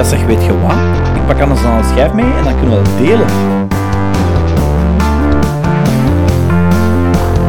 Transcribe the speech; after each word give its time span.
Ja, 0.00 0.06
zeg, 0.06 0.24
weet 0.24 0.44
je 0.44 0.60
wat? 0.60 0.72
Ik 1.14 1.26
pak 1.26 1.40
anders 1.40 1.62
dan 1.62 1.72
een 1.72 1.84
schijf 1.84 2.12
mee 2.12 2.32
en 2.38 2.44
dan 2.44 2.58
kunnen 2.58 2.78
we 2.78 2.84
dat 2.84 2.98
delen. 2.98 3.26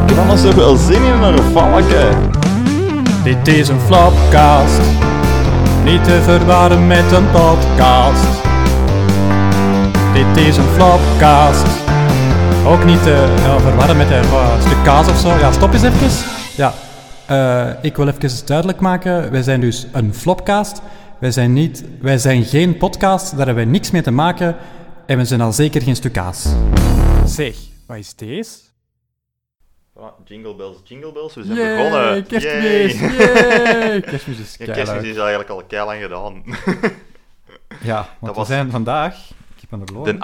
Ik 0.02 0.08
heb 0.08 0.18
anders 0.18 0.42
toch 0.42 0.54
wel 0.54 0.76
zin 0.76 1.02
in 1.02 1.22
een 1.22 1.42
valke. 1.52 2.08
Dit 3.24 3.48
is 3.48 3.68
een 3.68 3.80
flopcast. 3.80 4.80
Niet 5.84 6.04
te 6.04 6.20
verwarren 6.22 6.86
met 6.86 7.12
een 7.12 7.30
podcast. 7.30 8.26
Dit 10.12 10.46
is 10.46 10.56
een 10.56 10.68
flopcast. 10.74 11.66
Ook 12.66 12.84
niet 12.84 13.02
te 13.02 13.34
ja, 13.42 13.60
verwarren 13.60 13.96
met 13.96 14.10
een 14.10 14.24
uh, 14.24 14.60
stuk 14.60 14.84
kaas 14.84 15.08
of 15.08 15.18
zo. 15.18 15.28
Ja, 15.38 15.52
stop 15.52 15.72
eens 15.72 15.82
even. 15.82 16.26
Ja, 16.56 16.72
uh, 17.30 17.74
ik 17.80 17.96
wil 17.96 18.08
even 18.08 18.46
duidelijk 18.46 18.80
maken. 18.80 19.30
Wij 19.30 19.42
zijn 19.42 19.60
dus 19.60 19.86
een 19.92 20.14
flopcast. 20.14 20.82
Wij 21.22 21.30
zijn, 21.30 21.52
niet, 21.52 21.84
wij 22.00 22.18
zijn 22.18 22.44
geen 22.44 22.76
podcast. 22.76 23.30
Daar 23.36 23.46
hebben 23.46 23.64
wij 23.64 23.72
niks 23.72 23.90
mee 23.90 24.02
te 24.02 24.10
maken. 24.10 24.56
En 25.06 25.18
we 25.18 25.24
zijn 25.24 25.40
al 25.40 25.52
zeker 25.52 25.82
geen 25.82 25.96
stuk 25.96 26.12
kaas. 26.12 26.48
Zeg, 27.24 27.56
wat 27.86 27.96
is 27.96 28.14
deze? 28.14 28.58
Jingle 30.24 30.54
bells, 30.54 30.76
jingle 30.84 31.12
bells, 31.12 31.34
we 31.34 31.44
zijn 31.44 31.58
Yay, 31.58 31.76
begonnen. 31.76 32.26
Kerstmis, 32.26 33.00
Yay. 33.00 33.16
yay. 33.16 34.00
Kerstmis 34.10 34.38
is 34.38 34.56
Ja, 34.58 34.72
kerstmis 34.72 35.02
is 35.02 35.16
eigenlijk 35.16 35.48
al 35.50 35.64
keilang 35.64 36.02
gedaan. 36.02 36.42
Ja, 37.82 37.96
want 37.96 38.08
Dat 38.20 38.30
we 38.30 38.34
was- 38.34 38.46
zijn 38.46 38.70
vandaag... 38.70 39.30
Ik 39.30 39.60
heb 39.60 39.72
een 39.72 39.78
horloge. 39.94 40.12
De 40.12 40.18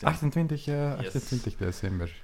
28e. 0.00 0.04
28, 0.04 0.66
eh, 0.66 0.92
28 0.98 1.56
december. 1.56 2.22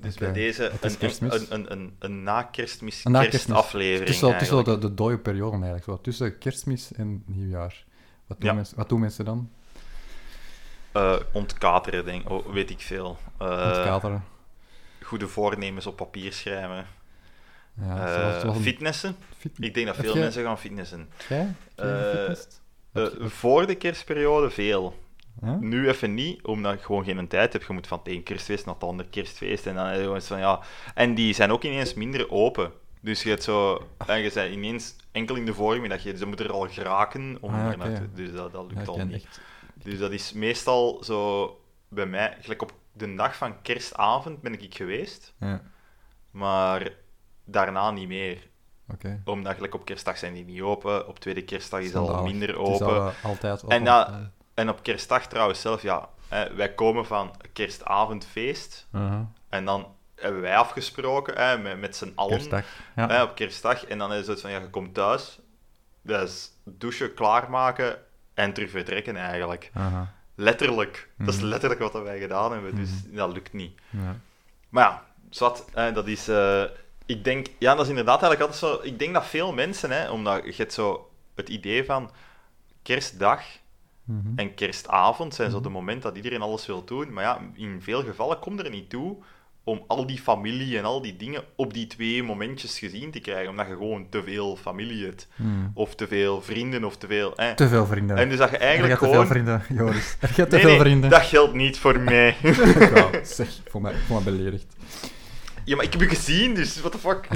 Dus, 0.00 0.14
bij 0.14 0.32
deze 0.32 0.70
een, 0.80 0.96
een, 1.30 1.46
een, 1.48 1.72
een, 1.72 1.96
een 1.98 2.22
na-kerstmis 2.22 3.04
Een 3.04 3.12
na-kerstmis. 3.12 3.44
kerstaflevering 3.44 4.00
Het 4.06 4.08
is 4.14 4.20
wel, 4.20 4.32
het 4.32 4.42
is 4.42 4.48
wel 4.48 4.58
eigenlijk. 4.58 4.82
de, 4.82 4.88
de 4.88 4.94
dode 5.02 5.18
periode 5.18 5.52
eigenlijk. 5.56 5.84
Zo, 5.84 6.00
tussen 6.00 6.38
kerstmis 6.38 6.92
en 6.92 7.22
nieuwjaar. 7.26 7.84
Wat 8.26 8.40
doen, 8.40 8.48
Ja. 8.50 8.54
mensen, 8.54 8.76
wat 8.76 8.88
doen 8.88 9.00
mensen 9.00 9.24
dan? 9.24 9.50
Eh, 10.92 11.16
ontkateren, 11.32 12.04
denk 12.04 12.30
oh, 12.30 12.52
weet 12.52 12.70
ik 12.70 12.80
veel. 12.80 13.18
Eh, 13.38 13.46
Ontkateren. 13.48 14.24
goede 15.02 15.28
voornemens 15.28 15.86
op 15.86 15.96
papier 15.96 16.32
schrijven. 16.32 16.86
Ja, 17.80 18.06
Eh, 18.42 18.54
fitnessen. 18.56 19.16
fit- 19.38 19.52
Ik 19.58 19.74
denk 19.74 19.86
dat 19.86 19.96
veel 19.96 20.12
jij- 20.12 20.22
mensen 20.22 20.42
gaan 20.44 20.58
fitnessen. 20.58 21.08
Jij? 21.28 21.54
Jij 21.76 22.36
voor 23.28 23.66
de 23.66 23.74
kerstperiode 23.74 24.50
veel. 24.50 24.98
Nu 25.40 25.88
even 25.88 26.14
niet, 26.14 26.44
omdat 26.46 26.74
ik 26.74 26.80
gewoon 26.80 27.04
geen 27.04 27.28
tijd 27.28 27.52
heb. 27.52 27.62
Je 27.62 27.72
moet 27.72 27.86
van 27.86 27.98
het 27.98 28.06
ene 28.08 28.22
kerstfeest 28.22 28.64
naar 28.64 28.74
het 28.74 28.84
andere 28.84 29.08
kerstfeest. 29.08 29.66
En 29.66 29.74
dan 29.74 29.98
je 29.98 30.20
van 30.20 30.38
ja. 30.38 30.60
En 30.94 31.14
die 31.14 31.34
zijn 31.34 31.50
ook 31.50 31.62
ineens 31.62 31.94
minder 31.94 32.30
open. 32.30 32.72
Dus 33.00 33.22
je 33.22 33.28
hebt 33.28 33.42
zo. 33.42 33.86
En 34.06 34.20
je 34.20 34.30
bent 34.34 34.52
ineens 34.54 34.96
enkel 35.12 35.34
in 35.36 35.44
de 35.44 35.54
voormiddag. 35.54 36.02
Je- 36.02 36.16
Ze 36.16 36.26
moeten 36.26 36.46
er 36.46 36.52
al 36.52 36.68
geraken 36.68 37.38
om 37.40 37.54
Ah, 37.54 37.76
naartoe. 37.76 38.08
Dus 38.14 38.32
dat, 38.32 38.52
dat 38.52 38.72
lukt 38.72 38.88
al 38.88 38.96
niet. 39.06 39.14
echt... 39.24 39.40
Dus 39.82 39.98
dat 39.98 40.12
is 40.12 40.32
meestal 40.32 41.04
zo 41.04 41.60
bij 41.88 42.06
mij. 42.06 42.36
Gelijk 42.40 42.62
op 42.62 42.72
de 42.92 43.14
dag 43.14 43.36
van 43.36 43.62
kerstavond 43.62 44.40
ben 44.40 44.62
ik 44.62 44.74
geweest. 44.74 45.34
Ja, 45.40 45.62
Maar 46.30 46.92
daarna 47.44 47.90
niet 47.90 48.08
meer. 48.08 48.46
Omdat 49.24 49.54
gelijk 49.54 49.74
op 49.74 49.84
kerstdag 49.84 50.18
zijn 50.18 50.34
die 50.34 50.44
niet 50.44 50.60
open. 50.60 51.08
Op 51.08 51.18
tweede 51.18 51.42
kerstdag 51.44 51.80
is 51.80 51.94
al 51.94 52.04
Schandalig. 52.04 52.30
minder 52.32 52.48
Het 52.48 52.58
open. 52.58 52.86
al, 53.02 53.12
altijd 53.22 53.64
open. 53.64 53.76
En 53.76 53.84
dat- 53.84 54.10
En 54.58 54.68
op 54.68 54.82
kerstdag 54.82 55.26
trouwens 55.26 55.60
zelf, 55.60 55.82
ja, 55.82 56.08
hè, 56.28 56.54
wij 56.54 56.74
komen 56.74 57.06
van 57.06 57.34
kerstavondfeest 57.52 58.86
Uh-huh. 58.92 59.20
en 59.48 59.64
dan 59.64 59.94
hebben 60.14 60.40
wij 60.40 60.56
afgesproken 60.56 61.34
hè, 61.36 61.58
met, 61.58 61.78
met 61.80 61.96
z'n 61.96 62.12
allen 62.14 62.32
Kerstdag. 62.32 62.64
Ja. 62.96 63.08
hè, 63.08 63.22
op 63.22 63.34
kerstdag. 63.34 63.84
En 63.84 63.98
dan 63.98 64.12
is 64.12 64.26
het 64.26 64.40
van, 64.40 64.50
ja, 64.50 64.58
je 64.60 64.70
komt 64.70 64.94
thuis, 64.94 65.38
is 66.04 66.50
douchen, 66.64 67.14
klaarmaken 67.14 67.98
en 68.34 68.52
terug 68.52 68.70
vertrekken 68.70 69.16
eigenlijk. 69.16 69.70
Uh-huh. 69.76 70.00
Letterlijk. 70.34 71.08
Dat 71.18 71.28
is 71.34 71.36
Mhm. 71.40 71.46
letterlijk 71.46 71.80
wat 71.80 71.92
wij 72.02 72.18
gedaan 72.18 72.52
hebben, 72.52 72.74
dus 72.74 72.90
dat 73.06 73.32
lukt 73.32 73.52
niet. 73.52 73.80
Ja. 73.90 74.16
Maar 74.68 74.84
ja, 74.84 75.04
zwart, 75.30 75.64
hè, 75.74 75.92
dat 75.92 76.06
is... 76.06 76.28
eh, 76.28 76.62
ik 77.06 77.24
denk, 77.24 77.46
ja, 77.58 77.74
dat 77.74 77.82
is 77.84 77.88
inderdaad 77.88 78.22
eigenlijk 78.22 78.52
altijd 78.52 78.72
zo... 78.80 78.86
Ik 78.86 78.98
denk 78.98 79.14
dat 79.14 79.26
veel 79.26 79.52
mensen, 79.52 79.90
hè, 79.90 80.10
omdat 80.10 80.44
je 80.44 80.52
hebt 80.56 80.72
zo 80.72 81.10
het 81.34 81.48
idee 81.48 81.84
van 81.84 82.10
kerstdag 82.82 83.42
Mhm. 84.08 84.32
en 84.36 84.54
kerstavond 84.54 85.34
zijn 85.34 85.50
zo 85.50 85.60
de 85.60 85.68
moment 85.68 86.02
dat 86.02 86.16
iedereen 86.16 86.42
alles 86.42 86.66
wil 86.66 86.84
doen. 86.84 87.12
Maar 87.12 87.24
ja, 87.24 87.40
in 87.54 87.82
veel 87.82 88.02
gevallen 88.02 88.38
komt 88.38 88.60
er 88.60 88.70
niet 88.70 88.90
toe 88.90 89.16
om 89.64 89.84
al 89.86 90.06
die 90.06 90.18
familie 90.18 90.78
en 90.78 90.84
al 90.84 91.02
die 91.02 91.16
dingen 91.16 91.42
op 91.56 91.74
die 91.74 91.86
twee 91.86 92.22
momentjes 92.22 92.78
gezien 92.78 93.10
te 93.10 93.18
krijgen. 93.20 93.50
Omdat 93.50 93.66
je 93.66 93.72
gewoon 93.72 94.06
te 94.08 94.22
veel 94.22 94.56
familie 94.56 95.04
hebt. 95.04 95.28
Mhm. 95.36 95.50
Of 95.74 95.94
te 95.94 96.06
veel 96.06 96.42
vrienden, 96.42 96.84
of 96.84 96.96
te 96.96 97.06
veel... 97.06 97.32
Hè. 97.36 97.54
Te 97.54 97.68
veel 97.68 97.86
vrienden. 97.86 98.16
En 98.16 98.28
dus 98.28 98.38
dat 98.38 98.50
je 98.50 98.56
eigenlijk 98.56 98.92
te 98.94 98.98
veel 99.04 99.12
gewoon... 99.12 99.26
vrienden, 99.26 99.62
Joris. 99.68 100.16
Er 100.20 100.28
gaat 100.28 100.50
te 100.50 100.54
Nee, 100.56 100.64
veel 100.64 100.70
nee, 100.70 100.80
vrienden. 100.80 101.10
dat 101.10 101.22
geldt 101.22 101.54
niet 101.54 101.78
voor 101.78 102.00
mij. 102.00 102.36
Ja, 102.94 103.10
zeg, 103.24 103.48
voor 103.66 103.80
mij, 103.80 103.94
voor 103.94 104.22
mij 104.22 104.32
beledigd. 104.32 104.66
Ja, 105.68 105.76
maar 105.76 105.84
ik 105.84 105.92
heb 105.92 106.00
je 106.00 106.08
gezien, 106.08 106.54
dus 106.54 106.80
what 106.80 106.92
the 106.92 106.98
fuck. 106.98 107.26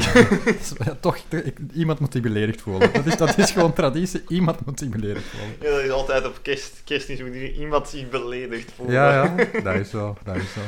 Ja, 0.84 0.94
Toch, 1.00 1.16
ik- 1.28 1.54
iemand 1.74 1.98
moet 1.98 2.12
zich 2.12 2.22
beledigd 2.22 2.60
voelen. 2.60 2.92
Dat 2.92 3.06
is, 3.06 3.16
dat 3.16 3.38
is 3.38 3.50
gewoon 3.50 3.72
traditie, 3.72 4.22
iemand 4.28 4.66
moet 4.66 4.78
zich 4.78 4.88
beledigd 4.88 5.24
voelen. 5.26 5.56
Ja, 5.60 5.70
dat 5.70 5.80
is 5.84 5.90
altijd 5.90 6.26
op 6.26 6.38
kerst, 6.42 6.82
kerstmis 6.84 7.20
moet 7.22 7.34
iemand 7.34 7.88
zich 7.88 8.08
beledigd 8.08 8.72
voelen. 8.76 8.94
Ja, 8.94 9.12
ja, 9.24 9.46
dat 9.64 9.74
is 9.74 9.90
zo, 9.90 10.16
dat 10.24 10.36
is 10.36 10.52
zo. 10.52 10.60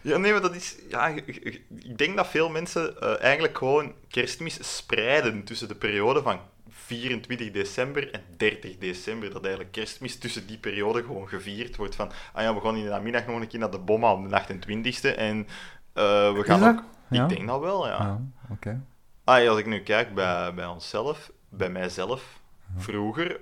Ja, 0.00 0.16
nee, 0.16 0.32
maar 0.32 0.40
dat 0.40 0.54
is... 0.54 0.76
Ja, 0.88 1.06
ik 1.08 1.98
denk 1.98 2.16
dat 2.16 2.26
veel 2.26 2.48
mensen 2.48 3.00
eh, 3.00 3.22
eigenlijk 3.22 3.58
gewoon 3.58 3.92
kerstmis 4.08 4.58
spreiden 4.76 5.44
tussen 5.44 5.68
de 5.68 5.74
periode 5.74 6.22
van 6.22 6.38
24 6.70 7.50
december 7.50 8.10
en 8.12 8.20
30 8.36 8.78
december. 8.78 9.30
Dat 9.32 9.42
eigenlijk 9.42 9.72
kerstmis 9.72 10.16
tussen 10.18 10.46
die 10.46 10.58
periode 10.58 11.02
gewoon 11.02 11.28
gevierd 11.28 11.76
wordt. 11.76 11.94
Van, 11.94 12.10
ah 12.32 12.42
ja, 12.42 12.54
we 12.54 12.60
gaan 12.60 12.76
in 12.76 12.82
de 12.84 12.88
namiddag 12.88 13.26
nog 13.26 13.40
een 13.40 13.48
keer 13.48 13.58
naar 13.58 13.70
de 13.70 13.78
bomma 13.78 14.12
op 14.12 14.30
de 14.30 14.40
28e 14.42 15.16
en 15.16 15.46
eh, 15.92 16.32
we 16.34 16.42
gaan 16.44 16.68
ook... 16.68 16.82
Ja? 17.10 17.22
Ik 17.22 17.28
denk 17.36 17.48
dat 17.48 17.60
wel, 17.60 17.86
ja. 17.86 17.98
Ja, 18.02 18.20
oké. 18.50 18.80
Ah, 19.24 19.48
als 19.48 19.58
ik 19.58 19.66
nu 19.66 19.80
kijk 19.80 20.14
bij, 20.14 20.54
bij 20.54 20.66
onszelf, 20.66 21.30
bij 21.48 21.70
mijzelf, 21.70 22.40
vroeger, 22.76 23.40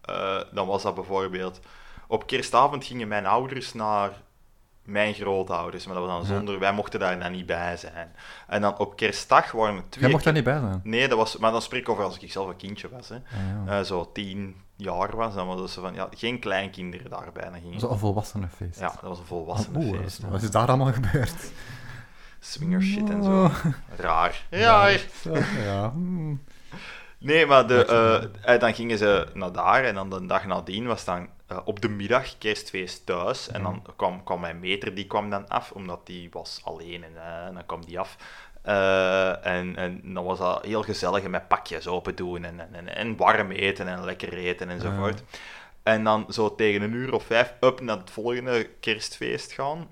eh, 0.00 0.40
dan 0.52 0.66
was 0.66 0.82
dat 0.82 0.94
bijvoorbeeld... 0.94 1.60
Op 2.08 2.26
kerstavond 2.26 2.84
gingen 2.84 3.08
mijn 3.08 3.26
ouders 3.26 3.74
naar 3.74 4.10
mijn 4.84 5.14
grootouders, 5.14 5.86
maar 5.86 5.94
dat 5.94 6.06
was 6.06 6.16
dan 6.16 6.36
zonder... 6.36 6.58
Wij 6.58 6.72
mochten 6.72 7.00
daar 7.00 7.18
dan 7.18 7.32
niet 7.32 7.46
bij 7.46 7.76
zijn. 7.76 8.12
En 8.46 8.60
dan 8.60 8.78
op 8.78 8.96
kerstdag 8.96 9.52
waren 9.52 9.76
er 9.76 9.82
twee... 9.88 10.02
Jij 10.02 10.12
mocht 10.12 10.24
daar 10.24 10.32
niet 10.32 10.44
bij 10.44 10.58
zijn. 10.58 10.80
Nee, 10.82 11.08
dat 11.08 11.18
was... 11.18 11.36
Maar 11.36 11.52
dan 11.52 11.62
spreek 11.62 11.80
ik 11.80 11.88
over 11.88 12.04
als 12.04 12.18
ik 12.18 12.32
zelf 12.32 12.48
een 12.48 12.56
kindje 12.56 12.88
was, 12.88 13.08
hè. 13.08 13.16
Ah. 13.16 13.78
Eh, 13.78 13.84
zo 13.84 14.10
tien 14.12 14.56
jaar 14.76 15.16
was, 15.16 15.34
dan 15.34 15.46
was 15.46 15.60
het 15.60 15.70
zo 15.70 15.80
van... 15.80 15.94
Ja, 15.94 16.08
geen 16.10 16.38
kleinkinderen 16.38 17.10
daarbij. 17.10 17.50
Dan 17.50 17.60
gingen... 17.60 17.80
Zo'n 17.80 17.98
volwassenenfeest. 17.98 18.80
Ja, 18.80 18.88
dat 18.88 19.00
was 19.00 19.18
een 19.18 19.24
Oeh, 19.30 19.44
volwassenenfeest. 19.44 20.28
wat 20.28 20.42
is 20.42 20.50
daar 20.50 20.68
allemaal 20.68 20.92
gebeurd? 20.92 21.50
Swinger 22.40 22.82
shit 22.82 23.10
en 23.10 23.22
zo. 23.22 23.44
Oh. 23.44 23.64
Raar. 23.96 24.42
Raar. 24.50 25.00
Zo, 25.22 25.34
Ja. 25.64 25.90
hmm. 25.90 26.44
Nee, 27.18 27.46
maar 27.46 27.66
de, 27.66 27.84
eh, 27.84 28.54
eh, 28.54 28.60
dan 28.60 28.74
gingen 28.74 28.98
ze 28.98 29.26
naar 29.34 29.52
daar 29.52 29.84
en 29.84 29.94
dan 29.94 30.10
de 30.10 30.26
dag 30.26 30.46
nadien 30.46 30.86
was 30.86 31.04
dan 31.04 31.28
eh, 31.46 31.58
op 31.64 31.80
de 31.80 31.88
middag 31.88 32.38
kerstfeest 32.38 33.06
thuis. 33.06 33.48
En 33.48 33.62
dan 33.62 33.82
kwam, 33.96 34.24
kwam 34.24 34.40
mijn 34.40 34.60
meter, 34.60 34.94
die 34.94 35.06
kwam 35.06 35.30
dan 35.30 35.48
af, 35.48 35.70
omdat 35.70 36.06
die 36.06 36.28
was 36.32 36.60
alleen 36.64 37.04
en, 37.04 37.16
eh, 37.16 37.46
en 37.46 37.54
dan 37.54 37.66
kwam 37.66 37.84
die 37.84 37.98
af. 37.98 38.16
Eh, 38.62 39.46
en, 39.46 39.76
en 39.76 40.00
dan 40.14 40.24
was 40.24 40.38
dat 40.38 40.64
heel 40.64 40.82
gezellig 40.82 41.22
en 41.24 41.30
met 41.30 41.48
pakjes 41.48 41.86
open 41.86 42.14
doen 42.14 42.44
en, 42.44 42.60
en, 42.60 42.74
en, 42.74 42.96
en 42.96 43.16
warm 43.16 43.50
eten 43.50 43.88
en 43.88 44.04
lekker 44.04 44.32
eten 44.32 44.68
enzovoort. 44.68 45.22
En 45.82 46.04
dan 46.04 46.26
zo 46.30 46.54
tegen 46.54 46.82
een 46.82 46.92
uur 46.92 47.12
of 47.12 47.24
vijf 47.24 47.54
up 47.60 47.80
naar 47.80 47.96
het 47.96 48.10
volgende 48.10 48.68
kerstfeest 48.80 49.52
gaan. 49.52 49.88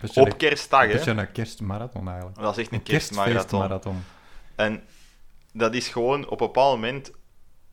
Beetje 0.00 0.20
Op 0.20 0.26
een- 0.26 0.36
kerstdag, 0.36 0.80
hè. 0.86 0.86
beetje 0.92 1.10
een 1.10 1.32
kerstmarathon 1.32 2.08
eigenlijk. 2.08 2.38
Dat 2.40 2.50
is 2.56 2.62
echt 2.62 2.72
een 2.72 2.76
Een 2.78 2.82
kerstmarathon. 2.82 4.04
En 4.56 4.82
dat 5.52 5.74
is 5.74 5.88
gewoon, 5.88 6.24
op 6.28 6.40
een 6.40 6.46
bepaald 6.46 6.74
moment, 6.74 7.10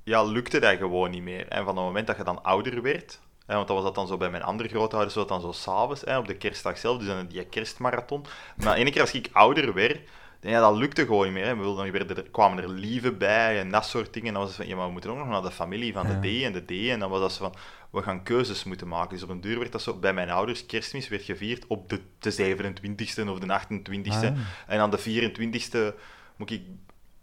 ja, 0.03 0.24
lukte 0.24 0.59
dat 0.59 0.78
gewoon 0.78 1.09
niet 1.12 1.22
meer. 1.23 1.47
En 1.47 1.58
van 1.66 1.76
het 1.76 1.85
moment 1.85 2.08
dat 2.08 2.17
je 2.17 2.23
dan 2.23 2.44
ouder 2.44 2.82
werd, 2.82 3.20
hè, 3.46 3.55
want 3.55 3.67
dat 3.67 3.76
was 3.76 3.85
dat 3.85 3.96
dan 3.96 4.08
zo 4.08 4.17
bij 4.17 4.29
mijn 4.29 4.44
andere 4.44 4.70
grootouders, 4.70 5.14
was 5.16 5.28
dat 5.28 5.41
dan 5.41 5.53
zo 5.53 5.59
s'avonds, 5.61 6.03
op 6.03 6.28
de 6.28 6.35
kerstdag 6.38 6.78
zelf, 6.78 6.97
dus 6.97 7.08
dan 7.08 7.28
die 7.28 7.46
kerstmarathon. 7.46 8.26
Maar 8.64 8.76
ene 8.76 8.91
keer 8.91 9.02
als 9.02 9.11
ik 9.11 9.29
ouder 9.32 9.73
werd, 9.73 10.00
dan, 10.40 10.52
ja, 10.52 10.59
dat 10.59 10.76
lukte 10.76 11.05
gewoon 11.05 11.23
niet 11.23 11.34
meer. 11.34 11.46
Hè. 11.46 11.55
We 11.58 11.91
werden 11.91 12.17
er, 12.17 12.23
kwamen 12.29 12.64
er 12.64 12.70
lieven 12.70 13.17
bij 13.17 13.59
en 13.59 13.70
dat 13.70 13.85
soort 13.85 14.14
dingen. 14.14 14.28
En 14.28 14.34
dan 14.34 14.41
was 14.44 14.52
het 14.52 14.59
van, 14.61 14.67
ja, 14.67 14.76
maar 14.76 14.85
we 14.85 14.91
moeten 14.91 15.09
ook 15.11 15.17
nog 15.17 15.28
naar 15.28 15.41
de 15.41 15.52
familie 15.52 15.94
van 15.94 16.08
de 16.08 16.20
D 16.40 16.44
en 16.44 16.53
de 16.53 16.66
D. 16.66 16.90
En 16.91 17.00
dan 17.00 17.09
was 17.09 17.20
dat 17.20 17.32
zo 17.34 17.44
van, 17.44 17.53
we 17.96 18.02
gaan 18.02 18.24
keuzes 18.24 18.64
moeten 18.64 18.88
maken. 18.88 19.09
Dus 19.09 19.24
op 19.24 19.30
een 19.30 19.42
duur 19.42 19.59
werd 19.59 19.72
dat 19.72 19.82
zo, 19.82 19.94
bij 19.97 20.14
mijn 20.14 20.30
ouders, 20.30 20.66
kerstmis 20.66 21.08
werd 21.08 21.24
gevierd 21.24 21.68
op 21.68 21.90
de, 21.90 22.02
de 22.20 22.56
27e 22.56 23.30
of 23.30 23.40
de 23.40 23.59
28e. 23.59 24.09
Ah, 24.09 24.22
ja. 24.22 24.34
En 24.68 24.80
aan 24.80 24.92
de 24.92 25.00
24e 25.00 25.96
moet 26.36 26.52
ik 26.52 26.62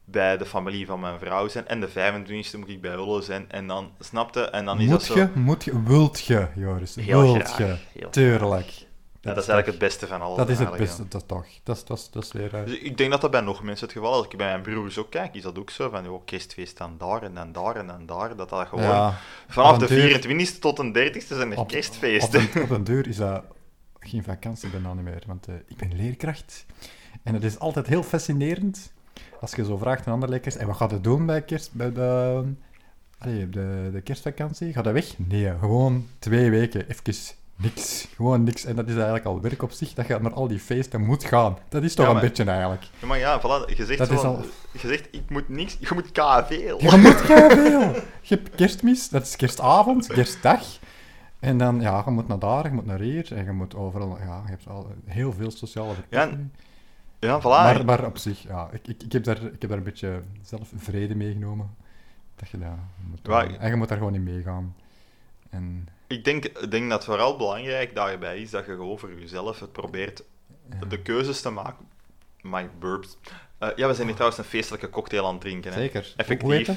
bij 0.05 0.37
de 0.37 0.47
familie 0.47 0.87
van 0.87 1.01
mijn 1.01 1.19
vrouw 1.19 1.49
zijn. 1.49 1.69
En 1.69 1.81
de 1.81 1.89
25e 1.89 2.59
moet 2.59 2.69
ik 2.69 2.81
bij 2.81 2.95
Ulle 2.95 3.23
zijn. 3.23 3.51
En 3.51 3.67
dan, 3.67 3.91
snapte, 3.99 4.41
en 4.41 4.65
dan 4.65 4.81
is 4.81 4.83
Moet 4.83 4.93
dat 4.93 5.03
zo... 5.03 5.15
je, 5.15 5.29
moet 5.35 5.65
je, 5.65 5.83
wilt 5.83 6.25
je, 6.25 6.49
Joris, 6.55 6.95
Heel 6.95 7.23
wilt 7.23 7.43
graag, 7.43 7.59
je, 7.59 7.99
heel 7.99 8.11
tuurlijk. 8.11 8.87
Ja, 9.23 9.35
dat 9.35 9.43
is 9.43 9.49
eigenlijk 9.49 9.67
het 9.67 9.89
beste 9.89 10.07
van 10.07 10.21
alles. 10.21 10.37
Dat 10.37 10.49
is 10.49 10.59
het 10.59 10.77
beste, 10.77 11.09
dat 11.09 11.29
toch. 11.29 11.47
Dat 11.63 11.77
is, 11.77 11.85
dat 11.85 11.99
is, 11.99 12.11
dat 12.11 12.23
is 12.25 12.33
weer... 12.33 12.55
eh, 12.55 12.65
Dus 12.65 12.79
ik 12.79 12.97
denk 12.97 13.11
dat 13.11 13.21
dat 13.21 13.31
bij 13.31 13.41
nog 13.41 13.63
mensen 13.63 13.87
het 13.87 13.97
geval 13.97 14.11
is. 14.11 14.17
Als 14.17 14.27
ik 14.27 14.37
bij 14.37 14.47
mijn 14.47 14.63
broers 14.63 14.99
ook 14.99 15.11
kijk, 15.11 15.35
is 15.35 15.43
dat 15.43 15.59
ook 15.59 15.71
zo. 15.71 15.91
Van, 15.91 16.05
joh, 16.05 16.25
kerstfeest 16.25 16.79
dan 16.79 16.95
daar 16.99 17.23
en 17.23 17.35
dan 17.35 17.53
daar 17.53 17.77
en 17.77 17.87
dan 17.87 18.07
daar. 18.07 18.37
Dat 18.37 18.49
dat 18.49 18.67
gewoon... 18.69 18.85
ja, 18.85 19.19
vanaf 19.49 19.79
de 19.79 19.95
een 20.01 20.21
deur- 20.23 20.47
24e 20.49 20.59
tot 20.59 20.77
de 20.77 21.13
30e 21.15 21.27
zijn 21.27 21.53
er 21.53 21.59
op, 21.59 21.69
kerstfeesten. 21.69 22.43
Op 22.43 22.55
een, 22.55 22.63
op 22.63 22.71
een 22.79 22.85
deur 22.85 23.09
is 23.09 23.17
dat 23.17 23.43
geen 23.99 24.23
vakantie 24.25 24.69
bijna 24.71 24.95
niet 24.95 25.05
meer, 25.05 25.23
want 25.27 25.47
eh, 25.49 25.55
ik 25.67 25.77
ben 25.77 25.97
leerkracht. 25.97 26.67
En 27.23 27.35
het 27.35 27.45
is 27.45 27.59
altijd 27.59 27.87
heel 27.87 28.03
fascinerend 28.03 28.93
als 29.41 29.55
je 29.55 29.65
zo 29.65 29.77
vraagt 29.77 30.07
aan 30.07 30.13
andere 30.13 30.33
leerkrachten, 30.33 30.61
en 30.63 30.67
wat 30.69 30.77
gaat 30.77 30.91
je 30.91 31.01
doen 31.01 31.27
bij, 31.27 31.43
kerst, 31.43 31.73
bij 31.73 31.93
de, 31.93 32.43
allee, 33.19 33.49
de, 33.51 33.91
de 33.93 34.01
kerstvakantie? 34.01 34.73
Gaat 34.73 34.85
dat 34.85 34.93
weg? 34.93 35.15
Nee, 35.19 35.53
gewoon 35.61 36.09
twee 36.19 36.51
weken, 36.51 36.89
even 36.89 37.03
niks. 37.57 38.09
Gewoon 38.17 38.43
niks. 38.43 38.65
En 38.65 38.77
dat 38.77 38.87
is 38.89 38.95
eigenlijk 38.95 39.25
al 39.25 39.41
werk 39.41 39.63
op 39.63 39.73
zich, 39.73 39.95
dat 39.95 40.07
je 40.07 40.19
naar 40.21 40.33
al 40.33 40.49
die 40.49 40.59
feesten 40.59 41.05
moet 41.05 41.25
gaan. 41.25 41.59
Dat 41.69 41.83
is 41.83 41.95
toch 41.95 42.07
Ja, 42.07 42.15
een 42.15 42.21
beetje 42.21 42.45
eigenlijk. 42.45 42.83
Ja, 43.01 43.07
maar 43.07 43.19
ja, 43.19 43.41
voilà, 43.41 43.77
je 43.77 43.85
zegt, 43.85 43.99
Dat 43.99 44.11
is 44.11 44.23
al- 44.23 44.45
je 44.73 44.79
zegt, 44.89 45.09
ik 45.11 45.31
moet 45.31 45.49
niks, 45.49 45.77
je 45.81 45.89
moet 45.95 46.13
KV. 46.13 46.49
Je 46.79 46.97
moet 46.97 47.21
veel. 47.21 47.81
Je 48.21 48.35
hebt 48.35 48.51
kerstmis, 48.55 49.09
dat 49.09 49.23
is 49.23 49.37
kerstavond, 49.37 50.07
kerstdag. 50.07 50.63
En 51.41 51.59
dan, 51.59 51.81
ja, 51.81 52.03
je 52.05 52.11
moet 52.11 52.29
naar 52.29 52.39
daar, 52.39 52.65
je 52.67 52.73
moet 52.73 52.87
naar 52.87 53.01
hier. 53.01 53.33
En 53.37 53.45
je 53.45 53.53
moet 53.53 53.75
overal, 53.75 54.19
ja, 54.19 54.43
je 54.45 54.51
hebt 54.51 54.69
al 54.69 54.93
heel 55.05 55.33
veel 55.33 55.51
sociale 55.51 55.95
verplichtingen. 55.95 56.53
Ja, 57.19 57.41
voilà. 57.41 57.43
maar, 57.45 57.85
maar 57.85 58.05
op 58.05 58.19
zich, 58.19 58.43
ja, 58.43 58.69
ik, 58.73 58.89
ik, 58.89 59.03
ik, 59.03 59.13
heb 59.13 59.25
daar, 59.25 59.37
ik 59.43 59.61
heb 59.61 59.69
daar 59.71 59.79
een 59.79 59.85
beetje 59.85 60.23
zelf 60.43 60.71
vrede 60.77 61.15
meegenomen. 61.15 61.75
Dat 62.37 62.49
je 62.49 62.59
dat 62.59 62.69
moet 63.11 63.19
Ja, 63.23 63.45
doen. 63.45 63.59
En 63.59 63.71
je 63.71 63.77
moet 63.77 63.89
daar 63.89 63.99
gewoon 63.99 64.15
in 64.15 64.23
meegaan. 64.23 64.75
En, 65.51 65.89
Ik 66.13 66.25
denk, 66.25 66.71
denk 66.71 66.91
dat 66.91 67.05
vooral 67.05 67.37
belangrijk 67.37 67.95
daarbij 67.95 68.39
is 68.41 68.51
dat 68.51 68.67
je 68.67 68.73
gewoon 68.73 68.99
voor 68.99 69.13
jezelf 69.19 69.61
het 69.61 69.73
probeert 69.73 70.23
de 70.89 70.99
keuzes 70.99 71.41
te 71.41 71.51
maken. 71.51 71.87
My 72.41 72.71
burps. 72.79 73.17
Eh, 73.59 73.69
ja, 73.77 73.87
we 73.87 73.95
zijn 73.95 74.07
hier 74.07 74.15
trouwens 74.17 74.43
een 74.43 74.49
feestelijke 74.51 74.91
cocktail 74.91 75.27
aan 75.27 75.33
het 75.33 75.41
drinken. 75.41 75.73
Hè. 75.73 75.79
Zeker. 75.79 76.13
Effectief. 76.17 76.69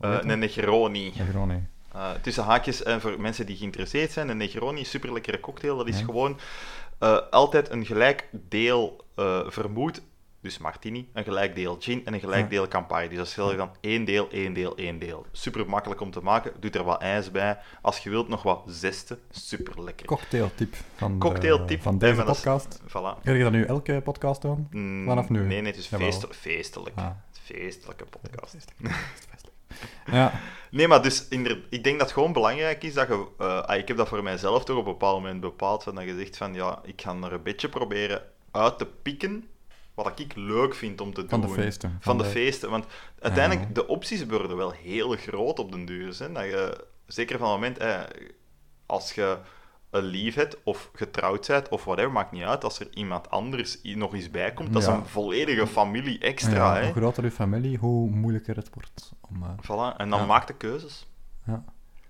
Eh, 0.00 0.18
een 0.20 0.38
Negroni. 0.38 1.04
Niet. 1.04 1.14
Eh, 1.92 2.10
tussen 2.22 2.44
haakjes, 2.44 2.82
en 2.82 3.00
voor 3.00 3.20
mensen 3.20 3.46
die 3.46 3.56
geïnteresseerd 3.56 4.12
zijn, 4.12 4.28
een 4.28 4.36
Negroni, 4.36 4.84
super 4.84 5.12
lekkere 5.12 5.40
cocktail. 5.40 5.76
Dat 5.76 5.88
is 5.88 5.98
Ja. 5.98 6.04
gewoon 6.04 6.38
altijd 7.30 7.70
een 7.70 7.86
gelijk 7.86 8.28
deel 8.32 9.04
vermoed, 9.46 10.02
dus 10.44 10.58
martini, 10.58 11.08
een 11.12 11.24
gelijk 11.24 11.54
deel 11.54 11.76
gin 11.80 12.04
en 12.06 12.14
een 12.14 12.20
gelijk 12.20 12.50
deel 12.50 12.68
Campari. 12.68 13.08
Dus 13.08 13.16
dat 13.16 13.26
is 13.26 13.34
heel 13.34 13.56
dan 13.56 13.70
één 13.80 14.04
deel, 14.04 14.28
één 14.30 14.52
deel, 14.52 14.76
één 14.76 14.98
deel. 14.98 15.26
Super 15.32 15.68
makkelijk 15.68 16.00
om 16.00 16.10
te 16.10 16.20
maken. 16.20 16.52
Doe 16.60 16.70
er 16.70 16.84
wat 16.84 17.00
ijs 17.00 17.30
bij. 17.30 17.58
Als 17.82 17.98
je 17.98 18.10
wilt, 18.10 18.28
nog 18.28 18.42
wat 18.42 18.62
zeste. 18.66 19.18
Super 19.30 19.82
lekker. 19.84 20.06
Cocktailtip 20.06 20.74
van, 20.94 21.18
de- 21.18 21.78
van 21.82 21.98
deze 21.98 22.20
is- 22.20 22.24
podcast. 22.26 22.80
Voilà. 22.88 23.22
Ga 23.22 23.32
je 23.32 23.42
dat 23.42 23.52
nu 23.52 23.64
elke 23.64 24.00
podcast 24.04 24.42
doen? 24.42 24.66
Mm, 24.70 25.04
Vanaf 25.06 25.28
nu? 25.28 25.38
Nee, 25.38 25.60
nee, 25.60 25.70
het 25.72 25.80
is 25.80 25.86
feest, 25.86 26.26
feestelijk. 26.30 26.96
Ah. 26.96 27.10
Feestelijke 27.42 28.04
podcast. 28.04 28.56
Ja, 30.12 30.32
Nee, 30.70 30.88
maar 30.88 31.02
dus 31.02 31.28
ik 31.28 31.84
denk 31.84 31.98
dat 31.98 32.00
het 32.00 32.12
gewoon 32.12 32.32
belangrijk 32.32 32.82
is 32.82 32.94
dat 32.94 33.08
je. 33.08 33.26
ah, 33.66 33.76
ik 33.78 33.88
heb 33.88 33.96
dat 33.96 34.08
voor 34.08 34.22
mijzelf 34.22 34.64
toch 34.64 34.76
op 34.76 34.86
een 34.86 34.92
bepaald 34.92 35.20
moment 35.22 35.40
bepaald. 35.40 35.82
Van 35.82 35.94
dat 35.94 36.04
je 36.04 36.16
zegt 36.18 36.36
van 36.36 36.54
ja, 36.54 36.80
ik 36.84 37.00
ga 37.02 37.16
er 37.22 37.32
een 37.32 37.42
beetje 37.42 37.68
proberen 37.68 38.22
uit 38.50 38.78
te 38.78 38.86
pikken. 39.02 39.48
Wat 39.94 40.18
ik 40.18 40.32
leuk 40.36 40.74
vind 40.74 41.00
om 41.00 41.14
te 41.14 41.24
van 41.28 41.40
de 41.40 41.46
doen. 41.46 41.54
feesten. 41.56 41.96
Van 42.00 42.18
de 42.18 42.24
feesten. 42.24 42.70
Want 42.70 42.86
uiteindelijk, 43.18 43.66
Ja. 43.68 43.74
de 43.74 43.86
opties 43.86 44.26
worden 44.26 44.56
wel 44.56 44.70
heel 44.70 45.10
groot 45.16 45.58
op 45.58 45.72
den 45.72 45.84
duur. 45.84 46.16
Hè? 46.18 46.32
Dat 46.32 46.44
je, 46.44 46.84
zeker 47.06 47.38
van 47.38 47.46
het 47.50 47.56
moment, 47.60 47.78
eh, 47.78 48.00
als 48.86 49.12
je 49.12 49.38
een 49.90 50.04
lief 50.04 50.34
hebt, 50.34 50.56
of 50.64 50.90
getrouwd 50.92 51.46
bent, 51.46 51.68
of 51.68 51.84
whatever, 51.84 52.12
maakt 52.12 52.32
niet 52.32 52.42
uit. 52.42 52.64
Als 52.64 52.80
er 52.80 52.88
iemand 52.94 53.30
anders 53.30 53.78
nog 53.82 54.14
eens 54.14 54.30
bij 54.30 54.52
komt, 54.52 54.72
dat 54.72 54.82
is 54.82 54.88
een 54.88 55.06
volledige 55.06 55.66
familie 55.66 56.18
extra. 56.18 56.78
Ja, 56.78 56.84
hoe 56.84 56.92
groter 56.92 57.24
je 57.24 57.30
familie, 57.30 57.78
hoe 57.78 58.10
moeilijker 58.10 58.56
het 58.56 58.70
wordt. 58.74 59.12
Om, 59.20 59.42
eh, 59.42 59.50
Voilà, 59.62 59.96
en 59.96 60.10
dan 60.10 60.26
maak 60.26 60.46
de 60.46 60.56
keuzes. 60.56 61.06
ja. 61.46 61.64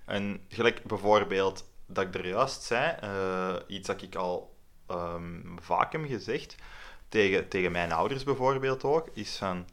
En 0.05 0.41
gelijk 0.49 0.83
bijvoorbeeld, 0.85 1.69
dat 1.87 2.05
ik 2.07 2.15
er 2.15 2.29
juist 2.29 2.63
zei, 2.63 2.97
eh, 3.01 3.55
iets 3.67 3.87
dat 3.87 4.03
ik 4.03 4.15
al 4.15 4.53
ehm, 4.87 5.41
vaak 5.61 5.93
heb 5.93 6.05
gezegd, 6.07 6.55
tegen, 7.09 7.49
tegen 7.49 7.73
mijn 7.73 7.93
ouders 7.93 8.25
bijvoorbeeld 8.25 8.85
ook, 8.85 9.09
is 9.13 9.37
van... 9.37 9.67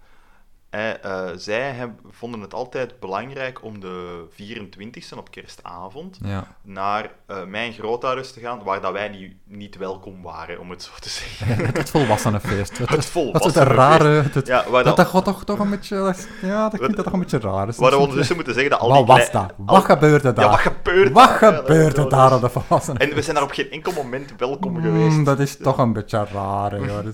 eh, 0.71 1.03
eh, 1.03 1.29
zij 1.35 1.71
heb, 1.71 1.89
vonden 2.09 2.41
het 2.41 2.53
altijd 2.53 2.99
belangrijk 2.99 3.63
om 3.63 3.79
de 3.79 4.23
24e 4.29 5.17
op 5.17 5.31
kerstavond 5.31 6.17
Ja. 6.23 6.47
naar 6.61 7.11
eh, 7.27 7.43
mijn 7.43 7.73
grootouders 7.73 8.31
te 8.31 8.39
gaan, 8.39 8.63
waar 8.63 8.81
dat 8.81 8.91
wij 8.91 9.07
niet, 9.09 9.33
niet 9.45 9.77
welkom 9.77 10.21
waren, 10.21 10.59
om 10.59 10.69
het 10.69 10.83
zo 10.83 10.91
te 10.99 11.09
zeggen. 11.09 11.65
Het 11.81 11.89
volwassenenfeest. 11.89 12.69
Het, 12.69 12.77
Het 12.77 12.89
dat 12.89 12.97
is 12.97 13.05
volwassenenfeest. 13.05 13.77
rare... 13.77 14.23
Het, 14.33 14.47
Ja, 14.47 14.69
waar 14.69 14.83
dat, 14.83 14.95
dat, 14.95 15.23
toch, 15.25 15.43
toch 15.43 15.59
een 15.59 15.69
beetje... 15.69 16.15
Ja, 16.41 16.69
dat, 16.69 16.79
dat 16.79 17.03
toch 17.05 17.13
een 17.13 17.19
beetje 17.19 17.39
raar. 17.39 17.65
Dus 17.65 17.77
waar 17.77 17.89
we 17.89 17.95
is- 17.95 18.01
ondertussen 18.01 18.35
moeten 18.35 18.53
zeggen 18.53 18.71
dat 18.71 18.79
al 18.79 18.87
Wat 18.89 18.97
die 18.97 19.05
was 19.05 19.29
klei- 19.29 19.47
dat? 19.47 19.55
al- 19.65 19.75
Wat 19.75 19.85
gebeurde 19.85 20.33
daar? 20.33 20.45
Ja, 20.45 20.51
wat 20.51 20.59
gebeurt 20.59 21.11
Wat 21.11 21.29
gebeurde 21.29 22.07
daar 22.07 22.27
is- 22.29 22.35
op 22.35 22.41
de 22.41 22.49
volwassenen? 22.49 23.01
En 23.01 23.13
we 23.15 23.21
zijn 23.21 23.35
daar 23.35 23.43
op 23.45 23.51
geen 23.51 23.71
enkel 23.71 23.91
moment 23.93 24.33
welkom 24.37 24.71
Mm, 24.73 24.81
geweest. 24.81 25.25
dat 25.25 25.39
is 25.39 25.57
toch 25.57 25.77
een 25.77 25.93
beetje 25.93 26.25
raar, 26.33 26.79
joh. 26.85 27.05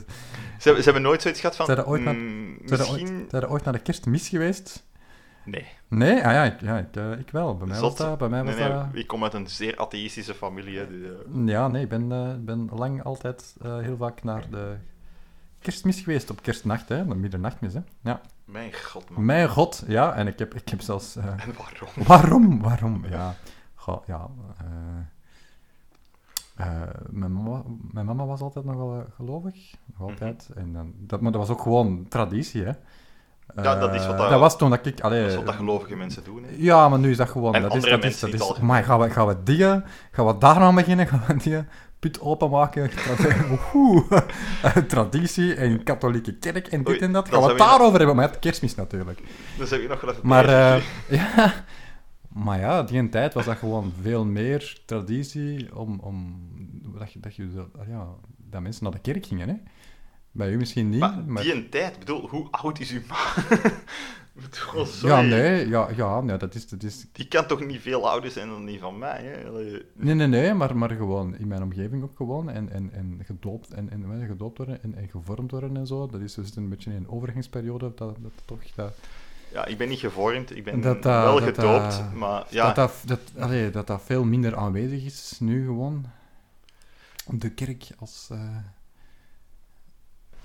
Ze, 0.68 0.74
hebben- 0.74 0.84
ze 0.84 0.90
hebben 0.92 1.10
nooit 1.10 1.22
zoiets 1.22 1.40
gehad 1.40 1.56
van... 1.56 1.66
Zijn 1.66 1.78
er 1.78 1.88
ooit 1.88 2.04
naar- 2.04 2.16
mm, 2.16 2.58
Zijn 2.66 2.80
er 2.80 2.90
ooit- 2.90 3.02
misschien... 3.02 3.26
zijn 3.30 3.48
ooit 3.48 3.64
naar 3.64 3.74
de 3.74 3.80
kerstmis 3.80 4.30
geweest? 4.30 4.86
Nee. 5.46 5.66
Nee? 5.88 6.16
Ah 6.26 6.32
ja, 6.32 6.44
ik, 6.44 6.62
ja, 6.62 6.78
ik, 6.78 6.96
eh, 6.96 7.12
ik 7.12 7.30
wel. 7.32 7.58
Bij 7.58 7.68
mij 7.68 7.80
was 7.80 7.96
dat... 7.96 8.18
Bij 8.18 8.30
mij 8.30 8.44
was 8.44 8.56
Nee, 8.56 8.64
nee, 8.64 8.74
dat... 8.78 8.86
ik 8.94 9.08
kom 9.08 9.24
uit 9.24 9.34
een 9.34 9.48
zeer 9.48 9.78
atheïstische 9.78 10.34
familie. 10.34 10.88
dus, 10.88 11.10
eh, 11.36 11.46
Ja, 11.46 11.68
nee, 11.68 11.84
ik 11.84 11.90
ben, 11.90 12.12
eh, 12.12 12.34
ben 12.40 12.70
lang 12.74 13.04
altijd 13.04 13.56
heel 13.62 13.98
vaak 13.98 14.24
naar 14.24 14.50
de 14.50 14.76
kerstmis 15.60 16.00
geweest. 16.00 16.30
Op 16.30 16.42
kerstnacht, 16.42 16.90
hè. 16.90 17.08
De 17.08 17.16
middernachtmis, 17.16 17.74
hè. 17.74 17.80
Ja. 18.04 18.22
mijn 18.46 18.74
god, 18.74 19.10
man. 19.10 19.26
Mijn 19.26 19.50
god, 19.50 19.84
ja. 19.88 20.14
En 20.16 20.28
ik 20.28 20.40
heb, 20.40 20.54
ik 20.56 20.70
heb 20.70 20.82
zelfs... 20.82 21.16
En 21.16 21.54
waarom? 21.58 22.06
Waarom? 22.08 22.62
Waarom? 22.62 23.06
Ja, 23.10 23.36
Goh, 23.76 24.06
ja 24.08 24.28
eh, 24.60 24.66
eh, 26.58 26.82
mijn, 27.10 27.34
mama, 27.34 27.64
mijn 27.92 28.06
mama 28.06 28.26
was 28.26 28.42
altijd 28.42 28.66
nog 28.66 28.76
wel 28.76 28.94
eh, 28.96 29.16
gelovig, 29.16 29.74
nog 29.86 30.10
altijd. 30.10 30.50
En 30.56 30.74
dan, 30.74 30.94
dat, 30.98 31.22
maar 31.22 31.32
dat 31.32 31.42
was 31.42 31.50
ook 31.50 31.62
gewoon 31.62 32.06
traditie, 32.10 32.64
hè. 32.64 32.72
Ja, 33.56 33.76
dat 33.80 33.94
is 33.96 34.06
wat 34.06 34.14
Eh, 34.16 34.20
dat- 34.20 34.30
dat 34.30 34.40
was 34.40 34.58
toen 34.58 34.70
dat 34.70 34.86
ik... 34.86 35.02
Allee, 35.02 35.22
Dat 35.22 35.30
is 35.30 35.36
wat 35.36 35.46
dat 35.46 35.56
gelovige 35.56 35.96
mensen 35.96 36.24
doen. 36.24 36.44
Hè. 36.44 36.50
Ja, 36.58 36.90
maar 36.90 37.00
nu 37.00 37.10
is 37.10 37.18
dat 37.18 37.30
gewoon... 37.30 37.54
En 37.54 37.62
dat 37.62 37.76
is, 37.76 37.84
andere 37.84 37.96
is, 37.96 38.04
mensen 38.04 38.32
dat 38.40 38.50
in 38.50 38.56
is, 38.56 38.62
maar 38.62 38.84
gaan 38.84 39.00
we, 39.00 39.10
gaan 39.10 39.28
we 39.28 39.44
die, 39.44 39.64
gaan 40.12 40.26
we 40.26 40.38
daar 40.38 40.56
aan 40.56 40.76
beginnen? 40.76 41.08
Gaan 41.08 41.24
we 41.28 41.36
die 41.36 41.64
put 42.00 42.22
openmaken? 42.22 42.90
Traditie 44.88 45.54
en 45.56 45.84
katholieke 45.84 46.34
kerk 46.34 46.68
en 46.68 46.78
dit 46.84 46.88
Oei, 46.90 47.00
en 47.00 47.12
dat. 47.12 47.30
Gaan 47.30 47.42
we 47.42 47.48
het 47.48 47.58
daarover 47.58 47.98
hebben? 47.98 48.16
Maar 48.16 48.28
het 48.28 48.40
kerstmis 48.40 48.76
natuurlijk. 48.76 49.20
Dus 49.58 49.70
heb 49.70 49.82
je 49.82 49.88
nog 49.88 50.02
wel 50.02 50.12
even 50.12 50.28
Maar, 50.28 50.50
ja, 51.10 51.54
maar 52.28 52.60
ja, 52.60 52.84
die 52.84 53.10
tijd 53.10 53.34
was 53.34 53.46
dat 53.46 53.58
gewoon 53.58 53.94
veel 54.02 54.26
meer 54.26 54.82
traditie 54.86 55.76
om, 55.76 56.00
om 56.00 56.36
dat, 56.98 57.14
je, 57.14 57.20
dat, 57.20 57.36
je, 57.36 57.50
zo- 57.52 57.72
ja, 57.88 58.08
dat 58.38 58.62
mensen 58.62 58.84
naar 58.84 58.92
de 58.94 59.00
kerk 59.00 59.26
gingen. 59.26 59.50
Hè? 59.50 59.56
Bij 60.32 60.52
u 60.52 60.58
misschien 60.58 60.90
niet. 60.90 61.00
maar, 61.00 61.24
maar- 61.28 61.44
die 61.44 61.54
een 61.54 61.70
tijd, 61.70 62.00
bedoel, 62.00 62.28
hoe 62.30 62.48
oud 62.52 62.80
is 62.80 62.92
uw 62.92 63.02
ma? 63.08 63.16
Bedoel, 64.34 64.86
ja, 64.86 64.92
sorry. 64.92 65.28
nee, 65.30 65.68
ja, 65.68 65.88
ja, 65.96 66.22
nee, 66.22 66.38
dat 66.38 66.56
is, 66.56 66.68
dat 66.68 66.84
is... 66.84 67.06
Die 67.12 67.28
kan 67.28 67.46
toch 67.48 67.66
niet 67.66 67.82
veel 67.82 68.10
ouder 68.10 68.32
zijn 68.32 68.48
dan 68.48 68.66
die 68.66 68.80
van 68.80 68.98
mij? 68.98 69.24
Hè? 69.24 69.52
Nee, 69.96 70.16
nee, 70.16 70.28
nee, 70.28 70.54
maar, 70.54 70.78
maar 70.78 70.90
gewoon 70.90 71.36
in 71.38 71.48
mijn 71.48 71.64
omgeving 71.64 72.04
ook 72.04 72.16
gewoon. 72.16 72.50
En, 72.50 72.72
en, 72.72 72.90
en 72.94 73.22
gedoopt, 73.26 73.74
en, 73.74 73.90
en, 73.90 74.26
gedoopt 74.28 74.58
worden 74.58 74.84
en, 74.84 74.96
en 74.96 75.08
gevormd 75.10 75.52
worden 75.52 75.78
en 75.78 75.88
zo. 75.88 76.08
Dat 76.08 76.22
is 76.22 76.34
dus 76.34 76.56
een 76.56 76.70
beetje 76.70 76.94
een 76.94 77.10
overgangsperiode. 77.10 77.92
Dat, 77.96 78.16
dat, 78.22 78.32
toch, 78.46 78.64
dat, 78.76 78.94
Ja, 79.52 79.66
ik 79.66 79.78
ben 79.78 79.90
niet 79.90 80.00
gevormd, 80.00 80.56
ik 80.56 80.64
ben 80.64 80.82
Dat, 80.82 81.06
eh, 81.06 81.24
wel 81.24 81.40
dat, 81.40 81.44
gedoopt, 81.44 82.00
eh, 82.00 82.14
maar 82.14 82.46
ja, 82.50 82.74
dat, 82.74 82.76
dat, 83.06 83.20
dat, 83.34 83.44
allee, 83.44 83.70
dat 83.70 83.88
dat 83.88 84.02
veel 84.02 84.24
minder 84.24 84.56
aanwezig 84.56 85.06
is 85.06 85.38
nu 85.40 85.66
gewoon. 85.66 86.06
De 87.32 87.50
kerk 87.54 87.88
als 88.00 88.28
eh, 88.32 88.58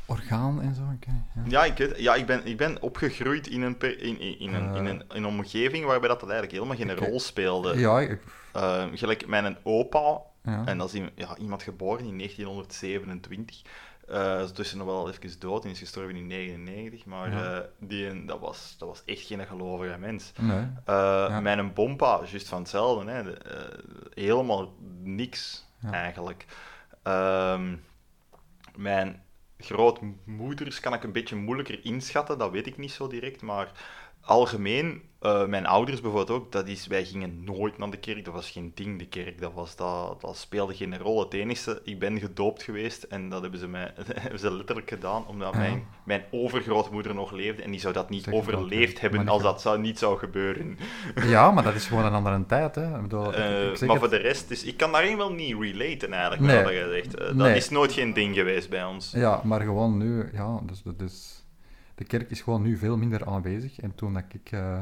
orgaan 0.07 0.61
en 0.62 0.75
zo. 0.75 0.83
ja. 1.01 1.43
ja, 1.49 1.65
ik, 1.65 1.77
weet, 1.77 1.99
ja 1.99 2.15
ik, 2.15 2.27
ben, 2.27 2.47
ik 2.47 2.57
ben 2.57 2.83
opgegroeid 2.83 3.47
in 3.47 3.62
een, 3.62 3.77
per- 3.77 3.99
in, 4.03 4.21
in, 4.21 4.39
in, 4.39 4.55
een, 4.55 4.75
in, 4.75 4.85
een, 4.87 5.01
in 5.01 5.07
een 5.09 5.27
omgeving 5.27 5.85
waarbij 5.85 6.09
dat, 6.09 6.21
dat 6.21 6.31
eigenlijk 6.31 6.62
helemaal 6.62 6.87
geen 6.99 7.09
rol 7.09 7.21
speelde. 7.21 7.79
Ja, 7.79 8.01
ik- 8.01 8.23
Eh, 8.53 8.85
gelijk 8.95 9.27
mijn 9.27 9.57
opa, 9.62 10.21
ja. 10.43 10.67
en 10.67 10.79
dat 10.79 10.89
is 10.89 10.95
iemand- 10.95 11.12
ja, 11.17 11.37
iemand 11.37 11.62
geboren 11.62 12.05
in 12.07 12.17
1927, 12.19 13.62
eh 14.09 14.41
is 14.43 14.53
tussen 14.53 14.79
nog 14.79 14.87
wel 14.87 15.09
even 15.11 15.39
dood 15.41 15.65
en 15.65 15.71
is 15.71 15.79
gestorven 15.79 16.17
in 16.17 16.27
99, 16.27 17.05
maar 17.05 17.31
Ja. 17.33 17.55
eh, 17.55 17.65
die, 17.79 18.25
dat, 18.25 18.41
was, 18.41 18.75
dat 18.79 18.89
was 18.89 19.03
echt 19.05 19.27
geen 19.27 19.47
gelovige 19.47 19.99
mens. 19.99 20.33
Nee. 20.41 20.67
Eh, 20.85 21.39
Mijn 21.41 21.73
bompa, 21.73 22.21
juist 22.31 22.49
van 22.49 22.59
hetzelfde. 22.59 23.11
Hè. 23.11 23.33
Eh, 23.37 23.79
helemaal 24.15 24.75
niks, 25.03 25.67
Ja. 25.83 25.93
eigenlijk. 25.93 26.47
Ehm, 27.03 27.77
mijn 28.77 29.25
grootmoeders 29.59 30.81
kan 30.81 30.95
ik 30.95 31.03
een 31.03 31.13
beetje 31.13 31.37
moeilijker 31.37 31.85
inschatten, 31.85 32.39
dat 32.39 32.51
weet 32.51 32.67
ik 32.67 32.77
niet 32.77 32.93
zo 32.93 33.07
direct, 33.07 33.43
maar 33.43 33.73
algemeen, 34.25 35.02
eh, 35.21 35.47
mijn 35.47 35.67
ouders 35.67 36.00
bijvoorbeeld 36.00 36.41
ook, 36.41 36.52
dat 36.52 36.67
is, 36.69 36.87
wij 36.87 37.05
gingen 37.05 37.45
nooit 37.45 37.79
naar 37.79 37.91
de 37.91 37.97
kerk. 37.97 38.25
Dat 38.25 38.35
was 38.35 38.50
geen 38.50 38.73
ding, 38.75 38.99
de 38.99 39.07
kerk. 39.07 39.41
Dat, 39.41 39.52
was, 39.55 39.76
dat, 39.76 40.21
dat 40.21 40.37
speelde 40.37 40.75
geen 40.75 40.99
rol. 40.99 41.21
Het 41.21 41.35
enige, 41.35 41.81
ik 41.85 41.99
ben 41.99 42.19
gedoopt 42.19 42.62
geweest 42.62 43.02
en 43.02 43.29
dat 43.29 43.43
hebben 43.43 43.61
ze, 43.61 43.69
mij, 43.69 43.93
hebben 44.21 44.38
ze 44.41 44.55
letterlijk 44.55 44.88
gedaan 44.88 45.26
omdat 45.26 45.52
Ja. 45.52 45.59
mijn, 45.59 45.87
mijn 46.05 46.25
overgrootmoeder 46.31 47.14
nog 47.14 47.31
leefde 47.33 47.62
en 47.62 47.71
die 47.71 47.81
zou 47.81 47.93
dat 47.95 48.11
niet 48.11 48.25
dat, 48.25 48.35
overleefd 48.35 49.00
hebben 49.00 49.25
Maar 49.25 49.33
als 49.33 49.43
dat 49.43 49.61
zou, 49.61 49.79
niet 49.81 49.99
zou 49.99 50.19
gebeuren. 50.19 50.79
Ja, 51.25 51.50
maar 51.50 51.64
dat 51.64 51.75
is 51.75 51.87
gewoon 51.87 52.05
een 52.05 52.12
andere 52.14 52.47
tijd, 52.47 52.75
hè. 52.75 52.97
Ik 52.97 53.02
bedoel, 53.02 53.29
ik- 53.29 53.35
Eh, 53.35 53.73
ik 53.73 53.81
maar 53.87 53.99
voor 53.99 54.11
de 54.11 54.17
rest, 54.17 54.49
dus 54.49 54.64
ik 54.64 54.76
kan 54.76 54.93
daarin 54.93 55.17
wel 55.17 55.33
niet 55.33 55.57
relaten 55.61 56.12
eigenlijk, 56.12 56.43
Nee. 56.43 56.62
wat 56.62 56.73
je 56.73 56.91
zegt. 57.02 57.14
Eh, 57.14 57.26
dat 57.26 57.35
Nee. 57.35 57.57
is 57.57 57.69
nooit 57.71 57.93
geen 57.93 58.12
ding 58.12 58.35
geweest 58.35 58.71
bij 58.71 58.85
ons. 58.85 59.11
Ja, 59.11 59.41
maar 59.45 59.61
gewoon 59.61 59.97
nu, 59.99 60.29
ja, 60.33 60.61
dus, 60.67 60.83
dus, 60.83 60.95
dus 60.97 61.42
de 62.03 62.09
kerk 62.09 62.31
is 62.31 62.41
gewoon 62.41 62.63
nu 62.63 62.77
veel 62.77 62.97
minder 62.97 63.27
aanwezig. 63.27 63.81
En 63.81 63.95
toen 63.95 64.15
dat 64.15 64.23
ik 64.29 64.53
eh, 64.53 64.79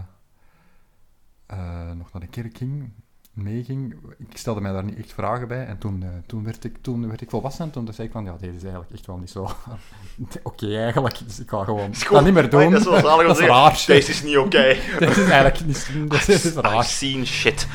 eh, 1.47 1.93
nog 1.93 2.13
naar 2.13 2.21
de 2.21 2.27
kerk 2.27 2.57
ging, 2.57 2.91
meeging, 3.33 3.95
ik 4.19 4.37
stelde 4.37 4.61
mij 4.61 4.73
daar 4.73 4.85
niet 4.85 4.99
echt 4.99 5.13
vragen 5.13 5.49
bij. 5.49 5.67
En 5.67 5.79
toen, 5.79 6.03
eh, 6.03 6.09
toen, 6.27 6.45
werd, 6.45 6.65
ik, 6.65 6.77
toen 6.81 7.09
werd 7.09 7.21
ik 7.21 7.31
volwassen 7.31 7.65
en 7.65 7.71
toen 7.71 7.93
zei 7.93 8.07
ik 8.07 8.13
van, 8.13 8.25
ja, 8.25 8.37
deze 8.41 8.57
is 8.57 8.63
eigenlijk 8.63 8.93
echt 8.93 9.07
wel 9.07 9.19
niet 9.19 9.31
zo 9.31 9.49
oké 10.43 10.77
eigenlijk. 10.77 11.19
Dus 11.27 11.41
ik 11.41 11.49
ga 11.49 11.65
gewoon 11.65 11.93
dat 12.11 12.25
niet 12.25 12.35
meer 12.35 12.51
doen. 12.51 12.71
Dat 12.71 12.81
is 12.81 12.87
wel 12.87 13.01
zalig 13.11 13.27
dat 13.27 13.39
is 13.41 13.47
raar. 13.47 13.85
Deze 13.87 14.11
is 14.11 14.23
niet 14.23 14.37
oké. 14.37 14.77
Dit 14.99 15.17
is 15.17 15.29
eigenlijk 15.29 15.67
niet... 15.67 15.91
Dit 16.09 16.29
is 16.29 16.45
I've 16.45 16.61
raar. 16.61 16.85
seen 16.85 17.27
shit. 17.27 17.67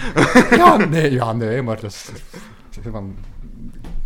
Ja, 0.49 0.77
nee, 0.77 1.11
ja, 1.11 1.33
nee, 1.33 1.61
maar 1.61 1.81
dat 1.81 1.91
is... 1.91 2.09
van, 2.91 3.15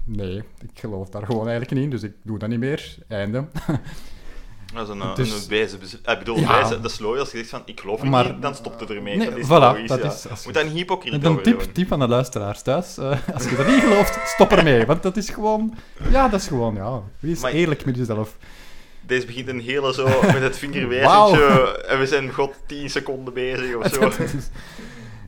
nee, 0.03 0.37
ik 0.37 0.79
geloof 0.79 1.09
daar 1.09 1.25
gewoon 1.25 1.47
eigenlijk 1.47 1.71
niet 1.71 1.83
in, 1.83 1.89
dus 1.89 2.03
ik 2.03 2.13
doe 2.23 2.39
dat 2.39 2.49
niet 2.49 2.59
meer. 2.59 2.97
Einde. 3.07 3.47
Dat 4.73 4.83
is 4.89 4.93
een, 4.93 5.03
Dus- 5.15 5.31
een 5.31 5.49
wijze... 5.49 5.77
bez- 5.77 5.93
Ik 5.93 6.19
bedoel, 6.19 6.39
Ja. 6.39 6.47
wijze, 6.47 6.81
dat 6.81 6.91
is 6.91 6.99
logisch. 6.99 7.19
Als 7.19 7.31
je 7.31 7.37
zegt 7.37 7.49
van, 7.49 7.61
ik 7.65 7.79
geloof 7.79 8.01
er 8.01 8.07
Maar- 8.07 8.25
niet, 8.31 8.41
dan 8.41 8.55
stopt 8.55 8.79
het 8.79 8.89
ermee. 8.89 9.17
Nee, 9.17 9.29
dat 9.29 9.37
is 9.37 9.45
voilà, 9.45 9.49
logisch, 9.49 9.87
dat 9.89 10.01
ja. 10.01 10.05
is- 10.11 10.29
als 10.29 10.29
Moet 10.29 10.43
je- 10.43 10.51
daar 10.51 10.63
niet 10.65 10.73
hypocriet 10.73 11.13
En 11.13 11.25
een 11.25 11.41
tip, 11.41 11.59
doen. 11.59 11.71
tip 11.71 11.91
aan 11.91 11.99
de 11.99 12.07
luisteraars 12.07 12.61
thuis. 12.61 12.97
eh, 12.97 13.17
als 13.33 13.43
je 13.49 13.55
er 13.55 13.71
niet 13.71 13.83
gelooft, 13.83 14.19
stop 14.25 14.51
ermee. 14.51 14.85
Want 14.85 15.03
dat 15.03 15.17
is 15.17 15.29
gewoon... 15.29 15.73
Ja, 16.09 16.27
dat 16.27 16.39
is 16.39 16.47
gewoon, 16.47 16.75
ja. 16.75 17.01
Wees 17.19 17.41
Maar- 17.41 17.51
eerlijk 17.51 17.85
met 17.85 17.95
jezelf. 17.97 18.35
Deze 19.01 19.25
begint 19.25 19.47
een 19.47 19.59
hele 19.61 19.93
zo 19.93 20.07
met 20.21 20.41
het 20.41 20.57
vingerwijzertje 20.63 21.77
en 21.87 21.99
we 21.99 22.07
zijn 22.07 22.33
god 22.33 22.53
10 22.65 22.89
seconden 22.89 23.33
bezig 23.33 23.75
of 23.75 23.87
zo. 23.93 24.11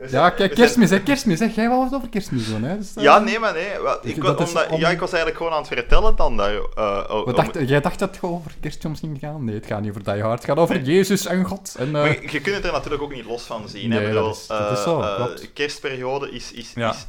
We 0.01 0.10
ja, 0.10 0.29
kijk, 0.29 0.38
zijn- 0.38 0.50
kerstmis, 0.53 0.89
hè. 0.89 1.00
Kerstmis, 1.01 1.39
hè. 1.39 1.46
Jij 1.55 1.70
wou 1.70 1.84
het 1.84 1.93
over 1.93 2.10
kerstmis 2.10 2.48
doen, 2.50 2.63
hè. 2.63 2.77
Dus, 2.77 2.96
eh, 2.96 3.03
Ja, 3.03 3.20
nee, 3.20 3.39
maar 3.39 3.53
nee. 3.53 3.81
wel, 3.81 3.98
Ik, 4.01 4.24
was- 4.24 4.38
omdat, 4.50 4.67
om- 4.70 4.79
Ja, 4.79 4.89
ik 4.89 5.00
was 5.00 5.10
eigenlijk 5.10 5.38
gewoon 5.38 5.51
aan 5.51 5.58
het 5.60 5.67
vertellen 5.67 6.15
dan. 6.15 6.38
Dat, 6.38 6.48
eh, 6.50 6.58
oh, 6.84 7.08
Wat 7.08 7.25
om- 7.25 7.34
dacht, 7.34 7.67
jij 7.70 7.81
dacht 7.81 8.00
dat 8.00 8.10
het 8.10 8.17
gewoon 8.20 8.36
over 8.36 8.51
kerstfilms 8.60 9.00
ging 9.00 9.20
gaan? 9.20 9.43
Nee, 9.43 9.55
het 9.55 9.65
gaat 9.65 9.81
niet 9.81 9.89
over 9.89 10.03
Die 10.13 10.22
Hard. 10.22 10.36
Het 10.39 10.46
gaat 10.50 10.58
over 10.58 10.81
Jezus 10.81 11.25
en 11.25 11.43
God. 11.43 11.75
En, 11.79 11.86
eh, 11.86 11.91
Maar 11.91 12.08
je, 12.08 12.22
je 12.22 12.41
kunt 12.41 12.55
het 12.55 12.65
er 12.65 12.72
natuurlijk 12.72 13.01
ook 13.01 13.13
niet 13.13 13.25
los 13.25 13.43
van 13.43 13.70
zien. 13.70 13.91
hè. 13.91 14.00
Dat 14.01 14.10
bedoel, 14.10 14.29
is- 14.29 14.48
dat 14.48 14.72
is 14.72 14.77
eh, 14.77 14.84
zo, 14.84 15.01
eh, 15.01 15.25
kerstperiode 15.53 16.31
is... 16.31 16.51
is, 16.51 16.72
Ja. 16.75 16.89
is 16.89 17.08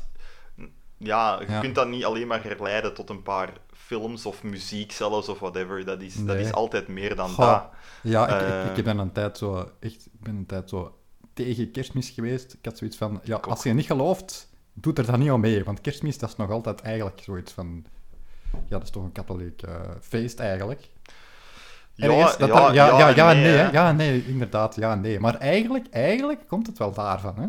ja, 0.99 1.39
je 1.41 1.53
Ja. 1.53 1.61
kunt 1.61 1.75
dat 1.75 1.89
niet 1.89 2.05
alleen 2.05 2.27
maar 2.27 2.43
herleiden 2.43 2.95
tot 2.95 3.11
een 3.11 3.23
paar 3.23 3.49
films 3.77 4.27
of 4.27 4.43
muziek 4.43 4.93
zelfs 4.93 5.29
of 5.29 5.39
whatever. 5.39 5.85
Dat 5.85 6.01
is, 6.01 6.15
dat 6.25 6.37
is 6.37 6.53
altijd 6.53 6.89
meer 6.89 7.17
dan 7.17 7.29
Goh. 7.29 7.47
dat. 7.47 7.65
Ja, 8.03 8.29
ik, 8.29 8.41
Eh. 8.49 8.65
ik, 8.71 8.77
ik 8.77 8.85
ben 8.85 8.99
een 8.99 9.13
tijd 9.13 9.39
zo... 9.39 9.71
Echt, 9.81 10.07
ik 10.13 10.21
ben 10.21 10.37
een 10.37 10.47
tijd 10.47 10.69
zo 10.69 10.95
tegen 11.35 11.71
kerstmis 11.71 12.11
geweest. 12.11 12.53
Ik 12.53 12.65
had 12.65 12.79
zoiets 12.79 12.97
van... 12.97 13.21
Ja, 13.25 13.37
als 13.37 13.63
je 13.63 13.73
niet 13.73 13.87
gelooft, 13.87 14.49
doe 14.73 14.95
er 14.95 15.07
dan 15.07 15.19
niet 15.19 15.31
aan 15.31 15.41
mee. 15.41 15.65
Want 15.65 15.81
kerstmis, 15.81 16.19
dat 16.19 16.29
is 16.29 16.37
nog 16.37 16.51
altijd 16.51 16.81
eigenlijk 16.81 17.21
zoiets 17.25 17.53
van... 17.53 17.85
Ja, 18.53 18.61
dat 18.69 18.83
is 18.83 18.91
toch 18.91 19.05
een 19.05 19.13
katholiek 19.13 19.63
eh, 19.63 19.75
feest, 20.01 20.39
eigenlijk. 20.39 20.89
Dat 21.97 22.39
daar- 22.39 22.75
ja, 22.75 22.99
ja, 22.99 23.09
ja, 23.09 23.33
nee, 23.33 23.45
hè. 23.45 23.71
ja, 23.71 23.93
nee, 23.93 24.25
inderdaad, 24.27 24.75
ja, 24.77 24.95
nee. 24.95 25.21
Maar 25.21 25.35
eigenlijk, 25.35 25.87
eigenlijk 25.91 26.41
komt 26.49 26.67
het 26.67 26.79
wel 26.79 26.93
daarvan, 26.93 27.35
hè. 27.37 27.47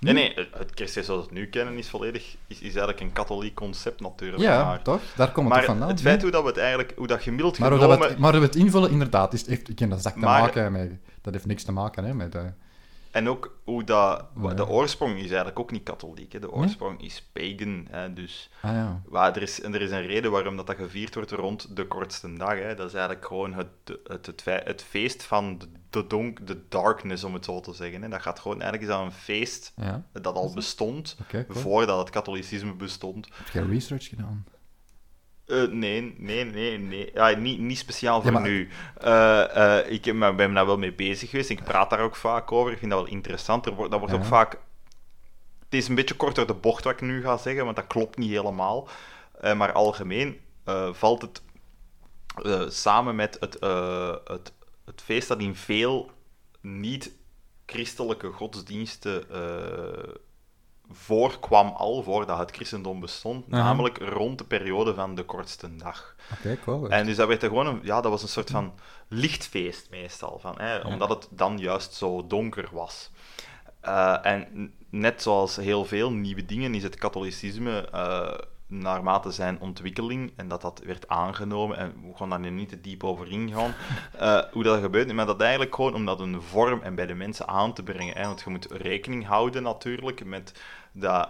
Nee, 0.00 0.14
nee, 0.14 0.34
het- 0.52 0.74
kerstfeest 0.74 1.06
zoals 1.06 1.20
we 1.20 1.26
het 1.28 1.38
nu 1.38 1.46
kennen 1.48 1.76
is 1.78 1.88
volledig... 1.88 2.36
Is, 2.46 2.56
is 2.56 2.62
eigenlijk 2.62 3.00
een 3.00 3.12
katholiek 3.12 3.54
concept 3.54 4.00
natuurlijk. 4.00 4.42
Ja, 4.42 4.64
maar 4.64 4.82
toch? 4.82 5.00
Daar 5.16 5.32
komt 5.32 5.54
het 5.54 5.64
vandaan. 5.64 5.88
het 5.88 6.00
feit 6.00 6.22
hoe 6.22 6.30
dat 6.30 6.42
we 6.42 6.48
het 6.48 6.56
eigenlijk... 6.58 6.92
Hoe 6.96 7.06
dat 7.06 7.22
gemiddeld 7.22 7.58
maar, 7.58 7.70
hoe 7.70 7.78
genomen... 7.78 7.98
dat 7.98 8.06
we 8.08 8.12
het, 8.14 8.22
maar 8.22 8.32
hoe 8.32 8.40
we 8.40 8.46
het 8.46 8.56
invullen, 8.56 8.90
inderdaad, 8.90 9.32
is, 9.32 9.46
heeft 9.46 9.70
geen 9.74 9.98
zak 10.00 10.12
te 10.12 10.18
Maar- 10.18 10.40
maken 10.40 10.72
met... 10.72 10.90
Dat 11.22 11.32
heeft 11.32 11.46
niks 11.46 11.62
te 11.62 11.72
maken, 11.72 12.04
hè, 12.04 12.14
met... 12.14 12.34
eh, 12.34 12.42
En 13.10 13.28
ook 13.28 13.58
hoe 13.64 13.84
dat... 13.84 14.24
De 14.56 14.68
oorsprong 14.68 15.14
is 15.14 15.26
eigenlijk 15.26 15.58
ook 15.58 15.70
niet 15.70 15.82
katholiek. 15.82 16.32
Hè. 16.32 16.38
De 16.38 16.52
oorsprong 16.52 17.02
is 17.02 17.28
pagan. 17.32 17.86
Hè. 17.90 18.12
Dus 18.12 18.50
ah 18.62 18.72
ja. 18.72 19.02
waar, 19.04 19.36
er, 19.36 19.42
is, 19.42 19.60
en 19.60 19.74
er 19.74 19.80
is 19.82 19.90
een 19.90 20.06
reden 20.06 20.30
waarom 20.30 20.56
dat, 20.56 20.66
dat 20.66 20.76
gevierd 20.76 21.14
wordt 21.14 21.30
rond 21.30 21.76
de 21.76 21.86
kortste 21.86 22.32
dag. 22.32 22.54
Hè. 22.58 22.74
Dat 22.74 22.86
is 22.86 22.94
eigenlijk 22.94 23.26
gewoon 23.26 23.52
het, 23.54 23.66
het, 24.04 24.26
het, 24.26 24.42
fe- 24.42 24.62
het 24.64 24.82
feest 24.82 25.22
van 25.22 25.58
de, 25.58 25.66
de, 25.90 26.06
donk, 26.06 26.46
de 26.46 26.60
darkness, 26.68 27.24
om 27.24 27.34
het 27.34 27.44
zo 27.44 27.60
te 27.60 27.72
zeggen. 27.72 28.02
Hè. 28.02 28.08
Dat 28.08 28.22
gaat 28.22 28.38
gewoon 28.40 28.60
eigenlijk 28.60 28.90
is 28.90 28.96
dat 28.96 29.06
een 29.06 29.12
feest 29.18 29.72
Ja, 29.76 30.04
dat 30.12 30.34
al 30.34 30.52
bestond 30.54 31.16
cool. 31.30 31.44
voordat 31.48 31.98
het 31.98 32.10
katholicisme 32.10 32.74
bestond. 32.74 33.28
Heb 33.32 33.48
jij 33.48 33.62
research 33.62 34.08
gedaan? 34.08 34.44
Eh, 35.48 35.62
nee, 35.62 36.14
nee, 36.18 36.44
nee, 36.44 36.78
nee. 36.78 37.10
Ja, 37.14 37.28
niet, 37.28 37.58
niet 37.58 37.78
speciaal 37.78 38.22
voor 38.22 38.32
Ja, 38.32 38.38
maar- 38.38 38.48
nu. 38.48 38.68
Eh, 38.96 39.78
eh, 39.78 39.90
ik 39.92 40.02
ben 40.36 40.54
daar 40.54 40.66
wel 40.66 40.78
mee 40.78 40.92
bezig 40.92 41.30
geweest. 41.30 41.50
Ik 41.50 41.64
praat 41.64 41.90
daar 41.90 42.00
ook 42.00 42.16
vaak 42.16 42.52
over. 42.52 42.72
Ik 42.72 42.78
vind 42.78 42.90
dat 42.90 43.00
wel 43.00 43.10
interessant. 43.10 43.66
Er 43.66 43.74
wordt, 43.74 43.90
dat 43.90 44.00
wordt 44.00 44.14
Ja. 44.14 44.20
ook 44.20 44.26
vaak... 44.26 44.52
Het 45.64 45.74
is 45.78 45.88
een 45.88 45.94
beetje 45.94 46.14
kort 46.16 46.34
door 46.34 46.46
de 46.46 46.54
bocht 46.54 46.84
wat 46.84 46.92
ik 46.92 47.00
nu 47.00 47.22
ga 47.22 47.36
zeggen, 47.36 47.64
want 47.64 47.76
dat 47.76 47.86
klopt 47.86 48.16
niet 48.18 48.30
helemaal. 48.30 48.88
Maar 49.56 49.72
algemeen 49.72 50.40
valt 50.92 51.22
het 51.22 51.42
samen 52.74 53.16
met 53.16 53.36
het, 53.40 53.56
het, 54.24 54.52
het 54.84 55.02
feest 55.04 55.28
dat 55.28 55.40
in 55.40 55.54
veel 55.54 56.10
niet-christelijke 56.60 58.32
godsdiensten 58.32 59.24
voorkwam 60.90 61.68
al 61.68 62.02
voordat 62.02 62.38
het 62.38 62.50
christendom 62.50 63.00
bestond, 63.00 63.48
namelijk 63.48 63.98
rond 63.98 64.38
de 64.38 64.44
periode 64.44 64.94
van 64.94 65.14
de 65.14 65.22
kortste 65.22 65.76
dag. 65.76 66.14
Oké, 66.32 66.58
cool. 66.64 66.88
En 66.88 67.06
dus 67.06 67.16
dat 67.16 67.28
werd 67.28 67.42
er 67.42 67.48
gewoon 67.48 67.66
een, 67.66 67.80
ja, 67.82 68.00
dat 68.00 68.10
was 68.10 68.22
een 68.22 68.28
soort 68.28 68.50
van 68.50 68.72
lichtfeest 69.08 69.90
meestal, 69.90 70.38
van, 70.38 70.54
hè, 70.60 70.78
omdat 70.78 71.08
het 71.08 71.28
dan 71.30 71.58
juist 71.58 71.94
zo 71.94 72.26
donker 72.26 72.68
was. 72.72 73.10
Eh, 73.80 74.16
en 74.22 74.72
net 74.90 75.22
zoals 75.22 75.56
heel 75.56 75.84
veel 75.84 76.12
nieuwe 76.12 76.44
dingen 76.44 76.74
is 76.74 76.82
het 76.82 76.94
katholicisme 76.94 77.88
eh, 77.90 78.38
naarmate 78.68 79.30
zijn 79.30 79.60
ontwikkeling 79.60 80.32
en 80.36 80.48
dat 80.48 80.60
dat 80.60 80.82
werd 80.84 81.08
aangenomen, 81.08 81.76
en 81.76 81.94
we 82.02 82.16
gaan 82.16 82.30
daar 82.30 82.40
nu 82.40 82.50
niet 82.50 82.68
te 82.68 82.80
diep 82.80 83.04
over 83.04 83.30
ingaan, 83.30 83.74
eh, 84.18 84.38
hoe 84.52 84.62
dat 84.62 84.80
gebeurt, 84.80 85.12
maar 85.12 85.26
dat 85.26 85.40
eigenlijk 85.40 85.74
gewoon 85.74 85.94
om 85.94 86.04
dat 86.04 86.20
een 86.20 86.42
vorm 86.42 86.82
en 86.82 86.94
bij 86.94 87.06
de 87.06 87.14
mensen 87.14 87.48
aan 87.48 87.72
te 87.72 87.82
brengen. 87.82 88.16
Hè, 88.16 88.26
want 88.26 88.40
je 88.40 88.50
moet 88.50 88.66
rekening 88.70 89.26
houden 89.26 89.62
natuurlijk 89.62 90.24
met 90.24 90.60
dat 91.00 91.28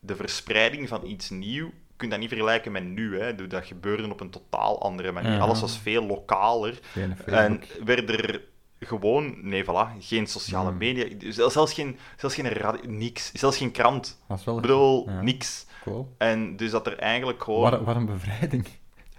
de 0.00 0.16
verspreiding 0.16 0.88
van 0.88 1.06
iets 1.06 1.30
nieuw 1.30 1.72
je 1.98 2.04
kunt 2.04 2.10
dat 2.10 2.20
niet 2.20 2.28
vergelijken 2.28 2.72
met 2.72 2.84
nu. 2.84 3.20
Hè. 3.20 3.46
Dat 3.46 3.66
gebeurde 3.66 4.10
op 4.10 4.20
een 4.20 4.30
totaal 4.30 4.82
andere 4.82 5.12
manier. 5.12 5.32
Ja. 5.32 5.38
Alles 5.38 5.60
was 5.60 5.78
veel 5.78 6.06
lokaler. 6.06 6.78
En 7.26 7.62
werden 7.84 8.18
er 8.18 8.42
gewoon, 8.80 9.48
nee, 9.48 9.64
voilà, 9.64 9.98
geen 9.98 10.26
sociale 10.26 10.68
Hmm. 10.68 10.78
media, 10.78 11.32
zel- 11.32 11.50
zelfs 11.50 11.72
geen, 11.72 11.98
zelfs 12.16 12.34
geen 12.34 12.48
radio, 12.48 12.90
niks, 12.90 13.32
zelfs 13.32 13.56
geen 13.56 13.70
krant. 13.70 14.18
Dat 14.28 14.38
is 14.38 14.44
wel 14.44 14.56
Ik 14.56 14.62
bedoel, 14.62 15.08
ja, 15.10 15.22
niks. 15.22 15.66
Cool. 15.82 16.14
En 16.18 16.56
dus 16.56 16.70
dat 16.70 16.86
er 16.86 16.98
eigenlijk 16.98 17.42
gewoon... 17.42 17.70
Wat, 17.70 17.80
wat 17.80 17.96
een 17.96 18.06
bevrijding. 18.06 18.66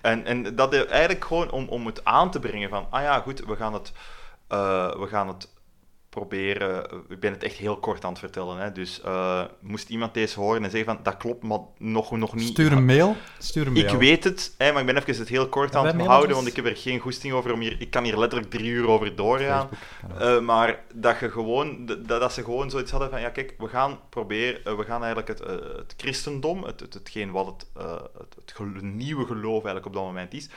En, 0.01 0.25
en 0.25 0.56
dat 0.56 0.74
eigenlijk 0.74 1.25
gewoon 1.25 1.51
om, 1.51 1.68
om 1.68 1.86
het 1.86 2.06
aan 2.06 2.32
te 2.32 2.39
brengen 2.39 2.70
van, 2.70 2.88
ah 2.89 3.01
ja, 3.01 3.20
goed, 3.20 3.46
we 3.46 3.56
gaan 3.56 3.74
het, 3.74 3.91
eh, 4.48 4.96
we 5.00 5.08
gaan 5.08 5.27
het 5.27 5.48
proberen. 6.10 7.04
Ik 7.10 7.20
ben 7.20 7.32
het 7.32 7.44
echt 7.44 7.56
heel 7.56 7.78
kort 7.78 8.04
aan 8.04 8.10
het 8.10 8.20
vertellen. 8.20 8.58
Hè, 8.58 8.72
dus 8.72 9.01
eh, 9.01 9.44
moest 9.60 9.89
iemand 9.89 10.13
deze 10.13 10.39
horen 10.39 10.63
en 10.63 10.72
zeggen 10.72 10.94
van, 10.94 11.04
dat 11.04 11.18
klopt, 11.18 11.44
maar 11.44 11.60
nog, 11.78 12.12
nog 12.12 12.36
niet. 12.36 12.48
Stuur 12.48 12.72
een 12.72 12.86
mail. 12.86 13.16
Stuur 13.38 13.68
een 13.68 13.74
mail. 13.74 13.86
Ik 13.86 14.00
weet 14.00 14.24
het, 14.24 14.56
hè, 14.58 14.72
maar 14.72 14.82
ik 14.82 14.88
ben 14.88 14.98
even 14.98 15.18
het 15.18 15.30
heel 15.30 15.50
kort 15.50 15.74
Ja, 15.74 15.80
aan 15.80 15.86
het 15.86 16.06
houden, 16.06 16.36
want 16.36 16.48
ik 16.48 16.56
heb 16.56 16.66
er 16.66 16.75
geen 16.75 17.00
goesting 17.00 17.34
over 17.34 17.54
om 17.54 17.60
hier... 17.60 17.82
Ik 17.82 17.92
kan 17.92 18.04
hier 18.04 18.18
letterlijk 18.18 18.51
drie 18.51 18.70
uur 18.70 18.88
over 18.88 19.16
doorgaan. 19.16 19.70
Facebook, 19.70 20.20
ja. 20.20 20.36
Eh, 20.36 20.42
maar 20.42 20.84
dat, 20.94 21.20
je 21.20 21.30
gewoon, 21.30 21.86
dat, 21.86 22.08
dat 22.08 22.34
ze 22.34 22.44
gewoon 22.44 22.70
zoiets 22.70 22.92
hadden 22.92 23.10
van, 23.10 23.22
ja 23.22 23.30
kijk, 23.30 23.54
we 23.58 23.68
gaan 23.68 24.00
proberen, 24.10 24.66
eh, 24.66 24.75
we 24.75 24.84
gaan 24.84 25.04
eigenlijk 25.04 25.28
het, 25.28 25.42
eh, 25.42 25.78
het 25.78 25.94
christendom, 25.98 26.63
het, 26.63 26.80
het, 26.80 26.94
hetgeen 26.94 27.32
wat 27.32 27.46
het, 27.46 27.68
eh, 27.75 28.01
het, 28.18 28.58
het 28.58 28.82
nieuwe 28.82 29.25
geloof 29.25 29.63
eigenlijk 29.63 29.86
op 29.86 29.94
dat 29.94 30.04
moment 30.04 30.34
is, 30.34 30.50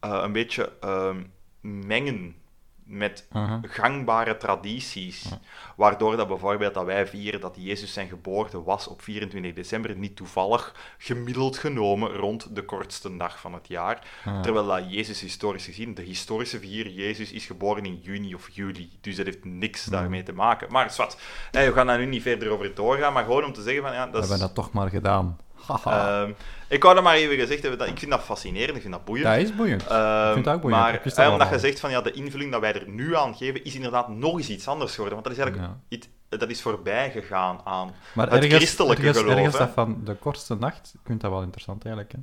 eh, 0.00 0.20
een 0.22 0.32
beetje 0.32 0.72
ehm, 0.80 1.22
mengen 1.60 2.36
met 2.84 3.28
gangbare 3.62 4.36
tradities. 4.36 5.28
Waardoor 5.76 6.16
dat 6.16 6.28
bijvoorbeeld 6.28 6.74
dat 6.74 6.84
wij 6.84 7.06
vieren 7.06 7.40
dat 7.40 7.54
Jezus 7.58 7.92
zijn 7.92 8.08
geboorte 8.08 8.62
was 8.62 8.88
op 8.88 9.02
24 9.02 9.52
december, 9.52 9.96
niet 9.96 10.16
toevallig 10.16 10.74
gemiddeld 10.98 11.58
genomen 11.58 12.16
rond 12.16 12.54
de 12.54 12.64
kortste 12.64 13.16
dag 13.16 13.40
van 13.40 13.54
het 13.54 13.68
jaar. 13.68 14.06
Terwijl 14.42 14.66
dat 14.66 14.92
Jezus 14.92 15.20
historisch 15.20 15.64
gezien, 15.64 15.94
de 15.94 16.02
historische 16.02 16.58
vier 16.58 16.88
Jezus 16.88 17.32
is 17.32 17.46
geboren 17.46 17.84
in 17.84 18.00
juni 18.02 18.34
of 18.34 18.48
juli. 18.48 18.90
Dus 19.00 19.16
dat 19.16 19.26
heeft 19.26 19.44
niks 19.44 19.84
daarmee 19.84 20.22
te 20.22 20.32
maken. 20.32 20.72
Maar 20.72 20.90
zwart, 20.90 21.16
we 21.50 21.72
gaan 21.72 21.86
daar 21.86 21.98
nu 21.98 22.06
niet 22.06 22.22
verder 22.22 22.48
over 22.48 22.74
doorgaan, 22.74 23.12
maar 23.12 23.24
gewoon 23.24 23.44
om 23.44 23.52
te 23.52 23.62
zeggen 23.62 23.82
van 23.82 23.92
ja, 23.92 24.06
We 24.06 24.10
dat 24.10 24.20
hebben 24.20 24.38
is... 24.38 24.44
dat 24.44 24.54
toch 24.54 24.72
maar 24.72 24.88
gedaan. 24.88 25.38
Ehm, 25.84 26.30
ik 26.68 26.82
wou 26.82 26.94
dat 26.94 27.04
maar 27.04 27.14
even 27.14 27.36
gezegd 27.36 27.60
hebben, 27.62 27.78
dat, 27.78 27.88
ik 27.88 27.98
vind 27.98 28.10
dat 28.10 28.20
fascinerend, 28.20 28.74
ik 28.76 28.80
vind 28.82 28.94
dat 28.94 29.04
boeiend. 29.04 29.26
dat 29.28 29.36
is 29.38 29.54
boeiend. 29.56 29.86
Ehm, 29.86 30.26
ik 30.28 30.32
vind 30.32 30.44
het 30.44 30.54
ook 30.54 30.60
boeiend. 30.60 30.82
Maar 30.82 31.00
dat 31.04 31.16
eh, 31.18 31.32
omdat 31.32 31.48
je 31.48 31.58
zegt 31.58 31.80
van 31.80 31.90
ja, 31.90 32.00
de 32.00 32.12
invulling 32.12 32.52
dat 32.52 32.60
wij 32.60 32.74
er 32.74 32.88
nu 32.88 33.16
aan 33.16 33.34
geven, 33.34 33.64
is 33.64 33.74
inderdaad 33.74 34.08
nog 34.08 34.36
eens 34.38 34.48
iets 34.48 34.68
anders 34.68 34.94
geworden. 34.94 35.14
Want 35.22 35.26
dat 35.28 35.36
is 35.38 35.42
eigenlijk 35.42 35.72
Ja. 35.72 35.80
iets, 35.96 36.08
dat 36.28 36.50
is 36.50 36.62
voorbij 36.62 37.10
gegaan 37.10 37.60
aan. 37.64 37.90
Maar 38.14 38.26
het 38.30 38.34
ergens, 38.34 38.54
christelijke 38.54 39.02
ergens, 39.02 39.18
geloof, 39.18 39.34
ergens 39.36 39.52
hè? 39.58 39.64
dat 39.64 39.70
van 39.74 40.00
de 40.04 40.14
kortste 40.14 40.54
nacht, 40.54 40.90
ik 40.94 41.00
vind 41.04 41.20
dat 41.20 41.30
wel 41.30 41.42
interessant 41.42 41.84
eigenlijk. 41.84 42.14
Hè. 42.14 42.18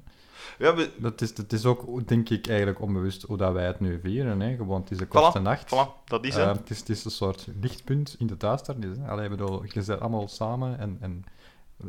Ja, 0.57 0.75
we, 0.75 0.89
Dat 0.97 1.21
is, 1.21 1.33
dat 1.33 1.51
is 1.51 1.65
ook, 1.65 2.07
denk 2.07 2.29
ik, 2.29 2.47
eigenlijk 2.47 2.81
onbewust 2.81 3.21
hoe 3.21 3.37
dat 3.37 3.53
wij 3.53 3.65
het 3.65 3.79
nu 3.79 3.99
vieren. 4.03 4.39
Hè. 4.39 4.55
Gewoon, 4.55 4.81
het 4.81 4.91
is 4.91 4.97
de 4.97 5.05
kortste 5.05 5.39
voilà, 5.39 5.43
nacht. 5.43 5.67
voilà, 5.75 6.03
dat 6.05 6.25
is 6.25 6.35
Eh, 6.35 6.47
het. 6.47 6.57
het, 6.57 6.69
is, 6.69 6.79
het 6.79 6.89
is 6.89 7.05
een 7.05 7.11
soort 7.11 7.47
lichtpunt 7.61 8.15
in 8.19 8.27
de 8.27 8.37
duisternis. 8.37 8.97
Hè. 8.97 9.07
Allee, 9.07 9.29
bedoel, 9.29 9.63
je 9.67 9.81
zit 9.81 9.99
allemaal 9.99 10.27
samen 10.27 10.79
en... 10.79 10.97
en, 11.01 11.25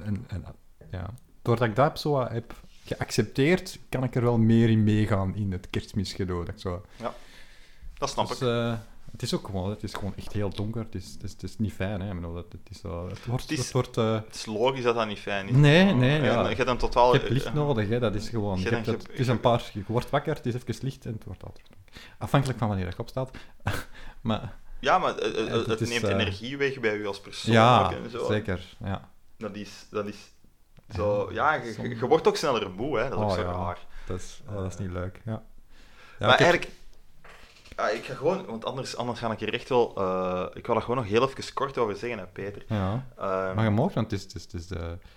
en, 0.05 0.25
en 0.29 0.45
ja. 0.91 1.11
Doordat 1.43 1.69
ik 1.69 1.77
dat 1.77 2.01
zo 2.01 2.21
heb 2.27 2.55
geaccepteerd, 2.85 3.79
kan 3.89 4.05
ik 4.05 4.15
er 4.15 4.23
wel 4.23 4.39
meer 4.39 4.69
in 4.71 4.85
meegaan 4.85 5.35
in 5.37 5.53
het 5.53 5.71
kerstmisgedoe. 5.71 6.45
Dat 6.45 6.61
zo... 6.61 6.83
Dat 7.95 8.11
snap 8.11 8.29
Dus, 8.29 8.37
ik. 8.41 8.43
eh, 8.49 8.75
het 9.13 9.23
is 9.23 9.35
ook 9.35 9.47
gewoon, 9.47 9.71
het 9.71 9.83
is 9.83 9.95
gewoon 9.95 10.13
echt 10.17 10.33
heel 10.33 10.51
donker. 10.51 10.83
Het 10.83 10.95
is, 10.95 11.13
het 11.13 11.23
is, 11.23 11.33
het 11.33 11.43
is 11.43 11.59
niet 11.59 11.73
fijn, 11.73 12.01
hè. 12.01 12.09
Ik 12.09 12.15
bedoel, 12.15 12.35
het, 12.37 12.53
het 12.53 12.61
is. 12.71 12.83
Het 12.83 13.27
wordt... 13.27 13.43
Het 13.43 13.51
is- 13.51 13.59
Het 13.59 13.73
wordt 13.73 13.97
eh, 13.97 14.15
Het 14.15 14.35
is 14.35 14.47
logisch 14.47 14.83
dat 14.85 14.95
dat 14.95 15.07
niet 15.07 15.19
fijn 15.19 15.49
is. 15.49 15.55
Nee, 15.57 15.95
nee, 15.95 16.19
En 16.19 16.25
ja. 16.25 16.49
Je 16.49 16.55
hebt 16.57 16.69
een 16.69 16.77
totaal... 16.79 17.13
je 17.15 17.19
hebt 17.19 17.31
licht 17.33 17.55
nodig, 17.55 17.89
hè. 17.89 17.99
Dat 18.01 18.15
is 18.15 18.29
gewoon... 18.29 18.59
Je 18.59 18.65
Je 18.65 18.71
hebt 18.75 18.87
het, 18.87 19.03
het 19.07 19.19
is 19.19 19.29
een 19.29 19.41
paar... 19.41 19.71
Je 19.73 19.83
wordt 19.87 20.11
wakker, 20.11 20.35
het 20.35 20.47
is 20.47 20.55
even 20.55 20.75
licht 20.83 21.05
en 21.07 21.13
het 21.13 21.25
wordt 21.25 21.45
altijd. 21.45 21.67
Afhankelijk 22.19 22.59
van 22.59 22.69
wanneer 22.69 22.87
je 22.87 22.99
opstaat. 22.99 23.31
maar 24.21 24.59
Ja, 24.81 24.99
maar 24.99 25.19
eh, 25.19 25.55
eh, 25.55 25.67
Het 25.67 25.81
neemt 25.89 26.05
eh, 26.05 26.11
energie 26.11 26.57
weg 26.57 26.81
bij 26.81 26.97
u 26.97 27.07
als 27.07 27.21
persoon. 27.21 27.53
ja, 27.55 27.93
en 28.05 28.11
zo. 28.11 28.27
zeker. 28.27 28.77
Ja. 28.85 29.11
Dat 29.39 29.55
is... 29.57 29.87
Dat 29.91 30.07
is 30.07 30.17
zo, 30.95 31.29
ja, 31.33 31.55
je, 31.55 32.07
wordt 32.07 32.27
ook 32.27 32.37
sneller 32.37 32.71
moe, 32.71 32.99
hè. 32.99 33.09
Dat 33.09 33.19
is 33.19 33.25
ook 33.25 33.31
Oh, 33.31 33.35
zo 33.35 33.41
ja. 33.41 33.51
raar. 33.53 33.79
Dat 34.07 34.19
is, 34.19 34.43
oh, 34.49 34.55
dat 34.55 34.67
is 34.73 34.77
niet 34.77 34.91
leuk, 34.91 35.21
ja. 35.25 35.33
ja 35.33 35.43
maar 36.19 36.33
ik 36.33 36.39
heb- 36.39 36.49
eigenlijk... 36.49 36.71
Ja, 37.77 37.89
ik 37.89 38.05
ga 38.05 38.15
gewoon... 38.15 38.47
Want 38.47 38.65
anders, 38.65 38.97
anders 38.97 39.19
ga 39.19 39.33
ik 39.33 39.39
hier 39.39 39.53
echt 39.55 39.69
wel... 39.69 39.93
eh, 39.97 40.47
ik 40.55 40.67
wil 40.67 40.75
er 40.77 40.81
gewoon 40.83 40.97
nog 40.97 41.07
heel 41.07 41.23
even 41.29 41.53
kort 41.55 41.79
over 41.79 41.97
zeggen, 41.97 42.19
hè, 42.19 42.27
Peter. 42.27 42.65
Ja, 42.69 43.07
Ehm, 43.19 43.55
maar 43.55 43.65
je 43.65 43.71
mag, 43.71 43.95
want 43.95 44.11
het 44.11 44.21
is, 44.21 44.23
het 44.23 44.35
is, 44.35 44.43
het 44.43 44.55
is, 44.55 44.67
de, 44.67 44.77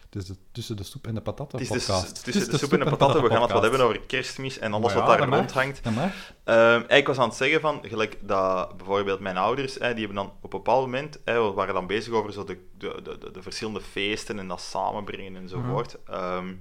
het 0.09 0.15
is 0.15 0.25
de 0.25 0.35
tussen 0.51 0.77
de 0.77 0.83
soep 0.83 1.07
en 1.07 1.15
de 1.15 1.21
patatten 1.21 1.59
het 1.59 1.67
is 1.69 1.85
de, 1.85 1.91
podcast. 1.91 2.17
s- 2.17 2.21
tussen 2.21 2.49
de 2.51 2.57
soep 2.57 2.73
en 2.73 2.79
de 2.79 2.85
patatten. 2.85 3.21
We 3.23 3.29
gaan 3.29 3.41
het 3.41 3.51
wat 3.51 3.61
hebben 3.61 3.81
over 3.81 3.99
kerstmis 4.01 4.59
en 4.59 4.73
alles 4.73 4.93
wat 4.93 5.01
ja, 5.07 5.09
daar 5.17 5.27
rondhangt. 5.39 5.81
Ehm, 6.43 6.81
ik 6.87 7.07
was 7.07 7.17
aan 7.17 7.27
het 7.27 7.37
zeggen 7.37 7.61
van, 7.61 7.79
gelijk 7.81 8.17
dat 8.21 8.77
bijvoorbeeld 8.77 9.19
mijn 9.19 9.37
ouders, 9.37 9.73
hè, 9.73 9.93
die 9.93 10.05
hebben 10.05 10.15
dan 10.23 10.25
op 10.25 10.43
een 10.43 10.49
bepaald 10.49 10.81
moment, 10.85 11.19
hè, 11.25 11.43
we 11.47 11.51
waren 11.53 11.73
dan 11.73 11.87
bezig 11.87 12.13
over 12.13 12.33
zo 12.33 12.43
de, 12.43 12.57
de, 12.77 12.99
de, 13.03 13.17
de, 13.17 13.31
de 13.31 13.41
verschillende 13.41 13.81
feesten 13.81 14.39
en 14.39 14.47
dat 14.47 14.61
samenbrengen 14.61 15.35
enzovoort. 15.35 15.97
Ehm, 16.07 16.53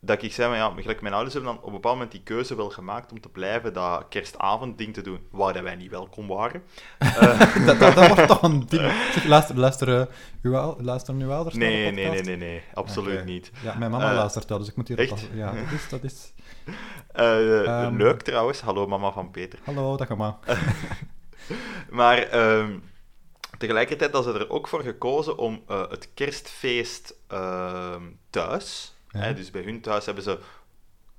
dat 0.00 0.22
ik 0.22 0.32
zei, 0.32 0.48
van, 0.48 0.56
ja, 0.56 0.82
gelijk 0.82 1.00
mijn 1.00 1.14
ouders 1.14 1.34
hebben 1.34 1.52
dan 1.52 1.60
op 1.62 1.66
een 1.66 1.74
bepaald 1.74 1.94
moment 1.94 2.12
die 2.12 2.22
keuze 2.22 2.56
wel 2.56 2.70
gemaakt 2.70 3.12
om 3.12 3.20
te 3.20 3.28
blijven 3.28 3.72
dat 3.72 4.04
kerstavondding 4.08 4.94
te 4.94 5.02
doen, 5.02 5.26
waar 5.30 5.52
dat 5.52 5.62
wij 5.62 5.76
niet 5.76 5.90
welkom 5.90 6.26
waren. 6.26 6.62
Eh, 6.98 7.66
dat, 7.66 7.78
dat, 7.78 7.94
dat 7.94 8.08
wordt 8.08 8.26
toch 8.26 8.42
een 8.42 8.66
ding. 8.66 8.92
Zeg, 9.12 9.54
luister, 9.54 9.88
uh, 9.88 10.04
uw, 10.42 10.56
ouders 10.56 11.06
naar 11.06 11.18
de 11.18 11.58
nee, 11.58 11.90
nee, 11.92 12.10
nee, 12.10 12.22
nee, 12.22 12.36
nee, 12.36 12.62
absoluut 12.74 13.24
niet. 13.24 13.50
Ja, 13.62 13.74
mijn 13.78 13.90
mama 13.90 14.10
Eh, 14.10 14.16
luistert 14.16 14.48
dat, 14.48 14.58
dus 14.58 14.68
ik 14.68 14.76
moet 14.76 14.88
hier 14.88 14.98
echt? 14.98 15.26
Ja, 15.34 15.52
dat 15.62 15.72
is... 15.72 15.88
Dat 15.88 16.02
is... 16.02 16.32
Eh, 17.12 17.66
Ehm. 17.66 17.96
leuk 17.96 18.22
trouwens, 18.22 18.60
hallo 18.60 18.86
mama 18.86 19.12
van 19.12 19.30
Peter. 19.30 19.58
Hallo, 19.64 19.96
dag 19.96 20.08
mama. 20.08 20.38
Maar 21.90 22.18
ehm, 22.18 22.78
tegelijkertijd 23.58 24.12
hadden 24.12 24.32
ze 24.32 24.38
er 24.38 24.50
ook 24.50 24.68
voor 24.68 24.82
gekozen 24.82 25.38
om 25.38 25.62
eh, 25.66 25.90
het 25.90 26.08
kerstfeest 26.14 27.14
ehm, 27.28 28.02
thuis, 28.30 28.94
Ja. 29.10 29.20
hè, 29.20 29.34
dus 29.34 29.50
bij 29.50 29.62
hun 29.62 29.80
thuis 29.80 30.04
hebben 30.06 30.24
ze 30.24 30.38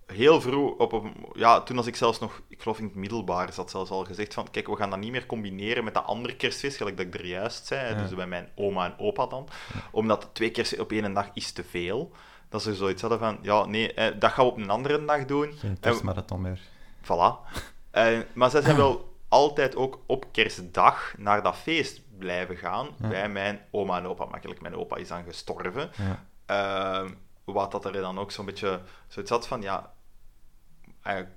heel 0.06 0.42
vroeg, 0.42 0.78
op 0.78 0.92
een, 0.92 1.14
ja, 1.34 1.62
toen 1.62 1.78
als 1.78 1.88
ik 1.88 1.96
zelfs 1.96 2.20
nog, 2.20 2.42
ik 2.48 2.62
geloof 2.62 2.78
in 2.78 2.84
het 2.86 2.96
middelbaar, 2.96 3.54
zat 3.54 3.70
zelfs 3.72 3.90
al 3.92 4.04
gezegd 4.06 4.34
van, 4.34 4.48
kijk, 4.52 4.68
we 4.68 4.76
gaan 4.76 4.90
dat 4.90 5.00
niet 5.00 5.12
meer 5.12 5.26
combineren 5.26 5.84
met 5.84 5.94
dat 5.94 6.06
andere 6.06 6.36
kerstfeest, 6.36 6.78
gelijk 6.78 6.98
dat 6.98 7.06
ik 7.06 7.14
er 7.14 7.26
juist 7.26 7.66
zei, 7.66 7.96
Ja. 7.96 8.02
dus 8.02 8.16
bij 8.16 8.28
mijn 8.28 8.50
oma 8.56 8.86
en 8.86 8.94
opa 9.00 9.26
dan, 9.26 9.48
omdat 9.92 10.30
twee 10.34 10.52
kerstfeest 10.52 10.82
op 10.82 10.92
één 10.92 11.14
dag 11.14 11.30
is 11.34 11.52
te 11.52 11.64
veel. 11.64 12.12
Dat 12.50 12.62
ze 12.62 12.76
zoiets 12.76 13.02
hadden 13.02 13.20
van, 13.20 13.38
ja, 13.42 13.66
nee, 13.66 13.94
eh, 13.94 14.20
dat 14.20 14.32
gaan 14.32 14.46
we 14.46 14.52
op 14.52 14.58
een 14.58 14.70
andere 14.70 15.06
dag 15.06 15.26
doen. 15.26 15.54
Geen 15.58 15.80
kerstmarathon 15.80 16.42
meer. 16.42 16.60
Voilà. 17.04 17.52
Eh, 17.92 18.18
maar 18.34 18.50
zij 18.50 18.62
zijn 18.62 18.76
wel 18.76 19.14
altijd 19.28 19.76
ook 19.76 20.00
op 20.06 20.26
kerstdag 20.32 21.14
naar 21.18 21.44
dat 21.44 21.56
feest 21.56 22.02
blijven 22.18 22.58
gaan 22.58 22.88
Ja. 23.02 23.08
bij 23.08 23.30
mijn 23.30 23.62
oma 23.72 23.98
en 23.98 24.08
opa. 24.08 24.26
Makkelijk, 24.26 24.62
mijn 24.62 24.76
opa 24.76 24.96
is 24.96 25.08
dan 25.08 25.24
gestorven. 25.24 25.90
Ja. 25.98 26.26
Ehm, 26.46 27.10
wat 27.44 27.72
dat 27.72 27.86
er 27.86 27.92
dan 27.94 28.20
ook 28.20 28.32
zo'n 28.32 28.46
beetje 28.46 28.82
zoiets 29.08 29.32
had 29.32 29.48
van, 29.48 29.62
ja, 29.62 29.94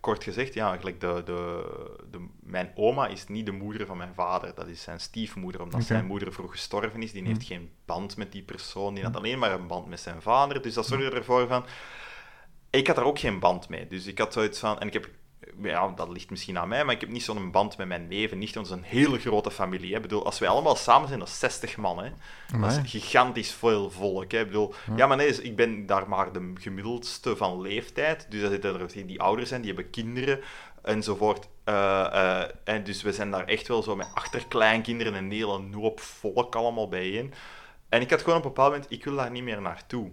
kort 0.01 0.25
gezegd, 0.25 0.55
ja, 0.55 0.67
eigenlijk 0.67 1.01
de, 1.01 1.23
de, 1.25 1.65
de, 2.11 2.27
mijn 2.41 2.73
oma 2.75 3.07
is 3.07 3.29
niet 3.29 3.47
de 3.47 3.53
moeder 3.53 3.87
van 3.87 3.97
mijn 3.97 4.15
vader, 4.15 4.55
dat 4.55 4.67
is 4.67 4.83
zijn 4.83 5.01
stiefmoeder, 5.01 5.63
omdat 5.63 5.85
zijn 5.85 6.07
moeder 6.07 6.33
vroeg 6.33 6.51
gestorven 6.51 7.03
is. 7.03 7.13
Die 7.13 7.25
heeft 7.25 7.41
Hm. 7.41 7.47
geen 7.47 7.71
band 7.85 8.17
met 8.17 8.33
die 8.33 8.43
persoon, 8.43 8.95
die 8.95 9.05
had 9.05 9.17
alleen 9.17 9.39
maar 9.39 9.53
een 9.53 9.67
band 9.67 9.87
met 9.89 10.01
zijn 10.01 10.23
vader. 10.23 10.63
Dus 10.63 10.75
dat 10.75 10.87
zorgde 10.87 11.17
ervoor 11.17 11.47
van, 11.47 11.65
ik 12.71 12.87
had 12.87 12.97
er 12.97 13.05
ook 13.05 13.19
geen 13.19 13.39
band 13.39 13.69
mee. 13.69 13.87
Dus 13.87 14.07
ik 14.07 14.19
had 14.19 14.33
zoiets 14.33 14.59
van, 14.59 14.81
en 14.81 14.87
ik 14.87 14.93
heb, 14.93 15.11
ja, 15.63 15.89
dat 15.89 16.09
ligt 16.09 16.31
misschien 16.31 16.59
aan 16.59 16.69
mij, 16.69 16.85
maar 16.85 16.95
ik 16.95 17.01
heb 17.01 17.11
niet 17.11 17.23
zo'n 17.23 17.51
band 17.51 17.77
met 17.77 17.89
mijn 17.89 18.09
neven, 18.09 18.39
niet, 18.39 18.57
een 18.57 18.83
hele 18.83 19.19
grote 19.19 19.51
familie. 19.51 19.91
Hè. 19.91 19.97
Ik 19.97 20.03
bedoel, 20.03 20.25
als 20.25 20.39
wij 20.39 20.49
allemaal 20.49 20.77
samen 20.77 21.09
zijn, 21.09 21.19
dat 21.19 21.29
is 21.29 21.39
60 21.39 21.77
man, 21.77 22.05
hè. 22.05 22.11
Dat 22.61 22.71
is 22.71 22.91
gigantisch 22.91 23.53
veel 23.53 23.91
volk. 23.91 24.33
Hè. 24.33 24.41
Ik 24.41 24.47
bedoel, 24.47 24.75
ja. 24.97 25.07
maar 25.07 25.17
nee, 25.17 25.29
dus 25.29 25.41
ik 25.41 25.57
ben 25.57 25.87
daar 25.87 26.09
maar 26.09 26.33
de 26.33 26.53
gemiddeldste 26.55 27.37
van 27.37 27.61
leeftijd. 27.61 28.27
Dus 28.31 28.43
er 28.43 28.51
zitten 28.51 28.81
er 28.81 29.07
die 29.07 29.21
ouder 29.21 29.47
zijn, 29.47 29.61
die 29.61 29.73
hebben 29.73 29.91
kinderen 29.91 30.41
enzovoort. 30.83 31.49
Eh, 31.65 32.05
eh, 32.05 32.51
en 32.65 32.85
dus 32.85 33.03
we 33.03 33.13
zijn 33.13 33.31
daar 33.31 33.45
echt 33.45 33.69
wel 33.69 33.83
zo 33.83 33.97
met 33.97 34.11
achterkleinkinderen 34.15 35.15
en 35.15 35.25
een 35.25 35.31
hele 35.31 35.77
hoop 35.77 36.01
volk 36.01 36.55
allemaal 36.55 36.89
bijeen. 36.89 37.33
En 37.89 38.01
ik 38.01 38.11
had 38.11 38.23
gewoon 38.23 38.39
op 38.39 38.45
een 38.45 38.51
bepaald 38.51 38.73
moment, 38.73 38.91
ik 38.91 39.05
wil 39.05 39.17
daar 39.17 39.31
niet 39.31 39.43
meer 39.43 39.61
naartoe. 39.61 40.11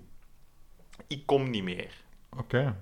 Ik 1.08 1.26
kom 1.26 1.50
niet 1.50 1.64
meer. 1.64 1.94
Oké. 2.38 2.76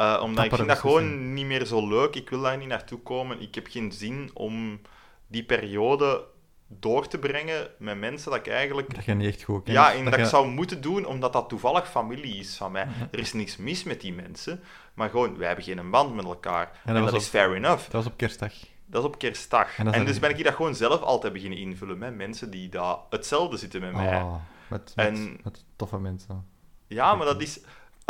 Eh, 0.00 0.20
omdat 0.22 0.44
ik 0.44 0.54
vind 0.54 0.68
dat 0.68 0.78
gewoon 0.78 1.34
niet 1.34 1.46
meer 1.46 1.64
zo 1.64 1.88
leuk. 1.88 2.14
Ik 2.14 2.30
wil 2.30 2.40
daar 2.40 2.56
niet 2.56 2.68
naartoe 2.68 2.98
komen. 2.98 3.40
Ik 3.40 3.54
heb 3.54 3.66
geen 3.66 3.92
zin 3.92 4.30
om 4.34 4.80
die 5.26 5.44
periode 5.44 6.24
door 6.66 7.06
te 7.08 7.18
brengen 7.18 7.68
met 7.78 7.98
mensen 7.98 8.30
dat 8.30 8.40
ik 8.40 8.52
eigenlijk... 8.52 8.94
Dat 8.94 9.04
je 9.04 9.14
niet 9.14 9.26
echt 9.28 9.42
goed 9.42 9.62
kent. 9.64 9.76
Ja, 9.76 9.92
en 9.94 10.04
dat, 10.04 10.14
je- 10.14 10.20
ik 10.20 10.26
zou 10.26 10.48
moeten 10.48 10.80
doen, 10.80 11.04
omdat 11.04 11.32
dat 11.32 11.48
toevallig 11.48 11.90
familie 11.90 12.36
is 12.36 12.56
van 12.56 12.72
mij. 12.72 12.86
Er 13.10 13.18
is 13.18 13.32
niks 13.32 13.56
mis 13.56 13.82
met 13.84 14.00
die 14.00 14.12
mensen, 14.12 14.60
maar 14.94 15.10
gewoon, 15.10 15.36
wij 15.36 15.46
hebben 15.46 15.64
geen 15.64 15.90
band 15.90 16.14
met 16.14 16.24
elkaar. 16.24 16.80
En 16.84 16.94
dat, 16.94 17.14
is 17.14 17.26
fair 17.26 17.54
enough. 17.54 17.82
Dat 17.82 17.92
was 17.92 18.06
op 18.06 18.16
kerstdag. 18.16 18.52
Dat 18.86 19.02
is 19.02 19.08
op 19.08 19.18
kerstdag. 19.18 19.78
En 19.78 20.04
dus 20.04 20.18
ben 20.18 20.30
ik 20.38 20.44
dat 20.44 20.54
gewoon 20.54 20.74
zelf 20.74 21.00
altijd 21.00 21.32
beginnen 21.32 21.58
invullen 21.58 21.98
met 21.98 22.14
mensen 22.16 22.50
die 22.50 22.68
daar 22.68 22.96
hetzelfde 23.10 23.56
zitten 23.56 23.80
met 23.80 23.92
mij. 23.92 24.16
Oh, 24.22 24.34
met, 24.68 24.92
met, 24.96 25.06
En- 25.06 25.40
met 25.44 25.64
toffe 25.76 25.98
mensen. 25.98 26.44
Ja, 26.86 27.14
maar 27.14 27.26
dat 27.26 27.42
is... 27.42 27.60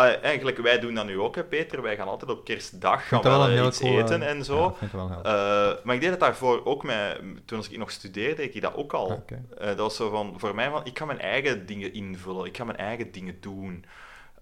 eh, 0.07 0.25
eigenlijk, 0.25 0.59
wij 0.59 0.79
doen 0.79 0.95
dat 0.95 1.07
nu 1.07 1.19
ook, 1.19 1.35
hè, 1.35 1.45
Peter. 1.45 1.83
Wij 1.83 1.97
gaan 1.97 2.09
altijd 2.09 2.31
op 2.31 2.45
kerstdag 2.45 3.09
gaan 3.09 3.23
dat 3.23 3.33
wel 3.33 3.47
heel 3.47 3.67
iets 3.67 3.81
cool, 3.81 3.99
eten 3.99 4.23
eh, 4.23 4.29
en 4.29 4.37
Ja, 4.37 4.43
zo. 4.43 4.61
dat 4.61 4.81
ik 4.81 4.93
wel 4.93 5.11
Eh, 5.11 5.85
maar 5.85 5.95
ik 5.95 6.01
deed 6.01 6.11
het 6.11 6.21
daarvoor 6.21 6.65
ook 6.65 6.83
met... 6.83 7.21
Toen 7.45 7.65
ik 7.71 7.79
nog 7.79 7.91
studeerde, 7.91 8.35
deed 8.35 8.55
ik 8.55 8.63
dat 8.63 8.75
ook 8.75 8.93
al. 8.93 9.25
Eh, 9.59 9.67
dat 9.67 9.77
was 9.77 9.97
zo 9.97 10.11
van, 10.11 10.35
voor 10.37 10.55
mij 10.55 10.71
van, 10.71 10.85
ik 10.85 10.99
ga 10.99 11.05
mijn 11.05 11.21
eigen 11.21 11.67
dingen 11.67 11.93
invullen. 11.93 12.47
Ik 12.47 12.57
ga 12.57 12.65
mijn 12.65 12.79
eigen 12.79 13.13
dingen 13.13 13.41
doen. 13.41 13.85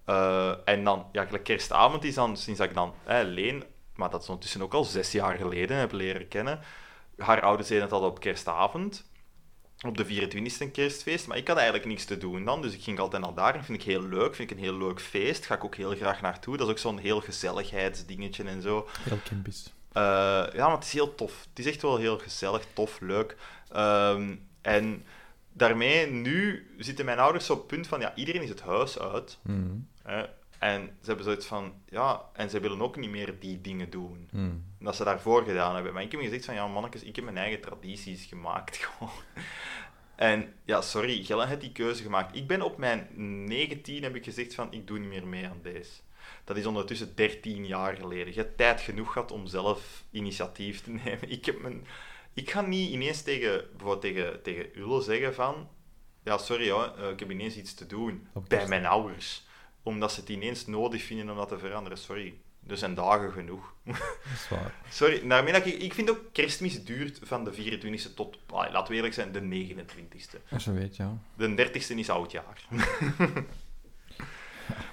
Eh, 0.09 0.51
en 0.65 0.83
dan, 0.83 1.05
ja, 1.11 1.23
kerstavond 1.43 2.03
is 2.03 2.15
dan, 2.15 2.37
sinds 2.37 2.59
dat 2.59 2.69
ik 2.69 2.75
dan 2.75 2.93
eh, 3.03 3.19
Leen, 3.23 3.63
maar 3.95 4.09
dat 4.09 4.21
is 4.21 4.27
ondertussen 4.27 4.61
ook 4.61 4.73
al 4.73 4.83
zes 4.83 5.11
jaar 5.11 5.35
geleden, 5.35 5.77
heb 5.77 5.91
leren 5.91 6.27
kennen. 6.27 6.59
Haar 7.17 7.41
ouders 7.41 7.67
deden 7.67 7.83
het 7.83 7.93
al 7.93 8.03
op 8.03 8.19
kerstavond. 8.19 9.08
Op 9.87 9.97
de 9.97 10.05
24e 10.05 10.71
kerstfeest. 10.71 11.27
Maar 11.27 11.37
ik 11.37 11.47
had 11.47 11.57
eigenlijk 11.57 11.87
niks 11.87 12.05
te 12.05 12.17
doen 12.17 12.45
dan, 12.45 12.61
dus 12.61 12.73
ik 12.73 12.83
ging 12.83 12.99
altijd 12.99 13.23
naar 13.23 13.33
daar. 13.33 13.55
En 13.55 13.63
vind 13.63 13.81
ik 13.81 13.87
heel 13.87 14.03
leuk, 14.03 14.35
vind 14.35 14.51
ik 14.51 14.57
een 14.57 14.63
heel 14.63 14.77
leuk 14.77 15.01
feest. 15.01 15.45
Ga 15.45 15.55
ik 15.55 15.63
ook 15.63 15.75
heel 15.75 15.95
graag 15.95 16.21
naartoe. 16.21 16.57
Dat 16.57 16.67
is 16.67 16.71
ook 16.71 16.79
zo'n 16.79 16.97
heel 16.97 17.21
gezelligheidsdingetje 17.21 18.43
en 18.43 18.61
zo. 18.61 18.87
Heel. 19.03 19.19
Eh, 19.91 20.01
ja, 20.53 20.67
maar 20.67 20.75
het 20.75 20.83
is 20.83 20.93
heel 20.93 21.15
tof. 21.15 21.45
Het 21.49 21.59
is 21.59 21.65
echt 21.65 21.81
wel 21.81 21.97
heel 21.97 22.17
gezellig, 22.17 22.65
tof, 22.73 22.99
leuk. 22.99 23.37
Ehm, 23.71 24.35
en 24.61 25.05
daarmee, 25.53 26.07
nu 26.07 26.67
zitten 26.77 27.05
mijn 27.05 27.19
ouders 27.19 27.49
op 27.49 27.57
het 27.57 27.67
punt 27.67 27.87
van, 27.87 27.99
ja, 27.99 28.15
iedereen 28.15 28.41
is 28.41 28.49
het 28.49 28.61
huis 28.61 28.99
uit. 28.99 29.37
Mm. 29.41 29.87
Hè, 30.03 30.25
en 30.59 30.97
ze 31.01 31.07
hebben 31.07 31.25
zoiets 31.25 31.45
van, 31.45 31.73
ja, 31.89 32.29
en 32.33 32.49
ze 32.49 32.59
willen 32.59 32.81
ook 32.81 32.95
niet 32.97 33.09
meer 33.09 33.39
die 33.39 33.61
dingen 33.61 33.89
doen. 33.89 34.29
Mm. 34.31 34.63
Dat 34.79 34.95
ze 34.95 35.03
daarvoor 35.03 35.43
gedaan 35.43 35.73
hebben. 35.73 35.93
Maar 35.93 36.03
ik 36.03 36.11
heb 36.11 36.21
gezegd 36.21 36.45
van, 36.45 36.53
ja, 36.53 36.67
mannetjes, 36.67 37.03
ik 37.03 37.15
heb 37.15 37.25
mijn 37.25 37.37
eigen 37.37 37.61
tradities 37.61 38.25
gemaakt, 38.25 38.77
gewoon. 38.85 39.11
En 40.15 40.53
ja, 40.65 40.81
sorry, 40.81 41.23
Gellen 41.23 41.47
heeft 41.47 41.61
die 41.61 41.71
keuze 41.71 42.03
gemaakt. 42.03 42.35
Ik 42.35 42.47
ben 42.47 42.61
op 42.61 42.77
mijn 42.77 43.07
19 43.45 44.03
heb 44.03 44.15
ik 44.15 44.23
gezegd 44.23 44.55
van, 44.55 44.73
ik 44.73 44.87
doe 44.87 44.99
niet 44.99 45.09
meer 45.09 45.27
mee 45.27 45.47
aan 45.47 45.59
deze. 45.61 45.91
Dat 46.43 46.57
is 46.57 46.65
ondertussen 46.65 47.15
13 47.15 47.65
jaar 47.65 47.95
geleden. 47.95 48.33
Je 48.33 48.39
hebt 48.39 48.57
tijd 48.57 48.81
genoeg 48.81 49.13
gehad 49.13 49.31
om 49.31 49.47
zelf 49.47 50.03
initiatief 50.11 50.81
te 50.81 50.91
nemen. 51.03 51.29
Ik, 51.29 51.45
heb 51.45 51.61
mijn... 51.61 51.87
ik 52.33 52.49
ga 52.49 52.61
niet 52.61 52.91
ineens 52.91 53.21
tegen, 53.21 53.67
bijvoorbeeld 53.69 54.01
tegen, 54.01 54.41
tegen 54.41 54.79
Ulle 54.79 55.01
zeggen 55.01 55.33
van... 55.33 55.69
Ja, 56.23 56.37
sorry 56.37 56.69
hoor, 56.69 56.93
eh, 56.97 57.09
ik 57.09 57.19
heb 57.19 57.31
ineens 57.31 57.55
iets 57.55 57.73
te 57.73 57.85
doen. 57.85 58.27
Bij 58.47 58.67
mijn 58.67 58.85
ouders. 58.85 59.47
Omdat 59.83 60.11
ze 60.11 60.19
het 60.19 60.29
ineens 60.29 60.65
nodig 60.65 61.03
vinden 61.03 61.29
om 61.29 61.35
dat 61.37 61.47
te 61.47 61.57
veranderen. 61.57 61.97
Sorry, 61.97 62.33
er 62.67 62.77
zijn 62.77 62.93
dagen 62.93 63.31
genoeg. 63.31 63.73
Dat 63.83 63.95
is 64.33 64.49
waar. 64.49 64.73
Sorry, 64.89 65.27
daarmee 65.27 65.53
dat 65.53 65.65
ik, 65.65 65.73
ik 65.81 65.93
vind 65.93 66.09
ook 66.09 66.19
kerstmis 66.31 66.83
duurt 66.83 67.19
van 67.23 67.43
de 67.43 67.53
24e 67.53 68.13
tot, 68.15 68.37
ah, 68.49 68.71
laten 68.71 68.89
we 68.89 68.95
eerlijk 68.95 69.13
zijn, 69.13 69.31
de 69.31 69.39
29e. 69.75 70.39
Als 70.51 70.63
je 70.63 70.71
weet, 70.71 70.95
ja. 70.95 71.17
De 71.35 71.67
30e 71.69 71.95
is 71.95 72.09
oudjaar. 72.09 72.65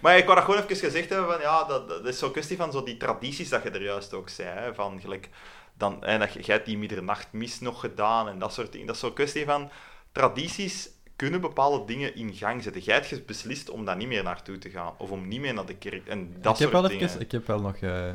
maar 0.03 0.17
ik 0.17 0.25
wou 0.25 0.35
dat 0.37 0.45
gewoon 0.45 0.63
even 0.63 0.77
gezegd 0.77 1.09
hebben, 1.09 1.29
van, 1.33 1.41
ja, 1.41 1.65
dat, 1.65 1.89
dat 1.89 2.07
is 2.07 2.19
zo'n 2.19 2.31
kwestie 2.33 2.57
van 2.57 2.73
zo 2.73 2.83
die 2.83 2.97
tradities 2.97 3.49
dat 3.49 3.63
je 3.63 3.71
er 3.71 3.83
juist 3.83 4.15
ook 4.15 4.29
zei, 4.29 4.59
hè, 4.59 4.75
van 4.75 5.01
gelijk, 5.01 5.29
dan, 5.75 6.05
en 6.05 6.19
dat, 6.21 6.33
je- 6.33 6.41
jij 6.43 6.55
hebt 6.55 6.67
die 6.67 6.79
middernachtmis 6.79 7.61
nog 7.61 7.81
gedaan 7.81 8.29
en 8.29 8.39
dat 8.39 8.53
soort 8.53 8.73
dingen. 8.73 8.87
Dat 8.87 8.95
is 8.97 9.01
zo'n 9.01 9.13
kwestie 9.13 9.45
van, 9.45 9.71
tradities 10.13 10.89
kunnen 11.17 11.41
bepaalde 11.41 11.85
dingen 11.85 12.15
in 12.15 12.35
gang 12.35 12.63
zetten. 12.63 12.83
Jij 12.83 12.95
hebt 12.95 13.27
beslist 13.27 13.71
om 13.71 13.85
daar 13.85 13.97
niet 13.97 14.09
meer 14.09 14.23
naartoe 14.23 14.59
te 14.59 14.71
gaan, 14.71 14.95
of 14.99 15.11
om 15.11 15.29
niet 15.29 15.41
meer 15.41 15.55
naar 15.55 15.67
de 15.67 15.77
kerk, 15.77 16.07
en 16.07 16.27
dat 16.27 16.39
ik, 16.39 16.45
heb 16.45 16.57
soort 16.57 16.73
wel 16.73 16.83
dingen. 16.83 17.09
even, 17.09 17.21
ik 17.21 17.33
heb 17.33 17.47
wel 17.47 17.61
nog 17.61 17.77
eh, 17.77 18.13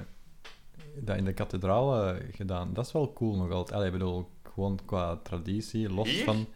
dat 0.96 1.18
in 1.18 1.26
de 1.26 1.34
kathedraal 1.34 2.06
eh, 2.06 2.24
gedaan. 2.32 2.74
Dat 2.74 2.86
is 2.86 2.92
wel 2.92 3.14
cool 3.14 3.36
nog 3.36 3.52
altijd. 3.52 3.76
Allee, 3.76 3.88
ik 3.88 3.94
bedoel, 3.94 4.30
gewoon 4.54 4.80
qua 4.86 5.20
traditie, 5.24 5.90
los 5.90 6.10
Hier? 6.10 6.24
van... 6.24 6.48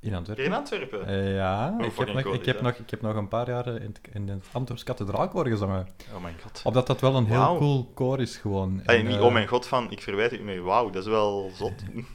In 0.00 0.14
Antwerpen. 0.14 0.44
In 0.44 0.52
Antwerpen? 0.52 1.06
Eh, 1.06 1.34
ja, 1.34 1.74
Hoe 1.76 1.86
ik 1.86 1.96
heb, 1.96 2.12
nog, 2.12 2.34
ik, 2.34 2.44
heb 2.44 2.60
nog, 2.60 2.72
ik 2.72 2.90
heb 2.90 3.00
nog 3.00 3.14
een 3.16 3.28
paar 3.28 3.48
jaar 3.48 3.66
in 3.66 3.94
in 4.12 4.28
het 4.28 4.46
Antwerps 4.52 4.82
kathedraalkoor 4.82 5.46
gezongen. 5.46 5.88
oh 6.14 6.22
mijn 6.22 6.34
god. 6.42 6.60
Omdat 6.64 6.86
dat 6.86 7.00
wel 7.00 7.14
een 7.14 7.26
heel 7.26 7.56
cool 7.58 7.90
koor 7.94 8.20
is 8.20 8.36
gewoon. 8.36 8.82
En, 8.84 9.06
niet, 9.06 9.16
eh, 9.16 9.24
oh 9.24 9.32
mijn 9.32 9.46
god, 9.46 9.66
van, 9.66 9.90
ik 9.90 10.02
verwijt 10.02 10.30
het 10.30 10.42
me, 10.42 10.60
wauw, 10.60 10.90
dat 10.90 11.02
is 11.02 11.08
wel 11.08 11.50
zot. 11.54 11.72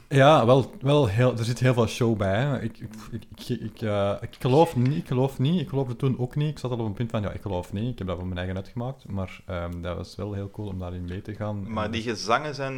Ja, 0.08 0.46
wel, 0.46 0.72
wel 0.80 1.06
heel, 1.06 1.32
er 1.38 1.44
zit 1.44 1.58
heel 1.60 1.74
veel 1.74 1.86
show 1.86 2.16
bij. 2.16 2.40
Hè. 2.40 2.62
Ik, 2.62 2.78
ik, 2.78 2.90
ik, 3.10 3.48
ik, 3.48 3.82
eh, 3.82 4.14
ik 4.20 4.36
geloof 4.38 4.76
niet, 4.76 4.96
ik 4.96 5.06
geloof 5.06 5.38
niet. 5.38 5.60
Ik 5.60 5.68
geloofde 5.68 5.96
toen 5.96 6.18
ook 6.18 6.36
niet. 6.36 6.50
Ik 6.50 6.58
zat 6.58 6.70
al 6.70 6.78
op 6.78 6.86
een 6.86 6.92
punt 6.92 7.10
van, 7.10 7.22
ja, 7.22 7.30
ik 7.30 7.42
geloof 7.42 7.72
niet. 7.72 7.90
Ik 7.90 7.98
heb 7.98 8.06
dat 8.06 8.16
voor 8.16 8.26
mijn 8.26 8.38
eigen 8.38 8.56
uitgemaakt. 8.56 9.08
Maar 9.08 9.40
ehm, 9.46 9.80
dat 9.80 9.96
was 9.96 10.16
wel 10.16 10.32
heel 10.32 10.50
cool 10.50 10.68
om 10.68 10.78
daarin 10.78 11.04
mee 11.04 11.22
te 11.22 11.34
gaan. 11.34 11.72
Maar 11.72 11.84
En, 11.84 11.90
die 11.90 12.02
gezangen 12.02 12.54
zijn... 12.54 12.74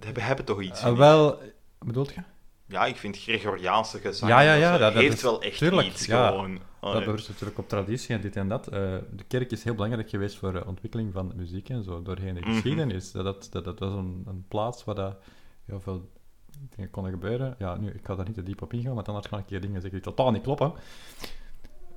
hebben, 0.00 0.22
hebben 0.22 0.44
toch 0.44 0.62
iets? 0.62 0.84
ik. 0.84 0.96
wel, 0.96 1.38
bedoelt 1.78 2.14
je? 2.14 2.20
Ja, 2.66 2.86
ik 2.86 2.96
vind 2.96 3.18
Gregoriaanse 3.18 3.98
gezang... 3.98 4.30
Ja, 4.32 4.40
ja, 4.40 4.54
ja, 4.54 4.70
dat, 4.70 4.80
dat- 4.80 4.92
dat 4.92 5.02
heeft 5.02 5.14
is- 5.16 5.22
wel 5.22 5.42
echt 5.42 5.58
tuurlijk, 5.58 5.86
iets, 5.88 6.06
ja. 6.06 6.28
gewoon. 6.28 6.52
Dat 6.80 6.92
Allee. 6.92 7.04
berust 7.04 7.28
natuurlijk 7.28 7.58
op 7.58 7.68
traditie 7.68 8.14
en 8.14 8.20
dit 8.20 8.36
en 8.36 8.48
dat. 8.48 8.66
Eh, 8.66 8.80
de 9.12 9.24
kerk 9.28 9.50
is 9.50 9.64
heel 9.64 9.74
belangrijk 9.74 10.08
geweest 10.10 10.36
voor 10.36 10.52
de 10.52 10.66
ontwikkeling 10.66 11.12
van 11.12 11.32
muziek 11.36 11.68
en 11.68 11.84
zo, 11.84 12.02
doorheen 12.02 12.34
de 12.34 12.40
Mhm. 12.40 12.50
geschiedenis. 12.52 13.12
Dat, 13.12 13.24
dat, 13.24 13.48
dat, 13.52 13.64
dat 13.64 13.78
was 13.78 13.92
een, 13.92 14.22
een 14.26 14.44
plaats 14.48 14.84
waar 14.84 14.94
dat 14.94 15.16
heel 15.64 15.80
veel 15.80 16.10
dingen 16.74 16.90
konden 16.90 17.12
gebeuren. 17.12 17.54
Ja, 17.58 17.76
nu, 17.76 17.90
ik 17.90 18.04
ga 18.06 18.14
daar 18.14 18.24
niet 18.26 18.34
te 18.34 18.42
diep 18.42 18.62
op 18.62 18.72
ingaan, 18.72 18.94
want 18.94 19.08
anders 19.08 19.26
ga 19.26 19.38
ik 19.38 19.44
hier 19.48 19.60
dingen 19.60 19.80
zeggen 19.80 20.00
die 20.02 20.12
totaal 20.12 20.30
niet 20.30 20.42
kloppen. 20.42 20.72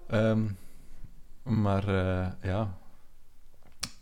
Ehm, 0.08 0.46
maar 1.44 1.88
eh, 1.88 2.28
ja. 2.50 2.78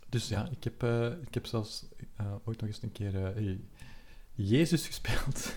Dus 0.08 0.28
ja, 0.28 0.48
ik 0.50 0.64
heb, 0.64 0.82
eh, 0.82 1.06
ik 1.06 1.34
heb 1.34 1.46
zelfs 1.46 1.86
eh, 2.16 2.26
ooit 2.44 2.60
nog 2.60 2.68
eens 2.70 2.82
een 2.82 2.92
keer 2.92 3.14
eh, 3.16 3.22
hey, 3.34 3.60
Jezus 4.36 4.86
gespeeld. 4.86 5.52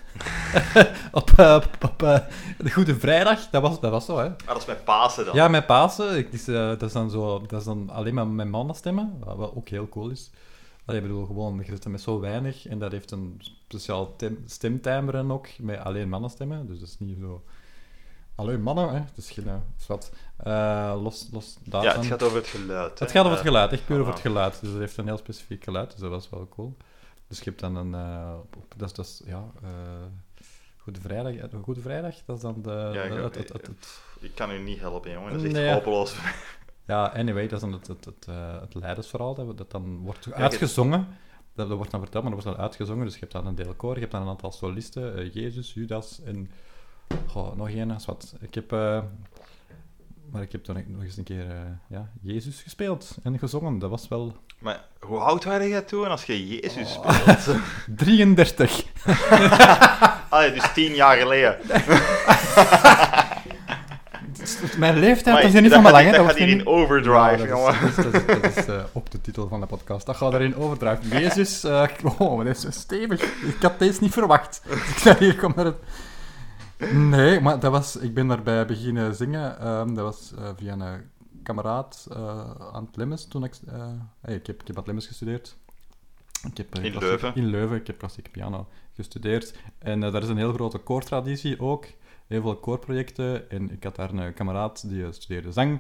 op 1.12 1.32
eh, 1.38 1.56
op, 1.56 1.84
op 1.84 2.04
eh, 2.04 2.20
de 2.58 2.72
Goede 2.72 3.00
Vrijdag, 3.00 3.50
dat 3.50 3.62
was, 3.62 3.80
dat 3.80 3.92
was 3.92 4.06
zo, 4.06 4.18
hè. 4.18 4.26
Ah, 4.26 4.48
dat 4.48 4.58
is 4.58 4.66
met 4.66 4.84
Pasen 4.84 5.26
dan. 5.26 5.36
Ja, 5.36 5.48
met 5.48 5.66
Pasen, 5.66 6.18
ik, 6.18 6.32
is, 6.32 6.48
eh, 6.48 6.56
dat, 6.56 6.82
is 6.82 6.92
dan 6.92 7.10
zo, 7.10 7.42
dat 7.48 7.60
is 7.60 7.66
dan 7.66 7.90
alleen 7.90 8.14
maar 8.14 8.28
met 8.28 8.48
mannenstemmen, 8.48 9.18
wat 9.20 9.36
wat 9.36 9.56
ook 9.56 9.70
heel 9.70 9.90
cool 9.90 10.10
is. 10.10 10.30
Allee, 10.86 11.02
ik 11.02 11.08
bedoel, 11.08 11.26
gewoon, 11.26 11.58
je 11.58 11.66
zit 11.66 11.88
met 11.88 12.02
zo 12.02 12.20
weinig 12.20 12.68
en 12.68 12.80
dat 12.80 12.92
heeft 12.92 13.12
een 13.12 13.42
speciaal 13.68 14.16
tem- 14.16 14.44
stemtimbre 14.46 15.32
ook, 15.32 15.48
met 15.58 15.80
alleen 15.80 16.10
mannenstemmen. 16.10 16.68
Dus 16.68 16.80
dat 16.80 16.88
is 16.88 17.00
niet 17.00 17.18
zo... 17.20 17.44
Alleen 18.36 18.62
mannen, 18.62 18.90
hè. 18.90 19.00
Het 19.00 19.18
is 19.18 19.32
geen... 19.32 19.64
is 19.80 19.88
wat. 19.88 20.12
Los, 21.02 21.28
los 21.32 21.58
daarvan... 21.64 21.92
Ja, 21.92 21.98
het 21.98 22.06
gaat 22.06 22.24
over 22.24 22.38
het 22.38 22.48
geluid. 22.48 23.00
Het 23.00 23.00
hè. 23.00 23.16
gaat 23.16 23.26
over 23.26 23.38
het 23.38 23.48
geluid, 23.48 23.72
echt 23.72 23.86
puur 23.86 24.00
over 24.00 24.12
het 24.12 24.22
geluid. 24.22 24.60
Dus 24.62 24.70
dat 24.70 24.80
heeft 24.80 24.98
een 24.98 25.06
heel 25.06 25.18
specifiek 25.18 25.64
geluid, 25.64 25.92
dus 25.92 26.00
dat 26.00 26.10
was 26.10 26.30
wel 26.30 26.48
cool. 26.50 26.78
Dus 27.30 27.38
je 27.38 27.44
hebt 27.44 27.60
dan 27.60 27.76
een... 27.76 27.96
op- 28.40 28.56
op- 28.56 28.74
dat, 28.78 28.90
is, 28.90 28.96
dat 28.96 29.06
is, 29.06 29.22
ja... 29.26 29.52
eh, 29.64 29.70
Goede 30.78 31.02
Vrijdag, 31.02 31.34
eh, 31.52 31.60
Goede 31.64 31.82
Vrijdag, 31.82 32.16
dat 32.26 32.36
is 32.36 32.42
dan 32.42 32.62
de... 32.62 32.90
Ja, 32.94 33.02
het, 33.02 33.36
het, 33.36 33.36
het, 33.36 33.54
het- 33.54 33.68
het- 33.68 34.02
Ik 34.20 34.36
kan 34.36 34.52
u 34.52 34.60
niet 34.60 34.80
helpen, 34.80 35.12
jongen. 35.12 35.32
Dat 35.32 35.42
is 35.42 35.46
echt 35.48 35.54
Nee. 35.54 35.74
hopeloos. 35.74 36.16
Ja, 36.86 37.06
anyway, 37.06 37.48
dat 37.48 37.52
is 37.52 37.60
dan 37.70 37.74
het, 37.74 37.88
het, 37.88 38.06
het, 38.06 38.26
het 38.62 38.74
leidersverhaal 38.76 39.34
dat, 39.36 39.58
dat 39.58 39.72
dan 39.72 39.98
wordt 39.98 40.34
uitgezongen. 40.34 41.08
Dat, 41.54 41.68
dat 41.68 41.78
wordt 41.78 41.92
dan 41.92 42.02
verteld, 42.02 42.24
maar 42.24 42.34
dat 42.34 42.44
wordt 42.44 42.58
dan 42.58 42.66
uitgezongen. 42.68 43.06
Dus 43.06 43.14
je 43.14 43.20
hebt 43.20 43.32
dan 43.32 43.46
een 43.48 43.56
deel 43.56 43.74
koor, 43.74 43.94
je 43.94 44.00
hebt 44.00 44.12
dan 44.12 44.22
een 44.22 44.28
aantal 44.28 44.52
solisten. 44.52 45.30
Jezus, 45.30 45.74
Judas 45.74 46.22
en... 46.22 46.52
Goh, 47.28 47.56
nog 47.56 47.70
één, 47.70 47.98
wat. 48.06 48.36
Ik 48.40 48.56
heb... 48.56 48.72
maar 50.32 50.42
ik 50.42 50.52
heb 50.52 50.66
dan 50.66 50.84
nog 50.88 51.04
eens 51.04 51.18
een 51.18 51.24
keer 51.24 51.80
ja, 51.90 52.12
Jezus 52.22 52.62
gespeeld 52.62 53.18
en 53.24 53.40
gezongen. 53.40 53.80
Dat 53.80 53.90
was 53.90 54.08
wel 54.08 54.36
Maar 54.60 54.80
hoe 55.00 55.20
oud 55.20 55.44
waren 55.44 55.68
jij 55.68 55.82
toen 55.82 56.08
als 56.08 56.24
je 56.26 56.48
Jezus 56.48 56.98
Oh. 56.98 57.12
speelt? 57.12 57.58
33. 57.98 58.84
Allee, 60.30 60.54
dus 60.54 60.74
tien 60.74 60.94
jaar 60.96 61.18
geleden. 61.18 61.58
Mijn 64.78 65.00
leeftijd 65.00 65.26
Maar 65.26 65.36
dat 65.36 65.44
is 65.46 65.52
hier 65.52 65.62
niet 65.62 65.72
dat 65.72 65.82
van 65.82 65.92
belang, 65.92 66.06
hè. 66.10 66.18
Dat 66.18 66.26
gaat 66.26 66.38
hier 66.38 66.48
in 66.48 66.68
overdrive, 66.68 67.38
Ja, 67.38 67.46
jongen. 67.48 67.76
dat 67.82 67.90
is, 67.90 67.96
dat 67.96 68.06
is, 68.14 68.26
dat 68.26 68.36
is, 68.46 68.56
dat 68.56 68.58
is, 68.58 68.66
eh, 68.66 68.84
ook 68.94 69.12
de 69.12 69.22
titel 69.22 69.48
van 69.48 69.60
de 69.60 69.66
podcast. 69.66 70.06
Dat 70.06 70.16
gaat 70.16 70.34
erin 70.34 70.56
overdrijven. 70.56 71.10
Jezus, 71.20 71.64
eh 71.64 71.84
oh, 72.18 72.38
wat 72.38 72.46
is 72.46 72.60
zo 72.62 72.72
stevig. 72.72 73.22
Ik 73.24 73.56
had 73.62 73.80
deze 73.80 73.98
niet 74.02 74.14
verwacht. 74.14 74.62
Ik 74.70 75.04
dacht, 75.04 75.20
hier 75.20 75.36
komt 75.36 75.58
er 75.58 75.66
het... 75.66 75.76
Nee, 76.92 77.40
maar 77.42 77.60
dat 77.60 77.72
was, 77.72 77.96
ik 77.96 78.14
ben 78.14 78.28
daarbij 78.28 78.66
beginnen 78.66 79.16
zingen. 79.16 79.60
Ehm, 79.60 79.94
dat 79.94 80.04
was 80.04 80.32
eh, 80.38 80.44
via 80.58 80.74
een 80.74 81.10
kameraad 81.44 82.08
eh, 82.12 82.52
aan 82.74 82.86
het 82.86 82.96
Lemmes 82.96 83.28
toen 83.28 83.44
ik... 83.44 83.56
eh, 83.68 83.92
hey, 84.22 84.36
ik, 84.36 84.48
heb, 84.48 84.62
ik 84.62 84.68
heb 84.68 84.70
aan 84.70 84.76
het 84.76 84.86
Lemmes 84.86 85.08
gestudeerd. 85.08 85.58
Ik 86.52 86.58
heb, 86.58 86.76
eh, 86.76 86.84
In 86.84 86.92
klassiek- 86.92 87.10
Leuven? 87.22 87.36
In 87.36 87.46
Leuven. 87.46 87.78
Ik 87.78 87.88
heb 87.88 87.98
klassieke 87.98 88.30
piano 88.30 88.68
gestudeerd. 88.94 89.56
En 89.78 90.00
daar 90.00 90.22
is 90.24 90.30
een 90.30 90.38
heel 90.38 90.54
grote 90.54 90.78
koortraditie 90.78 91.60
ook. 91.62 91.86
Heel 92.28 92.42
veel 92.42 92.56
koorprojecten. 92.58 93.50
En 93.50 93.72
ik 93.72 93.84
had 93.84 93.96
daar 93.96 94.14
een 94.14 94.34
kameraad 94.34 94.90
die 94.90 95.12
studeerde 95.12 95.52
zang. 95.52 95.80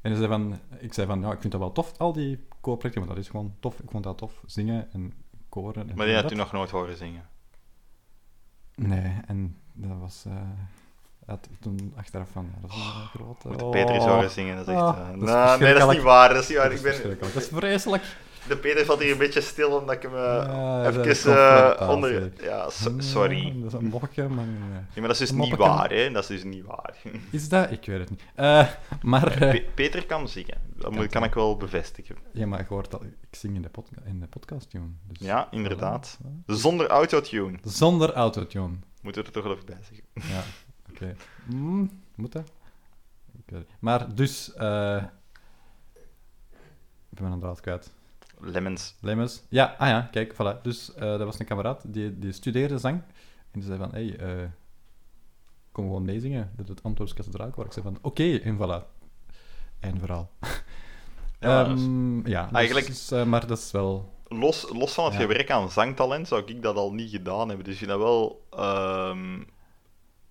En 0.00 0.10
hij 0.12 0.20
zei 0.20 0.28
van, 0.28 0.58
ik 0.78 0.92
zei 0.92 1.06
van, 1.06 1.20
ja, 1.20 1.32
ik 1.32 1.40
vind 1.40 1.52
dat 1.52 1.60
wel 1.60 1.72
tof, 1.72 1.98
al 1.98 2.12
die 2.12 2.46
koorprojecten, 2.60 3.04
want 3.04 3.14
dat 3.16 3.24
is 3.24 3.30
gewoon 3.30 3.54
tof. 3.60 3.80
Ik 3.80 3.90
vond 3.90 4.04
dat 4.04 4.18
tof, 4.18 4.42
zingen 4.46 4.92
en 4.92 5.12
koren. 5.48 5.88
En 5.88 5.96
Maar 5.96 6.06
die 6.06 6.14
had 6.14 6.32
u 6.32 6.34
nog 6.34 6.52
nooit 6.52 6.70
horen 6.70 6.96
zingen. 6.96 7.28
Nee, 8.74 9.20
en 9.26 9.56
dat 9.72 9.98
was... 9.98 10.24
had 11.26 11.48
ik 11.50 11.60
toen 11.60 11.92
achteraf 11.96 12.28
van, 12.32 12.48
ja, 12.54 12.60
dat 12.60 12.70
is 12.70 12.76
een 12.76 12.82
eh, 12.82 13.06
grote... 13.14 13.48
Moet 13.48 13.58
de 13.58 13.66
Petri 13.68 13.98
horen 13.98 14.30
zingen, 14.30 14.56
dat 14.56 14.66
is 14.68 14.72
echt... 14.74 14.82
Oh, 14.82 14.98
eh, 14.98 15.20
dat 15.20 15.54
is 15.54 15.60
nee, 15.60 15.74
dat 15.74 15.88
is 15.88 15.94
niet 15.94 16.04
waar. 16.04 16.28
Dat 16.34 16.42
is 16.42 16.48
niet 16.48 16.58
waar. 16.58 16.70
Dat 16.70 16.78
Ik 16.78 16.84
is 16.86 17.02
ben. 17.02 17.18
Dat 17.20 17.34
is 17.42 17.48
vreselijk. 17.48 18.02
de 18.48 18.56
Peter 18.56 18.84
valt 18.84 19.00
hier 19.00 19.12
een 19.12 19.18
beetje 19.18 19.40
stil, 19.40 19.70
omdat 19.70 19.94
ik 19.94 20.02
hem 20.02 20.14
eh, 20.14 20.18
Ja, 20.20 20.86
even 20.86 21.78
eh, 21.78 21.88
onder... 21.90 22.32
Ja, 22.42 22.70
so- 22.70 22.94
sorry. 22.98 23.46
Ja, 23.46 23.52
dat 23.62 23.72
is 23.72 23.78
een 23.80 23.90
bochtje, 23.90 24.28
maar... 24.28 24.44
Nee, 24.46 24.82
maar 24.94 25.02
dat 25.08 25.10
is 25.10 25.18
dus 25.18 25.30
niet 25.30 25.56
waar, 25.56 25.90
hè. 25.90 26.10
Dat 26.10 26.22
is 26.22 26.28
dus 26.28 26.44
niet 26.44 26.64
waar. 26.64 26.94
Is 27.30 27.48
dat? 27.48 27.70
Ik 27.70 27.84
weet 27.86 27.98
het 27.98 28.10
niet. 28.10 28.22
Maar... 29.02 29.36
Pe- 29.38 29.64
Peter 29.74 30.06
kan 30.06 30.28
zingen. 30.28 30.58
Dat 30.76 31.06
kan 31.06 31.24
ik 31.24 31.34
wel 31.34 31.56
bevestigen. 31.56 32.16
ja, 32.32 32.46
maar 32.46 32.58
je 32.58 32.64
hoort 32.68 32.90
dat... 32.90 33.02
Ik 33.02 33.38
zing 33.38 33.54
in 33.54 33.62
de, 33.62 33.70
in 34.04 34.20
de 34.20 34.26
podcast, 34.26 34.72
jongen. 34.72 34.98
Dus, 35.08 35.26
Ja, 35.26 35.48
inderdaad. 35.50 36.18
Zonder 36.46 36.86
autotune. 36.86 37.58
Zonder 37.64 38.12
autotune. 38.12 38.74
Moeten 39.02 39.22
we 39.22 39.28
er 39.28 39.34
toch 39.34 39.44
wel 39.44 39.52
even 39.52 39.66
bij 39.66 39.78
zeggen. 39.88 40.04
Ja, 40.34 40.42
oké. 40.96 41.16
Mm, 41.44 41.90
moet 42.14 42.32
dat? 42.32 42.50
Maar 43.78 44.14
dus... 44.14 44.54
eh 44.54 45.02
ik 47.10 47.22
ben 47.22 47.28
mijn 47.28 47.40
draad 47.40 47.60
kwijt. 47.60 47.92
Lemons. 48.40 48.94
Lemmens. 49.00 49.42
Ja, 49.48 49.74
ah 49.78 49.88
ja, 49.88 50.00
kijk, 50.10 50.32
voilà. 50.34 50.62
Dus 50.62 50.94
eh 50.94 51.00
dat 51.00 51.20
was 51.22 51.38
een 51.38 51.46
kameraad 51.46 51.82
die, 51.92 52.18
die 52.18 52.32
studeerde 52.32 52.78
zang. 52.78 53.02
En 53.50 53.60
die 53.60 53.62
zei 53.62 53.78
van, 53.78 53.90
hey, 53.90 54.16
eh, 54.18 54.48
kom 55.72 55.84
gewoon 55.84 56.04
meezingen. 56.04 56.50
Dat 56.56 56.68
het 56.68 56.82
Antwerps 56.82 57.14
Kathedraalkoor. 57.14 57.64
Ik 57.64 57.72
zei 57.72 57.84
van, 57.84 57.98
oké, 58.02 58.36
en 58.36 58.56
voilà. 58.56 58.84
Eén 59.80 59.98
verhaal. 59.98 60.30
Ja, 61.40 61.64
Ehm, 61.64 62.26
ja, 62.28 62.42
dus- 62.44 62.52
eigenlijk- 62.52 62.86
dus, 62.86 63.10
eh, 63.10 63.24
maar 63.24 63.46
dat 63.46 63.58
is 63.58 63.70
wel... 63.70 64.14
Los, 64.28 64.68
los 64.72 64.92
van 64.94 65.04
het 65.04 65.14
Ja. 65.14 65.20
gebrek 65.20 65.50
aan 65.50 65.70
zangtalent 65.70 66.28
zou 66.28 66.42
ik 66.46 66.62
dat 66.62 66.76
al 66.76 66.92
niet 66.92 67.10
gedaan 67.10 67.48
hebben. 67.48 67.64
Dus 67.64 67.76
vind 67.78 67.90
dat 67.90 67.98
wel... 67.98 68.46
ehm, 68.50 69.42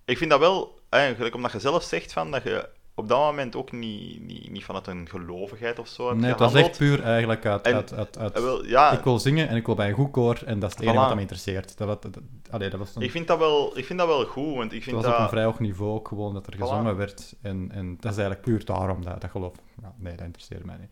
ik 0.06 0.18
vind 0.18 0.30
dat 0.30 0.40
wel... 0.40 0.74
Eigenlijk, 0.88 1.34
omdat 1.34 1.52
je 1.52 1.60
zelf 1.60 1.82
zegt 1.82 2.12
van 2.12 2.30
dat 2.30 2.42
je 2.42 2.68
op 2.94 3.08
dat 3.08 3.18
moment 3.18 3.56
ook 3.56 3.72
niet, 3.72 4.20
niet, 4.20 4.50
niet 4.50 4.64
vanuit 4.64 4.86
een 4.86 5.08
gelovigheid 5.08 5.78
of 5.78 5.88
zo 5.88 6.08
hebt 6.08 6.20
Nee, 6.20 6.30
het 6.30 6.38
was 6.38 6.54
echt 6.54 6.78
puur 6.78 7.02
eigenlijk 7.02 7.46
uit... 7.46 7.66
En- 7.66 7.74
uit, 7.74 7.94
uit, 7.94 8.18
uit 8.18 8.42
wel, 8.42 8.64
ja, 8.64 8.92
ik 8.92 9.04
wil 9.04 9.18
zingen 9.18 9.48
en 9.48 9.56
ik 9.56 9.66
wil 9.66 9.74
bij 9.74 9.88
een 9.88 9.94
goed 9.94 10.10
koor 10.10 10.42
en 10.44 10.58
dat 10.58 10.70
is 10.70 10.76
het 10.76 10.84
enige 10.84 10.98
Voilà. 10.98 11.06
wat 11.06 11.14
me 11.14 11.20
interesseert. 11.20 11.78
Dat, 11.78 12.02
dat, 12.02 12.02
dat, 12.02 12.22
allee, 12.50 12.70
dat 12.70 12.78
was, 12.78 12.94
een, 12.94 13.02
ik 13.02 13.10
vind 13.10 13.26
dat 13.26 13.38
wel, 13.38 13.78
ik 13.78 13.84
vind 13.84 13.98
dat 13.98 14.08
wel 14.08 14.24
goed, 14.24 14.54
want 14.54 14.72
ik 14.72 14.74
het 14.74 14.82
vind 14.84 14.96
was 14.96 15.14
op 15.14 15.18
een 15.20 15.28
vrij 15.28 15.44
hoog 15.44 15.58
niveau 15.60 15.92
ook 15.92 16.08
gewoon 16.08 16.34
dat 16.34 16.46
er 16.46 16.54
Voilà. 16.54 16.58
gezongen 16.58 16.96
werd. 16.96 17.34
En, 17.42 17.70
en 17.72 17.96
dat 18.00 18.12
is 18.12 18.18
eigenlijk 18.18 18.40
puur 18.40 18.64
daarom 18.64 19.04
dat, 19.04 19.20
dat 19.20 19.30
geloof. 19.30 19.54
Ja, 19.82 19.94
nee, 19.98 20.14
dat 20.16 20.24
interesseert 20.24 20.64
mij 20.64 20.76
niet. 20.80 20.90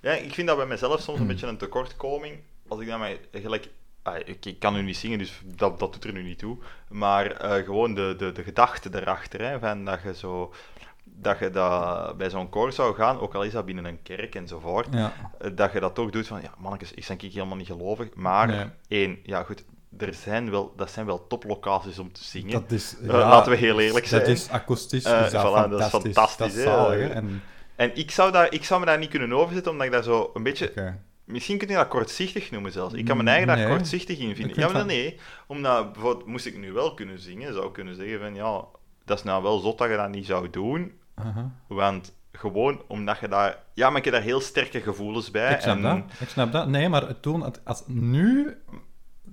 Ja, 0.00 0.12
ik 0.12 0.34
vind 0.34 0.46
dat 0.48 0.56
bij 0.56 0.66
mezelf 0.66 1.00
soms 1.00 1.20
een 1.20 1.26
beetje 1.32 1.46
een 1.46 1.56
tekortkoming. 1.56 2.38
Als 2.68 2.80
ik 2.80 2.86
dan 2.86 2.98
maar 2.98 3.16
gelijk... 3.32 3.68
ah, 4.02 4.16
ik, 4.24 4.46
ik 4.46 4.58
kan 4.58 4.74
nu 4.74 4.82
niet 4.82 4.96
zingen, 4.96 5.18
dus 5.18 5.40
dat, 5.44 5.78
dat 5.78 5.92
doet 5.92 6.04
er 6.04 6.12
nu 6.12 6.22
niet 6.22 6.38
toe. 6.38 6.56
Maar 6.88 7.26
eh, 7.30 7.64
gewoon 7.64 7.94
de, 7.94 8.14
de, 8.18 8.32
de 8.32 8.42
gedachte 8.42 8.88
erachter, 9.00 9.40
hè, 9.40 9.58
van 9.58 9.84
dat 9.84 10.02
je 10.02 10.14
zo... 10.14 10.52
dat 11.04 11.38
je 11.38 11.50
dat 11.50 12.16
bij 12.16 12.30
zo'n 12.30 12.48
koor 12.48 12.72
zou 12.72 12.94
gaan, 12.94 13.20
ook 13.20 13.34
al 13.34 13.42
is 13.44 13.52
dat 13.52 13.64
binnen 13.64 13.84
een 13.84 14.02
kerk 14.02 14.34
enzovoort, 14.34 14.86
Ja. 14.90 15.12
eh, 15.38 15.50
dat 15.54 15.72
je 15.72 15.80
dat 15.80 15.94
toch 15.94 16.10
doet 16.10 16.26
van, 16.26 16.40
ja, 16.42 16.54
mannetjes, 16.58 16.92
ik 16.92 17.04
ben 17.08 17.16
ik 17.28 17.32
helemaal 17.32 17.56
niet 17.56 17.66
gelovig, 17.66 18.14
maar 18.14 18.46
Nee. 18.46 18.64
één, 18.88 19.18
ja 19.22 19.42
goed, 19.42 19.64
er 19.98 20.14
zijn 20.14 20.50
wel, 20.50 20.72
dat 20.76 20.90
zijn 20.90 21.06
wel 21.06 21.26
toplocaties 21.26 21.98
om 21.98 22.12
te 22.12 22.24
zingen. 22.24 22.50
Dat 22.50 22.70
is, 22.70 22.96
Eh, 23.00 23.06
laten 23.08 23.50
we 23.52 23.58
heel 23.58 23.80
eerlijk 23.80 24.06
zijn. 24.06 24.20
Dat 24.20 24.30
is 24.30 24.48
akoestisch, 24.50 25.04
is 25.04 25.30
dat 25.30 25.30
voilà, 25.32 25.70
dat 25.70 25.80
is 25.80 25.86
fantastisch. 25.86 26.12
fantastisch, 26.14 26.38
Dat 26.38 26.48
is 26.56 26.62
zalig, 26.62 26.98
hè. 27.00 27.08
En, 27.08 27.42
En 27.76 27.96
ik 27.96 28.10
zou, 28.10 28.32
daar, 28.32 28.52
ik 28.52 28.64
zou 28.64 28.80
me 28.80 28.86
daar 28.86 28.98
niet 28.98 29.10
kunnen 29.10 29.32
overzetten, 29.32 29.72
omdat 29.72 29.86
ik 29.86 29.92
daar 29.92 30.02
zo 30.02 30.30
een 30.34 30.42
beetje... 30.42 30.72
Misschien 31.32 31.58
kun 31.58 31.68
je 31.68 31.74
dat 31.74 31.88
kortzichtig 31.88 32.50
noemen 32.50 32.72
zelfs. 32.72 32.94
Ik 32.94 33.04
kan 33.04 33.16
mijn 33.16 33.28
eigen 33.28 33.46
daar 33.46 33.68
kortzichtig 33.68 34.18
in 34.18 34.34
vinden. 34.34 34.54
vind 34.54 34.68
Ja, 34.68 34.72
maar 34.72 34.86
nee. 34.86 35.18
Omdat, 35.46 35.92
bijvoorbeeld, 35.92 36.26
moest 36.26 36.46
ik 36.46 36.58
nu 36.58 36.72
wel 36.72 36.94
kunnen 36.94 37.18
zingen, 37.18 37.52
zou 37.52 37.66
ik 37.66 37.72
kunnen 37.72 37.94
zeggen 37.94 38.20
van, 38.20 38.34
ja, 38.34 38.64
dat 39.04 39.18
is 39.18 39.24
nou 39.24 39.42
wel 39.42 39.58
zot 39.58 39.78
dat 39.78 39.90
je 39.90 39.96
dat 39.96 40.10
niet 40.10 40.26
zou 40.26 40.50
doen. 40.50 40.92
Want 41.66 42.14
gewoon 42.32 42.82
omdat 42.88 43.18
je 43.18 43.28
daar... 43.28 43.58
Ja, 43.74 43.88
maar 43.88 43.98
ik 43.98 44.04
heb 44.04 44.14
daar 44.14 44.22
heel 44.22 44.40
sterke 44.40 44.80
gevoelens 44.80 45.30
bij. 45.30 45.54
Ik 45.54 45.60
snap 45.60 45.76
en, 45.76 45.82
dat. 45.82 45.98
Ik 46.20 46.28
snap 46.28 46.52
dat. 46.52 46.68
Nee, 46.68 46.88
maar 46.88 47.20
toen, 47.20 47.64
als, 47.64 47.82
nu 47.86 48.56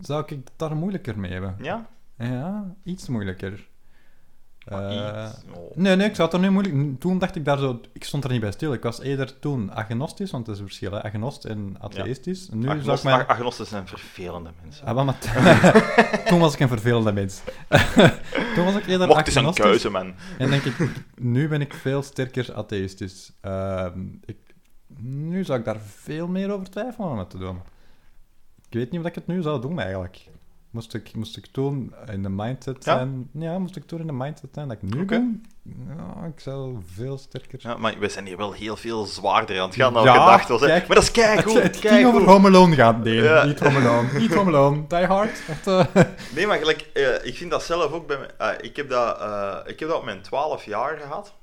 zou 0.01 0.23
ik 0.23 0.29
het 0.29 0.51
daar 0.55 0.75
moeilijker 0.75 1.19
mee 1.19 1.31
hebben. 1.31 1.55
Ja? 1.61 1.89
Ja, 2.17 2.75
iets 2.83 3.07
moeilijker. 3.07 3.67
Eh. 4.65 5.29
Oh. 5.55 5.75
Nee, 5.75 5.95
nee, 5.95 6.07
ik 6.07 6.15
zou 6.15 6.27
het 6.29 6.37
er 6.37 6.43
nu 6.43 6.49
moeilijk... 6.49 6.99
Toen 6.99 7.17
dacht 7.19 7.35
ik 7.35 7.45
daar 7.45 7.57
zo... 7.57 7.81
Ik 7.93 8.03
stond 8.03 8.23
er 8.23 8.31
niet 8.31 8.41
bij 8.41 8.51
stil. 8.51 8.73
Ik 8.73 8.83
was 8.83 9.01
eerder 9.01 9.39
toen 9.39 9.69
agnostisch, 9.73 10.31
want 10.31 10.45
dat 10.45 10.55
is 10.55 10.61
een 10.61 10.67
verschil, 10.67 10.91
hè. 10.91 11.03
Agnost 11.03 11.45
en 11.45 11.75
atheïstisch. 11.79 12.49
Nu 12.49 12.61
zou 12.61 12.73
ik 12.75 12.79
Agnost- 12.81 13.03
mij... 13.03 13.13
ag- 13.13 13.27
Agnosten 13.27 13.65
zijn 13.65 13.87
vervelende 13.87 14.49
mensen. 14.61 14.85
Ah, 14.85 15.05
maar 15.05 15.17
toen 16.29 16.39
was 16.39 16.53
ik 16.53 16.59
een 16.59 16.67
vervelende 16.67 17.11
mens. 17.11 17.41
toen 18.55 18.65
was 18.65 18.75
ik 18.75 18.87
eerder 18.87 19.07
Mocht 19.07 19.27
is 19.27 19.33
een 19.35 19.39
agnostisch. 19.39 19.65
keuze, 19.65 19.89
man. 19.89 20.13
En 20.37 20.49
denk 20.49 20.63
ik, 20.63 20.75
nu 21.15 21.47
ben 21.47 21.61
ik 21.61 21.73
veel 21.73 22.01
sterker 22.03 22.53
atheïstisch. 22.53 23.31
Ehm, 23.41 23.99
ik, 24.25 24.37
nu 24.97 25.43
zou 25.43 25.59
ik 25.59 25.65
daar 25.65 25.79
veel 25.79 26.27
meer 26.27 26.51
over 26.51 26.69
twijfelen 26.69 27.09
om 27.09 27.17
het 27.17 27.29
te 27.29 27.37
doen. 27.37 27.57
Ik 28.69 28.73
weet 28.75 28.91
niet 28.91 29.01
of 29.01 29.07
ik 29.07 29.15
het 29.15 29.27
nu 29.27 29.41
zou 29.41 29.61
doen, 29.61 29.79
eigenlijk. 29.79 30.29
Moest 30.71 30.93
ik, 30.93 31.15
moest 31.15 31.37
ik 31.37 31.45
toen 31.51 31.93
in 32.11 32.23
de 32.23 32.29
mindset 32.29 32.85
Ja? 32.85 32.95
zijn... 32.97 33.29
Ja, 33.33 33.59
moest 33.59 33.75
ik 33.75 33.87
toen 33.87 33.99
in 33.99 34.07
de 34.07 34.13
mindset 34.13 34.49
zijn 34.53 34.67
dat 34.67 34.77
ik 34.81 34.95
nu 34.95 35.05
ben? 35.05 35.43
Ja, 35.87 36.25
ik 36.25 36.39
zou 36.39 36.77
veel 36.93 37.17
sterker... 37.17 37.59
Ja, 37.61 37.77
maar 37.77 37.99
we 37.99 38.09
zijn 38.09 38.25
hier 38.25 38.37
wel 38.37 38.51
heel 38.51 38.75
veel 38.75 39.05
zwaarder 39.05 39.59
aan 39.59 39.67
het 39.67 39.75
gaan 39.75 39.93
dan 39.93 40.03
Ja, 40.03 40.11
gedacht 40.13 40.47
was. 40.49 40.61
hè. 40.61 40.67
kijk. 40.67 40.87
maar 40.87 40.95
dat 40.95 41.03
is 41.03 41.09
Het, 41.15 41.17
keigoed, 41.25 41.63
het 41.63 41.77
ging 41.77 42.05
over 42.07 42.23
Home 42.23 42.47
Alone 42.47 42.75
gaan, 42.75 43.01
nee. 43.01 43.13
Ja. 43.21 43.43
Niet 43.45 43.59
Home 43.59 43.79
Alone. 43.79 44.19
Niet 44.19 44.33
Home 44.33 44.49
Alone. 44.49 44.87
Die 44.87 44.97
Hard. 45.05 45.41
Echt, 45.47 45.67
eh, 45.67 45.85
Nee, 46.35 46.47
maar 46.47 46.57
gelijk, 46.57 46.89
eh, 46.93 47.25
ik 47.25 47.35
vind 47.37 47.51
dat 47.51 47.63
zelf 47.63 47.91
ook 47.91 48.07
bij 48.07 48.17
mij. 48.17 48.29
eh, 48.37 48.63
ik, 48.65 48.75
heb 48.75 48.89
dat, 48.89 49.19
eh, 49.19 49.57
ik 49.65 49.79
heb 49.79 49.89
dat 49.89 49.97
op 49.97 50.05
mijn 50.05 50.21
12 50.21 50.63
jaar 50.65 50.97
gehad. 50.97 51.33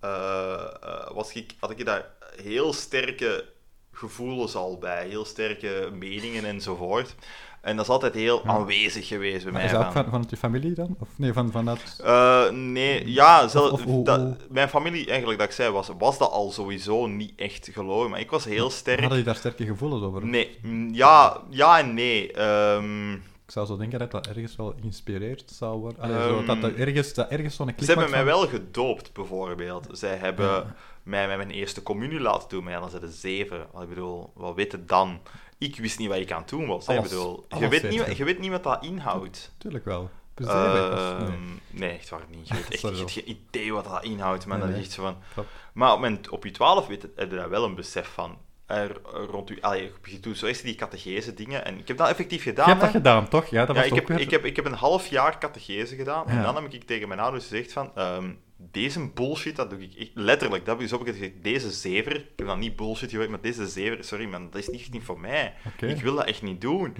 Eh, 0.00 0.52
eh, 0.82 1.10
was 1.14 1.32
ik, 1.32 1.54
had 1.60 1.70
ik 1.70 1.84
daar 1.86 2.04
heel 2.42 2.72
sterke 2.72 3.44
gevoelens 3.92 4.54
al 4.54 4.78
bij, 4.78 5.08
heel 5.08 5.24
sterke 5.24 5.90
meningen 5.92 6.44
enzovoort. 6.44 7.14
En 7.62 7.76
dat 7.76 7.84
is 7.84 7.90
altijd 7.90 8.14
heel 8.14 8.40
Ja. 8.44 8.50
aanwezig 8.50 9.06
geweest 9.06 9.42
bij 9.44 9.52
mij. 9.52 9.64
is 9.64 9.70
dat 9.70 9.80
ook 9.84 9.92
van- 9.92 10.02
van, 10.02 10.10
vanuit 10.10 10.30
je 10.30 10.36
familie 10.36 10.72
dan? 10.74 10.96
Of 10.98 11.08
nee, 11.16 11.32
van, 11.32 11.50
vanuit... 11.50 12.00
Eh, 12.04 12.50
nee, 12.50 13.12
ja, 13.12 13.48
zelf, 13.48 13.70
of 13.72 13.84
hoe- 13.84 14.04
dat- 14.04 14.20
hoe- 14.20 14.36
mijn 14.48 14.68
familie, 14.68 15.06
eigenlijk 15.06 15.38
dat 15.38 15.48
ik 15.48 15.54
zei, 15.54 15.70
was, 15.70 15.90
was 15.98 16.18
dat 16.18 16.30
al 16.30 16.50
sowieso 16.50 17.06
niet 17.06 17.32
echt 17.36 17.68
geloven. 17.72 18.10
Maar 18.10 18.20
ik 18.20 18.30
was 18.30 18.44
heel 18.44 18.70
sterk. 18.70 18.98
Hadden 19.00 19.16
die 19.18 19.26
daar 19.26 19.36
sterke 19.36 19.64
gevoelens 19.66 20.02
over? 20.02 20.26
Nee, 20.26 20.58
mm, 20.62 20.94
ja, 20.94 21.40
ja 21.50 21.78
en 21.78 21.94
nee. 21.94 22.32
Ehm, 22.32 23.12
Ik 23.12 23.58
zou 23.58 23.66
zo 23.66 23.76
denken 23.76 23.98
dat 23.98 24.10
dat 24.10 24.26
ergens 24.26 24.56
wel 24.56 24.74
geïnspireerd 24.80 25.50
zou 25.50 25.78
worden. 25.80 26.02
Allee, 26.02 26.16
Ehm, 26.16 26.28
zo, 26.28 26.44
dat, 26.44 26.60
dat 26.60 26.72
ergens, 26.72 27.14
dat 27.14 27.28
ergens 27.30 27.54
zo'n 27.56 27.66
klik 27.66 27.78
Ze 27.78 27.84
hebben 27.86 28.10
mij 28.10 28.18
van- 28.18 28.28
wel 28.28 28.46
gedoopt, 28.48 29.12
bijvoorbeeld. 29.12 29.86
Zij 29.92 30.16
hebben 30.16 30.46
Ja. 30.46 30.74
mij 31.02 31.26
met 31.28 31.36
mijn 31.36 31.50
eerste 31.50 31.82
communie 31.82 32.20
laten 32.20 32.48
doen, 32.48 32.64
maar 32.64 32.72
ja, 32.72 32.80
dan 32.80 32.90
zeven. 33.10 33.60
Ik 33.82 33.88
bedoel, 33.88 34.30
wat 34.34 34.54
weet 34.54 34.72
het 34.72 34.88
dan? 34.88 35.20
Ik 35.62 35.76
wist 35.76 35.98
niet 35.98 36.08
wat 36.08 36.16
ik 36.16 36.32
aan 36.32 36.40
het 36.40 36.48
doen 36.48 36.66
was. 36.66 36.86
hè. 36.86 37.00
Bedoel, 37.00 37.46
je, 37.58 37.68
weet 37.68 37.82
niet, 37.90 38.16
je. 38.16 38.24
weet 38.24 38.38
niet 38.38 38.50
wat 38.50 38.62
dat 38.62 38.84
inhoudt. 38.84 39.52
Tuurlijk 39.58 39.84
wel. 39.84 40.10
Ehm, 40.34 41.24
nee. 41.28 41.38
nee. 41.70 41.90
echt 41.90 42.08
waar 42.08 42.20
niet. 42.30 42.48
Je 42.48 42.54
weet 42.54 42.70
echt 42.74 42.82
hebt 42.82 43.10
geen 43.10 43.30
idee 43.30 43.72
wat 43.72 43.84
dat 43.84 44.04
inhoudt. 44.04 44.46
Nee, 44.46 44.58
dat 44.58 44.68
nee. 44.68 44.78
is 44.78 44.84
echt 44.84 44.92
zo 44.92 45.02
van... 45.02 45.44
Maar 45.72 45.92
op, 45.92 46.00
mijn, 46.00 46.30
op 46.30 46.44
je 46.44 46.50
twaalf 46.50 46.86
weet, 46.86 47.02
heb 47.16 47.30
je 47.30 47.36
daar 47.36 47.50
wel 47.50 47.64
een 47.64 47.74
besef 47.74 48.08
van. 48.08 48.38
Er, 48.66 49.00
rond 49.30 49.50
u, 49.50 49.58
allee, 49.60 49.92
je 50.04 50.20
doet 50.20 50.38
zo 50.38 50.46
eerst 50.46 50.62
die 50.62 50.74
catechese 50.74 51.34
dingen. 51.34 51.64
En 51.64 51.78
ik 51.78 51.88
heb 51.88 51.96
dat 51.96 52.08
effectief 52.08 52.42
gedaan. 52.42 52.64
Je 52.64 52.70
hebt 52.70 52.84
dat 52.84 52.92
hè. 52.92 52.98
gedaan, 52.98 53.28
toch? 53.28 53.46
Ja, 53.46 53.66
dat 53.66 53.76
Ja, 53.76 53.82
was 53.82 53.90
ik 53.90 54.02
ook 54.02 54.08
heb, 54.08 54.18
ik, 54.18 54.30
heb, 54.30 54.44
ik 54.44 54.56
heb 54.56 54.64
een 54.64 54.72
half 54.72 55.06
jaar 55.06 55.38
catechese 55.38 55.96
gedaan. 55.96 56.28
En 56.28 56.42
dan 56.42 56.54
heb 56.54 56.72
ik 56.72 56.84
tegen 56.84 57.08
mijn 57.08 57.20
ouders 57.20 57.46
gezegd 57.46 57.72
van... 57.72 57.90
ehm, 57.94 58.32
deze 58.70 59.10
bullshit, 59.14 59.56
dat 59.56 59.70
doe 59.70 59.78
ik 59.82 59.94
echt- 59.94 60.10
letterlijk. 60.14 60.64
Dat 60.66 60.80
heb 60.80 60.90
ik 61.00 61.06
gezegd. 61.06 61.32
Deze 61.42 61.70
zever... 61.70 62.16
Ik 62.16 62.26
heb 62.36 62.46
dan 62.46 62.58
niet 62.58 62.76
bullshit 62.76 63.10
gewerkt, 63.10 63.30
maar 63.30 63.40
deze 63.40 63.66
zever... 63.66 64.04
Sorry, 64.04 64.24
man, 64.28 64.48
dat 64.50 64.60
is 64.60 64.68
niet, 64.68 64.92
niet 64.92 65.02
voor 65.04 65.20
mij. 65.20 65.54
Ik 65.80 66.00
wil 66.02 66.14
dat 66.14 66.24
echt 66.24 66.42
niet 66.42 66.60
doen. 66.60 66.96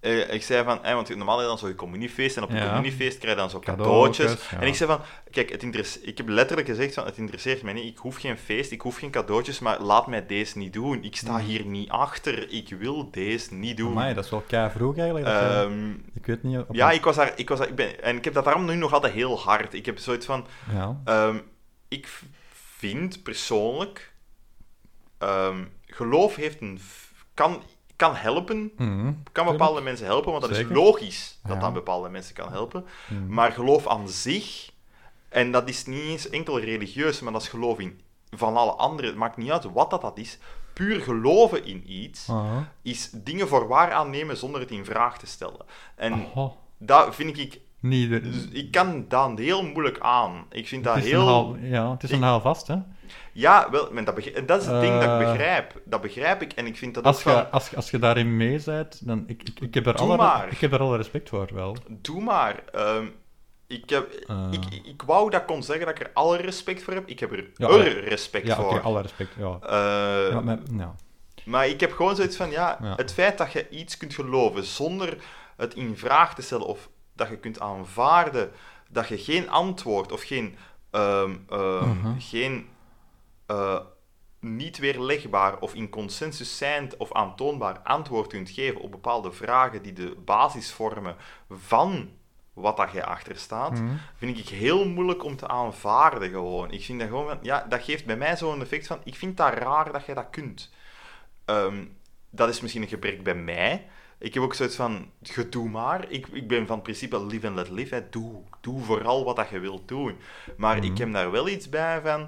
Nee. 0.00 0.18
Eh, 0.26 0.34
ik 0.34 0.42
zei 0.42 0.64
van... 0.64 0.78
want 0.82 1.16
normaal 1.16 1.40
je 1.40 1.46
dan 1.46 1.58
zo'n 1.58 1.74
communiefeest. 1.74 2.36
En 2.36 2.42
op 2.42 2.50
een 2.50 2.56
Ja. 2.56 2.66
communiefeest 2.66 3.18
krijg 3.18 3.34
je 3.34 3.40
dan 3.40 3.50
zo 3.50 3.58
Cadeautjes, 3.58 4.16
cadeautjes. 4.26 4.50
ja. 4.50 4.60
En 4.60 4.66
ik 4.66 4.74
zei 4.74 4.90
van... 4.90 5.00
Kijk, 5.30 5.50
het 5.50 5.62
interesse- 5.62 6.00
ik 6.02 6.16
heb 6.18 6.28
letterlijk 6.28 6.68
gezegd 6.68 6.94
van... 6.94 7.04
Het 7.04 7.16
interesseert 7.16 7.62
mij 7.62 7.72
niet. 7.72 7.84
Ik 7.84 7.98
hoef 7.98 8.16
geen 8.16 8.38
feest. 8.38 8.70
Ik 8.70 8.80
hoef 8.80 8.96
geen 8.98 9.10
cadeautjes. 9.10 9.58
Maar 9.58 9.80
laat 9.80 10.06
mij 10.06 10.26
deze 10.26 10.58
niet 10.58 10.72
doen. 10.72 11.02
Ik 11.04 11.16
sta 11.16 11.38
hier 11.38 11.64
niet 11.64 11.88
achter. 11.90 12.50
Ik 12.50 12.68
wil 12.78 13.10
deze 13.10 13.54
niet 13.54 13.76
doen. 13.76 13.90
Amai, 13.90 14.14
dat 14.14 14.24
is 14.24 14.30
wel 14.30 14.44
kei 14.46 14.70
vroeg 14.70 14.96
eigenlijk. 14.96 15.26
dat 15.26 15.34
je- 15.34 15.48
Ehm, 15.48 15.90
ik 16.14 16.26
weet 16.26 16.42
niet... 16.42 16.58
op 16.58 16.74
ja, 16.74 16.90
ik 16.90 17.04
was 17.04 17.16
daar, 17.16 17.32
ik 17.36 17.48
was 17.48 17.58
daar, 17.58 17.68
ik 17.68 17.74
ben, 17.74 18.02
en 18.02 18.16
ik 18.16 18.24
heb 18.24 18.34
dat 18.34 18.44
daarom 18.44 18.64
nu 18.64 18.74
nog 18.74 18.92
altijd 18.92 19.12
heel 19.12 19.38
hard. 19.38 19.74
Ik 19.74 19.86
heb 19.86 19.98
zoiets 19.98 20.26
van, 20.26 20.46
Ja. 20.72 21.00
Ehm, 21.06 21.38
ik 21.88 22.20
vind 22.78 23.22
persoonlijk, 23.22 24.12
ehm, 25.18 25.64
geloof 25.86 26.34
heeft 26.34 26.60
een, 26.60 26.80
kan, 27.34 27.62
kan 27.96 28.14
helpen, 28.14 28.72
Mhm. 28.76 29.12
kan 29.32 29.44
bepaalde 29.46 29.80
mensen 29.80 30.06
helpen, 30.06 30.30
want 30.30 30.42
dat 30.44 30.54
Zeker. 30.54 30.70
is 30.70 30.76
logisch 30.76 31.38
dat 31.42 31.54
Ja. 31.54 31.60
dat 31.60 31.72
bepaalde 31.72 32.08
mensen 32.08 32.34
kan 32.34 32.52
helpen. 32.52 32.84
Mhm. 33.08 33.26
Maar 33.34 33.52
geloof 33.52 33.86
aan 33.86 34.08
zich, 34.08 34.70
en 35.28 35.50
dat 35.52 35.68
is 35.68 35.86
niet 35.86 36.00
eens 36.02 36.28
enkel 36.28 36.60
religieus, 36.60 37.20
maar 37.20 37.32
dat 37.32 37.42
is 37.42 37.48
geloof 37.48 37.78
in 37.78 38.00
van 38.30 38.56
alle 38.56 38.72
anderen. 38.72 39.10
Het 39.10 39.18
maakt 39.18 39.36
niet 39.36 39.50
uit 39.50 39.72
wat 39.72 39.90
dat, 39.90 40.00
dat 40.00 40.18
is. 40.18 40.38
Puur 40.72 41.00
geloven 41.00 41.64
in 41.64 41.92
iets 41.92 42.28
is 42.82 43.10
dingen 43.12 43.48
voor 43.48 43.68
waar 43.68 43.92
aannemen 43.92 44.36
zonder 44.36 44.60
het 44.60 44.70
in 44.70 44.84
vraag 44.84 45.18
te 45.18 45.26
stellen. 45.26 45.66
En 45.94 46.12
Aha. 46.12 46.52
dat 46.78 47.14
vind 47.14 47.38
ik 47.38 47.60
Niet... 47.80 48.10
de- 48.10 48.20
dus 48.20 48.48
ik 48.52 48.70
kan 48.70 49.04
dat 49.08 49.38
heel 49.38 49.62
moeilijk 49.64 49.98
aan. 50.00 50.46
Ik 50.50 50.68
vind 50.68 50.84
dat 50.84 50.96
heel... 50.96 51.20
een 51.20 51.26
haal, 51.26 51.56
ja, 51.60 51.90
het 51.90 52.02
is 52.02 52.10
een 52.10 52.16
Ik- 52.16 52.22
haal 52.22 52.40
vast, 52.40 52.66
hè. 52.66 52.76
Ja, 53.32 53.70
wel, 53.70 53.88
maar 53.92 54.04
dat, 54.04 54.14
begri- 54.14 54.32
en 54.32 54.46
dat 54.46 54.60
is 54.60 54.66
het 54.66 54.80
ding 54.80 54.92
dat 54.94 55.02
ik 55.02 55.08
Eh, 55.08 55.18
begrijp. 55.18 55.80
Dat 55.84 56.00
begrijp 56.00 56.42
ik 56.42 56.52
en 56.52 56.66
ik 56.66 56.76
vind 56.76 56.94
dat 56.94 57.04
Als 57.04 57.16
ook 57.18 57.22
je, 57.24 57.30
van... 57.30 57.50
als, 57.50 57.76
als 57.76 57.90
je 57.90 57.98
daarin 57.98 58.36
mee 58.36 58.60
bent, 58.64 59.06
dan... 59.06 59.24
Ik, 59.26 59.42
ik, 59.42 59.60
ik, 59.60 59.74
heb 59.74 59.86
er 59.86 59.96
Doe 59.96 60.06
alle, 60.06 60.16
maar. 60.16 60.48
ik 60.52 60.58
heb 60.58 60.72
er 60.72 60.80
alle 60.80 60.96
respect 60.96 61.28
voor, 61.28 61.48
wel. 61.54 61.76
Doe 61.88 62.20
maar. 62.22 62.62
Ehm, 62.72 63.04
ik, 63.66 63.90
heb, 63.90 64.12
Eh. 64.12 64.46
ik, 64.50 64.64
ik 64.86 65.02
wou 65.02 65.30
dat 65.30 65.40
ik 65.40 65.46
kon 65.46 65.62
zeggen 65.62 65.86
dat 65.86 65.98
ik 65.98 66.06
er 66.06 66.10
alle 66.14 66.36
respect 66.36 66.82
voor 66.82 66.92
heb. 66.94 67.08
Ik 67.08 67.20
heb 67.20 67.32
er 67.32 67.50
Ja, 67.54 67.68
er 67.68 68.04
respect 68.08 68.46
Ja, 68.46 68.56
voor. 68.56 68.64
oké, 68.70 68.80
alle 68.80 69.02
respect, 69.02 69.30
ja. 69.38 69.58
Eh, 69.62 70.30
ja, 70.32 70.40
maar, 70.40 70.58
ja. 70.76 70.94
Maar 71.44 71.68
ik 71.68 71.80
heb 71.80 71.92
gewoon 71.92 72.16
zoiets 72.16 72.36
van, 72.36 72.50
ja, 72.50 72.78
Ja. 72.82 72.94
het 72.96 73.12
feit 73.12 73.38
dat 73.38 73.52
je 73.52 73.68
iets 73.68 73.96
kunt 73.96 74.14
geloven 74.14 74.64
zonder 74.64 75.16
het 75.56 75.74
in 75.74 75.96
vraag 75.96 76.34
te 76.34 76.42
stellen 76.42 76.66
of 76.66 76.88
dat 77.16 77.28
je 77.28 77.36
kunt 77.38 77.60
aanvaarden 77.60 78.52
dat 78.88 79.08
je 79.08 79.18
geen 79.18 79.50
antwoord 79.50 80.12
of 80.12 80.22
geen, 80.22 80.56
ehm, 80.90 81.36
ehm, 81.48 81.88
Mhm. 81.88 82.18
geen 82.18 82.68
eh, 83.46 83.80
niet 84.40 84.78
weerlegbaar 84.78 85.58
of 85.58 85.74
in 85.74 85.88
consensus 85.88 86.56
zijnd 86.58 86.96
of 86.96 87.12
aantoonbaar 87.12 87.78
antwoord 87.78 88.26
kunt 88.28 88.50
geven 88.50 88.80
op 88.80 88.90
bepaalde 88.90 89.32
vragen 89.32 89.82
die 89.82 89.92
de 89.92 90.16
basis 90.24 90.72
vormen 90.72 91.16
van 91.50 92.10
wat 92.52 92.76
dat 92.76 93.00
achter 93.02 93.36
staat, 93.36 93.80
Mhm. 93.80 93.94
vind 94.16 94.38
ik 94.38 94.48
heel 94.48 94.88
moeilijk 94.88 95.24
om 95.24 95.36
te 95.36 95.48
aanvaarden 95.48 96.30
gewoon. 96.30 96.70
Ik 96.70 96.84
vind 96.84 97.00
dat 97.00 97.08
gewoon, 97.08 97.38
ja, 97.42 97.66
dat 97.68 97.82
geeft 97.82 98.06
bij 98.06 98.16
mij 98.16 98.36
zo'n 98.36 98.60
effect 98.60 98.86
van, 98.86 99.00
ik 99.04 99.14
vind 99.14 99.36
dat 99.36 99.54
raar 99.54 99.92
dat 99.92 100.06
je 100.06 100.14
dat 100.14 100.30
kunt. 100.30 100.70
Ehm, 101.44 101.84
dat 102.30 102.48
is 102.48 102.60
misschien 102.60 102.82
een 102.82 102.88
gebrek 102.88 103.22
bij 103.22 103.34
mij. 103.34 103.86
Ik 104.18 104.34
heb 104.34 104.42
ook 104.42 104.54
zoiets 104.54 104.76
van, 104.76 105.10
gedoe 105.22 105.68
maar. 105.68 106.10
Ik, 106.10 106.26
ik 106.26 106.48
ben 106.48 106.66
van 106.66 106.82
principe 106.82 107.24
live 107.26 107.46
and 107.46 107.56
let 107.56 107.70
live. 107.70 107.94
Hè. 107.94 108.08
Doe, 108.10 108.42
doe 108.60 108.82
vooral 108.82 109.24
wat 109.24 109.36
dat 109.36 109.48
je 109.48 109.58
wilt 109.58 109.88
doen. 109.88 110.16
Maar 110.56 110.76
ik 110.76 110.90
Mhm. 110.90 111.00
heb 111.00 111.12
daar 111.12 111.30
wel 111.30 111.48
iets 111.48 111.68
bij 111.68 112.00
van, 112.00 112.20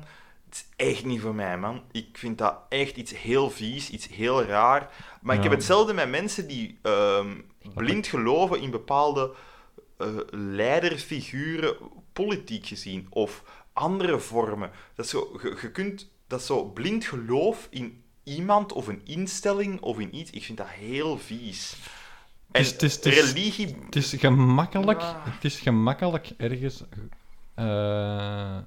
het 0.45 0.55
is 0.55 0.67
echt 0.77 1.05
niet 1.05 1.21
voor 1.21 1.35
mij, 1.35 1.59
man. 1.59 1.83
Ik 1.93 2.09
vind 2.19 2.39
dat 2.39 2.59
echt 2.69 2.97
iets 2.97 3.17
heel 3.19 3.51
vies, 3.51 3.91
iets 3.91 4.09
heel 4.09 4.43
raar. 4.43 4.91
Maar 5.23 5.37
ik 5.37 5.43
heb 5.43 5.53
hetzelfde 5.53 5.93
met 5.95 6.09
mensen 6.11 6.49
die 6.49 6.79
ehm, 6.83 7.41
blind 7.75 8.07
geloven 8.07 8.61
in 8.61 8.71
bepaalde 8.71 9.35
eh, 9.97 10.09
leiderfiguren, 10.31 11.77
politiek 12.13 12.67
gezien, 12.67 13.07
of 13.11 13.43
andere 13.73 14.19
vormen. 14.19 14.71
Dat 14.95 15.09
zo, 15.09 15.39
je, 15.43 15.59
je 15.63 15.71
kunt 15.71 16.11
dat 16.27 16.43
zo 16.43 16.65
blind 16.65 17.05
geloof 17.05 17.67
in 17.71 18.03
iemand 18.37 18.73
of 18.73 18.87
een 18.87 19.01
instelling 19.05 19.81
of 19.81 19.99
in 19.99 20.17
iets, 20.17 20.31
ik 20.31 20.45
vind 20.45 20.59
dat 20.59 20.69
heel 20.69 21.19
vies. 21.19 21.77
En 22.51 22.63
het 22.65 22.83
is- 22.83 22.95
het 22.97 23.07
is- 23.07 23.33
religie... 23.33 23.77
Het 23.85 23.97
is 23.97 24.13
gemakkelijk, 24.13 25.01
Ah. 25.01 25.25
het 25.25 25.45
is 25.45 25.61
gemakkelijk 25.61 26.31
ergens 26.37 26.85
eh, 27.55 28.59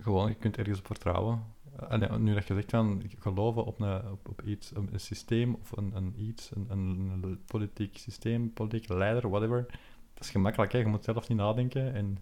gewoon, 0.00 0.28
je 0.28 0.34
kunt 0.34 0.56
ergens 0.56 0.78
op 0.78 0.86
vertrouwen. 0.86 1.44
En 1.88 2.00
ja, 2.00 2.16
nu 2.16 2.34
dat 2.34 2.46
je 2.46 2.54
zegt 2.54 2.70
van 2.70 3.02
geloven 3.18 3.64
op, 3.64 3.80
een, 3.80 4.10
op, 4.10 4.28
op 4.28 4.42
iets, 4.42 4.70
een, 4.74 4.88
een 4.92 5.00
systeem 5.00 5.54
of 5.60 5.76
een, 5.76 5.90
een 5.96 6.14
iets, 6.16 6.50
een, 6.54 6.66
een, 6.70 7.40
politiek 7.46 7.98
systeem, 7.98 8.52
politieke 8.52 8.96
leider, 8.96 9.30
whatever. 9.30 9.66
Dat 10.14 10.24
is 10.24 10.30
gemakkelijk, 10.30 10.72
hè? 10.72 10.78
je 10.78 10.86
moet 10.86 11.04
zelf 11.04 11.28
niet 11.28 11.38
nadenken. 11.38 11.94
En, 11.94 12.18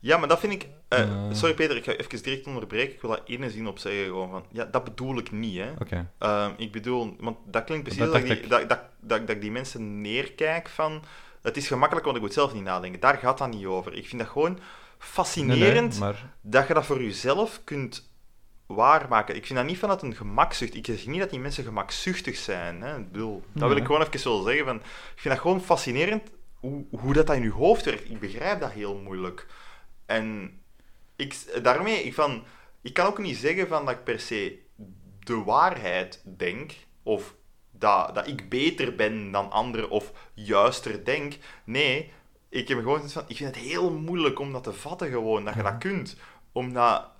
Ja, 0.00 0.16
maar 0.18 0.28
dat 0.28 0.38
vind 0.40 0.52
ik... 0.52 0.68
eh. 0.88 1.10
Sorry 1.30 1.54
Peter, 1.54 1.76
ik 1.76 1.84
ga 1.84 1.92
even 1.92 2.22
direct 2.22 2.46
onderbreken. 2.46 2.94
Ik 2.94 3.00
wil 3.00 3.10
daar 3.10 3.20
één 3.26 3.50
zin 3.50 3.66
op 3.66 3.78
zeggen. 3.78 4.04
Gewoon 4.04 4.30
van, 4.30 4.44
ja, 4.52 4.64
dat 4.64 4.84
bedoel 4.84 5.18
ik 5.18 5.30
niet, 5.32 5.56
hè. 5.58 5.70
Oké, 5.80 6.10
Ehm, 6.18 6.50
ik 6.56 6.72
bedoel, 6.72 7.16
want 7.20 7.36
dat 7.46 7.64
klinkt 7.64 7.84
precies 7.84 8.02
Dat 8.02 8.12
dat, 8.12 8.22
ik 8.22 8.40
die, 8.40 8.48
dat, 8.48 8.68
dat, 8.68 8.80
dat, 9.00 9.20
dat 9.26 9.30
ik 9.36 9.40
die 9.40 9.50
mensen 9.50 10.00
neerkijk 10.00 10.68
van... 10.68 11.02
Het 11.42 11.56
is 11.56 11.66
gemakkelijk, 11.66 12.04
want 12.04 12.16
ik 12.16 12.22
moet 12.22 12.32
zelf 12.32 12.54
niet 12.54 12.62
nadenken. 12.62 13.00
Daar 13.00 13.16
gaat 13.16 13.38
dat 13.38 13.50
niet 13.50 13.66
over. 13.66 13.94
Ik 13.94 14.06
vind 14.08 14.20
dat 14.22 14.30
gewoon 14.30 14.58
fascinerend 14.98 15.90
nee, 15.90 16.00
maar 16.00 16.34
dat 16.40 16.66
je 16.68 16.74
dat 16.74 16.86
voor 16.86 17.02
jezelf 17.02 17.60
kunt 17.64 18.10
waarmaken. 18.66 19.36
Ik 19.36 19.46
vind 19.46 19.58
dat 19.58 19.68
niet 19.68 19.78
vanuit 19.78 20.02
een 20.02 20.14
gemakzucht. 20.16 20.74
Ik 20.74 20.86
zeg 20.86 21.06
niet 21.06 21.20
dat 21.20 21.30
die 21.30 21.38
mensen 21.40 21.64
gemakzuchtig 21.64 22.36
zijn. 22.36 22.82
Hè. 22.82 22.98
Ik 22.98 23.12
bedoel, 23.12 23.42
dat 23.52 23.68
wil 23.68 23.76
ik 23.76 23.84
gewoon 23.86 24.02
even 24.02 24.30
wel 24.30 24.42
zeggen. 24.42 24.64
Van, 24.64 24.76
ik 24.76 24.82
vind 25.20 25.34
dat 25.34 25.42
gewoon 25.42 25.60
fascinerend 25.62 26.22
hoe, 26.54 26.84
hoe 26.90 27.12
dat, 27.12 27.26
dat 27.26 27.36
in 27.36 27.42
je 27.42 27.50
hoofd 27.50 27.84
werkt. 27.84 28.10
Ik 28.10 28.20
begrijp 28.20 28.60
dat 28.60 28.70
heel 28.70 28.94
moeilijk. 28.94 29.46
En 30.08 30.58
ik, 31.16 31.62
daarmee, 31.62 32.02
ik, 32.02 32.14
van, 32.14 32.44
ik 32.82 32.94
kan 32.94 33.06
ook 33.06 33.18
niet 33.18 33.36
zeggen 33.36 33.68
van 33.68 33.84
dat 33.84 33.94
ik 33.94 34.04
per 34.04 34.20
se 34.20 34.58
de 35.18 35.42
waarheid 35.44 36.22
denk, 36.36 36.72
of 37.02 37.34
dat, 37.70 38.14
dat 38.14 38.26
ik 38.26 38.48
beter 38.48 38.94
ben 38.94 39.30
dan 39.30 39.50
anderen, 39.50 39.90
of 39.90 40.12
juister 40.34 41.04
denk. 41.04 41.36
Nee, 41.64 42.12
ik 42.48 42.68
heb 42.68 42.78
gewoon 42.78 43.10
van, 43.10 43.24
ik 43.26 43.36
vind 43.36 43.54
het 43.54 43.64
heel 43.64 43.92
moeilijk 43.92 44.38
om 44.38 44.52
dat 44.52 44.64
te 44.64 44.72
vatten 44.72 45.08
gewoon, 45.08 45.44
dat 45.44 45.54
je 45.54 45.62
dat 45.62 45.78
kunt. 45.78 46.16
Omdat, 46.52 47.10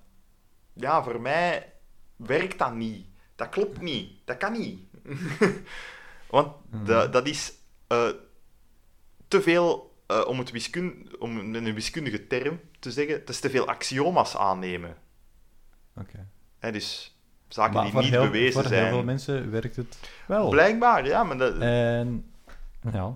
ja, 0.73 1.03
voor 1.03 1.21
mij 1.21 1.73
werkt 2.15 2.59
dat 2.59 2.73
niet. 2.73 3.07
Dat 3.35 3.49
klopt 3.49 3.81
niet. 3.81 4.11
Dat 4.25 4.37
kan 4.37 4.51
niet. 4.51 4.79
Want 6.29 6.55
dat, 6.85 7.13
dat 7.13 7.27
is 7.27 7.53
eh, 7.87 8.09
te 9.27 9.41
veel, 9.41 9.95
eh, 10.07 10.25
om, 10.27 10.39
het 10.39 10.51
wiskun 10.51 11.15
om 11.19 11.55
een 11.55 11.73
wiskundige 11.73 12.27
term 12.27 12.59
te 12.79 12.91
zeggen, 12.91 13.13
het 13.15 13.29
is 13.29 13.39
te 13.39 13.49
veel 13.49 13.67
axioma's 13.67 14.35
aannemen. 14.35 14.95
oké. 15.97 16.27
Hè, 16.59 16.71
dus 16.71 17.17
zaken 17.47 17.73
Maar 17.73 17.83
die 17.83 17.91
voor 17.91 18.01
niet 18.01 18.11
heel, 18.11 18.21
bewezen 18.21 18.53
voor 18.53 18.71
heel 18.71 18.79
zijn. 18.79 18.89
veel 18.89 19.03
mensen 19.03 19.51
werkt 19.51 19.75
het 19.75 19.97
wel. 20.27 20.49
Blijkbaar, 20.49 21.05
ja, 21.05 21.23
maar 21.23 21.37
dat, 21.37 21.57
En 21.57 22.31
ja, 22.91 23.15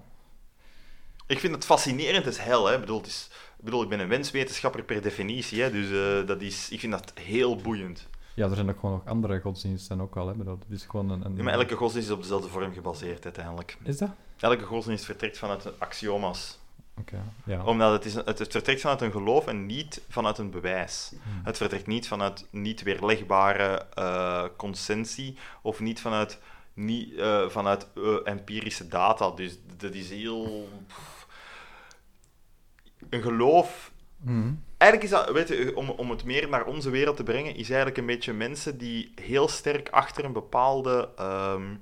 ik 1.28 1.40
vind 1.40 1.56
het 1.56 1.66
fascinerend 1.66 2.26
als 2.26 2.44
hel. 2.44 2.66
Hè. 2.68 2.74
Ik, 2.74 2.80
bedoel, 2.80 2.98
het 2.98 3.08
is, 3.08 3.30
ik 3.58 3.64
bedoel, 3.66 3.84
ik 3.84 3.90
ben 3.90 4.00
een 4.00 4.08
wenswetenschapper 4.08 4.84
per 4.84 5.02
definitie, 5.02 5.62
hè, 5.62 5.72
dus 5.72 5.92
eh, 6.22 6.28
dat 6.28 6.42
is, 6.42 6.70
ik 6.70 6.80
vind 6.80 6.92
dat 6.92 7.12
heel 7.22 7.56
boeiend. 7.56 8.08
ja, 8.36 8.48
er 8.50 8.56
zijn 8.56 8.70
ook 8.70 8.80
gewoon 8.80 8.96
nog 8.96 9.06
andere 9.08 9.40
godsdiensten 9.40 10.02
ook 10.02 10.16
wel. 10.16 10.28
Hè. 10.28 10.34
Het 10.34 10.64
is 10.70 10.86
gewoon 10.86 11.10
een, 11.10 11.26
een... 11.26 11.36
Ja, 11.36 11.44
maar 11.44 11.54
elke 11.54 11.76
godsdienst 11.76 12.08
is 12.10 12.14
op 12.16 12.22
dezelfde 12.22 12.50
vorm 12.50 12.74
gebaseerd 12.74 13.24
uiteindelijk. 13.24 13.78
Is 13.84 13.98
dat? 13.98 14.10
Elke 14.40 14.64
godsdienst 14.64 15.06
vertrekt 15.06 15.38
vanuit 15.38 15.66
een 15.66 15.74
axioma's. 15.80 16.60
Ja. 17.46 17.66
Omdat 17.66 17.92
het, 17.92 18.06
is, 18.06 18.14
het, 18.14 18.40
het 18.40 18.52
vertrekt 18.52 18.82
vanuit 18.82 19.02
een 19.02 19.12
geloof 19.12 19.48
en 19.48 19.66
niet 19.66 20.02
vanuit 20.10 20.38
een 20.38 20.50
bewijs. 20.50 21.12
Hmm. 21.24 21.42
Het 21.44 21.58
vertrekt 21.58 21.88
niet 21.88 22.08
vanuit 22.08 22.48
niet 22.50 22.84
weerlegbare 22.84 23.86
eh 23.94 24.46
consensie 24.58 25.38
of 25.62 25.80
niet 25.80 26.02
vanuit, 26.02 26.40
niet, 26.74 27.16
eh, 27.16 27.50
vanuit 27.50 27.88
eh, 27.96 28.16
empirische 28.24 28.88
data. 28.88 29.32
Dus 29.32 29.58
dat 29.78 29.94
is 29.94 30.10
heel. 30.10 30.70
pff. 30.88 31.28
Een 33.10 33.22
geloof. 33.22 33.92
Mhm. 34.18 34.54
Eigenlijk 34.78 35.12
is 35.12 35.18
dat, 35.20 35.32
weet 35.32 35.48
je, 35.48 35.76
om, 35.76 35.90
om 35.90 36.10
het 36.10 36.24
meer 36.24 36.50
naar 36.50 36.66
onze 36.66 36.90
wereld 36.90 37.16
te 37.16 37.24
brengen, 37.24 37.56
is 37.56 37.68
eigenlijk 37.68 37.98
een 37.98 38.06
beetje 38.06 38.34
mensen 38.34 38.78
die 38.78 39.12
heel 39.22 39.48
sterk 39.48 39.90
achter 39.90 40.26
een 40.26 40.34
bepaalde. 40.34 41.10
ehm, 41.18 41.76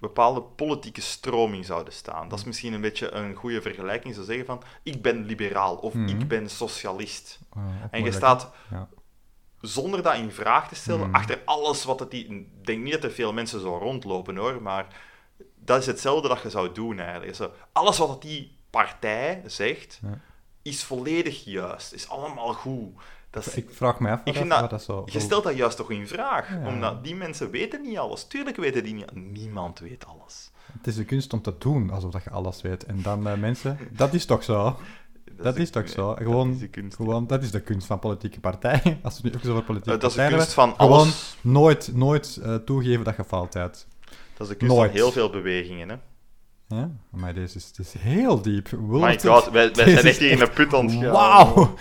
bepaalde 0.00 0.40
politieke 0.42 1.00
stroming 1.00 1.64
zouden 1.66 1.92
staan. 1.92 2.28
Dat 2.28 2.38
is 2.38 2.44
misschien 2.44 2.72
een 2.72 2.80
beetje 2.80 3.10
een 3.10 3.34
goede 3.34 3.62
vergelijking, 3.62 4.14
zou 4.14 4.26
zeggen 4.26 4.46
van 4.46 4.62
ik 4.82 5.02
ben 5.02 5.24
liberaal 5.24 5.76
of 5.76 5.94
Mhm. 5.94 6.08
ik 6.08 6.28
ben 6.28 6.50
socialist. 6.50 7.38
Ah, 7.50 7.62
En 7.90 8.04
je 8.04 8.12
staat 8.12 8.50
Ja. 8.70 8.88
zonder 9.60 10.02
dat 10.02 10.14
in 10.14 10.30
vraag 10.30 10.68
te 10.68 10.74
stellen, 10.74 11.04
Hmm. 11.04 11.14
achter 11.14 11.42
alles 11.44 11.84
wat 11.84 12.00
het... 12.00 12.10
die- 12.10 12.26
Ik 12.26 12.66
denk 12.66 12.82
niet 12.82 12.92
dat 12.92 13.04
er 13.04 13.10
veel 13.10 13.32
mensen 13.32 13.60
zo 13.60 13.76
rondlopen, 13.78 14.36
hoor, 14.36 14.62
maar 14.62 14.86
dat 15.56 15.78
is 15.80 15.86
hetzelfde 15.86 16.28
dat 16.28 16.42
je 16.42 16.50
zou 16.50 16.72
doen, 16.72 16.98
eigenlijk. 16.98 17.34
Zo, 17.34 17.50
alles 17.72 17.98
wat 17.98 18.22
die 18.22 18.58
partij 18.70 19.42
zegt, 19.46 19.98
Ja. 20.02 20.20
is 20.62 20.84
volledig 20.84 21.44
juist, 21.44 21.92
is 21.92 22.08
allemaal 22.08 22.52
goed. 22.52 22.94
Dat 23.30 23.46
is, 23.46 23.54
Ik 23.54 23.68
vraag 23.72 24.00
me 24.00 24.10
af 24.10 24.20
Ik 24.24 24.36
vind 24.36 24.50
dat, 24.50 24.60
dat- 24.60 24.70
dat 24.70 24.82
zo... 24.82 25.02
je 25.06 25.20
stelt 25.20 25.44
dat 25.44 25.56
juist 25.56 25.76
toch 25.76 25.90
in 25.90 26.08
vraag, 26.08 26.48
Ja. 26.50 26.66
omdat 26.66 27.04
die 27.04 27.14
mensen 27.14 27.50
weten 27.50 27.82
niet 27.82 27.98
alles. 27.98 28.24
Tuurlijk 28.26 28.56
weten 28.56 28.84
die 28.84 28.94
niet... 28.94 29.14
Niemand 29.14 29.78
weet 29.78 30.06
alles. 30.06 30.50
Het 30.78 30.86
is 30.86 30.94
de 30.96 31.04
kunst 31.04 31.32
om 31.32 31.42
te 31.42 31.54
doen 31.58 31.90
alsof 31.90 32.10
dat 32.12 32.24
je 32.24 32.30
alles 32.30 32.62
weet. 32.62 32.84
En 32.84 33.02
dan 33.02 33.28
eh, 33.28 33.38
mensen... 33.38 33.78
Dat 33.92 34.14
is 34.14 34.24
toch 34.24 34.42
zo? 34.44 34.76
Dat 35.42 35.56
is 35.56 35.70
toch 35.70 35.88
zo? 35.88 36.06
dat 36.08 36.16
Gewoon, 36.18 36.50
is 36.50 36.58
de 36.58 36.68
kunst. 36.68 36.96
gewoon, 36.96 37.26
dat 37.26 37.42
is 37.42 37.50
de 37.50 37.60
kunst 37.60 37.86
van 37.86 37.98
politieke 37.98 38.40
partijen. 38.40 38.98
Als 39.02 39.20
we 39.20 39.28
nu 39.28 39.34
ook 39.34 39.40
zo 39.44 39.50
over 39.50 39.62
politieke 39.64 39.94
Eh, 39.94 40.00
dat 40.00 40.10
is 40.10 40.16
de 40.16 40.22
partijen 40.22 40.38
kunst 40.38 40.54
hebben. 40.56 40.76
van 40.76 40.86
Gewoon 40.86 41.02
alles. 41.06 41.36
nooit, 41.40 41.90
nooit 41.94 42.38
eh, 42.42 42.54
toegeven 42.54 43.04
dat 43.04 43.16
je 43.16 43.24
fout 43.24 43.54
hebt. 43.54 43.86
Dat 44.36 44.46
is 44.46 44.48
de 44.48 44.54
kunst 44.54 44.74
nooit. 44.76 44.90
van 44.90 45.00
heel 45.00 45.12
veel 45.12 45.30
bewegingen, 45.30 45.88
hè. 45.88 45.96
Ja? 46.76 46.90
Maar 47.10 47.34
deze 47.34 47.56
is, 47.56 47.64
het 47.66 47.78
is 47.78 47.92
heel 47.98 48.42
diep. 48.42 48.68
Will 48.68 49.00
My 49.00 49.18
god, 49.20 49.50
wij, 49.50 49.70
zijn 49.74 49.88
is 49.88 50.02
echt 50.04 50.18
hier 50.18 50.30
in 50.30 50.40
een 50.40 50.50
put 50.50 50.74
aan 50.74 50.86
het 50.86 50.94
gaan. 51.02 51.10
Wauw! 51.12 51.74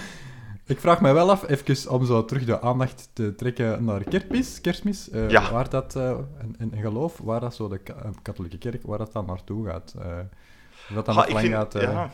Ik 0.69 0.79
vraag 0.79 1.01
me 1.01 1.11
wel 1.13 1.29
af, 1.31 1.47
even 1.49 1.91
om 1.91 2.05
zo 2.05 2.25
terug 2.25 2.45
de 2.45 2.61
aandacht 2.61 3.09
te 3.13 3.35
trekken 3.35 3.83
naar 3.85 4.03
kerstmis, 4.03 4.61
kerstmis 4.61 5.09
eh, 5.09 5.29
Ja. 5.29 5.51
waar 5.51 5.69
dat, 5.69 5.95
eh, 5.95 6.17
een, 6.39 6.55
een 6.73 6.81
geloof, 6.81 7.17
waar 7.23 7.39
dat 7.39 7.55
zo 7.55 7.67
de 7.67 7.77
ka- 7.77 7.93
eh, 8.03 8.09
katholieke 8.21 8.57
kerk, 8.57 8.85
waar 8.85 8.97
dat 8.97 9.13
dan 9.13 9.25
naartoe 9.25 9.65
gaat. 9.67 9.93
eh 9.99 10.05
of 10.89 10.95
dat 10.95 11.05
dan 11.05 11.15
Ha, 11.15 11.21
nog 11.21 11.29
lang 11.31 11.39
vind, 11.45 11.53
gaat... 11.53 11.75
eh, 11.75 11.81
ja. 11.81 12.11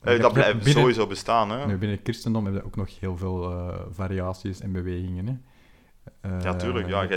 Eh, 0.00 0.20
dat 0.20 0.32
blijft 0.32 0.56
binnen- 0.56 0.72
sowieso 0.82 1.06
bestaan, 1.06 1.50
hè. 1.50 1.58
Nu, 1.66 1.76
binnen 1.76 1.90
het 1.96 2.00
christendom 2.02 2.44
heb 2.44 2.54
je 2.54 2.64
ook 2.64 2.76
nog 2.76 3.00
heel 3.00 3.16
veel 3.16 3.50
eh, 3.50 3.74
variaties 3.90 4.60
en 4.60 4.72
bewegingen. 4.72 5.26
Hè. 5.26 5.34
Eh, 6.36 6.42
Ja, 6.42 6.54
tuurlijk. 6.54 6.88
Ja, 6.88 7.02
je 7.02 7.08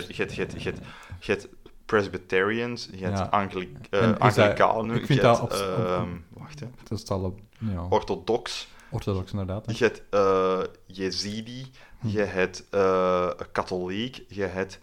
hebt- 1.25 1.47
Presbyterians, 1.85 2.89
je 2.93 3.03
hebt 3.05 3.17
Ja. 3.17 3.23
Angli 3.23 3.73
eh, 3.89 4.03
En 4.03 4.09
is 4.09 4.17
dat- 4.17 4.19
Anglicanen, 4.19 4.95
ik 4.95 5.05
vind 5.05 5.21
dat 5.21 5.41
op- 5.41 5.51
op- 5.51 5.57
ehm, 5.57 6.07
wacht, 6.29 6.59
hè. 6.59 6.67
Dat 6.87 6.99
is 6.99 7.07
al 7.09 7.23
op, 7.23 7.39
ja, 7.57 7.85
orthodox, 7.89 8.67
orthodox 8.91 9.31
inderdaad. 9.31 9.65
hè. 9.65 9.71
je 9.77 9.83
hebt 9.83 10.03
eh 10.09 10.59
Jezidi, 10.85 11.71
Hm. 11.99 12.07
je 12.07 12.19
hebt 12.21 12.63
eh, 12.69 13.29
katholiek, 13.51 14.25
je 14.27 14.43
hebt... 14.43 14.79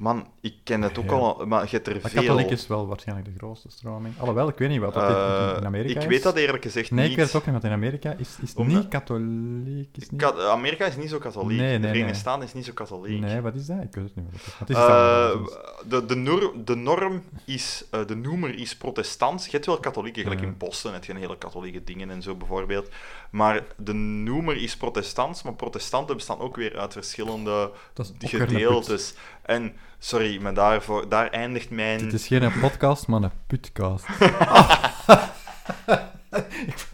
Man, 0.00 0.26
ik 0.40 0.54
ken 0.64 0.82
het 0.82 0.98
ook 0.98 1.04
Ja. 1.10 1.16
al, 1.16 1.46
maar 1.46 1.62
je 1.64 1.68
hebt 1.70 1.86
er 1.86 1.98
Maar 2.02 2.10
veel. 2.10 2.22
katholiek 2.22 2.50
is 2.50 2.66
wel 2.66 2.86
waarschijnlijk 2.86 3.28
de 3.28 3.34
grootste 3.38 3.68
stroming. 3.70 4.14
Alhoewel, 4.18 4.48
ik 4.48 4.58
weet 4.58 4.68
niet 4.68 4.80
wat 4.80 4.94
dat 4.94 5.02
in- 5.02 5.08
in, 5.08 5.14
Eh, 5.60 5.66
Amerika 5.66 5.98
is. 5.98 6.04
ik 6.04 6.10
weet 6.10 6.22
dat 6.22 6.36
eerlijk 6.36 6.62
gezegd 6.62 6.90
Nee, 6.90 7.00
niet. 7.02 7.10
ik 7.10 7.16
weet 7.16 7.26
het 7.26 7.36
ook 7.36 7.42
niet, 7.42 7.52
want 7.52 7.64
in 7.64 7.70
Amerika 7.72 8.14
is, 8.18 8.36
is 8.42 8.54
niet 8.54 8.88
katholiek. 8.88 9.96
Is 9.96 10.10
niet... 10.10 10.20
Ka- 10.20 10.48
Amerika 10.50 10.84
is 10.86 10.96
niet 10.96 11.10
zo 11.10 11.18
katholiek. 11.18 11.58
Nee, 11.58 11.66
nee, 11.68 11.72
de 11.78 11.86
Verenigde 11.86 12.04
nee. 12.12 12.20
Staten 12.20 12.42
is 12.42 12.52
niet 12.52 12.64
zo 12.64 12.72
katholiek. 12.72 13.20
Nee, 13.20 13.40
wat 13.40 13.54
is 13.54 13.66
dat? 13.66 13.76
Ik 13.82 13.94
weet 13.94 14.04
het 14.04 14.16
niet. 14.16 14.26
Wat 14.58 14.68
is 14.70 14.76
dan? 14.76 14.88
Eh, 14.90 15.30
is 15.44 15.88
de, 15.88 16.06
de, 16.06 16.14
norm, 16.14 16.64
de 16.64 16.76
norm 16.76 17.22
is, 17.44 17.84
eh, 17.90 18.06
de 18.06 18.16
noemer 18.16 18.58
is 18.58 18.76
protestants. 18.76 19.44
Je 19.44 19.50
hebt 19.50 19.66
wel 19.66 19.80
katholieken, 19.80 20.22
gelijk 20.22 20.40
Ja. 20.40 20.46
in 20.46 20.56
Boston 20.58 20.92
heb 20.92 21.04
je 21.04 21.16
hele 21.16 21.38
katholieke 21.38 21.84
dingen 21.84 22.10
en 22.10 22.22
zo 22.22 22.34
bijvoorbeeld. 22.34 22.88
Maar 23.30 23.62
de 23.76 23.92
noemer 23.92 24.56
is 24.56 24.76
protestants, 24.76 25.42
maar 25.42 25.54
protestanten 25.54 26.16
bestaan 26.16 26.38
ook 26.38 26.56
weer 26.56 26.78
uit 26.78 26.92
verschillende 26.92 27.70
Dat 27.94 28.12
gedeeltes. 28.18 29.14
En, 29.42 29.72
sorry, 30.00 30.42
maar 30.42 30.54
daarvoor, 30.54 31.08
daar 31.08 31.30
eindigt 31.30 31.70
mijn... 31.70 32.04
Het 32.04 32.12
is 32.12 32.26
geen 32.26 32.42
een 32.42 32.60
podcast, 32.60 33.06
maar 33.06 33.22
een 33.22 33.30
putcast. 33.46 34.08
ik 34.08 34.18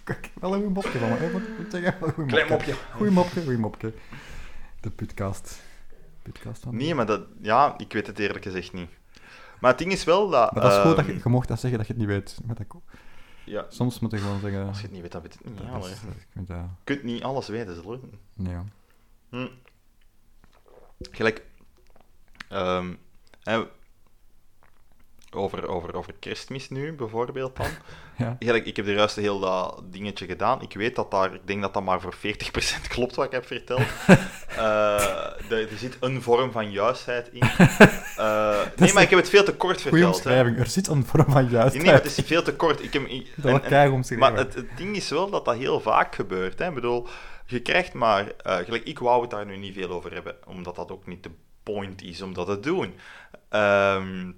heb 0.05 0.31
wel 0.41 0.55
een 0.55 0.63
goed 0.63 0.75
mopje 0.75 0.99
van 0.99 1.09
me. 1.09 1.15
Ik 1.59 1.67
zeggen, 1.71 1.95
een 2.01 2.13
goed 2.13 2.27
Klein 2.27 2.49
mopje. 2.49 2.75
Goeie 2.95 3.13
mopje, 3.13 3.43
goeie 3.43 3.59
mopje. 3.59 3.93
De 4.81 4.91
putcast. 4.91 5.63
Putcast 6.23 6.63
van 6.63 6.77
Nee, 6.77 6.95
maar 6.95 7.07
dat... 7.07 7.23
Ja, 7.41 7.75
ik 7.79 7.93
weet 7.93 8.07
het 8.07 8.19
eerlijk 8.19 8.45
gezegd 8.45 8.73
niet. 8.73 8.91
Maar 9.61 9.71
het 9.71 9.79
ding 9.79 9.93
is 9.93 10.05
wel 10.05 10.29
dat... 10.29 10.53
Maar 10.53 10.63
dat 10.63 10.73
is 10.73 10.79
goed 10.79 10.97
dat 10.97 11.05
ehm, 11.05 11.15
je, 11.15 11.21
je 11.25 11.29
mocht 11.29 11.49
dat 11.49 11.61
zeggen 11.61 11.79
dat 11.79 11.87
je 11.87 11.93
het 11.93 12.03
niet 12.03 12.11
weet. 12.11 12.39
Maar 12.45 12.55
dat, 12.55 12.67
Ja, 13.45 13.67
soms 13.69 13.99
moet 13.99 14.11
je 14.11 14.19
gewoon 14.19 14.41
zeggen... 14.41 14.67
als 14.67 14.77
je 14.77 14.83
het 14.83 14.93
niet 14.93 15.03
weet, 15.03 15.13
dan 15.13 15.23
weet 15.23 15.33
je 15.33 15.39
het 15.45 15.53
niet. 15.53 15.63
Ja, 16.47 16.55
je 16.55 16.55
ik 16.55 16.69
kunt 16.85 17.03
niet 17.03 17.23
alles 17.23 17.49
weten, 17.49 17.75
zullen. 17.75 18.01
Nee, 18.35 18.53
ja. 18.53 18.65
Hm. 19.29 19.49
Gelijk, 21.11 21.43
ehm, 22.49 22.93
over, 25.35 25.69
over, 25.69 25.95
over 25.95 26.13
kerstmis 26.19 26.71
nu 26.71 26.93
bijvoorbeeld 26.93 27.57
dan. 27.57 27.67
Ja. 28.19 28.37
Ik 28.55 28.77
heb 28.77 28.87
er 28.87 28.95
juist 28.95 29.17
heel 29.17 29.39
dat 29.41 29.83
dingetje 29.85 30.27
gedaan. 30.27 30.63
Ik 30.63 30.75
weet 30.75 30.97
dat 30.97 31.11
daar, 31.11 31.35
ik 31.35 31.47
denk 31.47 31.63
dat 31.63 31.75
dat 31.75 31.83
maar 31.83 32.01
voor 32.01 32.15
40% 32.15 32.19
klopt 32.89 33.15
wat 33.15 33.25
ik 33.27 33.33
heb 33.33 33.47
verteld. 33.47 33.81
Eh, 34.57 35.51
er, 35.51 35.71
er 35.71 35.77
zit 35.79 35.97
een 36.01 36.23
vorm 36.23 36.53
van 36.53 36.71
juistheid 36.71 37.29
in. 37.33 37.41
Eh, 37.41 38.61
nee, 38.77 38.93
maar 38.93 39.03
ik 39.03 39.11
heb 39.11 39.19
het 39.19 39.29
veel 39.29 39.45
te 39.45 39.55
kort 39.55 39.81
Goeie 39.83 39.91
verteld. 39.93 40.15
omschrijving. 40.15 40.59
Er 40.59 40.67
zit 40.67 40.87
een 40.87 41.07
vorm 41.07 41.31
van 41.31 41.49
juistheid. 41.49 41.75
Nee, 41.75 41.85
maar 41.93 42.03
het 42.03 42.19
is 42.19 42.25
veel 42.27 42.43
te 42.43 42.55
kort. 42.55 42.83
Ik 42.83 42.93
heb, 42.93 43.03
ik- 43.07 43.33
Dat 43.37 43.63
en- 43.65 44.19
maar 44.19 44.37
het, 44.37 44.55
het 44.55 44.77
ding 44.77 44.97
is 44.97 45.09
wel 45.11 45.31
dat 45.31 45.45
dat 45.45 45.57
heel 45.57 45.81
vaak 45.81 46.15
gebeurt. 46.15 46.59
Hè. 46.59 46.69
Ik 46.69 46.75
bedoel, 46.75 47.09
Je 47.47 47.61
krijgt 47.61 47.93
maar, 47.93 48.27
eh, 48.43 48.57
gelijk, 48.57 48.85
ik 48.85 48.99
wou 48.99 49.21
het 49.21 49.31
daar 49.31 49.47
nu 49.47 49.57
niet 49.57 49.75
veel 49.75 49.91
over 49.91 50.13
hebben, 50.13 50.37
omdat 50.47 50.77
dat 50.77 50.91
ook 50.91 51.07
niet 51.07 51.23
de 51.23 51.31
point 51.73 52.03
is 52.03 52.23
om 52.23 52.35
dat 52.35 52.47
te 52.47 52.61
doen. 52.61 52.95
Ehm, 53.49 54.29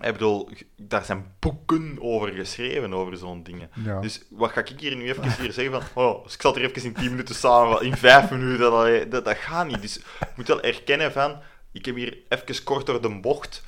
ik 0.00 0.12
bedoel, 0.12 0.48
daar 0.76 1.04
zijn 1.04 1.34
boeken 1.38 1.96
over 2.00 2.28
geschreven, 2.28 2.94
over 2.94 3.16
zo'n 3.16 3.42
dingen. 3.42 3.70
Ja. 3.84 4.00
Dus 4.00 4.24
wat 4.30 4.50
ga 4.50 4.60
ik 4.60 4.80
hier 4.80 4.96
nu 4.96 5.08
even 5.08 5.32
hier 5.40 5.52
zeggen 5.52 5.82
van, 5.82 6.04
oh, 6.04 6.24
dus 6.24 6.34
ik 6.34 6.40
zat 6.40 6.54
hier 6.54 6.64
even 6.64 6.84
in 6.84 6.92
10 6.92 7.10
minuten 7.10 7.34
samen, 7.34 7.82
in 7.82 7.96
5 7.96 8.30
minuten, 8.30 8.70
dat, 8.70 9.10
dat, 9.10 9.24
dat 9.24 9.36
gaat 9.36 9.66
niet. 9.66 9.82
Dus 9.82 9.98
ik 9.98 10.36
moet 10.36 10.48
wel 10.48 10.62
erkennen 10.62 11.12
van, 11.12 11.38
ik 11.72 11.84
heb 11.84 11.96
hier 11.96 12.18
even 12.28 12.64
kort 12.64 12.86
door 12.86 13.02
de 13.02 13.20
bocht 13.20 13.62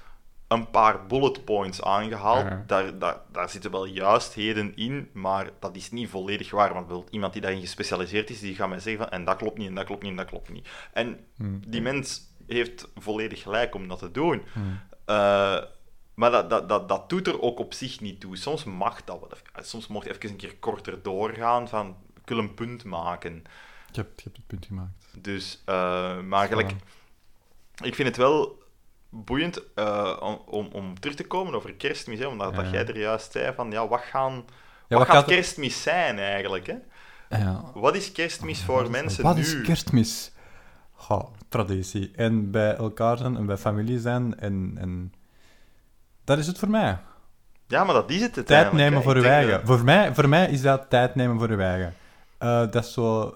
een 0.48 0.70
paar 0.70 1.06
bullet 1.06 1.44
points 1.44 1.82
aangehaald. 1.82 2.44
Ja. 2.44 2.64
Daar, 2.66 2.98
daar, 2.98 3.16
daar 3.32 3.48
zitten 3.48 3.70
wel 3.70 3.84
juistheden 3.84 4.76
in, 4.76 5.08
maar 5.12 5.50
dat 5.60 5.76
is 5.76 5.90
niet 5.90 6.08
volledig 6.08 6.50
waar. 6.50 6.72
Want 6.72 6.86
bijvoorbeeld 6.86 7.14
iemand 7.14 7.32
die 7.32 7.42
daarin 7.42 7.60
gespecialiseerd 7.60 8.30
is, 8.30 8.40
die 8.40 8.54
gaat 8.54 8.68
mij 8.68 8.80
zeggen 8.80 9.02
van, 9.02 9.10
en 9.12 9.24
dat 9.24 9.36
klopt 9.36 9.58
niet, 9.58 9.68
en 9.68 9.74
dat 9.74 9.84
klopt 9.84 10.02
niet, 10.02 10.10
en 10.10 10.16
dat 10.16 10.26
klopt 10.26 10.48
niet. 10.52 10.68
En 10.92 11.26
Hmm. 11.36 11.60
die 11.66 11.82
mens 11.82 12.20
heeft 12.46 12.88
volledig 12.96 13.42
gelijk 13.42 13.74
om 13.74 13.88
dat 13.88 13.98
te 13.98 14.10
doen. 14.10 14.42
Hmm. 14.52 14.80
Eh, 15.04 15.62
maar 16.14 16.30
dat, 16.30 16.50
dat, 16.50 16.68
dat, 16.68 16.88
dat 16.88 17.08
doet 17.08 17.26
er 17.26 17.40
ook 17.42 17.58
op 17.58 17.74
zich 17.74 18.00
niet 18.00 18.20
toe. 18.20 18.36
Soms 18.36 18.64
mag 18.64 19.04
dat 19.04 19.20
wel. 19.20 19.30
even- 19.32 19.66
Soms 19.68 19.86
mocht 19.86 20.06
je 20.06 20.14
even 20.14 20.28
een 20.30 20.36
keer 20.36 20.56
korter 20.56 21.02
doorgaan 21.02 21.68
van, 21.68 21.96
ik 22.22 22.28
wil 22.28 22.38
een 22.38 22.54
punt 22.54 22.84
maken. 22.84 23.32
Je 23.92 24.00
hebt, 24.00 24.16
je 24.16 24.22
hebt 24.24 24.36
het 24.36 24.46
punt 24.46 24.66
gemaakt. 24.66 25.06
Dus, 25.18 25.62
eh, 25.64 26.20
maar 26.20 26.48
gelijk, 26.48 26.70
ik 27.82 27.94
vind 27.94 28.08
het 28.08 28.16
wel 28.16 28.62
boeiend 29.08 29.62
eh, 29.74 30.16
om, 30.46 30.68
om, 30.72 31.00
terug 31.00 31.16
te 31.16 31.26
komen 31.26 31.54
over 31.54 31.74
kerstmis, 31.74 32.18
hè, 32.18 32.26
omdat 32.26 32.54
dat 32.54 32.70
jij 32.70 32.86
er 32.86 32.98
juist 32.98 33.32
zei 33.32 33.54
van, 33.54 33.70
ja, 33.70 33.88
wat, 33.88 34.00
gaan, 34.00 34.32
Ja, 34.32 34.42
wat, 34.88 34.98
wat 34.98 35.16
gaat 35.16 35.28
er- 35.28 35.34
kerstmis 35.34 35.82
zijn 35.82 36.18
eigenlijk? 36.18 36.66
Hè? 36.66 36.76
Ja. 37.38 37.70
Wat 37.74 37.94
is 37.96 38.12
kerstmis 38.12 38.62
voor 38.62 38.90
mensen 38.90 39.22
Wat 39.22 39.34
nu? 39.34 39.40
is 39.40 39.60
kerstmis? 39.62 40.32
Goh, 41.04 41.26
traditie. 41.48 42.10
En 42.16 42.50
bij 42.50 42.76
elkaar 42.76 43.16
zijn 43.18 43.36
en 43.36 43.46
bij 43.46 43.56
familie 43.56 43.98
zijn. 43.98 44.38
En, 44.38 44.74
en... 44.78 45.12
Dat 46.24 46.38
is 46.38 46.46
het 46.46 46.58
voor 46.58 46.70
mij. 46.70 46.98
Ja, 47.66 47.84
maar 47.84 47.94
dat 47.94 48.10
is 48.10 48.20
het 48.20 48.46
Tijd 48.46 48.72
nemen 48.72 49.02
voor 49.02 49.14
denk 49.14 49.26
eigen. 49.26 49.52
dat- 49.52 49.62
Voor 49.66 49.84
mij, 49.84 50.14
voor 50.14 50.28
mij 50.28 50.50
is 50.50 50.62
dat 50.62 50.90
tijd 50.90 51.14
nemen 51.14 51.38
voor 51.38 51.50
je 51.50 51.56
eigen. 51.62 51.94
Eh, 52.38 52.58
dat 52.70 52.84
is 52.84 52.92
zo... 52.92 53.34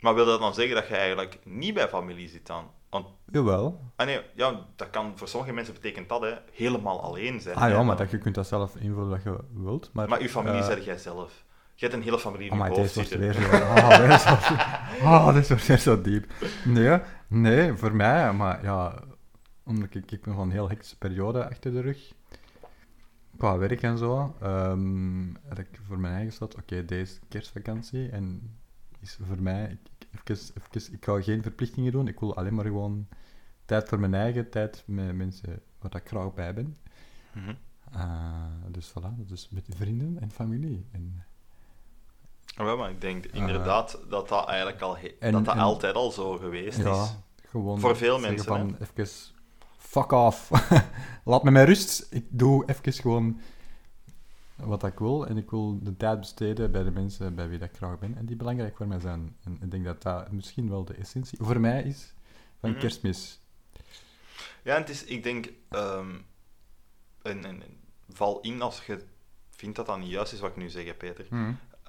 Maar 0.00 0.14
wil 0.14 0.24
dat 0.26 0.40
dan 0.40 0.54
zeggen 0.54 0.74
dat 0.74 0.88
je 0.88 0.96
eigenlijk 0.96 1.38
niet 1.44 1.74
bij 1.74 1.88
familie 1.88 2.28
zit 2.28 2.46
dan? 2.46 2.64
Want 2.90 3.06
Jawel. 3.32 3.80
Ah 3.96 4.06
nee, 4.06 4.20
ja, 4.34 4.54
dat 4.76 4.90
kan 4.90 5.12
voor 5.14 5.28
sommige 5.28 5.52
mensen 5.52 5.74
betekent 5.74 6.08
dat 6.08 6.20
hè, 6.20 6.32
helemaal 6.52 7.02
alleen 7.02 7.40
zijn. 7.40 7.56
Ah 7.56 7.70
ja, 7.70 7.82
maar 7.82 7.96
dat, 7.96 8.10
je 8.10 8.18
kunt 8.18 8.34
dat 8.34 8.46
zelf 8.46 8.76
invullen 8.76 9.08
wat 9.08 9.22
je 9.22 9.36
wilt. 9.54 9.90
Maar, 9.92 10.08
Maar 10.08 10.20
uw 10.20 10.28
familie 10.28 10.60
eh, 10.60 10.66
zeg 10.66 10.84
jij 10.84 10.98
zelf. 10.98 11.44
Je 11.80 11.86
hebt 11.86 11.98
een 11.98 12.02
hele 12.02 12.18
familie 12.18 12.46
in 12.46 12.52
Oh, 12.52 12.58
je 12.58 12.62
maar 12.62 12.78
hoofd 12.78 12.94
deze 12.94 13.16
wordt 13.16 13.34
zitten. 13.34 13.48
weer 13.48 13.58
zo... 13.58 13.64
Oh, 13.64 15.24
wordt, 15.24 15.36
oh, 15.40 15.48
wordt 15.48 15.66
weer 15.66 15.78
zo 15.78 16.00
diep. 16.00 16.32
Nee, 16.64 17.00
nee, 17.26 17.72
voor 17.72 17.94
mij, 17.94 18.32
maar 18.32 18.62
ja... 18.62 19.02
Omdat 19.62 19.94
ik, 19.94 20.12
ik 20.12 20.22
ben 20.22 20.34
van 20.34 20.42
een 20.42 20.50
heel 20.50 20.68
hectische 20.68 20.98
periode 20.98 21.48
achter 21.48 21.72
de 21.72 21.80
rug. 21.80 22.12
Qua 23.36 23.58
werk 23.58 23.82
en 23.82 23.98
zo. 23.98 24.36
ehm 24.40 25.34
had 25.48 25.58
ik 25.58 25.80
voor 25.86 25.98
mijn 25.98 26.14
eigen 26.14 26.32
stad, 26.32 26.56
oké, 26.56 26.84
deze 26.84 27.18
kerstvakantie. 27.28 28.08
En 28.08 28.56
is 29.00 29.18
voor 29.22 29.42
mij... 29.42 29.70
Ik, 29.70 30.06
ik, 30.10 30.28
even, 30.28 30.54
even, 30.72 30.92
ik 30.92 31.04
ga 31.04 31.22
geen 31.22 31.42
verplichtingen 31.42 31.92
doen. 31.92 32.08
Ik 32.08 32.20
wil 32.20 32.36
alleen 32.36 32.54
maar 32.54 32.64
gewoon 32.64 33.08
tijd 33.64 33.88
voor 33.88 34.00
mijn 34.00 34.14
eigen, 34.14 34.50
tijd 34.50 34.82
met 34.86 35.16
mensen 35.16 35.62
waar 35.78 35.96
ik 35.96 36.08
graag 36.08 36.34
bij 36.34 36.54
ben. 36.54 36.78
Mhm. 37.34 37.54
Eh, 37.92 38.44
dus 38.68 38.90
voilà, 38.90 39.26
dus 39.26 39.48
met 39.48 39.66
vrienden 39.76 40.20
en 40.20 40.30
familie. 40.30 40.86
En, 40.92 41.24
Ah, 42.60 42.66
wel, 42.66 42.76
maar 42.76 42.90
ik 42.90 43.00
denk 43.00 43.26
inderdaad 43.26 43.98
dat 44.08 44.28
dat 44.28 44.46
eigenlijk 44.48 44.80
al 44.80 44.96
en- 44.96 45.32
dat 45.32 45.44
dat 45.44 45.54
en- 45.54 45.60
altijd 45.60 45.94
al 45.94 46.10
zo 46.10 46.36
geweest 46.36 46.78
ja, 46.78 47.02
is. 47.02 47.14
gewoon 47.48 47.80
Voor 47.80 47.96
veel 47.96 48.18
mensen, 48.18 48.46
van 48.46 48.76
even 48.80 49.08
fuck 49.78 50.12
off. 50.12 50.50
Laat 51.24 51.42
me 51.42 51.50
met 51.50 51.66
rust. 51.66 52.06
Ik 52.10 52.24
doe 52.28 52.64
even 52.66 52.92
gewoon 52.92 53.40
wat 54.56 54.84
ik 54.84 54.98
wil 54.98 55.26
en 55.26 55.36
ik 55.36 55.50
wil 55.50 55.78
de 55.82 55.96
tijd 55.96 56.20
besteden 56.20 56.70
bij 56.72 56.82
de 56.82 56.90
mensen 56.90 57.34
bij 57.34 57.48
wie 57.48 57.58
dat 57.58 57.68
ik 57.68 57.76
graag 57.76 57.98
ben 57.98 58.16
en 58.16 58.26
die 58.26 58.36
belangrijk 58.36 58.76
voor 58.76 58.86
mij 58.88 59.00
zijn. 59.00 59.36
En 59.44 59.58
ik 59.62 59.70
denk 59.70 59.84
dat 59.84 60.02
dat 60.02 60.32
misschien 60.32 60.68
wel 60.68 60.84
de 60.84 60.94
essentie 60.94 61.38
voor 61.42 61.60
mij 61.60 61.82
is 61.82 62.12
van 62.60 62.70
Mhm. 62.70 62.78
kerstmis. 62.80 63.40
Ja, 64.62 64.74
en 64.74 64.80
het 64.80 64.90
is, 64.90 65.04
ik 65.04 65.22
denk, 65.22 65.50
ehm 65.68 66.16
en, 67.22 67.44
en, 67.44 67.62
val 68.08 68.40
in 68.40 68.62
als 68.62 68.86
je 68.86 69.04
vindt 69.50 69.76
dat 69.76 69.86
dat 69.86 69.98
niet 69.98 70.10
juist 70.10 70.32
is 70.32 70.40
wat 70.40 70.50
ik 70.50 70.56
nu 70.56 70.68
zeg, 70.68 70.96
Peter. 70.96 71.26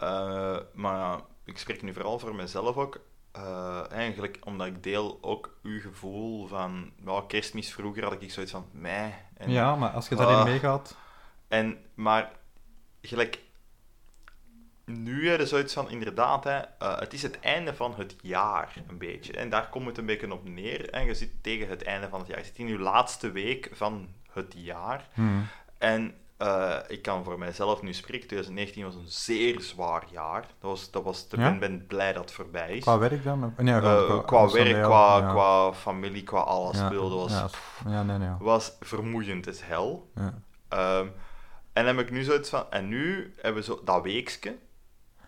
Eh, 0.01 0.57
maar 0.73 1.19
ik 1.45 1.57
spreek 1.57 1.81
nu 1.81 1.93
vooral 1.93 2.19
voor 2.19 2.35
mezelf 2.35 2.75
ook. 2.77 2.99
Eh, 3.31 3.91
eigenlijk 3.91 4.37
omdat 4.43 4.67
ik 4.67 4.83
deel 4.83 5.17
ook 5.21 5.57
uw 5.63 5.81
gevoel 5.81 6.47
van 6.47 6.91
ja, 7.05 7.21
kerstmis 7.27 7.73
vroeger 7.73 8.03
had 8.03 8.21
ik 8.21 8.31
zoiets 8.31 8.51
van 8.51 8.65
mij. 8.71 9.25
En, 9.37 9.51
Ja, 9.51 9.75
maar 9.75 9.89
als 9.89 10.07
je 10.09 10.15
Ah. 10.15 10.21
daarin 10.27 10.51
meegaat, 10.51 10.97
en, 11.47 11.77
maar 11.93 12.31
gelijk 13.01 13.39
nu 14.85 15.29
heb 15.29 15.39
je 15.39 15.45
zoiets 15.45 15.73
van 15.73 15.89
inderdaad, 15.89 16.43
hè, 16.43 16.57
eh, 16.59 16.99
het 16.99 17.13
is 17.13 17.21
het 17.21 17.39
einde 17.39 17.75
van 17.75 17.93
het 17.97 18.15
jaar 18.21 18.73
een 18.87 18.97
beetje. 18.97 19.33
En 19.33 19.49
daar 19.49 19.69
komt 19.69 19.85
het 19.85 19.97
een 19.97 20.05
beetje 20.05 20.33
op 20.33 20.47
neer. 20.49 20.89
En 20.89 21.05
je 21.05 21.13
zit 21.13 21.31
tegen 21.43 21.67
het 21.69 21.83
einde 21.83 22.09
van 22.09 22.19
het 22.19 22.27
jaar. 22.27 22.37
Je 22.37 22.45
zit 22.45 22.57
in 22.57 22.67
je 22.67 22.79
laatste 22.79 23.31
week 23.31 23.69
van 23.73 24.09
het 24.31 24.53
jaar. 24.57 25.07
hmm, 25.13 25.47
En 25.77 26.15
eh, 26.41 26.77
ik 26.87 27.01
kan 27.01 27.23
voor 27.23 27.39
mijzelf 27.39 27.81
nu 27.81 27.93
spreken, 27.93 28.27
2019 28.27 28.83
was 28.83 28.95
een 28.95 29.07
zeer 29.07 29.61
zwaar 29.61 30.03
jaar. 30.11 30.41
Dat 30.41 30.69
was, 30.69 30.91
dat 30.91 31.03
was, 31.03 31.25
ik 31.29 31.39
Ja? 31.39 31.49
ben, 31.49 31.59
ben 31.59 31.87
blij 31.87 32.13
dat 32.13 32.23
het 32.23 32.31
voorbij 32.33 32.75
is. 32.77 32.83
qua 32.83 32.97
werk 32.97 33.23
dan? 33.23 33.53
Nee, 33.57 33.73
Eh, 33.75 34.25
qua 34.25 34.49
werk, 34.51 34.83
qua, 34.83 35.17
ja. 35.17 35.31
qua 35.31 35.73
familie, 35.73 36.23
qua 36.23 36.39
alles 36.39 36.77
Ja, 36.77 36.89
was, 36.93 37.31
Ja, 37.87 38.03
nee, 38.03 38.17
nee. 38.17 38.29
was 38.39 38.71
vermoeiend 38.79 39.47
als 39.47 39.65
hel. 39.65 40.11
Ja. 40.15 40.41
Ehm, 40.67 41.07
en 41.73 41.85
dan 41.85 41.97
heb 41.97 42.05
ik 42.05 42.11
nu 42.11 42.23
zoiets 42.23 42.49
van... 42.49 42.65
En 42.71 42.87
nu 42.87 43.33
hebben 43.41 43.61
we 43.61 43.67
zo 43.67 43.81
dat 43.83 44.03
weekske 44.03 44.57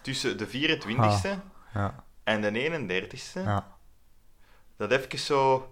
tussen 0.01 0.37
de 0.37 0.47
24e 0.47 1.39
Ja, 1.73 2.03
en 2.23 2.41
de 2.41 2.49
31e. 2.51 3.43
ja. 3.43 3.77
Dat 4.77 4.91
even 4.91 5.19
zo... 5.19 5.71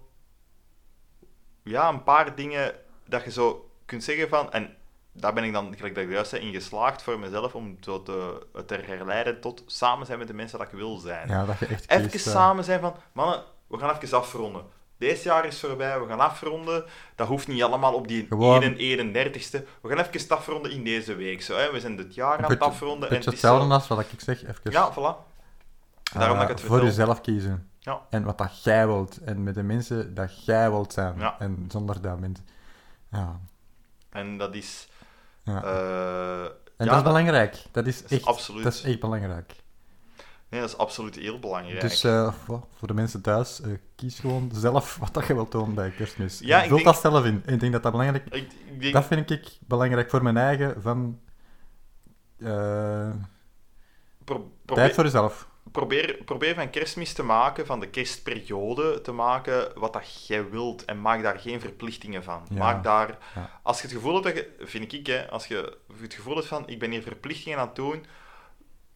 Ja, 1.64 1.90
een 1.90 2.04
paar 2.04 2.36
dingen 2.36 2.76
dat 3.08 3.24
je 3.24 3.32
zo 3.32 3.72
kunt 3.86 4.04
zeggen 4.04 4.30
van... 4.30 4.52
En 4.52 4.76
daar 5.14 5.34
ben 5.34 5.44
ik 5.44 5.54
dan, 5.54 5.74
gelijk 5.76 5.96
dat 5.96 6.04
ik 6.04 6.12
juist 6.12 6.30
zei, 6.30 6.42
in 6.46 6.54
geslaagd 6.54 7.02
voor 7.02 7.20
mezelf 7.20 7.56
om 7.56 7.78
zo 7.82 8.04
te, 8.04 8.46
het 8.54 8.68
te 8.68 8.76
herleiden 8.86 9.42
tot 9.42 9.64
samen 9.66 10.06
zijn 10.06 10.18
met 10.20 10.28
de 10.28 10.34
mensen 10.34 10.58
dat 10.60 10.68
ik 10.68 10.74
wil 10.74 10.98
zijn. 10.98 11.28
ja, 11.28 11.46
dat 11.46 11.60
je 11.60 11.66
echt 11.66 11.92
Even 11.92 12.10
kiest, 12.10 12.28
eh, 12.28 12.34
samen 12.34 12.64
zijn 12.64 12.80
van, 12.80 12.96
mannen, 13.12 13.44
we 13.68 13.78
gaan 13.78 13.96
even 14.02 14.18
afronden. 14.18 14.64
Deze 14.98 15.28
jaar 15.28 15.46
is 15.46 15.60
voorbij, 15.60 16.00
we 16.02 16.08
gaan 16.08 16.20
afronden. 16.20 16.86
Dat 17.16 17.28
hoeft 17.28 17.48
niet 17.48 17.64
allemaal 17.64 17.94
op 17.94 18.08
die 18.08 18.26
Gewoon- 18.30 18.62
31ste. 18.78 19.66
We 19.82 19.90
gaan 19.90 19.98
even 20.06 20.30
afronden 20.36 20.72
in 20.72 20.84
deze 20.84 21.16
week. 21.16 21.42
Zo, 21.42 21.56
hè. 21.58 21.72
We 21.72 21.80
zijn 21.80 21.96
dit 21.96 22.16
jaar 22.16 22.44
aan 22.44 22.50
het 22.52 22.60
afronden. 22.60 23.00
beetje 23.00 23.16
en 23.16 23.16
het 23.16 23.26
is 23.26 23.32
hetzelfde 23.34 23.68
zo- 23.68 23.74
als 23.74 23.88
wat 23.88 24.00
ik 24.00 24.08
zeg, 24.18 24.44
even 24.44 24.72
Ja, 24.72 24.92
voilà. 24.94 25.30
Daarom 26.14 26.38
dat 26.38 26.50
ik 26.50 26.50
het 26.50 26.60
Eh, 26.60 26.66
voor 26.66 26.78
vertel. 26.80 26.86
jezelf 26.86 27.22
kiezen. 27.22 27.70
Ja. 27.80 28.02
En 28.10 28.24
wat 28.24 28.38
dat 28.38 28.64
jij 28.64 28.88
wilt. 28.88 29.18
En 29.18 29.44
met 29.44 29.56
de 29.56 29.64
mensen 29.64 30.14
dat 30.14 30.46
jij 30.46 30.70
wilt 30.70 30.94
zijn. 30.94 31.20
Ja. 31.20 31.36
En 31.40 31.66
zonder 31.72 32.02
dat 32.02 32.20
mensen... 32.20 32.46
Ja. 33.12 33.40
En 34.10 34.38
dat 34.38 34.56
is... 34.56 34.90
ja. 35.44 35.64
eh, 35.64 36.44
en 36.78 36.86
ja, 36.86 36.86
dat 36.86 36.96
is 36.96 37.04
belangrijk. 37.04 37.64
Dat 37.72 37.86
is, 37.86 38.04
echt, 38.04 38.26
absoluut. 38.26 38.64
Dat 38.64 38.74
is 38.74 38.84
echt 38.84 39.00
belangrijk. 39.00 39.56
Nee, 40.50 40.62
dat 40.62 40.70
is 40.70 40.78
absoluut 40.78 41.16
heel 41.16 41.40
belangrijk. 41.40 41.82
Dus 41.82 42.04
eh, 42.04 42.34
voor 42.46 42.88
de 42.88 42.94
mensen 42.94 43.22
thuis, 43.22 43.62
eh, 43.62 43.72
kies 43.96 44.20
gewoon 44.20 44.52
zelf 44.54 44.96
wat 45.02 45.14
dat 45.14 45.28
je 45.28 45.34
wilt 45.34 45.52
doen 45.52 45.74
bij 45.74 45.90
kerstmis. 45.90 46.40
Ja, 46.40 46.62
ik 46.62 46.68
Vul 46.68 46.76
denk- 46.76 46.88
dat 46.90 47.02
zelf 47.02 47.26
in. 47.26 47.44
Ik 47.46 47.60
denk 47.60 47.72
dat 47.72 47.84
dat 47.84 47.92
belangrijk 47.92 48.26
ik, 48.26 48.52
ik 48.66 48.82
denk, 48.82 48.94
Dat 48.94 49.06
vind 49.06 49.30
ik 49.30 49.58
belangrijk 49.60 50.10
voor 50.10 50.24
mijn 50.24 50.38
eigen, 50.38 50.82
van... 50.82 51.20
tijd 54.66 54.94
voor 54.94 55.04
jezelf. 55.04 55.50
Probeer, 55.72 56.24
probeer 56.26 56.56
van 56.56 56.70
kerstmis 56.70 57.14
te 57.14 57.24
maken, 57.24 57.66
van 57.66 57.80
de 57.80 57.90
kerstperiode 57.90 59.02
te 59.02 59.12
maken, 59.12 59.72
wat 59.80 59.94
dat 59.94 60.28
jij 60.28 60.50
wilt. 60.50 60.86
En 60.86 61.02
maak 61.02 61.22
daar 61.22 61.40
geen 61.40 61.60
verplichtingen 61.60 62.24
van. 62.24 62.46
Ja. 62.50 62.58
Maak 62.58 62.84
daar... 62.84 63.18
Ja. 63.36 63.60
Als 63.64 63.78
je 63.78 63.84
het 63.88 63.96
gevoel 63.96 64.14
hebt, 64.14 64.26
dat 64.26 64.36
je, 64.36 64.66
vind 64.66 64.94
ik, 64.94 65.08
hè, 65.08 65.30
als 65.30 65.48
je 65.48 65.78
het 66.02 66.14
gevoel 66.14 66.36
hebt 66.36 66.48
van, 66.48 66.68
ik 66.68 66.80
ben 66.80 66.92
hier 66.92 67.02
verplichtingen 67.02 67.60
aan 67.60 67.68
het 67.68 67.76
doen, 67.76 68.06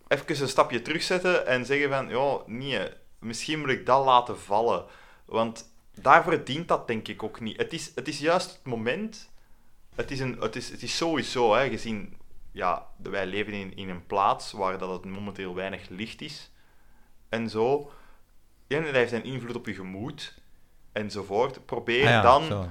even 0.07 0.41
een 0.41 0.47
stapje 0.47 0.81
terugzetten 0.81 1.47
en 1.47 1.65
zeggen 1.65 1.89
van, 1.89 2.09
ja, 2.09 2.37
nee, 2.45 2.89
misschien 3.19 3.59
moet 3.59 3.69
ik 3.69 3.85
dat 3.85 4.05
laten 4.05 4.39
vallen. 4.39 4.85
Want 5.25 5.73
daarvoor 6.01 6.43
dient 6.43 6.67
dat 6.67 6.87
denk 6.87 7.07
ik 7.07 7.23
ook 7.23 7.39
niet. 7.39 7.57
Het 7.57 7.73
is, 7.73 7.91
het 7.95 8.07
is 8.07 8.19
juist 8.19 8.51
het 8.51 8.65
moment, 8.65 9.31
het 9.95 10.11
is, 10.11 10.19
een, 10.19 10.37
het 10.39 10.55
is, 10.55 10.69
het 10.69 10.83
is 10.83 10.97
sowieso, 10.97 11.55
hè, 11.55 11.69
gezien, 11.69 12.17
ja, 12.51 12.87
wij 12.97 13.25
leven 13.25 13.53
in, 13.53 13.75
in 13.75 13.89
een 13.89 14.05
plaats 14.05 14.51
waar 14.51 14.77
dat 14.77 14.89
het 14.89 15.05
momenteel 15.05 15.55
weinig 15.55 15.89
licht 15.89 16.21
is 16.21 16.49
en 17.35 17.49
zo. 17.49 17.91
En 18.67 18.83
dat 18.83 18.93
heeft 18.93 19.11
een 19.11 19.23
invloed 19.23 19.55
op 19.55 19.65
je 19.65 19.73
gemoed 19.73 20.41
enzovoort. 20.91 21.65
Probeer 21.65 22.03
Ah 22.05 22.09
ja, 22.09 22.21
dan. 22.21 22.43
Ja. 22.43 22.67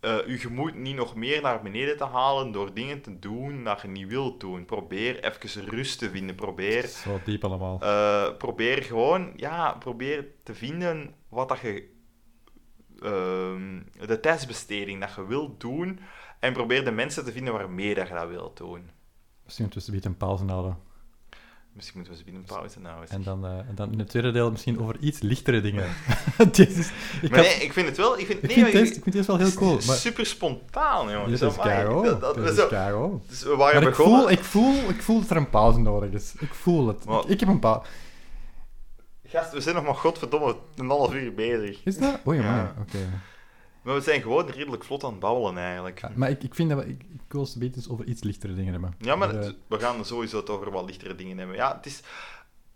eh, 0.00 0.26
je 0.26 0.38
gemoed 0.38 0.74
niet 0.74 0.96
nog 0.96 1.14
meer 1.14 1.42
naar 1.42 1.62
beneden 1.62 1.96
te 1.96 2.04
halen 2.04 2.52
door 2.52 2.74
dingen 2.74 3.00
te 3.02 3.18
doen 3.18 3.64
dat 3.64 3.80
je 3.82 3.88
niet 3.88 4.08
wilt 4.08 4.40
doen. 4.40 4.64
Probeer 4.64 5.24
even 5.24 5.64
rust 5.68 5.98
te 5.98 6.10
vinden. 6.10 6.34
Probeer, 6.34 6.86
Zo 6.86 7.20
diep 7.24 7.44
allemaal. 7.44 7.80
eh, 7.80 8.36
probeer 8.36 8.82
gewoon, 8.82 9.32
ja, 9.36 9.72
probeer 9.72 10.26
te 10.42 10.54
vinden 10.54 11.14
wat 11.28 11.48
dat 11.48 11.60
je, 11.60 11.90
ehm, 13.00 13.80
de 14.06 14.20
tijdsbesteding 14.20 15.00
dat 15.00 15.14
je 15.14 15.26
wilt 15.26 15.60
doen. 15.60 16.00
En 16.40 16.52
probeer 16.52 16.84
de 16.84 16.90
mensen 16.90 17.24
te 17.24 17.32
vinden 17.32 17.52
waarmee 17.52 17.94
dat 17.94 18.08
je 18.08 18.14
dat 18.14 18.28
wilt 18.28 18.56
doen. 18.56 18.90
Misschien 19.44 19.68
tussen 19.68 20.04
een 20.04 20.16
pauze 20.16 20.44
houden. 20.44 20.78
Misschien 21.74 21.98
moeten 21.98 22.12
we 22.16 22.18
ze 22.24 22.24
binnen 22.30 22.44
pauze 22.56 22.80
nou. 22.80 23.04
En 23.08 23.22
dan, 23.22 23.46
eh, 23.46 23.58
dan 23.74 23.92
in 23.92 23.98
het 23.98 24.08
tweede 24.08 24.30
deel 24.30 24.50
misschien 24.50 24.80
over 24.80 24.96
iets 25.00 25.20
lichtere 25.20 25.60
dingen. 25.60 25.84
Jezus, 26.52 26.90
ik, 27.22 27.30
Maar 27.30 27.38
had- 27.38 27.48
nee, 27.48 27.64
ik 27.64 27.72
vind 27.72 27.86
het 27.88 27.96
wel... 27.96 28.18
Ik 28.18 28.26
vind, 28.26 28.38
ik, 28.42 28.42
nee, 28.44 28.52
vind 28.52 28.62
maar 28.72 28.80
deze, 28.82 28.94
ik 28.94 29.02
vind 29.02 29.14
deze 29.14 29.26
wel 29.26 29.36
heel 29.36 29.52
cool. 29.52 29.78
Maar, 29.86 29.96
Super 29.96 30.26
spontaan, 30.26 31.10
jongens. 31.12 31.24
dit 31.24 31.32
is 31.50 31.56
dat- 31.56 32.34
Dit 32.34 32.58
is 32.58 32.66
keigoed. 32.68 33.28
Dus 33.28 33.42
we 33.42 33.56
waren 33.56 33.80
Maar 33.80 33.88
ik 33.90 33.94
voel, 33.94 34.30
ik, 34.30 34.44
voel, 34.44 34.88
ik 34.88 35.02
voel 35.02 35.20
dat 35.20 35.30
er 35.30 35.36
een 35.36 35.50
pauze 35.50 35.78
nodig 35.78 36.10
is. 36.10 36.32
Ik 36.38 36.54
voel 36.54 36.86
het. 36.88 37.04
Maar- 37.04 37.18
Ik, 37.22 37.28
ik 37.28 37.40
heb 37.40 37.48
een 37.48 37.58
pauze. 37.58 37.86
Gast, 39.26 39.52
we 39.52 39.60
zijn 39.60 39.74
nog 39.74 39.84
maar 39.84 39.94
godverdomme 39.94 40.56
een 40.76 40.88
half 40.88 41.14
uur 41.14 41.34
bezig. 41.34 41.80
Is 41.84 41.98
dat? 41.98 42.18
Oei, 42.26 42.38
Ja. 42.40 42.44
maar 42.44 42.74
oké. 42.80 42.98
Maar 43.82 43.94
we 43.94 44.00
zijn 44.00 44.22
gewoon 44.22 44.48
redelijk 44.48 44.84
vlot 44.84 45.04
aan 45.04 45.10
het 45.10 45.18
babbelen, 45.20 45.58
eigenlijk. 45.58 46.00
Ja, 46.00 46.10
maar 46.14 46.30
ik, 46.30 46.42
ik 46.42 46.54
vind 46.54 46.70
dat 46.70 46.78
we, 46.78 46.88
ik, 46.88 47.02
ik 47.12 47.20
wil 47.28 47.48
over 47.88 48.04
iets 48.04 48.22
lichtere 48.22 48.54
dingen 48.54 48.72
hebben. 48.72 48.94
Ja, 48.98 49.16
maar 49.16 49.30
Eh, 49.34 49.40
het- 49.44 49.56
we 49.68 49.78
gaan 49.78 50.04
sowieso 50.04 50.36
het 50.36 50.50
over 50.50 50.70
wat 50.70 50.84
lichtere 50.84 51.14
dingen 51.14 51.38
hebben. 51.38 51.56
Ja, 51.56 51.74
het 51.76 51.86
is... 51.86 52.00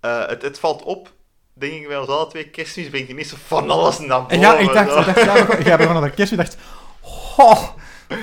eh, 0.01 0.27
het, 0.27 0.43
het 0.43 0.59
valt 0.59 0.83
op, 0.83 1.13
denk 1.53 1.73
ik 1.73 1.89
bij 1.89 1.99
ons 1.99 2.09
alle 2.09 2.27
twee, 2.27 2.51
kerstmis 2.51 2.89
brengt 2.89 3.09
ineens 3.09 3.29
zo 3.29 3.37
van 3.39 3.71
alles 3.71 3.99
naar 3.99 4.21
boven. 4.21 4.35
En 4.35 4.41
ja, 4.41 4.59
ik 4.59 4.73
dacht, 4.73 4.89
ik 5.09 5.15
dacht 5.15 5.65
ja, 5.65 5.79
van 5.79 6.05
ik 6.05 6.37
dacht, 6.37 6.57
oh, 7.37 7.63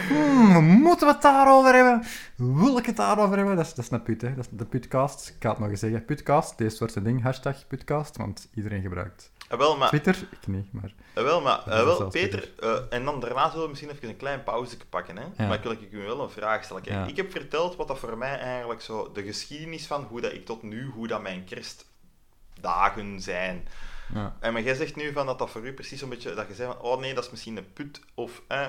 hmm, 0.07 0.63
moeten 0.81 1.07
we 1.07 1.13
het 1.13 1.21
daarover 1.21 1.73
hebben? 1.73 2.03
Wil 2.36 2.77
ik 2.77 2.86
het 2.86 2.95
daarover 2.95 3.38
hebben? 3.38 3.55
Dat 3.55 3.65
is, 3.65 3.73
dat 3.73 3.86
is 3.86 3.91
een 3.91 4.03
put, 4.03 4.21
hè. 4.21 4.36
Dat 4.36 4.45
is 4.45 4.57
de 4.57 4.65
putcast. 4.65 5.27
Ik 5.29 5.36
ga 5.39 5.49
het 5.49 5.59
nog 5.59 5.69
eens 5.69 5.79
zeggen. 5.79 6.05
Putcast, 6.05 6.57
deze 6.57 6.75
soort 6.75 7.03
ding, 7.03 7.21
hashtag 7.21 7.67
putcast, 7.67 8.17
want 8.17 8.47
iedereen 8.55 8.81
gebruikt 8.81 9.31
Eh, 9.49 9.57
wel, 9.57 9.77
maar, 9.77 9.87
Twitter. 9.87 10.15
Ik 10.31 10.47
niet, 10.47 10.73
maar... 10.73 10.93
eh, 11.13 11.23
wel, 11.23 11.41
maar 11.41 11.67
eh, 11.67 11.83
wel, 11.83 12.07
Peter, 12.07 12.49
en 12.89 13.05
dan 13.05 13.19
daarna 13.19 13.47
zullen 13.49 13.63
we 13.63 13.69
misschien 13.69 13.91
even 13.91 14.09
een 14.09 14.17
klein 14.17 14.43
pauze 14.43 14.77
pakken. 14.89 15.17
Hè? 15.17 15.23
Ja. 15.23 15.47
Maar 15.47 15.57
ik 15.57 15.63
wil 15.63 15.71
ik 15.71 15.91
u 15.91 15.97
wel 16.05 16.21
een 16.21 16.29
vraag 16.29 16.63
stellen. 16.63 16.81
Kijk, 16.81 16.95
Ja. 16.95 17.05
ik 17.05 17.15
heb 17.17 17.31
verteld 17.31 17.75
wat 17.75 17.87
dat 17.87 17.99
voor 17.99 18.17
mij 18.17 18.39
eigenlijk 18.39 18.81
zo... 18.81 19.11
De 19.11 19.23
geschiedenis 19.23 19.87
van 19.87 20.03
hoe 20.03 20.21
dat 20.21 20.33
ik 20.33 20.45
tot 20.45 20.63
nu, 20.63 20.85
hoe 20.89 21.07
dat 21.07 21.21
mijn 21.21 21.43
kerstdagen 21.45 23.21
zijn. 23.21 23.67
Ja. 24.13 24.35
En 24.39 24.53
maar 24.53 24.61
jij 24.61 24.75
zegt 24.75 24.95
nu 24.95 25.11
van 25.11 25.25
dat 25.25 25.39
dat 25.39 25.49
voor 25.49 25.65
u 25.65 25.73
precies 25.73 26.01
een 26.01 26.09
beetje... 26.09 26.33
Dat 26.33 26.47
je 26.47 26.53
zei 26.53 26.71
van, 26.71 26.81
oh 26.81 26.99
nee, 26.99 27.13
dat 27.13 27.23
is 27.23 27.31
misschien 27.31 27.57
een 27.57 27.73
put. 27.73 28.01
Of, 28.13 28.41
eh, 28.47 28.67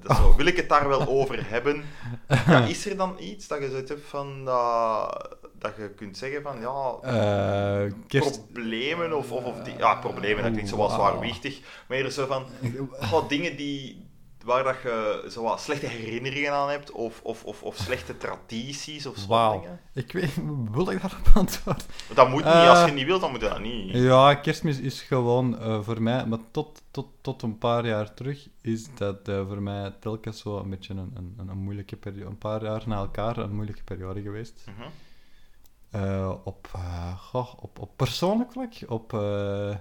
dat 0.00 0.16
zo, 0.16 0.36
wil 0.36 0.46
ik 0.46 0.56
het 0.56 0.68
daar 0.68 0.88
wel 0.88 1.08
over 1.18 1.48
hebben? 1.48 1.84
Ja, 2.46 2.64
is 2.64 2.86
er 2.86 2.96
dan 2.96 3.16
iets 3.18 3.46
dat 3.46 3.60
je 3.60 3.70
zoiets 3.70 3.90
hebt 3.90 4.08
van... 4.08 4.44
dat 4.44 5.36
dat 5.64 5.76
je 5.76 5.90
kunt 5.90 6.16
zeggen 6.16 6.42
van, 6.42 6.60
ja... 6.60 6.94
Eh, 7.02 7.92
kerst... 8.06 8.52
Problemen 8.52 9.16
of, 9.16 9.32
of, 9.32 9.44
of 9.44 9.62
die, 9.62 9.76
ja, 9.76 9.94
problemen, 9.94 10.42
dat 10.42 10.52
klinkt 10.52 10.70
zo 10.70 10.76
wel 10.76 10.88
zwaarwichtig, 10.88 11.60
maar 11.86 11.96
eerder 11.96 12.12
zo 12.12 12.26
van, 12.26 12.46
oh, 13.12 13.28
dingen 13.28 13.56
die, 13.56 14.03
waar 14.44 14.64
dat 14.64 14.76
je 14.82 15.26
zo 15.30 15.42
wat 15.42 15.60
slechte 15.60 15.86
herinneringen 15.86 16.52
aan 16.52 16.68
hebt, 16.68 16.90
of, 16.90 17.20
of, 17.22 17.44
of, 17.44 17.62
of 17.62 17.76
slechte 17.76 18.16
tradities, 18.16 19.06
of 19.06 19.16
zo 19.16 19.26
Wauw. 19.26 19.64
Ik 19.92 20.12
weet... 20.12 20.34
Wil 20.70 20.90
ik 20.90 21.00
daarop 21.00 21.30
antwoorden? 21.34 21.86
Dat 22.14 22.28
moet 22.28 22.44
niet, 22.44 22.52
Eh, 22.52 22.70
als 22.70 22.88
je 22.88 22.94
niet 22.94 23.06
wilt, 23.06 23.20
dan 23.20 23.30
moet 23.30 23.40
je 23.40 23.48
dat 23.48 23.60
niet. 23.60 23.94
Ja, 23.94 24.34
kerstmis 24.34 24.80
is 24.80 25.02
gewoon 25.02 25.58
eh, 25.58 25.82
voor 25.82 26.02
mij, 26.02 26.26
maar 26.26 26.38
tot, 26.50 26.82
tot, 26.90 27.06
tot 27.20 27.42
een 27.42 27.58
paar 27.58 27.86
jaar 27.86 28.14
terug, 28.14 28.48
is 28.60 28.94
dat 28.94 29.28
eh, 29.28 29.46
voor 29.46 29.62
mij 29.62 29.94
telkens 30.00 30.40
zo 30.40 30.58
een 30.58 30.70
beetje 30.70 30.94
een, 30.94 31.12
een, 31.14 31.48
een 31.48 31.58
moeilijke 31.58 31.96
periode, 31.96 32.26
een 32.30 32.38
paar 32.38 32.62
jaar 32.62 32.82
na 32.86 32.96
elkaar 32.96 33.36
een 33.36 33.54
moeilijke 33.54 33.84
periode 33.84 34.22
geweest. 34.22 34.64
Mhm. 34.66 34.88
Eh, 35.90 36.34
op, 36.44 36.68
eh, 36.74 37.18
goh, 37.18 37.52
op, 37.60 37.78
op 37.78 37.90
persoonlijk 37.96 38.52
vlak, 38.52 38.72
op 38.88 39.12
eh 39.12 39.74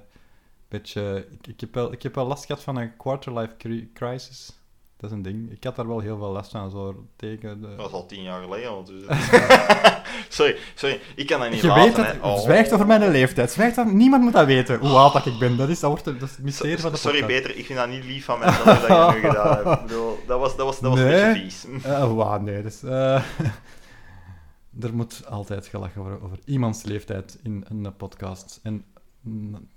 beetje, 0.80 1.28
ik, 1.32 1.48
ik, 1.48 1.60
heb 1.60 1.74
wel, 1.74 1.92
ik 1.92 2.04
heb 2.04 2.16
wel 2.16 2.28
last 2.28 2.46
gehad 2.46 2.64
van 2.64 2.76
een 2.78 2.98
quarter-life 2.98 3.54
cri- 3.58 3.90
crisis. 3.94 4.58
Dat 4.98 5.12
is 5.12 5.18
een 5.18 5.24
ding. 5.24 5.52
Ik 5.52 5.64
had 5.64 5.76
daar 5.76 5.88
wel 5.88 6.00
heel 6.00 6.18
veel 6.18 6.32
last 6.32 6.52
van, 6.52 6.72
zo 6.72 7.06
tegen 7.16 7.62
de... 7.62 7.76
Dat 7.76 7.88
is 7.88 7.94
al 7.94 8.06
tien 8.06 8.24
jaar 8.24 8.42
geleden. 8.44 8.70
al, 8.70 8.84
Dus... 8.84 9.04
sorry, 10.38 10.56
sorry, 10.76 11.00
ik 11.16 11.28
kan 11.28 11.40
dat 11.40 11.50
niet 11.52 11.62
Je 11.62 11.68
laten. 11.68 12.04
weet 12.04 12.12
hè. 12.22 12.28
Oh. 12.28 12.38
zwijgt 12.40 12.74
over 12.74 12.86
mijn 12.88 13.12
leeftijd. 13.12 13.52
Zwijgt 13.52 13.76
dat, 13.76 13.92
niemand 13.92 14.24
moet 14.24 14.34
dat 14.34 14.46
weten, 14.46 14.80
hoe 14.80 14.90
oud 14.90 15.14
dat 15.14 15.26
ik 15.26 15.38
ben. 15.40 15.58
Dat 15.58 15.70
is, 15.70 15.80
dat 15.80 15.90
wordt, 15.90 16.06
dat 16.06 16.30
is 16.30 16.36
het 16.36 16.44
mysterie 16.44 16.78
van 16.80 16.92
de 16.92 16.98
Sorry, 16.98 17.20
podcast. 17.20 17.42
beter, 17.44 17.60
ik 17.60 17.66
vind 17.66 17.80
dat 17.80 17.90
niet 17.90 18.04
lief 18.06 18.26
van 18.26 18.40
mezelf 18.40 18.64
dat 18.64 18.88
je 18.88 19.12
nu 19.14 19.20
gedaan 19.30 19.56
hebt. 19.56 19.82
Ik 19.82 19.88
bedoel, 19.88 20.20
dat 20.28 20.40
was, 20.40 20.56
dat 20.56 20.66
was, 20.66 20.80
dat 20.80 20.92
was 20.92 21.00
een 21.00 21.06
beetje 21.08 21.42
vies. 21.42 21.66
Wauw, 21.84 22.40
nee. 22.40 22.62
Dus, 22.62 22.84
eh, 22.84 23.22
er 24.82 24.94
moet 24.94 25.26
altijd 25.30 25.68
gelachen 25.68 26.02
worden 26.02 26.22
over 26.22 26.38
iemands 26.46 26.84
leeftijd 26.84 27.40
in 27.44 27.66
een 27.70 27.96
podcast. 27.96 28.60
En 28.64 28.86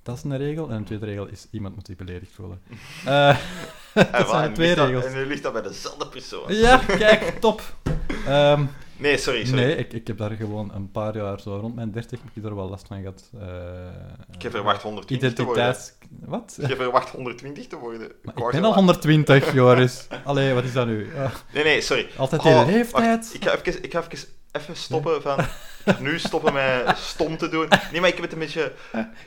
dat 0.02 0.16
is 0.16 0.22
een 0.22 0.36
regel. 0.36 0.68
En 0.70 0.76
een 0.76 0.84
tweede 0.84 1.04
regel 1.06 1.26
is, 1.26 1.46
iemand 1.50 1.74
moet 1.74 1.86
zich 1.86 1.96
beledigd 1.96 2.32
voelen. 2.32 2.60
Eh, 3.06 3.36
dat 4.12 4.28
zijn 4.28 4.42
en 4.42 4.48
de 4.48 4.54
twee 4.54 4.74
dat- 4.74 4.86
regels. 4.88 5.04
En 5.04 5.14
nu 5.14 5.26
ligt 5.26 5.42
dat 5.42 5.52
bij 5.52 5.62
dezelfde 5.62 6.08
persoon. 6.08 6.54
Ja, 6.54 6.76
kijk, 6.78 7.22
top. 7.40 7.62
Ehm, 8.26 8.64
Nee, 8.98 9.16
sorry, 9.18 9.44
sorry. 9.44 9.62
nee, 9.62 9.76
ik, 9.76 9.92
ik 9.92 10.06
heb 10.06 10.18
daar 10.18 10.30
gewoon 10.30 10.74
een 10.74 10.90
paar 10.90 11.16
jaar, 11.16 11.40
zo 11.40 11.56
rond 11.56 11.74
mijn 11.74 11.90
dertig, 11.90 12.18
heb 12.22 12.30
ik 12.34 12.44
er 12.44 12.54
wel 12.56 12.68
last 12.68 12.86
van 12.86 12.98
gehad. 13.00 13.30
Eh, 13.40 13.46
Ik 14.34 14.42
heb 14.42 14.52
verwacht 14.52 14.82
120 14.82 15.32
te 15.32 15.42
worden. 15.44 15.76
Wat? 16.24 16.58
Je 16.68 16.76
verwacht 16.76 17.08
120 17.08 17.66
te 17.66 17.76
worden. 17.76 18.12
Maar 18.22 18.34
ik 18.36 18.50
ben 18.50 18.62
al 18.62 18.66
life. 18.68 18.74
120, 18.74 19.52
Joris. 19.52 20.06
Allee, 20.24 20.54
wat 20.54 20.64
is 20.64 20.72
dat 20.72 20.86
nu? 20.86 21.08
Nee, 21.54 21.64
nee, 21.64 21.80
sorry. 21.80 22.06
altijd 22.16 22.44
Oh, 22.44 22.64
die 22.66 22.74
leeftijd. 22.74 23.16
wacht, 23.22 23.34
ik 23.34 23.44
ga 23.44 23.56
even, 23.56 23.82
ik 23.84 23.92
ga 23.92 24.04
even, 24.10 24.28
even 24.56 24.76
stoppen 24.76 25.22
van... 25.22 25.38
Nu 25.98 26.18
stoppen 26.18 26.52
met 26.52 26.96
stom 26.98 27.36
te 27.36 27.48
doen. 27.48 27.68
Nee, 27.92 28.00
maar 28.00 28.08
ik 28.08 28.14
heb 28.14 28.24
het 28.24 28.32
een 28.32 28.38
beetje... 28.38 28.72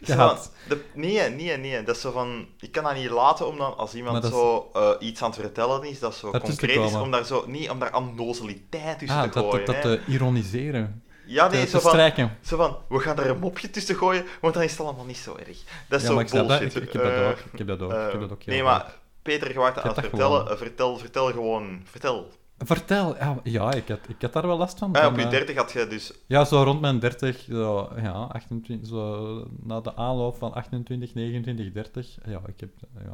van- 0.02 0.38
de, 0.68 0.84
nee, 0.94 1.30
nee, 1.30 1.58
nee. 1.58 1.84
Dat 1.84 1.96
is 1.96 2.02
zo 2.02 2.12
van... 2.12 2.48
Ik 2.60 2.72
kan 2.72 2.84
dat 2.84 2.96
niet 2.96 3.10
laten 3.10 3.48
om 3.48 3.58
dan, 3.58 3.78
als 3.78 3.94
iemand 3.94 4.24
is- 4.24 4.30
zo 4.30 4.70
eh, 4.74 4.90
iets 5.00 5.22
aan 5.22 5.30
het 5.32 5.40
vertellen 5.40 5.84
is, 5.84 6.00
dat 6.00 6.16
zo 6.16 6.32
Daartussen 6.32 6.68
concreet 6.68 6.90
is, 6.90 6.96
om 6.96 7.12
daar 7.12 7.26
zo... 7.26 7.44
Nee, 7.48 7.72
om 7.72 7.80
daar 7.80 7.90
annozeliteit 7.92 9.00
tussen 9.00 9.18
Ah, 9.18 9.32
te 9.32 9.40
gooien. 9.40 9.66
dat, 9.66 9.76
dat 9.76 9.82
te 9.82 10.00
ironiseren. 10.08 11.04
ja, 11.26 11.48
nee, 11.48 11.64
te 11.64 11.70
zo 11.70 11.80
van, 11.80 12.32
zo 12.42 12.58
van... 12.58 12.78
We 12.90 13.00
gaan 13.00 13.18
er 13.20 13.30
een 13.30 13.40
mopje 13.40 13.70
tussen 13.70 13.96
gooien, 13.96 14.26
want 14.42 14.54
dan 14.54 14.64
is 14.64 14.72
het 14.72 14.80
allemaal 14.82 15.06
niet 15.06 15.18
zo 15.18 15.36
erg. 15.36 15.58
Dat 15.88 16.02
is 16.02 16.08
Ja, 16.08 16.14
zo 16.14 16.24
dat. 16.32 16.48
bullshit. 16.48 16.76
Ik, 16.76 16.84
ik 16.84 16.94
heb 16.94 17.02
dat 17.04 17.12
Eh, 17.12 17.18
door. 17.20 17.38
Ik 17.52 17.58
heb 17.58 17.68
dat 17.68 17.80
door. 17.80 17.92
ik 17.92 17.98
eh, 17.98 18.12
heb 18.12 18.20
dat 18.22 18.32
ook 18.32 18.44
heel 18.44 18.54
nee, 18.54 18.64
maar 18.64 18.94
Peter, 19.22 19.52
je 19.52 19.60
aan 19.60 19.74
het 19.74 20.00
vertellen. 20.00 20.50
eh, 20.52 20.58
Vertel, 20.58 20.98
vertel 20.98 21.32
gewoon. 21.32 21.82
Vertel. 21.86 22.32
Vertel. 22.66 23.16
Ja, 23.18 23.40
ja 23.44 23.74
ik, 23.74 23.88
had, 23.88 24.00
ik 24.08 24.22
had 24.22 24.34
daar 24.34 24.48
wel 24.48 24.58
last 24.58 24.78
van. 24.78 24.96
Van, 24.96 25.06
op 25.06 25.16
je 25.18 25.24
eh, 25.24 25.30
30 25.30 25.56
had 25.56 25.72
je 25.72 25.88
dus... 25.88 26.14
Ja, 26.26 26.46
zo 26.46 26.64
rond 26.64 26.82
mijn 26.82 27.00
30, 27.00 27.40
zo, 27.50 27.90
ja, 28.02 28.12
28, 28.12 28.88
zo, 28.88 29.48
na 29.60 29.82
de 29.82 29.96
aanloop 29.96 30.36
van 30.38 30.54
28, 30.54 31.14
29, 31.14 31.72
30. 31.72 32.18
Ja, 32.26 32.42
ik 32.46 32.60
heb, 32.60 32.70
ja, 32.94 33.14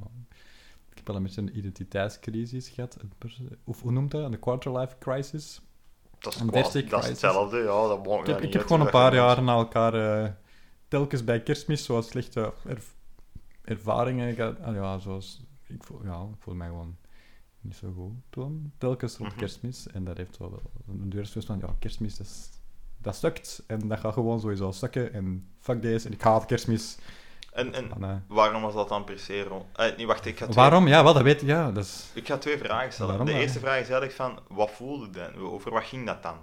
ik 0.89 0.98
heb 0.98 1.08
wel 1.08 1.16
een 1.16 1.24
beetje 1.24 1.41
een 1.41 1.58
identiteitscrisis 1.58 2.70
gehad. 2.70 2.98
Of 3.64 3.82
hoe 3.82 3.91
noemt 3.91 4.12
dat? 4.12 4.32
Een 4.32 4.39
quarter-life 4.39 4.96
crisis. 5.00 5.62
Dat 6.20 6.34
is, 6.34 6.39
Een 6.39 6.48
qua- 6.50 6.62
30 6.62 6.89
dat 6.89 7.04
is 7.04 7.10
hetzelfde, 7.10 7.58
ja. 7.58 7.88
Dat 7.88 8.20
Ik 8.20 8.28
heb, 8.28 8.41
ik 8.41 8.54
heb 8.54 8.62
gewoon 8.62 8.82
een 8.82 8.89
paar 8.89 9.14
jaar 9.16 9.43
na 9.43 9.54
elkaar 9.56 10.24
eh, 10.24 10.30
telkens 10.88 11.24
bij 11.24 11.43
kerstmis 11.43 11.84
zo 11.86 12.02
slechte 12.02 12.54
erv- 12.66 12.91
ervaringen 13.64 14.34
gehad. 14.36 14.60
Ah, 14.62 14.76
ja, 14.76 15.00
zoals, 15.00 15.41
ik 15.68 15.84
voel, 15.84 16.04
ja, 16.04 16.22
ik 16.22 16.39
voel 16.39 16.54
mij 16.56 16.68
gewoon 16.68 16.96
niet 17.66 17.76
zo 17.76 17.93
goed 17.95 18.11
toen. 18.30 18.74
Telkens 18.78 19.18
rond 19.18 19.30
Mhm. 19.30 19.39
kerstmis. 19.39 19.88
En 19.88 20.03
dat 20.03 20.18
heeft 20.18 20.38
wel 20.38 20.61
een 20.88 21.09
deur 21.09 21.28
van, 21.45 21.59
ja, 21.59 21.76
kerstmis, 21.80 22.18
dat, 22.18 22.26
is- 22.28 22.49
dat 22.97 23.16
sukt. 23.16 23.63
En 23.68 23.88
dat 23.88 23.99
gaat 23.99 24.13
gewoon 24.13 24.39
sowieso 24.39 24.72
sukken. 24.72 25.13
En 25.13 25.47
fuck 25.59 25.82
deze, 25.82 26.07
en 26.07 26.13
ik 26.13 26.22
haat 26.22 26.45
kerstmis. 26.45 26.97
En, 27.53 27.74
en 27.74 27.91
eh, 28.03 28.16
waarom 28.28 28.61
was 28.61 28.74
dat 28.74 28.89
dan 28.89 29.03
per 29.03 29.20
se 29.20 29.43
rond? 29.43 29.63
Eh, 29.74 29.97
nee, 29.97 30.07
wacht, 30.07 30.26
ik 30.26 30.38
ga 30.38 30.43
twee, 30.45 30.55
waarom? 30.55 30.88
Ja, 30.88 31.03
wel, 31.03 31.13
dat 31.13 31.22
weet 31.24 31.41
ik. 31.41 31.47
Ja, 31.47 31.72
dat 31.72 31.84
is... 31.84 32.09
Ik 32.13 32.28
ga 32.28 32.38
twee 32.38 32.57
vragen 32.57 32.91
stellen. 32.93 33.09
Waarom 33.09 33.26
de 33.28 33.32
dan? 33.32 33.41
eerste 33.41 33.59
vraag 33.59 33.74
is 33.80 33.89
eigenlijk 33.89 34.11
van, 34.13 34.39
wat 34.47 34.72
voelde 34.72 35.05
je 35.05 35.11
dan? 35.11 35.36
Over 35.36 35.72
wat 35.72 35.84
ging 35.84 36.05
dat 36.05 36.24
dan? 36.24 36.38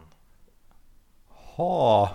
Oh, 1.57 2.11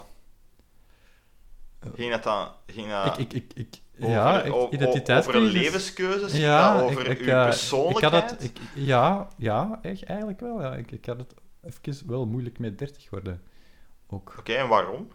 Ging 1.96 2.12
dat 2.12 2.24
dan... 2.24 2.48
Ging 2.68 2.92
dat 2.92 3.20
ik, 3.20 3.34
ik, 3.34 3.44
ik, 3.44 3.52
ik, 3.56 3.82
over, 4.00 4.14
ja, 4.14 4.44
o- 4.48 4.70
o- 4.72 5.18
over 5.18 5.40
levenskeuzes? 5.42 6.34
Ja, 6.38 6.82
over 6.82 7.08
uw 7.08 7.14
eh, 7.28 7.44
persoonlijkheid? 7.44 8.14
Ik 8.14 8.22
had 8.22 8.30
het, 8.32 8.44
ik, 8.44 8.58
ja, 8.74 9.28
ja 9.38 9.80
echt, 9.82 10.04
eigenlijk 10.04 10.40
wel. 10.40 10.62
Ja. 10.62 10.76
Ik, 10.76 10.92
ik 10.92 11.06
had 11.06 11.18
het 11.18 11.34
even 11.84 12.08
wel 12.10 12.26
moeilijk 12.26 12.60
met 12.60 12.78
30 12.78 13.10
worden. 13.10 13.42
Ook. 14.08 14.36
Oké, 14.40 14.54
en 14.54 14.68
waarom? 14.68 15.08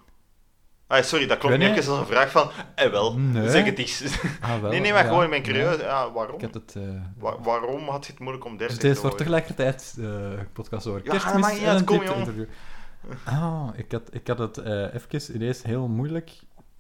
Ah, 0.87 1.03
sorry, 1.03 1.27
dat 1.27 1.39
klopt 1.39 1.59
niet 1.59 1.77
als 1.77 1.87
een 1.87 2.07
vraag 2.07 2.31
van... 2.31 2.51
Eh, 2.75 2.91
wel, 2.91 3.19
Nee. 3.19 3.51
zeg 3.51 3.65
het 3.65 3.79
eens. 3.79 4.03
Ah, 4.41 4.61
wel, 4.61 4.71
nee, 4.71 4.81
nee, 4.81 4.93
maar 4.93 5.03
ja, 5.03 5.09
gewoon, 5.09 5.25
ik 5.25 5.31
ben 5.31 5.43
nee. 5.43 5.53
curieus. 5.53 5.81
Ja, 5.81 6.13
waarom? 6.13 6.35
Ik 6.35 6.43
had 6.43 6.55
het... 6.55 6.77
Wa- 7.19 7.41
waarom 7.41 7.89
had 7.89 8.07
je 8.07 8.13
het 8.13 8.21
moeilijk 8.21 8.45
om 8.45 8.57
30 8.57 8.77
dus 8.79 8.85
deze 8.85 8.95
te 8.95 9.01
wordt 9.09 9.25
worden? 9.25 9.43
tegelijkertijd 9.45 9.97
eh 10.39 10.45
podcast 10.53 10.87
over 10.87 11.01
Ja, 11.05 11.11
kerstmis 11.11 11.53
niet 11.53 11.63
en 11.63 11.85
kom, 11.85 12.03
interview. 12.03 12.45
Ah, 13.25 13.69
ik 13.75 13.93
had, 13.93 14.03
ik 14.15 14.27
had 14.27 14.39
het 14.39 14.59
eh 14.59 14.95
even 14.95 15.35
ineens 15.35 15.63
heel 15.63 15.89
moeilijk 15.89 16.31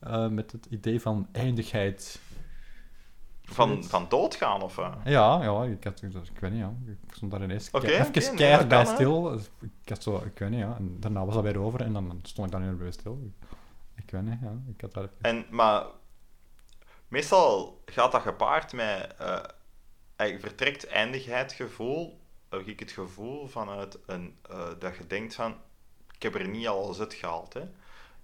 eh, 0.02 0.28
met 0.28 0.52
het 0.52 0.66
idee 0.66 1.00
van 1.00 1.28
eindigheid. 1.32 2.20
Van, 3.44 3.84
van 3.84 4.06
doodgaan 4.08 4.62
of 4.62 4.76
wat? 4.76 4.94
Ja, 5.04 5.42
ja 5.42 5.64
ik, 5.64 5.84
had, 5.84 6.02
ik 6.02 6.38
weet 6.40 6.50
niet, 6.50 6.60
ja. 6.60 6.74
ik 6.86 7.14
stond 7.14 7.30
daar 7.30 7.42
ineens 7.42 7.72
even 7.72 8.34
keihard 8.34 8.68
bij 8.68 8.84
kan, 8.84 8.86
hè. 8.86 8.94
stil. 8.94 9.22
Dus 9.22 9.50
Ik 9.60 9.88
had 9.88 10.02
zo, 10.02 10.16
ik 10.16 10.38
weet 10.38 10.50
niet, 10.50 10.58
ja. 10.58 10.76
En 10.76 10.96
daarna 11.00 11.24
was 11.24 11.34
dat 11.34 11.42
weer 11.42 11.58
over 11.60 11.80
en 11.80 11.92
dan 11.92 12.20
stond 12.22 12.46
ik 12.46 12.52
daar 12.58 12.68
niet 12.68 12.78
bij 12.78 12.90
stil. 12.90 13.32
Ik 13.94 14.10
weet 14.10 14.22
niet, 14.22 14.38
ja. 14.42 14.52
Ik 14.74 14.80
had 14.80 14.94
daar 14.94 15.04
even... 15.04 15.16
En, 15.20 15.46
maar 15.50 15.84
meestal 17.08 17.80
gaat 17.84 18.12
dat 18.12 18.22
gepaard 18.22 18.72
met 18.72 19.14
eh 19.18 19.42
eigenlijk 20.16 20.48
vertrekt 20.48 20.86
eindigheidgevoel. 20.86 22.20
Heb 22.48 22.66
ik 22.66 22.80
het 22.80 22.90
gevoel 22.90 23.46
vanuit 23.46 23.98
een, 24.06 24.36
eh, 24.50 24.68
dat 24.78 24.96
je 24.96 25.06
denkt 25.06 25.34
van 25.34 25.56
ik 26.22 26.32
heb 26.32 26.34
er 26.42 26.48
niet 26.48 26.66
alles 26.66 27.00
uit 27.00 27.14
gehaald. 27.14 27.52
Hè. 27.52 27.62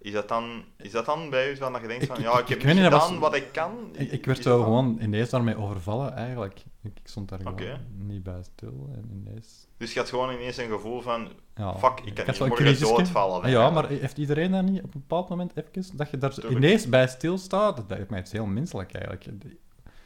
Is, 0.01 0.13
dat 0.13 0.29
dan, 0.29 0.65
is 0.77 0.91
dat 0.91 1.07
dan 1.07 1.31
bij 1.31 1.51
u 1.51 1.57
van 1.57 1.73
dat 1.73 1.81
je 1.83 1.89
denkt 1.89 2.07
van 2.07 2.17
ik- 2.17 2.23
ja, 2.23 2.39
ik, 2.39 2.49
heb 2.49 2.59
ik 2.59 2.65
niet 2.65 2.75
gedaan 2.75 2.91
was- 2.91 3.19
wat 3.19 3.35
ik 3.35 3.49
kan? 3.53 3.73
Ik, 3.93 4.13
ik 4.13 4.21
Is 4.21 4.27
werd 4.27 4.43
zo 4.43 4.57
dan- 4.57 4.65
gewoon 4.65 4.99
ineens 5.01 5.31
daarmee 5.31 5.57
overvallen, 5.57 6.15
eigenlijk. 6.15 6.59
Ik, 6.83 6.93
ik 7.03 7.09
stond 7.09 7.29
daar 7.29 7.39
gewoon 7.39 7.79
niet 7.99 8.23
bij 8.23 8.43
stil 8.43 8.91
en 8.95 9.11
ineens... 9.27 9.67
Dus 9.77 9.93
je 9.93 9.99
had 9.99 10.09
gewoon 10.09 10.33
ineens 10.35 10.57
een 10.57 10.69
gevoel 10.69 11.01
van 11.01 11.29
Ja, 11.57 11.75
fuck, 11.79 12.01
ik 12.05 12.15
kan 12.15 12.27
niet 12.27 12.37
zo 12.37 12.47
morgen 12.47 12.81
doodvallen. 12.81 13.51
Ja, 13.51 13.71
maar 13.71 13.89
heeft 13.89 14.19
iedereen 14.19 14.51
dat 14.51 14.63
niet 14.65 14.83
op 14.83 14.95
een 14.95 15.01
bepaald 15.01 15.29
moment 15.29 15.53
even, 15.57 15.97
dat 15.97 16.11
je 16.11 16.19
daar 16.19 16.33
zo 16.33 16.41
Tuurlijk. 16.41 16.65
ineens 16.65 16.89
bij 16.89 17.09
stilstaat? 17.09 17.77
Dat 17.77 17.85
lijkt 17.89 18.11
mij 18.11 18.21
iets 18.21 18.33
heel 18.33 18.47
menselijk 18.47 18.93
eigenlijk. 18.95 19.27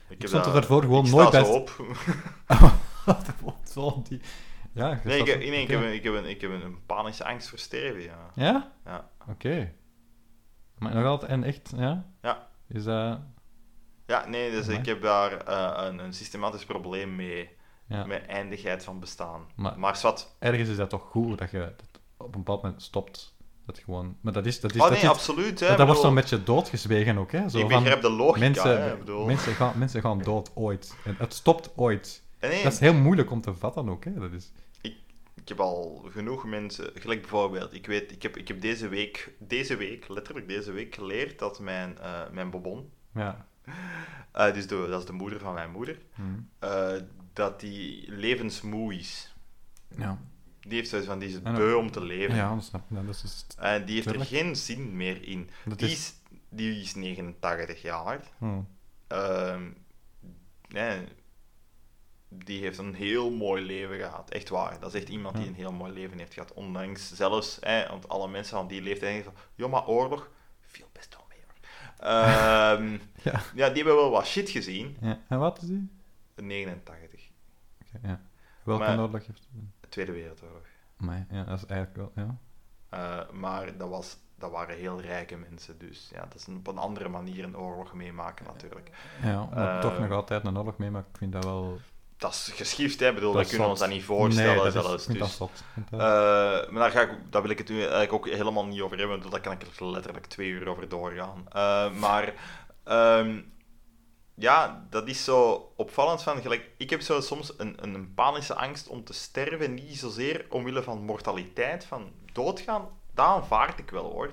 ik 0.08 0.26
stond 0.28 0.46
er 0.46 0.52
daarvoor 0.52 0.82
gewoon 0.82 1.10
nooit 1.10 1.30
bij 1.30 1.44
zo 1.44 1.52
st- 1.52 1.78
op. 1.78 1.86
Zo 3.72 4.02
die... 4.08 4.20
Ja, 4.74 5.00
Nee, 5.04 5.18
ik, 5.20 5.26
zo- 5.26 5.38
nee, 5.38 5.62
ik, 5.62 5.68
heb, 5.68 5.80
een- 5.80 5.92
ik, 5.94 6.02
heb 6.04 6.14
een, 6.14 6.24
ik 6.28 6.40
heb 6.40 6.50
een 6.50 6.76
panische 6.86 7.24
angst 7.24 7.48
voor 7.48 7.58
sterven, 7.58 8.02
ja. 8.02 8.30
Ja? 8.34 8.72
Ja. 8.84 9.10
Oké. 9.28 9.72
Maar 10.82 10.94
nog 10.94 11.04
altijd, 11.04 11.30
en 11.30 11.44
echt, 11.44 11.72
ja? 11.76 12.04
Ja. 12.22 12.48
Is 12.68 12.84
dat... 12.84 13.18
Ja, 14.06 14.26
nee, 14.28 14.50
dus 14.50 14.64
Amai. 14.64 14.78
ik 14.78 14.86
heb 14.86 15.02
daar 15.02 15.32
eh, 15.36 15.86
een, 15.86 15.98
een 15.98 16.12
systematisch 16.12 16.64
probleem 16.64 17.16
mee. 17.16 17.50
Ja. 17.88 18.04
Met 18.06 18.26
eindigheid 18.26 18.84
van 18.84 19.00
bestaan. 19.00 19.46
Maar- 19.56 19.78
Maar, 19.78 19.96
zwart. 19.96 20.34
Ergens 20.38 20.68
is 20.68 20.76
dat 20.76 20.90
toch 20.90 21.02
goed, 21.10 21.38
dat 21.38 21.50
je 21.50 21.58
dat 21.58 22.00
op 22.16 22.26
een 22.34 22.42
bepaald 22.42 22.62
moment 22.62 22.82
stopt. 22.82 23.34
Dat 23.66 23.78
gewoon... 23.78 24.16
Maar 24.20 24.32
dat 24.32 24.46
is... 24.46 24.60
Dat 24.60 24.70
is 24.74 24.76
Oh 24.76 24.82
dat 24.82 24.92
nee, 24.92 25.02
is- 25.02 25.08
absoluut. 25.08 25.60
Hè, 25.60 25.66
dat, 25.68 25.76
dat 25.76 25.86
wordt 25.86 25.86
bedoel, 25.86 26.02
zo'n 26.02 26.14
beetje 26.14 26.42
doodgezwegen 26.42 27.18
ook, 27.18 27.32
hè? 27.32 27.48
Zo 27.48 27.58
ik 27.58 27.70
van, 27.70 27.82
begrijp 27.82 28.02
de 28.02 28.10
logica, 28.10 28.38
mensen, 28.38 28.82
hè, 28.82 28.96
bedoel. 28.96 29.26
mensen, 29.26 29.52
gaan, 29.54 29.78
mensen 29.78 30.00
gaan 30.00 30.18
dood 30.18 30.50
ooit. 30.54 30.96
En 31.04 31.14
het 31.18 31.34
stopt 31.34 31.70
ooit. 31.76 32.22
Nee, 32.40 32.62
Dat 32.62 32.72
is 32.72 32.78
heel 32.78 32.94
moeilijk 32.94 33.30
om 33.30 33.40
te 33.40 33.54
vatten 33.54 33.88
ook, 33.88 34.04
hè? 34.04 34.14
Dat 34.14 34.32
is... 34.32 34.52
ik 35.42 35.48
heb 35.48 35.60
al 35.60 36.08
genoeg 36.10 36.44
mensen, 36.44 36.90
gelijk 36.94 37.20
bijvoorbeeld, 37.20 37.74
ik 37.74 37.86
weet, 37.86 38.12
ik 38.12 38.22
heb, 38.22 38.36
ik 38.36 38.48
heb 38.48 38.60
deze 38.60 38.88
week, 38.88 39.32
deze 39.38 39.76
week, 39.76 40.08
letterlijk 40.08 40.48
deze 40.48 40.72
week, 40.72 40.94
geleerd 40.94 41.38
dat 41.38 41.60
mijn, 41.60 41.98
eh, 41.98 42.20
mijn 42.30 42.50
bobon, 42.50 42.90
Ja. 43.14 43.46
eh, 44.32 44.54
dus 44.54 44.66
de, 44.66 44.86
dat 44.88 45.00
is 45.00 45.06
de 45.06 45.12
moeder 45.12 45.38
van 45.38 45.54
mijn 45.54 45.70
moeder, 45.70 45.98
Hm. 46.14 46.22
eh, 46.58 46.92
dat 47.32 47.60
die 47.60 48.12
levensmoe 48.12 48.94
is. 48.94 49.34
Ja. 49.96 50.18
Die 50.60 50.72
heeft 50.74 50.88
zoiets 50.88 51.08
van, 51.08 51.18
die 51.18 51.28
is 51.28 51.42
beu 51.42 51.74
om 51.74 51.90
te 51.90 52.00
leven. 52.04 52.34
Ja, 52.34 52.54
dat 52.54 52.64
snap 52.64 52.90
ik. 52.90 53.06
Dat 53.06 53.22
is... 53.24 53.46
En 53.58 53.84
die 53.84 53.94
heeft 53.94 54.06
Tuurlijk. 54.08 54.30
er 54.30 54.36
geen 54.36 54.56
zin 54.56 54.96
meer 54.96 55.22
in. 55.28 55.50
Dat 55.64 55.78
Die 55.78 55.88
is... 55.90 55.94
is, 55.94 56.14
die 56.48 56.80
is 56.80 56.94
89 56.94 57.82
jaar. 57.82 58.20
Hm. 58.38 58.60
Ehm, 59.06 59.62
nee, 60.68 60.98
die 62.34 62.60
heeft 62.60 62.78
een 62.78 62.94
heel 62.94 63.30
mooi 63.30 63.62
leven 63.62 63.96
gehad. 63.96 64.30
Echt 64.30 64.48
waar. 64.48 64.80
Dat 64.80 64.94
is 64.94 65.00
echt 65.00 65.08
iemand 65.10 65.36
die 65.36 65.46
een 65.46 65.54
heel 65.54 65.72
mooi 65.72 65.92
leven 65.92 66.18
heeft 66.18 66.32
gehad. 66.34 66.52
Ondanks 66.52 67.12
zelfs, 67.14 67.58
hè, 67.60 67.88
want 67.88 68.08
alle 68.08 68.28
mensen 68.28 68.56
van 68.56 68.66
die 68.66 68.82
leeftijd 68.82 69.12
denken 69.12 69.32
van, 69.32 69.42
ja, 69.54 69.66
maar 69.68 69.86
oorlog 69.86 70.30
viel 70.60 70.86
best 70.92 71.16
wel 71.16 71.26
mee 71.28 71.38
hoor. 71.46 72.08
Ehm, 72.08 72.98
Ja. 73.32 73.40
ja, 73.54 73.66
die 73.68 73.76
hebben 73.82 73.94
wel 73.96 74.10
wat 74.10 74.26
shit 74.26 74.50
gezien. 74.50 74.96
ja. 75.00 75.18
En 75.28 75.38
wat 75.38 75.62
is 75.62 75.68
die? 75.68 75.90
89. 76.36 77.30
Oké, 77.94 78.08
ja. 78.08 78.20
Welke 78.62 78.82
Maar- 78.84 78.98
oorlog 79.00 79.26
heeft... 79.26 79.48
De 79.80 79.88
Tweede 79.88 80.12
Wereldoorlog. 80.12 80.66
Maar 80.96 81.26
ja, 81.30 81.44
dat 81.44 81.56
is 81.62 81.66
eigenlijk 81.66 81.96
wel... 82.14 82.24
Ja. 82.26 82.36
Eh, 82.88 83.30
maar 83.30 83.76
dat, 83.76 83.88
was, 83.88 84.16
dat 84.38 84.50
waren 84.50 84.76
heel 84.76 85.00
rijke 85.00 85.36
mensen. 85.36 85.78
Dus 85.78 86.10
ja, 86.14 86.20
dat 86.20 86.34
is 86.34 86.46
een- 86.46 86.56
op 86.56 86.66
een 86.66 86.78
andere 86.78 87.08
manier 87.08 87.44
een 87.44 87.56
oorlog 87.56 87.92
meemaken 87.94 88.46
natuurlijk. 88.46 88.90
Ja, 89.22 89.44
maar 89.54 89.80
toch 89.80 89.98
nog 89.98 90.10
altijd 90.10 90.44
een 90.44 90.58
oorlog 90.58 90.76
mee, 90.78 90.90
maar 90.90 91.04
ik 91.10 91.16
vind 91.18 91.32
dat 91.32 91.44
wel... 91.44 91.78
Dat 92.22 92.30
is 92.32 92.50
geschift, 92.54 93.00
hè. 93.00 93.12
Bedoel, 93.14 93.32
Dat 93.32 93.42
we 93.42 93.48
kunnen 93.48 93.68
ons 93.68 93.78
zot. 93.78 93.88
dat 93.88 93.96
niet 93.98 94.06
voorstellen 94.06 94.54
nee, 94.54 94.64
dat 94.72 94.74
is, 94.74 94.82
zelfs. 94.86 95.06
dus. 95.06 95.38
dat- 95.38 95.50
Eh, 95.90 95.98
maar 96.70 96.80
daar, 96.82 96.90
ga 96.90 97.00
ik, 97.00 97.10
daar 97.30 97.42
wil 97.42 97.50
ik 97.50 97.58
het 97.58 97.68
nu 97.68 97.78
eigenlijk 97.80 98.12
ook 98.12 98.28
helemaal 98.28 98.66
niet 98.66 98.80
over 98.80 98.98
hebben, 98.98 99.18
want 99.18 99.30
daar 99.32 99.40
kan 99.40 99.52
ik 99.52 99.62
er 99.62 99.86
letterlijk 99.86 100.26
twee 100.26 100.48
uur 100.48 100.68
over 100.68 100.88
doorgaan. 100.88 101.44
Eh, 101.52 101.90
maar 101.92 102.34
ehm, 102.84 103.40
ja, 104.34 104.86
dat 104.90 105.08
is 105.08 105.24
zo 105.24 105.72
opvallend 105.76 106.22
van, 106.22 106.40
gelijk, 106.40 106.70
ik 106.76 106.90
heb 106.90 107.00
zo 107.00 107.20
soms 107.20 107.52
een, 107.56 107.76
een, 107.80 107.94
een 107.94 108.14
panische 108.14 108.54
angst 108.54 108.88
om 108.88 109.04
te 109.04 109.12
sterven, 109.12 109.74
niet 109.74 109.98
zozeer 109.98 110.46
omwille 110.48 110.82
van 110.82 111.02
mortaliteit, 111.04 111.84
van 111.84 112.10
doodgaan, 112.32 112.88
dat 113.14 113.26
aanvaard 113.26 113.78
ik 113.78 113.90
wel 113.90 114.10
hoor. 114.12 114.30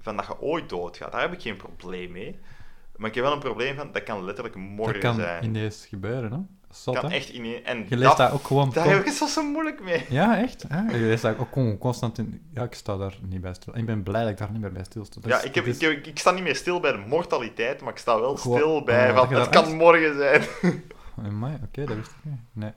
Van 0.00 0.16
dat 0.16 0.26
je 0.26 0.40
ooit 0.40 0.68
doodgaat, 0.68 1.12
daar 1.12 1.20
heb 1.20 1.32
ik 1.32 1.42
geen 1.42 1.56
probleem 1.56 2.12
mee. 2.12 2.38
Maar 2.96 3.08
ik 3.08 3.14
heb 3.14 3.24
wel 3.24 3.32
een 3.32 3.38
probleem 3.38 3.76
van, 3.76 3.92
dat 3.92 4.02
kan 4.02 4.24
letterlijk 4.24 4.56
morgen 4.56 4.92
dat 4.94 5.02
kan 5.02 5.14
zijn. 5.14 5.44
ineens 5.44 5.86
gebeuren, 5.86 6.32
hè? 6.32 6.38
Zot, 6.70 6.98
kan 6.98 7.10
hè? 7.10 7.16
echt 7.16 7.28
in 7.30 7.64
En 7.64 7.86
Je 7.88 7.96
leest 7.96 8.16
dat 8.16 8.30
ook 8.32 8.46
gewoon... 8.46 8.70
Daar 8.70 8.88
heb 8.88 8.98
ik 9.00 9.04
het 9.04 9.14
zo, 9.14 9.26
zo 9.26 9.42
moeilijk 9.42 9.82
mee. 9.82 10.04
Ja, 10.08 10.38
echt? 10.38 10.64
Hè? 10.68 10.80
Je 10.96 10.98
leest 11.04 11.22
dat 11.22 11.38
ook 11.38 11.52
gewoon 11.52 11.78
constant 11.78 12.18
in... 12.18 12.42
Ja, 12.54 12.62
ik 12.62 12.74
sta 12.74 12.96
daar 12.96 13.18
niet 13.28 13.40
bij 13.40 13.54
stil. 13.54 13.76
Ik 13.76 13.86
ben 13.86 14.02
blij 14.02 14.22
dat 14.22 14.30
ik 14.30 14.38
daar 14.38 14.50
niet 14.52 14.60
meer 14.60 14.72
bij 14.72 14.84
stil 14.84 15.04
sta. 15.04 15.20
Ja, 15.24 15.42
ik, 15.42 15.54
heb, 15.54 15.66
is- 15.66 15.78
ik, 15.78 16.06
ik 16.06 16.18
sta 16.18 16.30
niet 16.30 16.42
meer 16.42 16.56
stil 16.56 16.80
bij 16.80 16.92
de 16.92 16.98
mortaliteit, 16.98 17.80
maar 17.80 17.92
ik 17.92 17.98
sta 17.98 18.20
wel 18.20 18.36
Gewoon- 18.36 18.58
stil 18.58 18.82
bij 18.84 19.10
oh, 19.10 19.16
van 19.16 19.28
dat 19.28 19.44
het 19.44 19.52
daar 19.52 19.62
kan 19.62 19.70
echt- 19.72 19.80
morgen 19.82 20.16
zijn. 20.16 20.42
Amai, 21.26 21.58
oké, 21.64 21.84
dat 21.84 21.96
wist 21.96 22.10
ik 22.10 22.24
niet. 22.30 22.40
Nee. 22.52 22.72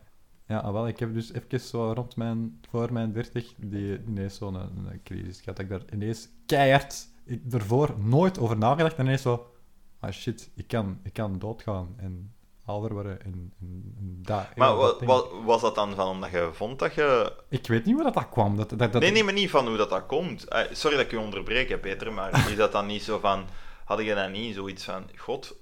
Ja, 0.48 0.58
ah, 0.58 0.72
wel, 0.72 0.88
ik 0.88 1.00
heb 1.00 1.14
dus 1.14 1.34
even 1.34 1.60
zo 1.60 1.92
rond 1.92 2.16
mijn, 2.16 2.60
voor 2.70 2.94
mijn 2.94 3.12
30 3.14 3.54
die 3.58 4.02
ineens 4.08 4.36
zo'n 4.36 4.56
een, 4.56 4.88
een 4.92 5.02
crisis 5.04 5.38
gehad. 5.42 5.56
Dat 5.56 5.60
ik 5.66 5.70
daar 5.70 5.82
ineens 5.94 6.30
keihard, 6.46 7.08
ik 7.26 7.42
ervoor 7.52 7.96
nooit 8.00 8.39
over 8.39 8.58
nagedacht 8.58 8.96
en 8.98 9.06
ineens 9.06 9.22
zo, 9.22 9.52
ah 10.00 10.12
shit, 10.12 10.50
ik 10.56 10.68
kan, 10.68 11.00
ik 11.04 11.14
kan 11.14 11.39
doodgaan 11.39 11.88
en 11.98 12.34
ouder 12.72 13.07
en, 13.07 13.17
en, 13.26 13.53
en 13.97 14.19
dat. 14.22 14.45
Maar 14.55 14.67
heel 14.67 14.78
wa- 14.78 14.86
dat 14.86 14.99
ding. 14.99 15.11
wa- 15.11 15.43
was 15.45 15.61
dat 15.61 15.76
dan 15.76 15.95
van 15.95 16.07
omdat 16.07 16.32
je 16.32 16.49
vond 16.53 16.80
dat 16.80 16.93
je... 16.93 17.34
Ik 17.49 17.67
weet 17.67 17.86
niet 17.86 17.95
hoe 17.95 18.03
dat, 18.03 18.13
dat 18.13 18.30
kwam. 18.30 18.57
Dat, 18.57 18.69
dat, 18.69 18.80
dat, 18.91 19.01
Nee, 19.01 19.11
nee, 19.11 19.24
maar 19.24 19.34
niet 19.34 19.49
van 19.49 19.67
hoe 19.67 19.78
dat, 19.78 19.89
dat 19.89 20.05
komt. 20.05 20.43
Eh, 20.47 20.61
sorry 20.72 20.95
dat 20.97 21.05
ik 21.05 21.11
je 21.11 21.19
onderbreek, 21.19 21.69
hè, 21.69 21.78
Peter, 21.78 22.13
maar 22.13 22.49
is 22.49 22.55
dat 22.55 22.72
dan 22.72 22.86
niet 22.86 23.03
zo 23.03 23.19
van... 23.19 23.45
Had 23.86 23.99
je 24.01 24.15
dan 24.15 24.32
niet 24.32 24.55
zoiets 24.55 24.84
van... 24.84 25.03
God, 25.17 25.55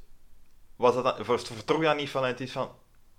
was 0.76 0.94
dat 0.94 1.04
dan... 1.04 1.26
ver- 1.26 1.40
Vertrok 1.40 1.82
dat 1.84 1.98
niet 1.98 2.10
vanuit 2.10 2.40
iets 2.40 2.52
van... 2.52 2.70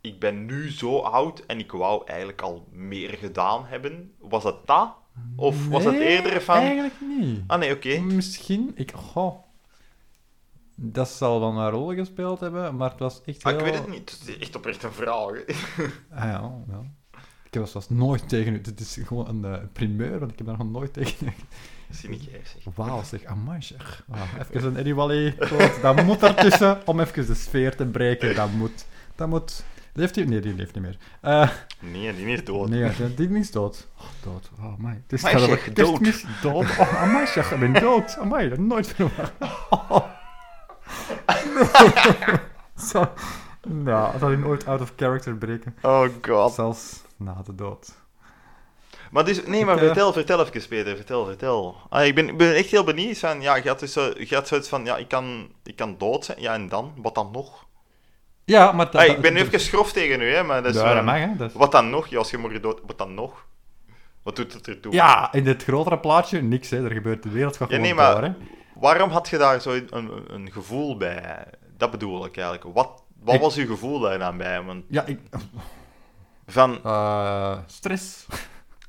Ik 0.00 0.20
ben 0.20 0.44
nu 0.46 0.70
zo 0.72 0.98
oud 0.98 1.40
en 1.46 1.58
ik 1.58 1.72
wou 1.72 2.02
eigenlijk 2.06 2.42
al 2.42 2.66
meer 2.70 3.10
gedaan 3.10 3.64
hebben. 3.64 4.12
Was 4.18 4.44
het 4.44 4.56
dat? 4.66 4.94
Of 5.36 5.68
was 5.68 5.84
het 5.84 5.94
eerder 5.98 6.40
van... 6.42 6.56
Eigenlijk 6.56 6.94
niet. 7.18 7.40
Ah 7.46 7.58
nee, 7.58 7.74
oké. 7.74 7.98
Misschien, 7.98 8.72
ik, 8.74 8.90
dat 10.82 11.08
zal 11.08 11.40
wel 11.40 11.56
een 11.56 11.70
rol 11.70 11.94
gespeeld 11.94 12.40
hebben, 12.40 12.76
maar 12.76 12.90
het 12.90 12.98
was 12.98 13.20
echt 13.24 13.44
Ah, 13.44 13.52
heel... 13.52 13.60
ik 13.60 13.66
weet 13.72 13.80
het 13.80 13.88
niet. 13.90 14.10
Het 14.20 14.28
is 14.28 14.38
echt 14.38 14.56
oprecht 14.56 14.82
een 14.82 14.92
vraag. 14.92 15.30
hè. 15.46 15.84
Ah 16.18 16.24
ja, 16.24 16.52
ja. 16.68 16.80
Ik 17.44 17.56
heb 17.56 17.62
dat 17.62 17.70
zelfs 17.72 17.88
nooit 17.88 18.28
tegen 18.28 18.52
u. 18.54 18.60
Dit 18.60 18.80
is 18.80 18.98
gewoon 19.06 19.28
een 19.28 19.44
eh, 19.44 19.58
primeur, 19.72 20.18
want 20.18 20.30
ik 20.32 20.38
heb 20.38 20.46
daar 20.46 20.58
nog 20.58 20.70
nooit 20.70 20.92
tegen 20.92 21.26
u. 21.26 21.32
Wauw, 22.74 23.02
zeg, 23.02 23.24
amai 23.24 23.62
zeg. 23.62 24.04
Ah, 24.10 24.20
even 24.50 24.64
een 24.68 24.76
Eddie 24.76 24.94
Wally. 24.94 25.36
Dat 25.82 26.04
moet 26.04 26.22
ertussen 26.22 26.78
om 26.86 27.00
even 27.00 27.26
de 27.26 27.34
sfeer 27.34 27.76
te 27.76 27.86
breken. 27.86 28.34
Dat 28.34 28.52
moet. 28.52 28.84
Dat 29.14 29.28
moet. 29.28 29.64
Leeft 29.92 30.14
hij? 30.14 30.24
Nee, 30.24 30.40
die 30.40 30.54
leeft 30.54 30.74
niet 30.74 30.82
meer. 30.84 30.96
Eh, 31.20 31.50
Nee, 31.80 32.14
die 32.14 32.26
is 32.26 32.44
dood. 32.44 32.68
nee, 32.68 33.14
die 33.16 33.28
is 33.38 33.50
dood. 33.50 33.88
Oh, 33.98 34.04
dood. 34.22 34.50
Oh, 34.58 34.64
amai. 34.78 34.94
Het 35.02 35.12
is 35.12 35.22
gaat 35.28 35.40
zeg, 35.40 35.72
dood. 35.72 36.24
dood. 36.42 36.64
Oh, 36.78 37.02
amai 37.02 37.26
zeg, 37.26 37.52
ik 37.52 37.60
ben 37.60 37.72
dood. 37.72 38.16
Amai, 38.18 38.48
dat 38.48 38.58
nooit 38.58 38.86
verwacht. 38.86 39.32
Zo. 42.90 43.08
Nou, 43.68 44.18
dat 44.18 44.28
hij 44.30 44.42
ooit 44.44 44.66
out 44.66 44.80
of 44.80 44.92
character 44.96 45.34
breken. 45.36 45.76
Oh 45.82 46.06
god. 46.22 46.52
Zelfs 46.54 47.02
na 47.16 47.36
de 47.44 47.54
dood. 47.54 47.98
Maar 49.10 49.24
dus, 49.24 49.46
nee, 49.46 49.64
maar 49.64 49.76
eh, 49.76 49.84
vertel, 49.84 50.12
vertel 50.12 50.40
even, 50.46 50.68
Peter, 50.68 50.96
vertel, 50.96 51.24
vertel. 51.24 51.76
Ah, 51.88 52.06
ik, 52.06 52.14
ben, 52.14 52.36
ben 52.36 52.54
echt 52.54 52.70
heel 52.70 52.84
benieuwd 52.84 53.18
van, 53.18 53.40
ja, 53.40 53.56
je 53.56 53.68
had, 53.68 53.80
dus 53.80 53.92
zo, 53.92 54.12
je 54.18 54.34
had 54.34 54.48
zoiets 54.48 54.68
van, 54.68 54.84
ja, 54.84 54.96
ik 54.96 55.08
kan, 55.08 55.48
ik 55.64 55.76
kan 55.76 55.94
dood 55.98 56.24
zijn, 56.24 56.40
ja, 56.40 56.54
en 56.54 56.68
dan? 56.68 56.92
Wat 56.96 57.14
dan 57.14 57.30
nog? 57.32 57.66
Ja, 58.44 58.72
maar... 58.72 58.88
Ah, 58.90 59.04
ik 59.06 59.20
ben 59.20 59.32
nu 59.32 59.40
even 59.40 59.60
schrof 59.60 59.92
tegen 59.92 60.20
u, 60.20 60.32
hè, 60.34 60.42
maar 60.42 60.62
dat 60.62 60.74
is 60.74 60.80
Ja, 60.80 60.86
wel- 60.86 60.94
dat 60.94 61.04
mag, 61.04 61.16
hè. 61.18 61.36
Dat 61.36 61.48
is- 61.50 61.56
Wat 61.56 61.72
dan 61.72 61.90
nog? 61.90 62.06
Ja, 62.06 62.18
als 62.18 62.30
je 62.30 62.38
morgen 62.38 62.62
dood, 62.62 62.80
wat 62.86 62.98
dan 62.98 63.14
nog? 63.14 63.46
Wat 64.22 64.36
doet 64.36 64.52
het 64.52 64.68
ertoe? 64.68 64.92
Ja, 64.92 65.32
in 65.32 65.44
dit 65.44 65.62
grotere 65.62 65.98
plaatje, 65.98 66.42
niks, 66.42 66.70
hè. 66.70 66.84
Er 66.84 66.90
gebeurt 66.92 67.22
de 67.22 67.28
wereld 67.30 67.56
gaat 67.56 67.68
Ja, 67.70 67.74
gewoon 67.74 67.88
nee, 67.90 68.04
maar 68.04 68.14
door, 68.14 68.22
hè. 68.22 68.32
Waarom 68.80 69.10
had 69.10 69.28
je 69.28 69.38
daar 69.38 69.60
zo 69.60 69.70
een, 69.90 70.34
een, 70.34 70.52
gevoel 70.52 70.96
bij? 70.96 71.44
Dat 71.76 71.90
bedoel 71.90 72.24
ik 72.24 72.36
eigenlijk. 72.36 72.74
Wat, 72.76 73.02
wat 73.22 73.34
Ik- 73.34 73.40
was 73.40 73.56
uw 73.56 73.66
gevoel 73.66 74.00
daar 74.00 74.18
dan 74.18 74.36
bij? 74.36 74.62
Want 74.62 74.84
Ja, 74.88 75.04
ik... 75.06 75.20
van, 76.46 76.78
eh, 76.84 77.58
stress. 77.66 78.26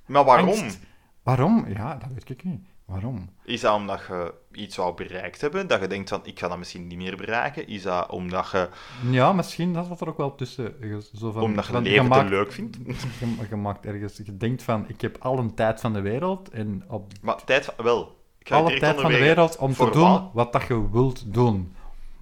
maar 0.05 0.23
waarom? 0.23 0.47
Angst. 0.49 0.79
Waarom? 1.23 1.65
Ja, 1.67 1.95
dat 1.95 2.09
weet 2.13 2.29
ik 2.29 2.43
niet. 2.43 2.65
Waarom? 2.85 3.29
Is 3.43 3.61
dat 3.61 3.75
omdat 3.75 4.01
je 4.07 4.33
iets 4.51 4.75
wou 4.75 4.95
bereikt 4.95 5.41
hebben, 5.41 5.67
dat 5.67 5.81
je 5.81 5.87
denkt 5.87 6.09
van, 6.09 6.19
ik 6.23 6.39
ga 6.39 6.47
dat 6.47 6.57
misschien 6.57 6.87
niet 6.87 6.97
meer 6.97 7.15
bereiken? 7.17 7.67
Is 7.67 7.81
dat 7.83 8.09
omdat 8.09 8.49
je, 8.51 8.69
Ja, 9.09 9.33
misschien 9.33 9.73
dat 9.73 9.85
zat 9.85 10.01
er 10.01 10.07
ook 10.09 10.17
wel 10.17 10.35
tussen. 10.35 10.75
Je- 10.79 11.09
Zo 11.15 11.31
van, 11.31 11.41
omdat 11.43 11.65
je 11.65 11.73
het 11.73 11.83
leven 11.83 12.03
te 12.03 12.09
maakt- 12.09 12.29
leuk 12.29 12.51
vindt? 12.51 12.77
Je, 13.19 13.35
je 13.49 13.55
maakt 13.55 13.85
ergens, 13.85 14.17
je 14.17 14.37
denkt 14.37 14.63
van, 14.63 14.85
ik 14.87 15.01
heb 15.01 15.17
al 15.19 15.37
een 15.37 15.53
tijd 15.55 15.79
van 15.81 15.93
de 15.93 16.01
wereld 16.01 16.49
en 16.49 16.83
op 16.87 17.11
Maar 17.21 17.43
tijd 17.43 17.65
van... 17.65 17.73
Wel, 17.85 17.97
je 17.97 18.20
alle 18.49 18.79
tijd 18.79 19.01
van 19.01 19.11
de 19.11 19.17
wereld 19.17 19.57
om 19.57 19.73
te 19.73 19.89
doen 19.89 20.09
wat? 20.11 20.29
wat 20.33 20.53
dat 20.53 20.67
je 20.67 20.91
wilt 20.91 21.33
doen. 21.33 21.75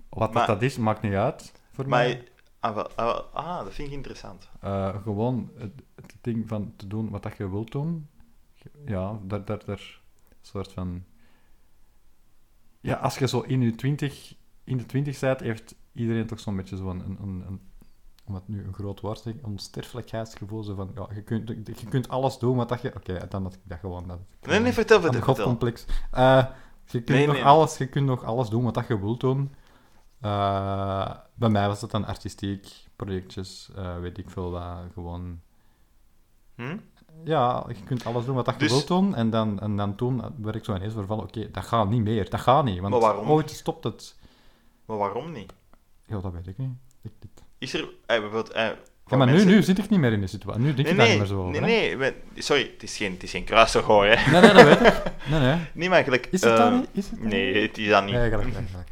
Wat 0.09 0.34
Maar- 0.34 0.47
dat, 0.47 0.59
dat 0.59 0.70
is, 0.70 0.78
maakt 0.78 1.01
niet 1.01 1.13
uit 1.13 1.53
voor 1.72 1.88
Maar, 1.88 1.99
mij. 2.05 2.28
ah, 2.59 2.76
wel, 2.76 2.89
ah, 2.95 3.05
wel, 3.05 3.22
ah, 3.22 3.63
dat 3.63 3.74
vind 3.74 3.88
ik 3.88 3.93
interessant. 3.93 4.49
Eh, 4.59 4.95
gewoon 5.03 5.51
het, 5.57 5.72
het 5.95 6.15
ding 6.22 6.47
van 6.47 6.74
te 6.76 6.88
doen 6.88 7.09
wat 7.09 7.24
dat 7.24 7.38
je 7.38 7.49
wilt 7.49 7.72
doen. 7.72 8.07
Ja, 8.86 9.20
daar, 9.24 9.45
daar, 9.45 9.65
daar 9.65 9.99
soort 10.41 10.72
van... 10.72 11.03
Ja, 12.82 12.95
als 12.95 13.17
je 13.17 13.28
zo 13.28 13.39
in 13.41 13.61
je 13.61 13.76
twintig, 13.76 14.36
in 14.63 14.78
de 14.78 14.86
twintig 14.86 15.20
bent, 15.20 15.39
heeft 15.39 15.76
iedereen 15.93 16.26
toch 16.28 16.39
zo'n 16.39 16.55
beetje 16.55 16.78
zo'n, 16.78 16.99
een, 16.99 17.17
een, 17.22 17.43
een, 17.47 17.61
het 18.36 18.47
nu 18.47 18.63
een 18.63 18.73
groot 18.73 18.99
woord 19.01 19.19
zeggen, 19.19 19.45
onsterfelijkheidsgevoel. 19.45 20.63
Zo 20.63 20.75
van, 20.75 20.91
ja, 20.95 21.07
je 21.13 21.21
kunt, 21.21 21.47
je 21.80 21.86
kunt 21.89 22.09
alles 22.09 22.38
doen 22.38 22.55
wat 22.55 22.69
dat 22.69 22.82
je... 22.82 22.95
Oké, 22.95 23.27
dan 23.30 23.43
had 23.43 23.53
ik 23.53 23.59
dat 23.63 23.80
gewoon... 23.80 24.07
Dat, 24.07 24.19
Nee, 24.41 24.59
nee, 24.59 24.73
vertel, 24.73 25.01
vertel. 25.01 25.21
godcomplex. 25.21 25.86
Eh, 26.11 26.45
je, 26.86 26.91
kunt 27.01 27.07
Nee, 27.09 27.25
nog 27.25 27.36
nee. 27.36 27.45
Alles, 27.45 27.77
je 27.77 27.88
kunt 27.88 28.05
nog 28.05 28.23
alles 28.23 28.49
doen 28.49 28.63
wat 28.63 28.73
dat 28.73 28.88
je 28.88 28.99
wilt 28.99 29.19
doen. 29.19 29.53
Eh, 30.19 31.11
bij 31.34 31.49
mij 31.49 31.67
was 31.67 31.82
het 31.82 31.91
dan 31.91 32.05
artistiek, 32.05 32.88
projectjes, 32.95 33.69
eh, 33.75 33.99
weet 33.99 34.17
ik 34.17 34.30
veel 34.30 34.51
wat, 34.51 34.77
gewoon... 34.93 35.39
Hm? 36.55 36.77
Ja, 37.23 37.65
je 37.67 37.84
kunt 37.84 38.05
alles 38.05 38.25
doen 38.25 38.36
wat 38.36 38.45
dat 38.45 38.53
je 38.53 38.59
Dus- 38.59 38.71
wilt 38.71 38.88
doen, 38.88 39.15
en 39.15 39.30
dan, 39.30 39.59
en 39.59 39.75
dan 39.75 39.95
toen 39.95 40.21
werd 40.41 40.55
ik 40.55 40.63
zo 40.65 40.75
ineens 40.75 40.93
van, 40.93 41.21
oké, 41.21 41.51
dat 41.51 41.63
gaat 41.65 41.89
niet 41.89 42.01
meer, 42.03 42.30
dat 42.30 42.39
gaat 42.39 42.63
niet, 42.63 42.80
want 42.80 42.93
ooit 43.27 43.49
stopt 43.49 43.84
het. 43.84 44.17
Maar 44.86 44.97
waarom 44.97 45.32
niet? 45.32 45.53
Ja, 46.05 46.19
dat 46.19 46.32
weet 46.32 46.47
ik 46.47 46.57
niet. 46.57 46.71
Ik, 47.01 47.11
dit- 47.19 47.39
Is 47.60 47.74
er... 47.74 47.80
eh, 47.82 47.88
bijvoorbeeld, 48.05 48.49
eh, 48.51 48.64
Ja, 49.07 49.18
maar 49.18 49.28
nu, 49.28 49.34
mensen- 49.34 49.49
nu 49.51 49.64
zit 49.64 49.78
ik 49.78 49.89
niet 49.89 49.99
meer 49.99 50.12
in 50.12 50.20
die 50.20 50.28
situatie, 50.30 50.62
nu 50.62 50.74
denk 50.74 50.78
Nee, 50.78 50.91
ik 50.91 50.97
daar 50.97 51.07
nee, 51.07 51.18
niet 51.20 51.28
meer 51.28 51.38
zo 51.38 51.39
over. 51.47 51.62
nee, 51.62 51.80
hè. 51.89 51.95
nee, 51.95 51.97
we- 51.97 52.41
sorry, 52.41 52.70
het 52.74 52.84
is 52.84 52.97
geen, 52.97 53.12
het 53.14 53.24
is 53.24 53.32
geen 53.32 53.43
kruisvergoor, 53.43 54.05
hè. 54.05 54.32
nee, 54.32 54.41
nee, 54.41 54.53
dat 54.53 54.64
weet 54.80 54.93
ik. 54.93 55.01
Nee, 55.32 55.57
nee. 55.74 55.89
Maar 55.89 56.03
gelijk... 56.03 56.26
Is 56.32 56.41
het 56.41 56.57
dat 56.57 56.72
eh, 56.72 56.78
niet? 56.78 56.88
Is 56.93 57.05
het 57.10 57.20
dat 57.22 57.30
Nee, 57.32 57.53
niet? 57.53 57.62
het 57.70 57.78
is 57.78 57.88
dat 57.89 58.05
niet. 58.05 58.16
Eigenlijk, 58.16 58.55
eigenlijk. 58.55 58.88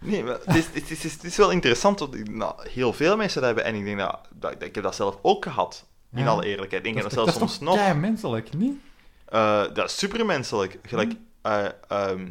Nee, 0.00 0.24
maar 0.24 0.38
het 0.44 0.54
is, 0.56 0.66
het 0.72 0.90
is, 0.90 1.02
het 1.12 1.24
is, 1.24 1.36
wel 1.36 1.50
interessant, 1.50 1.98
want 1.98 2.28
nou, 2.34 2.54
heel 2.70 2.92
veel 2.92 3.16
mensen 3.16 3.40
dat 3.42 3.54
hebben, 3.54 3.72
en 3.72 3.74
ik 3.78 3.84
denk 3.84 3.98
dat, 3.98 4.18
dat, 4.34 4.52
dat 4.52 4.62
ik 4.62 4.74
heb 4.74 4.84
dat 4.84 4.94
zelf 4.94 5.18
ook 5.22 5.44
gehad, 5.44 5.86
in 6.12 6.22
Ja. 6.22 6.28
alle 6.28 6.44
eerlijkheid. 6.46 6.86
Ik 6.86 6.92
denk 6.92 6.96
dat, 6.96 7.06
is- 7.06 7.12
zelfs 7.24 7.38
soms 7.38 7.52
toch 7.58 7.60
nog. 7.68 7.76
kei 7.76 7.94
menselijk, 7.98 8.54
niet? 8.56 8.76
Eh, 9.24 9.62
dat 9.74 9.90
is 9.90 9.98
supermenselijk. 9.98 10.78
Gelijk, 10.82 11.12
eh, 11.42 11.64
ehm, 11.88 12.26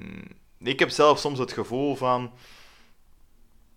ik 0.60 0.80
heb 0.80 0.90
zelf 0.90 1.20
soms 1.20 1.40
het 1.40 1.52
gevoel 1.52 1.96
van... 1.96 2.32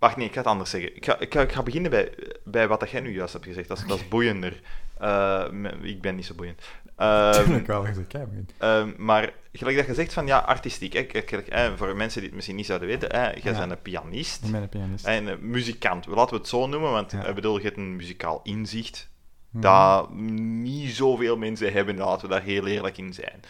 Wacht, 0.01 0.16
nee, 0.16 0.26
ik 0.26 0.32
ga 0.32 0.38
het 0.38 0.46
anders 0.48 0.70
zeggen. 0.70 0.96
Ik 0.96 1.05
ga, 1.05 1.18
ik 1.18 1.32
ga, 1.34 1.40
ik 1.40 1.53
ga 1.53 1.62
beginnen 1.62 1.90
bij, 1.90 2.12
bij 2.44 2.68
wat 2.68 2.90
jij 2.90 3.01
nu 3.01 3.14
juist 3.14 3.32
hebt 3.32 3.44
gezegd. 3.44 3.68
Dat 3.68 3.78
is, 3.78 3.84
dat 3.86 3.98
is 3.98 4.09
boeiender. 4.09 4.61
Eh, 4.98 5.44
ik 5.82 6.01
ben 6.01 6.14
niet 6.16 6.26
zo 6.26 6.34
boeiend. 6.34 6.61
Ehm, 6.96 7.44
Tuurlijk 7.44 7.66
wel, 7.66 7.86
je. 7.86 8.05
Ehm, 8.59 8.90
maar 8.96 9.32
gelijk 9.53 9.76
dat 9.76 9.86
je 9.86 9.94
zegt 9.94 10.12
van 10.12 10.26
ja, 10.26 10.38
artistiek. 10.38 10.92
Hè, 10.92 11.07
hè, 11.48 11.76
voor 11.76 11.96
mensen 11.96 12.18
die 12.18 12.26
het 12.28 12.34
misschien 12.34 12.57
niet 12.57 12.66
zouden 12.66 12.88
weten, 12.88 13.09
hè, 13.11 13.22
jij 13.22 13.40
Ja. 13.53 13.59
bent 13.59 13.70
een 13.70 13.82
pianist 13.82 14.44
Ik 14.44 14.51
ben 14.53 14.62
een 14.62 14.68
pianist. 14.68 15.05
en 15.07 15.26
een 15.26 15.51
muzikant. 15.51 16.07
Laten 16.07 16.34
we 16.34 16.40
het 16.40 16.48
zo 16.48 16.66
noemen, 16.66 16.90
want 16.90 17.12
Ja. 17.12 17.24
ik 17.26 17.34
bedoel, 17.34 17.57
je 17.59 17.62
hebt 17.64 17.76
een 17.76 17.96
muzikaal 17.96 18.40
inzicht 18.42 19.09
Mhm. 19.51 19.62
dat 19.62 20.11
niet 20.14 20.90
zoveel 20.90 21.36
mensen 21.36 21.72
hebben, 21.72 21.96
laten 21.96 22.28
we 22.28 22.34
daar 22.34 22.42
heel 22.42 22.66
eerlijk 22.66 22.98
in 22.98 23.12
zijn. 23.14 23.40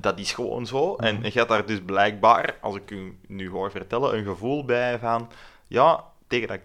Dat 0.00 0.18
is 0.18 0.32
gewoon 0.32 0.66
zo. 0.66 0.94
En 0.96 1.14
Mhm. 1.14 1.24
je 1.24 1.30
hebt 1.32 1.48
daar 1.48 1.66
dus 1.66 1.80
blijkbaar, 1.84 2.56
als 2.60 2.76
ik 2.76 2.90
u 2.90 3.18
nu 3.28 3.48
hoor 3.50 3.70
vertellen, 3.70 4.16
een 4.16 4.24
gevoel 4.24 4.64
bij 4.64 4.98
van, 4.98 5.28
ja, 5.68 6.04
tegen 6.26 6.48
dat, 6.48 6.60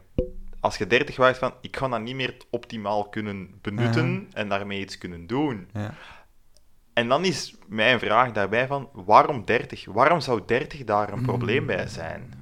als 0.59 0.78
je 0.78 0.88
30 0.88 1.15
waart 1.15 1.38
van, 1.38 1.53
ik 1.61 1.78
ga 1.78 1.88
dat 1.88 2.01
niet 2.01 2.15
meer 2.15 2.38
optimaal 2.49 3.09
kunnen 3.09 3.49
benutten 3.61 4.11
Mhm. 4.13 4.24
en 4.34 4.49
daarmee 4.49 4.80
iets 4.80 4.97
kunnen 4.97 5.28
doen. 5.28 5.67
Ja. 5.74 5.93
En 6.93 7.07
dan 7.07 7.26
is 7.26 7.55
mijn 7.67 7.99
vraag 7.99 8.32
daarbij 8.32 8.67
van, 8.67 8.89
waarom 8.93 9.45
30? 9.45 9.86
Waarom 9.86 10.20
zou 10.20 10.41
30 10.45 10.84
daar 10.84 11.13
een 11.13 11.22
probleem 11.22 11.65
bij 11.65 11.88
zijn? 11.88 12.34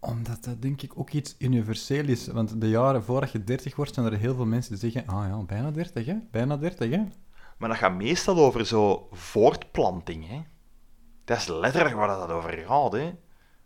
Omdat 0.00 0.44
dat 0.44 0.62
denk 0.62 0.82
ik 0.82 0.92
ook 0.98 1.10
iets 1.10 1.34
universeel 1.38 2.04
is. 2.04 2.26
Want 2.26 2.60
de 2.60 2.68
jaren 2.68 3.02
voordat 3.02 3.32
je 3.32 3.44
30 3.44 3.76
wordt, 3.76 3.94
zijn 3.94 4.06
er 4.06 4.16
heel 4.18 4.34
veel 4.34 4.44
mensen 4.46 4.78
die 4.78 4.90
zeggen: 4.90 5.10
Ah 5.14 5.26
ja, 5.28 5.36
bijna 5.42 5.70
30, 5.70 6.06
hè? 6.06 6.14
Bijna 6.30 6.56
30, 6.56 6.90
hè? 6.90 7.00
Maar 7.58 7.68
dat 7.68 7.78
gaat 7.78 7.94
meestal 7.94 8.36
over 8.38 8.66
zo 8.66 9.08
voortplanting, 9.12 10.28
hè. 10.28 10.42
Dat 11.24 11.36
is 11.38 11.46
letterlijk 11.46 11.94
waar 11.94 12.08
dat 12.08 12.30
over 12.30 12.52
gaat, 12.66 12.92
hè. 12.92 13.12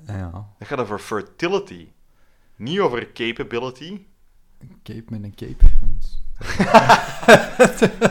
Ja, 0.07 0.31
Dat 0.59 0.69
gaat 0.69 0.79
over 0.81 0.99
fertility. 0.99 1.89
Niet 2.57 2.81
over 2.81 3.13
capability. 3.13 4.01
cape 4.83 5.05
met 5.09 5.23
een 5.23 5.35
cape. 5.35 5.65
Want- 5.81 6.21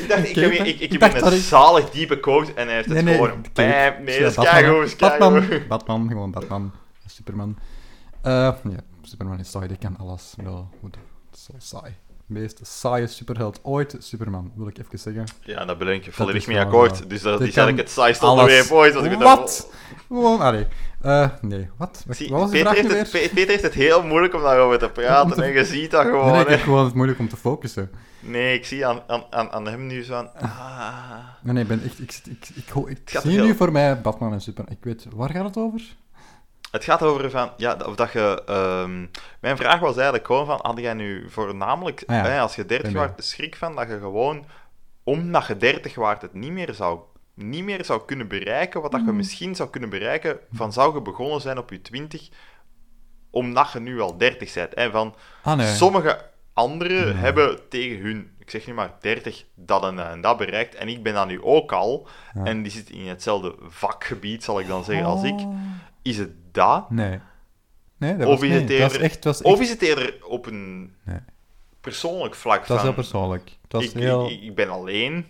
Ik 0.00 0.08
dacht, 0.08 0.28
ik, 0.28 0.34
heb, 0.34 0.50
ik, 0.52 0.80
ik 0.80 0.92
heb 0.92 1.00
dacht 1.00 1.22
een 1.22 1.32
ik- 1.32 1.40
zalig 1.42 1.90
diepe 1.90 2.20
quote 2.20 2.54
en 2.54 2.66
hij 2.66 2.74
heeft 2.74 2.88
het 2.88 2.94
Nee, 2.94 3.04
nee, 3.04 3.14
gewoon... 3.14 3.44
Nee, 3.54 3.66
Ja, 3.66 3.90
dat 3.90 4.08
is 4.08 4.34
Batman, 4.34 4.44
keigoed, 4.44 4.96
Batman. 4.98 5.48
Batman, 5.68 6.08
gewoon 6.08 6.30
Batman. 6.30 6.72
Superman. 7.06 7.58
Eh, 8.22 8.32
ja, 8.62 8.80
Superman 9.02 9.38
is 9.38 9.50
saai, 9.50 9.68
die 9.68 9.76
kan 9.76 9.96
alles. 9.96 10.34
Wel, 10.36 10.68
goed. 10.80 10.92
Dat 11.30 11.38
is 11.38 11.44
zo 11.44 11.52
saai. 11.58 11.94
Meest 12.30 12.60
saaie 12.62 13.06
superheld 13.06 13.60
ooit, 13.62 13.96
Superman, 13.98 14.52
wil 14.54 14.66
ik 14.68 14.78
even 14.78 14.98
zeggen. 14.98 15.24
Ja, 15.42 15.64
daar 15.64 15.76
ben 15.76 15.88
ik 15.88 16.08
volledig 16.10 16.46
mee 16.46 16.58
akkoord. 16.60 17.10
Dus 17.10 17.22
dat 17.22 17.38
Die 17.38 17.48
is 17.48 17.56
eigenlijk 17.56 17.88
het 17.88 17.96
saaiste 17.96 18.26
onderwerp 18.26 18.70
ooit. 18.70 18.94
Als 18.96 19.04
ik 19.04 19.10
het 19.10 19.22
Wat? 19.22 19.70
Gewoon, 20.06 20.40
allee. 20.40 20.66
Eh, 21.02 21.28
nee, 21.40 21.68
wat? 21.76 22.04
Zie, 22.08 22.30
wat 22.30 22.40
was 22.40 22.50
Peter, 22.50 22.72
heeft 22.74 22.92
het, 22.92 23.10
Pe- 23.10 23.30
Peter 23.34 23.48
heeft 23.50 23.62
het 23.62 23.74
heel 23.74 24.02
moeilijk 24.02 24.34
om 24.34 24.42
daarover 24.42 24.78
te 24.78 24.88
praten. 24.90 25.36
Te- 25.36 25.42
En 25.44 25.52
je 25.52 25.64
ziet 25.64 25.90
dat 25.90 26.04
gewoon. 26.04 26.32
Nee, 26.32 26.40
ik 26.40 26.48
heb 26.48 26.60
gewoon 26.60 26.84
het 26.84 26.94
moeilijk 26.94 27.18
om 27.18 27.28
te 27.28 27.36
focussen. 27.36 27.90
Nee, 28.20 28.54
ik 28.54 28.64
zie 28.64 28.86
aan, 28.86 29.00
aan, 29.06 29.24
aan, 29.30 29.50
aan 29.50 29.66
hem 29.66 29.86
nu 29.86 30.02
zo 30.04 30.14
van... 30.14 30.28
Ah. 30.34 31.10
Nee, 31.42 31.52
nee, 31.54 31.62
ik 31.62 31.68
ben 31.68 31.82
echt... 31.84 31.98
Ik, 32.00 32.20
ik, 32.24 32.48
ik, 32.54 32.98
ik, 32.98 33.20
zie 33.20 33.40
nu 33.40 33.54
voor 33.54 33.72
mij 33.72 34.00
Batman 34.00 34.32
en 34.32 34.40
Superman. 34.40 34.72
Ik 34.72 34.84
weet... 34.84 35.06
Waar 35.14 35.30
gaat 35.30 35.44
het 35.44 35.56
over? 35.56 35.80
Het 36.70 36.84
gaat 36.84 37.02
over 37.02 37.30
van... 37.30 37.50
Ja, 37.56 37.76
of 37.86 37.94
dat 37.94 38.12
je... 38.12 38.42
ehm, 38.46 39.06
mijn 39.40 39.56
vraag 39.56 39.80
was 39.80 39.94
eigenlijk 39.94 40.26
gewoon 40.26 40.46
van... 40.46 40.58
Had 40.62 40.78
jij 40.78 40.94
nu 40.94 41.30
voornamelijk... 41.30 42.02
Ah 42.06 42.16
ja, 42.16 42.22
hè, 42.24 42.40
als 42.40 42.54
je 42.56 42.66
30 42.66 42.82
ben 42.82 42.92
mee. 42.96 43.02
waart, 43.02 43.16
de 43.16 43.22
schrik 43.24 43.56
van 43.56 43.76
dat 43.76 43.88
je 43.88 43.98
gewoon... 43.98 44.44
Omdat 45.04 45.46
je 45.46 45.56
30 45.56 45.94
waart, 45.94 46.22
het 46.22 46.34
niet 46.34 46.52
meer 46.52 46.74
zou... 46.74 47.00
Niet 47.34 47.64
meer 47.64 47.84
zou 47.84 48.04
kunnen 48.06 48.28
bereiken 48.28 48.80
wat 48.82 48.90
dat 48.92 49.04
je 49.04 49.12
misschien 49.12 49.54
zou 49.56 49.70
kunnen 49.70 49.90
bereiken 49.90 50.38
van 50.52 50.72
zou 50.72 50.94
je 50.94 51.00
begonnen 51.02 51.40
zijn 51.40 51.58
op 51.58 51.70
je 51.70 51.82
20 51.82 52.28
omdat 53.30 53.72
je 53.72 53.80
nu 53.80 54.00
al 54.00 54.16
30 54.16 54.54
bent. 54.54 54.74
Hè, 54.74 54.90
van, 54.90 55.14
Ah, 55.42 55.56
nee. 55.56 55.66
Sommige 55.74 56.20
anderen 56.52 57.04
Nee. 57.04 57.14
hebben 57.14 57.68
tegen 57.68 57.98
hun, 58.04 58.30
ik 58.38 58.50
zeg 58.50 58.66
nu 58.66 58.74
maar 58.74 58.94
30, 59.00 59.44
dat 59.54 59.84
en, 59.84 60.10
en 60.10 60.20
dat 60.20 60.36
bereikt. 60.36 60.74
En 60.74 60.88
ik 60.88 61.02
ben 61.02 61.14
dat 61.14 61.26
nu 61.26 61.42
ook 61.42 61.72
al. 61.72 62.08
Ja. 62.34 62.44
En 62.44 62.62
die 62.62 62.72
zitten 62.72 62.94
in 62.94 63.08
hetzelfde 63.08 63.54
vakgebied, 63.68 64.44
zal 64.44 64.60
ik 64.60 64.66
dan 64.68 64.84
zeggen, 64.84 65.06
als 65.06 65.22
ik. 65.22 65.38
Is 66.02 66.16
het 66.18 66.30
dat? 66.52 66.90
Nee. 66.90 67.18
Nee, 67.96 68.16
dat 68.16 68.26
Of 68.28 68.40
was 68.40 68.48
is 68.48 68.54
het 68.54 68.68
Dat 68.68 68.78
was 68.78 68.92
eerder- 68.92 69.00
echt... 69.02 69.24
Was, 69.24 69.42
Of 69.42 69.52
echt, 69.52 69.60
is 69.62 69.70
het 69.70 69.82
eerder 69.82 70.18
op 70.26 70.46
een 70.46 70.94
Nee. 71.04 71.18
persoonlijk 71.80 72.34
vlak 72.34 72.58
was 72.58 72.76
van... 72.76 72.86
heel 72.86 72.94
persoonlijk. 72.94 73.50
Ik, 73.68 73.90
heel... 73.92 74.30
ik, 74.30 74.42
ik 74.42 74.54
ben 74.54 74.68
alleen. 74.70 75.26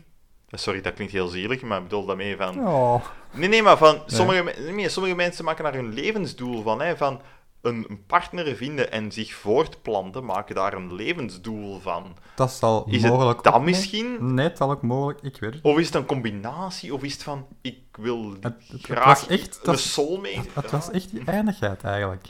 Sorry, 0.50 0.80
dat 0.80 0.94
klinkt 0.94 1.12
heel 1.12 1.28
zielig, 1.28 1.62
maar 1.62 1.76
ik 1.78 1.82
bedoel 1.82 2.06
daarmee 2.06 2.36
van... 2.36 2.66
Oh. 2.66 3.04
Nee, 3.32 3.48
nee, 3.48 3.62
maar 3.62 3.76
van 3.76 4.02
sommige, 4.06 4.54
nee, 4.72 4.88
sommige 4.88 5.14
mensen 5.14 5.44
maken 5.44 5.64
daar 5.64 5.74
hun 5.74 5.92
levensdoel 5.94 6.62
van. 6.62 6.80
Hè, 6.80 6.96
van 6.96 7.20
een, 7.62 8.02
partner 8.06 8.56
vinden 8.56 8.92
en 8.92 9.12
zich 9.12 9.32
voortplanten, 9.34 10.24
maken 10.24 10.54
daar 10.54 10.72
een 10.72 10.94
levensdoel 10.94 11.78
van. 11.80 12.16
Dat 12.36 12.50
zal 12.52 12.84
Is 12.88 13.02
mogelijk... 13.02 13.34
het 13.36 13.44
dat 13.44 13.54
ook- 13.54 13.62
misschien? 13.64 14.34
Nee, 14.34 14.50
zal 14.54 14.70
ook 14.70 14.82
mogelijk... 14.82 15.22
Ik 15.22 15.40
weet 15.40 15.54
het. 15.54 15.62
Of 15.62 15.78
is 15.78 15.86
het 15.86 15.94
een 15.94 16.06
combinatie? 16.06 16.94
Of 16.94 17.02
is 17.02 17.12
het 17.12 17.22
van, 17.22 17.46
ik 17.60 17.78
wil 17.92 18.34
Het, 18.40 18.54
graag 18.82 19.04
was 19.04 19.26
echt... 19.26 19.60
Een 19.62 19.78
soulmate? 19.78 20.48
het 20.54 20.70
was 20.70 20.90
echt 20.90 21.10
die 21.10 21.24
eindigheid, 21.24 21.82
eigenlijk. 21.84 22.28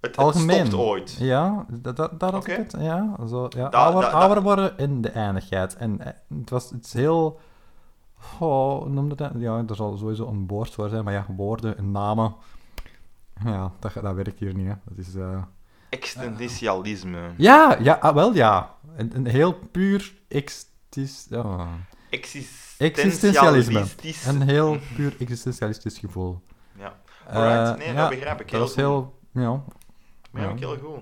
Het, 0.00 0.16
Algemeen. 0.16 0.66
stopt 0.66 0.82
ooit. 0.82 1.16
Ja, 1.18 1.66
dat, 1.68 1.96
dat, 1.96 2.20
dat 2.20 2.46
het. 2.46 2.74
Ja, 2.78 3.16
zo, 3.28 3.46
ja. 3.56 3.68
Da- 3.68 3.78
ouder, 3.84 4.00
da- 4.02 4.10
da- 4.10 4.18
ouder 4.18 4.42
worden 4.42 4.78
in 4.78 5.00
de 5.00 5.10
eindigheid. 5.10 5.76
En 5.76 6.00
eh, 6.00 6.12
het 6.38 6.50
was 6.50 6.70
het 6.70 6.84
is 6.84 6.92
heel... 6.92 7.40
Oh, 8.38 8.86
noemde 8.86 9.14
dat? 9.14 9.30
Ja, 9.38 9.64
er 9.68 9.76
zal 9.76 9.96
sowieso 9.96 10.26
een 10.26 10.46
woord 10.46 10.70
voor 10.74 10.88
zijn, 10.88 11.04
maar 11.04 11.12
ja, 11.12 11.26
woorden 11.36 11.78
en 11.78 11.90
namen... 11.90 12.34
Ja, 13.44 13.72
dat, 13.78 13.92
dat 13.94 14.14
werkt 14.14 14.38
hier 14.38 14.54
niet, 14.54 14.66
hè. 14.66 14.74
Dat 14.84 14.98
is... 15.06 15.14
eh, 15.14 15.42
Existentialisme. 15.88 17.30
Ja, 17.36 17.76
ja, 17.80 17.94
ah, 18.00 18.14
wel 18.14 18.34
ja. 18.34 18.74
Een, 18.96 19.16
een 19.16 19.26
heel 19.26 19.52
puur 19.54 20.14
extis... 20.28 21.26
ja. 21.30 21.66
Existentialisme. 22.78 23.84
Een 24.26 24.42
heel 24.42 24.78
puur 24.96 25.14
existentialistisch 25.18 25.98
gevoel. 25.98 26.42
Ja, 26.78 26.96
Eh, 27.26 27.34
Alright, 27.36 27.78
nee, 27.78 27.86
dat 27.86 27.96
ja, 27.96 28.08
begrijp 28.08 28.40
ik 28.40 28.50
Dat 28.50 28.60
was 28.60 28.74
heel. 28.74 29.18
Ja, 29.32 29.64
begrijp 30.30 30.54
ik 30.54 30.58
heel 30.58 30.78
goed. 30.78 31.00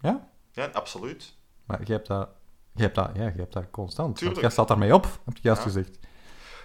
Ja? 0.00 0.28
Ja, 0.52 0.66
absoluut. 0.72 1.36
maar 1.64 1.80
je 1.84 1.92
hebt 1.92 2.06
dat... 2.06 2.28
Je 2.74 2.82
hebt 2.82 2.94
dat, 2.94 3.10
ja, 3.14 3.22
je 3.22 3.32
hebt 3.40 3.52
dat 3.52 3.70
constant. 3.70 4.16
Tuurlijk. 4.16 4.40
Want 4.40 4.40
jij 4.40 4.50
staat 4.50 4.68
daarmee 4.68 4.94
op, 4.94 5.20
heb 5.24 5.34
je 5.36 5.40
juist 5.42 5.60
Ja. 5.62 5.66
gezegd. 5.66 5.98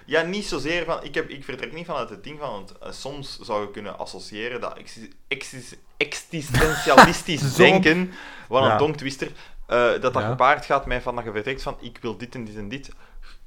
Ja, 0.08 0.22
niet 0.22 0.45
zozeer 0.45 0.86
van... 0.86 1.03
Ik, 1.03 1.14
heb, 1.16 1.30
ik 1.30 1.43
vertrek 1.43 1.74
niet 1.74 1.86
vanuit 1.86 2.10
het 2.10 2.24
ding 2.24 2.39
van... 2.39 2.49
Want 2.49 2.78
eh, 2.78 2.91
soms 2.91 3.39
zou 3.39 3.62
je 3.62 3.72
kunnen 3.72 3.97
associëren 3.99 4.62
dat 4.62 4.78
exis- 4.78 5.08
exis- 5.28 5.76
existentialistisch 5.97 7.55
denken, 7.66 8.12
wat 8.47 8.62
een 8.64 8.68
Ja. 8.70 8.78
tongtwister, 8.78 9.32
eh, 9.66 9.78
dat 9.78 10.01
dat 10.01 10.14
Ja. 10.14 10.30
gepaard 10.30 10.66
gaat 10.66 10.86
met 10.86 11.01
van 11.03 11.16
dat 11.16 11.24
je 11.24 11.32
vertrekt 11.32 11.62
van 11.62 11.78
ik 11.82 11.97
wil 12.01 12.18
dit 12.18 12.36
en 12.36 12.45
dit 12.45 12.55
en 12.55 12.70
dit 12.70 12.89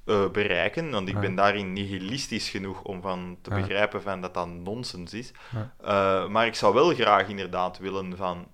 eh, 0.05 0.29
bereiken, 0.29 0.91
want 0.91 1.09
ik 1.09 1.15
Ja. 1.15 1.21
ben 1.21 1.35
daarin 1.35 1.73
nihilistisch 1.73 2.49
genoeg 2.49 2.83
om 2.83 3.03
van 3.03 3.39
te 3.43 3.51
begrijpen 3.51 4.03
van 4.03 4.21
dat 4.21 4.35
dat 4.35 4.49
nonsens 4.49 5.13
is. 5.13 5.31
Maar 6.29 6.47
ik 6.47 6.55
zou 6.55 6.75
wel 6.75 6.95
graag 6.95 7.29
inderdaad 7.29 7.79
willen 7.79 8.17
van... 8.17 8.47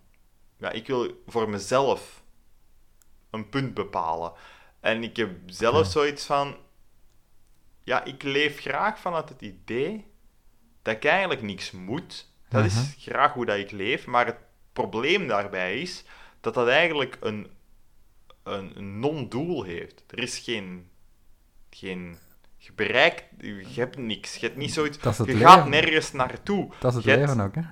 Ja, 0.58 0.70
ik 0.70 0.86
wil 0.86 1.22
voor 1.26 1.48
mezelf 1.48 2.22
een 3.30 3.48
punt 3.48 3.74
bepalen. 3.74 4.32
En 4.80 5.02
ik 5.02 5.16
heb 5.16 5.30
zelf 5.46 5.86
zoiets 5.86 6.24
van... 6.26 6.56
Ja, 7.86 8.04
ik 8.04 8.22
leef 8.22 8.60
graag 8.60 8.98
vanuit 8.98 9.28
het 9.28 9.42
idee 9.42 10.06
dat 10.82 10.94
ik 10.94 11.04
eigenlijk 11.04 11.42
niks 11.42 11.70
moet. 11.70 12.28
Dat 12.48 12.64
Mhm. 12.64 12.70
is 12.70 12.94
graag 12.98 13.32
hoe 13.32 13.46
dat 13.46 13.56
ik 13.58 13.70
leef. 13.70 14.06
Maar 14.06 14.26
het 14.26 14.36
probleem 14.72 15.26
daarbij 15.26 15.80
is 15.80 16.04
dat 16.40 16.54
dat 16.54 16.68
eigenlijk 16.68 17.16
een, 17.20 17.50
een, 18.42 19.00
non-doel 19.00 19.62
heeft. 19.62 20.04
Er 20.06 20.18
is 20.18 20.38
geen... 20.38 20.88
geen 21.70 22.18
je 22.56 22.72
bereikt... 22.72 23.24
Je 23.40 23.64
hebt 23.80 23.98
niks. 23.98 24.34
Je 24.36 24.46
hebt 24.46 24.58
niet 24.58 24.72
zoiets... 24.72 24.98
Je 25.02 25.24
leven. 25.24 25.40
gaat 25.40 25.68
nergens 25.68 26.12
naartoe. 26.12 26.70
Dat 26.80 26.90
is 26.90 26.96
het 26.96 27.04
Je 27.04 27.10
hebt- 27.10 27.22
leven 27.28 27.40
ook, 27.44 27.54
hè? 27.54 27.62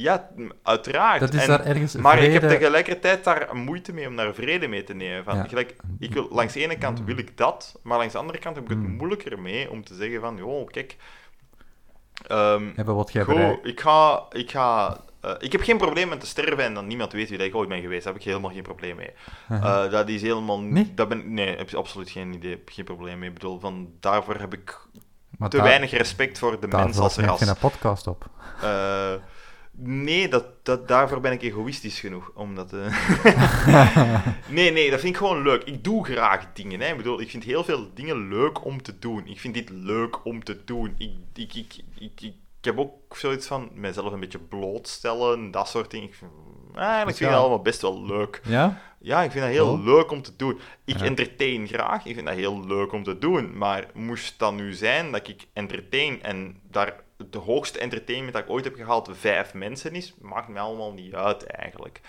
Ja, 0.00 0.28
uiteraard. 0.62 1.20
Dat 1.20 1.34
is 1.34 1.40
En- 1.42 1.48
daar 1.48 1.64
ergens 1.64 1.94
maar 1.94 2.18
ik 2.22 2.32
heb 2.32 2.42
tegelijkertijd 2.48 3.24
daar 3.24 3.56
moeite 3.56 3.92
mee 3.92 4.06
om 4.08 4.16
daar 4.16 4.34
vrede 4.34 4.68
mee 4.68 4.84
te 4.84 4.94
nemen. 4.94 5.24
Van, 5.24 5.36
Ja. 5.36 5.44
gelijk, 5.44 5.76
ik 5.98 6.12
wil, 6.12 6.28
langs 6.30 6.52
de 6.52 6.60
ene 6.60 6.78
kant 6.78 7.04
wil 7.04 7.16
ik 7.18 7.36
dat, 7.36 7.78
maar 7.82 7.98
langs 7.98 8.12
de 8.12 8.18
andere 8.18 8.38
kant 8.38 8.54
heb 8.56 8.64
ik 8.64 8.70
het 8.70 8.78
Mm. 8.78 8.96
moeilijker 8.96 9.40
mee 9.40 9.70
om 9.70 9.84
te 9.84 9.94
zeggen 9.94 10.20
van, 10.20 10.36
joh, 10.36 10.66
kijk, 10.68 10.96
ehm, 12.26 12.64
hebben 12.74 12.94
wat 12.94 13.12
jij 13.12 13.24
goh, 13.24 13.58
ik 13.62 13.80
ga... 13.80 14.26
Ik, 14.30 14.50
ga 14.50 14.98
eh, 15.20 15.30
ik 15.38 15.52
heb 15.52 15.60
geen 15.60 15.76
probleem 15.78 16.08
met 16.08 16.20
te 16.20 16.26
sterven 16.26 16.64
en 16.64 16.74
dan 16.74 16.86
niemand 16.86 17.12
weet 17.12 17.28
wie 17.28 17.38
dat 17.38 17.46
ik 17.46 17.54
ooit 17.54 17.68
ben 17.68 17.80
geweest. 17.80 18.04
Daar 18.04 18.12
heb 18.12 18.22
ik 18.22 18.28
helemaal 18.28 18.50
geen 18.50 18.62
probleem 18.62 18.96
mee. 18.96 19.10
Eh, 19.48 19.90
dat 19.90 20.08
is 20.08 20.22
helemaal... 20.22 20.60
Nee? 20.60 20.92
Dat 20.94 21.08
ben, 21.08 21.34
nee, 21.34 21.56
heb 21.56 21.68
ik 21.68 21.74
absoluut 21.74 22.10
geen 22.10 22.32
idee. 22.34 22.62
Geen 22.66 22.84
probleem 22.84 23.18
mee. 23.18 23.28
Ik 23.28 23.34
bedoel, 23.34 23.60
van, 23.60 23.90
daarvoor 24.00 24.34
heb 24.36 24.54
ik 24.54 24.78
Maar 25.38 25.48
te 25.48 25.56
daar- 25.56 25.66
weinig 25.66 25.90
respect 25.90 26.38
voor 26.38 26.60
de 26.60 26.66
mens 26.68 26.98
als 26.98 27.16
ras. 27.16 27.40
een 27.40 27.56
podcast 27.56 28.06
op. 28.06 28.26
Eh, 29.82 29.86
nee, 29.86 30.28
dat, 30.28 30.44
dat, 30.62 30.88
daarvoor 30.88 31.20
ben 31.20 31.32
ik 31.32 31.42
egoïstisch 31.42 32.00
genoeg. 32.00 32.30
Omdat, 32.34 32.72
eh, 32.72 34.26
nee, 34.48 34.72
nee, 34.72 34.90
dat 34.90 35.00
vind 35.00 35.12
ik 35.12 35.16
gewoon 35.20 35.42
leuk. 35.42 35.62
Ik 35.64 35.84
doe 35.84 36.04
graag 36.04 36.52
dingen. 36.52 36.80
Hè. 36.80 36.90
Ik 36.90 36.96
bedoel, 36.96 37.20
ik 37.20 37.30
vind 37.30 37.44
heel 37.44 37.64
veel 37.64 37.90
dingen 37.94 38.28
leuk 38.28 38.64
om 38.64 38.82
te 38.82 38.98
doen. 38.98 39.26
Ik 39.26 39.40
vind 39.40 39.54
dit 39.54 39.70
leuk 39.70 40.24
om 40.24 40.44
te 40.44 40.64
doen. 40.64 40.94
Ik, 40.98 41.10
ik, 41.34 41.54
ik, 41.54 41.74
ik, 41.98 42.20
ik, 42.20 42.34
heb 42.60 42.78
ook 42.78 43.16
zoiets 43.16 43.46
van 43.46 43.70
mezelf 43.74 44.12
een 44.12 44.20
beetje 44.20 44.38
blootstellen, 44.38 45.50
dat 45.50 45.68
soort 45.68 45.90
dingen. 45.90 46.08
Ik 46.08 46.14
vind, 46.14 46.30
eigenlijk 46.74 47.16
vind 47.16 47.20
ik 47.20 47.26
Ja. 47.26 47.30
dat 47.32 47.40
allemaal 47.40 47.62
best 47.62 47.80
wel 47.82 48.06
leuk. 48.06 48.40
Ja? 48.44 48.80
Ja, 49.02 49.22
ik 49.22 49.30
vind 49.30 49.44
dat 49.44 49.52
heel 49.52 49.80
leuk 49.82 50.10
om 50.10 50.22
te 50.22 50.32
doen. 50.36 50.58
Ik 50.84 50.98
Ja. 50.98 51.04
entertain 51.04 51.66
graag, 51.68 52.04
ik 52.06 52.14
vind 52.14 52.26
dat 52.26 52.36
heel 52.36 52.66
leuk 52.66 52.92
om 52.92 53.02
te 53.02 53.18
doen. 53.18 53.58
Maar 53.58 53.86
moest 53.94 54.38
dat 54.38 54.54
nu 54.54 54.72
zijn 54.72 55.12
dat 55.12 55.28
ik 55.28 55.46
entertain 55.52 56.22
en 56.22 56.60
daar 56.70 56.94
de 57.30 57.38
hoogste 57.38 57.78
entertainment 57.78 58.32
dat 58.32 58.42
ik 58.42 58.50
ooit 58.50 58.64
heb 58.64 58.74
gehaald 58.74 59.08
vijf 59.12 59.54
mensen 59.54 59.94
is, 59.94 60.14
maakt 60.20 60.48
mij 60.48 60.62
allemaal 60.62 60.92
niet 60.92 61.14
uit 61.14 61.44
eigenlijk. 61.44 62.00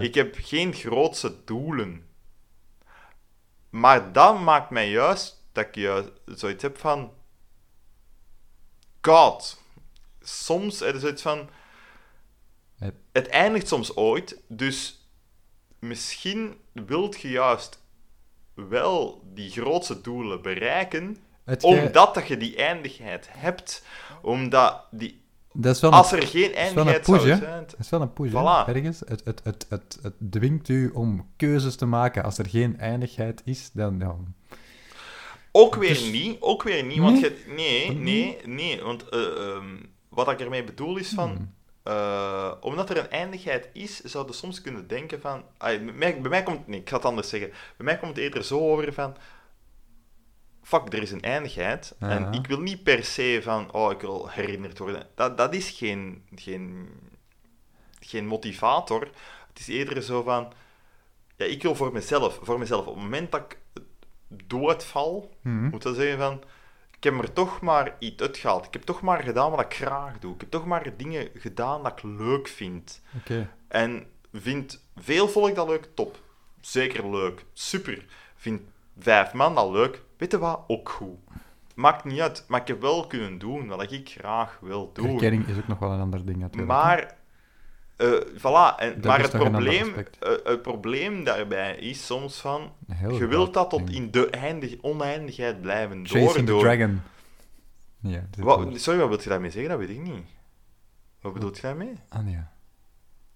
Ik 0.00 0.14
heb 0.14 0.36
geen 0.38 0.72
grootse 0.72 1.44
doelen. 1.44 2.06
Maar 3.70 4.12
dat 4.12 4.40
maakt 4.40 4.70
mij 4.70 4.90
juist 4.90 5.44
dat 5.52 5.66
ik 5.66 5.74
juist 5.74 6.10
zoiets 6.24 6.62
heb 6.62 6.78
van... 6.78 7.12
God. 9.00 9.62
Soms 10.20 10.80
er 10.80 10.94
is 10.94 11.00
zoiets 11.00 11.22
van... 11.22 11.48
Het- 13.12 13.28
eindigt 13.28 13.68
soms 13.68 13.96
ooit, 13.96 14.42
dus 14.48 15.08
misschien 15.78 16.60
wilt 16.72 17.20
je 17.20 17.28
juist 17.30 17.84
wel 18.54 19.22
die 19.24 19.50
grootste 19.50 20.00
doelen 20.00 20.42
bereiken, 20.42 21.16
Het 21.46 21.64
omdat 21.64 22.14
dat 22.14 22.26
je 22.28 22.36
die 22.36 22.56
eindigheid 22.56 23.28
hebt. 23.30 23.84
Omdat 24.22 24.82
die, 24.90 25.20
dat 25.52 25.74
is 25.74 25.80
wel 25.80 25.90
als 25.92 26.12
er 26.12 26.26
geen 26.26 26.54
eindigheid 26.54 27.02
push, 27.02 27.22
zou 27.22 27.36
zijn... 27.36 27.64
dat 27.66 27.74
is 27.78 27.88
wel 27.90 28.00
een 28.00 28.12
push, 28.12 28.30
Voilà. 28.30 28.68
ergens. 28.68 29.00
Het, 29.06 29.22
het, 29.24 29.40
het, 29.44 29.66
het, 29.68 29.98
het 30.02 30.14
dwingt 30.30 30.68
u 30.68 30.90
om 30.94 31.30
keuzes 31.36 31.76
te 31.76 31.86
maken. 31.86 32.24
Als 32.24 32.38
er 32.38 32.48
geen 32.48 32.78
eindigheid 32.78 33.42
is, 33.44 33.70
dan... 33.72 33.98
dan 33.98 34.34
Ook 35.52 35.74
weer 35.74 35.88
Dus- 35.88 36.10
niet, 36.10 36.36
ook 36.40 36.62
weer 36.62 36.84
niet, 36.84 36.98
want 36.98 37.20
Nee? 37.20 37.30
je, 37.30 37.52
nee, 37.54 37.90
nee, 37.92 38.38
nee, 38.44 38.82
want 38.82 39.08
eh, 39.08 39.20
ehm, 39.20 39.76
wat 40.08 40.28
ik 40.30 40.40
ermee 40.40 40.64
bedoel 40.64 40.96
is 40.96 41.08
van, 41.08 41.30
Hmm. 41.30 41.54
eh, 41.82 42.52
omdat 42.60 42.90
er 42.90 42.98
een 42.98 43.10
eindigheid 43.10 43.68
is, 43.72 44.00
zou 44.00 44.26
je 44.26 44.32
soms 44.32 44.60
kunnen 44.60 44.86
denken 44.88 45.20
van, 45.20 45.42
ah, 45.56 45.68
bij, 45.68 45.80
mij, 45.80 46.20
bij 46.20 46.30
mij 46.30 46.42
komt, 46.42 46.66
nee, 46.66 46.80
ik 46.80 46.88
ga 46.88 46.96
het 46.96 47.04
anders 47.04 47.28
zeggen, 47.28 47.48
bij 47.50 47.84
mij 47.86 47.96
komt 47.98 48.16
het 48.16 48.24
eerder 48.24 48.44
zo 48.44 48.58
over 48.58 48.92
van, 48.92 49.16
fuck, 50.66 50.92
er 50.92 51.02
is 51.02 51.10
een 51.10 51.20
eindigheid, 51.22 51.94
Ja. 52.00 52.08
en 52.08 52.32
ik 52.32 52.46
wil 52.46 52.60
niet 52.60 52.82
per 52.82 53.04
se 53.04 53.40
van, 53.42 53.72
oh, 53.72 53.90
ik 53.92 54.00
wil 54.00 54.28
herinnerd 54.30 54.78
worden, 54.78 55.06
dat, 55.14 55.38
dat 55.38 55.54
is 55.54 55.70
geen, 55.70 56.22
geen, 56.34 56.88
geen 58.00 58.26
motivator, 58.26 59.00
het 59.48 59.58
is 59.58 59.66
eerder 59.68 60.02
zo 60.02 60.22
van, 60.22 60.52
ja, 61.36 61.44
ik 61.44 61.62
wil 61.62 61.74
voor 61.74 61.92
mezelf, 61.92 62.38
voor 62.42 62.58
mezelf, 62.58 62.86
op 62.86 62.94
het 62.94 63.02
moment 63.02 63.32
dat 63.32 63.40
ik 63.40 63.58
doodval, 64.46 65.34
Mhm. 65.42 65.64
moet 65.68 65.82
dat 65.82 65.96
zeggen 65.96 66.18
van, 66.18 66.42
ik 66.96 67.04
heb 67.04 67.18
er 67.22 67.32
toch 67.32 67.60
maar 67.60 67.96
iets 67.98 68.22
uitgehaald. 68.22 68.66
Ik 68.66 68.72
heb 68.72 68.82
toch 68.82 69.00
maar 69.00 69.22
gedaan 69.22 69.50
wat 69.50 69.60
ik 69.60 69.74
graag 69.74 70.18
doe. 70.18 70.34
Ik 70.34 70.40
heb 70.40 70.50
toch 70.50 70.64
maar 70.66 70.96
dingen 70.96 71.28
gedaan 71.34 71.82
dat 71.82 71.92
ik 71.92 72.02
leuk 72.02 72.48
vind. 72.48 73.02
Oké. 73.18 73.50
En 73.68 74.06
vind 74.32 74.84
veel 74.96 75.28
volk 75.28 75.54
dat 75.54 75.68
leuk? 75.68 75.88
Top. 75.94 76.18
Zeker 76.60 77.10
leuk. 77.10 77.44
Super. 77.52 78.04
Vind 78.36 78.60
vijf 78.98 79.32
man 79.32 79.54
dat 79.54 79.70
leuk? 79.70 80.02
Weet 80.16 80.30
je 80.30 80.38
wat? 80.38 80.60
Ook 80.66 80.88
goed. 80.88 81.16
Maakt 81.74 82.04
niet 82.04 82.20
uit. 82.20 82.44
Maar 82.48 82.60
ik 82.60 82.66
heb 82.66 82.80
wel 82.80 83.06
kunnen 83.06 83.38
doen 83.38 83.66
wat 83.66 83.92
ik 83.92 84.08
graag 84.08 84.58
wil 84.60 84.90
doen. 84.92 85.08
Erkenning 85.10 85.46
is 85.46 85.56
ook 85.56 85.68
nog 85.68 85.78
wel 85.78 85.90
een 85.92 86.00
ander 86.00 86.26
ding, 86.26 86.38
natuurlijk. 86.38 86.68
Maar, 86.72 87.14
eh 87.96 88.10
voilà. 88.38 88.78
En, 88.78 89.00
maar 89.04 89.20
het 89.20 89.30
probleem, 89.30 89.94
eh, 89.94 90.30
het 90.44 90.62
probleem 90.62 91.24
daarbij 91.24 91.76
is 91.76 92.06
soms 92.06 92.40
van, 92.40 92.72
je 93.18 93.26
wilt 93.26 93.54
dat 93.54 93.70
tot 93.70 93.86
ding. 93.86 93.98
in 93.98 94.10
de 94.10 94.30
eindig, 94.30 94.76
oneindigheid 94.80 95.60
blijven 95.60 96.06
Chasing 96.06 96.46
the. 96.46 96.58
Dragon. 96.58 97.02
Ja, 98.00 98.22
Wat, 98.38 98.80
sorry, 98.80 98.98
wat 99.00 99.08
wil 99.08 99.20
je 99.22 99.28
daarmee 99.28 99.50
zeggen? 99.50 99.70
Dat 99.70 99.78
weet 99.78 99.90
ik 99.96 100.02
niet. 100.02 100.24
Wat 101.20 101.32
bedoelt 101.32 101.56
je 101.56 101.62
daarmee? 101.62 101.92
Ah, 102.08 102.24
nee. 102.24 102.38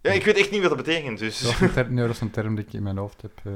Ja, 0.01 0.11
ik 0.11 0.25
weet 0.25 0.37
echt 0.37 0.51
niet 0.51 0.61
wat 0.61 0.69
dat 0.77 0.85
betekent, 0.85 1.19
dus... 1.19 1.41
Dat 1.41 1.51
is 1.53 1.61
een 1.61 1.73
term, 1.73 1.95
nee, 1.95 2.07
dat 2.07 2.15
is 2.15 2.21
een 2.21 2.31
term 2.31 2.55
die 2.55 2.65
ik 2.65 2.73
in 2.73 2.83
mijn 2.83 2.97
hoofd 2.97 3.23
heb. 3.23 3.33
eh. 3.45 3.53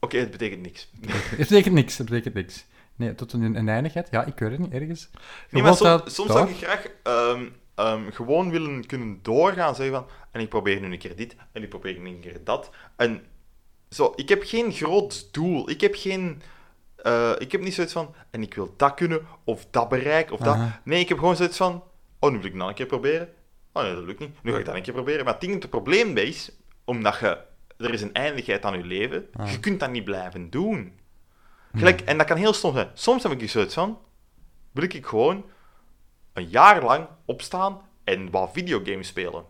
Oké, 0.00 0.18
het 0.18 0.30
betekent 0.30 0.62
niks. 0.62 0.88
Het 1.30 1.38
betekent 1.38 1.74
niks, 1.74 1.98
het 1.98 2.08
betekent 2.08 2.34
niks. 2.34 2.64
Nee, 2.96 3.14
tot 3.14 3.32
een, 3.32 3.42
een 3.56 3.68
eindigheid? 3.68 4.08
Ja, 4.10 4.24
ik 4.24 4.38
weet 4.38 4.50
het 4.50 4.60
niet, 4.60 4.72
ergens. 4.72 5.08
Nee, 5.50 5.62
maar 5.62 5.74
soms, 5.76 5.88
dat 5.90 6.12
soms 6.12 6.28
daar- 6.28 6.36
zou 6.36 6.50
ik 6.50 6.56
graag 6.56 6.86
ehm, 7.02 7.44
ehm, 7.74 8.10
gewoon 8.10 8.50
willen 8.50 8.86
kunnen 8.86 9.18
doorgaan. 9.22 9.74
Zeggen 9.74 9.94
van, 9.94 10.06
en 10.30 10.40
ik 10.40 10.48
probeer 10.48 10.80
nu 10.80 10.92
een 10.92 10.98
keer 10.98 11.16
dit, 11.16 11.36
en 11.52 11.62
ik 11.62 11.68
probeer 11.68 11.98
nu 11.98 12.08
een 12.08 12.20
keer 12.20 12.40
dat. 12.44 12.70
En 12.96 13.22
zo, 13.90 14.12
ik 14.16 14.28
heb 14.28 14.42
geen 14.44 14.72
groot 14.72 15.28
doel. 15.32 15.70
Ik 15.70 15.80
heb 15.80 15.94
geen... 15.94 16.42
eh, 16.96 17.32
ik 17.38 17.52
heb 17.52 17.60
niet 17.60 17.74
zoiets 17.74 17.92
van, 17.92 18.14
en 18.30 18.42
ik 18.42 18.54
wil 18.54 18.74
dat 18.76 18.94
kunnen, 18.94 19.26
of 19.44 19.66
dat 19.70 19.88
bereiken, 19.88 20.34
of 20.34 20.40
dat. 20.40 20.56
Nee, 20.84 21.00
ik 21.00 21.08
heb 21.08 21.18
gewoon 21.18 21.36
zoiets 21.36 21.56
van, 21.56 21.82
oh, 22.18 22.30
nu 22.30 22.36
wil 22.36 22.46
ik 22.46 22.58
dat 22.58 22.68
een 22.68 22.74
keer 22.74 22.86
proberen. 22.86 23.28
Oh 23.72 23.82
nee, 23.82 23.94
dat 23.94 24.04
lukt 24.04 24.18
niet. 24.20 24.42
Nu 24.42 24.52
ga 24.52 24.58
ik 24.58 24.64
dat 24.64 24.74
een 24.74 24.82
keer 24.82 24.92
proberen. 24.94 25.24
Maar 25.24 25.32
het 25.32 25.42
ding, 25.42 25.60
het 25.62 25.70
probleem 25.70 26.14
bij 26.14 26.24
is, 26.24 26.50
omdat 26.84 27.18
je... 27.18 27.38
Er 27.78 27.92
is 27.92 28.02
een 28.02 28.12
eindigheid 28.12 28.64
aan 28.64 28.78
je 28.78 28.84
leven. 28.84 29.28
Ah. 29.32 29.50
Je 29.50 29.60
kunt 29.60 29.80
dat 29.80 29.90
niet 29.90 30.04
blijven 30.04 30.50
doen. 30.50 30.98
Gelijk, 31.74 32.00
en 32.00 32.18
dat 32.18 32.26
kan 32.26 32.36
heel 32.36 32.52
stom 32.52 32.74
zijn. 32.74 32.90
Soms 32.94 33.22
heb 33.22 33.32
ik 33.32 33.38
dus 33.38 33.52
zoiets 33.52 33.74
van, 33.74 33.98
wil 34.72 34.84
ik 34.84 35.06
gewoon 35.06 35.44
een 36.32 36.48
jaar 36.48 36.82
lang 36.82 37.08
opstaan 37.24 37.80
en 38.04 38.30
wat 38.30 38.50
videogames 38.52 39.06
spelen. 39.06 39.44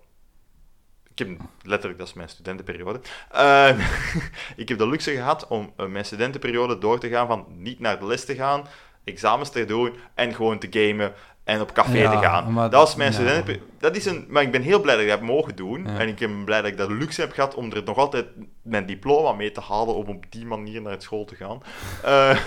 Ik 1.10 1.18
heb 1.18 1.40
letterlijk, 1.62 1.98
dat 1.98 2.08
is 2.08 2.14
mijn 2.14 2.28
studentenperiode. 2.28 3.00
Eh, 3.30 3.78
ik 4.56 4.68
heb 4.68 4.78
de 4.78 4.88
luxe 4.88 5.12
gehad 5.12 5.46
om 5.46 5.72
eh, 5.76 5.86
mijn 5.86 6.04
studentenperiode 6.04 6.78
door 6.78 6.98
te 6.98 7.08
gaan 7.08 7.26
van 7.26 7.46
niet 7.48 7.80
naar 7.80 7.98
de 7.98 8.06
les 8.06 8.24
te 8.24 8.34
gaan, 8.34 8.66
examens 9.04 9.50
te 9.50 9.64
doen 9.64 9.94
en 10.14 10.34
gewoon 10.34 10.58
te 10.58 10.68
gamen 10.70 11.14
en 11.46 11.60
op 11.60 11.72
café 11.72 11.98
Ja, 11.98 12.10
te 12.10 12.26
gaan. 12.26 12.52
maar- 12.52 12.70
dat 12.70 12.80
was 12.80 12.94
mijn 12.94 13.12
ja. 13.12 13.42
Dat 13.78 13.96
is 13.96 14.04
een, 14.04 14.26
maar 14.28 14.42
ik 14.42 14.50
ben 14.50 14.62
heel 14.62 14.80
blij 14.80 14.94
dat 14.94 15.02
ik 15.04 15.10
dat 15.10 15.18
heb 15.18 15.28
mogen 15.28 15.56
doen. 15.56 15.84
Ja. 15.84 15.98
En 15.98 16.08
ik 16.08 16.16
ben 16.16 16.44
blij 16.44 16.62
dat 16.62 16.70
ik 16.70 16.76
dat 16.76 16.90
luxe 16.90 17.20
heb 17.20 17.32
gehad 17.32 17.54
om 17.54 17.72
er 17.72 17.82
nog 17.84 17.96
altijd 17.96 18.26
mijn 18.62 18.86
diploma 18.86 19.32
mee 19.32 19.52
te 19.52 19.60
halen 19.60 19.94
om 19.94 20.08
op 20.08 20.24
die 20.28 20.46
manier 20.46 20.82
naar 20.82 21.02
school 21.02 21.24
te 21.24 21.34
gaan. 21.34 21.60
Eh, 22.02 22.38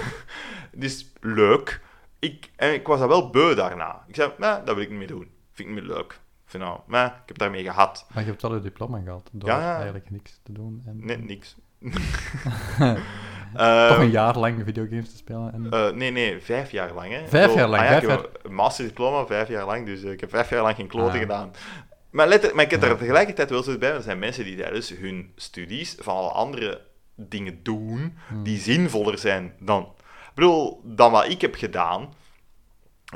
dus 0.71 1.11
leuk. 1.21 1.81
Ik, 2.19 2.51
en 2.55 2.73
ik 2.73 2.87
was 2.87 2.99
dat 2.99 3.07
wel 3.07 3.29
beu 3.29 3.55
daarna. 3.55 4.03
Ik 4.07 4.15
zei, 4.15 4.31
nee, 4.37 4.63
dat 4.63 4.75
wil 4.75 4.83
ik 4.83 4.89
niet 4.89 4.97
meer 4.97 5.07
doen. 5.07 5.27
Vind 5.53 5.69
ik 5.69 5.75
niet 5.75 5.83
meer 5.83 5.95
leuk. 5.95 6.19
Vind 6.45 6.63
nou, 6.63 6.79
nee, 6.87 7.05
ik 7.05 7.11
heb 7.25 7.37
daarmee 7.37 7.63
gehad. 7.63 8.05
Maar 8.13 8.23
je 8.23 8.29
hebt 8.29 8.41
wel 8.41 8.53
je 8.55 8.61
diploma 8.61 8.99
gehad, 9.03 9.29
door 9.31 9.49
eigenlijk 9.49 10.09
niks 10.09 10.39
te 10.43 10.51
doen. 10.51 10.83
En... 10.85 11.05
Net 11.05 11.23
niks. 11.27 11.55
Eh, 13.55 13.87
Toch 13.87 13.97
een 13.97 14.09
jaar 14.11 14.37
lang 14.37 14.61
videogames 14.65 15.09
te 15.11 15.17
spelen. 15.17 15.53
En... 15.53 15.67
eh, 15.71 15.91
nee, 15.93 16.11
nee, 16.11 16.39
vijf 16.41 16.71
jaar 16.71 16.93
lang. 16.93 17.11
Hè. 17.13 17.27
Vijf 17.27 17.51
Zo, 17.51 17.57
jaar 17.57 17.67
lang, 17.67 17.83
ah 17.83 17.89
ja, 17.89 17.99
vijf 17.99 18.03
ik 18.03 18.09
heb 18.09 18.39
een 18.43 18.53
masterdiploma, 18.53 19.25
vijf 19.25 19.47
jaar 19.47 19.65
lang, 19.65 19.85
dus 19.85 20.03
eh, 20.03 20.11
ik 20.11 20.19
heb 20.19 20.29
vijf 20.29 20.49
jaar 20.49 20.61
lang 20.61 20.75
geen 20.75 20.87
kloten 20.87 21.13
Ah. 21.13 21.19
gedaan. 21.19 21.51
Maar, 22.09 22.27
let, 22.27 22.53
maar 22.53 22.63
ik 22.65 22.71
heb 22.71 22.83
er 22.83 22.97
tegelijkertijd 22.97 23.49
wel 23.49 23.63
zo 23.63 23.77
bij, 23.77 23.91
er 23.91 24.01
zijn 24.01 24.19
mensen 24.19 24.43
die 24.43 24.57
tijdens 24.57 24.89
hun 24.89 25.31
studies 25.35 25.95
van 25.99 26.15
alle 26.15 26.29
andere 26.29 26.81
dingen 27.15 27.59
doen, 27.63 28.17
Hmm. 28.27 28.43
die 28.43 28.59
zinvoller 28.59 29.17
zijn 29.17 29.53
dan, 29.59 29.81
ik 30.27 30.31
bedoel, 30.35 30.81
dan 30.83 31.11
wat 31.11 31.29
ik 31.29 31.41
heb 31.41 31.55
gedaan, 31.55 32.13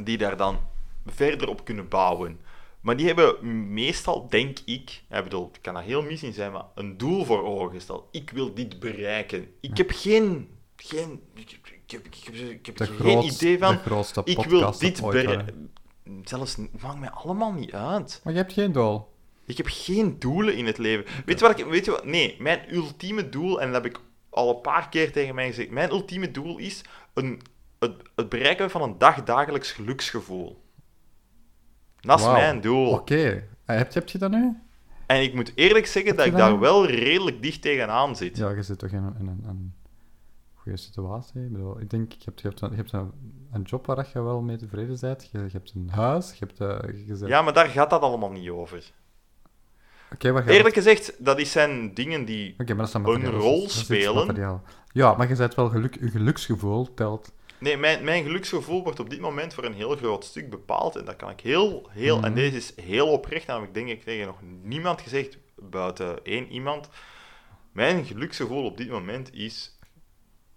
die 0.04 0.18
daar 0.18 0.38
dan 0.38 0.60
verder 1.06 1.50
op 1.50 1.66
kunnen 1.66 1.88
bouwen. 1.88 2.40
Maar 2.84 2.98
die 2.98 3.06
hebben 3.06 3.74
meestal, 3.74 4.28
denk 4.30 4.60
ik, 4.66 5.04
ik 5.10 5.24
bedoel, 5.24 5.50
het 5.52 5.62
kan 5.62 5.74
dat 5.74 5.84
heel 5.84 6.02
mis 6.02 6.24
in 6.24 6.34
zijn, 6.34 6.52
maar 6.52 6.66
een 6.76 6.98
doel 6.98 7.26
voor 7.26 7.44
ogen 7.44 7.72
gesteld. 7.72 8.08
Ik 8.12 8.30
wil 8.30 8.54
dit 8.54 8.80
bereiken. 8.80 9.48
Ik 9.60 9.78
heb 9.78 9.92
geen, 9.92 10.50
geen, 10.76 11.22
ik, 11.36 11.50
heb, 11.50 11.68
ik 11.68 11.92
heb, 11.92 12.06
ik 12.50 12.66
heb 12.66 12.78
de, 12.78 12.86
geen 12.86 13.24
idee 13.24 13.58
van, 13.58 13.74
de 13.74 13.80
grootste 13.80 14.22
ik 14.26 14.44
wil 14.44 14.78
dit 14.78 15.02
bereiken. 15.02 15.72
Zelfs, 16.24 16.56
maakt 16.82 17.00
mij 17.00 17.10
allemaal 17.10 17.52
niet 17.52 17.74
uit. 17.74 18.22
Maar 18.24 18.34
je 18.34 18.40
hebt 18.40 18.54
geen 18.54 18.72
doel. 18.72 19.08
Ik 19.46 19.58
heb 19.58 19.68
geen 19.70 20.20
doelen 20.20 20.56
in 20.56 20.66
het 20.66 20.78
leven. 20.78 21.06
Weet 21.26 21.40
je 21.40 21.48
wat 21.48 21.60
ik... 21.60 21.66
Weet 21.66 21.86
je 21.86 21.92
wat? 21.92 22.06
Nee, 22.06 22.36
mijn 22.40 22.76
ultieme 22.76 23.30
doel, 23.30 23.62
en 23.62 23.72
dat 23.72 23.84
heb 23.84 23.94
ik 23.94 24.02
al 24.30 24.50
een 24.50 24.62
paar 24.62 24.90
keer 24.90 25.12
tegen 25.12 25.36
mij 25.36 25.48
gezegd, 25.48 25.70
mijn 25.70 25.90
ultieme 25.90 26.32
doel 26.32 26.58
is 26.58 26.82
een, 27.14 27.42
het, 27.80 27.94
het 28.16 28.30
bereiken 28.30 28.70
van 28.70 28.82
een 28.82 28.98
dagdagelijks 28.98 29.72
geluksgevoel. 29.72 30.63
Dat 32.04 32.20
is 32.20 32.26
mijn 32.32 32.62
doel. 32.62 32.88
Oké. 32.92 33.44
Eh, 33.66 33.78
Heb, 33.78 33.94
heb 33.94 34.10
je 34.10 34.18
dat 34.18 34.32
nu? 34.32 34.58
En 35.06 35.22
ik 35.22 35.34
moet 35.34 35.52
eerlijk 35.56 35.86
zeggen 35.86 36.16
dat 36.16 36.26
ik 36.26 36.32
daar 36.38 36.60
wel 36.60 36.86
redelijk 36.88 37.42
dicht 37.42 37.62
tegenaan 37.62 38.16
zit. 38.16 38.38
Ja, 38.38 38.50
je 38.50 38.64
zit 38.64 38.80
toch 38.80 38.90
in 38.90 39.04
een, 39.04 39.16
in 39.20 39.28
een, 39.28 39.44
een 39.48 39.74
goede 40.54 40.78
situatie. 40.78 41.44
Ik, 41.44 41.52
bedoel, 41.52 41.80
ik 41.80 41.90
denk, 41.90 42.12
je 42.12 42.22
hebt, 42.26 42.42
je 42.42 42.48
hebt, 42.48 42.62
een, 42.62 42.70
je 42.70 42.76
hebt 42.76 42.92
een, 42.92 43.12
een 43.52 43.62
job 43.62 43.86
waar 43.86 44.10
je 44.14 44.22
wel 44.22 44.42
mee 44.42 44.58
tevreden 44.58 44.98
bent. 45.02 45.30
Je, 45.32 45.38
je 45.40 45.50
hebt 45.52 45.72
een 45.76 45.90
huis. 45.92 46.30
Je 46.40 46.46
hebt... 46.48 46.60
eh, 46.86 47.08
je 47.08 47.16
zet- 47.16 47.28
Ja, 47.30 47.42
maar 47.42 47.54
daar 47.54 47.68
gaat 47.68 47.90
dat 47.90 48.02
allemaal 48.02 48.32
niet 48.32 48.50
over. 48.50 48.92
Wat 50.34 50.46
Eerlijk 50.56 50.76
gezegd, 50.76 51.26
dat 51.26 51.40
is 51.40 51.52
zijn 51.52 51.94
dingen 51.94 52.26
die... 52.26 52.56
Oké, 52.58 52.74
maar 52.74 52.86
dat 52.86 52.94
een 52.94 53.32
rol 53.32 53.62
Dat 53.62 53.70
is 53.70 53.76
iets 53.76 53.84
spelen. 53.84 54.36
Ja, 54.92 55.14
maar 55.14 55.28
je 55.28 55.36
zet 55.36 55.56
wel 55.56 55.70
geluk, 55.70 55.98
je 56.00 56.10
geluksgevoel 56.10 56.94
telt. 56.94 57.32
Nee, 57.64 57.78
mijn, 57.78 58.04
mijn 58.04 58.24
geluksgevoel 58.24 58.84
wordt 58.84 59.00
op 59.00 59.10
dit 59.10 59.20
moment 59.20 59.54
voor 59.54 59.64
een 59.64 59.74
heel 59.74 59.96
groot 59.96 60.26
stuk 60.26 60.50
bepaald. 60.50 60.96
En 60.96 61.06
dat 61.06 61.16
kan 61.16 61.30
ik 61.30 61.40
heel, 61.40 61.90
heel... 61.90 62.16
En 62.16 62.22
Mhm. 62.32 62.34
deze 62.34 62.58
is 62.58 62.76
heel 62.76 63.08
oprecht, 63.12 63.48
namelijk 63.48 63.74
denk 63.74 63.88
ik 63.90 64.04
tegen 64.04 64.26
nog 64.26 64.38
niemand 64.62 65.02
gezegd, 65.02 65.38
buiten 65.56 66.24
één 66.24 66.48
iemand. 66.52 66.90
Mijn 67.72 68.06
geluksgevoel 68.06 68.66
op 68.66 68.78
dit 68.78 68.90
moment 68.90 69.34
is 69.34 69.78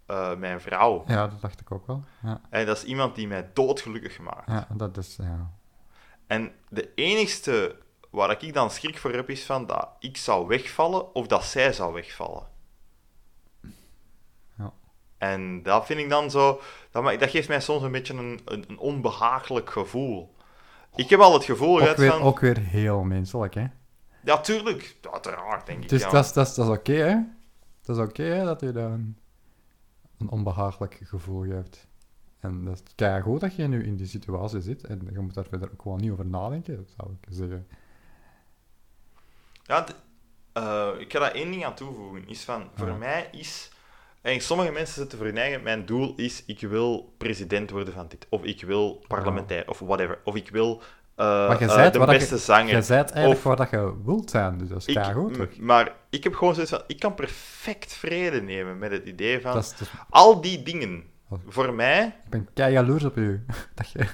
eh, 0.07 0.35
mijn 0.37 0.61
vrouw. 0.61 1.05
Ja, 1.07 1.27
dat 1.29 1.41
dacht 1.41 1.61
ik 1.61 1.73
ook 1.73 1.87
wel. 1.87 2.05
Ja, 2.23 2.41
En 2.51 2.67
dat 2.67 2.77
is 2.77 2.85
iemand 2.85 3.15
die 3.15 3.29
mij 3.29 3.51
doodgelukkig 3.55 4.19
maakt. 4.19 4.47
ja 4.51 4.67
dat 4.75 4.97
is... 4.97 5.17
Ja. 5.21 5.51
En 6.27 6.53
de 6.69 6.95
enigste 6.95 7.77
waar 8.11 8.43
ik 8.43 8.55
dan 8.55 8.71
schrik 8.71 8.99
voor 8.99 9.13
heb, 9.13 9.31
is 9.31 9.45
van 9.45 9.67
dat 9.67 9.89
ik 9.99 10.17
zou 10.17 10.47
wegvallen 10.47 11.15
of 11.15 11.27
dat 11.27 11.45
zij 11.45 11.73
zou 11.73 11.93
wegvallen. 11.93 12.55
En 15.19 15.63
dat 15.63 15.87
vind 15.87 16.01
ik 16.01 16.09
dan 16.09 16.31
zo... 16.31 16.61
Dat, 16.91 17.21
dat 17.21 17.31
geeft 17.31 17.49
mij 17.49 17.61
soms 17.61 17.83
een 17.83 17.93
beetje 17.93 18.15
een, 18.15 18.41
een, 18.45 18.65
een 18.69 18.79
onbehagelijk 18.79 19.71
gevoel. 19.71 20.35
Ik 20.95 21.11
heb 21.11 21.21
al 21.21 21.33
het 21.33 21.45
gevoel 21.45 21.77
gehad 21.77 21.97
weer, 21.97 22.11
van... 22.11 22.23
ook 22.23 22.41
weer 22.41 22.59
heel 22.59 23.03
menselijk, 23.03 23.55
hè. 23.55 23.67
Ja, 24.25 24.41
tuurlijk. 24.41 24.97
Uiteraard, 25.13 25.67
denk 25.67 25.83
ik. 25.83 25.89
Dus 25.89 26.03
ja. 26.03 26.11
dat 26.11 26.25
is, 26.25 26.33
dat 26.33 26.47
is, 26.47 26.55
dat 26.55 26.67
is 26.67 26.73
oké, 26.73 26.93
hè. 26.93 27.17
Dat 27.83 27.97
is 27.97 28.03
oké, 28.03 28.23
hè, 28.23 28.45
dat 28.45 28.61
je 28.61 28.73
dan 28.73 29.17
een, 30.19 30.29
onbehagelijk 30.31 31.01
gevoel 31.05 31.43
geeft. 31.43 31.87
En 32.41 32.65
dat 32.65 32.75
is 32.75 32.95
kei 32.95 33.23
goed 33.23 33.41
dat 33.41 33.57
je 33.57 33.67
nu 33.67 33.85
in 33.85 33.97
die 33.97 34.07
situatie 34.07 34.61
zit. 34.61 34.85
En 34.85 35.09
je 35.13 35.19
moet 35.19 35.35
daar 35.35 35.47
verder 35.49 35.71
ook 35.73 35.83
gewoon 35.83 36.01
niet 36.01 36.11
over 36.11 36.27
nadenken, 36.27 36.77
dat 36.77 36.95
zou 36.97 37.11
ik 37.21 37.29
zeggen. 37.31 37.67
Ja, 39.63 39.87
eh, 40.53 40.89
ik 40.99 41.13
ga 41.13 41.19
daar 41.19 41.33
één 41.33 41.51
ding 41.51 41.65
aan 41.65 41.75
toevoegen. 41.75 42.29
Is 42.29 42.45
van, 42.45 42.71
voor 42.75 42.95
mij 42.95 43.29
is... 43.33 43.71
En 44.27 44.41
sommige 44.41 44.73
mensen 44.73 44.95
zetten 44.95 45.19
voor 45.19 45.27
hun 45.27 45.37
eigen... 45.39 45.63
Mijn 45.63 45.87
doel 45.87 46.13
is, 46.17 46.43
ik 46.47 46.61
wil 46.61 47.15
president 47.19 47.71
worden 47.71 47.95
van 47.95 48.07
dit. 48.09 48.27
Of 48.29 48.43
ik 48.45 48.63
wil 48.63 49.05
parlementair, 49.09 49.69
of 49.69 49.79
whatever. 49.79 50.19
Of 50.25 50.35
ik 50.35 50.49
wil 50.51 50.83
eh, 51.15 51.27
Maar 51.27 51.61
je 51.61 51.67
eh, 51.67 51.93
de 51.93 51.99
beste 52.07 52.35
je- 52.35 52.41
zanger. 52.41 52.75
Je 52.75 52.83
zei 52.83 52.99
eigenlijk 53.03 53.37
Of- 53.37 53.43
waar 53.43 53.57
dat 53.57 53.71
je 53.71 53.93
wilt 54.05 54.31
zijn, 54.31 54.59
dus 54.59 54.69
dat 54.69 54.79
is 54.79 54.87
Ik- 54.87 55.03
goed, 55.05 55.35
toch? 55.35 55.57
maar 55.59 55.95
ik 56.11 56.25
heb 56.25 56.35
gewoon 56.35 56.55
zoiets 56.55 56.73
van... 56.73 56.83
Ik 56.87 56.99
kan 56.99 57.15
perfect 57.15 57.93
vrede 57.95 58.43
nemen 58.43 58.79
met 58.79 58.91
het 58.91 59.05
idee 59.07 59.41
van... 59.41 59.57
Is- 59.57 59.75
Al 60.11 60.41
die 60.41 60.63
dingen, 60.63 61.05
Oh. 61.31 61.39
voor 61.49 61.75
mij... 61.75 62.07
ik 62.25 62.31
ben 62.31 62.49
kei 62.55 62.73
jaloers 62.73 63.05
op 63.05 63.17
u. 63.17 63.45
dat 63.75 63.91
je... 63.91 64.07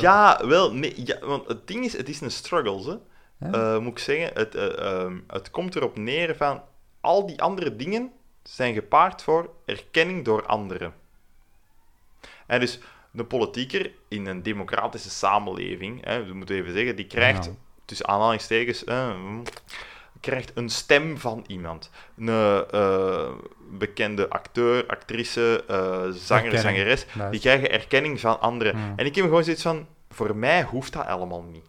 Ja, 0.00 0.40
wel, 0.46 0.72
nee, 0.74 0.92
ja, 1.04 1.18
want 1.20 1.48
het 1.48 1.66
ding 1.66 1.84
is, 1.84 1.96
het 1.96 2.08
is 2.08 2.20
een 2.20 2.30
struggle, 2.30 3.00
hè. 3.38 3.48
Ja. 3.48 3.74
Eh, 3.74 3.80
moet 3.80 3.92
ik 3.92 3.98
zeggen. 3.98 4.30
Het, 4.34 4.54
eh, 4.54 4.78
ehm, 4.78 5.18
het 5.26 5.50
komt 5.50 5.76
erop 5.76 5.98
neer 5.98 6.36
van 6.36 6.62
al 7.00 7.26
die 7.26 7.42
andere 7.42 7.76
dingen 7.76 8.10
zijn 8.54 8.74
gepaard 8.74 9.22
voor 9.22 9.50
erkenning 9.64 10.24
door 10.24 10.46
anderen. 10.46 10.94
En 12.46 12.60
dus 12.60 12.78
de 13.10 13.24
politieker 13.24 13.90
in 14.08 14.26
een 14.26 14.42
democratische 14.42 15.10
samenleving, 15.10 16.04
hè, 16.04 16.24
we 16.24 16.34
moeten 16.34 16.56
even 16.56 16.72
zeggen, 16.72 16.96
die 16.96 17.06
krijgt, 17.06 17.44
Ja. 17.44 17.50
tussen 17.84 18.08
aanhalingstekens, 18.08 18.84
eh, 18.84 19.14
krijgt 20.20 20.50
een 20.54 20.68
stem 20.68 21.18
van 21.18 21.44
iemand. 21.46 21.90
Een 22.18 22.28
eh, 22.70 23.30
bekende 23.70 24.28
acteur, 24.28 24.86
actrice, 24.86 25.64
eh, 25.68 25.76
zanger, 26.10 26.44
Erkenning. 26.44 26.58
zangeres, 26.60 27.06
die 27.30 27.40
krijgen 27.40 27.70
erkenning 27.70 28.20
van 28.20 28.40
anderen. 28.40 28.78
Ja. 28.78 28.92
En 28.96 29.06
ik 29.06 29.14
heb 29.14 29.24
gewoon 29.24 29.44
zoiets 29.44 29.62
van, 29.62 29.86
voor 30.10 30.36
mij 30.36 30.62
hoeft 30.62 30.92
dat 30.92 31.06
allemaal 31.06 31.42
niet. 31.42 31.66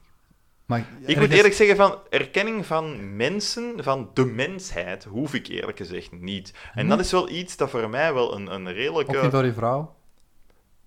Maar 0.70 0.86
Ik 1.00 1.20
moet 1.20 1.30
eerlijk 1.30 1.54
zeggen, 1.54 1.76
van 1.76 1.98
erkenning 2.10 2.66
van 2.66 3.16
mensen, 3.16 3.84
van 3.84 4.10
de 4.14 4.26
mensheid, 4.26 5.04
hoef 5.04 5.34
ik 5.34 5.48
eerlijk 5.48 5.78
gezegd 5.78 6.12
niet. 6.12 6.54
En 6.74 6.88
dat 6.88 7.00
is 7.00 7.12
wel 7.12 7.30
iets 7.30 7.58
dat 7.58 7.70
voor 7.70 7.90
mij 7.90 8.14
wel 8.14 8.36
een, 8.36 8.54
een 8.54 8.68
Ook 8.68 8.74
redelijke... 8.74 9.22
niet 9.22 9.32
door 9.32 9.46
je 9.46 9.54
vrouw? 9.54 9.96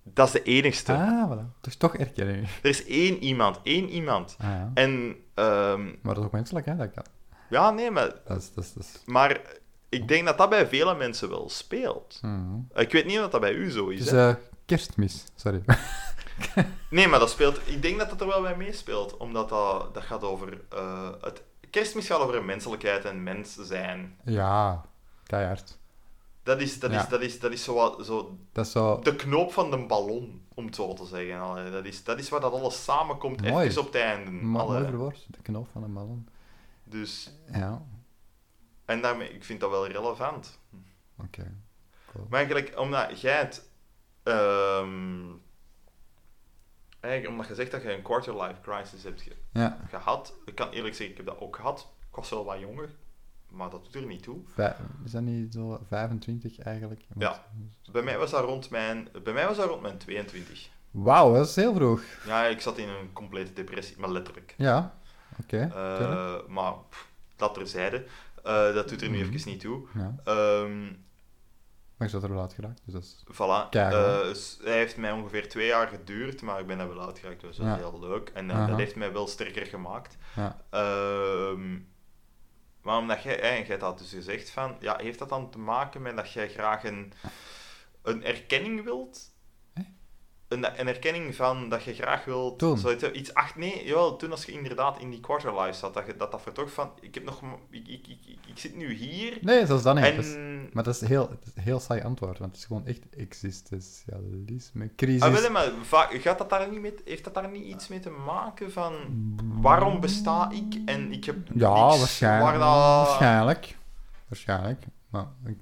Dat 0.02 0.26
is 0.26 0.32
de 0.32 0.42
enigste. 0.42 0.92
Ah, 0.92 1.30
voilà. 1.30 1.60
Dus 1.60 1.76
toch 1.76 1.96
erkenning. 1.96 2.48
Er 2.62 2.68
is 2.68 2.86
één 2.86 3.22
iemand, 3.22 3.60
één 3.62 3.88
iemand. 3.88 4.36
Ah, 4.38 4.48
ja. 4.48 4.70
En, 4.74 5.16
ehm, 5.34 5.84
Maar 5.84 6.14
dat 6.14 6.18
is 6.18 6.24
ook 6.24 6.32
menselijk, 6.32 6.66
hè? 6.66 6.76
Dat 6.76 6.90
kan. 6.90 7.04
ja, 7.50 7.70
nee, 7.70 7.90
maar, 7.90 8.14
Dat 8.26 8.36
is... 8.36 8.52
Dat 8.54 8.64
is, 8.64 8.72
dat 8.72 8.82
is... 8.82 9.02
maar 9.06 9.40
ik 9.88 10.08
denk 10.08 10.26
dat 10.26 10.38
dat 10.38 10.50
bij 10.50 10.66
vele 10.66 10.94
mensen 10.94 11.28
wel 11.28 11.48
speelt. 11.48 12.18
Mhm. 12.22 12.58
Ik 12.74 12.92
weet 12.92 13.06
niet 13.06 13.20
of 13.20 13.28
dat 13.28 13.40
bij 13.40 13.52
u 13.52 13.70
zo 13.70 13.88
is. 13.88 13.98
Het 13.98 14.08
is 14.08 14.14
eh, 14.14 14.34
kerstmis, 14.66 15.24
sorry. 15.34 15.62
Nee, 16.90 17.08
maar 17.08 17.18
dat 17.18 17.30
speelt... 17.30 17.60
Ik 17.68 17.82
denk 17.82 17.98
dat 17.98 18.08
dat 18.10 18.20
er 18.20 18.26
wel 18.26 18.42
bij 18.42 18.56
meespeelt, 18.56 19.16
omdat 19.16 19.48
dat, 19.48 19.94
dat 19.94 20.02
gaat 20.02 20.22
over... 20.22 20.60
eh, 20.70 21.10
het 21.20 21.42
kerstmis 21.70 22.06
gaat 22.06 22.20
over 22.20 22.44
menselijkheid 22.44 23.04
en 23.04 23.22
mens 23.22 23.54
zijn. 23.54 24.16
ja, 24.24 24.84
keihard. 25.26 25.78
Dat 26.42 26.60
is, 26.60 26.78
dat 26.80 26.90
Ja. 26.90 27.02
is, 27.02 27.08
dat 27.08 27.20
is, 27.20 27.40
dat 27.40 27.52
is 27.52 27.64
zo, 27.64 27.74
wat- 27.74 28.06
zo 28.06 28.38
Dat 28.52 28.66
is 28.66 28.72
zo... 28.72 28.98
de 28.98 29.16
knoop 29.16 29.52
van 29.52 29.70
de 29.70 29.78
ballon, 29.86 30.46
om 30.54 30.66
het 30.66 30.74
zo 30.74 30.92
te 30.94 31.06
zeggen. 31.06 31.40
Allee, 31.40 31.70
dat, 31.70 31.84
is, 31.84 32.04
dat 32.04 32.18
is 32.18 32.28
waar 32.28 32.40
dat 32.40 32.52
alles 32.52 32.84
samenkomt, 32.84 33.40
Mooi. 33.40 33.66
even 33.68 33.80
op 33.80 33.86
het 33.92 34.02
einde. 34.02 34.30
Mooi 34.30 34.84
verwoord, 34.84 35.26
de 35.30 35.42
knoop 35.42 35.68
van 35.72 35.82
een 35.82 35.92
ballon. 35.92 36.28
Dus, 36.84 37.30
Ja, 37.52 37.82
en 38.84 39.00
daarmee, 39.02 39.28
ik 39.34 39.44
vind 39.44 39.60
dat 39.60 39.70
wel 39.70 39.86
relevant. 39.86 40.58
oké. 41.18 41.54
Cool. 42.12 42.26
Maar 42.28 42.38
eigenlijk, 42.38 42.78
omdat 42.78 43.20
jij 43.20 43.38
het... 43.38 43.68
ehm, 44.22 45.20
eigenlijk, 47.02 47.32
omdat 47.32 47.48
je 47.48 47.54
zegt 47.54 47.70
dat 47.70 47.82
je 47.82 47.92
een 47.92 48.02
quarter-life 48.02 48.60
crisis 48.62 49.02
hebt 49.02 49.22
ge- 49.22 49.36
Ja, 49.52 49.78
gehad. 49.88 50.34
Ik 50.44 50.54
kan 50.54 50.70
eerlijk 50.70 50.94
zeggen, 50.94 51.10
ik 51.10 51.16
heb 51.16 51.26
dat 51.26 51.40
ook 51.40 51.56
gehad. 51.56 51.88
Ik 52.10 52.16
was 52.16 52.30
wel 52.30 52.44
wat 52.44 52.60
jonger, 52.60 52.90
maar 53.50 53.70
dat 53.70 53.84
doet 53.84 53.94
er 53.94 54.06
niet 54.06 54.22
toe. 54.22 54.40
vij- 54.54 54.76
is 55.04 55.10
dat 55.10 55.22
niet 55.22 55.52
zo 55.52 55.80
25 55.88 56.58
eigenlijk? 56.58 57.00
Ja. 57.18 57.44
Bij 57.92 58.02
mij 58.02 58.18
was 58.18 58.30
dat 58.30 58.44
rond 58.44 58.70
mijn, 58.70 59.08
bij 59.24 59.32
mij 59.32 59.46
was 59.46 59.56
dat 59.56 59.68
rond 59.68 59.82
mijn 59.82 59.98
22. 59.98 60.68
Wauw, 60.90 61.34
dat 61.34 61.48
is 61.48 61.56
heel 61.56 61.74
vroeg. 61.74 62.02
Ja, 62.26 62.44
ik 62.44 62.60
zat 62.60 62.78
in 62.78 62.88
een 62.88 63.12
complete 63.12 63.52
depressie, 63.52 63.98
maar 63.98 64.10
letterlijk. 64.10 64.54
Ja, 64.56 64.94
oké. 65.42 65.70
Eh, 65.74 66.46
maar 66.48 66.72
pff, 66.88 67.08
dat 67.36 67.54
terzijde. 67.54 68.04
Eh 68.42 68.74
dat 68.74 68.88
doet 68.88 69.02
er 69.02 69.08
nu 69.10 69.18
Mhm. 69.24 69.32
even 69.34 69.50
niet 69.50 69.60
toe. 69.60 69.86
ja. 69.94 70.14
Ehm 70.24 70.92
Maar 72.02 72.10
je 72.10 72.16
zat 72.18 72.28
er 72.28 72.34
wel 72.34 72.42
uitgeraakt, 72.42 72.80
dus 72.84 72.92
dat 72.94 73.02
is... 73.02 73.24
voilà. 73.34 73.68
Eh, 73.70 74.34
s- 74.34 74.58
hij 74.62 74.76
heeft 74.76 74.96
mij 74.96 75.12
ongeveer 75.12 75.48
twee 75.48 75.66
jaar 75.66 75.88
geduurd, 75.88 76.42
maar 76.42 76.60
ik 76.60 76.66
ben 76.66 76.78
er 76.78 76.88
wel 76.94 77.06
uitgeraakt. 77.06 77.40
Dus 77.40 77.56
dat 77.56 77.66
is 77.66 77.72
Ja. 77.72 77.78
heel 77.78 78.00
leuk. 78.00 78.28
En 78.34 78.50
eh, 78.50 78.66
dat 78.68 78.78
heeft 78.78 78.96
mij 78.96 79.12
wel 79.12 79.26
sterker 79.26 79.66
gemaakt. 79.66 80.16
Ja. 80.36 80.56
Ehm, 80.70 81.78
maar 82.82 82.98
omdat 82.98 83.22
jij, 83.22 83.40
eh, 83.40 83.66
jij 83.66 83.76
had 83.80 83.98
dus 83.98 84.10
gezegd 84.10 84.50
van, 84.50 84.76
ja, 84.80 84.96
heeft 84.96 85.18
dat 85.18 85.28
dan 85.28 85.50
te 85.50 85.58
maken 85.58 86.02
met 86.02 86.16
dat 86.16 86.32
jij 86.32 86.48
graag 86.48 86.84
een, 86.84 87.12
een 88.02 88.24
erkenning 88.24 88.84
wilt? 88.84 89.31
Een, 90.52 90.80
een 90.80 90.88
erkenning 90.88 91.34
van 91.34 91.68
dat 91.68 91.82
je 91.84 91.94
graag 91.94 92.24
wilt... 92.24 92.58
Toen. 92.58 92.78
Iets 93.12 93.34
acht... 93.34 93.56
Nee, 93.56 93.84
jawel, 93.86 94.16
toen 94.16 94.30
als 94.30 94.44
je 94.44 94.52
inderdaad 94.52 94.98
in 94.98 95.10
die 95.10 95.20
quarterlife 95.20 95.72
zat, 95.72 95.94
dat 95.94 96.06
je, 96.06 96.16
dat, 96.16 96.30
dat 96.30 96.42
vertrok 96.42 96.68
van... 96.68 96.90
Ik 97.00 97.14
heb 97.14 97.24
nog... 97.24 97.42
Ik, 97.70 97.88
ik, 97.88 98.06
ik, 98.06 98.18
ik, 98.46 98.58
zit 98.58 98.76
nu 98.76 98.92
hier... 98.92 99.38
Nee, 99.40 99.66
zelfs 99.66 99.82
dan 99.82 99.96
niet. 99.96 100.04
en... 100.34 100.70
Maar 100.72 100.84
dat 100.84 100.94
is, 100.94 101.00
heel, 101.08 101.30
is 101.44 101.52
een 101.54 101.62
heel 101.62 101.80
saai 101.80 102.02
antwoord, 102.02 102.38
want 102.38 102.50
het 102.50 102.60
is 102.60 102.66
gewoon 102.66 102.86
echt 102.86 103.00
existentialisme, 103.16 104.90
crisis. 104.96 105.22
Ah, 105.22 105.32
wel, 105.32 105.50
maar 105.50 105.70
vaak, 105.82 106.12
gaat 106.12 106.38
dat 106.38 106.50
daar 106.50 106.70
niet 106.70 106.80
met, 106.80 107.02
heeft 107.04 107.24
dat 107.24 107.34
daar 107.34 107.50
niet 107.50 107.64
iets 107.64 107.88
mee 107.88 108.00
te 108.00 108.10
maken 108.10 108.72
van... 108.72 108.92
Waarom 109.60 110.00
besta 110.00 110.50
ik 110.50 110.80
en 110.84 111.12
ik 111.12 111.24
heb 111.24 111.36
ja, 111.54 111.70
waarschijnlijk. 111.70 112.50
waar 112.50 112.58
dat- 112.58 113.06
Waarschijnlijk. 113.06 113.76
Waarschijnlijk. 114.28 114.84
Maar 115.10 115.26
ik... 115.46 115.58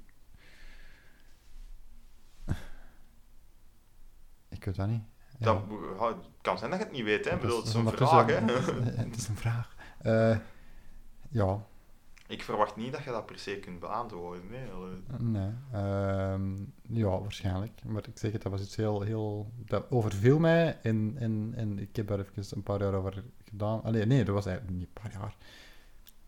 ik 4.61 4.67
weet 4.67 4.77
dat 4.77 4.89
niet. 4.89 5.03
Ja. 5.39 5.47
Dat 5.47 5.63
ja, 5.99 6.15
kan 6.41 6.59
zijn 6.59 6.71
dat 6.71 6.79
je 6.79 6.85
het 6.85 6.95
niet 6.95 7.05
weet, 7.05 7.25
hè. 7.25 7.35
Ik 7.35 7.41
bedoel, 7.41 7.59
het 7.59 7.67
is 7.67 7.75
een 7.75 7.91
vraag, 7.91 8.27
hè. 8.27 8.35
Het 9.05 9.17
is 9.17 9.29
een 9.29 9.37
vraag. 9.47 9.75
Eh, 9.99 10.37
ja, 11.29 11.67
Ik 12.27 12.43
verwacht 12.43 12.77
niet 12.77 12.93
dat 12.93 13.05
je 13.05 13.11
dat 13.11 13.27
per 13.27 13.39
se 13.39 13.59
kunt 13.59 13.81
beantwoorden, 13.81 14.43
nee. 14.51 14.69
nee. 15.19 15.51
Ehm, 15.73 16.57
ja, 16.83 17.21
waarschijnlijk. 17.21 17.85
Maar 17.85 18.09
ik 18.09 18.19
zeg 18.19 18.33
het, 18.33 18.43
dat 18.43 18.53
was 18.53 18.61
iets 18.61 18.77
heel... 18.77 19.01
heel 19.01 19.53
dat 19.57 19.91
overviel 19.91 20.39
mij 20.39 20.79
en, 20.83 21.15
en, 21.19 21.53
en 21.57 21.79
ik 21.79 21.97
heb 21.97 22.07
daar 22.07 22.19
even 22.19 22.45
een 22.51 22.63
paar 22.63 22.81
jaar 22.81 22.95
over 22.95 23.25
gedaan. 23.45 23.83
Allee, 23.83 24.07
nee, 24.07 24.25
dat 24.25 24.35
was 24.35 24.47
eigenlijk 24.47 24.77
niet 24.77 24.87
een 24.87 25.03
paar 25.03 25.13
jaar. 25.13 25.37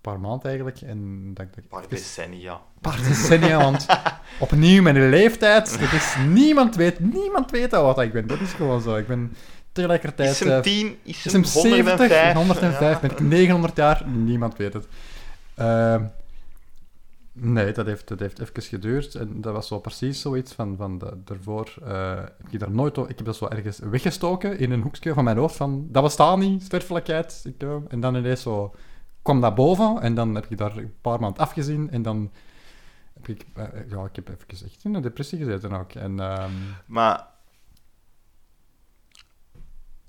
Paar 0.03 0.21
maanden 0.21 0.47
eigenlijk. 0.49 0.81
En 0.81 1.31
dat, 1.35 1.47
dat 1.55 1.69
paar 1.69 1.89
decennia. 1.89 2.61
paar 2.81 3.03
decennia, 3.09 3.59
want 3.59 3.87
opnieuw 4.41 4.83
mijn 4.83 5.09
leeftijd, 5.11 5.81
dat 5.81 5.93
is, 5.93 6.15
niemand 6.29 6.77
weet, 6.77 7.01
niemand 7.01 7.51
weet 7.51 7.73
al 7.73 7.85
wat 7.85 8.01
ik 8.01 8.13
ben. 8.13 8.27
Dat 8.27 8.41
is 8.41 8.53
gewoon 8.53 8.81
zo. 8.81 8.97
Ik 8.97 9.07
ben 9.07 9.33
tegelijkertijd... 9.73 10.31
Is 10.31 10.41
hem 10.41 10.51
eh, 10.51 10.61
10, 10.61 10.97
is 11.03 11.25
is 11.27 11.33
hem 11.33 11.43
hem 11.43 11.51
70, 11.51 11.85
105. 11.99 12.35
105, 12.35 12.81
Ja. 12.81 12.99
ben 13.01 13.11
ik 13.11 13.21
900 13.21 13.77
jaar, 13.77 14.09
niemand 14.09 14.57
weet 14.57 14.73
het. 14.73 14.87
Ehm, 15.55 16.05
nee, 17.33 17.73
dat 17.73 17.87
heeft, 17.87 18.09
dat 18.09 18.21
heeft 18.21 18.41
even 18.41 18.63
geduurd. 18.63 19.15
En 19.15 19.41
dat 19.41 19.53
was 19.53 19.67
zo 19.67 19.79
precies 19.79 20.21
zoiets 20.21 20.53
van, 20.53 20.75
van 20.77 20.99
de, 20.99 21.13
daarvoor... 21.25 21.75
eh, 21.85 22.15
heb 22.17 22.33
ik, 22.51 22.59
daar 22.59 22.71
nooit, 22.71 22.97
ik 22.97 23.17
heb 23.17 23.25
dat 23.25 23.37
zo 23.37 23.47
ergens 23.49 23.79
weggestoken 23.79 24.59
in 24.59 24.71
een 24.71 24.83
hoekje 24.83 25.15
van 25.15 25.25
mijn 25.25 25.37
hoofd. 25.37 25.57
Van, 25.57 25.87
dat 25.91 26.03
bestaat 26.03 26.39
niet, 26.39 26.63
sterfelijkheid. 26.63 27.43
Ik, 27.45 27.55
eh, 27.63 27.75
en 27.89 28.01
dan 28.01 28.15
ineens 28.17 28.43
zo 28.43 28.75
kwam 29.23 29.41
dat 29.41 29.55
boven. 29.55 30.01
En 30.01 30.15
dan 30.15 30.35
heb 30.35 30.47
ik 30.51 30.59
daar 30.59 30.77
een 30.77 30.95
paar 31.01 31.21
maanden 31.21 31.43
afgezien. 31.43 31.91
En 31.91 32.03
dan 32.03 32.33
heb 33.15 33.29
ik... 33.29 33.47
eh, 33.55 33.65
ja, 33.91 34.05
ik 34.05 34.17
heb 34.17 34.29
even 34.29 34.67
echt 34.67 34.85
in 34.85 34.95
een 34.95 35.03
depressie 35.03 35.39
gezeten 35.39 35.73
ook. 35.73 35.93
En... 35.93 36.21
ehm, 36.21 36.51
Maar 36.87 37.27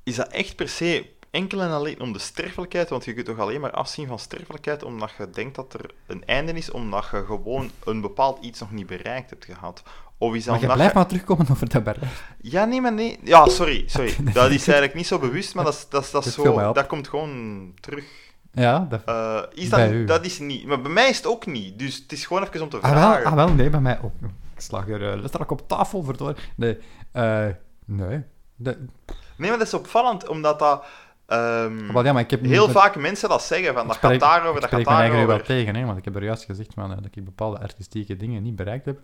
is 0.03 0.15
dat 0.15 0.27
echt 0.27 0.55
per 0.55 0.69
se 0.69 1.09
enkel 1.31 1.61
en 1.61 1.69
alleen 1.69 1.99
om 2.01 2.13
de 2.13 2.19
sterfelijkheid? 2.19 2.89
Want 2.89 3.05
je 3.05 3.13
kunt 3.13 3.25
toch 3.25 3.39
alleen 3.39 3.61
maar 3.61 3.71
afzien 3.71 4.07
van 4.07 4.19
sterfelijkheid 4.19 4.83
omdat 4.83 5.11
je 5.17 5.29
denkt 5.29 5.55
dat 5.55 5.73
er 5.73 5.91
een 6.07 6.25
einde 6.25 6.51
is, 6.53 6.71
omdat 6.71 7.07
je 7.11 7.23
gewoon 7.25 7.71
een 7.83 8.01
bepaald 8.01 8.43
iets 8.43 8.59
nog 8.59 8.71
niet 8.71 8.87
bereikt 8.87 9.29
hebt 9.29 9.45
gehad. 9.45 9.83
Of 10.17 10.33
is 10.35 10.43
dat 10.43 10.53
maar 10.53 10.69
je 10.69 10.73
blijft 10.73 10.91
je- 10.93 10.97
maar 10.97 11.07
terugkomen 11.07 11.47
over 11.51 11.69
dat 11.69 11.83
bereik. 11.83 12.11
Ja, 12.41 12.65
nee, 12.65 12.81
maar 12.81 12.93
nee. 12.93 13.19
Ja, 13.23 13.47
sorry, 13.47 13.83
sorry. 13.87 14.15
Dat 14.33 14.51
is 14.51 14.67
eigenlijk 14.67 14.93
niet 14.93 15.07
zo 15.07 15.19
bewust, 15.19 15.55
maar 15.55 15.63
dat, 15.63 15.73
is, 15.73 15.89
dat, 15.89 16.03
is, 16.03 16.11
dat, 16.11 16.23
mij 16.25 16.33
zo, 16.33 16.73
dat 16.73 16.87
komt 16.87 17.07
gewoon 17.07 17.71
terug. 17.79 18.05
Ja, 18.53 18.79
dat... 18.89 19.03
Eh, 19.05 19.41
is 19.53 19.69
dat, 19.69 20.07
dat 20.07 20.25
is 20.25 20.39
niet. 20.39 20.65
Maar 20.65 20.81
bij 20.81 20.91
mij 20.91 21.09
is 21.09 21.17
het 21.17 21.27
ook 21.27 21.45
niet. 21.45 21.79
Dus 21.79 21.95
het 21.95 22.11
is 22.11 22.25
gewoon 22.25 22.43
even 22.43 22.61
om 22.61 22.69
te 22.69 22.77
Ah 22.81 22.89
vragen. 22.91 23.21
wel, 23.23 23.31
ah, 23.31 23.33
wel, 23.33 23.49
nee, 23.53 23.69
bij 23.69 23.79
mij 23.79 23.99
ook. 24.01 24.11
Ik 24.53 24.61
slag 24.61 24.89
er 24.89 25.11
eh, 25.13 25.19
letterlijk 25.21 25.51
op 25.51 25.67
tafel, 25.67 26.03
verdorie. 26.03 26.35
Nee, 26.55 26.77
eh, 27.11 27.45
nee. 27.85 28.23
De, 28.55 28.85
Nee, 29.35 29.49
maar 29.49 29.57
dat 29.57 29.67
is 29.67 29.73
opvallend, 29.73 30.27
omdat 30.27 30.59
dat... 30.59 30.85
ehm, 31.25 31.91
wel, 31.93 32.03
ja, 32.05 32.13
maar 32.13 32.21
ik 32.21 32.31
heb 32.31 32.43
heel 32.43 32.65
ik 32.65 32.71
vaak 32.71 32.95
mensen 32.95 33.29
dat 33.29 33.43
zeggen, 33.43 33.73
van 33.73 33.87
dat 33.87 33.95
spreek- 33.95 34.11
gaat 34.11 34.19
daarover, 34.19 34.55
ik 34.55 34.61
dat 34.61 34.69
spreek 34.69 34.85
gaat 34.87 34.93
mijn 34.97 34.99
eigen 34.99 35.19
nu 35.19 35.25
wel 35.27 35.37
daarover. 35.37 35.55
tegen, 35.55 35.75
hè, 35.75 35.85
want 35.85 35.97
ik 35.97 36.05
heb 36.05 36.15
er 36.15 36.23
juist 36.23 36.43
gezegd 36.45 36.73
van, 36.73 36.89
dat 36.89 37.05
ik 37.11 37.25
bepaalde 37.25 37.59
artistieke 37.59 38.17
dingen 38.17 38.43
niet 38.43 38.55
bereikt 38.55 38.85
heb. 38.85 38.99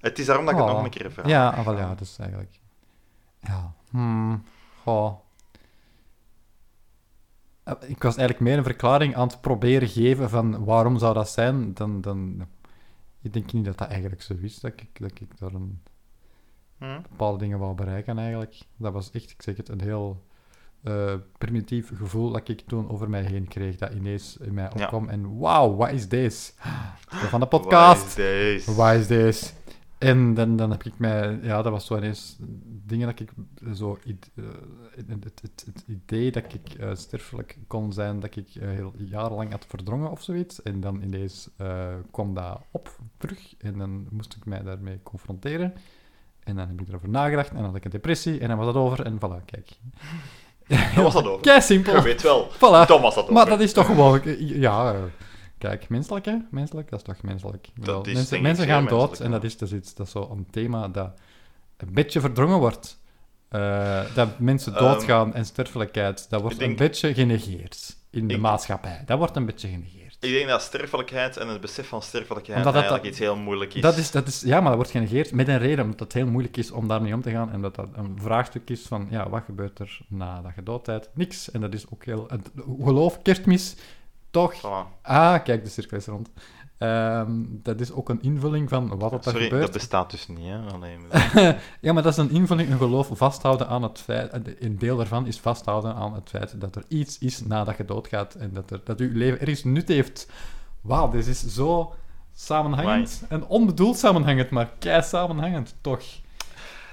Het 0.00 0.18
is 0.18 0.26
daarom 0.26 0.44
dat 0.44 0.54
ik 0.54 0.60
het 0.60 0.70
nog 0.70 0.84
een 0.84 0.90
keer 0.90 1.12
vraag. 1.12 1.26
Ja, 1.26 1.48
ah, 1.48 1.64
wel, 1.64 1.76
ja, 1.76 1.94
dus 1.94 2.16
eigenlijk... 2.18 2.50
Ja, 3.40 3.72
hmm, 3.90 4.44
goh. 4.82 5.14
Eh, 7.80 7.88
Ik 7.90 8.02
was 8.02 8.16
eigenlijk 8.16 8.40
meer 8.48 8.58
een 8.58 8.64
verklaring 8.64 9.14
aan 9.16 9.26
het 9.28 9.40
proberen 9.40 9.88
geven 9.88 10.30
van 10.30 10.64
waarom 10.64 10.98
zou 10.98 11.14
dat 11.14 11.28
zijn, 11.28 11.74
dan... 11.74 12.00
dan 12.00 12.46
ik 13.22 13.32
denk 13.32 13.52
niet 13.52 13.64
dat 13.64 13.78
dat 13.78 13.88
eigenlijk 13.88 14.22
zo 14.22 14.34
is, 14.40 14.60
dat 14.60 14.72
ik, 14.76 15.00
dat 15.00 15.10
ik 15.20 15.38
daar 15.38 15.52
een 15.54 15.80
Hm? 16.78 17.00
bepaalde 17.10 17.38
dingen 17.38 17.58
wou 17.58 17.74
bereiken 17.74 18.18
eigenlijk. 18.18 18.58
Dat 18.76 18.92
was 18.92 19.10
echt, 19.10 19.30
ik 19.30 19.42
zeg 19.42 19.56
het, 19.56 19.68
een 19.68 19.80
heel 19.80 20.24
eh, 20.82 21.14
primitief 21.38 21.90
gevoel 21.96 22.30
dat 22.30 22.48
ik 22.48 22.60
toen 22.66 22.90
over 22.90 23.10
mij 23.10 23.22
heen 23.22 23.48
kreeg, 23.48 23.76
dat 23.76 23.92
ineens 23.92 24.36
in 24.36 24.54
mij 24.54 24.70
Ja. 24.74 24.82
opkwam. 24.82 25.08
En 25.08 25.38
wauw, 25.38 25.74
wat 25.76 25.90
is 25.90 26.08
deze? 26.08 26.52
Van 27.30 27.40
de 27.40 27.46
podcast. 27.46 28.16
Wat 28.74 28.94
is 28.94 29.06
deze? 29.06 29.50
En 30.00 30.34
dan, 30.34 30.56
dan 30.56 30.70
heb 30.70 30.82
ik 30.84 30.98
mij, 30.98 31.38
ja, 31.42 31.62
dat 31.62 31.72
was 31.72 31.86
zo 31.86 31.96
ineens 31.96 32.36
dingen 32.86 33.06
dat 33.06 33.20
ik 33.20 33.30
zo, 33.74 33.98
eh, 34.06 34.14
het, 34.96 35.24
het, 35.24 35.40
het, 35.42 35.64
het 35.66 35.84
idee 35.86 36.30
dat 36.30 36.44
ik 36.54 36.74
eh, 36.78 36.90
sterfelijk 36.94 37.58
kon 37.66 37.92
zijn, 37.92 38.20
dat 38.20 38.36
ik 38.36 38.48
eh, 38.54 38.68
heel 38.68 38.92
jarenlang 38.96 39.50
had 39.50 39.66
verdrongen 39.68 40.10
of 40.10 40.22
zoiets. 40.22 40.62
En 40.62 40.80
dan 40.80 41.02
ineens 41.02 41.48
eh, 41.56 41.94
kwam 42.10 42.34
dat 42.34 42.60
op 42.70 42.98
terug 43.16 43.54
en 43.58 43.78
dan 43.78 44.06
moest 44.10 44.34
ik 44.36 44.44
mij 44.44 44.62
daarmee 44.62 45.00
confronteren. 45.02 45.74
En 46.44 46.56
dan 46.56 46.68
heb 46.68 46.80
ik 46.80 46.88
erover 46.88 47.08
nagedacht 47.08 47.48
en 47.48 47.54
dan 47.56 47.64
had 47.64 47.74
ik 47.76 47.84
een 47.84 47.90
depressie 47.90 48.40
en 48.40 48.48
dan 48.48 48.56
was 48.56 48.66
dat 48.66 48.76
over 48.82 49.04
en 49.04 49.16
voilà, 49.16 49.44
kijk. 49.44 49.70
Dan 50.94 51.04
was 51.04 51.12
dat 51.12 51.26
over. 51.26 51.40
Kei 51.50 51.60
simpel. 51.60 51.94
Je 51.96 52.02
weet 52.02 52.22
wel, 52.22 52.48
Voilà. 52.54 52.86
dan 52.86 53.00
was 53.00 53.14
dat 53.14 53.22
over. 53.22 53.32
Maar 53.32 53.46
dat 53.46 53.60
is 53.60 53.72
toch 53.72 53.86
gewoon... 53.86 54.20
Ja, 54.38 54.94
kijk, 55.60 55.88
menselijk, 55.88 56.24
hè? 56.24 56.36
Menselijk, 56.50 56.90
dat 56.90 56.98
is 56.98 57.04
toch 57.04 57.22
menselijk. 57.22 57.68
Is, 58.02 58.28
denk 58.28 58.42
mensen 58.42 58.66
gaan 58.66 58.86
dood 58.86 59.20
en 59.20 59.30
dat 59.30 59.44
is 59.44 59.56
dus 59.56 59.72
iets, 59.72 59.94
dat 59.94 60.06
is 60.06 60.12
zo 60.12 60.28
een 60.32 60.46
thema 60.50 60.88
dat 60.88 61.10
een 61.76 61.92
beetje 61.92 62.20
verdrongen 62.20 62.58
wordt. 62.58 62.98
Eh, 63.48 64.00
dat 64.14 64.38
mensen 64.38 64.74
Ehm, 64.74 64.84
doodgaan 64.84 65.34
en 65.34 65.44
sterfelijkheid, 65.44 66.26
dat 66.30 66.40
wordt 66.40 66.58
denk- 66.58 66.70
een 66.70 66.76
beetje 66.76 67.14
genegeerd 67.14 67.96
in 68.10 68.28
de 68.28 68.34
Ik- 68.34 68.40
maatschappij. 68.40 69.02
Dat 69.06 69.18
wordt 69.18 69.36
een 69.36 69.46
beetje 69.46 69.68
genegeerd. 69.68 70.16
Ik 70.20 70.30
denk 70.32 70.48
dat 70.48 70.62
sterfelijkheid 70.62 71.36
en 71.36 71.48
het 71.48 71.60
besef 71.60 71.88
van 71.88 72.02
sterfelijkheid 72.02 72.58
Omdat 72.58 72.72
dat- 72.72 72.82
eigenlijk 72.82 73.10
iets 73.10 73.18
heel 73.18 73.36
moeilijk 73.36 73.74
is. 73.74 73.82
Dat 73.82 73.96
is, 73.96 74.10
dat 74.10 74.26
is, 74.26 74.40
ja, 74.40 74.54
maar 74.56 74.66
dat 74.68 74.74
wordt 74.74 74.90
genegeerd 74.90 75.32
met 75.32 75.48
een 75.48 75.58
reden, 75.58 75.84
omdat 75.84 76.00
het 76.00 76.12
heel 76.12 76.26
moeilijk 76.26 76.56
is 76.56 76.70
om 76.70 76.88
daarmee 76.88 77.14
om 77.14 77.22
te 77.22 77.30
gaan. 77.30 77.52
En 77.52 77.60
dat 77.60 77.74
dat 77.74 77.88
een 77.92 78.18
vraagstuk 78.20 78.70
is 78.70 78.82
van, 78.86 79.06
ja, 79.10 79.28
wat 79.28 79.42
gebeurt 79.44 79.78
er 79.78 79.98
nadat 80.08 80.52
je 80.54 80.62
dood 80.62 80.84
bent? 80.84 81.08
Niks. 81.14 81.50
En 81.50 81.60
dat 81.60 81.74
is 81.74 81.84
ook 81.90 82.04
heel... 82.04 82.24
het- 82.28 82.50
Geloof, 82.84 83.22
kerstmis, 83.22 83.76
toch? 84.30 84.54
Voilà. 84.54 85.00
Ah, 85.02 85.42
kijk, 85.44 85.64
de 85.64 85.70
cirkel 85.70 85.96
is 85.96 86.06
rond. 86.06 86.28
Ehm, 86.78 87.30
dat 87.48 87.80
is 87.80 87.92
ook 87.92 88.08
een 88.08 88.22
invulling 88.22 88.68
van 88.68 88.98
wat 88.98 89.12
er 89.12 89.22
Sorry, 89.22 89.42
gebeurt. 89.42 89.62
dat 89.62 89.72
bestaat 89.72 90.10
dus 90.10 90.28
niet, 90.28 90.38
hè. 90.46 90.58
Alleen, 90.72 91.00
ja, 91.80 91.92
maar 91.92 92.02
dat 92.02 92.12
is 92.12 92.16
een 92.18 92.30
invulling, 92.30 92.70
een 92.70 92.78
geloof 92.78 93.08
vasthouden 93.12 93.68
aan 93.68 93.82
het 93.82 93.98
feit... 94.00 94.30
eh, 94.32 94.40
Een 94.58 94.78
deel 94.78 94.96
daarvan 94.96 95.26
is 95.26 95.38
vasthouden 95.38 95.94
aan 95.94 96.14
het 96.14 96.28
feit 96.28 96.60
dat 96.60 96.76
er 96.76 96.82
iets 96.88 97.18
is 97.18 97.40
nadat 97.44 97.76
je 97.76 97.84
doodgaat 97.84 98.34
en 98.34 98.50
dat, 98.52 98.70
er, 98.70 98.80
dat 98.84 99.00
uw 99.00 99.10
leven 99.12 99.40
ergens 99.40 99.64
nut 99.64 99.88
heeft. 99.88 100.28
Wauw, 100.80 101.10
dit 101.10 101.26
is 101.26 101.46
zo 101.46 101.94
samenhangend. 102.36 103.22
En 103.28 103.46
onbedoeld 103.46 103.98
samenhangend, 103.98 104.50
maar 104.50 104.70
kei 104.78 105.02
samenhangend, 105.02 105.74
toch. 105.80 106.02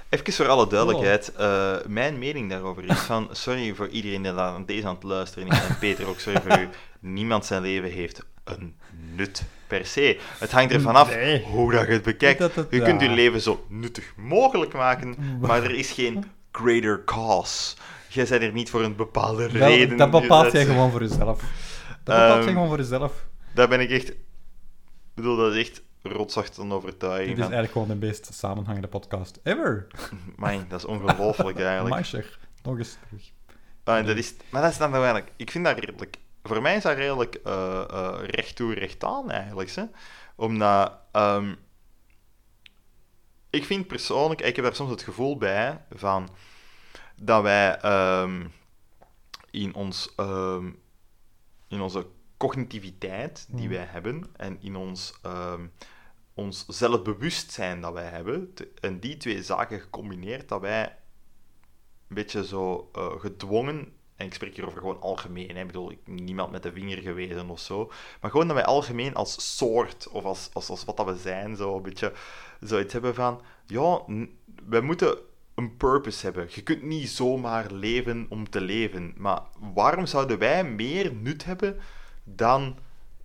Even 0.08 0.32
voor 0.32 0.48
alle 0.48 0.66
duidelijkheid, 0.68 1.32
eh, 1.36 1.76
mijn 1.86 2.18
mening 2.18 2.50
daarover 2.50 2.84
is 2.84 2.98
van, 2.98 3.28
sorry 3.32 3.74
voor 3.74 3.88
iedereen 3.88 4.22
die 4.22 4.32
aan 4.32 4.64
deze 4.64 4.86
aan 4.86 4.94
het 4.94 5.02
luisteren 5.02 5.48
is, 5.48 5.58
en 5.68 5.78
Peter 5.78 6.06
ook, 6.08 6.18
sorry 6.18 6.40
voor 6.40 6.58
u, 6.58 6.68
niemand 7.00 7.44
zijn 7.46 7.62
leven 7.62 7.90
heeft 7.90 8.24
een 8.44 8.76
nut 9.14 9.42
per 9.66 9.86
se. 9.86 10.20
Het 10.38 10.52
hangt 10.52 10.72
ervan 10.72 10.94
af 10.94 11.14
Nee. 11.14 11.42
hoe 11.42 11.72
dat 11.72 11.86
je 11.86 11.92
het 11.92 12.02
bekijkt. 12.02 12.38
Het- 12.38 12.66
je 12.70 12.82
kunt 12.82 13.00
je 13.00 13.08
leven 13.08 13.40
zo 13.40 13.64
nuttig 13.68 14.12
mogelijk 14.16 14.72
maken, 14.72 15.16
maar 15.40 15.62
er 15.62 15.74
is 15.74 15.90
geen 15.90 16.24
greater 16.52 17.04
cause. 17.04 17.76
Jij 18.08 18.26
bent 18.28 18.42
er 18.42 18.52
niet 18.52 18.70
voor 18.70 18.82
een 18.82 18.96
bepaalde 18.96 19.42
Dat, 19.42 19.52
reden. 19.52 19.96
dat 19.96 20.10
bepaalt 20.10 20.52
Je 20.52 20.58
jij 20.58 20.66
gewoon 20.66 20.90
voor 20.90 21.00
jezelf. 21.00 21.40
Dat 21.40 21.48
bepaalt 22.04 22.30
Ehm, 22.36 22.42
jij 22.42 22.52
gewoon 22.52 22.68
voor 22.68 22.76
jezelf. 22.78 23.26
Daar 23.54 23.68
ben 23.68 23.80
ik 23.80 23.90
echt... 23.90 24.08
Ik 24.08 24.16
bedoel, 25.14 25.36
dat 25.36 25.54
is 25.54 25.68
echt 25.68 25.82
rotzacht 26.02 26.56
een 26.56 26.72
overtuiging 26.72 27.26
Dit 27.28 27.36
is 27.36 27.40
eigenlijk 27.40 27.72
gewoon 27.72 27.88
de 27.88 28.06
meest 28.06 28.28
samenhangende 28.34 28.88
podcast 28.88 29.38
ever. 29.42 29.86
Amai, 30.36 30.64
dat 30.68 30.78
is 30.78 30.84
ongelooflijk 30.84 31.58
eigenlijk. 31.60 32.04
Zeg. 32.04 32.38
Nog 32.62 32.78
eens 32.78 32.96
terug. 33.08 33.22
Ah, 33.84 34.06
dat 34.06 34.16
is, 34.16 34.34
maar 34.50 34.62
dat 34.62 34.70
is 34.70 34.78
dan 34.78 34.90
wel 34.90 35.02
eigenlijk... 35.02 35.32
Ik 35.36 35.50
vind 35.50 35.64
dat 35.64 35.78
redelijk... 35.78 36.16
Voor 36.42 36.62
mij 36.62 36.76
is 36.76 36.82
dat 36.82 36.96
redelijk 36.96 37.34
eh, 37.34 37.80
eh, 37.90 38.18
recht 38.24 38.56
toe, 38.56 38.74
recht 38.74 39.04
aan, 39.04 39.30
eigenlijk. 39.30 39.70
Hè? 39.70 39.84
Omdat... 40.36 40.92
ehm, 41.12 41.54
ik 43.50 43.64
vind 43.64 43.86
persoonlijk... 43.86 44.40
Ik 44.40 44.56
heb 44.56 44.64
daar 44.64 44.74
soms 44.74 44.90
het 44.90 45.02
gevoel 45.02 45.36
bij 45.36 45.84
van... 45.90 46.28
Dat 47.22 47.42
wij 47.42 47.76
ehm, 47.78 48.46
in, 49.50 49.74
ons, 49.74 50.12
ehm, 50.16 50.70
in 51.68 51.80
onze 51.80 52.06
cognitiviteit 52.36 53.46
die 53.50 53.66
Mhm. 53.68 53.74
wij 53.74 53.84
hebben 53.84 54.24
en 54.36 54.62
in 54.62 54.76
ons, 54.76 55.20
ons 56.34 56.64
zelfbewustzijn 56.66 57.80
dat 57.80 57.92
wij 57.92 58.04
hebben, 58.08 58.54
en 58.80 59.00
die 59.00 59.16
twee 59.16 59.42
zaken 59.42 59.80
gecombineerd, 59.80 60.48
dat 60.48 60.60
wij 60.60 60.96
een 62.08 62.14
beetje 62.14 62.44
zo 62.46 62.90
eh, 62.92 63.20
gedwongen, 63.20 63.92
en 64.18 64.26
ik 64.26 64.34
spreek 64.34 64.54
hier 64.54 64.66
over 64.66 64.80
gewoon 64.80 65.00
algemeen, 65.00 65.56
hè, 65.56 65.60
ik 65.60 65.66
bedoel, 65.66 65.90
ik, 65.90 65.98
niemand 66.04 66.50
met 66.50 66.62
de 66.62 66.72
vinger 66.72 66.98
gewezen 66.98 67.50
of 67.50 67.60
zo, 67.60 67.90
maar 68.20 68.30
gewoon 68.30 68.46
dat 68.46 68.56
wij 68.56 68.64
algemeen 68.64 69.14
als 69.14 69.56
soort, 69.56 70.08
of 70.08 70.24
als, 70.24 70.50
als, 70.52 70.68
als 70.68 70.84
wat 70.84 70.96
dat 70.96 71.06
we 71.06 71.16
zijn, 71.16 71.56
zo 71.56 71.76
een 71.76 71.82
beetje 71.82 72.12
zoiets 72.60 72.92
hebben 72.92 73.14
van, 73.14 73.40
ja, 73.66 74.02
wij 74.68 74.80
moeten 74.80 75.18
een 75.54 75.76
purpose 75.76 76.24
hebben. 76.24 76.46
Je 76.50 76.62
kunt 76.62 76.82
niet 76.82 77.08
zomaar 77.08 77.72
leven 77.72 78.26
om 78.28 78.50
te 78.50 78.60
leven, 78.60 79.14
maar 79.16 79.40
waarom 79.74 80.06
zouden 80.06 80.38
wij 80.38 80.64
meer 80.64 81.14
nut 81.14 81.44
hebben 81.44 81.76
dan, 82.24 82.78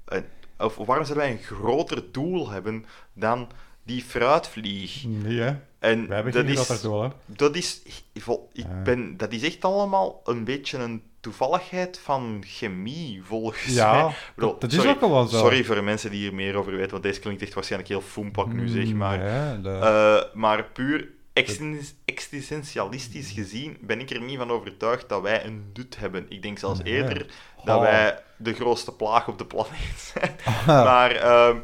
een, 0.06 0.26
of 0.58 0.76
waarom 0.76 1.06
zouden 1.06 1.26
wij 1.26 1.32
een 1.32 1.44
groter 1.44 2.12
doel 2.12 2.50
hebben 2.50 2.86
dan 3.14 3.50
die 3.84 4.02
fruitvlieg? 4.02 5.04
Nee. 5.04 5.56
En 5.84 6.08
Wij 6.08 6.16
hebben 6.16 6.34
dat 6.34 6.46
geen 6.66 6.76
is, 6.76 6.82
doel, 6.82 7.02
hè. 7.04 7.10
dat 7.26 7.56
is, 7.56 7.82
vol- 8.16 8.50
ik 8.54 8.84
ben, 8.84 9.18
dat 9.18 9.32
is 9.32 9.44
echt 9.44 9.66
allemaal 9.66 10.22
een 10.24 10.44
beetje 10.44 10.78
een 10.78 11.04
toevalligheid 11.20 12.00
van 12.04 12.44
chemie, 12.46 13.22
volgens 13.24 13.66
mij. 13.66 13.74
Ja, 13.76 14.08
Ik 14.08 14.32
bedoel, 14.36 14.60
dat, 14.60 14.72
is 14.72 14.76
sorry, 14.78 14.92
ook 14.92 15.00
wel 15.00 15.28
zo. 15.28 15.38
Sorry 15.38 15.64
voor 15.64 15.76
de 15.76 15.82
mensen 15.82 16.12
die 16.12 16.20
hier 16.20 16.34
meer 16.34 16.56
over 16.56 16.72
weten, 16.76 16.92
want 16.92 17.04
deze 17.04 17.20
klinkt 17.20 17.42
echt 17.42 17.54
waarschijnlijk 17.54 17.92
heel 17.92 18.02
foempak 18.02 18.54
nu, 18.54 18.68
zeg 18.68 18.94
maar. 18.94 19.18
Nee, 19.18 19.62
de- 19.62 19.70
Eh, 19.70 20.36
maar 20.36 20.64
puur 20.64 21.08
existen- 21.34 21.80
existentialistisch 22.06 23.32
gezien 23.32 23.78
ben 23.82 24.00
ik 24.00 24.10
er 24.10 24.22
niet 24.22 24.38
van 24.38 24.52
overtuigd 24.52 25.10
dat 25.10 25.22
wij 25.22 25.46
een 25.46 25.72
nut 25.74 25.98
hebben. 26.00 26.26
Ik 26.30 26.42
denk 26.42 26.60
zelfs 26.60 26.82
Nee. 26.84 26.94
eerder 26.94 27.26
dat 27.64 27.80
wij 27.80 28.20
de 28.38 28.54
grootste 28.54 28.92
plaag 28.92 29.28
op 29.28 29.38
de 29.38 29.46
planeet 29.46 30.14
zijn. 30.14 30.36
Maar 30.86 31.12
ehm, 31.12 31.58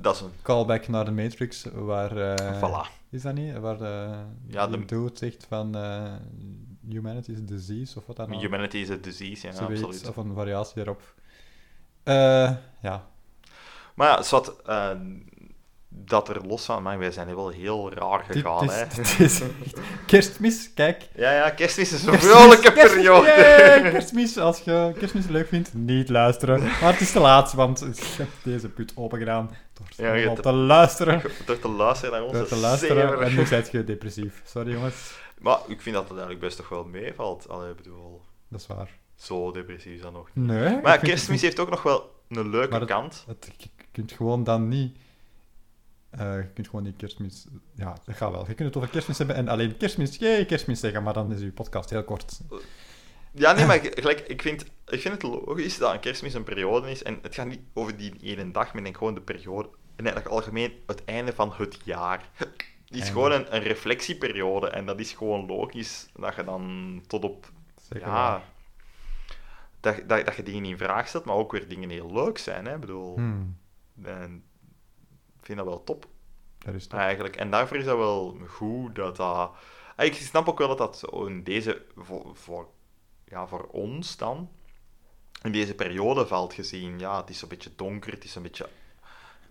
dat 0.00 0.14
is 0.14 0.20
een... 0.20 0.32
callback 0.42 0.88
naar 0.88 1.04
de 1.04 1.10
Matrix, 1.10 1.66
waar... 1.72 2.16
eh, 2.16 2.56
Voilà. 2.62 2.97
Is 3.10 3.22
dat 3.22 3.34
niet? 3.34 3.58
Waar 3.58 3.80
eh 3.80 4.18
Ja, 4.46 4.66
de- 4.66 4.84
dude 4.84 5.10
zegt 5.16 5.44
van 5.48 5.74
eh, 5.76 6.12
humanity 6.88 7.30
is 7.30 7.38
a 7.38 7.42
disease, 7.44 7.98
of 7.98 8.06
wat 8.06 8.16
dan 8.16 8.34
ook. 8.34 8.40
Humanity 8.40 8.76
is 8.76 8.90
a 8.90 8.96
disease, 8.96 9.46
ja, 9.46 9.52
Zoiets, 9.52 9.82
absoluut. 9.82 10.08
Of 10.08 10.16
een 10.16 10.34
variatie 10.34 10.74
daarop. 10.76 11.14
Eh, 12.02 12.54
ja. 12.82 13.06
Maar 13.94 14.08
ja, 14.08 14.22
zwart, 14.22 14.62
eh, 14.62 14.90
dat 15.88 16.28
er 16.28 16.46
los 16.46 16.64
van... 16.64 16.82
Maar 16.82 16.98
wij 16.98 17.10
zijn 17.10 17.34
wel 17.34 17.48
heel 17.48 17.92
raar 17.92 18.24
Dit 18.28 18.36
gegaan, 18.36 18.64
is, 18.64 18.72
hè. 18.74 18.84
dit 18.96 19.20
is 19.20 19.40
echt- 19.40 19.52
Kerstmis, 20.06 20.70
kijk. 20.74 21.08
Ja, 21.14 21.32
ja, 21.32 21.50
kerstmis 21.50 21.92
is 21.92 22.02
een 22.02 22.10
Kerstmis, 22.10 22.34
vrolijke 22.36 22.72
kerstmis, 22.72 22.92
periode. 23.04 23.90
kerstmis, 23.90 24.38
als 24.38 24.60
je 24.60 24.92
kerstmis 24.98 25.26
leuk 25.26 25.48
vindt, 25.48 25.74
niet 25.74 26.08
luisteren. 26.08 26.60
Maar 26.62 26.92
het 26.92 27.00
is 27.00 27.12
te 27.12 27.20
laat, 27.20 27.52
want 27.52 27.80
ik 27.82 28.04
heb 28.16 28.28
deze 28.42 28.68
put 28.68 28.92
open 28.96 29.18
gedaan 29.18 29.50
door 29.74 30.06
Ja, 30.06 30.12
hebt- 30.28 30.42
te 30.42 30.52
luisteren. 30.52 31.22
Door 31.46 31.58
te 31.58 31.68
luisteren 31.68 32.12
naar 32.12 32.22
onze 32.22 32.38
Door 32.38 32.46
te 32.48 32.56
luisteren, 32.56 33.08
zever. 33.08 33.22
en 33.22 33.34
nu 33.34 33.46
zijt 33.46 33.70
je 33.70 33.84
depressief. 33.84 34.42
Sorry 34.44 34.72
jongens, 34.72 35.12
Maar 35.38 35.58
ik 35.66 35.80
vind 35.80 35.94
dat 35.94 36.02
het 36.04 36.12
eigenlijk 36.12 36.40
best 36.40 36.56
toch 36.56 36.68
wel 36.68 36.84
meevalt. 36.84 37.48
Allee, 37.48 37.74
bedoel, 37.74 38.20
dat 38.48 38.60
is 38.60 38.66
waar. 38.66 38.90
zo 39.16 39.52
depressief 39.52 39.92
is 39.94 40.00
dat 40.00 40.12
nog 40.12 40.28
niet. 40.32 40.46
Nee. 40.46 40.80
Maar 40.82 40.98
kerstmis 40.98 41.42
heeft 41.42 41.58
ook 41.60 41.70
nog 41.70 41.82
wel 41.82 42.10
een 42.28 42.50
leuke 42.50 42.70
Maar 42.70 42.80
het- 42.80 42.88
kant. 42.88 43.24
Het, 43.26 43.50
je 43.56 43.68
kunt 43.92 44.12
gewoon 44.12 44.44
dan 44.44 44.68
niet. 44.68 44.96
Eh, 46.10 46.36
je 46.36 46.48
kunt 46.54 46.68
gewoon 46.68 46.84
niet 46.84 46.96
kerstmis. 46.96 47.46
Ja, 47.74 47.96
dat 48.04 48.16
gaat 48.16 48.30
wel. 48.30 48.46
Je 48.46 48.54
kunt 48.54 48.68
het 48.68 48.76
over 48.76 48.88
kerstmis 48.88 49.18
hebben 49.18 49.36
en 49.36 49.48
alleen 49.48 49.76
kerstmis, 49.76 50.16
jee, 50.16 50.46
kerstmis 50.46 50.80
zeggen, 50.80 51.02
maar 51.02 51.14
dan 51.14 51.32
is 51.32 51.40
uw 51.40 51.52
podcast 51.52 51.90
heel 51.90 52.04
kort. 52.04 52.40
Ja, 53.32 53.52
nee, 53.52 53.66
maar 53.66 53.80
gelijk, 53.80 54.20
ik, 54.20 54.42
vind, 54.42 54.64
ik 54.86 55.00
vind 55.00 55.14
het 55.14 55.22
logisch 55.22 55.78
dat 55.78 55.92
een 55.92 56.00
kerstmis 56.00 56.34
een 56.34 56.44
periode 56.44 56.90
is. 56.90 57.02
En 57.02 57.18
het 57.22 57.34
gaat 57.34 57.46
niet 57.46 57.60
over 57.72 57.96
die 57.96 58.14
ene 58.22 58.50
dag, 58.50 58.66
maar 58.66 58.76
ik 58.76 58.82
denk 58.82 58.96
gewoon 58.96 59.14
de 59.14 59.20
periode. 59.20 59.68
En 59.96 60.04
eigenlijk 60.04 60.34
algemeen 60.34 60.72
het 60.86 61.04
einde 61.04 61.32
van 61.32 61.52
het 61.56 61.78
jaar. 61.84 62.28
Het 62.88 62.96
is 62.96 63.08
gewoon 63.08 63.32
een, 63.32 63.54
een 63.54 63.62
reflectieperiode. 63.62 64.68
En 64.68 64.86
dat 64.86 65.00
is 65.00 65.12
gewoon 65.12 65.46
logisch 65.46 66.08
dat 66.16 66.34
je 66.34 66.44
dan 66.44 67.02
tot 67.06 67.24
op. 67.24 67.50
Zeker 67.88 68.06
ja, 68.06 68.12
waar. 68.12 68.42
dat, 69.80 69.96
dat, 70.06 70.26
dat 70.26 70.36
je 70.36 70.42
dingen 70.42 70.64
in 70.64 70.78
vraag 70.78 71.08
stelt, 71.08 71.24
maar 71.24 71.34
ook 71.34 71.52
weer 71.52 71.68
dingen 71.68 71.90
heel 71.90 72.12
leuk 72.12 72.38
zijn. 72.38 72.66
Hè? 72.66 72.74
Ik 72.74 72.80
bedoel, 72.80 73.14
Hmm, 73.16 73.56
en 74.02 74.42
vind 75.48 75.58
dat 75.58 75.66
wel 75.66 75.84
top. 75.84 76.06
dat 76.58 76.74
is 76.74 76.86
toch. 76.86 77.00
Eigenlijk. 77.00 77.36
En 77.36 77.50
daarvoor 77.50 77.76
is 77.76 77.84
dat 77.84 77.96
wel 77.96 78.38
goed 78.46 78.94
dat 78.94 79.16
dat... 79.16 79.50
Ah, 79.96 80.06
Ik 80.06 80.14
snap 80.14 80.48
ook 80.48 80.58
wel 80.58 80.68
dat 80.68 80.78
dat 80.78 80.98
zo 80.98 81.24
in 81.26 81.42
deze... 81.44 81.82
Voor, 81.96 82.30
voor, 82.36 82.68
ja, 83.24 83.46
voor 83.46 83.66
ons 83.70 84.16
dan... 84.16 84.50
In 85.42 85.52
deze 85.52 85.74
periode 85.74 86.26
valt 86.26 86.52
gezien. 86.54 86.98
Ja, 86.98 87.20
het 87.20 87.30
is 87.30 87.42
een 87.42 87.48
beetje 87.48 87.70
donker, 87.76 88.12
het 88.12 88.24
is 88.24 88.34
een 88.34 88.42
beetje... 88.42 88.68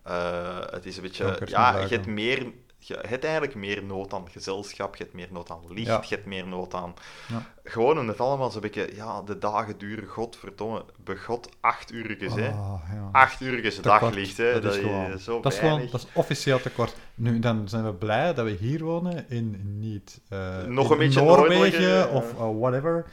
eh, 0.03 0.60
het 0.69 0.86
is 0.86 0.95
een 0.98 1.02
beetje... 1.03 1.41
Ja, 1.45 1.78
je 1.80 1.88
hebt 1.88 2.06
meer... 2.06 2.53
Je 2.80 2.99
hebt 3.08 3.24
eigenlijk 3.24 3.56
meer 3.56 3.84
nood 3.84 4.14
aan 4.14 4.30
gezelschap, 4.30 4.95
je 4.95 5.04
hebt 5.04 5.16
meer 5.16 5.28
nood 5.32 5.52
aan 5.52 5.62
licht, 5.68 5.88
Ja. 5.88 6.04
je 6.08 6.16
hebt 6.16 6.26
meer 6.26 6.48
nood 6.48 6.74
aan... 6.74 6.94
Ja. 7.28 7.45
Gewoon 7.64 7.99
omdat 7.99 8.18
het 8.18 8.26
allemaal 8.26 8.49
zo'n 8.49 8.62
beetje... 8.62 8.95
Ja, 8.95 9.22
de 9.22 9.38
dagen 9.38 9.78
duren, 9.78 10.08
godverdomme, 10.08 10.86
begot 11.04 11.49
acht 11.60 11.91
uurtjes, 11.91 12.34
hè. 12.34 12.49
Ah, 12.49 12.82
ja. 12.94 13.10
Acht 13.12 13.41
uurtjes 13.41 13.76
Te 13.76 13.82
daglicht, 13.82 14.38
hè. 14.38 14.62
Dat 14.62 14.76
is 14.76 14.82
gewoon, 14.82 15.20
zo 15.20 15.41
dat 15.41 15.54
is, 15.54 15.60
gewoon 15.60 15.80
dat 15.91 15.94
is 15.94 16.08
officieel 16.14 16.62
te 16.62 16.70
kort. 16.70 16.95
Nu, 17.16 17.40
dan 17.40 17.70
zijn 17.70 17.84
we 17.84 17.94
blij 17.94 18.34
dat 18.34 18.45
we 18.45 18.52
hier 18.52 18.84
wonen 18.84 19.30
in 19.30 19.80
niet 19.80 20.22
eh, 20.30 20.64
Nog 20.64 20.86
in 20.86 20.91
een 20.91 20.98
beetje 20.98 21.22
Noorwegen 21.22 22.12
of 22.12 22.34
eh, 22.34 22.60
whatever. 22.60 23.06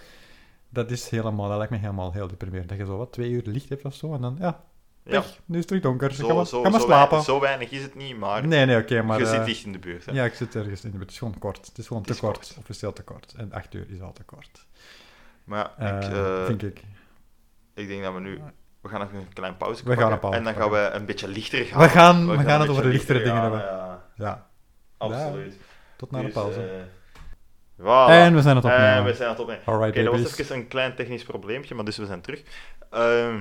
Dat 0.69 0.91
is 0.91 1.09
helemaal, 1.09 1.49
dat 1.49 1.57
lijkt 1.57 1.73
me 1.73 1.79
helemaal 1.79 2.13
heel 2.13 2.29
deprimerend. 2.29 2.69
Dat 2.69 2.79
je 2.79 2.85
zo 2.85 2.97
wat 2.97 3.13
twee 3.13 3.31
uur 3.31 3.43
licht 3.45 3.69
hebt 3.69 3.85
of 3.85 3.95
zo 3.95 4.15
en 4.15 4.21
dan, 4.21 4.37
ja, 4.39 4.65
Ja. 5.05 5.21
nu 5.45 5.55
is 5.55 5.59
het 5.59 5.67
terug 5.67 5.83
donker. 5.83 6.15
Zo, 6.15 6.35
maar, 6.35 6.47
zo, 6.47 6.63
maar 6.63 6.73
zo 6.73 6.79
slapen. 6.79 7.09
Weinig, 7.09 7.25
zo 7.25 7.41
weinig 7.41 7.71
is 7.71 7.83
het 7.83 7.95
niet, 7.95 8.19
maar, 8.19 8.47
Nee, 8.47 8.67
nee, 8.67 8.77
oké, 8.79 9.03
maar... 9.03 9.19
je 9.19 9.25
eh, 9.25 9.31
zit 9.31 9.45
dicht 9.45 9.65
in 9.65 9.73
de 9.73 9.79
buurt. 9.79 10.05
Hè. 10.07 10.13
Ja, 10.13 10.25
ik 10.25 10.35
zit 10.35 10.55
ergens 10.55 10.85
in 10.85 10.91
de 10.91 10.97
buurt. 10.97 11.03
Het 11.03 11.11
is 11.13 11.19
gewoon 11.19 11.39
kort. 11.39 11.67
Het 11.67 11.79
is 11.79 11.87
gewoon 11.87 12.03
Het 12.03 12.15
te 12.15 12.21
kort. 12.21 12.37
kort. 12.39 12.57
Officieel 12.59 12.93
te 12.93 13.03
kort. 13.03 13.35
En 13.37 13.53
acht 13.53 13.75
uur 13.75 13.87
is 13.91 14.01
al 14.01 14.13
te 14.13 14.23
kort. 14.23 14.67
Maar 15.45 15.71
ja, 15.79 15.97
ik, 15.97 16.03
Eh, 16.13 16.39
eh, 16.41 16.45
vind 16.47 16.63
ik. 16.63 16.81
ik 17.75 17.89
denk 17.89 18.03
dat 18.03 18.15
we 18.15 18.21
nu... 18.21 18.41
We 18.81 18.89
gaan 18.89 19.03
even 19.03 19.19
een 19.19 19.33
klein 19.33 19.57
pauze 19.57 19.85
We 19.85 19.97
gaan 19.97 19.97
pakken, 19.97 20.13
een 20.13 20.19
pauze 20.21 20.37
En 20.39 20.45
dan 20.45 20.55
gaan 20.55 20.71
we 20.71 20.91
een 20.93 21.05
beetje 21.07 21.29
lichter 21.29 21.65
gaan. 21.65 21.81
We 21.81 21.89
gaan- 21.89 22.31
we 22.31 22.39
gaan 22.45 22.61
het 22.61 22.71
over 22.71 22.83
de 22.83 22.89
lichtere 22.89 23.19
lichter 23.19 23.35
dingen 23.35 23.51
gaan, 23.51 23.61
hebben. 23.61 23.79
Ja, 24.17 24.27
Ja, 24.27 24.47
absoluut. 24.99 25.57
tot 25.97 26.11
na 26.11 26.19
de 26.19 26.25
Dus, 26.25 26.33
pauze. 26.35 26.61
eh, 26.61 26.83
voilà. 27.81 28.11
en 28.11 28.35
we 28.35 28.43
zijn 28.43 28.57
het 28.57 28.65
opnemen. 28.65 28.87
En 28.87 29.05
we 29.05 29.15
zijn 29.15 29.29
het 29.31 29.39
opnemen. 29.39 29.63
Oké, 29.63 29.71
Alright, 29.71 30.05
dat 30.05 30.21
was 30.21 30.39
even 30.39 30.57
een 30.57 30.69
klein 30.69 30.95
technisch 30.95 31.25
probleempje, 31.25 31.75
maar 31.75 31.85
dus 31.85 31.97
we 31.97 32.07
zijn 32.07 32.21
terug. 32.21 32.43
Ehm 32.91 33.39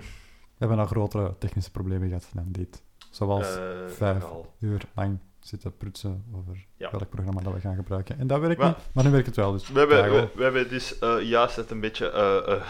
hebben 0.57 0.79
al 0.79 0.85
grotere 0.85 1.35
technische 1.37 1.71
problemen 1.71 2.07
gehad 2.07 2.27
dan 2.33 2.45
dit. 2.47 2.83
Zoals 3.11 3.55
eh, 3.57 3.63
vijf 3.87 4.23
uur 4.59 4.81
lang 4.95 5.19
zitten 5.39 5.77
prutsen 5.77 6.23
over 6.35 6.65
Ja. 6.77 6.91
welk 6.91 7.09
programma 7.09 7.41
dat 7.41 7.53
we 7.53 7.59
gaan 7.59 7.75
gebruiken. 7.75 8.19
En 8.19 8.27
dat 8.27 8.39
werkt 8.39 8.57
Maar- 8.59 8.67
niet, 8.67 8.77
maar 8.93 9.03
nu 9.03 9.11
werkt 9.11 9.25
het 9.25 9.35
wel. 9.35 9.51
Dus 9.51 9.69
We 9.69 9.79
hebben, 9.79 10.29
we, 10.35 10.43
hebben 10.43 10.69
dus 10.69 10.99
eh, 10.99 11.21
juist 11.21 11.55
het 11.55 11.71
een 11.71 11.79
beetje 11.79 12.09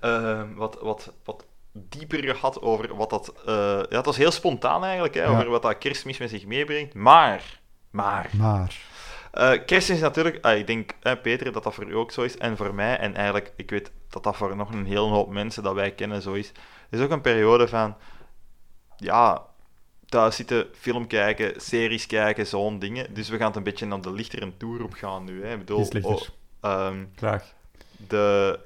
eh, 0.00 0.42
wat, 0.54 0.78
wat, 0.80 1.12
wat 1.24 1.44
dieper 1.72 2.34
gehad 2.34 2.60
over 2.62 2.96
wat 2.96 3.10
dat... 3.10 3.32
ja, 3.46 3.86
het 3.88 4.04
was 4.06 4.16
heel 4.16 4.30
spontaan 4.30 4.84
eigenlijk, 4.84 5.14
hè, 5.14 5.22
Ja. 5.22 5.28
over 5.28 5.48
wat 5.50 5.62
dat 5.62 5.78
kerstmis 5.78 6.18
met 6.18 6.30
zich 6.30 6.46
meebrengt. 6.46 6.94
Maar, 6.94 7.60
maar... 7.90 8.30
Maar, 8.36 8.78
kerstmis 9.66 9.90
is 9.96 10.00
natuurlijk... 10.00 10.44
ah, 10.44 10.56
ik 10.58 10.66
denk, 10.66 10.92
Peter, 11.22 11.52
dat 11.52 11.62
dat 11.64 11.74
voor 11.74 11.88
u 11.88 11.94
ook 11.96 12.10
zo 12.10 12.22
is. 12.22 12.38
En 12.38 12.56
voor 12.56 12.74
mij, 12.74 12.98
en 12.98 13.14
eigenlijk, 13.14 13.52
ik 13.56 13.70
weet 13.70 13.90
dat 14.10 14.22
dat 14.22 14.36
voor 14.36 14.56
nog 14.56 14.72
een 14.72 14.84
hele 14.86 15.00
hoop 15.08 15.30
mensen 15.30 15.62
dat 15.62 15.74
wij 15.74 15.90
kennen 15.92 16.22
zo 16.22 16.32
is. 16.32 16.52
Het 16.90 16.98
is 16.98 17.04
ook 17.04 17.10
een 17.10 17.20
periode 17.20 17.68
van... 17.68 17.96
Ja, 18.96 19.42
thuis 20.06 20.36
zitten, 20.36 20.66
film 20.78 21.06
kijken, 21.06 21.60
series 21.60 22.06
kijken, 22.06 22.46
zo'n 22.46 22.78
dingen. 22.78 23.14
Dus 23.14 23.28
we 23.28 23.36
gaan 23.36 23.46
het 23.46 23.56
een 23.56 23.62
beetje 23.62 23.86
naar 23.86 24.00
de 24.00 24.12
lichtere 24.12 24.56
tour 24.56 24.82
op 24.82 24.92
gaan 24.92 25.24
nu. 25.24 25.44
Hè. 25.44 25.52
Ik 25.52 25.58
bedoel, 25.58 25.86
lichter. 25.90 26.02
oh, 26.04 26.22
ehm, 26.60 27.04
de, 27.96 28.60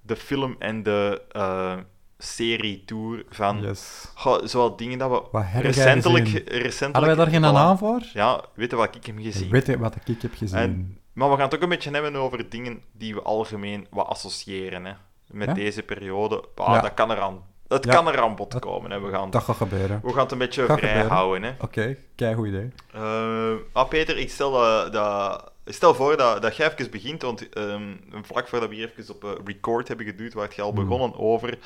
de 0.00 0.16
film 0.16 0.56
en 0.58 0.82
de 0.82 1.22
eh 1.30 1.76
serie-tour 2.18 3.24
van... 3.28 3.60
Yes. 3.60 4.12
Zowel 4.44 4.76
dingen 4.76 4.98
dat 4.98 5.10
we 5.32 5.40
recentelijk... 5.60 6.28
recentelijk 6.48 6.80
Hadden 6.80 7.02
wij 7.06 7.14
daar 7.14 7.26
geen 7.26 7.40
naam 7.40 7.78
voor? 7.78 8.02
Ja, 8.12 8.44
weet 8.54 8.70
je 8.70 8.76
wat 8.76 8.94
ik 8.94 9.06
heb 9.06 9.16
gezien? 9.18 9.50
Weet 9.50 9.66
je 9.66 9.78
wat 9.78 9.96
ik 10.04 10.22
heb 10.22 10.34
gezien? 10.34 10.58
En, 10.58 10.98
maar 11.12 11.28
we 11.30 11.34
gaan 11.34 11.44
het 11.44 11.54
ook 11.54 11.62
een 11.62 11.68
beetje 11.68 11.90
hebben 11.90 12.16
over 12.16 12.48
dingen 12.48 12.82
die 12.92 13.14
we 13.14 13.22
algemeen 13.22 13.86
wat 13.90 14.06
associëren 14.06 14.84
hè, 14.84 14.92
met 15.26 15.48
Ja? 15.48 15.54
deze 15.54 15.82
periode. 15.82 16.44
Ah, 16.54 16.74
Ja. 16.74 16.80
Dat 16.80 16.94
kan 16.94 17.10
eraan, 17.10 17.42
Ja. 17.68 17.78
kan 17.78 18.08
eraan 18.08 18.34
bod 18.36 18.52
Dat- 18.52 18.60
komen. 18.60 18.90
Hè. 18.90 19.00
We, 19.00 19.10
gaan, 19.10 19.30
Dat 19.30 19.42
gaat 19.42 19.56
gebeuren. 19.56 20.00
we 20.02 20.10
gaan 20.12 20.22
het 20.22 20.32
een 20.32 20.38
beetje 20.38 20.66
Gaat 20.66 20.78
vrij 20.78 20.90
gebeuren. 20.90 21.16
houden. 21.16 21.42
Hè. 21.42 21.52
Oké, 21.60 21.96
kei 22.14 22.34
goed 22.34 22.46
idee. 22.46 22.70
Eh, 22.92 23.52
maar 23.72 23.86
Peter, 23.88 24.18
ik 24.18 24.30
stel, 24.30 24.62
eh, 24.64 24.92
dat, 24.92 25.52
stel 25.64 25.94
voor 25.94 26.16
dat, 26.16 26.42
dat 26.42 26.56
jij 26.56 26.72
even 26.72 26.90
begint, 26.90 27.22
want 27.22 27.48
ehm, 27.48 27.94
vlak 28.22 28.48
voordat 28.48 28.68
we 28.68 28.74
hier 28.74 28.92
even 28.96 29.14
op 29.14 29.24
eh, 29.24 29.30
record 29.44 29.88
hebben 29.88 30.06
geduwd, 30.06 30.34
werd 30.34 30.54
je 30.54 30.62
al 30.62 30.72
Hmm. 30.72 30.88
begonnen 30.88 31.18
over... 31.18 31.58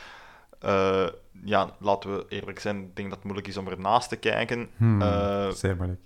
eh, 0.60 1.06
ja, 1.44 1.70
laten 1.78 2.16
we 2.16 2.24
eerlijk 2.28 2.58
zijn, 2.60 2.76
ik 2.80 2.96
denk 2.96 3.08
dat 3.08 3.16
het 3.16 3.24
moeilijk 3.26 3.48
is 3.48 3.56
om 3.56 3.68
ernaast 3.68 4.08
te 4.08 4.16
kijken. 4.16 4.68
Hmm, 4.76 5.02
zeer 5.52 5.76
moeilijk. 5.76 6.00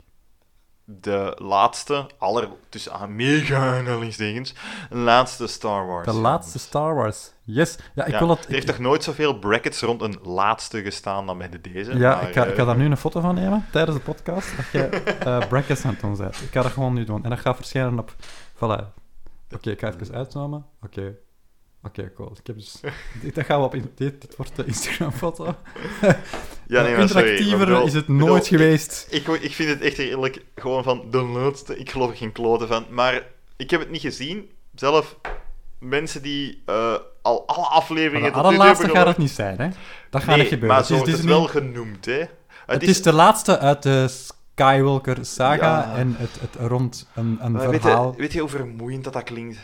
De 0.84 1.36
laatste, 1.38 2.06
aller, 2.18 2.48
tussen 2.68 2.92
aan 2.92 3.16
mega 3.16 3.56
aanhalingstekens, 3.56 4.54
laatste 4.90 5.46
Star 5.46 5.86
Wars. 5.86 6.06
De 6.06 6.12
laatste 6.12 6.58
Star 6.58 6.94
Wars. 6.94 7.32
Yes. 7.42 7.78
Ja, 7.94 8.04
ik 8.04 8.12
Ja, 8.12 8.18
wil 8.18 8.28
het... 8.28 8.44
er 8.46 8.52
heeft 8.52 8.66
toch 8.66 8.78
nooit 8.78 9.02
zoveel 9.04 9.38
brackets 9.38 9.80
rond 9.80 10.02
een 10.02 10.18
laatste 10.22 10.82
gestaan 10.82 11.26
dan 11.26 11.38
bij 11.38 11.48
de 11.48 11.60
deze? 11.60 11.98
Ja, 11.98 12.14
maar, 12.14 12.28
ik, 12.28 12.34
ga, 12.34 12.44
ik 12.44 12.54
ga 12.54 12.60
eh, 12.60 12.66
daar 12.66 12.76
nu 12.76 12.84
een 12.84 12.96
foto 12.96 13.20
van 13.20 13.34
nemen 13.34 13.66
tijdens 13.72 13.96
de 13.96 14.02
podcast. 14.02 14.56
Dat 14.56 14.66
je 14.72 14.86
eh 14.88 15.38
brackets 15.48 15.84
aan 15.84 15.90
het 15.90 16.00
doen 16.00 16.16
bent. 16.16 16.40
Ik 16.40 16.52
ga 16.52 16.62
dat 16.62 16.72
gewoon 16.72 16.94
nu 16.94 17.04
doen. 17.04 17.24
En 17.24 17.30
dat 17.30 17.38
gaat 17.38 17.56
verschijnen 17.56 17.98
op. 17.98 18.14
Voilà. 18.54 18.84
Oké, 19.54 19.70
ik 19.70 19.80
ga 19.80 19.92
even 19.92 20.14
uitzoomen. 20.14 20.66
Oké. 20.82 21.14
Oké, 21.86 22.12
cool. 22.14 22.30
Ik 22.40 22.46
heb 22.46 22.56
dus... 22.56 22.80
dit, 23.22 23.34
dat 23.34 23.44
gaan 23.44 23.58
we 23.60 23.64
op... 23.66 23.74
in- 23.74 23.92
Dit, 23.94 24.20
dit 24.20 24.36
wordt 24.36 24.56
de 24.56 24.64
Instagram-foto. 24.64 25.44
Ja, 26.66 26.82
nee, 26.82 26.96
maar 26.96 27.08
sorry. 27.08 27.22
Interactiever 27.28 27.58
bedoel- 27.66 27.86
is 27.86 27.92
het 27.94 28.08
nooit 28.08 28.46
geweest. 28.46 29.06
Ik, 29.10 29.26
ik 29.28 29.52
vind 29.52 29.68
het 29.68 29.80
echt 29.80 29.98
eerlijk 29.98 30.44
gewoon 30.54 30.82
van 30.82 31.02
de 31.10 31.22
laatste. 31.22 31.78
Ik 31.78 31.90
geloof 31.90 32.10
er 32.10 32.16
geen 32.16 32.32
kloten 32.32 32.68
van. 32.68 32.84
Maar 32.90 33.22
ik 33.56 33.70
heb 33.70 33.80
het 33.80 33.90
niet 33.90 34.00
gezien. 34.00 34.50
Zelf, 34.74 35.16
mensen 35.78 36.22
die 36.22 36.62
eh, 36.66 36.94
al 37.22 37.46
alle 37.46 37.58
Maar 37.60 37.68
afleveringen 37.68 38.20
de 38.20 38.36
nu 38.36 38.42
toe 38.42 38.42
allerlaatste 38.42 38.88
gaat 38.88 39.06
het 39.06 39.18
niet 39.18 39.30
zijn, 39.30 39.58
hè? 39.60 39.68
Dat 40.10 40.22
gaat 40.22 40.30
Nee, 40.30 40.38
niet 40.38 40.48
gebeuren. 40.52 40.76
maar 40.76 40.84
zo, 40.86 40.94
het 40.94 41.02
is, 41.06 41.08
het 41.08 41.18
is 41.18 41.20
Disney- 41.24 41.38
wel 41.38 41.46
genoemd, 41.48 42.04
hè. 42.04 42.22
Het 42.66 42.82
is 42.82 43.02
de 43.02 43.12
laatste 43.12 43.58
uit 43.58 43.82
de 43.82 44.08
Skywalker 44.08 45.18
saga 45.26 45.66
Ja. 45.78 45.94
en 45.96 46.14
het, 46.18 46.30
het 46.40 46.68
rond 46.70 47.08
een, 47.14 47.38
een 47.40 47.52
Maar 47.52 47.70
weet, 47.70 47.80
verhaal. 47.80 48.12
je, 48.16 48.20
weet 48.20 48.32
je 48.32 48.40
hoe 48.40 48.48
vermoeiend 48.48 49.04
dat, 49.04 49.12
dat 49.12 49.22
klinkt? 49.22 49.58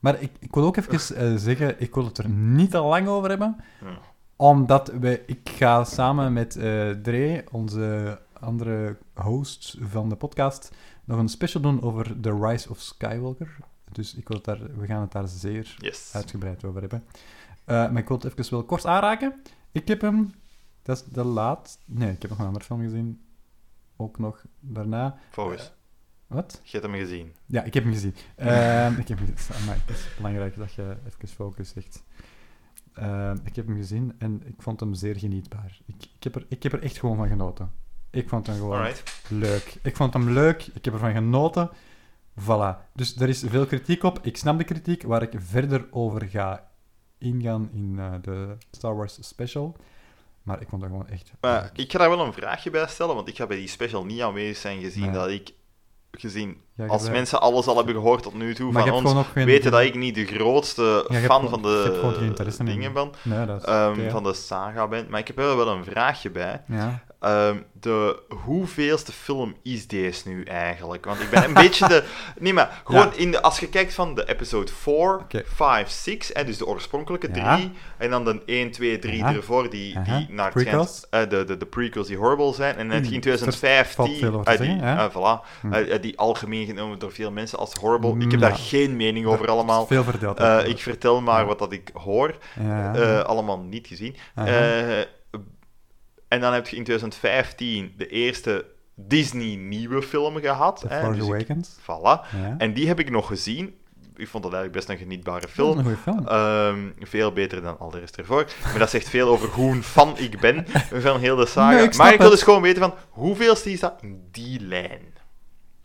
Maar 0.00 0.22
ik, 0.22 0.32
ik 0.38 0.54
wil 0.54 0.64
ook 0.64 0.76
even 0.76 1.16
eh, 1.16 1.34
zeggen, 1.36 1.80
ik 1.80 1.94
wil 1.94 2.04
het 2.04 2.18
er 2.18 2.28
niet 2.28 2.70
te 2.70 2.80
lang 2.80 3.08
over 3.08 3.28
hebben. 3.28 3.56
Ja. 3.80 3.98
Omdat 4.36 4.88
we, 5.00 5.22
ik 5.26 5.48
ga 5.48 5.84
samen 5.84 6.32
met 6.32 6.56
eh 6.56 6.90
Dre, 6.90 7.44
onze 7.50 8.18
andere 8.32 8.96
host 9.14 9.76
van 9.80 10.08
de 10.08 10.16
podcast, 10.16 10.70
nog 11.04 11.18
een 11.18 11.28
special 11.28 11.62
doen 11.62 11.82
over 11.82 12.20
The 12.20 12.38
Rise 12.40 12.70
of 12.70 12.80
Skywalker. 12.80 13.56
Dus 13.92 14.14
ik 14.14 14.28
wil 14.28 14.36
het 14.36 14.46
daar, 14.46 14.76
we 14.78 14.86
gaan 14.86 15.00
het 15.00 15.12
daar 15.12 15.28
zeer 15.28 15.74
Yes. 15.78 16.10
uitgebreid 16.14 16.64
over 16.64 16.80
hebben. 16.80 17.04
Eh, 17.64 17.76
maar 17.90 17.96
ik 18.02 18.08
wil 18.08 18.16
het 18.18 18.38
even 18.38 18.54
wel 18.54 18.64
kort 18.64 18.86
aanraken. 18.86 19.42
Ik 19.72 19.88
heb 19.88 20.00
hem, 20.00 20.32
dat 20.82 20.96
is 20.96 21.04
de 21.04 21.24
laat... 21.24 21.78
Nee, 21.84 22.12
ik 22.12 22.20
heb 22.22 22.30
nog 22.30 22.38
een 22.38 22.46
andere 22.46 22.64
film 22.64 22.80
gezien. 22.80 23.20
Ook 23.96 24.18
nog 24.18 24.44
daarna. 24.60 25.18
Focus. 25.30 25.72
Wat? 26.30 26.60
Je 26.62 26.70
hebt 26.78 26.84
hem 26.92 27.00
gezien. 27.00 27.32
Ja, 27.46 27.62
ik 27.62 27.74
heb 27.74 27.82
hem 27.84 27.92
gezien. 27.92 28.14
Ehm, 28.36 28.98
ik 28.98 29.08
heb 29.08 29.18
hem 29.18 29.34
gezien. 29.36 29.56
Amai, 29.62 29.78
het 29.86 29.96
is 29.96 30.06
belangrijk 30.16 30.56
dat 30.56 30.72
je 30.72 30.96
even 31.06 31.28
focus 31.28 31.68
zegt. 31.68 32.02
Ehm, 32.94 33.36
ik 33.44 33.56
heb 33.56 33.66
hem 33.66 33.76
gezien 33.76 34.14
en 34.18 34.42
ik 34.44 34.54
vond 34.62 34.80
hem 34.80 34.94
zeer 34.94 35.16
genietbaar. 35.18 35.78
Ik, 35.86 35.94
ik, 36.16 36.22
heb, 36.22 36.34
er, 36.34 36.46
ik 36.48 36.62
heb 36.62 36.72
er 36.72 36.82
echt 36.82 36.98
gewoon 36.98 37.16
van 37.16 37.28
genoten. 37.28 37.72
Ik 38.10 38.28
vond 38.28 38.46
hem 38.46 38.56
gewoon 38.56 38.78
Alright. 38.78 39.22
leuk. 39.28 39.78
Ik 39.82 39.96
vond 39.96 40.12
hem 40.12 40.30
leuk, 40.30 40.66
ik 40.74 40.84
heb 40.84 40.94
ervan 40.94 41.12
genoten. 41.12 41.70
Voilà. 42.40 42.76
Dus 42.94 43.16
er 43.16 43.28
is 43.28 43.44
veel 43.46 43.66
kritiek 43.66 44.02
op. 44.02 44.18
Ik 44.22 44.36
snap 44.36 44.58
de 44.58 44.64
kritiek, 44.64 45.02
waar 45.02 45.22
ik 45.22 45.32
verder 45.36 45.86
over 45.90 46.28
ga 46.28 46.68
ingaan 47.18 47.70
in 47.72 47.94
eh, 47.98 48.14
de 48.22 48.56
Star 48.70 48.96
Wars 48.96 49.18
special. 49.20 49.76
Maar 50.42 50.60
ik 50.60 50.68
vond 50.68 50.82
dat 50.82 50.90
gewoon 50.90 51.08
echt... 51.08 51.32
Maar 51.40 51.70
ik 51.74 51.90
ga 51.92 51.98
daar 51.98 52.08
wel 52.10 52.26
een 52.26 52.32
vraagje 52.32 52.70
bij 52.70 52.86
stellen, 52.86 53.14
want 53.14 53.28
ik 53.28 53.36
ga 53.36 53.46
bij 53.46 53.56
die 53.56 53.68
special 53.68 54.04
niet 54.04 54.20
aanwezig 54.20 54.56
zijn 54.56 54.80
gezien 54.80 55.02
Nee. 55.02 55.12
dat 55.12 55.28
ik... 55.28 55.52
Gezien, 56.12 56.56
Ja, 56.74 56.86
als 56.86 57.02
bent- 57.02 57.14
mensen 57.14 57.40
alles 57.40 57.66
al 57.66 57.76
hebben 57.76 57.94
gehoord 57.94 58.22
tot 58.22 58.34
nu 58.34 58.54
toe 58.54 58.72
Maar 58.72 58.86
van 58.86 58.92
ons, 59.16 59.26
geen... 59.32 59.46
weten 59.46 59.70
dat 59.70 59.80
ik 59.80 59.94
niet 59.94 60.14
de 60.14 60.24
grootste 60.26 61.06
Ja, 61.08 61.18
fan 61.18 61.48
van 61.48 61.62
de 61.62 62.54
dingen 62.64 62.92
ben, 62.92 63.10
Nee, 63.22 63.46
dat 63.46 63.58
is... 63.60 63.64
ehm, 63.64 64.10
van 64.10 64.22
de 64.22 64.34
saga 64.34 64.88
ben. 64.88 65.06
Maar 65.08 65.20
ik 65.20 65.26
heb 65.26 65.38
er 65.38 65.56
wel 65.56 65.68
een 65.68 65.84
vraagje 65.84 66.30
bij. 66.30 66.62
Ja. 66.66 67.02
Ehm, 67.20 67.56
de 67.72 68.22
hoeveelste 68.44 69.12
film 69.12 69.54
is 69.62 69.86
deze 69.86 70.28
nu 70.28 70.44
eigenlijk? 70.44 71.04
Want 71.04 71.20
ik 71.20 71.30
ben 71.30 71.44
een 71.44 71.54
beetje 71.64 71.88
de... 71.88 72.04
Nee, 72.38 72.52
maar 72.52 72.82
gewoon 72.84 73.06
Ja. 73.06 73.12
in 73.16 73.30
de, 73.30 73.42
als 73.42 73.60
je 73.60 73.68
kijkt 73.68 73.94
van 73.94 74.14
de 74.14 74.28
episode 74.28 74.72
4, 74.72 74.94
Oké. 75.18 75.42
5, 75.46 75.88
6, 75.88 76.30
hè, 76.32 76.44
dus 76.44 76.58
de 76.58 76.66
oorspronkelijke 76.66 77.28
Ja. 77.34 77.54
drie, 77.56 77.72
en 77.98 78.10
dan 78.10 78.24
de 78.24 78.42
1, 78.46 78.70
2, 78.70 78.98
3 78.98 79.16
Ja. 79.16 79.34
ervoor, 79.34 79.70
die, 79.70 80.02
die 80.02 80.26
naar 80.30 80.44
het 80.44 80.54
Prequels. 80.54 80.96
schijnt, 81.10 81.32
eh, 81.32 81.38
de, 81.38 81.44
de, 81.44 81.56
de 81.56 81.66
prequels 81.66 82.06
die 82.06 82.16
horrible 82.16 82.54
zijn, 82.54 82.76
en 82.76 82.86
net 82.86 82.96
Hmm, 83.06 83.14
in 83.14 83.22
valt 83.22 83.22
2015, 83.22 84.16
veel 84.16 84.32
over 84.32 84.44
te 84.44 84.50
eh, 84.50 84.58
die, 84.58 84.78
zeggen, 84.78 84.98
eh, 84.98 85.10
voilà, 85.10 85.46
Hm. 85.60 85.72
eh, 85.72 85.94
eh, 85.94 86.02
die 86.02 86.18
algemeen 86.18 86.66
genomen 86.66 86.98
door 86.98 87.12
veel 87.12 87.30
mensen 87.30 87.58
als 87.58 87.74
horrible. 87.74 88.14
Ik 88.14 88.20
heb 88.22 88.30
Mm, 88.32 88.40
daar 88.40 88.56
geen 88.56 88.96
mening 88.96 89.26
over 89.26 89.48
allemaal. 89.48 89.86
Veel 89.86 90.04
verdeeld. 90.04 90.38
Eh, 90.38 90.58
ik 90.66 90.78
vertel 90.78 91.20
maar 91.20 91.46
wat 91.46 91.58
dat 91.58 91.72
ik 91.72 91.90
hoor. 91.92 92.34
Allemaal 93.24 93.58
niet 93.58 93.86
gezien. 93.86 94.16
Aha. 94.34 95.04
En 96.30 96.40
dan 96.40 96.52
heb 96.52 96.68
je 96.68 96.76
in 96.76 96.84
2015 96.84 97.94
de 97.96 98.06
eerste 98.08 98.64
Disney 98.94 99.54
nieuwe 99.56 100.02
film 100.02 100.36
gehad. 100.36 100.80
The 100.80 100.88
hè, 100.88 101.00
Force 101.00 101.18
dus 101.18 101.28
ik- 101.28 101.34
Awakens. 101.34 101.76
voilà. 101.80 102.36
Ja. 102.40 102.54
En 102.58 102.72
die 102.74 102.86
heb 102.88 102.98
ik 102.98 103.10
nog 103.10 103.26
gezien. 103.26 103.74
Ik 104.16 104.28
vond 104.28 104.42
dat 104.44 104.52
eigenlijk 104.52 104.86
best 104.86 104.88
een 104.98 105.04
genietbare 105.06 105.48
film. 105.48 105.78
een 105.78 105.84
goede 105.84 105.98
film. 105.98 106.26
Ehm, 106.28 106.78
veel 107.00 107.32
beter 107.32 107.62
dan 107.62 107.78
al 107.78 107.90
de 107.90 107.98
rest 107.98 108.16
ervoor. 108.16 108.44
Maar 108.64 108.78
dat 108.78 108.90
zegt 108.90 109.08
veel 109.08 109.28
over 109.28 109.48
hoe 109.48 109.72
een 109.72 109.82
fan 109.82 110.18
ik 110.18 110.40
ben 110.40 110.66
van 111.02 111.20
heel 111.20 111.36
de 111.36 111.46
saga. 111.46 111.76
Nee, 111.76 111.84
ik 111.84 111.92
snap 111.92 112.04
maar 112.04 112.12
ik 112.14 112.18
wil 112.20 112.28
het. 112.28 112.36
dus 112.36 112.44
gewoon 112.46 112.62
weten 112.62 112.82
van, 112.82 112.94
hoeveelste 113.10 113.72
is 113.72 113.80
dat 113.80 113.94
in 114.00 114.28
die 114.30 114.60
lijn? 114.60 115.00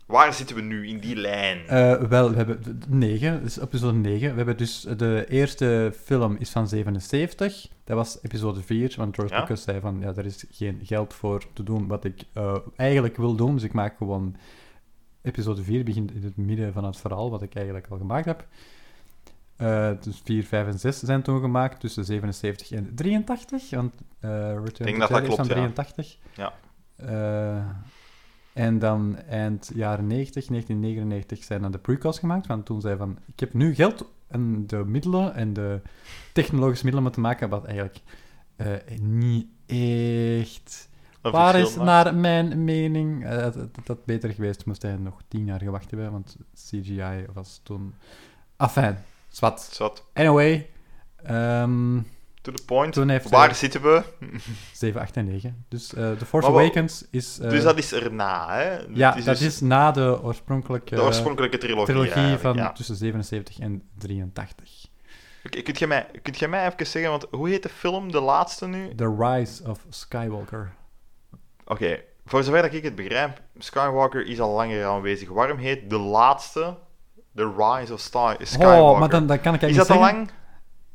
Waar 0.06 0.32
zitten 0.32 0.56
we 0.56 0.62
nu 0.62 0.86
in 0.88 0.98
die 1.00 1.16
lijn? 1.16 1.66
Eh, 1.66 1.94
wel, 2.02 2.30
we 2.30 2.36
hebben 2.36 2.60
d- 2.60 2.80
d- 2.80 2.88
negen, 2.88 3.42
dus 3.42 3.60
episode 3.60 3.98
9. 3.98 4.30
We 4.30 4.36
hebben 4.36 4.56
dus 4.56 4.80
de 4.96 5.26
eerste 5.28 5.92
film 6.02 6.36
is 6.38 6.50
van 6.50 6.68
77. 6.68 7.68
Dat 7.84 7.96
was 7.96 8.18
episode 8.22 8.62
4, 8.62 8.94
want 8.96 9.14
George 9.14 9.34
Ja. 9.34 9.40
Lucas 9.40 9.62
zei 9.62 9.80
van 9.80 10.00
ja, 10.00 10.12
er 10.16 10.24
is 10.26 10.44
geen 10.50 10.80
geld 10.82 11.14
voor 11.14 11.42
te 11.52 11.62
doen 11.62 11.86
wat 11.86 12.04
ik 12.04 12.22
eh, 12.32 12.56
eigenlijk 12.76 13.16
wil 13.16 13.34
doen, 13.34 13.54
dus 13.54 13.62
ik 13.62 13.72
maak 13.72 13.96
gewoon 13.96 14.36
episode 15.22 15.62
4 15.62 15.84
begint 15.84 16.12
in 16.12 16.22
het 16.22 16.36
midden 16.36 16.72
van 16.72 16.84
het 16.84 16.96
verhaal 16.96 17.30
wat 17.30 17.42
ik 17.42 17.54
eigenlijk 17.54 17.86
al 17.90 17.98
gemaakt 17.98 18.24
heb. 18.24 18.46
Eh, 19.56 19.90
dus 20.00 20.20
4, 20.24 20.44
5 20.44 20.66
en 20.66 20.78
6 20.78 20.98
zijn 20.98 21.22
toen 21.22 21.40
gemaakt, 21.40 21.80
tussen 21.80 22.04
77 22.04 22.70
en 22.70 22.94
83. 22.94 23.70
Want 23.70 23.94
eh 24.20 24.30
Return 24.64 24.84
denk 24.84 24.92
to 24.92 24.98
dat 24.98 25.08
dat 25.08 25.20
is 25.22 25.26
van 25.26 25.34
klopt, 25.34 25.48
ja. 25.48 25.54
83. 25.54 26.16
Ja. 26.34 26.52
En 28.56 28.78
dan 28.78 29.16
eind 29.16 29.70
jaren 29.74 30.06
90, 30.06 30.46
1999, 30.46 31.44
zijn 31.44 31.62
dan 31.62 31.72
de 31.72 31.78
prequels 31.78 32.18
gemaakt. 32.18 32.46
Want 32.46 32.66
toen 32.66 32.80
zei 32.80 32.96
van, 32.96 33.18
ik 33.26 33.40
heb 33.40 33.54
nu 33.54 33.74
geld 33.74 34.04
en 34.28 34.66
de 34.66 34.76
middelen 34.76 35.34
en 35.34 35.52
de 35.52 35.80
technologische 36.32 36.84
middelen 36.84 37.08
om 37.08 37.14
te 37.14 37.20
maken, 37.20 37.48
wat 37.48 37.64
eigenlijk 37.64 38.00
eh, 38.56 38.98
niet 39.00 39.46
echt 39.66 40.88
waar 41.22 41.58
is 41.58 41.76
naar 41.76 42.14
mijn 42.14 42.64
mening. 42.64 43.24
Eh, 43.24 43.48
dat 43.84 44.04
beter 44.04 44.30
geweest, 44.32 44.66
moest 44.66 44.82
hij 44.82 44.96
nog 44.96 45.22
tien 45.28 45.44
jaar 45.44 45.60
gewacht 45.60 45.90
hebben, 45.90 46.10
want 46.10 46.36
CGI 46.54 47.26
was 47.32 47.60
toen... 47.62 47.94
Afijn, 48.56 49.04
zwart. 49.28 50.04
Anyway, 50.12 50.70
ehm 51.22 51.98
To 52.46 52.52
the 52.52 52.64
point. 52.64 52.92
Toen 52.92 53.08
heeft 53.08 53.30
Waar 53.30 53.46
hij- 53.46 53.54
zitten 53.54 53.82
we? 53.82 54.02
7, 54.72 55.00
8 55.00 55.16
en 55.16 55.24
9. 55.24 55.64
Dus 55.68 55.94
eh 55.94 56.10
The 56.12 56.26
Force 56.26 56.48
Awakens 56.48 57.04
is... 57.10 57.38
eh, 57.38 57.50
dus 57.50 57.62
dat 57.62 57.78
is 57.78 57.92
erna, 57.92 58.54
hè? 58.56 58.76
ja, 58.94 59.14
Het 59.14 59.24
dat 59.24 59.38
dus 59.38 59.46
is 59.46 59.60
na 59.60 59.90
de 59.90 60.18
oorspronkelijke, 60.22 60.94
de 60.94 61.02
oorspronkelijke 61.02 61.58
trilogie. 61.58 61.94
trilogie 61.94 62.36
van 62.38 62.54
ja. 62.56 62.72
tussen 62.72 62.96
77 62.96 63.58
en 63.58 63.82
83. 63.98 64.86
Oké, 65.46 65.62
Kunt 65.62 65.78
jij 65.78 65.88
mij, 65.88 66.06
kunt 66.22 66.38
jij 66.38 66.48
mij 66.48 66.66
even 66.66 66.86
zeggen, 66.86 67.10
want 67.10 67.26
hoe 67.30 67.48
heet 67.48 67.62
de 67.62 67.68
film, 67.68 68.12
de 68.12 68.20
laatste 68.20 68.66
nu? 68.66 68.94
The 68.94 69.14
Rise 69.18 69.68
of 69.70 69.86
Skywalker. 69.88 70.72
Oké, 71.64 72.00
voor 72.26 72.42
zover 72.44 72.62
dat 72.62 72.72
ik 72.72 72.82
het 72.84 72.94
begrijp, 72.94 73.40
Skywalker 73.58 74.26
is 74.26 74.40
al 74.40 74.50
langer 74.54 74.84
aanwezig. 74.84 75.28
Waarom 75.28 75.58
heet 75.58 75.90
de 75.90 75.98
laatste 75.98 76.76
The 77.34 77.54
Rise 77.58 77.92
of 77.92 78.00
Star 78.00 78.36
Skywalker? 78.40 78.80
Oh, 78.82 78.98
maar 78.98 79.08
dan, 79.08 79.26
dan 79.26 79.40
kan 79.40 79.54
ik 79.54 79.60
is 79.62 79.66
eigenlijk 79.66 79.88
dat 79.88 79.96
al 79.98 80.02
zeggen... 80.04 80.18
lang? 80.18 80.30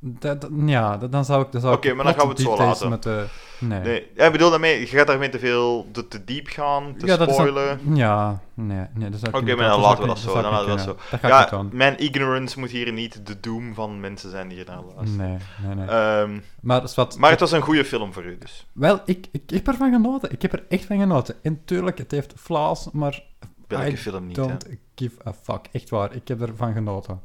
Dat, 0.04 0.50
ja, 0.66 0.98
dat- 0.98 1.12
dan 1.12 1.26
zou 1.26 1.42
ik... 1.42 1.64
Oké, 1.64 1.88
ik 1.90 1.96
maar 1.96 2.06
dan 2.06 2.14
gaan 2.14 2.24
we 2.24 2.34
het 2.34 2.42
zo 2.42 2.58
laten. 2.58 2.90
Met 2.90 3.04
de, 3.04 3.26
nee. 3.60 3.80
Nee, 3.80 4.08
ja, 4.16 4.26
ik 4.26 4.32
bedoel 4.32 4.50
daarmee, 4.50 4.80
je 4.80 4.86
gaat 4.86 5.08
daarmee 5.08 5.30
te 5.30 5.40
veel 5.40 5.88
te, 5.92 6.08
te 6.08 6.24
diep 6.24 6.48
gaan, 6.48 6.96
te 6.98 7.06
ja, 7.06 7.28
spoilen. 7.32 7.80
ja, 7.94 8.40
nee, 8.54 8.86
nee, 8.94 9.10
Oké, 9.32 9.44
niet 9.44 9.56
maar 9.58 9.68
dan 9.70 9.80
laten 9.80 10.02
we 10.02 10.08
dat 10.08 10.20
zo. 10.20 10.42
Dan 10.42 10.52
laten 10.52 10.70
we 10.70 10.76
dat 10.76 10.98
zo. 11.22 11.28
Ja, 11.28 11.64
mijn 11.72 12.00
ignorance 12.00 12.60
moet 12.60 12.70
hier 12.70 12.92
niet 12.92 13.26
de 13.28 13.40
doom 13.40 13.74
van 13.74 14.00
mensen 14.00 14.30
zijn 14.30 14.48
die 14.48 14.58
hier 14.58 14.66
naar 14.68 14.82
doen. 14.82 14.92
luisteren. 14.96 15.28
Nee, 15.28 15.38
nee, 15.66 15.76
nee. 15.76 15.88
Ehm, 15.88 16.40
maar 16.62 16.92
wat... 16.96 17.18
maar 17.18 17.32
het 17.32 17.40
was 17.40 17.52
een 17.52 17.62
goede 17.62 17.86
film 17.86 18.14
voor 18.14 18.26
u, 18.26 18.38
dus. 18.38 18.68
Wel, 18.72 19.02
ik, 19.06 19.28
ik, 19.32 19.42
ik 19.46 19.50
heb 19.50 19.68
ervan 19.68 19.92
genoten. 19.92 20.32
Ik 20.32 20.42
heb 20.42 20.54
er 20.54 20.64
echt 20.70 20.86
van 20.86 21.00
genoten. 21.00 21.36
En 21.42 21.62
tuurlijk, 21.66 21.98
het 21.98 22.12
heeft 22.12 22.34
flaws, 22.38 22.88
maar 22.92 23.24
Welke 23.68 23.92
I 23.92 23.98
film 23.98 24.28
niet, 24.28 24.36
hè? 24.36 24.48
don't 24.48 24.66
give 24.96 25.16
a 25.28 25.34
fuck. 25.42 25.68
Echt 25.72 25.90
waar, 25.90 26.16
ik 26.16 26.28
heb 26.28 26.42
ervan 26.42 26.74
genoten. 26.74 27.22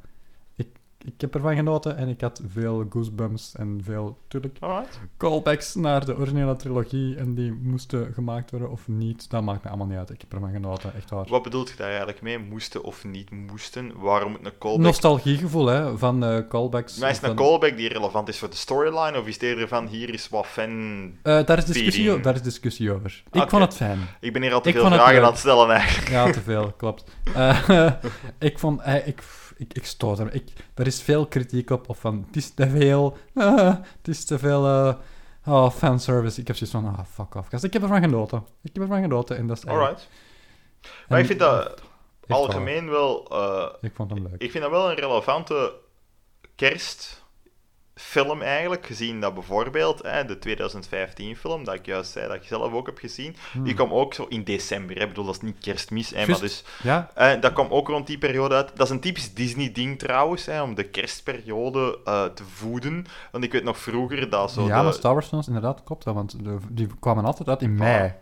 Ik, 1.06 1.20
heb 1.20 1.34
ervan 1.34 1.54
genoten 1.56 1.96
en 1.96 2.08
ik 2.08 2.20
had 2.20 2.40
veel 2.48 2.86
goosebumps 2.90 3.54
en 3.56 3.80
veel, 3.84 4.18
tuurlijk, 4.28 4.56
Alright. 4.60 4.98
callbacks 5.16 5.74
naar 5.74 6.04
de 6.06 6.16
originele 6.16 6.56
trilogie 6.56 7.16
en 7.16 7.34
die 7.34 7.52
moesten 7.62 8.12
gemaakt 8.14 8.50
worden 8.50 8.70
of 8.70 8.88
niet. 8.88 9.30
Dat 9.30 9.42
maakt 9.42 9.62
me 9.62 9.68
allemaal 9.68 9.86
niet 9.86 9.96
uit. 9.98 10.10
Ik 10.10 10.20
heb 10.20 10.32
ervan 10.32 10.52
genoten, 10.52 10.92
echt 10.96 11.10
waar. 11.10 11.24
Wat 11.28 11.42
bedoelt 11.42 11.68
je 11.68 11.76
daar 11.76 11.88
eigenlijk 11.88 12.22
mee? 12.22 12.38
Moesten 12.38 12.82
of 12.82 13.04
niet 13.04 13.30
moesten? 13.30 13.92
Waarom 13.96 14.30
moet 14.30 14.44
een 14.46 14.58
callback... 14.58 14.82
Nostalgiegevoel, 14.84 15.66
hè, 15.66 15.98
van 15.98 16.24
eh, 16.24 16.38
callbacks. 16.48 16.96
Maar 16.98 17.10
is 17.10 17.16
het 17.16 17.24
een 17.30 17.36
van- 17.36 17.46
callback 17.46 17.76
die 17.76 17.88
relevant 17.88 18.28
is 18.28 18.38
voor 18.38 18.50
de 18.50 18.56
storyline, 18.56 19.18
of 19.18 19.26
is 19.26 19.34
het 19.34 19.42
eerder 19.42 19.68
van, 19.68 19.86
hier 19.86 20.12
is 20.14 20.28
wat 20.28 20.46
fan... 20.46 20.70
Eh, 21.22 21.44
daar, 21.46 21.58
is 21.58 21.64
discussie, 21.64 21.92
Feeding. 21.92 22.18
o- 22.18 22.22
daar 22.22 22.34
is 22.34 22.42
discussie 22.42 22.92
over. 22.92 23.22
Ik 23.32 23.48
vond 23.48 23.62
het 23.62 23.74
fijn. 23.74 23.98
Ik 24.20 24.32
ben 24.32 24.42
hier 24.42 24.52
al 24.54 24.60
te 24.60 24.68
Ik 24.68 24.74
veel 24.74 24.84
het 24.84 24.94
vragen 24.94 25.22
aan 25.22 25.28
het 25.30 25.38
stellen, 25.38 25.70
eigenlijk. 25.70 26.08
Ja, 26.10 26.30
te 26.30 26.40
veel, 26.40 26.72
klopt. 26.76 27.04
Eh, 27.34 27.68
ik 28.38 28.58
vond... 28.58 28.80
ik, 29.04 29.22
ik, 29.56 29.74
ik 29.74 29.86
stoot 29.86 30.18
er. 30.18 30.34
Ik, 30.34 30.48
er 30.74 30.86
is 30.86 31.02
veel 31.02 31.26
kritiek 31.26 31.70
op, 31.70 31.88
of 31.88 31.98
van, 31.98 32.24
het 32.26 32.36
is 32.36 32.50
te 32.50 32.68
veel... 32.70 33.16
eh, 33.34 33.74
het 33.98 34.08
is 34.08 34.24
te 34.24 34.38
veel... 34.38 34.66
eh, 34.66 34.94
oh, 35.46 35.70
fanservice. 35.70 36.40
Ik 36.40 36.46
heb 36.46 36.56
zoiets 36.56 36.76
van, 36.76 36.96
ah, 36.96 37.04
fuck 37.12 37.34
off. 37.34 37.48
gast. 37.48 37.64
Ik 37.64 37.72
heb 37.72 37.82
ervan 37.82 38.00
genoten. 38.02 38.44
Ik 38.62 38.70
heb 38.72 38.82
ervan 38.82 39.02
genoten, 39.02 39.36
en 39.36 39.46
dat 39.46 39.56
is 39.56 39.66
Alright. 39.66 40.08
Maar 41.08 41.20
ik 41.20 41.26
vind 41.26 41.38
dat... 41.38 41.82
algemeen 42.28 42.90
wel... 42.90 43.26
eh, 43.30 43.72
Ik 43.80 43.94
vond 43.94 44.10
hem 44.10 44.22
leuk. 44.22 44.42
ik 44.42 44.50
vind 44.50 44.62
dat 44.62 44.72
wel 44.72 44.90
een 44.90 44.96
relevante 44.96 45.74
kerstfilm 48.00 48.42
eigenlijk, 48.42 48.86
gezien 48.86 49.20
dat 49.20 49.34
bijvoorbeeld 49.34 50.02
hè, 50.02 50.24
de 50.24 50.38
2015-film, 50.38 51.64
dat 51.64 51.74
ik 51.74 51.86
juist 51.86 52.10
zei 52.12 52.26
dat 52.26 52.36
ik 52.36 52.42
zelf 52.42 52.72
ook 52.72 52.86
heb 52.86 52.98
gezien, 52.98 53.36
die 53.64 53.74
kwam 53.74 53.92
ook 53.92 54.14
zo 54.14 54.26
in 54.28 54.44
december. 54.44 54.96
Hè. 54.96 55.02
Ik 55.02 55.08
bedoel, 55.08 55.24
dat 55.24 55.34
is 55.34 55.40
niet 55.40 55.58
kerstmis, 55.60 56.10
hè, 56.10 56.26
maar 56.26 56.40
dus... 56.40 56.64
Ja, 56.82 57.10
dat 57.36 57.52
kwam 57.52 57.66
ook 57.70 57.88
rond 57.88 58.06
die 58.06 58.18
periode 58.18 58.54
uit. 58.54 58.70
Dat 58.76 58.86
is 58.86 58.92
een 58.92 59.00
typisch 59.00 59.34
Disney-ding 59.34 59.98
trouwens, 59.98 60.46
hè, 60.46 60.62
om 60.62 60.74
de 60.74 60.84
kerstperiode 60.84 61.98
eh, 62.04 62.24
te 62.24 62.44
voeden. 62.44 63.04
Want 63.30 63.44
ik 63.44 63.52
weet 63.52 63.64
nog 63.64 63.78
vroeger 63.78 64.30
dat 64.30 64.50
zo... 64.52 64.66
ja 64.66 64.82
de- 64.82 64.92
Star 64.92 65.12
Wars 65.12 65.26
films, 65.26 65.46
inderdaad, 65.46 65.82
klopt 65.84 66.04
dat, 66.04 66.14
want 66.14 66.44
de- 66.44 66.58
die 66.70 66.86
kwamen 67.00 67.24
altijd 67.24 67.48
uit 67.48 67.62
in 67.62 67.74
mei. 67.74 68.12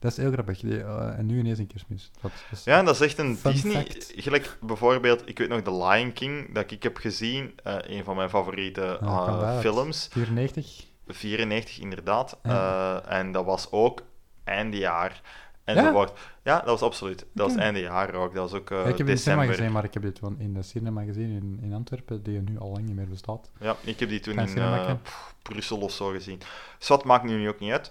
Dat 0.00 0.10
is 0.10 0.16
heel 0.16 0.32
grappig. 0.32 0.60
Die, 0.60 0.80
eh, 0.82 1.18
en 1.18 1.26
nu 1.26 1.38
ineens 1.38 1.58
in 1.58 1.66
kerstmis. 1.66 2.10
Dat 2.20 2.30
is, 2.52 2.64
Ja, 2.64 2.78
en 2.78 2.84
dat 2.84 2.94
is 2.94 3.00
echt 3.00 3.18
een 3.18 3.38
Disney. 3.42 3.72
fact. 3.74 4.12
Gelijk 4.16 4.56
bijvoorbeeld, 4.60 5.28
ik 5.28 5.38
weet 5.38 5.48
nog 5.48 5.60
The 5.62 5.74
Lion 5.84 6.12
King, 6.12 6.54
dat 6.54 6.70
ik 6.70 6.82
heb 6.82 6.96
gezien. 6.96 7.52
eh, 7.64 7.76
een 7.82 8.04
van 8.04 8.16
mijn 8.16 8.28
favoriete 8.30 8.98
Ja, 9.00 9.26
eh, 9.26 9.58
films. 9.58 10.08
94. 10.12 10.86
94 11.06 11.78
inderdaad. 11.80 12.38
Ja. 12.42 13.02
En 13.04 13.32
dat 13.32 13.44
was 13.44 13.70
ook 13.70 14.02
eindejaar. 14.44 15.20
En 15.64 15.74
Ja? 15.76 15.82
zo 15.84 15.92
wordt, 15.92 16.12
ja, 16.42 16.56
dat 16.58 16.66
was 16.68 16.82
absoluut. 16.82 17.26
Dat 17.34 17.46
was 17.48 17.56
eindejaar 17.56 18.14
ook. 18.14 18.34
Dat 18.34 18.50
was 18.50 18.60
ook 18.60 18.68
Ja, 18.68 18.78
ik 18.80 18.84
heb 18.84 18.98
het 18.98 18.98
in 18.98 19.06
de 19.06 19.16
cinema 19.16 19.40
december. 19.40 19.54
gezien, 19.56 19.72
maar 19.72 19.84
ik 19.84 19.94
heb 19.94 20.02
dit 20.02 20.18
gewoon 20.18 20.38
in 20.38 20.54
de 20.54 20.62
cinema 20.62 21.02
gezien 21.02 21.30
in, 21.30 21.58
in 21.62 21.72
Antwerpen, 21.74 22.22
die 22.22 22.40
nu 22.40 22.58
al 22.58 22.70
lang 22.70 22.86
niet 22.86 22.94
meer 22.96 23.08
bestaat. 23.08 23.50
Ja, 23.60 23.76
ik 23.84 24.00
heb 24.00 24.08
die 24.08 24.20
toen 24.20 24.38
in 24.38 24.98
Brussel 25.42 25.78
of 25.78 25.92
zo 25.92 26.08
gezien. 26.08 26.40
Zwat 26.78 27.04
maakt 27.04 27.24
nu 27.24 27.48
ook 27.48 27.60
niet 27.60 27.72
uit. 27.72 27.90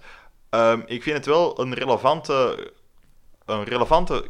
Ehm, 0.49 0.81
ik 0.85 1.03
vind 1.03 1.15
het 1.17 1.25
wel 1.25 1.59
een 1.61 1.73
relevante, 1.73 2.71
een 3.45 3.63
relevante 3.63 4.25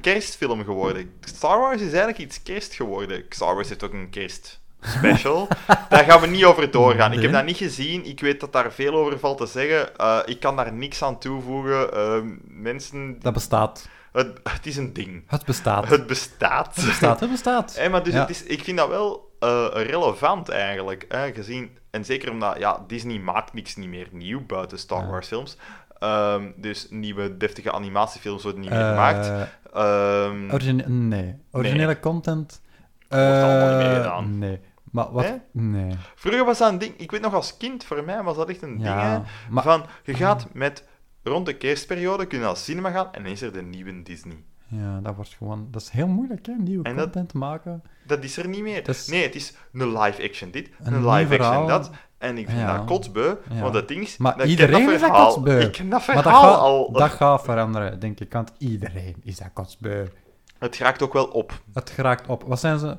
kerstfilm 0.00 0.64
geworden. 0.64 1.12
Star 1.20 1.58
Wars 1.58 1.76
is 1.80 1.88
eigenlijk 1.88 2.18
iets 2.18 2.42
kerst 2.42 2.74
geworden. 2.74 3.24
Star 3.28 3.54
Wars 3.54 3.68
heeft 3.68 3.84
ook 3.84 3.92
een 3.92 4.10
kerstspecial. 4.10 5.48
daar 5.88 6.04
gaan 6.04 6.20
we 6.20 6.26
niet 6.26 6.44
over 6.44 6.70
doorgaan. 6.70 7.12
Ik 7.12 7.22
heb 7.22 7.32
dat 7.32 7.44
niet 7.44 7.56
gezien. 7.56 8.04
Ik 8.06 8.20
weet 8.20 8.40
dat 8.40 8.52
daar 8.52 8.72
veel 8.72 8.92
over 8.94 9.18
valt 9.18 9.38
te 9.38 9.46
zeggen. 9.46 9.96
Eh, 9.96 10.18
ik 10.24 10.40
kan 10.40 10.56
daar 10.56 10.72
niks 10.72 11.02
aan 11.02 11.18
toevoegen. 11.18 11.92
Ehm, 11.92 12.26
mensen, 12.44 13.16
Dat 13.20 13.32
bestaat. 13.32 13.88
het, 14.12 14.40
het 14.42 14.66
is 14.66 14.76
een 14.76 14.92
ding. 14.92 15.24
Het 15.26 15.44
bestaat. 15.44 15.88
Het 15.88 16.06
bestaat. 16.06 16.76
Het 16.76 16.86
bestaat, 16.86 17.20
het 17.20 17.30
bestaat. 17.30 17.76
Hé, 17.76 17.88
maar 17.92 18.02
dus 18.02 18.12
Ja. 18.14 18.20
het 18.20 18.30
is, 18.30 18.42
ik 18.42 18.64
vind 18.64 18.78
dat 18.78 18.88
wel 18.88 19.27
eh, 19.40 19.66
relevant 19.72 20.48
eigenlijk, 20.48 21.04
hè, 21.08 21.32
gezien... 21.32 21.76
En 21.90 22.04
zeker 22.04 22.30
omdat, 22.30 22.58
ja, 22.58 22.84
Disney 22.86 23.18
maakt 23.18 23.52
niks 23.52 23.76
niet 23.76 23.88
meer 23.88 24.08
nieuw 24.12 24.46
buiten 24.46 24.78
Star 24.78 25.02
Ja. 25.02 25.08
Wars 25.10 25.26
films. 25.26 25.56
Ehm, 25.98 26.50
dus 26.56 26.86
nieuwe 26.90 27.36
deftige 27.36 27.72
animatiefilms 27.72 28.42
worden 28.42 28.60
niet 28.60 28.70
meer 28.70 28.80
Eh, 28.80 28.88
gemaakt. 28.88 29.32
Ehm, 29.72 30.50
origine- 30.52 30.88
nee. 30.88 31.36
Originele 31.50 32.00
content. 32.00 32.60
wordt 33.08 33.24
allemaal 33.24 33.68
niet 33.68 33.76
meer 33.78 33.90
eh, 33.90 33.96
gedaan. 33.96 34.38
Nee. 34.38 34.60
Maar 34.92 35.12
wat... 35.12 35.24
Nee? 35.24 35.40
Nee. 35.52 35.96
vroeger 36.14 36.44
was 36.44 36.58
dat 36.58 36.72
een 36.72 36.78
ding... 36.78 36.94
Ik 36.96 37.10
weet 37.10 37.20
nog 37.20 37.34
als 37.34 37.56
kind, 37.56 37.84
voor 37.84 38.04
mij 38.04 38.22
was 38.22 38.36
dat 38.36 38.48
echt 38.48 38.62
een 38.62 38.78
ding, 38.78 39.00
hè, 39.00 39.18
maar... 39.50 39.62
Van, 39.62 39.86
je 40.02 40.14
gaat 40.14 40.46
met... 40.52 40.84
Rond 41.22 41.46
de 41.46 41.56
kerstperiode 41.56 42.26
kun 42.26 42.38
je 42.38 42.44
naar 42.44 42.52
het 42.52 42.62
cinema 42.62 42.90
gaan 42.90 43.12
en 43.12 43.22
dan 43.22 43.32
is 43.32 43.42
er 43.42 43.52
de 43.52 43.62
nieuwe 43.62 44.02
Disney. 44.02 44.44
Ja, 44.70 45.00
dat 45.02 45.14
wordt 45.14 45.34
gewoon... 45.38 45.68
Dat 45.70 45.82
is 45.82 45.90
heel 45.90 46.06
moeilijk, 46.06 46.46
hè, 46.46 46.52
nieuwe 46.58 46.84
En 46.84 46.94
dat- 46.96 47.04
content 47.04 47.32
maken. 47.32 47.82
Dat 48.06 48.24
is 48.24 48.36
er 48.36 48.48
niet 48.48 48.62
meer. 48.62 48.84
Dat 48.84 48.94
is- 48.94 49.06
Nee, 49.06 49.22
het 49.22 49.34
is 49.34 49.54
een 49.72 49.98
live-action 49.98 50.50
dit, 50.50 50.70
Een 50.82 50.92
een 50.92 51.08
live-action 51.10 51.66
dat. 51.66 51.90
En 52.18 52.38
ik 52.38 52.46
vind 52.48 52.58
Ja. 52.60 52.76
dat 52.76 52.86
kotsbeu, 52.86 53.34
Ja. 53.50 53.60
want 53.60 53.74
het 53.74 53.88
ding 53.88 54.02
is... 54.02 54.16
Maar 54.16 54.36
dat 54.36 54.46
iedereen 54.46 54.84
dat 54.84 54.94
is 54.94 55.00
dat 55.00 55.10
kotsbeu. 55.10 55.60
Ik 55.60 55.72
ken 55.72 55.88
dat 55.88 56.06
Maar 56.06 56.14
dat 56.16 56.24
gaat, 56.32 56.58
al. 56.58 56.92
dat 56.92 57.10
gaat 57.10 57.42
veranderen, 57.42 58.00
denk 58.00 58.20
ik. 58.20 58.32
Want 58.32 58.52
iedereen 58.58 59.16
is 59.22 59.36
dat 59.36 59.48
kotsbeu. 59.52 60.06
Het 60.58 60.76
raakt 60.78 61.02
ook 61.02 61.12
wel 61.12 61.24
op. 61.26 61.60
Het 61.72 61.90
geraakt 61.90 62.28
op. 62.28 62.42
Wat 62.46 62.60
zijn 62.60 62.78
ze... 62.78 62.96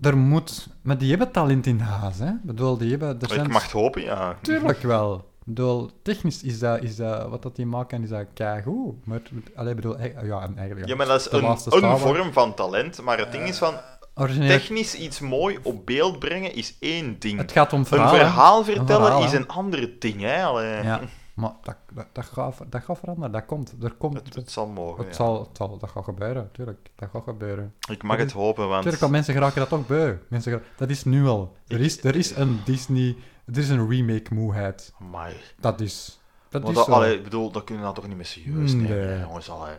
Er 0.00 0.16
moet... 0.16 0.68
Maar 0.82 0.98
die 0.98 1.10
hebben 1.10 1.30
talent 1.32 1.66
in 1.66 1.78
huis, 1.80 2.18
hè. 2.18 2.26
Ik 2.28 2.42
bedoel, 2.42 2.76
die 2.76 2.90
hebben... 2.90 3.20
Er 3.20 3.28
zijn... 3.28 3.44
Ik 3.44 3.52
mag 3.52 3.62
het 3.62 3.70
hopen, 3.72 4.02
ja. 4.02 4.36
Tuurlijk 4.42 4.82
wel. 4.82 5.30
Ik 5.52 5.58
bedoel, 5.58 5.90
technisch 6.02 6.42
is 6.42 6.58
dat, 6.58 6.82
is 6.82 6.96
dat... 6.96 7.28
Wat 7.28 7.42
dat 7.42 7.56
die 7.56 7.66
maken, 7.66 8.02
is 8.02 8.08
dat 8.08 8.26
keigoed. 8.34 9.06
Maar... 9.06 9.20
Allee, 9.54 9.74
bedoel... 9.74 9.96
eh, 9.98 10.22
Ja, 10.26 10.40
en 10.42 10.56
eigenlijk... 10.58 10.88
Ja, 10.88 10.96
maar 10.96 11.06
dat 11.06 11.20
is 11.20 11.32
een, 11.32 11.44
een 11.84 11.98
vorm 11.98 12.32
van 12.32 12.54
talent. 12.54 13.02
Maar 13.02 13.18
het 13.18 13.32
ding 13.32 13.48
is 13.48 13.58
van, 13.58 13.74
Origineel... 14.14 14.48
technisch 14.48 14.94
iets 14.94 15.20
mooi 15.20 15.58
op 15.62 15.86
beeld 15.86 16.18
brengen 16.18 16.54
is 16.54 16.76
één 16.80 17.16
ding. 17.18 17.38
Het 17.38 17.52
gaat 17.52 17.72
om 17.72 17.78
Een 17.78 17.86
verhalen. 17.86 18.20
verhaal 18.20 18.64
vertellen 18.64 19.02
verhaal, 19.04 19.24
is 19.24 19.32
een 19.32 19.48
ander 19.48 19.90
ding, 19.98 20.20
hè. 20.20 20.42
Allee. 20.44 20.82
Ja, 20.82 21.00
maar 21.34 21.52
dat, 21.62 21.76
dat, 21.92 22.06
dat, 22.12 22.24
gaat, 22.24 22.56
dat 22.70 22.82
gaat 22.82 22.98
veranderen. 22.98 23.32
Dat 23.32 23.44
komt. 23.46 23.74
Er 23.82 23.92
komt... 23.92 24.14
Het, 24.14 24.34
het 24.34 24.50
zal 24.50 24.66
mogen, 24.66 24.98
Het 25.04 25.06
ja. 25.08 25.12
zal, 25.24 25.40
het 25.40 25.56
zal, 25.56 25.78
dat 25.78 25.90
gaat 25.90 26.04
gebeuren, 26.04 26.48
tuurlijk. 26.52 26.90
Dat 26.96 27.08
gaat 27.12 27.22
gebeuren. 27.24 27.74
Ik 27.90 28.02
mag 28.02 28.16
het 28.16 28.32
hopen, 28.32 28.68
want... 28.68 28.80
Tuurlijk, 28.80 29.00
want 29.02 29.12
mensen 29.12 29.34
geraken 29.34 29.58
dat 29.60 29.68
toch 29.68 29.86
beu. 29.86 30.14
Mensen 30.28 30.52
gera- 30.52 30.64
dat 30.76 30.90
is 30.90 31.04
nu 31.04 31.26
al. 31.26 31.56
Er 31.66 31.80
is, 31.80 32.04
er 32.04 32.16
is 32.16 32.36
een 32.36 32.60
Disney... 32.64 33.16
Er 33.52 33.58
is 33.58 33.68
een 33.68 33.88
remake-moeheid. 33.88 34.92
Amai. 35.00 35.34
Dat 35.60 35.80
is... 35.80 36.20
Dat 36.48 36.60
Maar 36.62 36.70
is 36.70 36.76
dat, 36.76 36.86
zo. 36.86 36.92
allee, 36.92 37.16
ik 37.16 37.22
bedoel, 37.24 37.50
dat 37.50 37.64
kunnen 37.64 37.84
we 37.84 37.90
nou 37.90 37.94
toch 38.00 38.08
niet 38.08 38.16
meer 38.16 38.26
serieus 38.26 38.72
nemen, 38.72 38.90
Nee. 38.90 38.98
hè, 39.06 39.22
jongens. 39.22 39.50
Allee. 39.50 39.74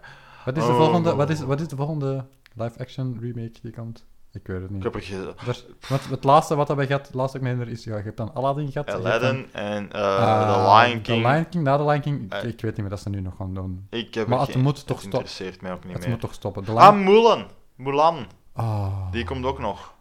Wat 0.45 0.57
is 0.57 0.63
de 0.65 0.69
Oh. 0.71 0.77
volgende... 0.77 1.15
Wat 1.15 1.29
is, 1.29 1.39
wat 1.41 1.61
is 1.61 1.67
de 1.67 1.75
volgende 1.75 2.25
live-action 2.53 3.17
remake 3.21 3.51
die 3.61 3.71
komt? 3.71 4.05
Ik 4.31 4.47
weet 4.47 4.55
het 4.61 4.65
Ik 4.69 4.71
niet. 4.75 4.83
heb 4.83 4.95
er 4.95 5.65
want 5.89 6.09
het 6.09 6.23
laatste 6.23 6.55
wat 6.55 6.67
we 6.75 6.85
gehad, 6.85 7.05
het 7.07 7.15
laatste 7.15 7.37
ik 7.37 7.43
me 7.43 7.49
herinner 7.49 7.73
is... 7.73 7.83
Ja, 7.83 7.97
je 7.97 8.03
hebt 8.03 8.17
dan 8.17 8.33
Aladdin 8.33 8.71
gehad. 8.71 8.91
Aladdin 8.91 9.45
en 9.51 9.91
eh 9.91 10.01
eh, 10.17 10.53
The 10.53 10.87
Lion 10.87 11.01
King. 11.01 11.21
The 11.23 11.27
Lion 11.29 11.49
King, 11.49 11.63
na 11.63 11.77
The 11.77 11.83
Lion 11.83 12.01
King. 12.01 12.23
Ik, 12.23 12.31
Eh. 12.33 12.39
ik 12.43 12.61
weet 12.61 12.63
niet 12.63 12.77
meer 12.77 12.89
dat 12.89 12.99
ze 12.99 13.09
nu 13.09 13.21
nog 13.21 13.35
gaan 13.35 13.53
doen. 13.53 13.87
Ik 13.89 14.13
heb 14.13 14.27
Maar 14.27 14.39
het 14.39 14.51
geen- 14.51 14.61
moet 14.61 14.75
toch 14.75 14.87
het 14.87 14.97
stoppen. 15.05 15.19
interesseert 15.19 15.61
mij 15.61 15.71
ook 15.71 15.83
niet 15.83 15.91
Het 15.93 16.01
meer. 16.01 16.09
moet 16.11 16.19
toch 16.19 16.33
stoppen. 16.33 16.65
Ah, 16.67 16.75
Lion... 16.93 17.03
Mulan. 17.03 17.45
Mulan. 17.75 18.25
Ah, 18.53 19.11
Die 19.11 19.25
komt 19.25 19.45
ook 19.45 19.59
nog. 19.59 19.93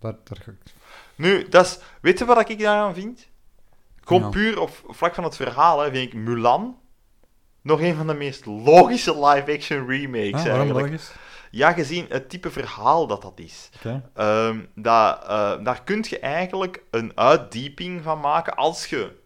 daar, 0.00 0.12
daar 0.24 0.38
ga 0.42 0.50
ik- 0.50 0.72
Nu, 1.22 1.48
dat 1.48 1.64
is... 1.66 1.78
Weet 2.00 2.18
je 2.18 2.24
wat 2.24 2.48
ik 2.48 2.58
daaraan 2.58 2.94
vind? 2.94 3.28
Gewoon 4.04 4.22
Ja. 4.22 4.28
puur 4.28 4.60
op 4.60 4.70
vlak 4.88 5.14
van 5.14 5.24
het 5.24 5.36
verhaal, 5.36 5.80
hè, 5.80 5.90
vind 5.90 6.12
ik 6.12 6.14
Mulan 6.14 6.78
nog 7.62 7.80
een 7.80 7.94
van 7.94 8.06
de 8.06 8.14
meest 8.14 8.46
logische 8.46 9.26
live-action 9.26 9.88
remakes, 9.88 10.40
Ah, 10.40 10.46
eigenlijk. 10.46 10.86
logisch? 10.86 11.12
Ja, 11.50 11.72
gezien 11.72 12.06
het 12.08 12.28
type 12.30 12.50
verhaal 12.50 13.06
dat 13.06 13.22
dat 13.22 13.38
is. 13.38 13.68
Ehm, 14.14 14.60
dat, 14.74 15.22
eh, 15.22 15.64
daar 15.64 15.82
kun 15.84 16.04
je 16.08 16.18
eigenlijk 16.18 16.82
een 16.90 17.12
uitdieping 17.14 18.02
van 18.02 18.20
maken 18.20 18.54
als 18.54 18.86
je 18.86 19.20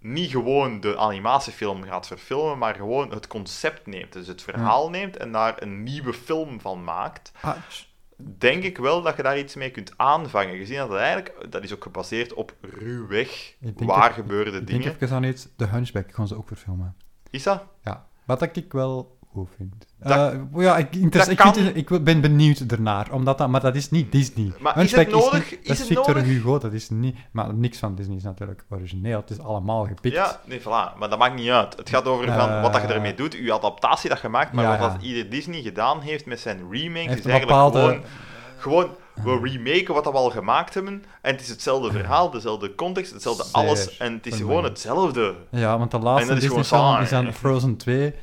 niet 0.00 0.30
gewoon 0.30 0.80
de 0.80 0.96
animatiefilm 0.98 1.82
gaat 1.82 2.06
verfilmen, 2.06 2.58
maar 2.58 2.74
gewoon 2.74 3.10
het 3.10 3.26
concept 3.26 3.86
neemt. 3.86 4.12
Dus 4.12 4.26
het 4.26 4.42
verhaal 4.42 4.90
neemt 4.90 5.16
en 5.16 5.32
daar 5.32 5.62
een 5.62 5.82
nieuwe 5.82 6.12
film 6.12 6.60
van 6.60 6.84
maakt. 6.84 7.32
Ah, 7.40 7.56
Denk 8.22 8.62
ik 8.62 8.78
wel 8.78 9.02
dat 9.02 9.16
je 9.16 9.22
daar 9.22 9.38
iets 9.38 9.54
mee 9.54 9.70
kunt 9.70 9.92
aanvangen. 9.96 10.56
Gezien 10.56 10.76
dat 10.76 10.88
het 10.88 10.98
eigenlijk, 10.98 11.50
dat 11.50 11.62
is 11.62 11.74
ook 11.74 11.82
gebaseerd 11.82 12.32
op 12.32 12.54
ruwweg, 12.60 13.54
waar 13.76 14.12
gebeurde 14.12 14.50
ik 14.50 14.66
denk 14.66 14.82
dingen. 14.82 14.96
even 15.00 15.16
aan 15.16 15.24
iets. 15.24 15.48
The 15.56 15.66
Hunchback 15.66 16.14
gaan 16.14 16.28
ze 16.28 16.36
ook 16.36 16.46
verfilmen. 16.46 16.96
Is 17.30 17.42
dat? 17.42 17.64
Ja. 17.84 18.06
Wat 18.24 18.56
ik 18.56 18.72
wel 18.72 19.17
goed 19.38 19.48
vind. 19.56 19.74
Dat- 19.98 20.32
Eh, 20.32 20.62
ja, 20.62 20.76
ik, 20.76 20.94
inter- 20.96 21.30
ik, 21.30 21.36
kan- 21.36 21.54
vind- 21.54 21.76
ik 21.76 22.04
ben 22.04 22.20
benieuwd 22.20 22.58
ernaar. 22.68 23.12
Omdat 23.12 23.38
dat, 23.38 23.48
maar 23.48 23.60
dat 23.60 23.74
is 23.76 23.90
niet 23.90 24.12
Disney. 24.12 24.52
Maar 24.60 24.78
is 24.82 24.92
het 24.92 25.10
nodig? 25.10 25.50
niet- 25.50 25.60
Is 25.60 25.66
dat 25.66 25.72
is 25.72 25.78
het 25.78 25.86
Victor 25.86 26.14
nodig? 26.14 26.28
Hugo, 26.30 26.58
dat 26.58 26.72
is 26.72 26.90
niet... 26.90 27.16
Maar 27.32 27.54
niks 27.54 27.78
van 27.78 27.94
Disney 27.94 28.16
is 28.16 28.22
natuurlijk 28.22 28.64
origineel. 28.70 29.20
Het 29.20 29.30
is 29.30 29.38
allemaal 29.40 29.86
gepikt. 29.86 30.14
Ja, 30.14 30.40
nee, 30.44 30.60
voilà. 30.60 30.64
Maar 30.98 31.08
dat 31.10 31.18
maakt 31.18 31.34
niet 31.34 31.50
uit. 31.50 31.76
Het 31.76 31.88
gaat 31.88 32.04
over 32.06 32.26
van 32.26 32.48
Eh, 32.50 32.62
wat 32.62 32.72
dat 32.72 32.82
je 32.82 32.88
ermee 32.88 33.14
doet, 33.14 33.32
je 33.34 33.52
adaptatie 33.52 34.08
dat 34.10 34.20
je 34.20 34.28
maakt, 34.28 34.52
maar 34.52 34.64
Ja, 34.64 34.70
wat 34.70 34.78
ja. 34.80 34.88
dat 34.88 35.02
ieder 35.02 35.30
Disney 35.30 35.62
gedaan 35.62 36.00
heeft 36.00 36.26
met 36.26 36.40
zijn 36.40 36.58
remakes, 36.70 37.06
heeft 37.06 37.18
is 37.18 37.24
een 37.24 37.30
eigenlijk 37.30 37.62
bepaalde... 37.62 38.00
gewoon, 38.58 38.90
gewoon, 39.18 39.40
we 39.42 39.48
remaken 39.48 39.94
wat 39.94 40.04
dat 40.04 40.12
we 40.12 40.18
al 40.18 40.30
gemaakt 40.30 40.74
hebben, 40.74 41.04
en 41.22 41.32
het 41.32 41.40
is 41.40 41.48
hetzelfde 41.48 41.90
verhaal, 41.90 42.30
dezelfde 42.30 42.74
context, 42.74 43.12
hetzelfde 43.12 43.42
Zeer 43.44 43.52
alles, 43.54 43.96
en 43.96 44.12
het 44.12 44.26
is 44.26 44.36
gewoon 44.36 44.64
hetzelfde. 44.64 45.34
Ja, 45.50 45.78
want 45.78 45.90
de 45.90 45.96
En 45.96 46.02
laatste 46.02 46.28
dat 46.28 46.36
is 46.36 46.42
Disney 46.42 46.64
gewoon 46.64 47.06
film 47.06 47.28
is 47.28 47.36
Frozen 47.36 47.76
2. 47.76 48.14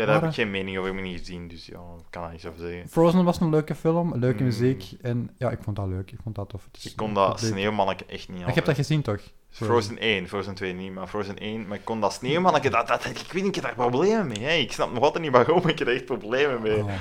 Ja, 0.00 0.06
daar 0.06 0.14
heb 0.14 0.20
Maar, 0.24 0.30
ik 0.30 0.36
geen 0.36 0.50
mening 0.50 0.78
over, 0.78 0.90
ik 0.90 0.96
heb 0.96 1.04
ik 1.04 1.10
niet 1.10 1.20
gezien, 1.20 1.48
dus 1.48 1.66
ja, 1.66 1.78
ik 1.98 2.04
kan 2.10 2.22
daar 2.22 2.30
niets 2.32 2.46
over 2.46 2.60
zeggen. 2.60 2.88
Frozen 2.88 3.24
was 3.24 3.40
een 3.40 3.50
leuke 3.50 3.74
film, 3.74 4.14
leuke 4.18 4.38
Mm. 4.38 4.44
muziek. 4.44 4.84
En 5.02 5.30
ja, 5.38 5.50
ik 5.50 5.58
vond 5.62 5.76
dat 5.76 5.86
leuk. 5.88 6.10
Ik 6.12 6.18
vond 6.22 6.34
dat 6.34 6.48
tof. 6.48 6.64
Het 6.64 6.76
is- 6.76 6.90
Ik 6.90 6.96
kon 6.96 7.14
dat 7.14 7.40
sneeuwmanneke 7.40 8.04
echt 8.06 8.28
niet 8.28 8.38
Ik 8.40 8.46
aan. 8.46 8.52
heb 8.54 8.64
dat 8.64 8.74
gezien, 8.74 9.02
toch? 9.02 9.20
Frozen 9.50 9.96
1, 10.00 10.28
Frozen 10.28 10.54
2 10.54 10.72
niet, 10.72 10.92
maar 10.94 11.06
Frozen 11.06 11.36
1, 11.38 11.66
maar 11.66 11.76
ik 11.78 11.84
kon 11.84 12.00
dat 12.00 12.12
sneeuwmanneke, 12.12 12.70
dat, 12.70 12.86
dat, 12.88 13.04
ik 13.04 13.16
weet 13.32 13.34
niet, 13.34 13.46
ik 13.46 13.54
heb 13.54 13.64
daar 13.64 13.74
problemen 13.74 14.26
mee. 14.26 14.38
Hè. 14.42 14.52
Ik 14.52 14.72
snap 14.72 14.92
nog 14.92 15.02
altijd 15.02 15.22
niet 15.24 15.32
waarom, 15.32 15.68
ik 15.68 15.78
heb 15.78 15.88
er 15.88 15.94
echt 15.94 16.04
problemen 16.04 16.62
mee. 16.62 16.76
Oh. 16.82 16.92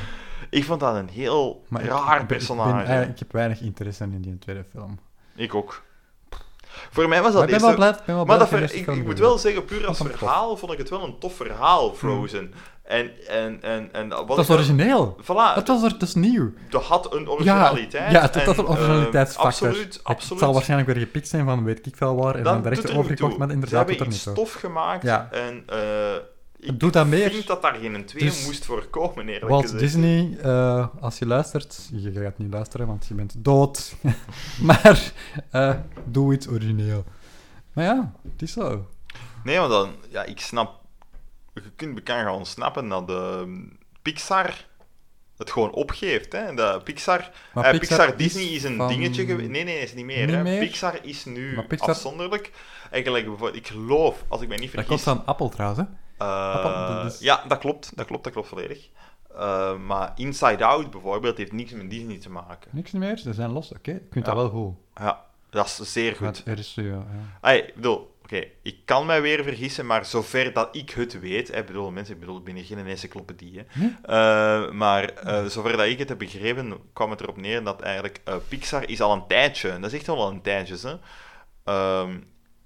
Ik 0.50 0.64
vond 0.64 0.80
dat 0.80 0.96
een 0.96 1.10
heel 1.10 1.64
Maar 1.68 1.82
ik- 1.84 1.90
raar 1.90 2.16
ik, 2.16 2.22
ik, 2.22 2.28
ben 2.28 2.38
personage. 2.38 3.02
ik 3.10 3.20
heb 3.20 3.32
weinig 3.32 3.62
interesse 3.62 4.04
in 4.04 4.22
die 4.22 4.38
tweede 4.40 4.64
film. 4.72 5.00
Ik 5.36 5.56
ook. 5.56 5.84
Voor 6.92 7.08
mij 7.08 7.22
was 7.22 7.34
Maar 7.34 7.42
dat 7.42 7.52
ik 7.52 7.58
ben 7.58 7.66
wel 7.68 7.76
blij, 7.76 7.90
ik 7.90 7.96
ben 7.96 8.16
wel 8.16 8.16
Maar 8.16 8.26
blij 8.26 8.38
dat 8.38 8.48
ver- 8.48 8.62
eerste 8.62 8.78
ik, 8.78 8.88
ik 8.98 9.06
moet 9.06 9.20
wel 9.20 9.38
zeggen, 9.38 9.66
puur 9.66 9.88
als 9.88 10.00
ik 10.00 10.18
verhaal 10.18 10.58
vond 10.58 10.72
ik 10.72 10.78
het 10.78 10.90
wel 10.90 11.04
een 11.04 11.20
tof 11.20 11.36
verhaal, 11.36 11.94
Frozen. 11.94 12.54
En, 12.90 13.12
en, 13.28 13.62
en, 13.64 13.94
en 13.94 14.10
wat 14.10 14.20
Het 14.38 14.48
was 14.48 14.50
origineel. 14.50 15.18
Voilà, 15.22 15.56
Het 15.56 15.68
was 15.68 15.84
er, 15.84 15.92
het 15.92 16.02
is 16.02 16.16
nieuw. 16.16 16.54
dat 16.70 16.84
had 16.84 17.14
een 17.14 17.22
Ja, 17.24 17.28
originaliteit. 17.30 18.12
ja 18.12 18.22
het, 18.22 18.34
het 18.36 18.44
had 18.46 18.58
en, 18.58 18.64
een 18.64 18.70
originaliteitsfactor. 18.70 19.68
absoluut, 19.68 19.94
Het- 19.94 20.04
absoluut. 20.04 20.30
Het 20.30 20.40
zal 20.40 20.54
waarschijnlijk 20.54 20.90
weer 20.92 21.00
gepikt 21.06 21.28
zijn 21.28 21.46
van 21.46 21.64
weet 21.64 21.86
ik 21.86 21.96
veel 21.96 22.16
waar 22.16 22.36
en 22.36 22.44
dan 22.44 22.54
dat 22.54 22.64
de 22.64 22.70
rechter 22.70 22.86
doet 22.88 22.96
niet 22.98 23.06
overgekocht, 23.06 23.38
maar 23.38 23.52
inderdaad 23.52 23.88
doet 23.88 24.00
er 24.00 24.08
niet 24.08 24.24
toe. 24.24 24.34
tof 24.34 24.54
gemaakt 24.54 25.04
Ja. 25.04 25.28
en... 25.32 25.64
eh, 25.66 26.16
Ik 26.60 26.80
Doe 26.80 26.92
dat 26.92 27.08
meer. 27.08 27.32
vind 27.32 27.48
dat 27.48 27.62
daar 27.62 27.76
geen 27.82 28.06
twee 28.06 28.24
Dus- 28.24 28.46
moest 28.46 28.66
voorkomen, 28.66 29.28
eerlijk 29.28 29.50
Walt 29.50 29.62
gezegd. 29.64 29.82
Disney, 29.82 30.38
eh, 30.42 30.88
als 31.00 31.20
je 31.20 31.26
luistert, 31.26 31.90
je 31.92 32.12
gaat 32.12 32.38
niet 32.38 32.54
luisteren, 32.54 32.88
want 32.88 33.06
je 33.08 33.14
bent 33.14 33.34
dood. 33.38 33.96
maar 34.62 35.12
eh, 35.52 35.74
doe 36.06 36.34
iets 36.34 36.48
origineel. 36.48 37.04
Maar 37.74 37.86
ja, 37.86 38.14
het 38.32 38.42
is 38.42 38.52
zo. 38.52 38.86
Nee, 39.44 39.60
maar 39.60 39.70
dan, 39.70 39.90
ja, 40.10 40.24
ik 40.24 40.40
snap. 40.40 40.78
Je 41.64 41.72
kunt 41.76 41.96
bekend 41.96 42.26
gaan 42.28 42.46
snappen 42.46 42.88
dat 42.90 43.08
de 43.08 43.68
Pixar 44.02 44.68
het 45.38 45.52
gewoon 45.52 45.72
opgeeft. 45.72 46.32
Hè? 46.32 46.54
De 46.56 46.82
Pixar, 46.84 47.32
eh, 47.54 47.70
Pixar, 47.70 48.08
is 48.08 48.16
Disney 48.16 48.44
is 48.54 48.64
een 48.64 48.78
van- 48.78 48.88
dingetje 48.88 49.26
geweest. 49.26 49.50
Nee, 49.50 49.64
nee, 49.64 49.80
is 49.80 49.94
niet 49.94 50.06
meer. 50.06 50.26
Niet 50.26 50.36
hè. 50.36 50.44
meer? 50.44 50.60
Pixar 50.60 51.00
is 51.02 51.26
nu 51.26 51.62
Pixar- 51.68 51.90
afzonderlijk. 51.90 52.52
Eigenlijk, 52.92 53.28
ik 53.54 53.68
geloof, 53.68 54.24
als 54.28 54.42
ik 54.42 54.48
mij 54.48 54.58
niet 54.58 54.72
Dat 54.74 54.84
vergis. 54.86 55.04
komt 55.04 55.18
van 55.18 55.26
Apple 55.26 55.50
trouwens, 55.50 55.80
hè? 55.80 55.86
eh, 56.26 56.54
Apple, 56.56 56.96
dat 57.04 57.14
is- 57.14 57.20
Ja, 57.20 57.44
dat 57.48 57.58
klopt. 57.58 57.98
Dat 57.98 58.06
klopt, 58.06 58.24
dat 58.24 58.34
klopt 58.34 58.48
volledig. 58.48 58.90
Eh, 59.36 59.78
maar 59.78 60.12
Inside 60.16 60.66
Out 60.66 60.92
bijvoorbeeld 60.92 61.38
heeft 61.38 61.52
niks 61.52 61.72
met 61.72 61.90
Disney 61.90 62.18
te 62.18 62.30
maken. 62.30 62.72
Niks 62.74 62.92
meer, 62.92 63.18
ze 63.18 63.34
zijn 63.34 63.52
los. 63.52 63.72
Oké, 63.72 63.92
ik 63.92 64.08
vind 64.12 64.26
Ja. 64.26 64.34
dat 64.34 64.42
wel 64.42 64.50
goed. 64.50 64.76
Ja, 65.06 65.26
dat 65.50 65.66
is 65.66 65.92
zeer 65.94 66.16
goed. 66.16 66.42
Er 66.46 66.58
is, 66.60 66.74
ja, 66.76 66.84
ja. 66.84 67.06
Ay, 67.42 67.58
ik 67.58 67.76
bedoel, 67.76 68.09
oké, 68.34 68.48
ik 68.62 68.78
kan 68.86 69.06
mij 69.06 69.22
weer 69.22 69.44
vergissen, 69.44 69.86
maar 69.86 70.06
zover 70.06 70.54
dat 70.54 70.76
ik 70.76 70.90
het 70.90 71.20
weet, 71.20 71.48
hè, 71.48 71.60
ik 71.60 71.66
bedoel, 71.66 71.92
mensen, 71.92 72.14
ik 72.14 72.20
bedoel, 72.20 72.38
ik 72.38 72.44
ben 72.44 72.56
hier 72.56 72.66
geen 72.66 72.88
encyclopedie? 72.88 73.64
Eh, 74.04 74.72
maar 74.72 75.04
eh, 75.10 75.46
zover 75.46 75.78
dat 75.78 75.86
ik 75.86 76.00
het 76.00 76.10
heb 76.10 76.18
begrepen, 76.18 76.80
kwam 76.94 77.10
het 77.10 77.22
erop 77.22 77.38
neer 77.38 77.64
dat 77.64 77.82
eigenlijk 77.82 78.22
eh, 78.24 78.36
Pixar 78.48 78.90
is 78.90 79.02
al 79.02 79.14
een 79.14 79.28
tijdje, 79.28 79.80
dat 79.80 79.92
is 79.92 79.98
echt 80.00 80.10
al 80.10 80.30
een 80.30 80.42
tijdje, 80.42 80.78
hè, 80.88 80.96
ehm, 81.64 82.20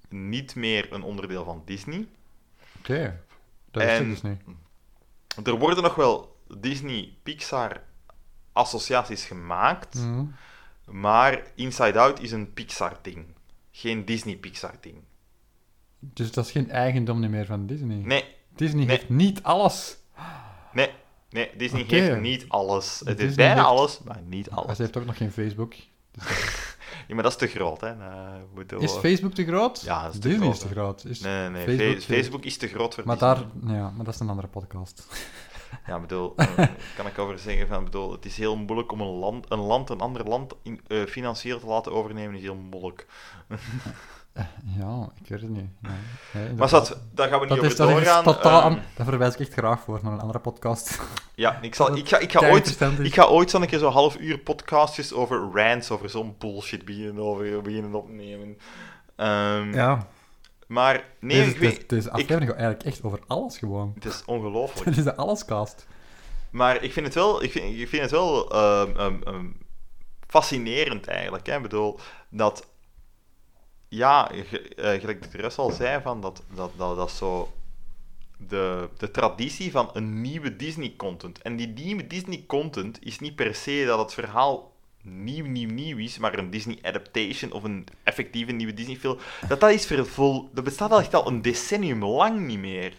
niet 0.09 0.55
meer 0.55 0.93
een 0.93 1.03
onderdeel 1.03 1.43
van 1.43 1.61
Disney. 1.65 2.07
Oké, 2.79 3.21
dat 3.71 3.83
is 3.83 3.89
En- 3.89 4.09
dus. 4.09 4.21
Er 5.43 5.53
worden 5.59 5.83
nog 5.83 5.95
wel 5.95 6.35
Disney-Pixar-associaties 6.57 9.25
gemaakt, 9.25 9.95
Mhm. 9.95 10.23
maar 10.85 11.41
Inside 11.55 11.99
Out 11.99 12.21
is 12.21 12.31
een 12.31 12.53
Pixar-ding, 12.53 13.25
geen 13.71 14.05
Disney-Pixar-ding. 14.05 14.95
Dus 16.13 16.31
dat 16.31 16.45
is 16.45 16.51
geen 16.51 16.69
eigendom 16.71 17.29
meer 17.29 17.45
van 17.45 17.65
Disney. 17.65 17.95
Nee, 17.95 18.23
Disney 18.55 18.85
Nee. 18.85 18.95
heeft 18.95 19.09
niet 19.09 19.43
alles. 19.43 19.97
Nee, 20.73 20.89
nee, 21.29 21.49
Disney 21.57 21.81
Oké. 21.81 21.95
heeft 21.95 22.19
niet 22.21 22.45
alles. 22.47 23.01
Het 23.05 23.17
Disney 23.17 23.35
bijna 23.35 23.53
heeft- 23.53 23.65
alles, 23.67 23.99
maar 24.05 24.21
niet 24.25 24.49
Maar 24.49 24.59
alles. 24.59 24.75
ze 24.75 24.81
heeft 24.81 24.97
ook 24.97 25.05
nog 25.05 25.17
geen 25.17 25.31
Facebook. 25.31 25.73
Ja, 27.07 27.13
maar 27.15 27.23
dat 27.23 27.31
is 27.31 27.37
te 27.37 27.47
groot, 27.47 27.81
hè. 27.81 27.87
Eh, 27.87 28.33
bedoel, 28.55 28.79
Is 28.81 28.91
Facebook 28.91 29.33
te 29.33 29.45
groot? 29.45 29.81
Ja, 29.81 30.03
dat 30.03 30.13
is 30.13 30.19
te 30.19 30.27
Disney 30.27 30.43
groot, 30.51 30.53
is 30.55 30.59
te 30.61 30.67
groot. 30.67 31.05
Is... 31.05 31.19
Nee, 31.19 31.49
nee, 31.49 31.67
nee. 31.77 32.01
Facebook- 32.01 32.43
is 32.43 32.57
te 32.57 32.67
groot 32.67 32.93
voor 32.95 33.03
Maar 33.05 33.17
Disney. 33.17 33.35
daar, 33.63 33.75
ja, 33.75 33.89
maar 33.89 34.05
dat 34.05 34.13
is 34.13 34.19
een 34.19 34.29
andere 34.29 34.47
podcast. 34.47 35.07
Ja, 35.87 35.99
bedoel, 35.99 36.33
eh, 36.37 36.47
kan 36.95 37.05
ik 37.07 37.17
over 37.19 37.39
zeggen 37.39 37.67
van, 37.67 37.83
bedoel, 37.83 38.11
het 38.11 38.25
is 38.25 38.37
heel 38.37 38.55
moeilijk 38.57 38.91
om 38.91 39.01
een 39.01 39.07
land 39.07 39.51
een, 39.51 39.59
land, 39.59 39.89
een 39.89 39.99
ander 39.99 40.23
land 40.27 40.53
in, 40.63 40.81
eh, 40.87 41.03
financieel 41.05 41.59
te 41.59 41.65
laten 41.65 41.91
overnemen, 41.91 42.35
is 42.35 42.41
heel 42.41 42.55
moeilijk. 42.55 43.07
Ja, 44.79 45.09
ik 45.21 45.27
weet 45.29 45.41
het 45.41 45.49
niet. 45.49 45.69
Nee, 45.79 45.91
nee, 46.33 46.53
Maar 46.57 46.69
zat, 46.69 46.97
daar 47.13 47.27
gaan 47.29 47.39
we 47.39 47.45
niet 47.45 47.55
dat 47.55 47.65
over 47.65 47.77
dat 47.77 47.87
is 47.89 47.93
doorgaan. 47.95 48.23
totaal... 48.23 48.61
Ehm, 48.61 48.71
aan- 48.71 48.83
Daar 48.95 49.05
verwijs 49.05 49.33
ik 49.33 49.39
echt 49.39 49.53
graag 49.53 49.79
voor, 49.79 49.99
naar 50.03 50.13
een 50.13 50.19
andere 50.19 50.39
podcast. 50.39 50.99
ja, 51.35 51.61
ik, 51.61 51.75
zal, 51.75 51.87
dat 51.89 51.97
ik, 51.97 52.07
ga, 52.07 52.17
ik, 52.17 52.31
ga 52.31 52.49
ooit, 52.49 52.81
ik 52.99 53.13
ga 53.13 53.25
ooit 53.25 53.49
zo'n 53.49 53.65
keer 53.65 53.79
zo'n 53.79 53.91
half 53.91 54.17
uur 54.17 54.37
podcastjes 54.39 55.13
over 55.13 55.49
rants, 55.53 55.91
over 55.91 56.09
zo'n 56.09 56.35
bullshit 56.37 56.85
beginnen, 56.85 57.23
over, 57.23 57.61
beginnen 57.61 57.93
opnemen. 57.93 58.57
Ehm, 59.15 59.73
Ja, 59.73 60.07
Maar 60.67 61.03
nee, 61.19 61.37
deze, 61.37 61.49
ik 61.51 61.57
weet... 61.57 61.71
deze, 61.71 61.87
deze 61.89 62.11
aflevering 62.11 62.49
gaat 62.49 62.59
eigenlijk 62.59 62.85
echt 62.89 63.03
over 63.03 63.19
alles 63.27 63.57
gewoon. 63.57 63.91
Het 63.95 64.05
is 64.05 64.21
ongelooflijk. 64.25 64.85
Dit 64.85 64.97
is 64.97 65.03
de 65.03 65.15
allescast. 65.15 65.85
Maar 66.49 66.83
ik 66.83 66.93
vind 66.93 67.05
het 67.05 67.15
wel, 67.15 67.43
ik 67.43 67.51
vind, 67.51 67.79
ik 67.79 67.87
vind 67.87 68.01
het 68.01 68.11
wel 68.11 68.51
ehm, 68.51 69.45
fascinerend 70.27 71.07
eigenlijk. 71.07 71.45
Hè? 71.47 71.55
Ik 71.55 71.61
bedoel, 71.61 71.99
dat... 72.29 72.71
Ja, 73.93 74.31
eh, 74.31 74.99
gelijk 74.99 75.31
de 75.31 75.37
rest 75.37 75.57
al 75.57 75.71
zei, 75.71 76.01
van 76.01 76.21
dat, 76.21 76.43
dat, 76.55 76.71
dat, 76.77 76.95
dat 76.95 77.11
zo... 77.11 77.53
De, 78.37 78.89
de 78.97 79.11
traditie 79.11 79.71
van 79.71 79.89
een 79.93 80.21
nieuwe 80.21 80.55
Disney-content. 80.55 81.41
En 81.41 81.55
die 81.55 81.67
nieuwe 81.67 82.07
Disney-content 82.07 83.05
is 83.05 83.19
niet 83.19 83.35
per 83.35 83.55
se 83.55 83.83
dat 83.87 83.99
het 83.99 84.13
verhaal 84.13 84.71
nieuw, 85.01 85.45
nieuw, 85.45 85.69
nieuw 85.69 85.97
is, 85.97 86.17
maar 86.17 86.37
een 86.37 86.49
Disney-adaptation 86.49 87.51
of 87.51 87.63
een 87.63 87.87
effectieve 88.03 88.51
nieuwe 88.51 88.73
Disney-film. 88.73 89.17
Dat 89.47 89.59
dat 89.59 89.71
is 89.71 89.87
voor 89.87 90.05
vol... 90.05 90.49
Dat 90.53 90.63
bestaat 90.63 90.91
al 90.91 90.99
echt 90.99 91.13
al 91.13 91.27
een 91.27 91.41
decennium 91.41 92.05
lang 92.05 92.39
niet 92.47 92.59
meer. 92.59 92.93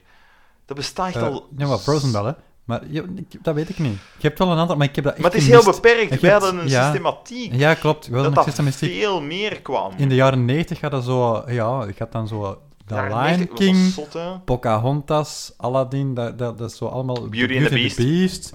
Dat 0.64 0.76
bestaat 0.76 1.06
echt 1.06 1.16
Eh, 1.16 1.22
al... 1.22 1.48
ja, 1.56 1.66
maar 1.66 1.78
Frozen 1.78 2.12
wel, 2.12 2.24
hè. 2.24 2.32
Maar 2.64 2.82
ik- 3.16 3.44
dat 3.44 3.54
weet 3.54 3.68
ik 3.68 3.78
niet. 3.78 3.98
Je 4.18 4.26
hebt 4.26 4.38
wel 4.38 4.50
een 4.50 4.58
aantal, 4.58 4.76
maar 4.76 4.86
ik 4.88 4.94
heb 4.94 5.04
dat 5.04 5.12
echt 5.12 5.22
Maar 5.22 5.30
het 5.32 5.40
is 5.40 5.48
heel 5.48 5.64
beperkt. 5.64 6.20
Wij 6.20 6.30
hadden 6.30 6.58
een 6.58 6.68
ja. 6.68 6.82
systematiek. 6.82 7.54
Ja, 7.54 7.74
klopt. 7.74 8.06
Wel 8.06 8.18
dat 8.18 8.28
een 8.28 8.34
dat 8.34 8.44
systematiek. 8.44 8.92
veel 8.92 9.20
meer 9.20 9.60
kwam. 9.62 9.92
In 9.96 10.08
de 10.08 10.14
jaren 10.14 10.44
90 10.44 10.78
gaat 10.78 10.90
dat 10.90 11.04
zo... 11.04 11.42
Ja, 11.46 11.84
je 11.84 11.92
gaat 11.92 12.12
dan 12.12 12.28
zo... 12.28 12.62
The 12.86 12.94
Lion 12.94 13.08
90 13.08 13.48
was 13.48 13.58
King, 13.58 13.76
zot. 13.76 14.18
Pocahontas, 14.44 15.54
Aladdin, 15.56 16.14
dat, 16.14 16.38
dat, 16.38 16.58
dat 16.58 16.70
is 16.70 16.76
zo 16.76 16.86
allemaal... 16.86 17.28
Beauty 17.28 17.56
and 17.58 17.66
the 17.68 17.74
Beast. 17.74 17.96
Beast. 17.96 18.52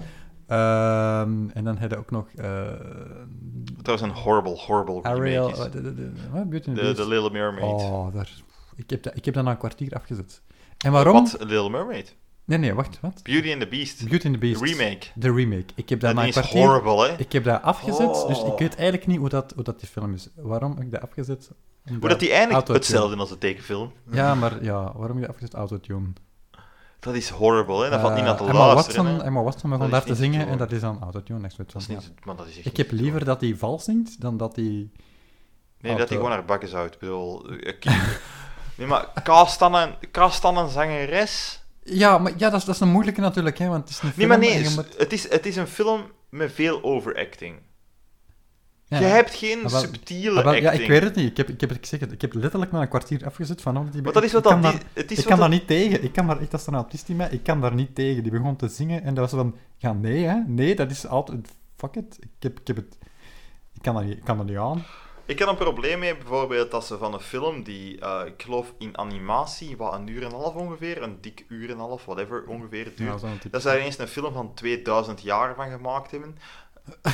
Ehm, 0.48 1.49
en 1.53 1.64
dan 1.64 1.77
heb 1.77 1.91
je 1.91 1.98
ook 1.98 2.11
nog... 2.11 2.26
eh 2.36 2.61
Dat 3.76 3.99
was 3.99 4.02
een 4.02 4.15
horrible, 4.15 4.56
horrible 4.57 5.03
Ariel... 5.03 5.41
remake. 5.45 5.57
wat, 5.57 5.72
de, 5.72 5.81
de, 5.81 5.95
de- 5.95 6.11
wat? 6.31 6.49
Beauty 6.49 6.68
and 6.69 6.77
the 6.77 6.84
Beast? 6.84 6.98
de 6.98 7.07
Little 7.07 7.30
Mermaid. 7.31 7.64
Oh, 7.64 8.14
daar, 8.14 8.30
ik, 8.76 8.90
heb 8.90 9.03
dat, 9.03 9.15
ik 9.15 9.26
heb 9.26 9.34
dat 9.34 9.44
na 9.44 9.52
een 9.52 9.57
kwartier 9.57 9.94
afgezet. 9.94 10.41
En 10.77 10.91
waarom? 10.91 11.14
Wat? 11.14 11.36
Little 11.40 11.69
Mermaid? 11.69 12.15
Nee, 12.50 12.58
nee, 12.58 12.74
wacht, 12.74 13.00
wat? 13.02 13.20
Beauty 13.24 13.52
and 13.52 13.60
the 13.62 13.68
Beast. 13.68 14.08
Beauty 14.10 14.26
and 14.26 14.34
the 14.34 14.40
Beast. 14.40 14.60
De 14.60 14.66
remake. 14.66 15.06
De 15.16 15.32
remake. 15.34 15.66
Ik 15.76 15.90
heb 15.90 16.00
dat 16.00 16.18
is 16.18 16.32
kwartier... 16.32 16.66
horrible, 16.68 17.08
hè? 17.08 17.16
Ik 17.18 17.32
heb 17.32 17.44
dat 17.44 17.62
afgezet, 17.62 18.14
dus 18.28 18.40
ik 18.40 18.46
Oh. 18.46 18.58
weet 18.60 18.76
eigenlijk 18.76 19.08
niet 19.08 19.18
hoe 19.18 19.30
dat, 19.30 19.52
hoe 19.56 19.64
dat 19.64 19.80
die 19.80 19.90
film 19.90 20.14
is. 20.14 20.28
Waarom 20.36 20.72
heb 20.76 20.84
ik 20.84 20.92
dat 20.92 21.02
afgezet? 21.02 21.50
Hoe 22.00 22.00
dat 22.10 22.20
die 22.20 22.30
eindigt, 22.32 22.52
Autotune. 22.54 22.78
hetzelfde 22.78 23.16
als 23.18 23.30
de 23.30 23.38
tekenfilm. 23.38 23.92
Ja, 24.12 24.36
maar 24.36 24.64
ja, 24.64 24.74
waarom 24.98 25.02
heb 25.02 25.16
ik 25.18 25.22
dat 25.22 25.30
afgezet? 25.30 25.54
Autotune. 25.54 26.08
Dat 27.00 27.16
is 27.16 27.30
horrible, 27.30 27.84
hè? 27.84 27.90
Dat 27.90 28.00
valt 28.02 28.14
niet 28.14 28.24
Eh, 28.24 28.30
aan 28.30 28.38
te 28.38 28.44
Emma 28.44 28.68
luisteren. 28.74 29.04
Watson, 29.04 29.20
hè. 29.20 29.26
Emma 29.26 29.42
Watson 29.44 29.70
begon 29.70 29.90
daar 29.90 30.04
te 30.04 30.16
zingen 30.16 30.48
en 30.48 30.58
dat 30.58 30.72
is 30.72 30.82
dan 30.82 31.02
autotune. 31.02 31.50
Dat 31.58 31.76
is 31.76 31.86
ja. 31.86 31.94
niet, 31.94 32.12
maar 32.26 32.36
dat 32.36 32.46
is 32.48 32.58
echt 32.58 32.66
Ik 32.66 32.78
niet 32.78 32.78
heb 32.78 32.92
liever 33.00 33.26
dat 33.26 33.42
hij 33.42 33.56
vals 33.56 33.84
zingt 33.84 34.22
dan 34.22 34.38
dat 34.38 34.56
hij... 34.56 34.90
Nee, 35.82 35.96
dat 35.96 36.08
hij 36.10 36.18
gewoon 36.18 36.32
haar 36.32 36.46
bakjes 36.46 36.74
uit. 36.74 36.94
Ik 36.94 37.00
bedoel... 37.00 37.50
eh, 37.50 37.56
ik- 37.68 37.86
Nee, 38.78 38.88
maar 38.88 39.08
cast 39.24 39.60
dan 39.60 39.76
een, 39.76 39.96
cast 40.12 40.42
dan 40.42 40.58
een 40.58 40.70
zangeres... 40.70 41.64
Ja, 41.84 42.18
maar 42.18 42.32
ja, 42.38 42.50
dat 42.50 42.60
is, 42.60 42.66
dat 42.66 42.76
is 42.76 42.82
een 42.82 42.90
moeilijke 42.92 43.22
natuurlijk, 43.22 43.58
hè, 43.58 43.68
want 43.68 43.82
het 43.82 43.90
is 43.90 43.96
een 44.00 44.06
Nee, 44.06 44.14
film 44.14 44.28
maar 44.28 44.38
nee, 44.40 44.66
s- 44.66 44.76
moet- 44.76 44.98
het, 44.98 45.14
is, 45.14 45.30
het 45.30 45.46
is 45.46 45.56
een 45.56 45.68
film 45.68 46.02
met 46.30 46.52
veel 46.52 46.84
overacting. 46.84 47.56
Ja, 48.86 49.00
Je 49.00 49.06
hebt 49.06 49.34
geen 49.36 49.60
wel- 49.62 49.80
subtiele 49.80 50.34
wel, 50.34 50.44
acting. 50.44 50.64
ja, 50.66 50.72
ik 50.72 50.88
weet 50.88 51.02
het 51.04 51.16
niet. 51.16 51.30
Ik 51.30 51.38
heb, 51.38 51.50
ik 51.50 51.62
heb, 51.62 51.72
ik 51.72 51.86
zeg 51.86 52.00
het, 52.00 52.12
ik 52.12 52.22
heb 52.22 52.34
letterlijk 52.34 52.72
na 52.72 52.82
een 52.82 52.88
kwartier 52.90 53.26
afgezet 53.26 53.62
van... 53.62 53.78
oh, 53.78 53.92
die 53.92 54.02
Maar 54.02 54.14
dat 54.14 54.24
is 54.24 54.32
wat 54.32 54.46
ik 54.46 54.52
kan 54.52 54.62
dat... 54.62 54.72
daar- 54.72 54.82
die- 54.82 55.02
het 55.02 55.12
is 55.12 55.18
ik 55.18 55.26
kan 55.26 55.40
daar 55.40 55.50
dat- 55.50 55.60
niet 55.60 55.68
tegen. 55.68 56.04
Ik 56.04 56.14
kan 56.14 56.28
daar 56.28 56.42
echt 56.42 56.54
als 56.54 56.68
een 56.68 56.74
autist 56.74 57.10
in 57.10 57.16
mij, 57.16 57.30
ik 57.32 57.44
kan 57.44 57.62
daar 57.62 57.74
niet 57.76 57.96
tegen. 57.96 58.24
Die 58.24 58.32
begon 58.32 58.56
te 58.56 58.68
zingen 58.68 59.04
en 59.04 59.14
dat 59.14 59.32
was 59.32 59.40
van, 59.40 59.56
ja, 59.78 59.94
nee, 59.94 60.24
hè, 60.26 60.36
nee, 60.48 60.76
dat 60.76 60.92
is 60.92 61.08
altijd, 61.08 61.48
fuck 61.78 61.96
it. 61.96 62.18
Ik 62.20 62.30
heb, 62.40 62.60
ik 62.60 62.68
heb 62.68 62.76
het, 62.76 62.98
ik 63.74 63.82
kan 63.82 63.94
dat 63.96 64.04
niet, 64.04 64.18
ik 64.18 64.24
kan 64.24 64.38
dat 64.38 64.46
niet 64.46 64.58
aan. 64.58 64.84
Ik 65.30 65.40
had 65.40 65.48
een 65.48 65.56
probleem 65.56 66.00
mee, 66.00 66.18
bijvoorbeeld, 66.18 66.72
dat 66.72 66.86
ze 66.86 66.98
van 66.98 67.14
een 67.14 67.20
film 67.20 67.64
die, 67.64 68.00
eh, 68.00 68.26
ik 68.26 68.42
geloof 68.42 68.74
in 68.78 68.98
animatie, 68.98 69.78
wat 69.78 69.94
een 69.94 70.08
uur 70.08 70.24
en 70.24 70.32
een 70.32 70.40
half 70.40 70.54
ongeveer, 70.54 71.02
een 71.02 71.22
dik 71.22 71.46
uur 71.48 71.70
en 71.70 71.74
een 71.74 71.80
half, 71.80 72.06
whatever 72.06 72.44
ongeveer 72.48 72.92
duurt, 72.96 73.22
Ja, 73.22 73.30
dat 73.52 73.62
ze 73.62 73.68
daar 73.68 73.78
eens 73.78 73.98
een 73.98 74.08
film 74.08 74.34
van 74.34 74.54
2000 74.54 75.22
jaar 75.22 75.56
van 75.56 75.70
gemaakt 75.70 76.12
hebben. 76.12 76.38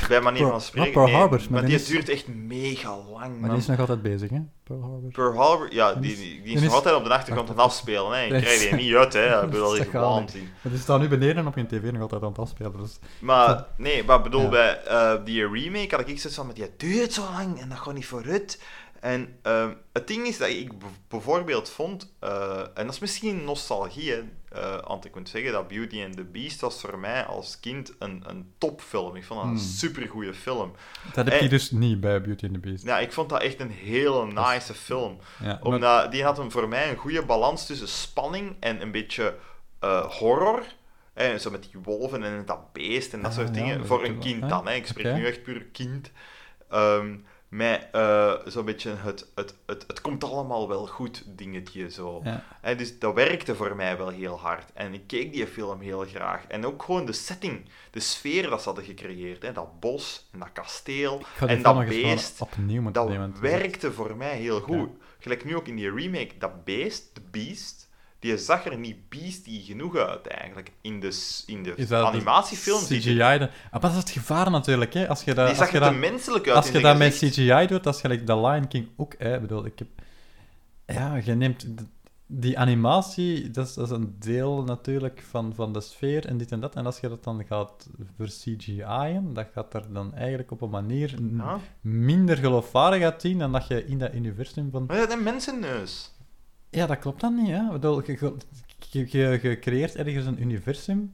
Bij 0.08 0.22
manier 0.22 0.40
Pearl- 0.40 0.52
van 0.52 0.62
spreken. 0.62 0.92
Pearl 0.92 1.06
nee, 1.06 1.16
Harbor, 1.16 1.42
maar 1.50 1.66
die 1.66 1.76
is- 1.76 1.86
duurt 1.86 2.10
echt 2.10 2.28
mega 2.28 2.90
lang, 2.98 3.12
Maar 3.32 3.40
man. 3.40 3.50
die 3.50 3.58
is 3.60 3.66
nog 3.66 3.80
altijd 3.80 4.02
bezig, 4.02 4.30
hè, 4.30 4.40
Pearl 4.64 4.82
Harbor. 4.82 5.12
Pearl 5.12 5.36
Harbor, 5.36 5.74
ja, 5.74 5.94
Die 5.94 6.02
die, 6.02 6.12
is- 6.38 6.44
die, 6.44 6.54
is 6.56 6.62
nog 6.62 6.74
altijd 6.74 6.96
op 6.96 7.04
de 7.04 7.10
achtergrond 7.14 7.50
aan 7.50 7.56
het 7.56 7.64
afspelen. 7.64 8.12
Hè. 8.18 8.24
Is- 8.36 8.42
krijgt 8.44 8.60
die 8.62 8.74
niet 8.74 8.96
uit, 8.96 9.14
hè. 9.14 9.42
Ik 9.44 9.50
bedoel, 9.50 9.70
dat 9.70 9.80
niet. 9.80 9.92
waanzin. 9.92 10.50
Maar 10.62 10.72
die 10.72 10.82
staat 10.82 11.00
nu 11.00 11.08
beneden 11.08 11.48
op 11.48 11.56
je 11.56 11.66
tv 11.66 11.92
nog 11.92 12.02
altijd 12.02 12.22
aan 12.22 12.28
het 12.30 12.40
afspelen. 12.40 12.78
Dus. 12.80 13.00
Maar 13.20 13.66
nee, 13.78 14.04
maar 14.04 14.22
bedoel, 14.22 14.42
Ja. 14.42 14.50
bij 14.50 14.84
eh, 14.84 15.14
die 15.26 15.48
remake 15.48 15.96
had 15.96 16.00
ik 16.00 16.06
zoiets 16.20 16.36
van, 16.36 16.46
maar 16.46 16.56
die 16.56 16.70
duurt 16.78 17.14
zo 17.14 17.22
lang 17.32 17.60
en 17.62 17.70
dat 17.70 17.78
gaat 17.78 17.94
niet 17.94 18.06
vooruit. 18.06 18.62
En 19.00 19.36
ehm, 19.42 19.70
het 19.94 20.08
ding 20.08 20.28
is 20.28 20.38
dat 20.38 20.48
ik 20.50 20.72
bijvoorbeeld 21.08 21.70
vond, 21.70 22.14
eh, 22.20 22.60
en 22.74 22.86
dat 22.86 22.94
is 22.94 23.00
misschien 23.00 23.44
nostalgie, 23.44 24.12
hè, 24.12 24.22
eh, 24.56 24.88
want 24.88 25.06
ik 25.06 25.16
moet 25.16 25.30
zeggen 25.30 25.52
dat 25.52 25.68
Beauty 25.68 26.04
and 26.04 26.16
the 26.16 26.24
Beast 26.24 26.62
was 26.62 26.82
voor 26.82 27.00
mij 27.00 27.24
als 27.26 27.60
kind 27.60 27.94
een, 28.00 28.24
een 28.28 28.54
topfilm. 28.58 29.16
Ik 29.16 29.24
vond 29.24 29.40
dat 29.40 29.50
een 29.50 29.56
Hmm. 29.56 29.66
supergoeie 29.66 30.34
film. 30.34 30.72
Dat 31.14 31.26
heb 31.26 31.34
Eh. 31.34 31.42
je 31.42 31.50
dus 31.50 31.72
niet 31.72 32.00
bij 32.00 32.22
Beauty 32.22 32.46
and 32.46 32.54
the 32.54 32.60
Beast. 32.60 32.84
Ja, 32.84 33.00
ik 33.00 33.12
vond 33.12 33.30
dat 33.30 33.42
echt 33.42 33.60
een 33.60 33.72
hele 33.72 34.28
is- 34.28 34.34
nice 34.34 34.74
film. 34.74 35.18
Ja, 35.40 35.46
maar- 35.46 35.62
Omdat 35.62 36.12
die 36.12 36.24
had 36.24 36.38
een, 36.38 36.52
voor 36.52 36.68
mij 36.68 36.90
een 36.90 36.96
goede 36.98 37.26
balans 37.26 37.66
tussen 37.66 37.88
spanning 37.88 38.56
en 38.60 38.82
een 38.82 38.92
beetje 38.92 39.36
eh, 39.80 40.06
horror. 40.12 40.64
En 41.14 41.40
zo 41.42 41.52
met 41.52 41.64
die 41.64 41.82
wolven 41.84 42.24
en 42.24 42.44
dat 42.46 42.74
beest 42.74 43.14
en 43.14 43.22
dat 43.22 43.32
Ah, 43.32 43.38
soort 43.38 43.48
ja, 43.48 43.54
dingen. 43.54 43.78
dat 43.78 43.88
voor 43.88 44.04
een 44.04 44.20
kind 44.20 44.44
ah, 44.44 44.50
dan, 44.50 44.68
hè. 44.68 44.74
ik 44.74 44.88
spreek 44.88 45.16
nu 45.16 45.26
echt 45.26 45.44
puur 45.44 45.66
kind. 45.66 46.12
Ehm, 46.70 47.16
met 47.56 47.88
eh, 47.92 48.34
zo'n 48.46 48.66
beetje 48.66 48.96
het, 48.96 49.32
het, 49.36 49.56
het, 49.66 49.84
het 49.88 50.02
komt 50.02 50.24
allemaal 50.24 50.68
wel 50.68 50.88
goed 50.88 51.24
dingetje 51.28 51.90
zo. 51.90 52.22
Ja. 52.24 52.44
Hè, 52.62 52.76
dus 52.76 53.00
dat 53.00 53.14
werkte 53.14 53.56
voor 53.56 53.76
mij 53.76 53.98
wel 53.98 54.10
heel 54.10 54.40
hard. 54.40 54.72
En 54.74 54.94
ik 54.94 55.08
keek 55.08 55.34
die 55.34 55.48
film 55.48 55.80
heel 55.80 56.06
graag. 56.06 56.46
En 56.48 56.66
ook 56.66 56.84
gewoon 56.84 57.06
de 57.06 57.14
setting, 57.14 57.66
de 57.92 58.00
sfeer 58.00 58.50
dat 58.50 58.60
ze 58.60 58.66
hadden 58.66 58.86
gecreëerd. 58.86 59.42
Hè, 59.42 59.52
dat 59.52 59.80
bos 59.80 60.28
en 60.32 60.40
dat 60.40 60.52
kasteel 60.54 61.22
en 61.48 61.62
dat 61.62 61.88
beest. 61.88 62.42
opnieuw 62.42 62.92
Dat 62.92 63.10
nemen. 63.10 63.36
werkte 63.42 63.92
voor 63.92 64.16
mij 64.18 64.38
heel 64.38 64.60
goed. 64.62 64.90
Gelijk 65.20 65.46
nu 65.46 65.56
ook 65.56 65.68
in 65.68 65.76
die 65.76 65.92
remake, 65.92 66.38
dat 66.38 66.64
beest, 66.64 67.10
de 67.16 67.22
beest, 67.32 67.85
die 68.26 68.38
zag 68.38 68.66
er 68.66 68.78
niet 68.78 69.10
beastie 69.10 69.62
genoeg 69.62 69.96
uit 69.96 70.28
eigenlijk. 70.28 70.72
In 70.82 71.00
de, 71.00 71.44
in 71.46 71.64
de 71.64 71.74
Is 71.76 71.88
dat 71.88 72.14
de 72.14 72.80
CGI. 72.86 73.22
Ah, 73.22 73.40
maar 73.72 73.82
dat 73.82 73.92
is 73.92 73.98
het 73.98 74.10
gevaar 74.10 74.52
natuurlijk, 74.52 74.94
hè. 74.94 75.08
Als 75.10 75.24
je 75.24 75.34
dat, 75.34 75.48
die 75.48 75.48
als 75.48 75.58
zag 75.58 75.68
je 75.68 75.74
er 75.74 75.80
dat, 75.84 75.92
te 75.92 75.98
menselijk 75.98 76.48
uit 76.48 76.56
als 76.56 76.68
in 76.68 76.74
je 76.74 76.80
zijn 76.80 77.00
dat 77.00 77.08
met. 77.08 77.32
CGI 77.32 77.68
doet, 77.68 77.84
dat 77.84 77.96
is 77.96 78.02
gelijk 78.02 78.26
The 78.26 78.38
Lion 78.38 78.68
King 78.68 78.88
ook, 78.96 79.16
hè. 79.18 79.36
Ik 79.36 79.42
bedoel, 79.42 79.66
ik 79.66 79.80
heb... 79.80 79.88
Ja, 80.86 81.16
je 81.16 81.34
neemt... 81.36 81.68
Die 82.28 82.60
animatie, 82.60 83.52
dat 83.52 83.68
is, 83.68 83.74
dat 83.74 83.86
is 83.86 83.98
een 83.98 84.16
deel 84.20 84.64
natuurlijk 84.64 85.24
van, 85.30 85.54
van 85.56 85.74
de 85.74 85.82
sfeer 85.82 86.26
en 86.26 86.38
dit 86.38 86.52
en 86.52 86.60
dat. 86.60 86.76
En 86.76 86.86
als 86.86 87.00
je 87.00 87.10
dat 87.10 87.24
dan 87.24 87.46
gaat 87.48 87.90
voor 88.18 88.26
CGI'en, 88.26 89.34
dat 89.34 89.48
gaat 89.54 89.74
er 89.74 89.94
dan 89.94 90.14
eigenlijk 90.16 90.52
op 90.52 90.62
een 90.62 90.70
manier 90.70 91.16
Ja. 91.38 91.60
minder 91.82 92.38
geloofwaardig 92.38 93.04
uitzien 93.04 93.38
dan 93.38 93.52
dat 93.52 93.68
je 93.68 93.86
in 93.86 94.00
dat 94.00 94.14
universum 94.14 94.72
van... 94.72 94.86
Maar 94.86 94.98
dat 94.98 95.08
is 95.08 95.14
een 95.14 95.24
mensenneus. 95.24 96.12
Ja, 96.70 96.86
dat 96.86 97.00
klopt 97.00 97.22
dan 97.22 97.36
niet, 97.36 97.50
hè. 97.52 97.72
Bedoel, 97.72 98.04
je, 98.06 98.34
je, 98.90 99.06
je, 99.10 99.40
je 99.42 99.60
creëert 99.60 99.96
ergens 99.96 100.26
een 100.26 100.42
universum. 100.42 101.14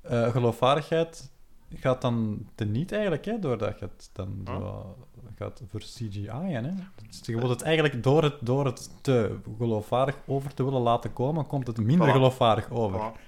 Eh, 0.00 0.30
geloofwaardigheid 0.30 1.30
gaat 1.74 2.00
dan 2.00 2.46
teniet 2.54 2.92
eigenlijk, 2.92 3.24
hè, 3.24 3.38
doordat 3.38 3.78
je 3.78 3.84
het 3.84 4.10
dan 4.12 4.40
zo 4.46 4.96
gaat 5.38 5.62
voor 5.70 5.80
CGI, 5.80 6.28
hè. 6.30 6.62
Dus 7.08 7.20
je 7.22 7.36
wilt 7.36 7.50
het 7.50 7.62
eigenlijk 7.62 8.02
door 8.02 8.22
het, 8.22 8.34
door 8.40 8.64
het 8.64 8.90
te 9.00 9.36
geloofwaardig 9.58 10.16
over 10.26 10.54
te 10.54 10.64
willen 10.64 10.80
laten 10.80 11.12
komen, 11.12 11.46
komt 11.46 11.66
het 11.66 11.76
minder 11.78 12.08
Voilà. 12.08 12.12
geloofwaardig 12.12 12.70
over. 12.70 13.00
Voilà. 13.00 13.20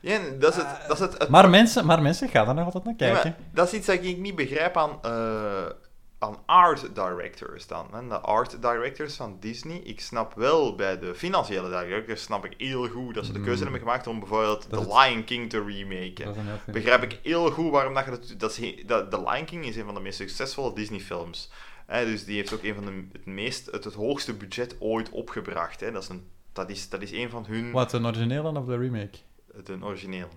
Ja, 0.00 0.18
dat 0.38 0.50
is 0.50 0.56
het, 0.62 0.66
dat 0.88 0.96
is 0.96 0.98
het, 1.04 1.18
het- 1.18 1.28
Maar 1.28 1.50
mensen, 1.50 1.86
maar 1.86 2.02
mensen 2.02 2.28
gaan 2.28 2.48
er 2.48 2.54
nog 2.54 2.64
altijd 2.64 2.84
naar 2.84 2.94
kijken. 2.94 3.34
dat 3.52 3.66
is 3.66 3.72
iets 3.72 3.86
dat 3.86 4.02
ik 4.02 4.18
niet 4.18 4.36
begrijp 4.36 4.76
aan, 4.76 4.90
eh, 5.02 5.66
aan 6.22 6.36
art 6.46 6.94
directors 6.94 7.66
dan. 7.66 7.86
Hè. 7.92 8.08
De 8.08 8.20
art 8.20 8.62
directors 8.62 9.14
van 9.16 9.36
Disney, 9.40 9.76
ik 9.76 10.00
snap 10.00 10.34
wel 10.34 10.74
bij 10.74 10.98
de 10.98 11.14
financiële 11.14 11.68
directors, 11.68 12.22
snap 12.22 12.44
ik 12.44 12.54
heel 12.58 12.88
goed 12.88 13.14
dat 13.14 13.26
ze 13.26 13.32
de 13.32 13.40
keuze 13.40 13.56
Mm. 13.56 13.62
hebben 13.62 13.80
gemaakt 13.80 14.06
om 14.06 14.18
bijvoorbeeld 14.18 14.70
Dat 14.70 14.82
The 14.88 14.98
Lion 14.98 15.24
King 15.24 15.50
te 15.50 15.64
remaken. 15.64 16.34
Begrijp 16.66 17.02
ik 17.02 17.18
heel 17.22 17.50
goed 17.50 17.70
waarom 17.70 17.94
dat 17.94 18.04
je 18.04 18.10
dat... 18.10 18.34
dat, 18.38 18.50
is, 18.50 18.56
he- 18.56 18.82
dat 18.86 19.10
The 19.10 19.22
Lion 19.22 19.44
King 19.44 19.64
is 19.64 19.76
een 19.76 19.84
van 19.84 19.94
de 19.94 20.00
meest 20.00 20.16
succesvolle 20.18 20.74
Disney-films. 20.74 21.50
Hè, 21.86 22.04
dus 22.04 22.24
die 22.24 22.36
heeft 22.36 22.52
ook 22.54 22.62
een 22.62 22.74
van 22.74 22.84
de, 22.84 23.04
het, 23.12 23.26
meest, 23.26 23.70
het, 23.70 23.84
het 23.84 23.94
hoogste 23.94 24.34
budget 24.34 24.76
ooit 24.78 25.10
opgebracht. 25.10 25.80
Hè. 25.80 25.92
Dat, 25.92 26.02
is 26.02 26.08
een, 26.08 26.26
dat, 26.52 26.70
is, 26.70 26.88
dat 26.88 27.02
is 27.02 27.12
een 27.12 27.30
van 27.30 27.44
hun... 27.46 27.70
Wat, 27.70 27.92
een 27.92 28.06
originele 28.06 28.58
of 28.58 28.64
de 28.66 28.76
remake? 28.76 29.18
De 29.64 29.76
originele. 29.80 30.28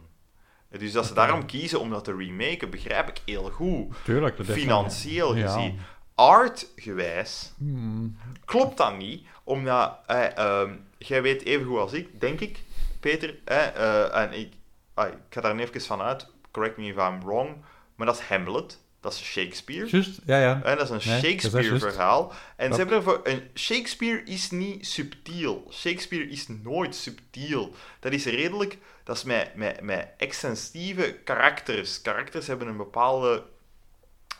Dus 0.80 0.92
dat 0.92 1.06
ze 1.06 1.14
daarom 1.14 1.46
kiezen 1.46 1.80
om 1.80 1.90
dat 1.90 2.04
te 2.04 2.16
remaken, 2.16 2.70
begrijp 2.70 3.10
ik 3.10 3.22
heel 3.26 3.50
goed. 3.50 3.96
Tuurlijk. 4.04 4.38
dat 4.38 4.46
Financieel 4.46 5.34
gezien. 5.34 5.80
Artgewijs 6.16 7.54
Hmm. 7.58 8.18
klopt 8.46 8.78
dat 8.78 8.98
niet, 8.98 9.28
omdat 9.44 10.00
eh, 10.08 10.62
jij 10.98 11.22
weet 11.22 11.44
even 11.44 11.66
goed 11.66 11.78
als 11.78 11.94
ik, 11.94 12.20
denk 12.20 12.40
ik, 12.40 12.64
Peter, 13.00 13.38
eh, 13.46 14.16
en 14.16 14.34
ik, 14.40 14.54
ah, 14.94 15.08
ik 15.08 15.14
ga 15.30 15.42
daar 15.42 15.58
even 15.58 15.82
van 15.82 16.02
uit, 16.02 16.28
correct 16.52 16.78
me 16.78 16.86
if 16.86 16.96
I'm 16.96 17.20
wrong, 17.20 17.56
maar 17.96 18.08
dat 18.08 18.16
is 18.20 18.26
Hamlet, 18.26 18.80
dat 19.06 19.14
is 19.14 19.24
Shakespeare. 19.24 19.88
Juist, 19.90 20.20
ja, 20.26 20.40
ja. 20.40 20.62
Eh, 20.64 20.78
dat 20.78 20.92
is 20.92 21.06
een 21.06 21.12
Nee. 21.12 21.22
Shakespeare-verhaal. 21.22 22.34
En 22.56 22.72
ze 22.72 22.78
hebben 22.78 22.96
ervoor... 22.98 23.20
Een 23.24 23.50
Shakespeare 23.56 24.24
is 24.24 24.52
niet 24.52 24.88
subtiel. 24.88 25.68
Shakespeare 25.72 26.30
is 26.30 26.48
nooit 26.48 26.96
subtiel. 26.96 27.76
Dat 28.00 28.12
is 28.12 28.26
redelijk... 28.26 28.78
Dat 29.04 29.16
is 29.16 29.24
met, 29.24 29.56
met, 29.56 29.82
met 29.82 30.08
extensieve 30.18 31.18
karakters. 31.24 32.02
Karakters 32.02 32.48
hebben 32.48 32.68
een 32.68 32.78
bepaalde... 32.78 33.44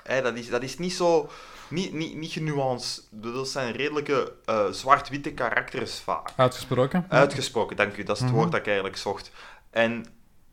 Hè, 0.04 0.22
dat, 0.22 0.36
is, 0.36 0.50
dat 0.50 0.64
is 0.64 0.78
niet 0.78 0.94
zo... 0.94 1.30
Niet, 1.68 1.94
niet, 1.94 2.16
niet 2.16 2.32
genuanceerd. 2.32 3.06
Dat 3.12 3.48
zijn 3.48 3.72
redelijke 3.76 4.34
eh, 4.46 4.68
zwart-witte 4.72 5.32
karakters 5.34 6.00
vaak. 6.00 6.30
Uitgesproken. 6.36 7.06
Uitgesproken, 7.10 7.76
dank 7.76 7.98
u. 7.98 8.04
Dat 8.04 8.16
is 8.16 8.22
het 8.22 8.32
Mhm. 8.32 8.40
woord 8.40 8.52
dat 8.52 8.60
ik 8.60 8.66
eigenlijk 8.66 8.98
zocht. 8.98 9.32
En 9.70 10.06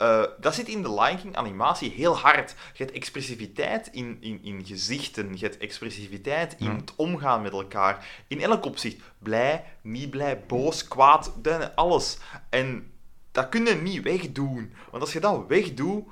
eh, 0.02 0.22
dat 0.40 0.54
zit 0.54 0.68
in 0.68 0.82
de 0.82 0.94
Lion 0.94 1.18
King 1.20 1.36
animatie 1.36 1.90
heel 1.90 2.16
hard. 2.18 2.50
Je 2.74 2.84
hebt 2.84 2.96
expressiviteit 2.96 3.88
in, 3.92 4.16
in, 4.20 4.40
in 4.42 4.66
gezichten. 4.66 5.32
Je 5.36 5.44
hebt 5.44 5.58
expressiviteit 5.58 6.54
in 6.58 6.66
Ja. 6.66 6.76
het 6.76 6.92
omgaan 6.96 7.42
met 7.42 7.52
elkaar. 7.52 8.06
In 8.28 8.40
elk 8.40 8.64
opzicht. 8.64 8.96
Blij, 9.18 9.64
niet 9.82 10.10
blij, 10.10 10.40
boos, 10.46 10.88
kwaad, 10.88 11.32
alles. 11.74 12.18
En 12.50 12.90
dat 13.32 13.48
kun 13.48 13.64
je 13.66 13.74
niet 13.74 14.02
wegdoen. 14.02 14.72
Want 14.90 15.02
als 15.02 15.12
je 15.12 15.20
dat 15.20 15.44
wegdoet, 15.48 16.04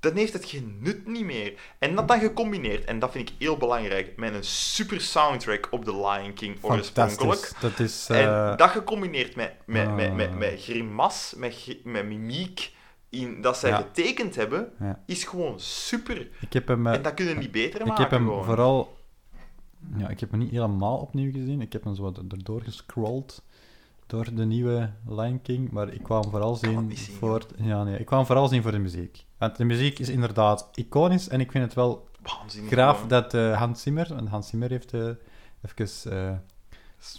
dan 0.00 0.16
heeft 0.16 0.32
het 0.32 0.44
geen 0.44 0.78
nut 0.80 1.06
niet 1.06 1.24
meer. 1.24 1.52
En 1.78 1.94
dat 1.94 2.08
dan 2.08 2.20
gecombineerd, 2.20 2.84
en 2.84 2.98
dat 2.98 3.12
vind 3.12 3.28
ik 3.28 3.34
heel 3.38 3.56
belangrijk, 3.56 4.16
met 4.16 4.34
een 4.34 4.44
super 4.44 5.00
soundtrack 5.00 5.68
op 5.70 5.84
The 5.84 5.96
Lion 5.96 6.34
King 6.34 6.56
oorspronkelijk. 6.60 7.50
Dat 7.60 7.78
is... 7.78 8.06
eh, 8.10 8.50
En 8.50 8.56
dat 8.56 8.70
gecombineerd 8.70 9.36
met, 9.36 9.52
met, 9.66 9.94
met, 9.94 10.14
met, 10.14 10.28
Ah. 10.30 10.36
met 10.36 10.62
grimas, 10.62 11.34
met, 11.36 11.76
met 11.84 12.06
mimiek, 12.06 12.72
in, 13.20 13.40
dat 13.42 13.56
zij 13.56 13.70
Ja. 13.70 13.76
getekend 13.76 14.34
hebben, 14.36 14.72
Ja. 14.80 15.02
is 15.06 15.24
gewoon 15.24 15.60
super. 15.60 16.28
ik 16.40 16.52
heb 16.52 16.68
hem... 16.68 16.86
eh, 16.86 16.92
en 16.94 17.02
dat 17.02 17.14
kun 17.14 17.26
je 17.26 17.34
niet 17.34 17.52
beter 17.52 17.80
Ik 17.80 17.86
maken. 17.86 18.02
heb 18.02 18.10
hem 18.12 18.24
gewoon. 18.26 18.44
vooral... 18.44 18.96
Ja, 19.96 20.08
ik 20.08 20.20
heb 20.20 20.30
hem 20.30 20.38
niet 20.40 20.50
helemaal 20.50 20.96
opnieuw 20.98 21.32
gezien. 21.32 21.60
Ik 21.60 21.72
heb 21.72 21.84
hem 21.84 21.94
zo 21.94 22.02
wat 22.02 22.18
erdoor 22.28 22.62
gescrolld 22.62 23.42
door 24.06 24.34
de 24.34 24.44
nieuwe 24.44 24.90
Lion 25.08 25.42
King. 25.42 25.70
Maar 25.70 25.88
ik 25.88 26.02
kwam 26.02 26.24
vooral 26.30 26.54
zien 26.54 26.96
voor... 26.96 27.42
Ja, 27.56 27.84
nee. 27.84 27.98
Ik 27.98 28.06
kwam 28.06 28.26
vooral 28.26 28.48
zien 28.48 28.62
voor 28.62 28.70
de 28.72 28.78
muziek. 28.78 29.24
Want 29.38 29.56
de 29.56 29.64
muziek 29.64 29.98
is 29.98 30.08
inderdaad 30.08 30.68
iconisch. 30.74 31.28
En 31.28 31.40
ik 31.40 31.50
vind 31.50 31.64
het 31.64 31.74
wel 31.74 32.08
Waanzinnig. 32.22 32.72
graaf 32.72 33.04
dat 33.06 33.34
eh, 33.34 33.58
Hans 33.58 33.82
Zimmer... 33.82 34.12
En 34.16 34.26
Hans 34.26 34.48
Zimmer 34.48 34.70
heeft 34.70 34.92
eh 34.92 35.08
even... 35.62 36.44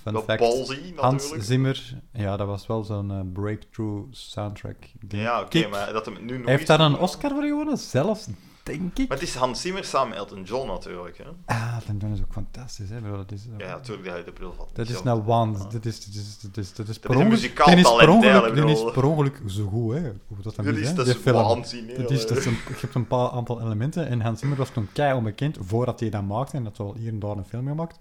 fun 0.03 0.14
Dat 0.14 0.23
fact. 0.23 0.39
ballsy, 0.39 0.93
Hans 0.95 1.22
natuurlijk. 1.23 1.43
Zimmer, 1.43 2.01
ja, 2.14 2.38
dat 2.38 2.47
was 2.47 2.68
wel 2.68 2.84
zo'n 2.84 3.11
eh, 3.11 3.19
breakthrough 3.34 4.07
soundtrack. 4.11 4.77
denk 4.99 5.23
Ja, 5.23 5.41
oké, 5.41 5.68
maar 5.68 5.93
dat 5.93 6.05
hem 6.05 6.26
nu 6.26 6.35
nog 6.38 6.45
Hij 6.45 6.53
heeft 6.55 6.68
daar 6.68 6.80
een 6.80 6.97
Oscar 6.97 7.31
voor 7.31 7.43
gewonnen, 7.43 7.77
zelfs, 7.77 8.27
denk 8.64 8.97
ik. 8.97 9.07
Maar 9.07 9.18
het 9.18 9.27
is 9.27 9.35
Hans 9.35 9.61
Zimmer 9.61 9.84
samen 9.84 10.09
met 10.09 10.18
Elton 10.18 10.43
John 10.43 10.68
natuurlijk. 10.68 11.18
Hè? 11.18 11.23
Ah, 11.45 11.77
dan 11.88 11.97
doen 11.97 12.11
is 12.11 12.19
ook 12.19 12.34
fantastisch, 12.34 12.89
hè. 12.89 12.99
bro. 13.01 13.18
Dat 13.18 13.31
is, 13.31 13.41
eh, 13.57 13.68
Ja, 13.68 13.76
natuurlijk, 13.76 14.07
dat 14.07 14.26
de 14.26 14.31
bril 14.31 14.53
van. 14.57 14.68
Dat 14.73 14.88
is 14.88 14.93
John. 14.93 15.07
nou 15.07 15.22
waan. 15.23 15.53
Dat 15.72 15.85
is, 15.85 16.05
dat 16.05 16.15
is, 16.15 16.39
dat 16.39 16.57
is, 16.57 16.73
dat 16.73 16.88
is 16.88 16.99
per 16.99 17.09
een 17.11 17.18
ongeluk- 17.18 17.41
is 17.77 17.95
per 17.95 18.09
ongeluk- 18.09 18.55
die 18.55 18.65
is 18.65 18.84
per 18.93 19.05
ongeluk 19.05 19.41
zo 19.47 19.65
goed, 19.68 19.93
hè. 19.93 20.01
Hoe 20.27 20.38
dat 20.41 20.55
dan 20.55 20.65
Dat 20.65 20.76
is, 20.76 20.93
dat 20.95 21.07
is 21.07 21.23
waanzinnig. 21.23 21.97
Dat 21.97 22.11
is, 22.11 22.27
dat 22.27 22.45
een, 22.45 22.51
je 22.68 22.73
hebt 22.81 22.95
een 22.95 23.07
paar 23.07 23.30
aantal 23.30 23.61
elementen 23.61 24.07
en 24.07 24.22
Hans 24.22 24.39
Zimmer 24.39 24.57
was 24.57 24.69
toen 24.69 24.89
kei 24.93 25.14
onbekend 25.14 25.57
voordat 25.61 25.99
hij 25.99 26.09
dat 26.09 26.23
maakte 26.23 26.57
en 26.57 26.64
dat 26.64 26.77
wel 26.77 26.95
hier 26.97 27.09
en 27.09 27.19
daar 27.19 27.38
een 27.38 27.45
film 27.45 27.68
gemaakt. 27.68 27.97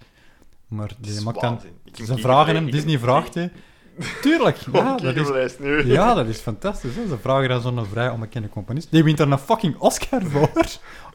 Maar 0.69 0.93
die 0.99 1.21
maakt 1.21 1.41
dan... 1.41 1.61
Ze 1.93 2.17
vragen 2.17 2.55
hem, 2.55 2.71
Disney 2.71 2.99
vraagt 2.99 3.35
hij... 3.35 3.53
Tuurlijk, 4.21 4.57
ja, 4.73 4.97
dat 4.97 5.17
is, 5.17 5.59
nu. 5.59 5.87
ja, 5.87 6.15
dat 6.15 6.27
is 6.27 6.39
fantastisch. 6.39 6.95
Hè? 6.95 7.07
Ze 7.07 7.19
vragen 7.19 7.49
dan 7.49 7.61
zo'n 7.61 7.87
vrij 7.87 8.11
onbekende 8.11 8.49
componist. 8.49 8.91
Die 8.91 9.05
wint 9.05 9.21
er 9.21 9.33
een 9.33 9.39
fucking 9.39 9.77
Oscar 9.79 10.23
voor. 10.33 10.67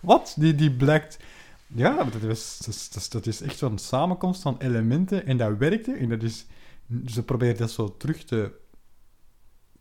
Wat? 0.02 0.36
Die, 0.38 0.56
die 0.56 0.72
blijkt... 0.72 1.20
Ja, 1.68 2.04
dat 2.04 2.22
is, 2.22 2.58
dat 2.58 2.96
is, 2.96 3.10
dat 3.10 3.26
is, 3.26 3.42
echt 3.42 3.58
zo'n 3.58 3.78
samenkomst 3.78 4.42
van 4.42 4.56
elementen 4.60 5.26
en 5.26 5.38
dat 5.38 5.58
werkte. 5.58 5.94
En 5.94 6.10
dat 6.10 6.24
is... 6.24 6.46
Ze 7.06 7.24
proberen 7.24 7.58
dat 7.58 7.72
zo 7.72 7.98
terug 7.98 8.24
te 8.24 8.52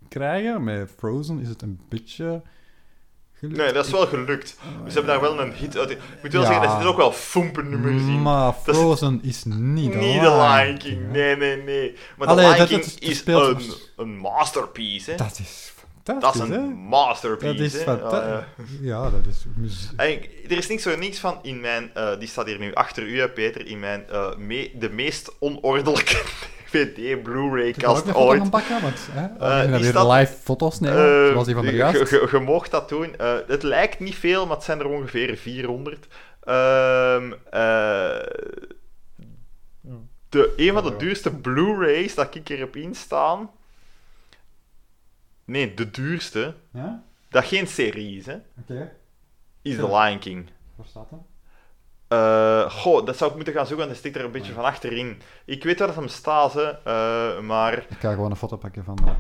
krijgen. 0.09 0.64
Met 0.64 0.90
Frozen 0.97 1.38
is 1.38 1.48
het 1.48 1.62
een 1.62 1.80
beetje... 1.88 2.42
gelukt. 3.40 3.58
Nee, 3.58 3.72
dat 3.72 3.86
is 3.86 3.92
wel 3.92 4.06
gelukt. 4.06 4.48
Ze 4.86 4.92
hebben 4.92 5.06
daar 5.06 5.20
wel 5.20 5.40
een 5.40 5.52
hit 5.52 5.78
uit. 5.78 5.90
Ik 5.90 5.98
moet 6.22 6.32
wel 6.32 6.40
Ja. 6.42 6.46
zeggen, 6.46 6.64
er 6.64 6.70
zitten 6.70 6.88
ook 6.88 6.96
wel 6.96 7.12
foempennummers 7.12 8.02
in. 8.02 8.22
Maar 8.22 8.54
Dat 8.66 8.74
is- 8.74 8.80
Frozen 8.80 9.20
is 9.22 9.44
niet 9.44 9.94
Niet 9.94 10.20
de 10.20 10.30
Lion 10.58 10.78
King, 10.78 11.10
nee, 11.12 11.36
nee, 11.36 11.56
nee. 11.62 11.94
Maar 12.16 12.28
Allee, 12.28 12.44
de 12.44 12.50
Lion 12.50 12.58
dat- 12.58 12.68
King 12.68 12.82
dat 12.84 12.96
is- 13.00 13.08
is, 13.10 13.22
een, 13.26 13.72
een 13.96 14.16
masterpiece, 14.18 15.10
hè. 15.10 15.16
Dat 15.16 15.38
is 15.42 15.72
Dat 16.20 16.34
is 16.34 16.40
een 16.40 16.50
hè? 16.52 16.60
masterpiece, 16.60 17.52
Dat 17.54 17.60
is 17.66 17.72
hè. 17.72 17.78
fantastisch. 17.80 18.28
Ja, 18.28 18.46
Ja, 18.80 19.02
dat 19.02 19.26
is 19.28 19.44
muziek. 19.56 20.00
er 20.50 20.56
is 20.56 20.68
niks 20.68 20.82
voor 20.82 20.98
niks 20.98 21.18
van 21.18 21.38
in 21.42 21.60
mijn... 21.60 21.90
eh, 21.94 22.18
die 22.18 22.28
staat 22.28 22.46
hier 22.46 22.58
nu 22.58 22.74
achter 22.74 23.02
u, 23.02 23.26
Peter. 23.28 23.66
In 23.66 23.78
mijn... 23.78 24.08
eh, 24.08 24.36
me- 24.36 24.70
de 24.78 24.90
meest 24.90 25.32
onordelijke 25.38 26.22
DVD 26.70 27.22
Blu-ray-kast 27.22 28.06
Ik 28.06 28.12
ga 28.12 28.18
ook 28.18 28.26
ooit. 28.28 28.40
een 28.40 28.51
pakken, 28.51 28.82
want 28.82 29.09
hè, 29.10 29.24
Eh, 29.26 29.48
gaan 29.48 29.70
die 29.70 29.80
weer 29.80 29.90
staat- 29.90 30.18
live 30.18 30.32
foto's 30.32 30.80
nemen, 30.80 31.24
Eh, 31.24 31.30
zoals 31.30 31.47
die 31.47 31.55
van 31.55 31.64
de 31.64 31.70
je- 31.70 31.76
juist. 31.76 32.10
Je, 32.10 32.38
moogt 32.44 32.70
dat 32.70 32.88
doen. 32.88 33.16
Eh, 33.16 33.34
het 33.47 33.62
lijkt 33.62 33.98
niet 34.01 34.14
veel, 34.14 34.47
maar 34.47 34.56
het 34.56 34.64
zijn 34.64 34.78
er 34.78 34.86
ongeveer 34.88 35.36
400. 35.36 36.06
Ehm, 36.44 37.32
eh, 37.51 38.18
de, 40.28 40.52
een 40.56 40.72
van 40.72 40.84
de 40.84 40.97
duurste 40.97 41.30
Blu-rays 41.34 42.14
dat 42.14 42.34
ik 42.34 42.48
er 42.48 42.59
heb 42.59 42.76
instaan. 42.76 43.51
Nee, 45.44 45.74
de 45.74 45.90
duurste. 45.90 46.55
Ja? 46.72 47.02
Dat 47.28 47.44
geen 47.44 47.66
serie 47.66 48.16
is, 48.18 48.26
hè, 48.26 48.36
Oké. 48.60 48.92
is 49.62 49.76
The 49.76 49.86
Lion 49.97 50.18
King. 50.18 50.51
Waar 50.74 50.86
staat 50.86 51.10
dat? 51.10 51.18
Eh, 52.10 52.70
goh, 52.70 53.06
dat 53.06 53.16
zou 53.16 53.30
ik 53.30 53.36
moeten 53.36 53.54
gaan 53.54 53.66
zoeken, 53.66 53.86
want 53.86 53.88
dat 53.88 53.98
stikt 53.98 54.16
er 54.16 54.24
een 54.24 54.32
beetje 54.32 54.52
van 54.52 54.64
achterin. 54.64 55.20
Ik 55.44 55.64
weet 55.64 55.78
waar 55.78 55.88
dat 55.88 55.96
hem 55.96 56.08
staat, 56.08 56.52
hè, 56.52 56.70
eh, 56.70 57.40
maar, 57.40 57.74
Ik 57.74 57.98
ga 57.98 58.12
gewoon 58.12 58.30
een 58.30 58.36
foto 58.36 58.56
pakken 58.56 58.84
van 58.84 58.98
dat. 59.04 59.14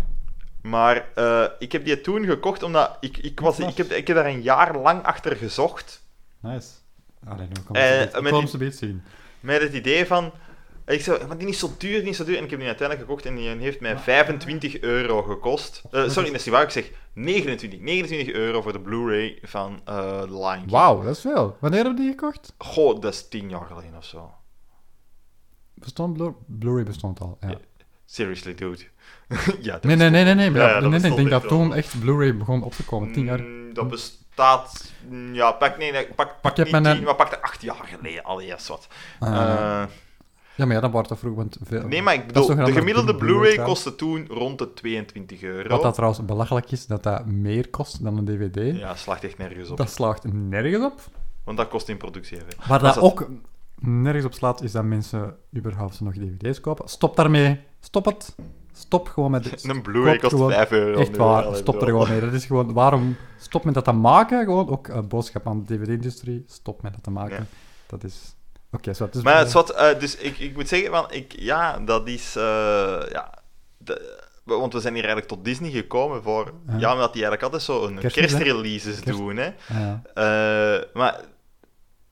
maar 0.62 1.08
eh, 1.14 1.44
ik 1.58 1.72
heb 1.72 1.84
die 1.84 2.00
toen 2.00 2.24
gekocht 2.24 2.62
omdat 2.62 2.96
ik, 3.00 3.16
ik, 3.16 3.40
was, 3.40 3.58
ik, 3.58 3.76
heb, 3.76 3.90
ik 3.90 4.06
heb 4.06 4.16
daar 4.16 4.26
een 4.26 4.42
jaar 4.42 4.76
lang 4.76 5.02
achter 5.02 5.36
gezocht. 5.36 6.02
Nice. 6.40 6.68
Allee, 7.28 7.46
nu 7.46 7.62
kom 7.66 7.76
uh, 8.36 8.46
ze 8.46 8.58
beet 8.58 8.76
zien. 8.76 9.02
Met 9.40 9.62
het 9.62 9.72
idee 9.72 10.06
van. 10.06 10.32
Ik 10.90 11.00
zei, 11.00 11.26
maar 11.26 11.38
die 11.38 11.48
is 11.48 11.58
zo 11.58 11.70
duur, 11.78 12.00
die 12.00 12.08
is 12.08 12.16
zo 12.16 12.24
duur. 12.24 12.36
En 12.36 12.44
ik 12.44 12.50
heb 12.50 12.58
die 12.58 12.68
uiteindelijk 12.68 13.08
gekocht 13.08 13.26
en 13.26 13.36
die 13.36 13.48
heeft 13.48 13.80
mij 13.80 13.98
25 13.98 14.80
euro 14.80 15.22
gekost. 15.22 15.82
Eh, 15.90 16.08
sorry, 16.08 16.30
dat 16.30 16.38
is 16.38 16.44
niet 16.44 16.54
waar. 16.54 16.62
Ik 16.62 16.70
zeg 16.70 16.90
29. 17.12 17.80
29 17.80 18.34
euro 18.34 18.62
voor 18.62 18.72
de 18.72 18.80
Blu-ray 18.80 19.38
van 19.42 19.80
eh 19.84 20.20
The 20.20 20.26
Lion 20.30 20.56
King. 20.58 20.70
Wauw, 20.70 21.02
dat 21.02 21.14
is 21.16 21.20
veel. 21.20 21.56
Wanneer 21.60 21.84
hebben 21.84 22.02
die 22.02 22.10
gekocht? 22.10 22.52
Goh, 22.58 23.00
dat 23.00 23.12
is 23.14 23.28
10 23.28 23.48
jaar 23.48 23.66
geleden 23.66 23.96
of 23.96 24.04
zo. 24.04 24.34
Bestond 25.74 26.16
Blu- 26.16 26.34
Blu-ray 26.46 26.84
bestond 26.84 27.20
al. 27.20 27.36
Ja. 27.40 27.48
Ja. 27.48 27.56
Seriously, 28.06 28.54
dude. 28.54 28.82
ja, 29.60 29.78
Nee, 29.82 29.96
nee, 29.96 30.10
nee, 30.10 30.24
nee, 30.24 30.34
nee. 30.34 30.50
Ja, 30.52 30.68
ja, 30.68 30.80
nee, 30.80 30.88
nee, 31.00 31.10
ik 31.10 31.16
denk 31.16 31.30
dat 31.30 31.48
toen 31.48 31.74
echt 31.74 32.00
Blu-ray 32.00 32.36
begon 32.36 32.62
op 32.62 32.72
te 32.72 32.84
komen. 32.84 33.12
Tien 33.12 33.24
jaar. 33.24 33.40
Mm, 33.42 33.74
dat 33.74 33.88
bestaat. 33.88 34.92
mm, 35.08 35.34
Ja, 35.34 35.52
pak, 35.52 35.78
nee, 35.78 35.92
nee, 35.92 36.06
pak, 36.14 36.40
pak 36.40 36.56
niet 36.56 36.70
mijn, 36.70 36.84
10, 36.96 37.02
maar 37.04 37.14
pak 37.16 37.32
er 37.32 37.40
8 37.40 37.62
jaar 37.62 37.84
geleden. 37.84 38.24
Allee, 38.24 38.46
is 38.54 38.68
wat. 38.68 38.88
Ah, 39.20 39.34
Eh, 39.34 39.82
ja, 40.60 40.66
maar 40.66 40.74
ja, 40.74 40.80
dat 40.80 40.90
wordt 40.90 41.08
toch 41.08 41.18
vroeg. 41.18 41.34
Want 41.36 41.56
veel, 41.62 41.86
nee, 41.86 42.02
maar 42.02 42.14
ik 42.14 42.26
bedoel, 42.26 42.46
de 42.46 42.72
gemiddelde 42.72 43.14
Blu-ray 43.14 43.56
kostte 43.64 43.94
toen 43.94 44.26
rond 44.28 44.58
de 44.58 44.72
22 44.74 45.42
euro. 45.42 45.68
Wat 45.68 45.82
dat 45.82 45.94
trouwens 45.94 46.24
belachelijk 46.24 46.70
is, 46.70 46.86
dat 46.86 47.02
dat 47.02 47.26
meer 47.26 47.68
kost 47.70 48.04
dan 48.04 48.16
een 48.16 48.24
DVD. 48.24 48.76
Ja, 48.78 48.94
slaagt 48.94 49.24
echt 49.24 49.38
nergens 49.38 49.70
op. 49.70 49.76
Dat 49.76 49.90
slaagt 49.90 50.32
nergens 50.32 50.84
op. 50.84 51.00
Want 51.44 51.56
dat 51.56 51.68
kost 51.68 51.88
in 51.88 51.96
productie 51.96 52.36
even. 52.36 52.68
Waar 52.68 52.78
dat 52.82 52.98
ook 52.98 53.28
nergens 53.80 54.24
op 54.24 54.32
slaat, 54.32 54.62
is 54.62 54.72
dat 54.72 54.84
mensen 54.84 55.36
überhaupt 55.56 56.00
nog 56.00 56.14
dvd's 56.14 56.60
kopen. 56.60 56.88
Stop 56.88 57.16
daarmee. 57.16 57.60
Stop 57.80 58.04
het. 58.04 58.34
Stop 58.72 59.08
gewoon 59.08 59.30
met 59.30 59.42
dit. 59.50 59.64
Een 59.68 59.82
Blu-ray 59.82 60.18
kost 60.18 60.32
gewoon- 60.34 60.50
5 60.50 60.70
euro. 60.70 61.00
Echt 61.00 61.16
waar, 61.16 61.56
stop 61.56 61.80
er 61.80 61.86
gewoon 61.86 62.08
mee. 62.08 62.20
Dat 62.20 62.32
is 62.32 62.44
gewoon, 62.44 62.72
waarom, 62.72 63.16
stop 63.38 63.64
met 63.64 63.74
dat 63.74 63.84
te 63.84 63.92
maken, 63.92 64.44
gewoon, 64.44 64.68
ook 64.68 64.88
een 64.88 65.08
boodschap 65.08 65.46
aan 65.46 65.64
de 65.64 65.76
dvd-industrie, 65.76 66.44
stop 66.46 66.82
met 66.82 66.92
dat 66.92 67.02
te 67.02 67.10
maken. 67.10 67.36
Ja. 67.36 67.44
Dat 67.86 68.04
is, 68.04 68.34
oké, 68.72 68.90
het 68.90 69.14
is... 69.14 69.22
Maar 69.22 69.46
wat, 69.48 69.70
eh, 69.70 69.98
dus 69.98 70.16
ik, 70.16 70.38
ik 70.38 70.54
moet 70.54 70.68
zeggen, 70.68 70.90
van, 70.90 71.10
ik, 71.12 71.32
ja, 71.38 71.78
dat 71.78 72.08
is, 72.08 72.36
eh, 72.36 72.42
ja, 73.10 73.42
de- 73.78 74.18
want 74.44 74.72
we 74.72 74.80
zijn 74.80 74.94
hier 74.94 75.04
eigenlijk 75.04 75.32
tot 75.32 75.44
Disney 75.44 75.70
gekomen 75.70 76.22
voor, 76.22 76.52
Ja. 76.66 76.78
ja, 76.78 76.92
omdat 76.92 77.12
die 77.12 77.22
eigenlijk 77.24 77.42
altijd 77.42 77.62
zo 77.62 77.86
een 77.86 77.98
Kerstmis, 77.98 78.32
hè? 78.32 78.38
kerstreleases 78.38 79.00
Kerst- 79.00 79.18
doen, 79.18 79.36
hè. 79.36 79.50
Ja. 79.68 80.02
Eh, 80.14 80.84
maar 80.94 81.20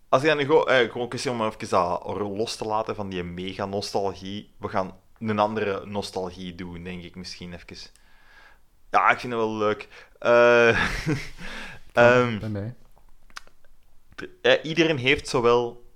als 0.09 0.23
je 0.23 0.29
dan 0.29 0.39
gewoon, 0.39 0.69
gewoon 0.91 1.09
kwestie 1.09 1.31
om 1.31 1.45
even 1.47 1.69
dat 1.69 2.03
los 2.37 2.57
te 2.57 2.65
laten 2.65 2.95
van 2.95 3.09
die 3.09 3.23
mega 3.23 3.65
nostalgie, 3.67 4.55
we 4.59 4.69
gaan 4.69 4.97
een 5.19 5.39
andere 5.39 5.87
nostalgie 5.87 6.55
doen, 6.55 6.83
denk 6.85 7.03
ik 7.03 7.15
misschien 7.15 7.53
even. 7.53 7.91
Ja, 8.91 9.11
ik 9.11 9.21
vind 9.21 9.33
het 9.33 9.43
wel 9.43 9.57
leuk. 9.57 9.89
Eh, 10.19 10.69
eh, 14.43 14.55
iedereen 14.63 14.99
heeft 14.99 15.29
zowel 15.29 15.87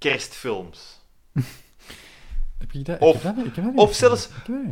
kerstfilms, 0.00 1.00
Heb 2.58 2.70
je 2.72 2.82
dat? 2.82 2.98
Of- 2.98 3.16
ik 3.16 3.22
heb 3.22 3.36
dat, 3.36 3.46
ik 3.46 3.78
of 3.78 3.94
zelfs 3.94 4.28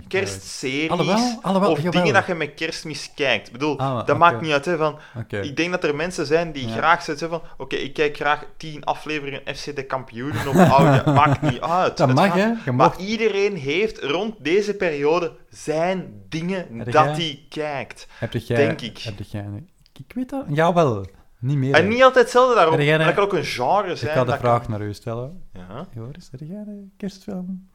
kerstseries, 0.08 0.90
Alhoewel, 0.90 1.38
alhoewel, 1.42 1.70
of 1.70 1.76
jawel. 1.76 1.92
dingen 1.92 2.14
dat 2.14 2.26
je 2.26 2.34
met 2.34 2.54
kerstmis 2.54 3.10
kijkt. 3.14 3.46
Ik 3.46 3.52
bedoel, 3.52 3.78
Ah, 3.78 4.06
dat 4.06 4.18
maakt 4.18 4.40
niet 4.40 4.52
uit. 4.52 4.64
Hè, 4.64 4.76
van. 4.76 4.98
Ik 5.28 5.56
denk 5.56 5.70
dat 5.70 5.84
er 5.84 5.94
mensen 5.94 6.26
zijn 6.26 6.52
die 6.52 6.68
Ja. 6.68 6.74
graag 6.74 7.02
zeggen 7.02 7.28
van, 7.28 7.42
oké, 7.56 7.76
ik 7.76 7.92
kijk 7.94 8.16
graag 8.16 8.44
tien 8.56 8.84
afleveringen 8.84 9.56
FC 9.56 9.76
de 9.76 9.82
kampioenen 9.84 10.46
of 10.48 10.56
oude, 10.78 11.10
maakt 11.10 11.42
niet 11.42 11.60
uit. 11.60 11.96
Dat 11.96 12.14
mag, 12.14 12.34
hè? 12.34 12.46
Maar 12.48 12.74
mag. 12.74 12.96
iedereen 12.98 13.56
heeft 13.56 13.98
rond 13.98 14.34
deze 14.38 14.74
periode 14.74 15.36
zijn 15.50 16.22
dingen 16.28 16.78
Heb 16.78 16.92
dat 16.92 17.16
hij 17.16 17.46
kijkt. 17.48 18.06
Heb 18.18 18.32
jij, 18.32 18.56
denk 18.56 18.80
ik. 18.80 18.98
Heb 18.98 19.18
jij, 19.28 19.46
ik 19.92 20.12
weet 20.14 20.28
dat. 20.30 20.44
Jawel. 20.48 21.06
Niet 21.40 21.56
meer. 21.56 21.74
En 21.74 21.88
niet 21.88 22.02
altijd 22.02 22.24
hetzelfde 22.24 22.54
jij 22.54 22.64
maar 22.70 22.78
een- 22.80 22.98
dat 23.06 23.14
kan 23.14 23.24
ook 23.24 23.32
een 23.32 23.44
genre 23.44 23.90
ik 23.90 23.96
zijn. 23.96 24.12
ga 24.16 24.24
de 24.24 24.36
vraag 24.36 24.68
naar 24.68 24.80
u 24.82 24.94
stellen. 24.94 25.42
Ja. 25.52 25.86
Joris, 25.94 26.28
heb 26.30 26.40
jij 26.40 26.56
een 26.66 26.92
kerstfilm? 26.96 27.68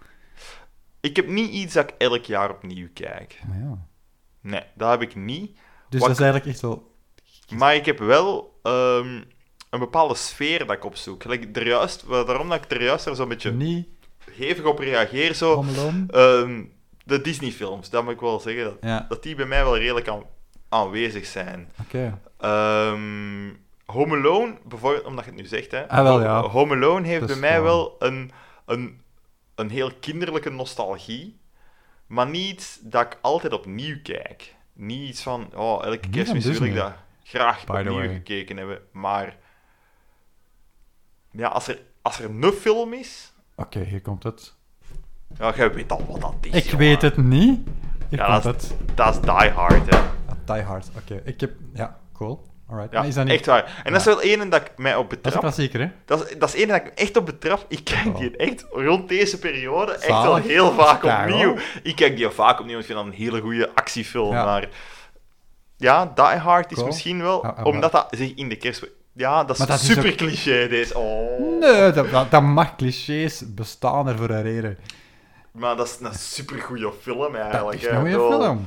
Ik 1.02 1.15
heb 1.15 1.27
niet 1.27 1.49
iets 1.52 1.73
dat 1.73 1.90
ik 1.90 1.95
elk 1.98 2.23
jaar 2.26 2.49
opnieuw 2.52 2.88
kijk. 2.94 3.41
Maar 3.48 3.57
ja. 3.57 3.77
Nee, 4.41 4.64
dat 4.76 4.90
heb 4.90 5.02
ik 5.02 5.15
niet. 5.15 5.57
Dus 5.90 5.99
Wat 5.99 6.10
dat 6.10 6.18
is 6.19 6.23
eigenlijk 6.23 6.45
echt 6.45 6.61
wel... 6.61 6.91
Maar 7.57 7.76
ik 7.76 7.85
heb 7.85 7.99
wel 7.99 8.60
ehm, 8.64 9.22
een 9.69 9.80
bepaalde 9.80 10.15
sfeer 10.15 10.60
dat 10.60 10.72
ik 10.76 10.85
opzoek. 10.85 11.23
Er 11.23 11.68
juist, 11.68 12.06
wel, 12.06 12.26
daarom 12.26 12.49
dat 12.49 12.64
ik 12.65 12.72
er 12.72 12.84
juist 12.84 13.06
er 13.06 13.15
zo'n 13.15 13.27
beetje 13.30 13.52
Niet 13.52 13.88
hevig 14.31 14.65
op 14.65 14.80
reageer. 14.80 15.34
Zo, 15.34 15.65
ehm, 16.10 16.64
de 17.06 17.22
Disney-films, 17.22 17.90
dat 17.90 18.03
moet 18.03 18.14
ik 18.14 18.19
wel 18.19 18.40
zeggen. 18.40 18.64
Dat, 18.64 18.77
Ja, 18.81 19.06
dat 19.10 19.23
die 19.23 19.35
bij 19.35 19.45
mij 19.45 19.64
wel 19.64 19.77
redelijk 19.77 20.07
aan, 20.07 20.23
aanwezig 20.74 21.26
zijn. 21.26 21.72
oké. 21.82 22.20
Ehm 22.40 23.52
Home 23.86 24.16
Alone, 24.18 24.58
bijvoorbeeld, 24.66 25.06
omdat 25.06 25.24
je 25.26 25.32
het 25.32 25.40
nu 25.40 25.45
zegt, 25.45 25.72
hè. 25.72 25.90
Ah, 25.90 26.02
wel, 26.04 26.22
ja. 26.22 26.41
Home 26.41 26.76
Alone 26.76 27.08
heeft 27.08 27.26
bij 27.26 27.36
mij 27.36 27.62
wel 27.62 27.95
een, 28.00 28.32
een, 28.66 29.02
een 29.56 29.70
heel 29.70 29.91
kinderlijke 30.00 30.50
nostalgie, 30.50 31.40
maar 32.08 32.30
niet 32.30 32.80
dat 32.82 33.02
ik 33.06 33.18
altijd 33.22 33.54
opnieuw 33.54 33.98
kijk. 34.04 34.56
Niet 34.74 35.10
iets 35.10 35.24
van, 35.24 35.50
oh, 35.56 35.86
elke 35.86 36.10
kerstmis 36.10 36.45
wil 36.45 36.64
ik 36.64 36.76
dat 36.76 36.94
graag 37.24 37.66
By 37.66 37.72
opnieuw 37.72 38.00
gekeken 38.12 38.58
hebben. 38.58 38.80
Maar 38.91 39.36
ja, 41.32 41.48
als 41.48 41.68
er, 41.68 41.80
als 42.02 42.20
er 42.20 42.30
een 42.30 42.52
film 42.52 42.94
is, 42.94 43.34
Oké, 43.56 43.80
hier 43.80 44.02
komt 44.02 44.24
het. 44.24 44.56
ja, 45.38 45.54
jij 45.56 45.74
weet 45.74 45.91
al 45.91 46.06
wat 46.06 46.22
dat 46.22 46.36
is. 46.41 46.52
Ik 46.54 46.64
jongen. 46.64 46.78
weet 46.78 47.02
het 47.02 47.18
niet. 47.18 47.60
Hier 48.10 48.20
Ja, 48.20 48.26
komt 48.32 48.44
dat 48.44 48.54
het. 48.54 48.76
Dat 48.95 49.14
is 49.16 49.22
Die 49.22 49.50
Hard, 49.50 49.95
hè. 49.95 50.02
Die 50.45 50.61
Hard. 50.61 50.90
Oké, 50.98 51.22
ik 51.26 51.40
heb... 51.41 51.52
Ja, 51.74 51.98
cool. 52.14 52.52
Alright. 52.70 52.91
Ja, 52.91 53.03
is 53.03 53.15
dat 53.15 53.26
niet... 53.26 53.34
echt 53.34 53.45
waar. 53.45 53.82
En 53.84 53.91
dat 53.91 54.02
is 54.02 54.07
wel 54.07 54.22
één 54.22 54.49
dat 54.49 54.61
ik 54.61 54.72
mij 54.78 54.95
op 54.95 55.10
Dat 55.10 55.18
is 55.18 55.22
betrap. 55.24 55.41
klassieker, 55.41 55.80
hè? 55.80 55.88
Dat 56.06 56.30
is, 56.30 56.38
dat 56.38 56.49
is 56.49 56.56
één 56.56 56.68
dat 56.68 56.78
ik 56.78 56.84
me 56.84 56.90
echt 56.91 57.18
op 57.18 57.26
betrap. 57.26 57.65
Ik 57.68 57.84
kijk 57.84 58.06
Oh. 58.06 58.18
die 58.18 58.38
echt 58.38 58.65
rond 58.72 59.10
deze 59.10 59.40
periode 59.40 59.91
echt 59.91 60.03
Zalig. 60.03 60.26
wel 60.26 60.36
heel 60.36 60.72
vaak 60.72 61.03
opnieuw. 61.03 61.56
Ik 61.84 61.95
kijk 61.95 62.15
die 62.18 62.30
vaak 62.30 62.60
opnieuw, 62.60 62.74
want 62.76 62.90
ik 62.90 62.94
vind 62.94 63.06
dat 63.06 63.14
een 63.14 63.26
hele 63.26 63.41
goede 63.41 63.70
actiefilm. 63.76 64.32
Ja. 64.34 64.45
Maar 64.45 64.70
ja, 65.78 66.06
Die 66.15 66.24
Hard 66.26 66.70
is 66.72 66.76
Cool. 66.76 66.88
misschien 66.88 67.22
wel, 67.22 67.45
Ja, 67.45 67.64
omdat 67.64 67.91
dat 67.91 68.07
zich 68.11 68.34
in 68.36 68.49
de 68.49 68.56
kerst... 68.56 68.86
Ja, 69.15 69.44
dat 69.44 69.60
is 69.60 69.65
dat 69.65 69.80
is 69.80 69.86
super 69.86 70.10
ook- 70.10 70.15
cliché, 70.15 70.68
deze. 70.68 70.98
Oh. 70.98 71.60
Nee, 71.60 71.91
dat, 71.91 72.11
dat, 72.11 72.32
dat 72.32 72.41
mag 72.41 72.76
clichés 72.76 73.44
bestaan 73.53 74.07
er 74.07 74.18
voor 74.18 74.30
een 74.30 74.41
reden. 74.41 74.78
Maar 75.52 75.76
dat 75.76 75.88
is 75.88 75.98
een 76.07 76.14
super 76.14 76.60
goede 76.61 76.91
film, 77.02 77.20
Dat 77.34 77.36
eigenlijk. 77.41 77.82
is 77.82 77.88
hè. 77.88 77.91
een 77.91 77.99
goede 78.14 78.45
Ik 78.45 78.60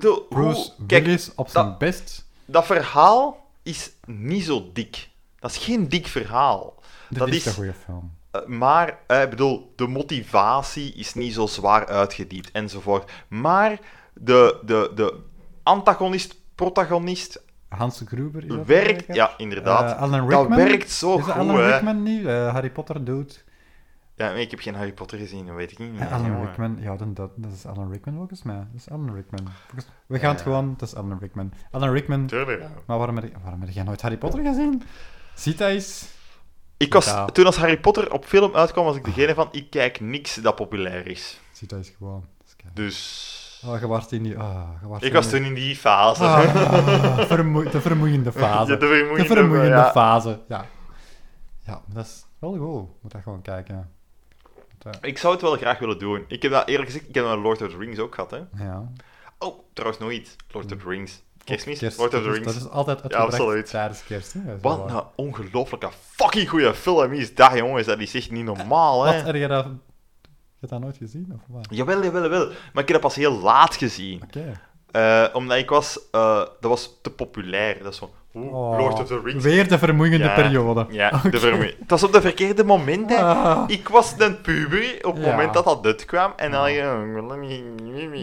bedoel- 0.00 0.26
bedoel, 0.28 0.44
hoe- 0.44 0.52
Bruce 0.54 0.72
kijk, 0.86 1.04
Willis 1.04 1.32
op 1.34 1.48
zijn 1.48 1.64
dat- 1.66 1.78
best. 1.78 2.26
dat 2.44 2.66
verhaal 2.66 3.46
is 3.62 3.90
niet 4.06 4.44
zo 4.44 4.70
dik. 4.72 5.08
Dat 5.38 5.50
is 5.50 5.56
geen 5.56 5.88
dik 5.88 6.06
verhaal. 6.06 6.74
Dit 7.08 7.18
dat 7.18 7.28
is, 7.28 7.46
een 7.46 7.52
goede 7.52 7.74
film. 7.84 8.12
Eh, 8.30 8.46
maar, 8.46 8.98
eh, 9.06 9.22
ik 9.22 9.30
bedoel, 9.30 9.72
de 9.76 9.86
motivatie 9.86 10.92
is 10.94 11.14
niet 11.14 11.34
zo 11.34 11.46
zwaar 11.46 11.86
uitgediept 11.86 12.50
enzovoort. 12.50 13.10
Maar 13.28 13.78
de, 14.14 14.60
de, 14.64 14.92
de 14.94 15.20
antagonist, 15.62 16.36
protagonist, 16.54 17.42
Hans 17.68 18.02
Gruber 18.06 18.42
is 18.42 18.48
dat 18.48 18.66
werkt... 18.66 19.14
Ja, 19.14 19.34
inderdaad. 19.36 19.90
Eh, 19.92 20.02
Alan 20.02 20.28
dat 20.28 20.48
werkt 20.48 20.90
zo 20.90 21.18
goed, 21.18 21.32
Alan. 21.32 21.56
Rickman 21.60 22.02
niet? 22.02 22.24
Harry 22.24 22.70
Potter 22.70 23.04
doet. 23.04 23.44
Ja, 24.18 24.30
ik 24.30 24.50
heb 24.50 24.60
geen 24.60 24.74
Harry 24.74 24.92
Potter 24.92 25.18
gezien, 25.18 25.46
dat 25.46 25.54
weet 25.56 25.70
ik 25.72 25.78
niet. 25.78 25.92
Meer, 25.92 26.08
Alan. 26.08 26.40
Rickman, 26.44 26.76
ja, 26.80 26.96
dan, 26.96 27.14
dat, 27.14 27.30
dat 27.36 27.52
is 27.52 27.66
Alan 27.66 27.90
Rickman 27.92 28.14
volgens 28.14 28.42
mij. 28.42 28.56
Dat 28.56 28.66
is 28.74 28.90
Alan 28.90 29.14
Rickman. 29.14 29.48
Volgens- 29.66 29.86
we 30.06 30.18
gaan 30.18 30.32
het 30.32 30.40
gewoon, 30.40 30.74
dat 30.76 30.88
is 30.88 30.94
Alan 30.94 31.18
Rickman. 31.20 31.52
Alan 31.70 31.90
Rickman, 31.90 32.26
Tuurlijk. 32.26 32.64
maar 32.86 32.96
waarom 32.98 33.16
heb, 33.16 33.36
waarom 33.42 33.60
heb 33.60 33.70
jij 33.70 33.82
nooit 33.82 34.02
Harry 34.02 34.16
Potter 34.16 34.42
gezien? 34.44 34.82
Ziet 35.34 35.58
dat 35.58 35.68
eens. 35.68 36.08
Ik 36.76 36.92
was, 36.92 37.06
Ja. 37.06 37.24
Toen 37.24 37.46
als 37.46 37.56
Harry 37.56 37.78
Potter 37.80 38.12
op 38.12 38.24
film 38.24 38.54
uitkwam, 38.54 38.84
was 38.84 38.96
ik 38.96 39.04
degene 39.04 39.34
van, 39.34 39.48
ik 39.50 39.70
kijk 39.70 40.00
niks 40.00 40.34
dat 40.34 40.54
populair 40.54 41.06
is. 41.06 41.40
Ziet 41.52 41.70
dat 41.70 41.92
gewoon. 41.98 42.20
Dat 42.38 42.46
is 42.46 42.56
kei- 42.56 42.70
Dus... 42.74 43.62
Oh, 43.66 43.80
je 43.80 43.86
was 43.86 44.08
in 44.08 44.22
die... 44.22 44.38
Ah, 44.38 44.68
was 44.82 45.00
Ik 45.02 45.08
in 45.08 45.12
was 45.14 45.28
toen 45.30 45.42
in 45.44 45.54
die 45.54 45.76
fase. 45.76 46.24
Ah, 46.24 47.18
vermoe- 47.32 47.70
de 47.70 47.80
vermoeiende 47.80 48.32
fase. 48.32 48.72
Ja, 48.72 48.78
de 48.78 48.86
vermoeiende, 48.86 49.28
de 49.28 49.34
vermoeiende 49.34 49.68
ja. 49.76 49.90
fase, 49.90 50.40
ja. 50.48 50.64
Ja, 51.58 51.82
dat 51.86 52.04
is 52.06 52.24
wel 52.38 52.56
goed. 52.56 52.88
Moet 53.02 53.12
dat 53.12 53.22
gewoon 53.22 53.42
kijken. 53.42 53.90
Eh, 54.84 54.92
Ik 55.00 55.18
zou 55.18 55.32
het 55.32 55.42
wel 55.42 55.56
graag 55.56 55.78
willen 55.78 55.98
doen. 55.98 56.24
Ik 56.28 56.42
heb 56.42 56.52
dat, 56.52 56.68
eerlijk 56.68 56.88
gezegd, 56.90 57.08
ik 57.08 57.14
heb 57.14 57.24
dat 57.24 57.38
Lord 57.38 57.62
of 57.62 57.70
the 57.70 57.76
Rings 57.76 57.98
ook 57.98 58.14
gehad, 58.14 58.30
hè. 58.30 58.40
ja. 58.64 58.92
Oh, 59.38 59.58
trouwens 59.72 60.02
nog 60.02 60.10
iets. 60.10 60.36
Lord 60.50 60.72
of 60.72 60.78
the 60.82 60.88
Rings. 60.88 61.22
Kerstmis, 61.44 61.78
Kerst, 61.78 61.98
Lord 61.98 62.14
of 62.14 62.20
the 62.20 62.24
dat 62.26 62.34
is- 62.36 62.40
Rings. 62.42 62.54
Dat 62.54 62.62
is 62.66 62.70
altijd 62.70 62.96
Ja, 62.98 63.02
uitgebracht 63.02 63.32
absoluut. 63.40 63.70
tijdens 63.70 64.04
kerst. 64.04 64.32
Hè? 64.32 64.40
Wat 64.60 64.90
een 64.90 65.02
ongelooflijke 65.16 65.88
fucking 66.00 66.48
goede 66.48 66.74
film 66.74 67.12
is 67.12 67.34
dat, 67.34 67.52
jongens. 67.54 67.86
Dat 67.86 67.98
is 67.98 68.14
echt 68.14 68.30
niet 68.30 68.44
normaal, 68.44 69.04
hè. 69.04 69.14
Wat, 69.16 69.24
heb 69.26 69.34
je 69.34 69.46
dat... 69.48 69.64
Heb 69.64 70.70
je 70.70 70.76
dat 70.76 70.80
nooit 70.80 70.96
gezien, 70.96 71.32
of 71.34 71.40
wat? 71.48 71.66
Jawel, 71.70 72.02
jawel, 72.02 72.22
jawel. 72.22 72.46
Maar 72.46 72.82
ik 72.82 72.88
heb 72.88 72.88
dat 72.88 73.00
pas 73.00 73.14
heel 73.14 73.32
laat 73.40 73.76
gezien. 73.76 74.22
Oké. 74.22 74.60
Eh, 74.90 75.24
omdat 75.32 75.56
ik 75.58 75.68
was... 75.70 75.98
eh, 76.10 76.36
dat 76.38 76.70
was 76.70 76.98
te 77.02 77.10
populair. 77.10 77.82
Dat 77.82 77.92
is. 77.92 78.00
Oeh, 78.34 78.54
Oh, 78.54 78.78
Lord 78.78 79.00
of 79.00 79.06
the 79.06 79.20
Rings. 79.24 79.44
Weer 79.44 79.68
de 79.68 79.78
vermoeiende 79.78 80.24
Ja. 80.24 80.34
periode. 80.34 80.86
Ja, 80.90 81.20
de 81.30 81.38
vermoe- 81.40 81.74
het 81.78 81.90
was 81.90 82.02
op 82.02 82.12
de 82.12 82.20
verkeerde 82.20 82.64
moment. 82.64 83.10
Hè. 83.10 83.16
Ah. 83.22 83.64
Ik 83.66 83.88
was 83.88 84.14
een 84.18 84.40
puber 84.40 84.98
op 85.02 85.14
het 85.14 85.24
Ja. 85.24 85.30
moment 85.30 85.54
dat 85.54 85.64
dat 85.64 85.86
uitkwam. 85.86 86.32
En 86.36 86.50
dan 86.50 86.68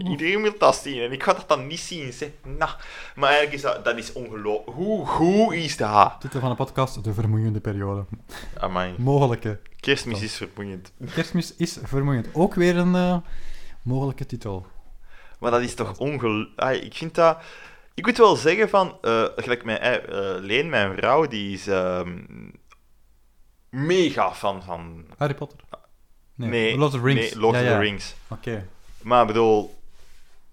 iedereen 0.10 0.42
wil 0.42 0.54
dat 0.58 0.76
zien. 0.76 1.02
En 1.02 1.12
ik 1.12 1.24
ga 1.24 1.34
dat 1.34 1.48
dan 1.48 1.68
niet 1.68 1.80
zien. 1.80 2.14
Zeg. 2.14 2.30
Nou, 2.44 2.72
maar 3.16 3.30
eigenlijk 3.30 3.54
is 3.56 3.62
dat, 3.62 3.86
dat 3.86 3.98
is 3.98 4.14
ongelooflijk. 4.14 4.78
Hoe 4.78 5.06
goed 5.06 5.54
is 5.54 5.78
dat? 5.78 6.16
Titel 6.20 6.40
van 6.40 6.50
de 6.50 6.56
podcast, 6.56 7.04
de 7.04 7.14
vermoeiende 7.14 7.60
periode. 7.60 8.06
Amai, 8.60 8.94
Mogelijke. 8.98 9.60
kerstmis 9.80 10.22
is 10.22 10.36
vermoeiend. 10.38 10.92
Kerstmis 11.14 11.54
is 11.58 11.78
vermoeiend. 11.84 12.28
Ook 12.34 12.54
weer 12.56 12.78
een 12.78 12.96
eh, 12.96 13.18
mogelijke 13.82 14.26
titel. 14.26 14.66
Maar 15.40 15.52
dat 15.52 15.62
is 15.62 15.76
toch 15.76 15.98
ongelooflijk. 15.98 16.84
Ik 16.84 16.94
vind 16.94 17.16
dat... 17.16 17.38
Ik 17.94 18.06
moet 18.06 18.18
wel 18.18 18.36
zeggen 18.36 18.70
van... 18.70 18.98
eh, 19.02 19.24
gelijk 19.36 19.64
mijn, 19.64 19.80
eh, 19.80 19.96
Leen, 20.40 20.70
mijn 20.70 20.96
vrouw, 20.96 21.28
die 21.28 21.54
is 21.54 21.68
ehm, 21.68 22.18
mega 23.70 24.34
fan 24.34 24.64
van... 24.64 25.06
Harry 25.18 25.34
Potter? 25.34 25.60
Nee, 26.36 26.78
Lord 26.78 26.94
of 26.94 27.00
the 27.00 27.06
Rings. 27.06 27.32
nee, 27.32 27.40
Lord 27.40 27.56
Ja, 27.56 27.62
of 27.62 27.68
ja. 27.68 27.74
the 27.74 27.80
Rings. 27.80 28.16
Oké. 28.28 28.68
Maar 29.02 29.22
ik 29.22 29.28
bedoel, 29.28 29.76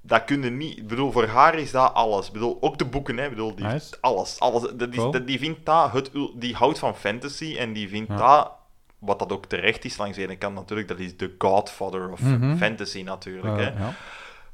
dat 0.01 0.25
kun 0.25 0.43
je 0.43 0.51
niet. 0.51 0.79
Ik 0.79 0.87
bedoel, 0.87 1.13
voor 1.13 1.27
haar 1.27 1.55
is 1.59 1.71
dat 1.71 1.95
alles. 1.95 2.27
Ik 2.27 2.33
bedoel, 2.33 2.59
ook 2.61 2.79
de 2.79 2.85
boeken, 2.85 3.17
hè. 3.19 3.29
Bedoel, 3.29 3.55
die 3.55 3.65
Nice. 3.67 3.95
alles. 4.01 4.41
alles 4.41 4.63
dat 4.75 4.89
is, 4.91 4.97
Cool. 4.97 5.11
dat, 5.11 5.27
die 5.27 5.39
vindt 5.39 5.67
dat, 5.67 5.93
het, 5.93 6.11
die 6.35 6.55
houdt 6.55 6.79
van 6.79 6.97
fantasy 6.97 7.57
en 7.59 7.73
die 7.73 7.89
vindt 7.89 8.09
Ja. 8.11 8.17
dat, 8.17 8.53
wat 8.99 9.19
dat 9.19 9.33
ook 9.33 9.47
terecht 9.47 9.85
is 9.85 9.97
langs 9.97 10.17
de 10.17 10.23
ene 10.23 10.37
kant 10.37 10.55
natuurlijk, 10.55 10.89
dat 10.89 10.99
is 10.99 11.17
de 11.17 11.35
godfather 11.39 12.11
of 12.11 12.21
Mhm. 12.21 12.57
fantasy 12.57 13.03
natuurlijk. 13.03 13.57
Hè. 13.57 13.63
ja. 13.83 13.95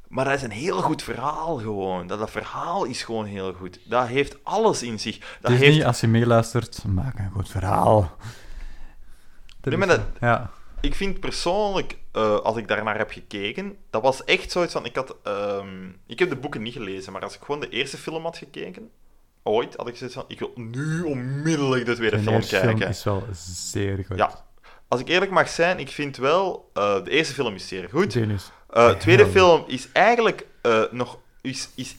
Maar 0.09 0.25
dat 0.25 0.33
is 0.33 0.41
een 0.41 0.51
heel 0.51 0.81
goed 0.81 1.03
verhaal 1.03 1.57
gewoon. 1.57 2.07
Dat, 2.07 2.19
dat 2.19 2.31
verhaal 2.31 2.83
is 2.85 3.03
gewoon 3.03 3.25
heel 3.25 3.53
goed. 3.53 3.79
Dat 3.83 4.07
heeft 4.07 4.37
alles 4.43 4.83
in 4.83 4.99
zich. 4.99 5.37
Dat 5.41 5.51
Disney, 5.51 5.69
heeft, 5.71 5.85
als 5.85 5.99
je 5.99 6.07
meeluistert, 6.07 6.83
maak 6.87 7.19
een 7.19 7.31
goed 7.31 7.49
verhaal. 7.49 8.17
Nee, 9.61 9.77
maar 9.77 9.87
is 9.89 9.95
dat- 9.95 10.05
zo. 10.19 10.25
Ja. 10.25 10.49
ik 10.81 10.95
vind 10.95 11.19
persoonlijk, 11.19 11.97
eh, 12.11 12.35
als 12.39 12.57
ik 12.57 12.67
daarnaar 12.67 12.97
heb 12.97 13.11
gekeken, 13.11 13.77
dat 13.89 14.01
was 14.01 14.23
echt 14.23 14.51
zoiets 14.51 14.73
van, 14.73 14.85
ik 14.85 14.95
had, 14.95 15.15
ehm, 15.23 15.89
ik 16.07 16.19
heb 16.19 16.29
de 16.29 16.35
boeken 16.35 16.61
niet 16.61 16.73
gelezen, 16.73 17.13
maar 17.13 17.21
als 17.21 17.35
ik 17.35 17.41
gewoon 17.43 17.61
de 17.61 17.69
eerste 17.69 17.97
film 17.97 18.23
had 18.23 18.37
gekeken, 18.37 18.89
ooit, 19.43 19.75
had 19.75 19.87
ik 19.87 19.95
zoiets 19.95 20.15
van, 20.15 20.25
ik 20.27 20.39
wil 20.39 20.51
nu 20.55 21.01
onmiddellijk 21.01 21.85
de 21.85 21.93
tweede 21.95 22.15
De 22.15 22.21
film 22.21 22.35
eerste 22.35 22.55
kijken. 22.59 22.77
film 22.77 22.89
is 22.89 23.03
wel 23.03 23.23
zeer 23.33 24.03
goed. 24.07 24.17
Ja. 24.17 24.45
Als 24.87 24.99
ik 24.99 25.07
eerlijk 25.07 25.31
mag 25.31 25.49
zijn, 25.49 25.79
ik 25.79 25.89
vind 25.89 26.17
wel, 26.17 26.69
eh, 26.73 27.03
de 27.03 27.09
eerste 27.09 27.33
film 27.33 27.55
is 27.55 27.67
zeer 27.67 27.89
goed. 27.89 28.13
Genius. 28.13 28.51
De 28.73 28.95
tweede 28.99 29.25
film 29.27 29.63
is 29.67 29.91
eigenlijk 29.91 30.47
eh, 30.61 30.83
nog, 30.91 31.19
is, 31.41 31.69
is, 31.75 31.95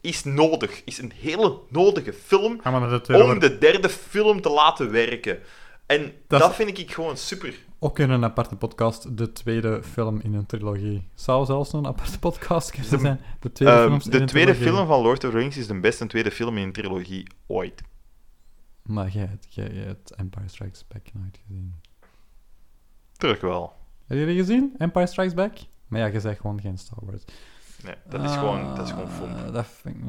is 0.00 0.24
nodig, 0.24 0.82
is 0.84 0.98
een 0.98 1.12
hele 1.14 1.58
nodige 1.68 2.12
film 2.12 2.60
tweede 3.02 3.24
om 3.24 3.38
de 3.38 3.58
derde 3.58 3.88
film 3.88 4.40
te 4.40 4.48
laten 4.50 4.90
werken. 4.90 5.38
En 5.86 6.12
Dat 6.26 6.54
vind 6.54 6.78
ik 6.78 6.92
gewoon 6.92 7.16
super. 7.16 7.54
Ook 7.78 7.98
in 7.98 8.10
een 8.10 8.24
aparte 8.24 8.56
podcast, 8.56 9.16
de 9.16 9.32
tweede 9.32 9.82
film 9.82 10.20
in 10.20 10.34
een 10.34 10.46
trilogie. 10.46 11.08
Zou 11.14 11.44
zelfs 11.46 11.72
een 11.72 11.86
aparte 11.86 12.18
podcast 12.18 12.70
kunnen 12.70 12.90
De- 12.90 12.98
zijn. 12.98 13.20
De 13.40 13.52
tweede, 13.52 13.74
Ehm, 13.74 13.86
films 13.86 14.04
de 14.04 14.24
tweede 14.24 14.54
film 14.54 14.86
van 14.86 15.02
Lord 15.02 15.24
of 15.24 15.30
the 15.30 15.36
Rings 15.38 15.56
is 15.56 15.66
de 15.66 15.80
beste 15.80 16.06
tweede 16.06 16.30
film 16.30 16.56
in 16.56 16.62
een 16.62 16.72
trilogie 16.72 17.26
ooit. 17.46 17.82
Maar 18.82 19.08
jij 19.08 19.24
hebt, 19.24 19.46
jij 19.54 19.68
hebt 19.72 20.10
Empire 20.14 20.48
Strikes 20.48 20.84
Back 20.88 21.02
nooit 21.12 21.38
gezien. 21.46 21.74
Terug 23.16 23.40
wel. 23.40 23.72
Heb 24.06 24.18
je 24.18 24.26
die 24.26 24.36
gezien? 24.36 24.74
Empire 24.78 25.06
Strikes 25.06 25.34
Back? 25.34 25.52
Maar 25.88 26.00
ja, 26.00 26.06
je 26.06 26.20
zegt 26.20 26.40
gewoon 26.40 26.60
geen 26.60 26.78
Star 26.78 26.98
Wars. 27.02 27.22
Nee, 27.84 27.94
dat 28.08 28.22
is 28.22 28.32
gewoon, 28.36 28.74
dat 28.76 28.84
is 28.86 28.90
gewoon 28.90 29.06
Ah, 29.06 29.12
fomp. 29.12 29.52
Dat 29.52 29.66
vind 29.82 29.96
ik... 29.96 30.02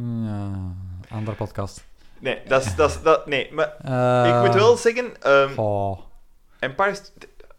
Andere 1.09 1.37
podcast. 1.37 1.85
Nee, 2.19 2.39
dat 2.47 2.65
is, 2.65 2.75
dat 2.75 2.89
is, 2.89 3.01
dat, 3.01 3.25
nee, 3.27 3.53
maar 3.53 3.75
Eh, 3.81 4.35
ik 4.37 4.45
moet 4.45 4.55
wel 4.55 4.77
zeggen, 4.77 5.21
ehm 5.21 5.59
Oh. 5.59 5.99
Empire... 6.59 6.97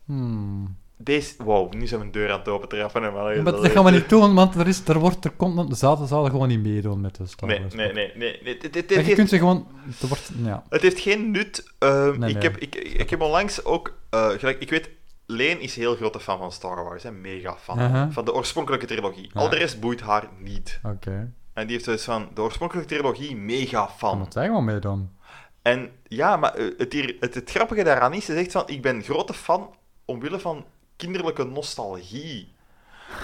Hmm. 0.04 0.76
Deze... 0.96 1.34
Wow, 1.44 1.74
nu 1.74 1.86
zijn 1.86 2.00
we 2.00 2.06
een 2.06 2.12
deur 2.12 2.30
aan 2.30 2.38
het 2.60 2.72
hè, 2.72 3.00
Maar, 3.00 3.12
maar 3.42 3.52
dat 3.52 3.68
gaan 3.68 3.84
we 3.84 3.90
niet 3.90 4.08
doen, 4.08 4.34
want 4.34 4.54
er, 4.54 4.68
is, 4.68 4.88
er, 4.88 4.98
wordt, 4.98 5.24
er 5.24 5.30
komt... 5.30 5.68
De 5.68 5.74
zaten 5.74 6.06
zouden 6.06 6.30
gewoon 6.30 6.48
niet 6.48 6.62
meedoen 6.62 7.00
met 7.00 7.16
de 7.16 7.26
Star 7.26 7.48
Nee, 7.48 7.60
Wars. 7.60 7.74
nee, 7.74 7.92
nee, 7.92 8.12
nee. 8.16 8.38
nee. 8.42 8.58
Dit, 8.58 8.72
dit, 8.72 8.88
je 8.88 8.94
kunt 8.94 9.16
heeft, 9.16 9.28
ze 9.28 9.38
gewoon... 9.38 9.66
Er 10.00 10.08
wordt, 10.08 10.30
ja. 10.42 10.62
het 10.68 10.82
heeft 10.82 11.00
geen 11.00 11.30
nut. 11.30 11.72
Ehm, 11.78 12.18
Nee, 12.18 12.28
ik, 12.30 12.34
nee. 12.34 12.42
Heb, 12.42 12.56
ik, 12.56 12.74
ik 12.74 13.10
heb 13.10 13.20
onlangs 13.20 13.64
ook... 13.64 13.94
eh, 14.10 14.28
gelijk, 14.28 14.60
ik 14.60 14.70
weet... 14.70 14.90
Leen 15.30 15.60
is 15.60 15.76
heel 15.76 15.96
grote 15.96 16.20
fan 16.20 16.38
van 16.38 16.52
Star 16.52 16.84
Wars, 16.84 17.02
hè, 17.02 17.12
mega 17.12 17.56
fan. 17.56 17.78
Uh-huh. 17.80 18.06
Van 18.10 18.24
de 18.24 18.34
oorspronkelijke 18.34 18.86
trilogie. 18.86 19.30
Al 19.34 19.48
de 19.48 19.56
rest 19.56 19.80
boeit 19.80 20.00
haar 20.00 20.28
niet. 20.38 20.80
Oké. 20.82 21.32
En 21.52 21.62
die 21.64 21.72
heeft 21.72 21.84
zoiets 21.84 22.04
van, 22.04 22.28
de 22.34 22.40
oorspronkelijke 22.40 22.94
trilogie, 22.94 23.36
mega 23.36 23.78
Dan 23.86 23.96
fan. 23.96 24.18
moet 24.18 24.32
zij 24.32 24.46
gewoon 24.46 24.64
meedoen. 24.64 25.16
En 25.62 25.90
ja, 26.02 26.36
maar 26.36 26.54
eh, 26.54 26.78
het, 26.78 26.92
hier, 26.92 27.16
het, 27.20 27.34
het 27.34 27.50
grappige 27.50 27.82
daaraan 27.84 28.12
is, 28.14 28.24
ze 28.24 28.32
zegt 28.32 28.52
van, 28.52 28.62
ik 28.66 28.82
ben 28.82 29.02
grote 29.02 29.34
fan 29.34 29.74
omwille 30.04 30.38
van 30.40 30.64
kinderlijke 30.96 31.44
nostalgie. 31.44 32.54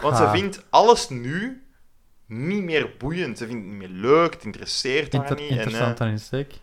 Want 0.03 0.17
ze 0.17 0.29
vindt 0.31 0.65
alles 0.71 1.09
nu 1.09 1.63
niet 2.27 2.63
meer 2.63 2.91
boeiend. 2.99 3.39
Ze 3.39 3.47
vindt 3.47 3.63
het 3.63 3.71
niet 3.71 3.81
meer 3.91 4.01
leuk, 4.01 4.33
het 4.35 4.45
interesseert 4.45 5.13
haar 5.13 5.23
niet. 5.23 5.31
En, 5.31 5.39
eh, 5.39 5.51
interessant 5.51 6.01
aan 6.01 6.09
insteek. 6.09 6.55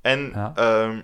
en 0.00 0.30
Ja. 0.34 0.52
ehm, 0.54 1.00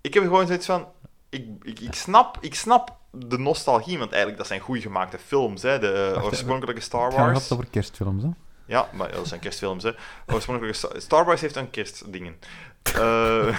ik 0.00 0.14
heb 0.14 0.22
gewoon 0.22 0.46
zoiets 0.46 0.66
van, 0.66 0.86
ik, 1.34 1.46
ik, 1.62 1.80
ik, 1.80 1.94
snap, 1.94 2.38
ik 2.40 2.54
snap 2.54 2.96
de 3.10 3.38
nostalgie, 3.38 3.98
want 3.98 4.08
eigenlijk 4.10 4.38
dat 4.38 4.46
zijn 4.46 4.60
goed 4.60 4.78
gemaakte 4.78 5.18
films, 5.18 5.62
hè, 5.62 5.78
de 5.78 6.10
Wacht, 6.14 6.26
oorspronkelijke 6.26 6.80
Star 6.80 7.04
Het 7.04 7.14
gaat 7.14 7.26
Wars. 7.32 7.52
over 7.52 7.66
kerstfilms, 7.70 8.22
hè? 8.22 8.28
Ja, 8.66 8.88
maar 8.92 9.12
dat 9.12 9.28
zijn 9.28 9.40
kerstfilms, 9.40 9.82
hè. 9.82 9.90
Oorspronkelijke 10.26 10.78
Star, 10.78 10.92
Star 11.00 11.24
Wars 11.24 11.40
heeft 11.40 11.56
een 11.56 11.70
kerstdingen. 11.70 12.36
Eh 12.82 13.58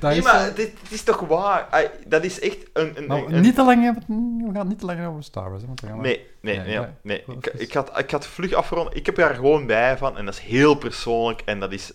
Dat 0.00 0.10
nee, 0.12 0.18
is, 0.18 0.24
maar 0.24 0.48
eh, 0.48 0.54
dit, 0.54 0.56
dit 0.82 0.90
is 0.92 1.02
toch 1.02 1.20
waar? 1.20 1.90
Dat 2.06 2.24
is 2.24 2.40
echt 2.40 2.58
een... 2.72 2.92
een, 2.98 3.06
nou, 3.06 3.32
een- 3.32 3.42
niet 3.42 3.54
te 3.54 3.62
lang 3.62 3.82
hebben, 3.82 4.02
we 4.46 4.50
gaan 4.54 4.68
niet 4.68 4.78
te 4.78 4.84
lang 4.86 5.06
over 5.06 5.22
Star 5.22 5.48
Wars, 5.50 5.60
hè, 5.60 5.66
want 5.66 5.80
dan 5.80 5.90
gaan. 5.90 6.00
Nee, 6.00 6.26
nee, 6.40 6.56
Nee, 6.58 6.66
nee. 6.66 6.78
nee. 6.78 6.88
nee. 7.02 7.22
Goed, 7.24 7.46
Ik, 7.46 7.52
dus- 7.52 7.60
ik, 7.60 7.72
had, 7.72 7.98
ik 7.98 8.10
had 8.10 8.26
vlug 8.26 8.52
afgerond. 8.52 8.96
Ik 8.96 9.06
heb 9.06 9.14
daar 9.16 9.34
gewoon 9.34 9.66
bij 9.66 9.96
van, 9.98 10.16
en 10.18 10.24
dat 10.24 10.34
is 10.34 10.40
heel 10.40 10.74
persoonlijk, 10.74 11.40
en 11.44 11.60
dat 11.60 11.72
is 11.72 11.92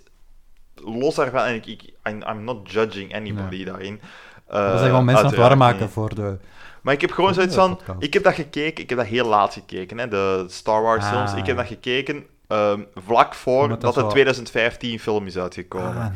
los 0.84 1.15
daarvan, 1.15 1.43
en 1.43 1.53
ik, 1.56 1.65
ik, 1.65 1.81
I'm, 2.10 2.23
I'm 2.30 2.43
not 2.43 2.72
judging 2.72 3.15
anybody 3.15 3.64
daarin. 3.64 4.01
dat 4.47 4.77
zijn 4.80 4.89
gewoon 4.89 5.06
mensen 5.06 5.26
aan 5.26 5.31
het 5.31 5.39
warm 5.39 5.57
maken 5.57 5.89
voor 5.89 6.15
de... 6.15 6.38
Maar 6.81 6.93
ik 6.93 7.01
heb 7.01 7.11
gewoon 7.11 7.34
zoiets 7.34 7.56
van, 7.56 7.80
ik 7.99 8.14
heb 8.14 8.23
dat 8.23 8.34
gekeken, 8.34 8.84
ik 8.84 8.89
heb 8.89 8.97
dat 8.97 9.07
heel 9.07 9.27
laat 9.27 9.53
gekeken, 9.53 9.97
hè, 9.97 10.07
de 10.07 10.45
Star 10.47 10.81
Wars 10.81 11.03
Ah. 11.06 11.11
films. 11.11 11.34
Ik 11.34 11.45
heb 11.45 11.57
dat 11.57 11.68
gekeken 11.68 12.23
ehm, 12.47 12.80
vlak 12.95 13.34
voor 13.35 13.68
dat 13.69 13.81
dat 13.81 13.93
de 13.93 13.99
zo- 13.99 14.07
2015 14.07 14.99
film 14.99 15.26
is 15.26 15.38
uitgekomen. 15.38 15.95
Ah, 15.95 16.07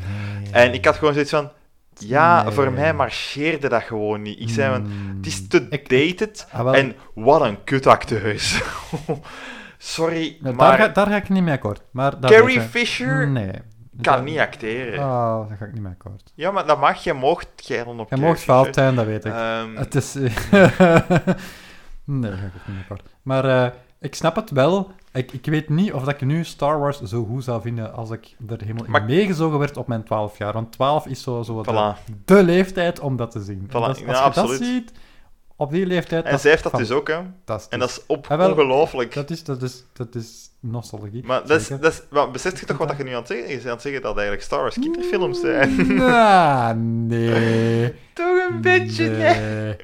nee. 0.44 0.52
En 0.52 0.74
ik 0.74 0.86
had 0.86 0.96
gewoon 0.96 1.14
zoiets 1.14 1.32
van, 1.32 1.52
ja, 1.98 2.44
Nee. 2.44 2.52
voor 2.54 2.72
mij 2.72 2.94
marcheerde 2.94 3.70
dat 3.70 3.84
gewoon 3.84 4.22
niet. 4.22 4.40
Ik 4.40 4.50
zei 4.50 4.74
van, 4.74 4.82
Hmm. 4.86 5.16
het 5.18 5.26
is 5.26 5.48
te 5.48 5.68
Ik- 5.70 5.90
dated 5.90 6.48
Ah, 6.52 6.78
en 6.78 6.96
wat 7.14 7.42
een 7.42 7.64
kutacteus. 7.64 8.62
Sorry, 9.78 10.38
daar, 10.42 10.56
maar 10.56 10.78
ga, 10.78 10.88
daar 10.88 11.08
ga 11.08 11.16
ik 11.16 11.30
niet 11.30 11.44
mee 11.44 11.54
akkoord. 11.54 11.82
Maar 11.92 12.20
Carrie 12.20 12.62
Fisher 12.62 13.28
Nee. 13.28 13.52
Kan 14.02 14.24
niet 14.24 14.38
acteren. 14.40 15.00
Ah, 15.00 15.48
daar 15.48 15.58
ga 15.58 15.66
ik 15.66 15.74
niet 15.74 15.82
mee 15.82 15.92
akkoord. 15.92 16.32
Ja, 16.36 16.52
maar 16.52 16.66
dat 16.68 16.80
mag 16.80 17.04
je, 17.04 17.14
mocht 17.14 17.68
dan 17.68 18.00
op 18.00 18.10
Carrie 18.10 18.26
mocht 18.26 18.40
fout 18.42 18.74
zijn, 18.76 18.96
dat 18.96 19.06
weet 19.06 19.26
ik. 19.26 19.34
Ehm, 19.34 19.76
Het 19.76 19.96
is... 19.96 20.14
nee, 20.14 20.30
daar 22.32 22.38
ga 22.38 22.46
ik 22.46 22.52
ook 22.56 22.68
niet 22.68 22.76
mee 22.76 22.82
akkoord. 22.82 23.02
Maar 23.22 23.46
eh, 23.66 23.72
ik 24.00 24.16
snap 24.16 24.36
het 24.36 24.50
wel. 24.52 24.92
Ik, 25.14 25.32
ik 25.32 25.46
weet 25.46 25.70
niet 25.70 25.94
of 25.94 26.04
dat 26.04 26.14
ik 26.14 26.22
nu 26.22 26.44
Star 26.44 26.80
Wars 26.80 27.02
zo 27.02 27.26
goed 27.26 27.44
zou 27.44 27.62
vinden 27.62 27.94
als 27.94 28.10
ik 28.10 28.36
er 28.48 28.62
helemaal 28.62 28.86
Maar- 28.88 29.00
in 29.02 29.06
meegezogen 29.08 29.60
werd 29.60 29.78
op 29.78 29.88
mijn 29.88 30.04
12 30.04 30.38
jaar. 30.38 30.54
Want 30.54 30.72
12 30.72 31.06
is 31.08 31.22
zo, 31.24 31.42
zo 31.44 31.62
de, 31.64 31.72
Voilà. 31.72 32.14
de 32.26 32.44
leeftijd 32.44 33.00
om 33.00 33.16
dat 33.16 33.32
te 33.32 33.44
zien. 33.44 33.60
En 33.60 33.68
Voilà, 33.68 33.72
ja, 34.06 34.20
als 34.22 34.36
je 34.36 34.42
dat 34.42 34.50
ziet, 34.52 34.92
op 35.56 35.72
die 35.72 35.86
leeftijd... 35.86 36.26
en 36.26 36.40
zij 36.40 36.52
heeft 36.52 36.64
dat 36.64 36.76
dus 36.76 36.88
van- 36.88 36.98
ook, 36.98 37.08
hè. 37.08 37.16
En 37.70 37.80
dat 37.80 37.90
is 37.90 38.06
op 38.08 38.28
Ah, 38.28 38.50
ongelooflijk. 38.50 39.14
Dat 39.14 39.30
is, 39.30 39.44
dat 39.44 39.62
is, 39.62 39.84
dat 39.94 40.16
is 40.16 40.50
nostalgie. 40.72 41.24
Maar, 41.26 41.48
dat 41.48 41.60
is, 41.62 41.68
dat 41.68 41.86
is, 41.86 42.02
maar 42.10 42.32
besef 42.32 42.60
je 42.60 42.66
toch 42.66 42.78
wat 42.78 42.88
dat 42.88 42.98
je 42.98 43.04
nu 43.04 43.10
aan 43.10 43.16
het 43.16 43.28
zeggen 43.28 43.46
is? 43.48 43.52
Je 43.52 43.58
bent 43.58 43.68
aan 43.68 43.74
het 43.74 43.82
zeggen 43.82 44.02
dat 44.02 44.14
eigenlijk 44.18 44.46
Star 44.46 44.60
Wars 44.62 44.80
kinderfilms 44.80 45.40
zijn. 45.40 46.02
Ah, 46.02 46.72
nee. 46.76 47.94
toch 48.14 48.50
een 48.50 48.62
beetje, 48.62 49.10
nee. 49.10 49.40
nee. 49.40 49.76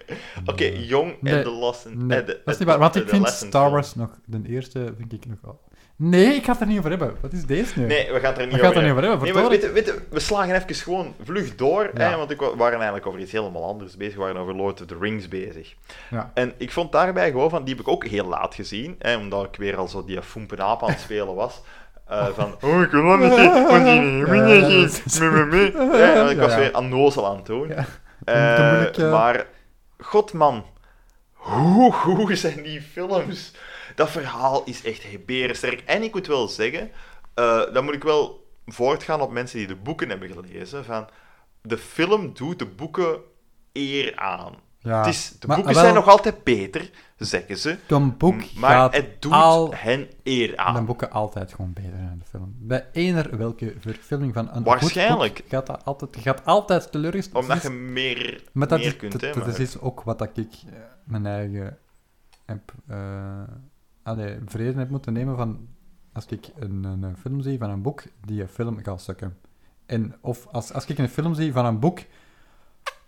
Oké, 0.46 0.64
Young 0.66 1.16
Nee. 1.22 1.36
and 1.36 1.44
the 1.44 1.52
Lost... 1.52 1.86
and- 1.86 1.96
Nee, 2.08 2.20
eh, 2.20 2.26
de- 2.26 2.42
dat 2.46 2.54
is 2.54 2.60
niet 2.60 2.68
waar. 2.68 2.80
Want 2.80 2.94
de- 2.94 3.02
ik 3.02 3.10
vind 3.10 3.28
Star. 3.28 3.72
Wars 3.72 3.96
nog... 3.96 4.10
De 4.26 4.42
eerste 4.48 4.94
vind 4.98 5.14
ik 5.14 5.26
nog 5.26 5.38
wel... 5.42 5.60
Nee, 6.02 6.34
ik 6.36 6.44
ga 6.46 6.52
het 6.52 6.62
er 6.62 6.68
niet 6.68 6.78
over 6.78 6.90
hebben. 6.90 7.16
Wat 7.22 7.34
is 7.34 7.46
deze 7.46 7.80
nu? 7.80 7.86
Nee, 7.86 8.12
we 8.12 8.20
gaan 8.20 8.30
het 8.32 8.38
er 8.42 8.48
niet 8.48 8.56
We 8.60 8.66
het 8.66 8.76
er 8.76 8.82
over 8.82 8.82
niet 8.82 8.92
over 8.92 9.04
hebben, 9.04 9.24
Nee, 9.34 9.34
maar 9.34 9.50
weet, 9.50 9.72
weet, 9.72 9.94
we 10.10 10.20
slagen 10.20 10.56
even 10.56 10.76
gewoon 10.76 11.16
vlug 11.24 11.56
door, 11.56 11.90
Ja. 11.94 12.10
hè, 12.10 12.18
want 12.18 12.32
ik 12.32 12.40
wa- 12.40 12.56
waren 12.56 12.74
eigenlijk 12.76 13.06
over 13.06 13.20
iets 13.20 13.32
helemaal 13.32 13.64
anders 13.68 13.98
bezig. 13.98 14.14
We 14.16 14.20
waren 14.22 14.38
over 14.38 14.56
Lord 14.56 14.82
of 14.82 14.88
the 14.88 14.98
Rings 15.00 15.28
bezig. 15.28 15.74
Ja. 16.10 16.32
En 16.34 16.54
ik 16.58 16.72
vond 16.72 16.92
daarbij 16.92 17.32
gewoon 17.32 17.50
van, 17.50 17.64
die 17.64 17.74
heb 17.76 17.84
ik 17.84 17.90
ook 17.92 18.06
heel 18.06 18.26
laat 18.26 18.56
gezien, 18.56 18.96
hè, 19.00 19.18
omdat 19.18 19.46
ik 19.46 19.56
weer 19.56 19.78
al 19.78 19.88
zo 19.88 20.06
die 20.06 20.22
foempenaap 20.22 20.84
aan 20.84 20.90
het 20.90 21.00
spelen 21.00 21.36
was. 21.36 21.62
Eh, 22.08 22.28
van, 22.28 22.56
oh, 22.64 22.82
ik 22.82 22.92
wil 22.92 23.08
dat 23.08 23.20
niet 23.20 23.34
zien, 23.34 23.52
want 23.68 23.86
die 23.86 24.26
en 26.22 26.30
ik 26.30 26.38
was 26.38 26.56
weer 26.56 26.72
annozel 26.72 27.28
aan 27.28 27.36
het 27.36 27.46
doen. 27.46 27.72
Eh, 28.26 28.98
Maar, 29.12 29.46
god 30.00 30.34
man, 30.34 30.66
hoe 31.34 31.94
goed 31.94 32.38
zijn 32.38 32.64
die 32.64 32.82
films? 32.82 33.52
Dat 34.00 34.10
verhaal 34.10 34.64
is 34.66 34.84
echt 34.84 35.26
berensterk. 35.26 35.82
En 35.86 36.04
ik 36.04 36.14
moet 36.14 36.28
wel 36.28 36.48
zeggen, 36.48 36.92
eh 37.34 37.74
dat 37.74 37.84
moet 37.84 37.94
ik 37.94 38.04
wel 38.04 38.48
voortgaan 38.66 39.22
op 39.22 39.32
mensen 39.32 39.58
die 39.58 39.68
de 39.68 39.76
boeken 39.76 40.10
hebben 40.10 40.30
gelezen. 40.30 40.86
Van, 40.86 41.08
de 41.62 41.78
film 41.78 42.34
doet 42.34 42.60
de 42.60 42.66
boeken 42.66 43.20
eer 43.74 44.16
aan. 44.16 44.54
Ja. 44.80 44.98
Het 44.98 45.08
is, 45.08 45.30
de 45.40 45.48
Maar, 45.48 45.56
boeken 45.56 45.74
wel, 45.74 45.84
zijn 45.84 45.96
nog 45.96 46.08
altijd 46.08 46.44
beter, 46.44 46.90
zeggen 47.18 47.58
ze. 47.58 47.78
Een 47.88 48.18
boek 48.18 48.54
maar 48.54 48.72
gaat 48.72 48.96
het 48.96 49.22
doet 49.22 49.32
al... 49.32 49.74
hen 49.76 50.10
eer 50.24 50.58
aan. 50.58 50.74
De 50.74 50.82
boeken 50.82 51.12
altijd 51.12 51.54
gewoon 51.54 51.74
beter 51.74 51.92
dan 51.92 52.20
de 52.20 52.26
film. 52.26 52.56
Bij 52.58 52.88
eender 52.92 53.38
welke 53.38 53.76
verfilming 53.80 54.34
van 54.34 54.50
een 54.54 54.64
Waarschijnlijk. 54.64 55.36
goed 55.36 55.42
boek 55.42 55.50
gaat 55.50 55.68
dat 55.68 55.86
altijd, 55.86 56.18
gaat 56.20 56.46
altijd 56.46 56.92
teleurgesteld. 56.92 57.44
Omdat 57.44 57.62
Het 57.62 57.64
je 57.64 57.70
meer, 57.70 58.44
maar 58.52 58.68
dat 58.68 58.80
meer 58.80 58.88
is, 58.88 58.96
kunt, 58.96 59.20
dat, 59.20 59.34
dat 59.34 59.60
is 59.60 59.80
ook 59.80 60.02
wat 60.02 60.20
dat 60.20 60.38
ik 60.38 60.52
eh, 60.66 60.80
mijn 61.04 61.26
eigen 61.26 61.78
heb, 62.46 62.74
eh 62.88 62.98
allee, 64.10 64.38
vrede 64.46 64.80
heb 64.80 64.90
moeten 64.90 65.14
nemen 65.14 65.36
van 65.36 65.68
als 66.14 66.26
ik 66.26 66.50
een, 66.60 66.84
een, 66.84 67.18
film 67.18 67.42
zie 67.42 67.58
van 67.58 67.70
een 67.70 67.82
boek, 67.82 68.04
die 68.26 68.42
een 68.42 68.48
film 68.48 68.84
gaat 68.84 69.02
sukken. 69.02 69.38
En 69.86 70.16
of 70.22 70.48
als, 70.52 70.74
als 70.74 70.86
ik 70.86 70.98
een 70.98 71.10
film 71.10 71.34
zie 71.34 71.52
van 71.52 71.66
een 71.66 71.80
boek, 71.80 72.00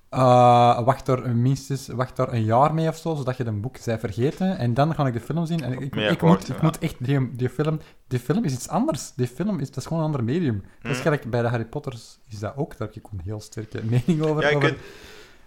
eh, 0.09 0.83
wacht 0.83 1.07
er 1.07 1.35
minstens 1.35 1.87
wacht 1.87 2.17
er 2.17 2.33
een 2.33 2.43
jaar 2.43 2.73
mee 2.73 2.87
of 2.87 2.97
zo, 2.97 3.15
zodat 3.15 3.37
je 3.37 3.45
een 3.45 3.61
boek 3.61 3.77
zij 3.77 3.99
vergeten. 3.99 4.57
En 4.57 4.73
dan 4.73 4.95
ga 4.95 5.07
ik 5.07 5.13
de 5.13 5.19
film 5.19 5.45
zien. 5.45 5.63
En 5.63 5.71
ik, 5.71 5.95
ik, 5.95 6.09
akkoord, 6.09 6.39
moet, 6.39 6.49
ik 6.49 6.55
ja. 6.55 6.61
moet 6.61 6.79
echt 6.79 7.05
die, 7.05 7.35
die 7.35 7.49
film. 7.49 7.79
Die 8.07 8.19
film 8.19 8.43
is 8.43 8.53
iets 8.53 8.67
anders. 8.67 9.13
Die 9.15 9.27
film 9.27 9.59
is, 9.59 9.67
dat 9.67 9.77
is 9.77 9.85
gewoon 9.85 9.99
een 9.99 10.05
ander 10.05 10.23
medium. 10.23 10.63
Dat 10.81 10.91
is 10.91 10.97
Hm. 10.97 11.03
gelijk 11.03 11.29
bij 11.29 11.41
de 11.41 11.47
Harry 11.47 11.65
Potters 11.65 12.19
is 12.27 12.39
dat 12.39 12.55
ook. 12.55 12.77
Daar 12.77 12.87
heb 12.87 12.97
ik 12.97 13.11
een 13.11 13.21
heel 13.23 13.39
sterke 13.39 13.83
mening 14.05 14.21
over. 14.21 14.43
Ja, 14.43 14.49
ik, 14.49 14.55
over 14.55 14.77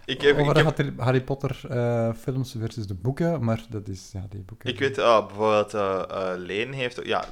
ik, 0.05 0.21
heb, 0.21 0.37
over 0.37 0.57
ik, 0.57 0.75
de 0.75 0.83
heb, 0.83 0.99
Harry- 0.99 1.23
Potter 1.23 1.59
eh, 1.69 2.13
films 2.13 2.55
versus 2.59 2.87
de 2.87 2.93
boeken, 2.93 3.43
maar 3.43 3.65
dat 3.69 3.87
is, 3.87 4.09
ja, 4.13 4.25
die 4.29 4.41
boeken. 4.41 4.69
ik 4.69 4.79
weet 4.79 4.97
eh, 4.97 5.27
bijvoorbeeld, 5.27 5.73
eh 5.73 6.03
eh, 6.09 6.37
Leen 6.37 6.73
heeft... 6.73 6.99
Ja, 7.03 7.25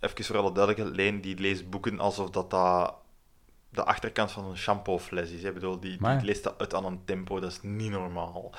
even 0.00 0.24
voor 0.24 0.36
alle 0.36 0.52
duidelijkheid. 0.52 0.96
Leen 0.96 1.20
die 1.20 1.38
leest 1.38 1.70
boeken 1.70 1.98
alsof 1.98 2.30
dat, 2.30 2.50
dat 2.50 2.94
de 3.70 3.84
achterkant 3.84 4.30
van 4.32 4.44
een 4.44 4.56
shampoofles 4.56 5.30
is. 5.30 5.42
Ik 5.42 5.54
bedoel, 5.54 5.80
die, 5.80 5.98
die 5.98 6.22
leest 6.22 6.42
dat 6.44 6.54
uit 6.58 6.74
aan 6.74 6.84
een 6.84 7.04
tempo, 7.04 7.40
dat 7.40 7.50
is 7.50 7.58
niet 7.62 7.90
normaal. 7.90 8.52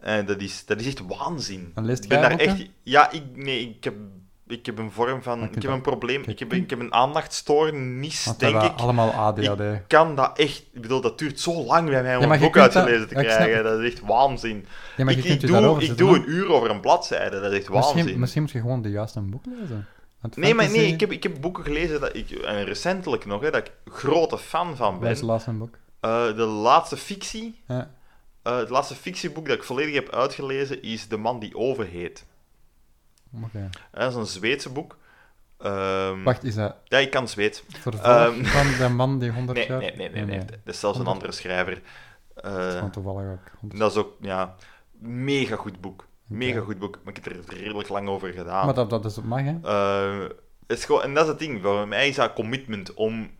En 0.00 0.26
dat 0.26 0.40
is, 0.40 0.66
dat 0.66 0.80
is 0.80 0.86
echt 0.86 1.06
waanzin. 1.06 1.70
Dan 1.74 1.84
leest 1.84 2.02
Ik 2.02 2.08
ben 2.08 2.20
daar 2.20 2.38
echt... 2.38 2.66
Ja, 2.82 3.10
ik, 3.10 3.22
nee, 3.36 3.68
ik 3.68 3.84
heb, 3.84 3.94
ik 4.48 4.66
heb 4.66 4.78
een 4.78 4.90
vorm 4.90 5.22
van... 5.22 5.42
Ik 5.42 5.54
heb 5.54 5.62
dat- 5.62 5.72
een 5.72 5.80
probleem. 5.80 6.22
Ik 6.26 6.38
heb, 6.38 6.52
ik 6.52 6.70
heb 6.70 6.80
een 6.80 6.92
aandachtstoornis, 6.94 8.24
Want 8.24 8.40
denk 8.40 8.62
ik. 8.62 8.72
allemaal 8.76 9.10
ADHD. 9.10 9.60
Ik 9.60 9.82
kan 9.86 10.16
dat 10.16 10.38
echt... 10.38 10.62
Ik 10.72 10.80
bedoel, 10.82 11.00
dat 11.00 11.18
duurt 11.18 11.40
zo 11.40 11.64
lang 11.64 11.88
bij 11.90 12.02
mij 12.02 12.16
om 12.16 12.22
Ja, 12.22 12.32
een 12.34 12.40
boek 12.40 12.54
dat- 12.54 12.62
uitgelezen 12.76 13.08
te 13.08 13.14
krijgen. 13.14 13.64
Dat 13.64 13.80
is 13.80 13.92
echt 13.92 14.00
waanzin. 14.00 14.66
ja, 14.96 15.04
maar 15.04 15.14
ik 15.14 15.40
doe, 15.40 15.80
ik 15.82 15.96
doe 15.96 16.16
een 16.16 16.24
uur 16.30 16.52
over 16.52 16.70
een 16.70 16.80
bladzijde. 16.80 17.40
Dat 17.40 17.52
is 17.52 17.58
echt 17.58 17.68
waanzin. 17.68 17.94
Misschien, 17.96 18.20
misschien 18.20 18.42
moet 18.42 18.50
je 18.50 18.60
gewoon 18.60 18.82
de 18.82 18.90
juiste 18.90 19.20
boek 19.20 19.44
lezen. 19.46 19.86
Want 20.20 20.36
Nee, 20.36 20.54
maar 20.54 20.70
nee, 20.70 20.86
ik 20.86 21.00
heb, 21.00 21.12
ik 21.12 21.22
heb 21.22 21.40
boeken 21.40 21.64
gelezen, 21.64 22.00
dat 22.00 22.14
ik, 22.16 22.30
en 22.30 22.64
recentelijk 22.64 23.26
nog, 23.26 23.40
hè, 23.42 23.50
dat 23.50 23.66
ik 23.66 23.72
grote 23.92 24.38
fan 24.38 24.76
van 24.76 24.94
is 24.94 25.00
ben. 25.00 25.14
de 25.14 25.24
laatste 25.24 25.50
een 25.50 25.58
boek. 25.58 25.74
Eh, 26.00 26.26
de 26.36 26.44
laatste 26.44 26.96
fictie, 26.96 27.60
Ja. 27.68 27.90
eh, 28.42 28.56
het 28.56 28.68
laatste 28.70 28.94
fictieboek 28.94 29.46
dat 29.46 29.56
ik 29.56 29.62
volledig 29.64 29.94
heb 29.94 30.10
uitgelezen, 30.14 30.82
is 30.82 31.08
De 31.08 31.16
Man 31.16 31.38
die 31.38 31.56
Overheet. 31.56 32.24
Dat 33.92 34.10
is 34.10 34.14
een 34.14 34.26
Zweedse 34.26 34.70
boek. 34.70 34.96
Ehm, 35.58 36.22
Wacht, 36.22 36.44
is 36.44 36.54
dat 36.54 36.76
Ja, 36.84 36.98
ik 36.98 37.10
kan 37.10 37.28
vervolg 37.28 38.04
Ehm, 38.04 38.44
van 38.44 38.66
de 38.78 38.94
man 38.94 39.18
die 39.18 39.30
100 39.30 39.58
Nee, 39.58 39.66
jaar... 39.68 39.78
nee, 39.78 39.96
nee, 39.96 40.10
nee, 40.10 40.24
nee. 40.24 40.38
Dat 40.38 40.74
is 40.74 40.80
zelfs 40.80 40.98
een 40.98 41.06
andere 41.06 41.32
schrijver. 41.32 41.80
Dat 42.34 42.44
is 42.44 42.64
Eh, 42.64 42.70
gewoon 42.72 42.90
toevallig 42.90 43.30
ook. 43.30 43.50
100 43.60 43.80
dat 43.80 43.90
is 43.90 43.96
ook, 43.96 44.12
ja, 44.20 44.54
mega 45.00 45.56
goed 45.56 45.80
boek. 45.80 46.06
Mega 46.26 46.60
goed 46.60 46.78
boek, 46.78 46.98
maar 47.04 47.14
ik 47.16 47.24
heb 47.24 47.32
er 47.32 47.56
redelijk 47.56 47.88
lang 47.88 48.08
over 48.08 48.32
gedaan. 48.32 48.64
Maar 48.64 48.74
dat, 48.74 48.90
dat 48.90 49.04
is, 49.04 49.20
mag, 49.20 49.40
hè. 49.42 49.58
Eh, 49.62 50.28
het 50.66 50.78
is 50.78 50.84
gewoon, 50.84 51.02
en 51.02 51.14
dat 51.14 51.22
is 51.24 51.30
het 51.30 51.38
ding, 51.38 51.62
voor 51.62 51.88
mij 51.88 52.08
is 52.08 52.16
dat 52.16 52.32
commitment 52.32 52.94
om 52.94 53.18
Maar 53.20 53.30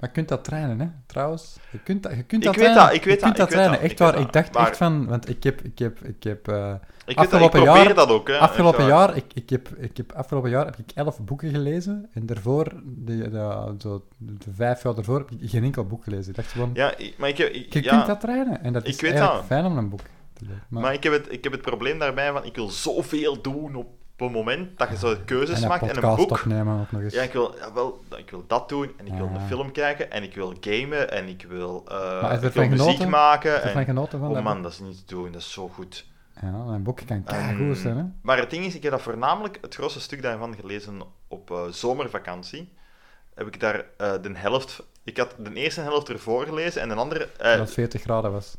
je 0.00 0.10
kunt 0.10 0.28
dat 0.28 0.44
trainen, 0.44 0.80
hè, 0.80 0.86
trouwens. 1.06 1.56
Je 1.70 1.78
kunt 1.78 2.02
dat, 2.02 2.12
je 2.12 2.22
kunt 2.22 2.42
Ik 2.44 2.46
dat 2.46 2.56
weet 2.56 2.64
trainen. 2.64 2.86
dat, 2.86 2.94
ik 2.94 3.04
weet 3.04 3.14
je 3.14 3.20
kunt 3.24 3.36
dat, 3.36 3.48
dat 3.48 3.50
ik 3.50 3.54
weet 3.54 3.64
trainen. 3.64 3.72
dat, 3.72 3.82
Echt 3.82 3.92
ik 3.92 3.98
weet 3.98 4.08
waar, 4.10 4.20
ik 4.26 4.32
dacht 4.32 4.52
Maar- 4.54 4.66
echt 4.68 4.76
van... 4.76 5.06
Want 5.06 5.28
ik 5.28 5.42
heb... 5.42 5.60
Ik 5.60 5.78
heb, 5.78 6.00
ik 6.00 6.22
heb 6.22 6.48
eh, 6.48 6.74
Ik, 7.06 7.18
Afgelopen 7.18 7.62
probeer 7.62 7.84
jaar- 7.84 7.94
dat 7.94 8.08
ook, 8.08 8.28
hè. 8.28 8.38
afgelopen 8.38 8.86
jaar... 8.86 9.16
Ik, 9.16 9.24
ik, 9.34 9.50
heb, 9.50 9.68
ik 9.68 9.96
heb, 9.96 10.12
afgelopen 10.12 10.50
jaar 10.50 10.64
heb 10.64 10.76
ik 10.78 10.90
elf 10.94 11.20
boeken 11.20 11.50
gelezen. 11.50 12.08
En 12.12 12.26
daarvoor, 12.26 12.64
de, 12.84 13.30
de, 13.30 14.00
de 14.18 14.50
vijf 14.54 14.82
jaar 14.82 14.94
daarvoor, 14.94 15.18
heb 15.18 15.30
ik 15.30 15.50
geen 15.50 15.64
enkel 15.64 15.84
boek 15.84 16.04
gelezen. 16.04 16.28
Ik 16.30 16.36
dacht 16.36 16.52
gewoon... 16.52 16.70
Ja, 16.74 16.94
maar 17.16 17.28
ik 17.28 17.38
heb... 17.38 17.48
ik- 17.48 17.72
je 17.72 17.82
ja, 17.82 17.90
kunt 17.94 18.06
dat 18.06 18.20
trainen. 18.20 18.62
En 18.62 18.72
dat 18.72 18.82
ik 18.82 18.88
is 18.88 19.00
weet 19.00 19.10
eigenlijk 19.10 19.38
dat. 19.38 19.46
fijn 19.48 19.64
om 19.64 19.78
een 19.78 19.88
boek 19.88 20.00
te 20.32 20.44
lezen. 20.44 20.62
Maar, 20.68 20.82
Maar 20.82 20.92
ik 20.92 21.02
heb, 21.02 21.12
het, 21.12 21.32
ik 21.32 21.44
heb 21.44 21.52
het 21.52 21.62
probleem 21.62 21.98
daarbij 21.98 22.32
van, 22.32 22.44
ik 22.44 22.56
wil 22.56 22.68
zoveel 22.70 23.42
doen 23.42 23.74
op 23.74 23.86
een 24.16 24.32
moment 24.32 24.78
dat 24.78 24.88
je 24.88 24.96
zo 24.96 25.16
keuzes 25.24 25.62
en 25.62 25.68
maakt 25.68 25.82
en 25.82 25.96
een 26.04 26.16
boek... 26.16 26.30
opnemen 26.30 26.80
ook 26.80 26.90
nog 26.92 27.02
eens. 27.02 27.14
Ja, 27.14 27.22
ik 27.22 27.32
wil, 27.32 27.54
ja, 27.58 27.72
wel, 27.72 28.00
ik 28.16 28.30
wil 28.30 28.44
dat 28.46 28.68
doen, 28.68 28.90
en 28.96 29.06
ik 29.06 29.14
wil 29.14 29.30
een 29.34 29.46
film 29.46 29.72
kijken, 29.72 30.10
en 30.10 30.22
ik 30.22 30.34
wil 30.34 30.54
gamen, 30.60 31.10
en 31.10 31.28
ik 31.28 31.46
wil, 31.48 31.84
je 31.88 32.40
ik 32.42 32.52
wil 32.52 32.68
muziek 32.68 32.78
genoten? 32.78 33.08
maken. 33.08 33.62
En, 33.62 33.84
genoten 33.84 34.18
van 34.18 34.28
oh 34.28 34.34
dat 34.34 34.42
man, 34.42 34.62
dat 34.62 34.72
is 34.72 34.78
niet 34.80 35.06
te 35.06 35.14
doen, 35.14 35.32
dat 35.32 35.40
is 35.40 35.52
zo 35.52 35.68
goed. 35.68 36.10
Ja, 36.42 36.48
een 36.48 36.82
boek 36.82 37.00
kan 37.06 37.56
goed 37.56 37.76
zijn, 37.76 37.96
hè. 37.96 38.04
Maar 38.22 38.38
het 38.38 38.50
ding 38.50 38.64
is, 38.64 38.74
ik 38.74 38.82
heb 38.82 38.92
dat 38.92 39.02
voornamelijk, 39.02 39.58
het 39.60 39.74
grootste 39.74 40.00
stuk 40.00 40.22
daarvan 40.22 40.54
gelezen 40.54 41.02
op 41.28 41.50
eh, 41.50 41.66
zomervakantie. 41.68 42.72
Heb 43.34 43.46
ik 43.46 43.60
daar 43.60 43.84
eh, 43.96 44.12
de 44.22 44.30
helft... 44.38 44.82
Ik 45.04 45.16
had 45.16 45.34
de 45.38 45.52
eerste 45.54 45.80
helft 45.80 46.08
ervoor 46.08 46.44
gelezen 46.46 46.82
en 46.82 46.88
de 46.88 46.94
andere... 46.94 47.24
eh, 47.24 47.50
Dat 47.50 47.58
het 47.58 47.72
40 47.72 48.02
graden 48.02 48.32
was. 48.32 48.56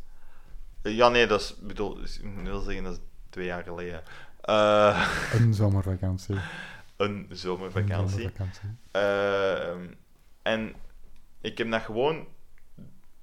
ja, 0.81 1.09
nee, 1.09 1.27
dat 1.27 1.41
is... 1.41 1.51
Ik 1.61 1.67
bedoel, 1.67 1.97
ik 2.01 2.21
wil 2.43 2.59
zeggen, 2.61 2.83
dat 2.83 2.93
is 2.93 2.99
twee 3.29 3.45
jaar 3.45 3.63
geleden. 3.63 4.01
Een 5.39 5.53
zomervakantie. 5.53 6.35
een 6.97 7.25
Een 7.29 7.35
zomervakantie. 7.37 8.17
zomervakantie. 8.17 8.69
Ehm, 8.91 9.93
en 10.41 10.73
ik 11.41 11.57
heb 11.57 11.71
dat 11.71 11.81
gewoon... 11.81 12.25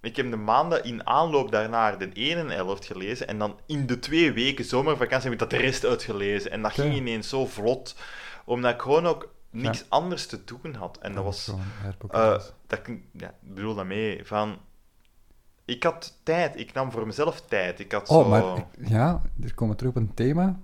Ik 0.03 0.17
heb 0.17 0.31
de 0.31 0.37
maanden 0.37 0.85
in 0.85 1.07
aanloop 1.07 1.51
daarna 1.51 1.97
de 1.97 2.13
ene 2.13 2.53
helft 2.53 2.85
gelezen 2.85 3.29
en 3.29 3.39
dan 3.39 3.59
in 3.67 3.87
de 3.87 3.99
twee 3.99 4.33
weken 4.33 4.65
zomervakantie 4.65 5.23
heb 5.31 5.33
ik 5.33 5.39
dat 5.39 5.51
de 5.51 5.57
rest 5.67 5.85
uitgelezen. 5.85 6.51
En 6.51 6.63
dat 6.63 6.73
ging 6.73 6.95
ineens 6.95 7.29
zo 7.29 7.47
vlot, 7.47 7.97
omdat 8.45 8.75
ik 8.75 8.81
gewoon 8.81 9.07
ook 9.07 9.33
niks 9.51 9.79
Ja. 9.79 9.85
anders 9.89 10.27
te 10.27 10.45
doen 10.45 10.75
had. 10.75 10.99
En 10.99 11.13
dat 11.15 11.25
was... 11.25 11.53
Eh, 12.11 12.39
dat, 12.67 12.79
ik 12.87 13.01
ja, 13.13 13.35
bedoel 13.41 13.75
daarmee 13.75 14.25
van... 14.27 14.59
Ik 15.65 15.83
had 15.83 16.19
tijd, 16.23 16.59
ik 16.59 16.73
nam 16.73 16.91
voor 16.93 17.07
mezelf 17.07 17.41
tijd. 17.41 17.81
Ik 17.81 17.93
had 17.93 18.09
Oh, 18.09 18.23
zo... 18.23 18.29
maar 18.29 18.57
ik- 18.57 18.89
ja, 18.89 19.23
er 19.43 19.55
komen 19.55 19.75
we 19.75 19.79
terug 19.81 19.95
op 19.97 20.03
een 20.03 20.15
thema. 20.15 20.61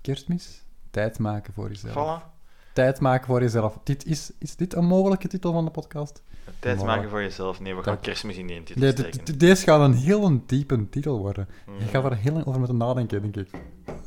Kerstmis. 0.00 0.62
Tijd 0.90 1.18
maken 1.18 1.52
voor 1.52 1.68
jezelf. 1.68 2.22
Voilà. 2.22 2.36
Tijd 2.72 3.00
maken 3.00 3.26
voor 3.26 3.40
jezelf. 3.40 3.78
Dit 3.84 4.04
is, 4.06 4.32
is 4.38 4.56
dit 4.56 4.74
een 4.74 4.84
mogelijke 4.86 5.28
titel 5.28 5.52
van 5.52 5.64
de 5.64 5.70
podcast? 5.70 6.22
Tijd 6.60 6.84
maken 6.84 7.08
voor 7.10 7.22
jezelf. 7.22 7.60
Nee, 7.60 7.74
we 7.74 7.82
gaan 7.82 8.00
kerstmis 8.00 8.36
in 8.36 8.50
één 8.50 8.64
titel 8.64 8.90
steken. 8.90 9.38
deze 9.38 9.62
gaat 9.64 9.80
een 9.80 9.94
heel 9.94 10.42
diepe 10.46 10.88
titel 10.88 11.18
worden. 11.18 11.48
Je 11.66 11.70
Mhm. 11.72 11.88
gaat 11.88 12.04
er 12.04 12.16
heel 12.16 12.32
lang 12.32 12.46
over 12.46 12.58
moeten 12.58 12.76
nadenken, 12.78 13.22
denk 13.22 13.36
ik. 13.36 13.60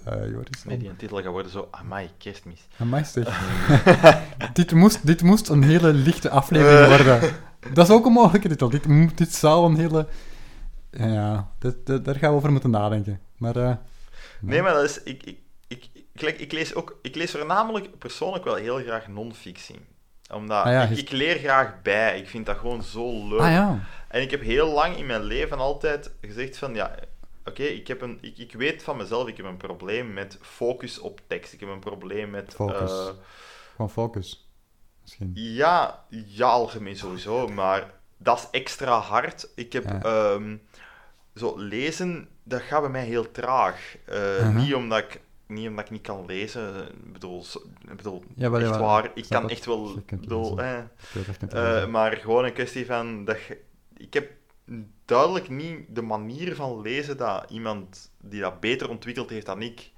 Eh 0.06 0.30
Joris. 0.30 0.64
Nee, 0.66 0.78
die 0.78 0.90
een 0.90 0.96
titel 0.96 1.18
gaat 1.18 1.32
worden 1.32 1.52
zo... 1.52 1.68
Amai, 1.72 2.10
kerstmis. 2.18 2.68
Amai, 2.78 3.04
zeg. 3.06 3.42
dit, 4.54 4.72
moest, 4.72 5.06
dit 5.06 5.22
moest 5.24 5.50
een 5.50 5.64
hele 5.64 5.94
lichte 5.94 6.30
aflevering 6.30 6.88
worden. 6.88 7.34
Dat 7.74 7.88
is 7.88 7.94
ook 7.94 8.06
een 8.06 8.12
mogelijke 8.12 8.48
titel. 8.50 8.70
Dit, 8.70 9.18
dit 9.18 9.34
zou 9.34 9.70
een 9.72 9.78
hele... 9.78 10.08
Ja, 10.92 11.52
daar 12.02 12.16
gaan 12.16 12.30
we 12.32 12.36
over 12.38 12.52
moeten 12.52 12.70
nadenken. 12.70 13.20
Maar... 13.38 13.56
eh, 13.56 13.76
Nee, 14.40 14.62
maar 14.62 14.74
dat 14.74 14.84
is... 14.84 15.04
Ik, 15.04 15.24
ik, 15.24 15.38
ik, 15.68 16.38
ik 16.40 16.52
lees 16.52 16.76
ook... 16.76 17.00
Ik 17.02 17.16
lees 17.16 17.32
voornamelijk 17.32 17.98
persoonlijk 17.98 18.44
wel 18.44 18.56
heel 18.56 18.78
graag 18.78 19.08
non-fictie. 19.08 19.76
Omdat 20.34 20.66
Ah 20.66 20.72
ja, 20.72 20.84
ik, 20.84 20.98
ik 20.98 21.10
leer 21.12 21.38
graag 21.38 21.82
bij. 21.82 22.20
Ik 22.20 22.28
vind 22.30 22.46
dat 22.46 22.58
gewoon 22.58 22.84
zo 22.84 23.28
leuk. 23.28 23.40
Ah 23.40 23.52
ja. 23.52 23.80
En 24.08 24.22
ik 24.22 24.32
heb 24.32 24.42
heel 24.42 24.72
lang 24.74 24.98
in 24.98 25.06
mijn 25.06 25.24
leven 25.24 25.58
altijd 25.58 26.12
gezegd 26.22 26.58
van... 26.58 26.74
Ja, 26.74 26.96
oké, 27.46 27.64
ik 27.64 27.88
heb 27.88 28.02
een... 28.02 28.18
Ik, 28.22 28.38
ik 28.38 28.54
weet 28.54 28.84
van 28.84 28.98
mezelf, 28.98 29.28
ik 29.28 29.38
heb 29.38 29.46
een 29.46 29.58
probleem 29.58 30.14
met 30.14 30.38
focus 30.42 31.00
op 31.00 31.22
tekst. 31.28 31.54
Ik 31.54 31.60
heb 31.60 31.70
een 31.70 31.80
probleem 31.80 32.30
met... 32.30 32.54
Focus. 32.56 32.92
eh, 32.92 33.08
Gewoon 33.76 33.90
focus. 33.92 34.50
Misschien. 35.02 35.32
Ja, 35.34 36.04
ja, 36.10 36.48
algemeen 36.48 36.96
sowieso, 36.98 37.48
maar 37.48 37.92
dat 38.18 38.38
is 38.40 38.48
extra 38.60 39.00
hard. 39.00 39.48
Ik 39.56 39.74
heb 39.74 39.84
Ja. 39.84 40.02
ehm, 40.02 40.56
zo 41.36 41.54
lezen, 41.58 42.30
dat 42.44 42.62
gaat 42.62 42.82
bij 42.82 42.90
mij 42.90 43.06
heel 43.06 43.32
traag. 43.32 43.96
Eh, 44.06 44.40
Mhm. 44.48 44.56
niet, 44.56 44.76
omdat 44.76 45.00
ik, 45.00 45.22
niet 45.52 45.68
omdat 45.68 45.86
ik 45.86 45.92
niet 45.92 46.02
kan 46.02 46.26
lezen. 46.26 46.88
Ik 46.88 47.14
bedoel, 47.14 47.44
ik 47.90 47.96
bedoel 47.96 48.24
Ja, 48.36 48.50
wel, 48.50 48.60
echt 48.60 48.78
waar, 48.80 49.12
ik 49.16 49.26
kan 49.30 49.50
echt 49.50 49.66
wel. 49.66 49.96
Bedoel, 50.22 50.60
eh, 51.54 51.88
maar 51.88 52.18
gewoon 52.18 52.46
een 52.46 52.54
kwestie 52.54 52.86
van 52.86 53.26
dat 53.26 53.42
je- 53.44 53.62
ik 53.98 54.14
heb 54.14 54.32
duidelijk 55.06 55.50
niet 55.50 55.80
de 55.90 56.02
manier 56.02 56.56
van 56.56 56.82
lezen 56.82 57.18
dat 57.18 57.46
iemand 57.50 58.12
die 58.22 58.42
dat 58.42 58.60
beter 58.60 58.90
ontwikkeld 58.90 59.30
heeft 59.30 59.46
dan 59.46 59.62
ik. 59.62 59.92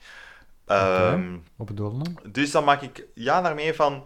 Ehm, 0.66 1.34
je 1.70 1.74
dan? 1.74 2.18
dus 2.32 2.52
dan 2.52 2.64
maak 2.64 2.82
ik 2.82 3.06
ja 3.14 3.42
daarmee 3.42 3.74
van. 3.74 4.06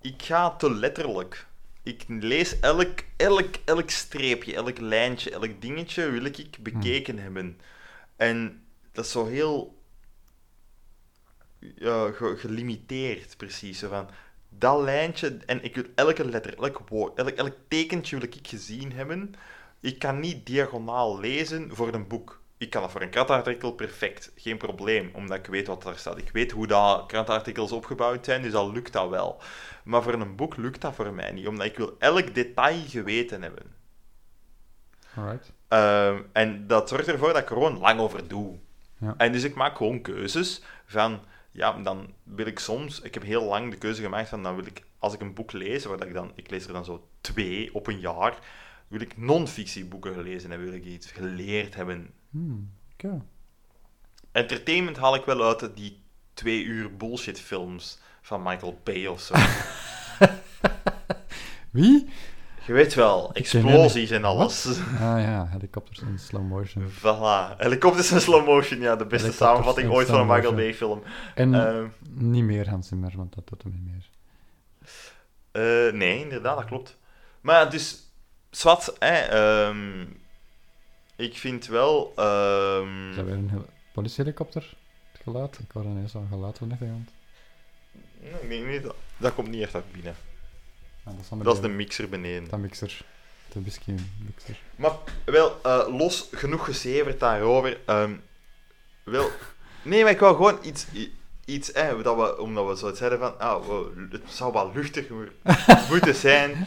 Ik 0.00 0.22
ga 0.22 0.50
te 0.56 0.70
letterlijk. 0.74 1.46
Ik 1.82 2.04
lees 2.08 2.60
elk, 2.60 2.98
elk, 3.16 3.54
elk 3.64 3.90
streepje, 3.90 4.54
elk 4.54 4.78
lijntje, 4.78 5.30
elk 5.30 5.60
dingetje 5.60 6.10
wil 6.10 6.24
ik 6.24 6.56
bekeken 6.60 7.18
hebben. 7.18 7.58
En 8.16 8.62
dat 8.92 9.04
is 9.04 9.10
zo 9.10 9.26
heel 9.26 9.82
ge- 12.14 12.34
gelimiteerd, 12.36 13.36
precies. 13.36 13.78
Zo 13.78 13.88
van, 13.88 14.08
dat 14.48 14.82
lijntje, 14.82 15.36
en 15.46 15.64
ik 15.64 15.74
wil 15.74 15.84
elke 15.94 16.24
letter, 16.24 16.58
elk 16.58 16.88
woord, 16.88 17.18
elk, 17.18 17.28
elk 17.28 17.54
tekentje 17.68 18.18
wil 18.18 18.28
ik 18.28 18.48
gezien 18.48 18.92
hebben. 18.92 19.34
Ik 19.80 19.98
kan 19.98 20.20
niet 20.20 20.46
diagonaal 20.46 21.20
lezen 21.20 21.74
voor 21.74 21.94
een 21.94 22.06
boek. 22.06 22.42
Ik 22.58 22.70
kan 22.70 22.82
dat 22.82 22.90
voor 22.90 23.02
een 23.02 23.10
krantartikel 23.10 23.72
perfect, 23.72 24.32
geen 24.36 24.56
probleem, 24.56 25.10
omdat 25.12 25.38
ik 25.38 25.46
weet 25.46 25.66
wat 25.66 25.82
daar 25.82 25.96
staat. 25.96 26.18
Ik 26.18 26.30
weet 26.32 26.50
hoe 26.52 26.66
dat 26.66 27.06
krantartikels 27.06 27.72
opgebouwd 27.72 28.24
zijn, 28.24 28.42
dus 28.42 28.52
dan 28.52 28.72
lukt 28.72 28.92
dat 28.92 29.08
wel. 29.08 29.42
Maar 29.84 30.02
voor 30.02 30.12
een 30.12 30.36
boek 30.36 30.56
lukt 30.56 30.80
dat 30.80 30.94
voor 30.94 31.12
mij 31.12 31.32
niet, 31.32 31.46
omdat 31.46 31.66
ik 31.66 31.76
wil 31.76 31.96
elk 31.98 32.34
detail 32.34 32.82
geweten 32.86 33.42
hebben. 33.42 33.74
Alright. 35.16 35.52
Ehm, 35.68 36.22
en 36.32 36.66
dat 36.66 36.88
zorgt 36.88 37.08
ervoor 37.08 37.32
dat 37.32 37.42
ik 37.42 37.48
er 37.48 37.54
gewoon 37.54 37.78
lang 37.78 38.00
over 38.00 38.28
doe. 38.28 38.58
Ja. 38.98 39.14
En 39.16 39.32
dus 39.32 39.42
ik 39.42 39.54
maak 39.54 39.76
gewoon 39.76 40.00
keuzes 40.02 40.62
van, 40.86 41.20
ja, 41.54 41.72
dan 41.82 42.14
wil 42.22 42.46
ik 42.46 42.58
soms, 42.58 43.00
ik 43.00 43.14
heb 43.14 43.22
heel 43.22 43.44
lang 43.44 43.70
de 43.70 43.76
keuze 43.76 44.02
gemaakt 44.02 44.28
van, 44.28 44.42
dan 44.42 44.54
wil 44.54 44.66
ik, 44.66 44.84
als 44.98 45.14
ik 45.14 45.20
een 45.20 45.34
boek 45.34 45.52
lees, 45.52 45.84
waar 45.84 46.06
ik 46.06 46.14
dan, 46.14 46.32
ik 46.34 46.50
lees 46.50 46.66
er 46.66 46.72
dan 46.72 46.84
zo 46.84 47.08
twee 47.20 47.74
op 47.74 47.86
een 47.86 48.00
jaar, 48.00 48.38
wil 48.88 49.00
ik 49.00 49.16
non-fictieboeken 49.16 50.14
gelezen 50.14 50.50
hebben, 50.50 50.68
wil 50.68 50.78
ik 50.78 50.84
iets 50.84 51.10
geleerd 51.10 51.74
hebben. 51.74 52.10
Hmm, 52.30 52.70
Oké. 52.92 53.24
Entertainment 54.32 54.96
haal 54.96 55.14
ik 55.14 55.24
wel 55.24 55.44
uit 55.44 55.76
die 55.76 56.02
twee 56.32 56.64
uur 56.64 56.96
bullshit 56.96 57.40
films 57.40 57.98
van 58.22 58.42
Michael 58.42 58.80
Bay 58.84 59.06
of 59.06 59.20
zo. 59.20 59.34
Wie? 61.70 62.08
Je 62.66 62.72
weet 62.72 62.94
wel, 62.94 63.32
explosies 63.32 64.10
en 64.10 64.24
alles. 64.24 64.66
Ah 64.92 65.20
ja, 65.20 65.46
helikopters 65.50 66.00
in 66.00 66.18
slow 66.18 66.48
motion. 66.48 66.90
Voilà. 66.90 67.56
Helikopters 67.56 68.10
in 68.12 68.20
slow 68.20 68.46
motion, 68.46 68.80
ja, 68.80 68.96
de 68.96 69.06
beste 69.06 69.32
samenvatting 69.32 69.86
in 69.86 69.92
ooit 69.92 70.06
van 70.08 70.20
een 70.20 70.26
Michael. 70.26 70.54
Bay 70.54 70.74
film. 70.74 71.02
En 71.34 71.54
Ehm, 71.54 71.86
niet 72.10 72.44
meer 72.44 72.68
Hans 72.68 72.88
Zimmer, 72.88 73.12
want 73.16 73.34
dat 73.34 73.48
doet 73.48 73.62
hem 73.62 73.72
niet 73.72 73.92
meer. 73.92 74.08
Eh, 75.52 75.92
nee, 75.92 76.20
inderdaad, 76.20 76.56
dat 76.56 76.64
klopt. 76.66 76.96
Maar 77.40 77.70
dus, 77.70 77.98
zwart, 78.50 78.92
hè, 78.98 79.14
ehm, 79.18 80.06
ik 81.16 81.36
vind 81.36 81.66
wel... 81.66 82.12
ehm, 82.16 83.10
Is 83.10 83.16
dat 83.16 83.24
weer 83.24 83.34
een 83.34 83.50
hel- 83.50 83.66
politiehelikopter? 83.92 84.74
Het 85.12 85.22
geluid? 85.22 85.58
Ik 85.58 85.70
hoorde 85.72 85.88
ineens 85.88 86.12
zo'n 86.12 86.28
geluid 86.30 86.58
van 86.58 86.68
de 86.68 86.74
achtergrond. 86.74 87.10
nee, 88.20 88.30
ik 88.42 88.48
denk 88.48 88.66
niet, 88.66 88.82
dat, 88.82 88.94
dat 89.16 89.34
komt 89.34 89.48
niet 89.48 89.62
echt 89.62 89.74
uit 89.74 89.92
binnen. 89.92 90.14
Dat 91.04 91.14
is, 91.20 91.28
dan 91.28 91.38
Dat 91.38 91.54
is 91.54 91.60
de 91.60 91.68
mixer 91.68 92.08
beneden. 92.08 92.48
Dat 92.50 92.58
mixer. 92.58 93.00
De 93.52 93.60
whisky 93.60 93.90
mixer. 94.24 94.56
Maar 94.76 94.92
wel, 95.24 95.56
eh, 95.62 95.80
los 95.98 96.28
genoeg 96.32 96.64
gezeverd 96.64 97.20
daarover. 97.20 97.78
ehm, 97.86 98.10
wel, 99.04 99.30
nee, 99.82 100.02
maar 100.02 100.12
ik 100.12 100.18
wou 100.20 100.36
gewoon 100.36 100.58
iets, 100.62 100.86
iets 101.44 101.70
hè, 101.72 102.02
dat 102.02 102.16
we, 102.16 102.38
omdat 102.38 102.66
we 102.68 102.76
zo 102.76 102.94
zeiden 102.94 103.18
van, 103.18 103.38
ah, 103.38 103.66
wow, 103.66 103.86
het 104.10 104.22
zou 104.28 104.52
wel 104.52 104.70
luchtig 104.74 105.08
mo- 105.08 105.52
moeten 105.90 106.14
zijn. 106.14 106.66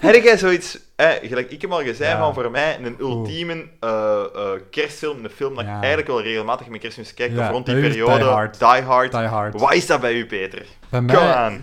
Heb 0.00 0.22
jij 0.22 0.38
zoiets, 0.38 0.78
hè, 0.96 1.18
gelijk 1.22 1.50
ik 1.50 1.60
heb 1.60 1.70
al 1.70 1.82
gezegd, 1.82 2.10
Ja. 2.12 2.18
van 2.18 2.34
voor 2.34 2.50
mij 2.50 2.78
een 2.82 2.96
ultieme 3.00 3.68
eh, 3.80 4.24
eh, 4.34 4.60
kerstfilm, 4.70 5.24
een 5.24 5.30
film 5.30 5.54
dat 5.54 5.64
Ja. 5.64 5.70
ik 5.70 5.78
eigenlijk 5.78 6.06
wel 6.08 6.22
regelmatig 6.22 6.68
met 6.68 6.80
kerstmis 6.80 7.14
kijk, 7.14 7.32
Ja, 7.32 7.44
of 7.46 7.50
rond 7.50 7.66
die 7.66 7.80
periode, 7.80 8.18
Die 8.18 8.24
Hard. 8.28 8.58
Die 8.58 8.68
Hard. 8.82 9.12
Die 9.12 9.20
Hard. 9.20 9.60
Wat 9.60 9.74
is 9.74 9.86
dat 9.86 10.00
bij 10.00 10.14
u, 10.14 10.26
Peter? 10.26 10.66
Bij 10.88 10.98
Kom 10.98 11.06
mij... 11.06 11.60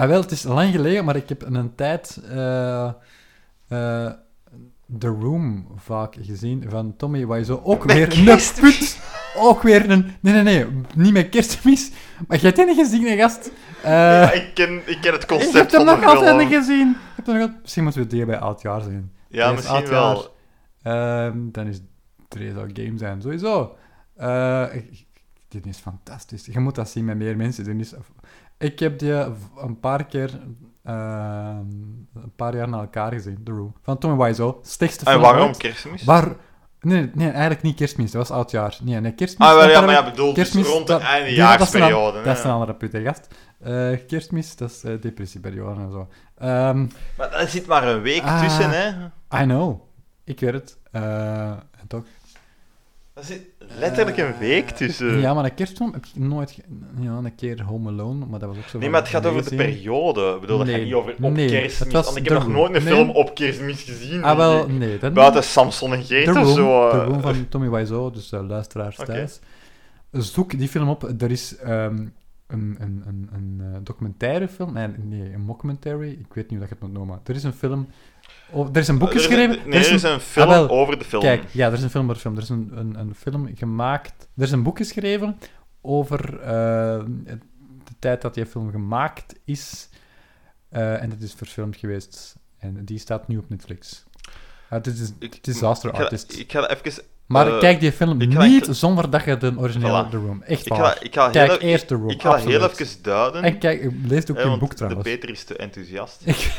Ah, 0.00 0.08
wel, 0.08 0.20
het 0.20 0.30
is 0.30 0.42
lang 0.42 0.72
geleden, 0.72 1.04
maar 1.04 1.16
ik 1.16 1.28
heb 1.28 1.42
een 1.42 1.74
tijd 1.74 2.20
eh, 2.28 2.90
The 4.98 5.06
Room 5.08 5.66
vaak 5.76 6.16
gezien 6.20 6.64
van 6.68 6.96
Tommy 6.96 7.26
Wiseau. 7.26 7.60
Ook 7.64 7.86
Met 7.86 7.96
weer 7.96 8.18
een 8.18 8.24
kerstmis? 8.24 8.78
put. 8.78 9.00
Ook 9.36 9.62
weer 9.62 9.90
een... 9.90 10.12
Nee, 10.20 10.32
nee, 10.34 10.42
nee. 10.42 10.66
Niet 10.94 11.12
met 11.12 11.28
kerstmis. 11.28 11.90
Maar 12.28 12.38
jij 12.38 12.52
hebt 12.56 12.66
niet 12.68 12.78
gezien, 12.86 13.06
hè, 13.06 13.16
gast. 13.16 13.50
Eh, 13.82 13.90
Ja, 13.92 14.32
ik, 14.32 14.54
ken, 14.54 14.76
ik 14.88 14.98
ken 15.00 15.12
het 15.12 15.22
ik 15.22 15.28
concept 15.28 15.52
heb 15.54 15.70
hem 15.70 15.86
van 15.86 15.94
de 15.94 16.00
nog 16.00 16.04
altijd 16.16 16.36
niet 16.36 16.58
gezien. 16.58 16.90
Ik 16.90 16.96
heb 17.16 17.26
hem 17.26 17.38
nog 17.38 17.50
Misschien 17.62 17.82
moeten 17.82 18.02
we 18.02 18.08
die 18.08 18.24
bij 18.26 18.38
oud 18.38 18.62
jaar 18.62 18.80
zijn. 18.82 19.12
Ja, 19.28 19.42
Deze 19.42 19.52
misschien 19.54 19.76
oudjaar. 19.76 20.14
wel. 20.14 20.36
Ehm, 20.82 21.38
dan 21.52 21.66
is 21.66 21.80
Dre 22.28 22.52
zou 22.52 22.70
game 22.72 22.98
zijn, 22.98 23.22
sowieso. 23.22 23.76
Ik- 24.72 25.06
dit 25.48 25.66
is 25.66 25.78
fantastisch. 25.78 26.46
Je 26.46 26.60
moet 26.60 26.74
dat 26.74 26.88
zien 26.90 27.04
met 27.04 27.16
meer 27.16 27.36
mensen. 27.36 27.64
Dit 27.64 27.80
is, 27.80 27.92
ik 28.60 28.78
heb 28.78 28.98
die 28.98 29.12
v- 29.12 29.62
een 29.62 29.80
paar 29.80 30.04
keer, 30.06 30.30
ehm, 30.84 31.58
een 32.14 32.32
paar 32.36 32.56
jaar 32.56 32.68
na 32.68 32.78
elkaar 32.80 33.12
gezien, 33.12 33.40
The 33.44 33.50
Room. 33.52 33.74
Van 33.82 33.98
Tommy 33.98 34.24
Wiseau. 34.26 34.54
Slechtste 34.62 35.04
En 35.04 35.10
film 35.10 35.22
waarom 35.22 35.46
ooit. 35.46 35.56
kerstmis? 35.56 36.04
Waar... 36.04 36.28
Nee, 36.80 37.10
nee, 37.14 37.28
eigenlijk 37.30 37.62
niet 37.62 37.76
kerstmis. 37.76 38.10
Dat 38.10 38.28
was 38.28 38.36
oudjaar. 38.36 38.78
Nee, 38.82 39.00
nee, 39.00 39.12
kerstmis... 39.14 39.48
Ah, 39.48 39.60
dat 39.60 39.70
ja, 39.70 39.80
maar 39.80 39.94
ja, 39.94 40.04
bedoel, 40.04 40.34
dus 40.34 40.52
rond 40.54 40.86
de 40.86 40.92
dat- 40.92 41.00
einde 41.02 41.28
die- 41.28 41.38
dat 41.38 41.60
is 41.60 41.72
een. 41.72 41.90
Dat 42.24 42.26
is 42.36 42.42
hè. 42.42 42.50
andere 42.50 42.74
put, 42.74 42.92
hè, 42.92 43.02
gast. 43.02 43.26
Eh, 43.60 43.98
kerstmis, 44.06 44.56
dat 44.56 44.70
is 44.70 44.84
eh, 44.84 45.00
depressieperiode 45.00 45.80
en 45.80 45.90
zo. 45.92 46.08
Ehm, 46.38 46.86
Maar 47.16 47.32
er 47.32 47.48
zit 47.48 47.66
maar 47.66 47.88
een 47.88 48.00
week 48.02 48.22
Ah. 48.22 48.40
tussen, 48.42 48.70
hè. 48.70 48.88
I 49.42 49.44
know. 49.44 49.80
Ik 50.24 50.40
weet 50.40 50.52
het. 50.52 50.78
Eh, 50.92 51.50
en 51.50 51.86
toch... 51.88 52.04
Er 53.14 53.24
zit 53.24 53.42
letterlijk 53.78 54.16
een 54.16 54.38
week 54.38 54.70
tussen. 54.70 55.20
Ja, 55.20 55.34
maar 55.34 55.44
een 55.44 55.54
kerstfilm 55.54 55.92
heb 55.92 56.04
ik 56.06 56.10
nooit... 56.14 56.50
ge- 56.50 56.62
Ja, 57.00 57.10
een 57.10 57.34
keer 57.34 57.62
Home 57.62 57.88
Alone, 57.90 58.26
maar 58.26 58.38
dat 58.38 58.48
was 58.48 58.58
ook 58.58 58.64
zo 58.68 58.78
nee, 58.78 58.82
van 58.82 58.90
maar 58.90 59.00
het 59.00 59.10
gaat 59.10 59.26
over 59.26 59.50
de 59.50 59.56
periode. 59.56 60.32
Ik 60.34 60.40
bedoel, 60.40 60.58
dat 60.58 60.66
gaat 60.66 60.76
Nee, 60.76 60.84
niet 60.84 60.94
over 60.94 61.14
op 61.20 61.32
nee, 61.32 61.48
kerstmis. 61.48 61.78
het 61.78 61.92
was 61.92 62.04
Want 62.04 62.16
ik 62.16 62.24
The 62.26 62.32
heb 62.32 62.42
nog 62.42 62.52
nooit 62.52 62.74
een 62.74 62.82
film 62.82 63.10
op 63.10 63.34
kerstmis 63.34 63.82
gezien. 63.82 64.22
Ah, 64.24 64.36
wel, 64.36 64.52
denk 64.56 64.70
ik. 64.70 64.78
nee. 64.78 64.98
Dat 64.98 65.12
Buiten 65.14 65.44
Samson 65.44 65.92
en 65.94 66.02
Geert 66.04 66.36
of 66.36 66.48
zo. 66.48 66.90
The 66.90 66.96
eh. 66.96 67.04
Room 67.06 67.20
van 67.20 67.48
Tommy 67.48 67.70
Wiseau, 67.70 68.12
dus 68.12 68.32
eh, 68.32 68.46
luisteraars 68.48 68.98
Oké. 68.98 69.06
thuis. 69.12 69.40
Zoek 70.12 70.58
die 70.58 70.68
film 70.68 70.88
op. 70.88 71.12
Er 71.22 71.30
is 71.30 71.56
ehm, 71.56 71.96
een, 72.46 72.76
een, 72.78 73.02
een, 73.06 73.28
een 73.32 73.60
eh, 73.60 73.78
documentaire 73.82 74.48
film. 74.48 74.72
Nee, 74.72 74.88
nee, 74.98 75.32
een 75.34 75.40
mockumentary. 75.40 76.10
Ik 76.10 76.34
weet 76.34 76.50
niet 76.50 76.58
hoe 76.58 76.58
dat 76.58 76.68
je 76.68 76.74
het 76.74 76.80
moet 76.80 76.92
noemen. 76.92 77.20
Er 77.24 77.34
is 77.34 77.44
een 77.44 77.52
film... 77.52 77.88
Oh, 78.52 78.68
er 78.72 78.76
is 78.80 78.88
een 78.88 78.98
boek 78.98 79.08
Er 79.10 79.16
is 79.16 79.22
een- 79.24 79.28
geschreven. 79.30 79.68
Nee, 79.70 79.84
er 79.84 79.92
is 79.92 80.02
een 80.02 80.20
film 80.20 80.50
Ah, 80.50 80.70
over 80.70 80.98
de 80.98 81.04
film. 81.04 81.22
Kijk, 81.22 81.42
ja, 81.52 81.66
er 81.66 81.72
is 81.72 81.82
een 81.82 81.90
film 81.90 82.04
over 82.04 82.14
de 82.14 82.20
film. 82.20 82.36
Er 82.36 82.42
is 82.42 82.48
een, 82.48 82.70
een, 82.74 82.98
een 82.98 83.14
film 83.14 83.50
gemaakt... 83.56 84.28
Er 84.36 84.42
is 84.42 84.50
een 84.52 84.62
boek 84.62 84.76
geschreven 84.76 85.38
over 85.80 86.40
eh, 86.40 86.48
de 87.84 87.94
tijd 87.98 88.22
dat 88.22 88.34
die 88.34 88.46
film 88.46 88.70
gemaakt 88.70 89.34
is. 89.44 89.88
Eh, 90.68 91.02
en 91.02 91.08
dat 91.10 91.20
is 91.20 91.32
verfilmd 91.34 91.76
geweest. 91.76 92.36
En 92.58 92.84
die 92.84 92.98
staat 92.98 93.28
nu 93.28 93.36
op 93.36 93.48
Netflix. 93.48 94.04
Uh, 94.22 94.30
het 94.68 94.86
is 94.86 95.12
Ik- 95.18 95.44
Disaster 95.44 95.90
ik 95.90 95.96
ga, 95.96 96.02
Artist. 96.02 96.38
ik 96.38 96.52
ga 96.52 96.68
even... 96.68 97.02
maar 97.26 97.46
eh, 97.54 97.58
kijk 97.58 97.80
die 97.80 97.92
film 97.92 98.20
ik 98.20 98.32
ga 98.32 98.44
niet 98.44 98.68
zonder 98.70 99.10
dat 99.10 99.24
je 99.24 99.36
de 99.36 99.52
originele 99.56 100.04
Voilà. 100.06 100.10
The 100.10 100.16
Room... 100.16 100.42
Echt 100.42 100.66
Ik 100.66 100.72
waar. 100.72 100.84
ga, 100.84 101.00
ik 101.00 101.14
ga 101.14 101.30
Kijk 101.30 101.50
heel, 101.50 101.60
eerst 101.60 101.86
The 101.88 101.94
Room, 101.94 102.10
Ik 102.10 102.22
ga 102.22 102.36
heel 102.36 102.70
even 102.70 103.02
duiden. 103.02 103.42
En 103.42 103.58
kijk, 103.58 103.92
lees 104.04 104.30
ook 104.30 104.42
want 104.42 104.58
boek 104.60 104.70
de 104.70 104.76
trouwens. 104.76 105.02
Peter 105.04 105.30
is 105.30 105.44
te 105.44 105.56
enthousiast. 105.56 106.22
Ik, 106.24 106.52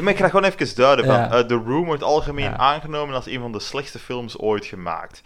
maar 0.00 0.12
ik 0.12 0.18
ga 0.18 0.28
gewoon 0.28 0.44
even 0.44 0.74
duiden. 0.76 1.04
Van, 1.04 1.14
Ja. 1.14 1.30
eh, 1.30 1.38
The 1.44 1.54
Room 1.54 1.84
wordt 1.84 2.02
algemeen 2.02 2.44
Ja. 2.50 2.56
aangenomen 2.56 3.14
als 3.14 3.26
een 3.26 3.40
van 3.40 3.52
de 3.52 3.60
slechtste 3.60 3.98
films 3.98 4.38
ooit 4.38 4.64
gemaakt. 4.66 5.22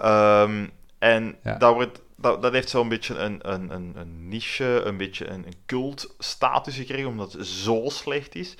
Ehm, 0.00 0.66
en 0.98 1.36
Ja. 1.42 1.56
dat, 1.56 1.74
wordt, 1.74 2.00
dat, 2.16 2.42
dat 2.42 2.52
heeft 2.52 2.68
zo'n 2.68 2.88
beetje 2.88 3.14
een, 3.18 3.38
een, 3.52 3.70
een, 3.74 3.92
een 3.96 4.28
niche, 4.28 4.82
een 4.84 4.96
beetje 4.96 5.28
een, 5.28 5.46
een 5.46 5.54
cult-status 5.66 6.76
gekregen, 6.76 7.06
omdat 7.08 7.32
het 7.32 7.46
zo 7.46 7.82
slecht 7.86 8.34
is. 8.34 8.54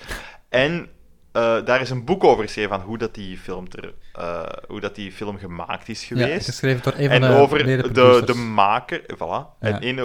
En 0.48 0.88
eh, 1.32 1.64
daar 1.64 1.80
is 1.80 1.90
een 1.90 2.04
boek 2.04 2.24
over 2.24 2.44
geschreven 2.44 2.70
van 2.70 2.80
hoe 2.80 2.98
dat 2.98 3.14
die 3.14 3.38
film, 3.38 3.68
ter, 3.68 3.94
eh, 4.12 4.42
hoe 4.68 4.80
dat 4.80 4.94
die 4.94 5.12
film 5.12 5.38
gemaakt 5.38 5.88
is 5.88 6.08
ja, 6.08 6.16
geweest. 6.16 6.46
geschreven 6.46 6.82
door 6.82 6.92
een 6.92 7.04
van 7.10 7.14
en 7.14 7.20
de 7.20 7.36
over 7.40 7.64
de, 7.92 8.22
de 8.24 8.34
maker, 8.34 9.02
voilà. 9.14 9.58
En 9.60 9.80
in, 9.80 10.00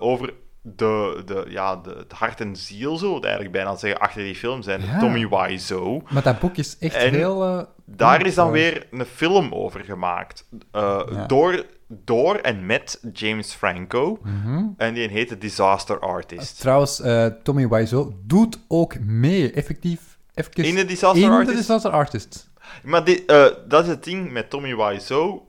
over 0.00 0.32
de, 0.62 1.22
de, 1.26 1.44
ja, 1.48 1.76
de, 1.76 1.90
het 1.98 2.12
hart 2.12 2.40
en 2.40 2.56
ziel, 2.56 2.96
zo, 2.98 3.20
eigenlijk 3.20 3.52
bijna 3.52 3.76
zeggen, 3.76 4.00
achter 4.00 4.22
die 4.22 4.34
film 4.34 4.62
zijn 4.62 4.82
Ja. 4.84 4.98
Tommy 4.98 5.28
Wiseau. 5.28 6.02
Maar 6.10 6.22
dat 6.22 6.38
boek 6.40 6.56
is 6.56 6.76
echt 6.78 6.94
En 6.94 7.14
heel... 7.14 7.44
eh, 7.44 7.64
Daar 7.84 8.26
is 8.26 8.34
dan 8.34 8.50
weer 8.50 8.86
een 8.90 9.04
film 9.04 9.54
over 9.54 9.80
gemaakt. 9.84 10.48
eh, 10.70 11.00
Ja. 11.10 11.26
door, 11.26 11.64
door 11.88 12.34
en 12.36 12.66
met 12.66 13.00
James 13.12 13.52
Franco. 13.54 14.18
mhm. 14.22 14.64
En 14.76 14.94
die 14.94 15.08
heet 15.08 15.28
The 15.28 15.38
Disaster 15.38 15.98
Artist. 15.98 16.60
Trouwens, 16.60 17.00
eh, 17.00 17.26
Tommy 17.42 17.68
Wiseau 17.68 18.12
doet 18.24 18.58
ook 18.68 18.98
mee, 19.00 19.52
effectief. 19.52 20.00
Even 20.34 20.52
In 20.64 20.76
The 20.76 20.84
Disaster 20.84 21.22
in 21.22 21.28
The 21.28 21.34
Artist? 21.34 21.56
Disaster 21.56 21.90
Artist. 21.90 22.50
Maar 22.82 23.04
dit, 23.04 23.24
eh, 23.24 23.46
dat 23.68 23.82
is 23.82 23.88
het 23.88 24.04
ding 24.04 24.30
met 24.32 24.50
Tommy 24.50 24.76
Wiseau. 24.76 25.40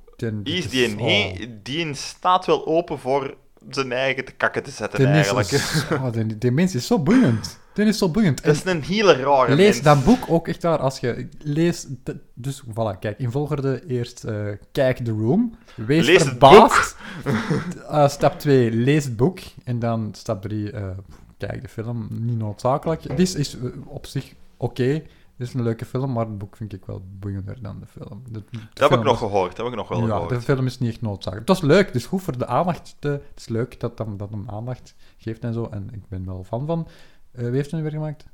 Is 0.44 0.70
die, 0.70 0.96
nee, 0.96 1.60
die 1.64 1.94
staat 1.94 2.46
wel 2.46 2.66
open 2.68 3.00
voor 3.00 3.36
zijn 3.70 3.92
eigen 3.92 4.26
te 4.26 4.32
kakken 4.32 4.64
te 4.64 4.72
zetten, 4.72 5.00
is 5.00 5.06
eigenlijk. 5.06 5.48
zo- 5.48 5.94
oh, 5.96 6.12
die, 6.12 6.38
die 6.38 6.52
mens 6.52 6.76
is 6.76 6.88
zo 6.88 7.00
boeiend. 7.00 7.60
Die 7.74 7.86
is 7.86 7.98
zo 7.98 8.10
boeiend. 8.10 8.42
En 8.42 8.48
Dat 8.54 8.66
is 8.66 8.72
een 8.72 8.82
hele 8.84 9.14
rare 9.14 9.56
lees 9.56 9.66
mens. 9.74 9.82
dat 9.82 10.04
boek 10.04 10.24
ook 10.28 10.48
echt 10.48 10.62
daar. 10.62 10.78
Als 10.78 11.00
je 11.00 11.28
leest... 11.40 11.88
de- 12.04 12.18
dus, 12.34 12.64
voilà, 12.70 13.00
kijk. 13.00 13.20
In 13.20 13.32
volgorde 13.32 13.84
eerst 13.88 14.24
eh, 14.24 14.36
kijk 14.72 14.98
The 14.98 15.12
Room. 15.12 15.56
Wees 15.76 16.06
Lees 16.06 16.18
het 16.20 16.28
verbaasd. 16.28 16.96
Eh, 17.90 18.08
stap 18.10 18.40
2, 18.40 18.72
lees 18.72 19.04
het 19.04 19.16
boek. 19.16 19.40
En 19.64 19.80
dan 19.80 20.10
stap 20.16 20.42
3, 20.42 20.72
kijk 21.38 21.62
de 21.62 21.68
film. 21.68 22.08
Niet 22.10 22.38
noodzakelijk. 22.38 23.04
Het 23.04 23.20
is, 23.20 23.36
is 23.36 23.58
eh, 23.58 23.64
op 23.86 24.06
zich 24.06 24.34
oké. 24.58 25.02
Het 25.38 25.48
is 25.48 25.54
een 25.54 25.64
leuke 25.64 25.86
film, 25.86 26.12
maar 26.14 26.26
het 26.26 26.38
boek 26.38 26.56
vind 26.58 26.74
ik 26.74 26.86
wel 26.86 27.06
boeiender 27.20 27.62
dan 27.62 27.80
de 27.80 27.86
film. 27.86 28.24
De, 28.30 28.44
de 28.52 28.60
Dat 28.74 28.90
heb 28.90 29.00
ik 29.00 29.06
nog 29.06 29.20
was- 29.20 29.30
gehoord, 29.30 29.50
dat 29.56 29.58
heb 29.58 29.68
ik 29.68 29.76
nog 29.76 29.88
wel 29.88 30.00
ja, 30.00 30.06
gehoord. 30.14 30.30
de 30.30 30.42
film 30.42 30.66
is 30.66 30.80
niet 30.80 30.90
echt 30.90 31.02
noodzakelijk. 31.02 31.48
Het 31.50 31.60
was 31.60 31.68
leuk, 31.70 31.86
het 31.86 31.96
is 31.96 32.06
goed 32.06 32.22
voor 32.22 32.38
de 32.38 32.46
aandacht. 32.48 32.96
Te, 33.00 33.08
het 33.08 33.40
is 33.40 33.48
leuk 33.48 33.80
dat 33.80 33.98
hem, 33.98 34.18
dat 34.18 34.30
hem 34.30 34.50
aandacht 34.50 34.96
geeft 35.18 35.44
en 35.44 35.54
zo. 35.54 35.68
En 35.72 35.90
ik 35.94 36.08
ben 36.08 36.26
wel 36.26 36.44
fan 36.44 36.66
van 36.66 36.88
wie 37.32 37.46
heeft 37.46 37.66
het 37.72 37.74
nu 37.74 37.82
weer 37.82 37.92
gemaakt? 37.92 38.26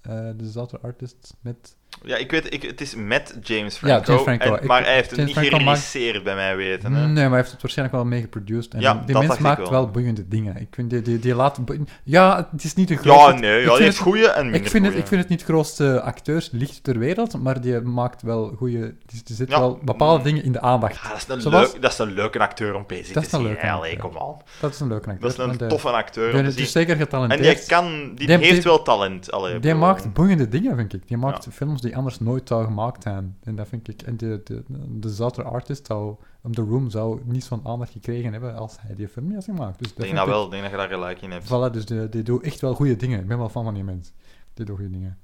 Eh 0.00 0.30
de 0.36 0.50
Zater 0.50 0.80
Artist 0.80 1.34
met... 1.40 1.76
Ja, 2.04 2.16
ik 2.16 2.30
weet, 2.30 2.52
ik, 2.54 2.62
het 2.62 2.80
is 2.80 2.94
met 2.94 3.38
James 3.42 3.74
Ja, 3.74 3.78
Franco, 3.80 4.06
James 4.12 4.22
Franco. 4.22 4.44
en- 4.56 4.62
Ik- 4.62 4.68
maar 4.68 4.84
hij 4.84 4.94
heeft 4.94 5.10
het 5.10 5.18
niet 5.24 5.30
Franco 5.32 5.50
maakt- 5.50 5.62
geregisseerd, 5.64 6.22
bij 6.24 6.34
mij 6.34 6.56
weten. 6.56 6.92
Hè? 6.92 7.00
Nee, 7.06 7.14
maar 7.14 7.24
hij 7.28 7.36
heeft 7.36 7.50
het 7.50 7.62
waarschijnlijk 7.62 7.98
wel 7.98 8.06
mee 8.06 8.20
geproduced. 8.20 8.74
En 8.74 8.80
Ja, 8.80 8.94
die 9.06 9.14
dat 9.14 9.26
mens 9.26 9.38
maakt 9.38 9.58
wel. 9.60 9.70
wel 9.70 9.90
boeiende 9.90 10.28
dingen. 10.28 10.56
Ik 10.56 10.68
vind 10.70 10.90
die, 10.90 11.02
die, 11.02 11.18
die 11.18 11.34
laat... 11.34 11.58
Ja, 12.04 12.48
het 12.52 12.64
is 12.64 12.74
niet 12.74 12.88
de 12.88 12.94
Ja, 12.94 13.00
grootste... 13.00 13.32
nee, 13.40 13.60
ja, 13.64 13.74
die 13.74 13.82
heeft 13.82 13.98
goede 13.98 14.28
en 14.28 14.42
minder 14.42 14.60
Ik 14.60 14.68
vind, 14.70 14.86
het, 14.86 14.94
ik 14.94 15.06
vind 15.06 15.20
het 15.20 15.30
niet 15.30 15.38
de 15.38 15.44
grootste 15.44 16.00
acteurslicht 16.00 16.84
ter 16.84 16.98
wereld, 16.98 17.42
maar 17.42 17.60
die 17.60 17.80
maakt 17.80 18.22
wel 18.22 18.52
goede... 18.56 18.78
Er 18.80 18.94
zitten 19.34 19.46
Ja. 19.48 19.58
wel 19.58 19.78
bepaalde 19.84 20.24
dingen 20.24 20.44
in 20.44 20.52
de 20.52 20.60
aandacht. 20.60 20.94
Ja, 21.02 21.08
dat, 21.08 21.16
is 21.38 21.44
een 21.44 21.50
Zoals- 21.50 21.72
leuk, 21.72 21.82
dat 21.82 21.92
is 21.92 21.98
een 21.98 22.12
leuke 22.12 22.38
acteur 22.38 22.74
om 22.74 22.84
bezig 22.86 23.12
Dat 23.14 23.22
is 23.22 23.28
te 23.28 23.36
zien. 23.36 23.44
leuke 23.44 23.66
hè. 23.66 23.70
Allee, 23.72 23.92
acteur. 23.94 24.10
kom 24.10 24.18
aan. 24.28 24.36
Dat 24.60 24.72
is 24.72 24.80
een 24.80 24.88
leuke 24.88 25.10
acteur. 25.10 25.20
Dat 25.22 25.30
is 25.32 25.44
een 25.44 25.50
En 25.50 25.56
de- 25.58 25.66
toffe 25.66 25.88
acteur 25.90 26.32
die- 26.54 26.62
is 26.62 26.72
zeker 26.72 26.92
En 26.94 27.00
getalenteerd. 27.00 27.58
die, 27.58 27.66
kan, 27.68 28.12
die, 28.14 28.30
heeft 28.32 28.64
wel 28.64 28.82
talent. 28.82 29.28
Die 29.60 29.74
maakt 29.74 30.12
boeiende 30.12 30.48
dingen, 30.48 30.76
vind 30.76 30.94
ik. 30.94 31.08
Die 31.08 31.16
maakt 31.16 31.44
Ja. 31.44 31.50
Films 31.76 31.82
die 31.82 31.96
anders 31.96 32.20
nooit 32.20 32.48
zouden 32.48 32.70
gemaakt 32.70 33.02
zijn. 33.02 33.38
En 33.42 33.56
dat 33.56 33.68
vind 33.68 33.88
ik... 33.88 34.02
En 34.02 34.16
de, 34.16 34.40
de, 34.44 34.62
de 35.00 35.10
Zater 35.10 35.44
Artist 35.44 35.86
zou... 35.86 36.16
The 36.50 36.62
Room 36.62 36.90
zou 36.90 37.20
niet 37.24 37.44
zo'n 37.44 37.66
aandacht 37.66 37.92
gekregen 37.92 38.32
hebben 38.32 38.56
als 38.56 38.76
hij 38.80 38.94
die 38.94 39.08
film 39.08 39.26
niet 39.26 39.34
had 39.34 39.44
gemaakt. 39.44 39.78
Dus 39.78 39.88
Ik 39.88 39.96
denk 39.96 40.08
vind 40.08 40.18
dat 40.18 40.28
wel, 40.28 40.44
ik 40.44 40.50
denk 40.50 40.62
dat 40.62 40.70
je 40.70 40.76
daar 40.76 40.88
gelijk 40.88 41.22
in 41.22 41.30
hebt. 41.30 41.46
Voilà, 41.46 41.72
dus 41.72 41.86
die, 41.86 42.08
die 42.08 42.22
doet 42.22 42.42
echt 42.42 42.60
wel 42.60 42.74
goede 42.74 42.96
dingen. 42.96 43.20
Ik 43.20 43.26
ben 43.26 43.38
wel 43.38 43.48
fan 43.48 43.64
van 43.64 43.74
die 43.74 43.84
mens. 43.84 44.12
Die 44.54 44.64
doet 44.64 44.76
goede 44.76 44.90
dingen. 44.90 45.18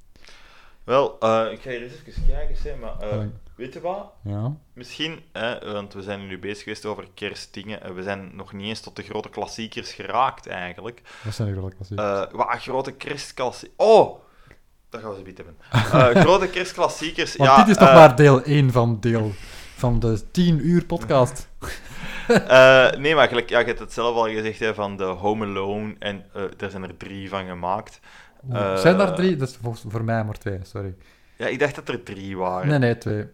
Wel, 0.84 1.18
eh, 1.18 1.52
ik 1.52 1.60
ga 1.60 1.70
hier 1.70 1.82
eens 1.82 1.92
even 2.06 2.26
kijken, 2.26 2.56
hè, 2.62 2.76
maar 2.76 3.00
eh, 3.00 3.26
weet 3.54 3.72
je 3.72 3.80
wat? 3.80 4.12
Ja. 4.22 4.56
Misschien, 4.72 5.20
hè, 5.32 5.72
want 5.72 5.92
we 5.92 6.02
zijn 6.02 6.26
nu 6.26 6.38
bezig 6.38 6.62
geweest 6.62 6.84
over 6.84 7.08
kerstdingen. 7.14 7.82
en 7.82 7.94
we 7.94 8.02
zijn 8.02 8.30
nog 8.34 8.52
niet 8.52 8.66
eens 8.66 8.80
tot 8.80 8.96
de 8.96 9.02
grote 9.02 9.28
klassiekers 9.28 9.92
geraakt, 9.92 10.46
eigenlijk. 10.46 11.02
Dat 11.24 11.34
zijn 11.34 11.48
de 11.48 11.58
grote 11.58 11.74
klassiekers. 11.74 12.08
Eh 12.08 12.32
wat 12.32 12.62
grote 12.62 12.92
kerstklassiekers... 12.92 13.76
Oh! 13.76 14.20
Dat 14.93 15.01
gaan 15.01 15.10
we 15.10 15.16
ze 15.16 15.23
bieden 15.23 15.44
hebben. 15.44 16.14
Eh, 16.14 16.23
grote 16.24 16.48
kerstklassiekers, 16.48 17.36
Want 17.36 17.51
ja... 17.51 17.56
dit 17.56 17.69
is 17.69 17.77
toch 17.77 17.89
eh, 17.89 17.94
maar 17.94 18.16
deel 18.16 18.43
1 18.43 18.70
van 18.70 19.01
deel 19.01 19.32
van 19.77 20.01
de 20.01 20.31
10 20.31 20.66
uur 20.66 20.85
podcast. 20.85 21.48
eh, 22.28 22.90
nee, 22.90 23.14
maar 23.14 23.28
gelijk, 23.28 23.48
ja, 23.48 23.59
je 23.59 23.64
hebt 23.64 23.78
het 23.78 23.93
zelf 23.93 24.16
al 24.16 24.28
gezegd, 24.28 24.59
hè, 24.59 24.74
van 24.74 24.97
de 24.97 25.05
Home 25.05 25.44
Alone. 25.44 25.94
En 25.98 26.24
eh 26.35 26.43
er 26.43 26.70
zijn 26.70 26.82
er 26.82 26.97
drie 26.97 27.28
van 27.28 27.47
gemaakt. 27.47 28.01
Eh, 28.51 28.77
zijn 28.77 29.01
er 29.01 29.14
drie? 29.14 29.36
Dat 29.36 29.48
is 29.48 29.59
volgens- 29.62 29.85
voor 29.89 30.05
mij 30.05 30.24
maar 30.24 30.39
twee, 30.39 30.59
sorry. 30.62 30.94
Ja, 31.36 31.47
ik 31.47 31.59
dacht 31.59 31.74
dat 31.74 31.89
er 31.89 32.02
drie 32.02 32.36
waren. 32.36 32.69
Nee, 32.69 32.78
nee, 32.78 32.98
twee. 32.98 33.27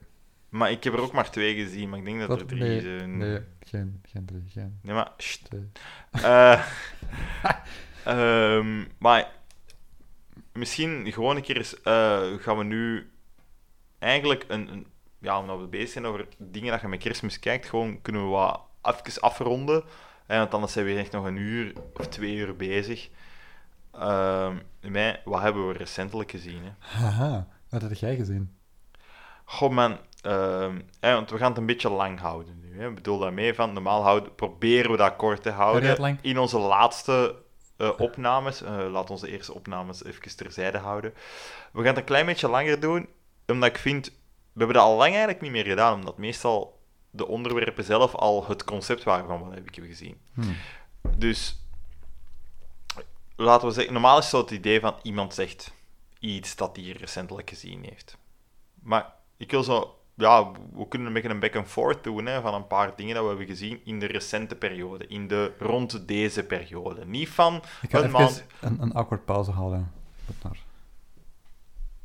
Maar 0.48 0.70
ik 0.70 0.85
heb 0.85 0.93
er 0.93 1.01
ook 1.01 1.12
maar 1.12 1.30
twee 1.30 1.55
gezien, 1.55 1.89
maar 1.89 1.98
ik 1.98 2.05
denk 2.05 2.20
dat, 2.20 2.40
er 2.40 2.47
drie 2.47 2.60
nee, 2.60 2.80
zijn. 2.80 3.16
nee, 3.16 3.40
geen, 3.60 4.01
geen 4.02 4.24
drie, 4.26 4.44
geen 4.48 4.78
Nee, 4.82 4.94
maar... 4.94 5.10
sst. 5.16 5.48
Eh, 6.10 6.60
ehm, 8.05 8.85
maar 8.98 9.36
misschien 10.59 11.12
gewoon 11.12 11.36
een 11.36 11.43
keer 11.43 11.56
eens, 11.56 11.82
eh, 11.82 12.32
gaan 12.39 12.59
we 12.59 12.64
nu 12.64 13.10
eigenlijk 13.98 14.44
een, 14.48 14.72
een 14.72 14.86
ja, 15.18 15.40
omdat 15.40 15.59
we 15.59 15.66
bezig 15.66 15.89
zijn 15.89 16.06
over 16.06 16.26
dingen 16.39 16.70
dat 16.70 16.80
je 16.80 16.89
met 16.89 16.98
kerstmis 16.98 17.39
kijkt, 17.39 17.68
gewoon 17.68 18.02
kunnen 18.02 18.22
we 18.22 18.28
wat 18.28 18.60
even 18.82 19.20
afronden. 19.20 19.85
Hè, 20.26 20.39
want 20.39 20.55
anders 20.55 20.72
zijn 20.72 20.85
we 20.85 20.97
echt 20.97 21.12
nog 21.12 21.24
een 21.24 21.36
uur 21.36 21.72
of 21.94 22.06
twee 22.06 22.35
uur 22.35 22.56
bezig. 22.56 23.09
Mij, 24.80 25.20
wat 25.24 25.40
hebben 25.40 25.68
we 25.68 25.72
recentelijk 25.72 26.30
gezien? 26.30 26.62
Hè? 26.64 26.70
Haha, 26.78 27.47
wat 27.68 27.82
heb 27.82 27.94
jij 27.94 28.16
gezien? 28.16 28.56
Goh 29.44 29.70
man, 29.70 29.98
hè, 31.01 31.12
want 31.14 31.30
we 31.30 31.39
gaan 31.39 31.48
het 31.48 31.59
een 31.59 31.66
beetje 31.66 31.90
lang 31.90 32.20
houden 32.20 32.60
nu. 32.60 32.80
Hè. 32.80 32.89
Ik 32.89 32.94
bedoel 32.94 33.18
daarmee 33.18 33.55
van, 33.55 33.72
normaal 33.72 34.02
houden, 34.02 34.35
proberen 34.35 34.90
we 34.90 34.97
dat 34.97 35.16
kort 35.16 35.43
te 35.43 35.51
houden. 35.51 36.18
In 36.20 36.39
onze 36.39 36.59
laatste 36.59 37.35
eh, 37.78 37.90
opnames, 37.96 38.62
eh, 38.62 38.90
laat 38.90 39.10
onze 39.10 39.30
eerste 39.30 39.55
opnames 39.55 40.05
even 40.05 40.36
terzijde 40.36 40.78
houden. 40.78 41.14
We 41.72 41.78
gaan 41.78 41.86
het 41.86 41.96
een 41.96 42.05
klein 42.05 42.26
beetje 42.26 42.48
langer 42.48 42.80
doen, 42.80 43.09
omdat 43.46 43.68
ik 43.68 43.78
vind, 43.78 44.06
we 44.06 44.59
hebben 44.59 44.76
dat 44.76 44.84
al 44.84 44.96
lang 44.96 45.10
eigenlijk 45.10 45.40
niet 45.40 45.50
meer 45.50 45.64
gedaan, 45.64 45.94
omdat 45.94 46.18
meestal 46.18 46.80
de 47.10 47.26
onderwerpen 47.26 47.84
zelf 47.84 48.14
al 48.14 48.46
het 48.46 48.64
concept 48.64 49.02
waren 49.02 49.26
van 49.26 49.44
wat 49.44 49.55
heb 49.55 49.68
ik 49.68 49.84
gezien. 49.84 50.20
Hmm. 50.34 50.56
Dus 51.16 51.60
laten 53.36 53.68
we 53.68 53.74
zeggen, 53.74 53.92
normaal 53.92 54.18
is 54.18 54.28
zo 54.28 54.40
het 54.40 54.50
idee 54.50 54.80
van 54.80 54.96
iemand 55.02 55.34
zegt 55.34 55.72
iets 56.18 56.56
dat 56.56 56.76
hij 56.76 56.90
recentelijk 56.90 57.48
gezien 57.48 57.84
heeft. 57.84 58.16
Maar 58.82 59.14
ik 59.36 59.50
wil 59.50 59.62
zo, 59.62 59.97
ja, 60.18 60.50
we 60.74 60.88
kunnen 60.88 61.06
een 61.08 61.12
beetje 61.14 61.28
een 61.28 61.38
back 61.40 61.56
and 61.56 61.66
forth 61.68 62.04
doen 62.04 62.26
hè, 62.26 62.40
van 62.40 62.54
een 62.54 62.66
paar 62.66 62.92
dingen 62.96 63.14
dat 63.14 63.22
we 63.22 63.28
hebben 63.28 63.46
gezien 63.46 63.80
in 63.84 63.98
de 64.00 64.06
recente 64.06 64.54
periode, 64.54 65.06
in 65.06 65.28
de 65.28 65.52
rond 65.58 66.08
deze 66.08 66.42
periode. 66.44 67.04
Niet 67.06 67.28
van 67.28 67.62
Ik 67.82 67.90
ga 67.90 68.02
een 68.02 68.10
maand, 68.10 68.44
een, 68.60 68.76
een 68.80 68.92
awkward 68.92 69.24
pauze. 69.24 69.52
Goed 69.52 69.70
naar. 70.42 70.58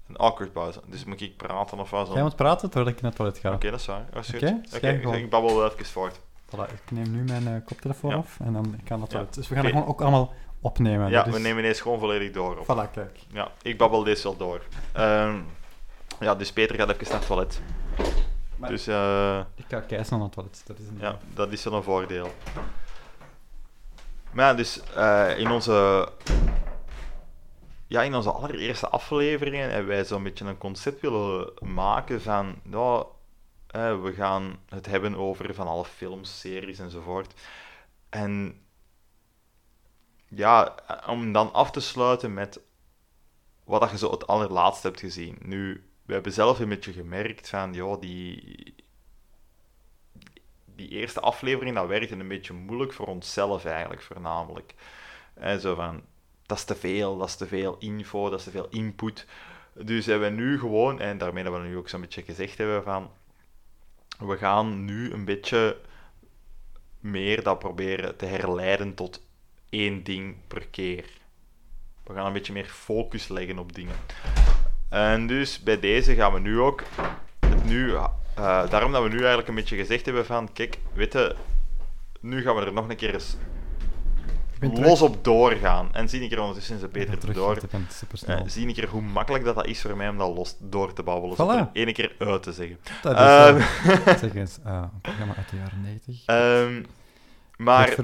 een 0.08 0.16
awkward 0.18 0.54
pauze. 0.54 0.82
Dus 0.88 1.06
moet 1.06 1.22
ik 1.22 1.38
praten 1.38 1.80
of 1.80 1.90
wat? 1.90 2.08
zo? 2.08 2.14
Jij 2.14 2.22
moet 2.24 2.36
praten 2.36 2.70
terwijl 2.70 2.92
ik 2.96 3.02
naar 3.02 3.12
het 3.12 3.20
toilet 3.20 3.38
ga. 3.38 3.54
Oké, 3.54 3.70
dat 3.72 3.80
is 3.80 3.86
waar. 3.86 4.06
Dat. 4.12 4.28
Oké, 4.36 4.46
Oké, 4.48 4.60
schrijf 4.78 5.04
ik- 5.04 5.30
babbel 5.30 5.56
wel 5.58 5.72
even 5.72 5.86
voort. 5.86 6.20
Voilà, 6.56 6.74
ik 6.74 6.92
neem 6.92 7.12
nu 7.12 7.24
mijn 7.24 7.48
eh, 7.48 7.66
koptelefoon 7.66 8.10
Ja. 8.12 8.16
af 8.18 8.40
en 8.40 8.54
dan 8.54 8.72
het 8.72 8.82
Ja. 8.88 9.06
toilet. 9.06 9.34
Dus 9.34 9.48
we 9.48 9.56
gaan 9.56 9.64
het 9.64 9.74
gewoon 9.74 9.88
ook 9.90 10.02
allemaal 10.02 10.34
opnemen. 10.62 11.10
Ja, 11.10 11.24
Dat 11.24 11.34
we 11.34 11.40
nemen 11.40 11.64
deze 11.64 11.82
gewoon 11.82 12.00
volledig 12.00 12.32
door. 12.32 12.58
Op. 12.58 12.64
Voilà, 12.64 12.92
kijk. 12.92 13.20
Ja, 13.32 13.52
ik 13.62 13.78
babbel 13.78 14.04
deze 14.04 14.24
wel 14.24 14.38
door. 14.38 14.62
Ehm, 14.92 15.36
ja, 16.20 16.36
dus 16.36 16.52
Peter 16.54 16.76
gaat 16.76 16.90
even 16.90 17.04
naar 17.10 17.18
het 17.18 17.28
toilet. 17.28 17.62
Maar- 18.64 18.72
Dus 18.72 18.88
eh, 18.88 19.40
Ik 19.56 19.66
ga 19.68 19.80
keisnel 19.80 20.18
naar 20.20 20.28
het 20.28 20.36
toilet. 20.36 20.64
Dat 20.66 20.80
is 20.80 20.88
een 20.88 20.98
ja, 21.00 21.18
dat 21.34 21.52
is 21.52 21.64
wel 21.64 21.74
een 21.74 21.84
voordeel. 21.84 22.34
Maar 24.32 24.46
ja, 24.46 24.54
dus 24.54 24.84
eh, 24.94 25.38
in 25.40 25.52
onze... 25.52 26.10
Ja, 27.88 28.02
in 28.02 28.16
onze 28.16 28.32
allereerste 28.32 28.88
afleveringen 28.90 29.70
hebben 29.70 29.88
wij 29.88 30.06
zo'n 30.06 30.24
beetje 30.24 30.46
een 30.46 30.58
concept 30.58 31.02
willen 31.02 31.54
maken 31.62 32.22
van... 32.22 32.56
Ja, 32.72 33.06
eh, 33.68 34.02
we 34.02 34.14
gaan 34.14 34.60
het 34.70 34.86
hebben 34.86 35.16
over 35.16 35.54
van 35.54 35.68
alle 35.68 35.86
films, 35.86 36.40
series 36.40 36.80
enzovoort. 36.80 37.34
En 38.10 38.62
ja, 40.28 40.76
om 41.08 41.32
dan 41.32 41.54
af 41.54 41.72
te 41.72 41.80
sluiten 41.80 42.34
met 42.34 42.60
wat 43.64 43.82
dat 43.82 43.92
je 43.92 43.98
zo 43.98 44.12
het 44.12 44.28
allerlaatste 44.28 44.88
hebt 44.88 45.00
gezien. 45.00 45.38
Nu, 45.42 45.90
we 46.06 46.14
hebben 46.14 46.34
zelf 46.34 46.60
een 46.60 46.70
beetje 46.70 46.94
gemerkt 46.94 47.50
van, 47.50 47.74
ja, 47.74 47.98
die, 47.98 48.76
die 50.66 50.90
eerste 50.90 51.20
aflevering, 51.20 51.76
dat 51.76 51.88
werkte 51.88 52.16
een 52.16 52.28
beetje 52.28 52.54
moeilijk 52.54 52.94
voor 52.94 53.08
onszelf 53.08 53.66
eigenlijk, 53.66 54.02
voornamelijk. 54.02 54.74
En 55.34 55.60
zo 55.60 55.76
van, 55.76 56.02
dat 56.46 56.58
is 56.58 56.64
te 56.64 56.76
veel, 56.76 57.18
dat 57.18 57.28
is 57.28 57.36
te 57.36 57.48
veel 57.48 57.76
info, 57.80 58.30
dat 58.30 58.40
is 58.40 58.46
te 58.46 58.52
veel 58.52 58.68
input. 58.70 59.26
Dus 59.74 60.06
hebben 60.06 60.36
we 60.36 60.42
nu 60.42 60.60
gewoon, 60.60 61.00
en 61.00 61.18
daarmee 61.18 61.44
dat 61.44 61.54
we 61.54 61.60
nu 61.60 61.78
ook 61.78 61.90
zo'n 61.90 62.02
beetje 62.02 62.22
gezegd 62.22 62.58
hebben 62.58 62.84
van, 62.84 63.12
we 64.20 64.38
gaan 64.38 64.86
nu 64.86 65.12
een 65.12 65.26
beetje 65.26 65.82
meer 67.00 67.44
dat 67.44 67.60
proberen 67.60 68.18
te 68.18 68.26
herleiden 68.26 68.94
tot 68.94 69.26
één 69.70 70.04
ding 70.04 70.36
per 70.48 70.68
keer. 70.68 71.06
We 72.04 72.14
gaan 72.14 72.26
een 72.26 72.34
beetje 72.34 72.54
meer 72.54 72.66
focus 72.66 73.28
leggen 73.28 73.60
op 73.60 73.74
dingen. 73.74 73.96
En 74.94 75.28
dus 75.28 75.60
bij 75.60 75.80
deze 75.80 76.16
gaan 76.16 76.34
we 76.34 76.40
nu 76.40 76.60
ook, 76.60 76.84
het 77.40 77.66
nu, 77.66 77.94
eh, 77.94 78.70
daarom 78.70 78.92
dat 78.92 79.04
we 79.04 79.10
nu 79.10 79.18
eigenlijk 79.18 79.48
een 79.48 79.56
beetje 79.56 79.76
gezegd 79.76 80.06
hebben 80.06 80.26
van, 80.26 80.54
kijk, 80.54 80.78
weet 80.94 81.14
je, 81.14 81.36
nu 82.20 82.42
gaan 82.42 82.56
we 82.56 82.62
er 82.62 82.74
nog 82.74 82.90
een 82.90 82.96
keer 82.96 83.14
eens 83.14 83.38
Ik 84.60 84.78
los 84.78 84.98
terug. 84.98 85.02
op 85.02 85.24
doorgaan. 85.24 85.90
En 85.94 86.10
zie 86.10 86.22
een 86.22 86.30
keer 86.30 86.40
ondertussen 86.40 86.80
ze 86.80 86.86
Ik 86.86 86.92
beter 86.92 87.18
terug, 87.18 87.36
door. 87.36 87.58
Ik. 87.58 87.64
Eh, 88.28 88.40
zie 88.46 88.68
een 88.68 88.74
keer 88.74 88.90
hoe 88.90 89.02
makkelijk 89.02 89.44
dat, 89.44 89.56
dat 89.56 89.66
is 89.66 89.82
voor 89.82 89.98
mij 89.98 90.10
om 90.10 90.18
dat 90.18 90.36
los 90.36 90.56
door 90.60 90.94
te 90.94 91.04
babbelen. 91.04 91.36
Voilà. 91.36 91.72
Ene 91.72 91.92
keer 91.92 92.16
uit 92.18 92.44
te 92.44 92.52
zeggen. 92.54 92.78
dat 93.02 93.14
is, 93.14 93.20
eh, 93.20 94.18
zeg 94.24 94.36
eens, 94.36 94.60
eh, 94.64 94.84
een 94.94 95.02
programma 95.02 95.36
uit 95.36 95.50
de 95.50 95.58
jaren 95.58 95.82
90. 95.82 96.26
ehm, 96.26 96.84
Maar... 97.58 97.96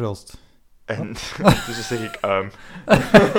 En 0.86 1.14
dus 1.68 1.88
zeg 1.88 2.00
ik 2.00 2.20
um. 2.26 2.52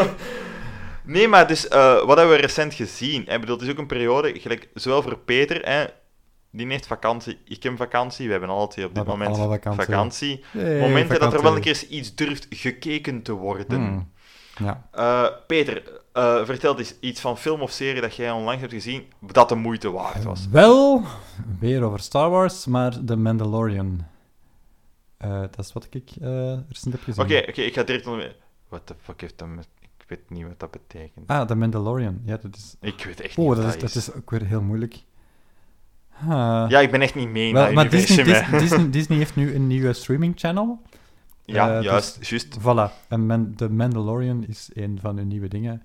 nee, 1.05 1.29
maar 1.29 1.47
dus, 1.47 1.69
eh, 1.69 2.05
wat 2.05 2.17
hebben 2.17 2.37
we 2.37 2.43
recent 2.43 2.75
gezien? 2.75 3.21
Ik 3.27 3.41
bedoel, 3.41 3.57
het 3.57 3.65
is 3.65 3.71
ook 3.71 3.79
een 3.79 3.87
periode, 3.87 4.41
gelijk, 4.41 4.69
zowel 4.75 5.03
voor 5.03 5.19
Peter, 5.19 5.61
hè, 5.69 5.85
die 6.51 6.67
heeft 6.67 6.87
vakantie, 6.87 7.39
ik 7.45 7.63
heb 7.63 7.77
vakantie, 7.77 8.27
we 8.27 8.33
hebben 8.33 8.69
twee 8.69 8.87
op 8.87 8.95
dit 8.95 9.07
moment 9.07 9.37
vakantie. 9.37 9.85
vakantie. 9.85 10.45
Momenten 10.53 11.21
dat 11.21 11.33
er 11.33 11.43
wel 11.43 11.55
een 11.55 11.61
keer 11.61 11.85
iets 11.89 12.15
durft 12.15 12.47
gekeken 12.51 13.23
te 13.23 13.33
worden. 13.33 13.79
Hmm. 13.79 14.11
Ja. 14.65 14.89
Eh, 14.93 15.27
Peter, 15.47 16.01
eh, 16.13 16.45
vertel 16.45 16.79
eens 16.79 16.95
iets 17.01 17.21
van 17.21 17.39
film 17.39 17.61
of 17.61 17.71
serie 17.71 18.01
dat 18.01 18.17
jij 18.17 18.31
onlangs 18.31 18.61
hebt 18.61 18.73
gezien, 18.73 19.13
dat 19.21 19.49
de 19.49 19.55
moeite 19.55 19.91
waard 19.91 20.25
was. 20.25 20.49
Wel, 20.51 21.03
weer 21.59 21.83
over 21.83 22.01
Star 22.01 22.31
Wars, 22.31 22.67
maar 22.67 23.05
The 23.05 23.17
Mandalorian. 23.17 24.07
Eh, 25.17 25.41
dat 25.41 25.59
is 25.59 25.73
wat 25.73 25.87
ik 25.91 26.11
eh 26.21 26.59
recent 26.69 26.93
heb 26.93 27.03
gezien. 27.03 27.25
Oké, 27.25 27.45
oké, 27.49 27.61
ik 27.61 27.75
ga 27.75 27.83
direct. 27.83 28.05
What 28.69 28.87
the 28.87 28.95
fuck 29.03 29.21
heeft 29.21 29.39
dat 29.39 29.49
met... 29.49 29.69
Ik 30.11 30.17
weet 30.19 30.31
niet 30.39 30.47
wat 30.47 30.61
dat 30.61 30.71
betekent. 30.71 31.29
Ah, 31.29 31.47
The 31.47 31.55
Mandalorian. 31.55 32.21
Ja, 32.25 32.37
dat 32.37 32.57
is... 32.57 32.77
Ik 32.81 33.05
weet 33.05 33.21
echt 33.21 33.39
Oh, 33.39 33.47
niet 33.47 33.57
dat 33.57 33.65
wat 33.65 33.75
is, 33.75 33.81
dat 33.81 34.03
is 34.03 34.13
ook 34.13 34.31
weer 34.31 34.45
heel 34.47 34.63
moeilijk. 34.63 35.03
Ja, 36.69 36.81
ik 36.81 36.91
ben 36.91 37.01
echt 37.01 37.15
niet 37.15 37.29
mee 37.29 37.49
in 37.49 37.55
dat 37.55 37.73
maar 37.73 37.89
Disney. 37.91 38.25
Disney, 38.25 38.59
Disney, 38.59 38.91
Disney 38.91 39.19
heeft 39.19 39.37
nu 39.37 39.55
een 39.55 39.67
nieuwe 39.67 39.93
streaming 39.93 40.33
channel. 40.37 40.79
Ja, 41.45 41.69
Eh, 41.83 41.93
dus- 41.97 42.17
juist. 42.29 42.59
Voilà. 42.61 43.07
En 43.09 43.27
Man- 43.27 43.55
The 43.57 43.71
Mandalorian 43.71 44.45
is 44.47 44.71
een 44.73 44.99
van 45.01 45.17
hun 45.17 45.29
nieuwe 45.29 45.49
dingen. 45.49 45.83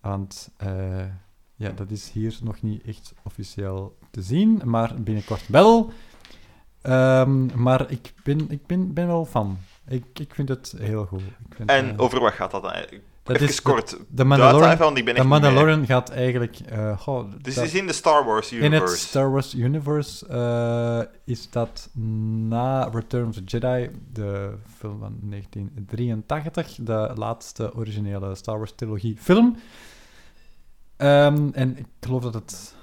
Want 0.00 0.50
eh, 0.56 1.04
ja, 1.54 1.70
dat 1.70 1.90
is 1.90 2.10
hier 2.10 2.38
nog 2.42 2.62
niet 2.62 2.82
echt 2.84 3.14
officieel 3.22 3.98
te 4.10 4.22
zien, 4.22 4.60
maar 4.64 4.94
binnenkort 5.02 5.48
wel. 5.48 5.92
Ehm, 6.82 7.62
maar 7.62 7.90
ik 7.90 8.12
ben, 8.24 8.50
ik 8.50 8.66
ben, 8.66 8.92
ben 8.92 9.06
wel 9.06 9.24
fan. 9.24 9.58
Ik, 9.88 10.04
ik 10.18 10.34
vind 10.34 10.48
het 10.48 10.74
heel 10.78 11.04
goed. 11.06 11.20
Ik 11.20 11.54
vind, 11.56 11.70
En 11.70 11.88
eh, 11.90 12.00
over 12.00 12.20
wat 12.20 12.32
gaat 12.32 12.50
dat 12.50 12.62
dan? 12.62 12.72
eigenlijk? 12.72 13.04
Dat 13.26 13.36
Even 13.36 13.48
is- 13.48 13.62
kort. 13.62 13.90
De 13.90 13.96
Duid 14.08 14.28
Mandalorian, 14.28 14.96
ik 14.96 15.04
ben 15.04 15.14
de. 15.14 15.24
Mandalorian 15.24 15.86
gaat 15.86 16.10
eigenlijk... 16.10 16.56
eh, 16.60 17.06
Dus 17.42 17.54
dat- 17.54 17.64
het 17.64 17.64
is 17.64 17.74
in 17.80 17.86
de 17.86 17.92
Star 17.92 18.24
Wars 18.24 18.52
in 18.52 18.56
het 18.62 18.66
universe. 18.72 18.96
Star 19.06 19.30
Wars 19.30 19.54
universe 19.54 20.26
eh, 20.26 21.00
is 21.24 21.50
dat 21.50 21.88
na 22.48 22.88
Return 22.92 23.28
of 23.28 23.34
the 23.34 23.44
Jedi, 23.44 23.90
de 24.12 24.54
film 24.78 24.98
van 24.98 25.16
1983, 25.22 26.74
de 26.80 27.10
laatste 27.14 27.74
originele 27.74 28.34
Star 28.34 28.56
Wars 28.58 28.72
trilogie 28.76 29.16
film. 29.18 29.56
Ehm, 30.96 31.48
en 31.52 31.78
ik 31.78 31.86
geloof 32.00 32.22
dat 32.22 32.34
het 32.34 32.74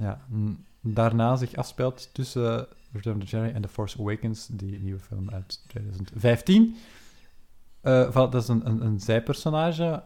ja, 0.00 0.20
daarna 0.80 1.36
zich 1.36 1.54
afspeelt 1.56 2.08
tussen 2.12 2.66
Return 2.92 3.16
of 3.22 3.28
the 3.28 3.36
Jedi 3.36 3.52
en 3.52 3.62
The 3.62 3.68
Force 3.68 3.96
Awakens, 4.00 4.48
die 4.50 4.78
nieuwe 4.78 5.00
film 5.00 5.30
uit 5.30 5.60
2015. 5.68 6.76
Eh, 7.84 8.14
dat 8.14 8.34
is 8.34 8.48
een, 8.48 8.66
een, 8.68 8.84
een 8.84 9.00
zijpersonage. 9.00 10.02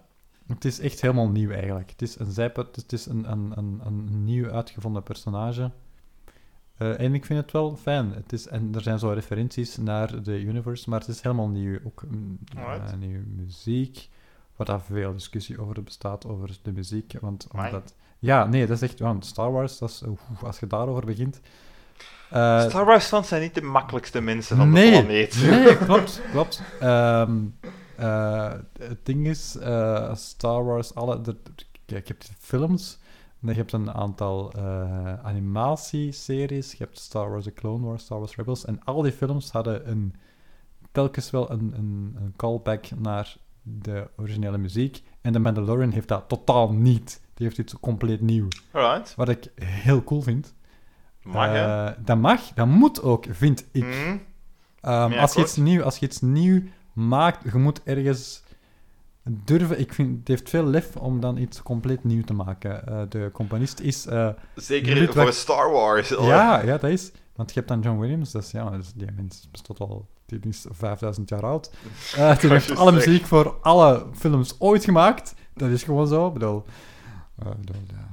Het 0.47 0.65
is 0.65 0.81
echt 0.81 1.01
helemaal 1.01 1.29
nieuw 1.29 1.51
eigenlijk. 1.51 1.91
Het 1.91 2.03
is 2.03 2.19
een, 2.19 2.31
zijper, 2.33 2.67
het 2.73 2.93
is- 2.93 3.07
een, 3.07 3.31
een, 3.33 3.53
een, 3.57 3.81
een 3.85 4.25
nieuw 4.25 4.51
uitgevonden 4.51 5.03
personage. 5.03 5.71
Eh, 6.77 7.01
en 7.01 7.15
ik 7.15 7.25
vind 7.25 7.41
het 7.41 7.53
wel 7.53 7.77
fijn. 7.77 8.13
Het 8.13 8.33
is, 8.33 8.47
en 8.47 8.75
er 8.75 8.81
zijn 8.83 8.99
zo 8.99 9.09
referenties 9.11 9.77
naar 9.77 10.23
de 10.23 10.41
universe, 10.41 10.91
maar 10.91 11.01
het 11.01 11.09
is 11.09 11.21
helemaal 11.21 11.49
nieuw. 11.49 11.79
Ook 11.85 12.03
eh, 12.93 12.99
nieuwe 12.99 13.25
muziek, 13.37 14.09
waar 14.57 14.67
daar 14.67 14.81
veel 14.83 15.13
discussie 15.13 15.61
over 15.61 15.83
bestaat, 15.83 16.27
over 16.27 16.59
de 16.63 16.73
muziek. 16.73 17.15
Want 17.21 17.47
omdat, 17.67 17.95
ja, 18.19 18.45
nee, 18.47 18.67
dat 18.67 18.77
is 18.77 18.83
echt... 18.89 18.99
want 18.99 19.27
Star 19.27 19.53
Wars, 19.53 19.79
dat 19.79 19.89
is, 19.91 20.03
als 20.43 20.59
je 20.61 20.67
daarover 20.67 21.05
begint... 21.05 21.41
eh, 22.31 22.69
Star 22.69 22.85
Wars 22.85 23.07
fans 23.07 23.29
zijn 23.29 23.43
niet 23.43 23.55
de 23.55 23.63
makkelijkste 23.63 24.21
mensen 24.21 24.57
van 24.57 24.71
nee, 24.71 24.91
de 24.91 24.99
planeet. 24.99 25.43
Nee, 25.43 25.77
klopt, 25.87 26.23
klopt. 26.31 26.63
Ehm, 26.81 27.37
eh, 27.97 28.53
het 28.79 29.07
ding 29.07 29.27
is, 29.27 29.57
eh, 29.57 30.15
Star 30.15 30.65
Wars, 30.65 30.95
alle, 30.95 31.21
de, 31.21 31.37
kijk, 31.87 32.09
je 32.09 32.13
hebt 32.13 32.33
films, 32.39 32.99
en 33.43 33.49
je 33.49 33.55
hebt 33.55 33.73
een 33.73 33.93
aantal 33.93 34.53
animatieseries, 35.23 36.71
je 36.73 36.79
hebt 36.79 36.99
Star 36.99 37.31
Wars 37.31 37.45
The 37.45 37.53
Clone 37.53 37.87
Wars, 37.87 38.03
Star 38.03 38.19
Wars 38.19 38.37
Rebels, 38.37 38.65
en 38.65 38.85
al 38.85 39.03
die 39.03 39.13
films 39.13 39.51
hadden 39.51 39.91
een, 39.91 40.15
telkens 40.93 41.31
wel 41.31 41.51
een, 41.51 41.73
een, 41.77 42.17
een 42.21 42.33
callback 42.37 42.85
naar 42.97 43.37
de 43.63 44.09
originele 44.17 44.59
muziek, 44.59 45.03
en 45.21 45.33
The 45.33 45.39
Mandalorian 45.39 45.91
heeft 45.91 46.09
dat 46.09 46.29
totaal 46.29 46.73
niet. 46.73 47.21
Die 47.35 47.47
heeft 47.47 47.59
iets 47.59 47.75
compleet 47.81 48.21
nieuw, 48.21 48.49
Alright. 48.71 49.15
wat 49.15 49.29
ik 49.29 49.53
heel 49.55 50.05
cool 50.05 50.21
vind. 50.21 50.55
Mag, 51.33 51.47
hè? 51.47 51.87
Eh, 51.87 51.93
dat 52.05 52.19
mag, 52.19 52.41
dat 52.55 52.67
moet 52.67 53.03
ook, 53.03 53.25
vind 53.31 53.67
ik. 53.73 53.85
Mhm. 53.85 54.17
Ehm, 54.81 55.13
als, 55.13 55.35
je 55.35 55.41
iets 55.41 55.57
nieuw, 55.57 55.83
als 55.83 55.97
je 55.99 56.07
iets 56.07 56.21
nieuw 56.21 56.63
maakt, 56.93 57.53
je 57.53 57.59
moet 57.59 57.81
ergens 57.85 58.43
durven. 59.25 59.81
Ik 59.81 59.93
vind 59.95 60.19
het 60.19 60.29
heeft 60.29 60.51
veel 60.51 60.65
lef 60.65 60.97
om 60.97 61.21
dan 61.21 61.37
iets 61.37 61.63
compleet 61.63 62.05
nieuw 62.05 62.23
te 62.23 62.33
maken. 62.33 62.87
Eh, 62.87 63.01
de 63.09 63.31
componist 63.33 63.81
is. 63.81 64.07
eh, 64.07 64.29
Zeker 64.55 64.95
Ludwig- 64.95 65.23
voor 65.25 65.33
Star 65.33 65.71
Wars. 65.73 66.09
ja, 66.09 66.61
ja, 66.63 66.77
dat 66.79 66.91
is. 66.91 67.11
Want 67.37 67.49
je 67.53 67.57
hebt 67.57 67.69
dan 67.69 67.81
John 67.81 67.99
Williams, 67.99 68.31
dat 68.31 68.43
is, 68.43 68.51
ja, 68.51 68.79
die 68.95 69.11
mens 69.17 69.49
bestaat 69.51 69.79
al. 69.81 70.07
Die 70.27 70.39
is 70.49 70.67
5000 70.71 71.29
jaar 71.29 71.43
oud. 71.45 71.71
Eh 72.17 72.39
die 72.39 72.51
heeft 72.51 72.77
alle 72.77 72.93
muziek 72.93 73.27
voor 73.27 73.57
alle 73.61 74.07
films 74.15 74.55
ooit 74.61 74.85
gemaakt. 74.85 75.35
Dat 75.55 75.71
is 75.71 75.83
gewoon 75.83 76.07
zo. 76.07 76.27
Ik 76.27 76.33
bedoel, 76.33 76.65
bedoel, 77.37 77.83
ja, 77.89 78.08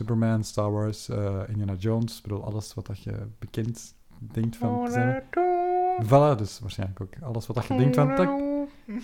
Superman, 0.00 0.44
Star 0.44 0.72
Wars, 0.72 1.08
eh, 1.08 1.40
Indiana 1.48 1.74
Jones. 1.78 2.16
Ik 2.16 2.22
bedoel, 2.22 2.44
alles 2.44 2.74
wat 2.74 2.86
dat 2.86 3.02
je 3.02 3.12
bekend 3.38 3.94
denkt 4.18 4.56
van 4.56 4.84
te 4.84 4.90
zijn. 4.90 5.22
Voilà, 6.06 6.38
dus 6.38 6.58
waarschijnlijk 6.60 7.00
ook 7.00 7.12
alles 7.22 7.46
wat 7.46 7.56
dat 7.56 7.66
je 7.66 7.76
denkt 7.76 7.96
van... 7.96 8.16
tak, 8.16 8.28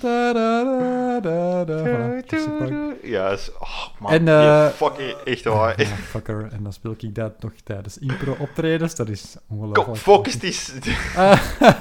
da, 0.01 0.32
da, 0.32 0.64
da, 0.64 1.20
da, 1.20 1.64
da, 1.64 1.78
voilà. 1.85 3.02
Ja, 3.02 3.28
is, 3.28 3.51
oh, 3.59 3.86
man. 3.98 4.12
En, 4.12 4.24
die 4.24 4.35
eh, 4.35 4.66
fucking, 4.66 5.10
echt 5.10 5.44
waar. 5.44 5.81
Ja, 5.82 5.86
fucker. 5.86 6.48
En 6.52 6.62
dan 6.62 6.73
speel 6.73 6.94
ik 6.98 7.14
dat 7.14 7.43
nog 7.43 7.52
tijdens 7.64 7.98
impro-optredens. 7.98 8.94
Dat 8.94 9.09
is 9.09 9.36
Kom, 9.48 9.59
ongelooflijk. 9.59 9.98
focus 9.98 10.39
is. 10.39 10.73
Ah, 11.16 11.40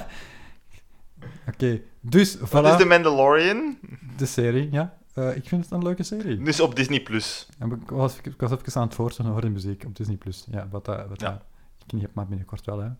Oké, 1.52 1.80
dus 2.00 2.38
Wat 2.38 2.48
voilà, 2.48 2.70
is 2.70 2.76
The 2.76 2.86
Mandalorian? 2.86 3.78
de 4.16 4.26
serie, 4.26 4.68
ja. 4.70 4.94
Eh, 5.16 5.36
ik 5.36 5.48
vind 5.48 5.62
het 5.64 5.72
een 5.72 5.82
leuke 5.82 6.02
serie. 6.02 6.42
Dus 6.42 6.60
op 6.60 6.76
Disney 6.76 7.00
Plus. 7.02 7.48
En 7.58 7.70
ik, 7.72 7.90
was, 7.90 8.16
ik 8.22 8.40
was 8.40 8.50
even 8.50 8.80
aan 8.80 8.86
het 8.86 8.94
voorstellen 8.94 9.30
over 9.30 9.42
de 9.42 9.48
muziek 9.50 9.84
op 9.86 9.96
Disney+. 9.96 10.16
Plus. 10.16 10.46
Ja, 10.50 10.68
wat, 10.70 10.84
dat 10.84 11.08
wat 11.08 11.20
Ja. 11.20 11.30
dat 11.30 11.42
ik 11.86 11.92
niet 11.92 12.02
heb, 12.02 12.14
maar 12.14 12.26
binnenkort 12.26 12.64
wel, 12.64 12.78
hè. 12.78 12.90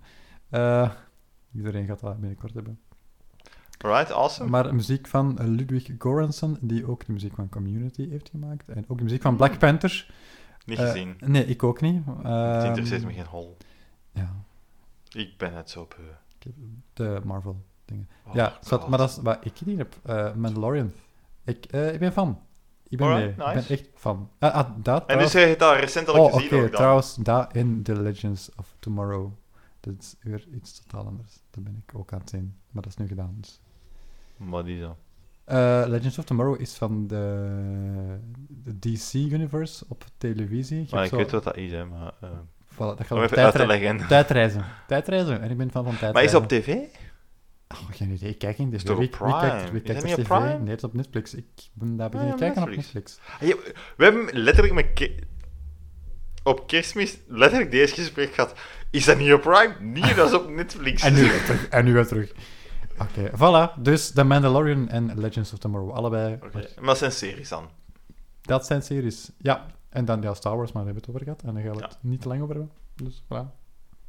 Eh, 0.50 0.90
iedereen 1.54 1.86
gaat 1.86 2.00
dat 2.00 2.20
binnenkort 2.20 2.54
hebben. 2.54 2.78
Alright, 3.78 4.12
awesome. 4.12 4.50
Maar 4.50 4.74
muziek 4.74 5.06
van 5.06 5.38
Ludwig 5.54 5.90
Göransson, 5.98 6.56
die 6.60 6.86
ook 6.88 7.06
de 7.06 7.12
muziek 7.12 7.34
van 7.34 7.48
Community 7.48 8.08
heeft 8.08 8.28
gemaakt. 8.28 8.68
En 8.68 8.84
ook 8.88 8.98
de 8.98 9.04
muziek 9.04 9.22
van 9.22 9.36
Black 9.36 9.58
Panther. 9.58 10.10
Niet 10.64 10.78
Eh, 10.78 10.86
gezien. 10.86 11.16
nee, 11.18 11.46
ik 11.46 11.62
ook 11.62 11.80
niet. 11.80 12.04
Het 12.06 12.24
Ehm, 12.24 12.66
interesseert 12.66 13.04
me 13.04 13.12
geen 13.12 13.26
hol. 13.26 13.56
Ja, 14.12 14.34
Ik 15.12 15.38
ben 15.38 15.54
het 15.54 15.70
zo 15.70 15.88
beu. 15.96 16.06
heb 16.38 16.54
de 16.92 17.20
Marvel 17.24 17.64
dingen. 17.84 18.08
Oh, 18.26 18.34
ja, 18.34 18.58
God. 18.66 18.88
maar 18.88 18.98
dat 18.98 19.10
is 19.10 19.16
wat 19.16 19.38
ik 19.44 19.60
niet 19.64 19.78
heb. 19.78 19.96
Mandalorian. 20.36 20.92
Ik, 21.46 21.64
eh, 21.64 21.92
ik 21.92 21.98
ben 22.00 22.12
fan. 22.12 22.40
Ik 22.88 22.98
ben 22.98 23.06
Alright. 23.06 23.30
Ik 23.30 23.36
ben 23.36 23.78
echt 23.78 23.88
fan. 23.94 24.30
Ah, 24.38 24.54
ah, 24.54 24.68
dat 24.76 25.06
En 25.06 25.18
dus 25.18 25.32
je 25.32 25.38
het 25.38 25.62
al 25.62 25.76
recent 25.76 26.08
al 26.08 26.24
Oh, 26.24 26.34
gezien 26.34 26.62
ook 26.62 26.68
trouwens, 26.70 27.14
dat 27.14 27.54
in 27.54 27.82
The 27.82 28.02
Legends 28.02 28.50
of 28.56 28.74
Tomorrow. 28.78 29.30
Dat 29.80 29.94
is 29.98 30.14
weer 30.20 30.46
iets 30.54 30.80
totaal 30.84 31.06
anders. 31.06 31.38
Dat 31.50 31.64
ben 31.64 31.82
ik 31.86 31.98
ook 31.98 32.12
aan 32.12 32.18
het 32.20 32.30
zien. 32.30 32.54
Maar 32.70 32.82
dat 32.82 32.92
is 32.92 32.98
nu 32.98 33.06
gedaan, 33.06 33.34
dus... 33.40 33.60
Maar 34.36 34.64
die 34.64 34.80
zo. 34.80 34.96
Eh, 35.44 35.82
Legends 35.86 36.18
of 36.18 36.24
Tomorrow 36.24 36.60
is 36.60 36.74
van 36.74 37.06
de, 37.06 38.18
de 38.48 38.78
DC-universe 38.78 39.84
op 39.88 40.04
televisie. 40.18 40.80
Je 40.80 40.86
Maar 40.90 41.04
ik 41.04 41.10
zo- 41.10 41.16
weet 41.16 41.30
wat 41.30 41.44
dat 41.44 41.56
is, 41.56 41.72
hè. 41.72 41.84
Maar, 41.84 42.12
eh, 42.20 42.28
Voilà, 42.74 42.78
dat 42.78 43.06
gaat 43.06 43.60
om 43.60 43.66
leggen. 43.66 44.06
tijdreizen. 44.06 44.64
Tijdreizen. 44.86 45.40
En 45.40 45.50
ik 45.50 45.56
ben 45.56 45.70
fan 45.70 45.84
van 45.84 45.96
tijdreizen. 45.98 46.12
Maar 46.12 46.22
is 46.24 46.32
het 46.32 46.42
op 46.42 46.48
tv? 46.48 46.76
Oh, 47.68 47.78
geen 47.90 48.10
idee. 48.10 48.30
Ik 48.30 48.38
kijk 48.38 48.58
in 48.58 48.72
Is 48.72 48.82
Wie, 48.82 48.96
wie 48.96 49.08
kijkt, 49.08 49.16
Prime? 49.18 49.70
wie 49.72 49.82
Is 49.82 49.86
kijkt 49.92 50.08
dat 50.08 50.18
op 50.18 50.24
Prime? 50.24 50.58
Nee, 50.58 50.68
het 50.68 50.78
is 50.78 50.84
op 50.84 50.92
Netflix. 50.94 51.34
Ik 51.34 51.44
ben 51.72 51.96
daar 51.96 52.06
Ah, 52.06 52.12
beginnen 52.12 52.36
kijken 52.38 52.62
op 52.62 52.68
Netflix. 52.68 53.18
Hey, 53.22 53.56
we 53.96 54.04
hebben 54.04 54.28
letterlijk 54.32 54.74
met 54.74 54.92
ke- 54.94 55.14
op 56.42 56.66
kerstmis 56.66 57.18
letterlijk 57.26 57.70
deze 57.70 57.94
gesprek 57.94 58.34
gehad. 58.34 58.54
Is 58.90 59.04
dat 59.04 59.18
niet 59.18 59.32
op 59.32 59.40
Prime? 59.40 59.74
Nee, 59.80 60.14
dat 60.14 60.28
is 60.28 60.34
op 60.34 60.48
Netflix. 60.50 61.02
En 61.06 61.14
nu 61.14 61.20
weer 61.30 61.44
terug. 61.44 61.68
En 61.68 61.84
nu 61.84 61.92
weer 61.92 62.06
terug. 62.06 62.32
Oké, 62.98 63.30
voilà. 63.30 63.80
Dus 63.82 64.10
The 64.10 64.24
Mandalorian 64.24 64.88
en 64.88 65.18
Legends 65.18 65.52
of 65.52 65.58
Tomorrow. 65.58 65.90
Allebei. 65.90 66.38
Maar 66.52 66.84
dat 66.84 66.98
zijn 66.98 67.12
series 67.12 67.48
dan. 67.48 67.68
Dat 68.42 68.66
zijn 68.66 68.82
series. 68.82 69.30
Ja. 69.38 69.66
En 69.88 70.04
dan 70.04 70.22
ja, 70.22 70.34
Star 70.34 70.56
Wars, 70.56 70.72
maar 70.72 70.84
daar 70.84 70.92
hebben 70.94 71.12
we 71.12 71.18
het 71.20 71.28
over 71.28 71.36
gehad. 71.36 71.42
En 71.42 71.54
daar 71.54 71.62
gaan 71.72 71.72
we 71.72 71.78
Ja. 71.88 71.88
het 71.88 71.98
niet 72.00 72.20
te 72.20 72.28
lang 72.28 72.42
over 72.42 72.54
hebben. 72.54 72.72
Dus 72.94 73.22
voilà. 73.24 73.65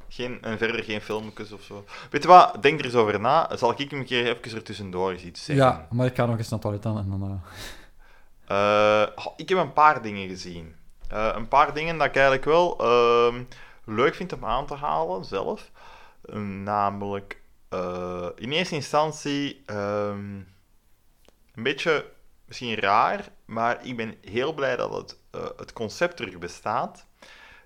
Geen, 0.08 0.42
en 0.42 0.58
verder 0.58 0.84
geen 0.84 1.00
filmpjes 1.00 1.52
of 1.52 1.62
zo. 1.62 1.84
Weet 2.10 2.22
je 2.22 2.28
wat? 2.28 2.62
Denk 2.62 2.78
er 2.78 2.84
eens 2.84 2.94
over 2.94 3.20
na. 3.20 3.56
Zal 3.56 3.74
ik 3.76 3.90
hem 3.90 3.98
een 4.00 4.06
keer 4.06 4.26
even 4.26 4.56
er 4.56 4.62
tussendoor 4.62 5.10
eens 5.10 5.22
iets 5.22 5.44
zeggen? 5.44 5.64
Ja, 5.66 5.86
maar 5.90 6.06
ik 6.06 6.14
ga 6.16 6.26
nog 6.26 6.38
eens 6.38 6.48
naar 6.48 6.60
het 6.60 6.68
toilet 6.82 6.86
aan 6.86 6.98
en 7.12 7.18
dan... 7.20 7.42
eh, 8.46 9.02
Eh, 9.02 9.08
ik 9.36 9.48
heb 9.48 9.58
een 9.58 9.72
paar 9.72 10.02
dingen 10.02 10.28
gezien. 10.28 10.74
Eh, 11.08 11.28
een 11.34 11.48
paar 11.48 11.74
dingen 11.74 11.98
dat 11.98 12.06
ik 12.06 12.14
eigenlijk 12.14 12.44
wel 12.44 12.78
ehm, 12.78 13.42
leuk 13.84 14.14
vind 14.14 14.32
om 14.32 14.44
aan 14.44 14.66
te 14.66 14.74
halen 14.74 15.24
zelf. 15.24 15.70
Eh, 16.24 16.34
namelijk, 16.40 17.40
in 18.36 18.52
eerste 18.52 18.74
instantie, 18.74 19.62
ehm, 19.66 20.34
een 21.54 21.62
beetje 21.62 22.10
misschien 22.44 22.74
raar, 22.74 23.28
maar 23.44 23.86
ik 23.86 23.96
ben 23.96 24.14
heel 24.20 24.52
blij 24.54 24.76
dat 24.76 24.92
het, 24.94 25.16
het 25.56 25.72
concept 25.72 26.16
terug 26.16 26.38
bestaat. 26.38 27.06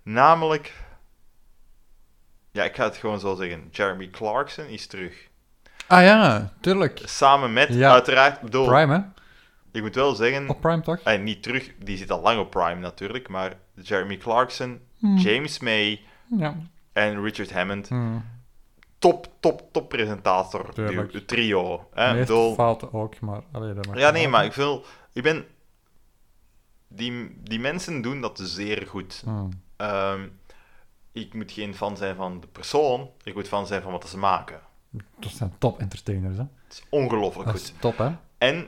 Namelijk, 0.02 0.81
ja, 2.52 2.64
ik 2.64 2.76
ga 2.76 2.84
het 2.84 2.96
gewoon 2.96 3.20
zo 3.20 3.34
zeggen: 3.34 3.68
Jeremy 3.70 4.08
Clarkson 4.10 4.66
is 4.66 4.86
terug. 4.86 5.28
Ah 5.86 6.02
ja, 6.02 6.52
tuurlijk. 6.60 7.02
Samen 7.04 7.52
met, 7.52 7.68
Ja. 7.68 7.92
uiteraard, 7.92 8.40
bedoel, 8.40 8.66
Prime, 8.66 8.94
hè? 8.94 9.00
ik 9.72 9.82
moet 9.82 9.94
wel 9.94 10.14
zeggen. 10.14 10.48
Op 10.48 10.60
Prime, 10.60 10.80
toch? 10.82 10.98
En 11.04 11.22
niet 11.22 11.42
terug, 11.42 11.70
die 11.78 11.96
zit 11.96 12.10
al 12.10 12.20
lang 12.20 12.40
op 12.40 12.50
Prime 12.50 12.74
natuurlijk, 12.80 13.28
maar 13.28 13.52
Jeremy 13.74 14.16
Clarkson, 14.16 14.80
Hmm. 14.98 15.16
James 15.16 15.58
May 15.60 16.00
Ja. 16.36 16.56
en 16.92 17.22
Richard 17.22 17.52
Hammond, 17.52 17.88
Hmm. 17.88 18.24
top, 18.98 19.26
top, 19.40 19.62
top 19.72 19.88
presentator, 19.88 20.72
Tuurlijk. 20.74 21.12
duo, 21.12 21.24
trio. 21.24 21.88
Hè? 21.94 22.14
Bedoel- 22.18 22.54
fouten 22.54 22.92
ook, 22.92 23.20
maar... 23.20 23.40
Allee, 23.52 23.74
dat 23.74 23.86
mag 23.86 23.98
ja, 23.98 24.10
nee, 24.10 24.28
maar 24.28 24.44
ik 24.44 24.52
wil, 24.52 24.84
ik 25.12 25.22
ben, 25.22 25.44
die, 26.88 27.36
die 27.42 27.60
mensen 27.60 28.02
doen 28.02 28.20
dat 28.20 28.40
zeer 28.42 28.86
goed. 28.88 29.20
Hmm. 29.24 29.48
Ehm, 29.76 30.20
ik 31.12 31.34
moet 31.34 31.52
geen 31.52 31.74
fan 31.74 31.96
zijn 31.96 32.16
van 32.16 32.40
de 32.40 32.46
persoon, 32.46 33.10
ik 33.22 33.34
moet 33.34 33.48
fan 33.48 33.66
zijn 33.66 33.82
van 33.82 33.92
wat 33.92 34.08
ze 34.08 34.18
maken. 34.18 34.60
Dat 35.18 35.30
zijn 35.30 35.54
top 35.58 35.78
entertainers, 35.80 36.36
hè? 36.36 36.42
Het 36.64 36.72
is 36.72 36.82
ongelooflijk 36.88 37.48
Dat 37.50 37.58
goed. 37.58 37.64
is 37.68 37.74
top, 37.80 37.98
hè? 37.98 38.10
En... 38.38 38.66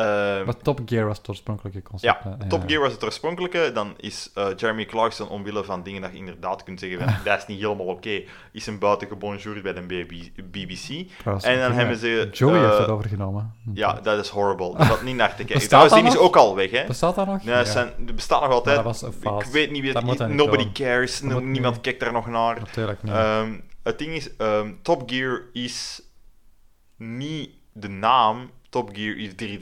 ehm, 0.00 0.44
Maar 0.44 0.56
Top 0.56 0.80
Gear 0.84 1.06
was 1.06 1.18
het 1.18 1.28
oorspronkelijke 1.28 1.82
concept. 1.82 2.24
ja, 2.24 2.36
hè? 2.38 2.48
Top 2.48 2.62
Gear 2.66 2.80
was 2.80 2.92
het 2.92 3.04
oorspronkelijke. 3.04 3.70
Dan 3.74 3.94
is 3.96 4.30
eh, 4.34 4.46
Jeremy 4.56 4.84
Clarkson, 4.84 5.28
omwille 5.28 5.64
van 5.64 5.82
dingen 5.82 6.02
dat 6.02 6.10
je 6.10 6.16
inderdaad 6.16 6.62
kunt 6.62 6.80
zeggen, 6.80 6.98
van, 6.98 7.14
dat 7.24 7.38
is 7.38 7.46
niet 7.46 7.60
helemaal 7.60 7.86
oké, 7.86 8.22
is 8.52 8.66
een 8.66 8.78
buitengebonjourd 8.78 9.62
bij 9.62 9.72
de 9.72 9.80
BB 9.80 10.12
BBC. 10.50 10.88
En 10.88 11.40
dan 11.42 11.52
ja, 11.52 11.72
hebben 11.72 11.96
ze, 11.96 12.28
Joey 12.32 12.54
eh, 12.54 12.64
heeft 12.64 12.78
dat 12.78 12.88
overgenomen. 12.88 13.54
Ja, 13.74 13.92
dat 13.92 14.18
is 14.24 14.28
horrible. 14.28 14.76
Dat 14.76 14.96
is 14.96 15.02
niet 15.02 15.16
naar 15.16 15.36
te 15.36 15.44
kijken. 15.44 15.68
Trouwens, 15.68 15.94
die 15.94 16.04
is 16.04 16.16
ook 16.18 16.36
al 16.36 16.54
weg, 16.54 16.70
hè? 16.70 16.86
Bestaat 16.86 17.14
dat 17.14 17.26
nog? 17.26 17.44
Nee, 17.44 17.54
het 17.54 17.68
zijn, 17.68 17.92
er 18.06 18.14
bestaat 18.14 18.40
nog 18.42 18.50
altijd. 18.50 18.82
Was. 18.82 19.02
Ik 19.02 19.44
weet 19.52 19.70
niet 19.70 19.82
wie 19.82 19.92
Dat 19.92 20.02
het 20.02 20.26
niet 20.28 20.36
Nobody 20.36 20.72
cares. 20.72 21.20
Niemand 21.20 21.74
niet. 21.74 21.80
kijkt 21.80 22.00
daar 22.00 22.12
nog 22.12 22.26
naar. 22.26 22.58
Natuurlijk 22.58 23.02
niet. 23.02 23.12
Ehm, 23.12 23.52
het 23.82 23.98
ding 23.98 24.12
is, 24.12 24.36
ehm, 24.36 24.72
Top 24.82 25.10
Gear 25.10 25.42
is 25.52 26.02
niet 26.96 27.50
de 27.72 27.88
naam. 27.88 28.50
Top 28.70 28.90
Gear 28.96 29.16
is 29.16 29.36
die, 29.36 29.58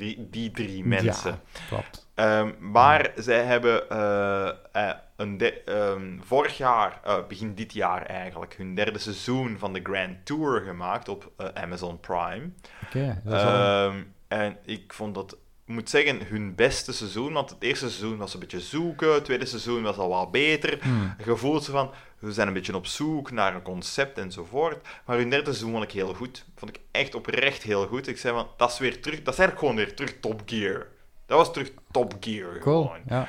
drie 0.51 0.85
mensen. 0.85 1.31
Ja, 1.31 1.41
klopt. 1.69 2.07
Ehm, 2.15 2.51
maar 2.59 3.11
zij 3.17 3.45
hebben 3.45 3.91
eh, 3.91 4.49
eh, 4.73 4.95
een 5.17 5.39
de- 5.39 5.63
ehm, 5.63 6.19
vorig 6.21 6.57
jaar, 6.57 7.01
eh, 7.05 7.17
begin 7.29 7.55
dit 7.55 7.73
jaar 7.73 8.03
eigenlijk, 8.07 8.55
hun 8.55 8.75
derde 8.75 8.99
seizoen 8.99 9.59
van 9.59 9.73
de 9.73 9.81
Grand 9.83 10.27
Tour 10.27 10.61
gemaakt 10.61 11.09
op 11.09 11.33
Amazon 11.55 12.01
Prime. 12.01 12.51
Oké, 12.87 13.23
Ehm, 13.27 14.03
en 14.29 14.57
ik 14.65 14.93
vond 14.93 15.15
dat, 15.15 15.33
ik 15.67 15.75
moet 15.75 15.91
zeggen, 15.91 16.27
hun 16.27 16.55
beste 16.55 16.93
seizoen. 16.93 17.33
Want 17.33 17.51
het 17.51 17.63
eerste 17.63 17.91
seizoen 17.91 18.19
was 18.19 18.35
een 18.35 18.41
beetje 18.41 18.61
zoeken, 18.61 19.13
het 19.15 19.25
tweede 19.25 19.47
seizoen 19.47 19.83
was 19.83 19.97
al 19.97 20.09
wat 20.09 20.31
beter. 20.31 20.79
Hmm. 20.83 21.15
Ze 21.25 21.71
van, 21.73 21.91
we 22.19 22.33
zijn 22.33 22.49
een 22.49 22.53
beetje 22.55 22.77
op 22.77 22.87
zoek 22.87 23.31
naar 23.31 23.55
een 23.55 23.63
concept 23.63 24.19
enzovoort. 24.19 24.89
Maar 25.05 25.17
hun 25.17 25.31
derde 25.31 25.45
seizoen 25.45 25.71
vond 25.71 25.85
ik 25.85 25.91
heel 25.93 26.15
goed. 26.15 26.45
Vond 26.57 26.77
ik 26.77 26.81
echt 26.91 27.15
oprecht 27.15 27.63
heel 27.63 27.87
goed. 27.87 28.07
Ik 28.07 28.19
zei 28.19 28.35
van, 28.35 28.49
dat 28.57 28.71
is 28.71 28.79
weer 28.79 29.03
terug, 29.03 29.23
dat 29.23 29.33
is 29.35 29.41
eigenlijk 29.41 29.59
gewoon 29.59 29.77
weer 29.77 29.95
terug 29.97 30.21
Top 30.21 30.43
Gear. 30.47 30.87
Dat 31.27 31.39
was 31.39 31.53
terug 31.53 31.71
Top 31.91 32.15
Gear 32.21 32.59
Cool, 32.59 32.83
gewoon. 32.83 33.01
ja. 33.07 33.29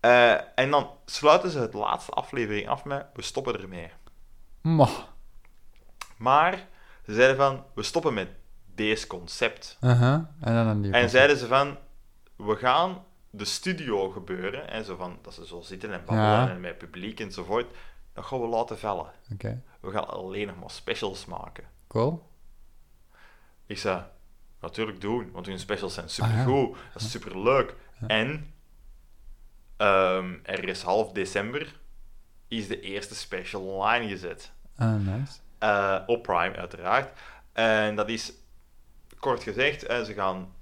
Eh, 0.00 0.40
en 0.54 0.70
dan 0.70 0.90
sluiten 1.04 1.50
ze 1.50 1.58
het 1.58 1.74
laatste 1.74 2.12
aflevering 2.12 2.68
af 2.68 2.84
met, 2.84 3.06
we 3.14 3.22
stoppen 3.22 3.60
ermee. 3.60 3.90
Maar 6.16 6.66
ze 7.06 7.14
zeiden 7.14 7.36
van, 7.36 7.64
we 7.74 7.82
stoppen 7.82 8.14
met 8.14 8.28
deze 8.74 9.06
concept. 9.06 9.78
Uh-huh. 9.80 10.12
En 10.40 10.54
dan 10.54 10.66
een 10.66 10.92
En 10.94 11.10
zeiden 11.10 11.36
ze 11.36 11.46
van, 11.46 11.76
we 12.36 12.56
gaan 12.56 13.04
de 13.30 13.44
studio 13.44 14.08
gebeuren, 14.10 14.70
en 14.70 14.84
zo 14.84 14.96
van, 14.96 15.18
dat 15.22 15.34
ze 15.34 15.46
zo 15.46 15.60
zitten 15.60 15.92
en 15.92 15.98
babbelen 15.98 16.22
Ja. 16.30 16.50
en 16.50 16.60
met 16.60 16.78
publiek 16.78 17.20
enzovoort, 17.20 17.66
dat 18.16 18.24
gaan 18.24 18.40
we 18.40 18.46
laten 18.46 18.78
vallen. 18.78 19.06
Oké, 19.32 19.62
We 19.80 19.90
gaan 19.90 20.08
alleen 20.08 20.46
nog 20.46 20.58
maar 20.58 20.70
specials 20.70 21.24
maken. 21.24 21.64
cool. 21.88 22.28
Ik 23.66 23.78
zei, 23.78 24.02
natuurlijk 24.60 25.00
doen, 25.00 25.30
want 25.32 25.46
hun 25.46 25.58
specials 25.58 25.94
zijn 25.94 26.06
Ah, 26.06 26.12
supergoed, 26.12 26.76
dat 26.92 27.02
is 27.02 27.10
superleuk. 27.10 27.74
En 28.06 28.54
ehm, 29.76 30.34
er 30.42 30.68
is 30.68 30.82
half 30.82 31.12
december 31.12 31.80
is 32.48 32.68
de 32.68 32.80
eerste 32.80 33.14
special 33.14 33.62
online 33.62 34.08
gezet. 34.08 34.52
Ah, 34.76 34.94
nice. 34.94 35.38
Eh, 35.58 36.00
op 36.06 36.22
Prime, 36.22 36.56
uiteraard. 36.56 37.18
En 37.52 37.96
dat 37.96 38.08
is, 38.08 38.32
kort 39.18 39.42
gezegd, 39.42 39.82
eh, 39.82 40.02
ze 40.02 40.12
gaan 40.14 40.54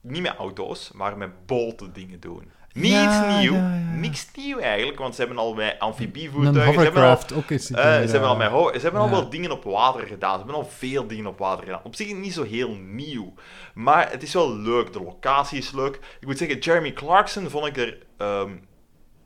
niet 0.00 0.22
met 0.22 0.36
auto's, 0.36 0.92
maar 0.92 1.16
met 1.16 1.46
bolte 1.46 1.92
dingen 1.92 2.20
doen. 2.20 2.50
Niet 2.72 2.92
Ja, 2.92 3.04
iets 3.04 3.40
nieuw, 3.40 3.54
ja, 3.54 3.74
ja. 3.74 3.94
niks 3.94 4.26
nieuw 4.34 4.58
eigenlijk, 4.58 4.98
want 4.98 5.14
ze 5.14 5.20
hebben 5.20 5.38
al 5.38 5.54
met 5.54 5.78
amfibievoertuigen, 5.78 6.74
ze 6.74 6.80
hebben 6.80 7.02
al, 7.02 7.18
ook 7.34 7.50
eens. 7.50 7.66
ze 7.66 7.76
hebben 7.76 8.28
al, 8.28 8.36
met 8.36 8.50
ze 8.74 8.80
hebben 8.80 9.00
al 9.00 9.10
wel 9.10 9.30
dingen 9.30 9.50
op 9.50 9.64
water 9.64 10.06
gedaan, 10.06 10.30
ze 10.30 10.36
hebben 10.36 10.54
al 10.54 10.64
veel 10.64 11.06
dingen 11.06 11.26
op 11.26 11.38
water 11.38 11.64
gedaan. 11.64 11.80
Op 11.84 11.94
zich 11.94 12.14
niet 12.14 12.32
zo 12.32 12.42
heel 12.42 12.74
nieuw, 12.74 13.34
maar 13.74 14.10
het 14.10 14.22
is 14.22 14.32
wel 14.32 14.56
leuk, 14.56 14.92
de 14.92 15.02
locatie 15.02 15.58
is 15.58 15.72
leuk. 15.72 15.94
Ik 16.20 16.26
moet 16.26 16.38
zeggen, 16.38 16.58
Jeremy 16.58 16.92
Clarkson 16.92 17.50
vond 17.50 17.66
ik 17.66 17.76
er 17.76 17.98
ehm, 18.16 18.50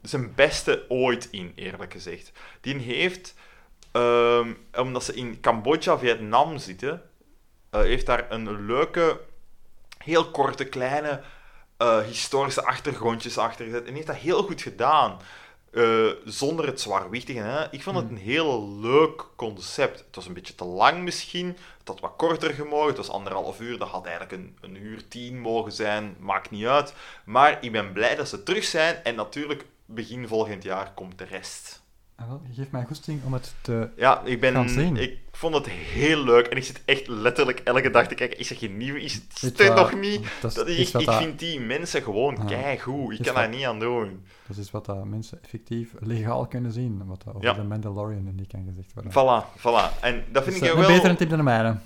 zijn 0.02 0.32
beste 0.34 0.84
ooit 0.88 1.28
in, 1.30 1.52
eerlijk 1.54 1.92
gezegd. 1.92 2.32
Die 2.60 2.76
heeft, 2.76 3.34
ehm, 3.92 4.52
omdat 4.76 5.04
ze 5.04 5.14
in 5.14 5.40
Cambodja, 5.40 5.98
Vietnam 5.98 6.58
zitten, 6.58 7.02
eh, 7.70 7.80
heeft 7.80 8.06
daar 8.06 8.26
een 8.28 8.66
leuke, 8.66 9.20
heel 9.98 10.30
korte, 10.30 10.64
kleine 10.64 11.20
eh, 11.76 12.00
historische 12.04 12.64
achtergrondjes 12.64 13.38
achter 13.38 13.64
gezet. 13.64 13.86
En 13.86 13.94
heeft 13.94 14.06
dat 14.06 14.16
heel 14.16 14.42
goed 14.42 14.62
gedaan. 14.62 15.20
eh, 15.72 16.06
zonder 16.24 16.66
het 16.66 16.80
zwaarwichtige. 16.80 17.38
Hè? 17.38 17.72
Ik 17.72 17.82
vond 17.82 17.96
het 17.96 18.10
een 18.10 18.16
heel 18.16 18.68
leuk 18.80 19.24
concept. 19.36 19.98
Het 19.98 20.14
was 20.14 20.26
een 20.26 20.32
beetje 20.34 20.54
te 20.54 20.64
lang 20.64 21.02
misschien. 21.02 21.46
Het 21.78 21.88
had 21.88 22.00
wat 22.00 22.12
korter 22.16 22.54
gemogen. 22.54 22.86
Het 22.88 22.96
was 22.96 23.10
anderhalf 23.10 23.60
uur. 23.60 23.78
Dat 23.78 23.88
had 23.88 24.04
eigenlijk 24.06 24.32
een, 24.32 24.56
een 24.60 24.76
uur 24.76 25.08
tien 25.08 25.40
mogen 25.40 25.72
zijn. 25.72 26.16
Maakt 26.18 26.50
niet 26.50 26.66
uit. 26.66 26.94
Maar 27.24 27.58
ik 27.64 27.72
ben 27.72 27.92
blij 27.92 28.14
dat 28.16 28.28
ze 28.28 28.42
terug 28.42 28.64
zijn. 28.64 29.04
En 29.04 29.14
natuurlijk, 29.14 29.66
begin 29.84 30.28
volgend 30.28 30.62
jaar 30.62 30.92
komt 30.94 31.18
de 31.18 31.24
rest. 31.24 31.82
Ah, 32.16 32.28
wel, 32.28 32.42
geeft 32.52 32.70
mij 32.70 32.84
goesting 32.84 33.20
om 33.24 33.32
het 33.32 33.54
te... 33.60 33.88
Ja, 33.96 34.22
ik, 34.24 34.42
Gaan 34.42 34.52
ben, 34.52 34.68
zien. 34.68 34.96
ik 34.96 35.18
vond 35.32 35.54
het 35.54 35.68
heel 35.68 36.24
leuk. 36.24 36.46
En 36.46 36.56
ik 36.56 36.64
zit 36.64 36.82
echt 36.84 37.08
letterlijk 37.08 37.58
elke 37.60 37.90
dag 37.90 38.06
te 38.08 38.14
kijken. 38.14 38.38
Is 38.38 38.50
er 38.50 38.56
geen 38.56 38.76
nieuwe? 38.76 39.00
Is 39.00 39.20
het 39.40 39.60
er 39.60 39.74
nog 39.74 39.94
niet? 39.94 40.26
dat 40.40 40.66
is 40.66 40.92
ik 40.94 41.00
ik 41.00 41.06
dat- 41.06 41.16
vind 41.16 41.38
die 41.38 41.60
mensen 41.60 42.02
gewoon 42.02 42.38
Ah. 42.38 42.46
keigoed. 42.46 43.18
Ik 43.18 43.24
kan 43.24 43.34
daar 43.34 43.48
niet 43.48 43.64
aan 43.64 43.78
doen. 43.78 44.24
Dat 44.48 44.56
is 44.56 44.70
wat 44.70 44.86
dat 44.86 45.04
mensen 45.04 45.38
effectief 45.42 45.90
legaal 46.00 46.46
kunnen 46.46 46.72
zien. 46.72 47.02
Wat 47.06 47.22
dat 47.24 47.34
over 47.34 47.46
Ja. 47.48 47.54
de 47.54 47.62
Mandalorian 47.62 48.26
en 48.26 48.36
die 48.36 48.46
kan 48.46 48.64
gezegd 48.68 48.92
worden. 48.94 49.12
Voilà, 49.12 49.58
voilà. 49.58 50.00
En 50.00 50.24
dat 50.32 50.42
vind 50.44 50.58
Dus, 50.58 50.68
ik 50.68 50.74
eh, 50.74 50.80
wel... 50.80 50.88
Een 50.88 50.94
betere 50.96 51.16
tip 51.16 51.28
dan 51.28 51.38
de 51.38 51.44
mijne. 51.44 51.76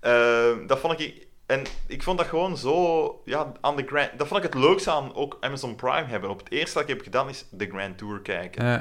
Eh, 0.00 0.66
dat 0.66 0.78
vond 0.78 1.00
ik... 1.00 1.26
En 1.46 1.62
ik 1.86 2.02
vond 2.02 2.18
dat 2.18 2.26
gewoon 2.26 2.56
zo... 2.56 3.20
Ja, 3.24 3.52
aan 3.60 3.76
de 3.76 3.82
Grand... 3.86 4.10
Dat 4.16 4.26
vond 4.28 4.44
ik 4.44 4.52
het 4.52 4.62
leukste 4.62 4.90
aan 4.90 5.14
ook 5.14 5.36
Amazon 5.40 5.74
Prime 5.74 6.04
hebben. 6.06 6.30
Op 6.30 6.38
het 6.38 6.50
eerste 6.50 6.74
dat 6.78 6.82
ik 6.82 6.88
heb 6.94 7.04
gedaan 7.04 7.28
is 7.28 7.44
de 7.50 7.66
Grand 7.66 7.98
Tour 7.98 8.20
kijken. 8.20 8.64
Eh, 8.74 8.80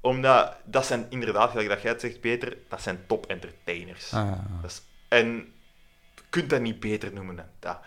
Omdat 0.00 0.56
dat 0.64 0.86
zijn 0.86 1.06
inderdaad, 1.08 1.50
gelijk 1.50 1.68
dat 1.68 1.82
jij 1.82 1.90
het 1.90 2.00
zegt, 2.00 2.20
Peter, 2.20 2.56
dat 2.68 2.82
zijn 2.82 2.98
top 3.06 3.26
entertainers. 3.26 4.12
ah, 4.12 4.32
Dat 4.62 4.70
is, 4.70 4.82
en 5.08 5.26
je 6.14 6.22
kunt 6.30 6.50
dat 6.50 6.60
niet 6.60 6.80
beter 6.80 7.12
noemen 7.12 7.36
dan 7.36 7.44
dat. 7.58 7.78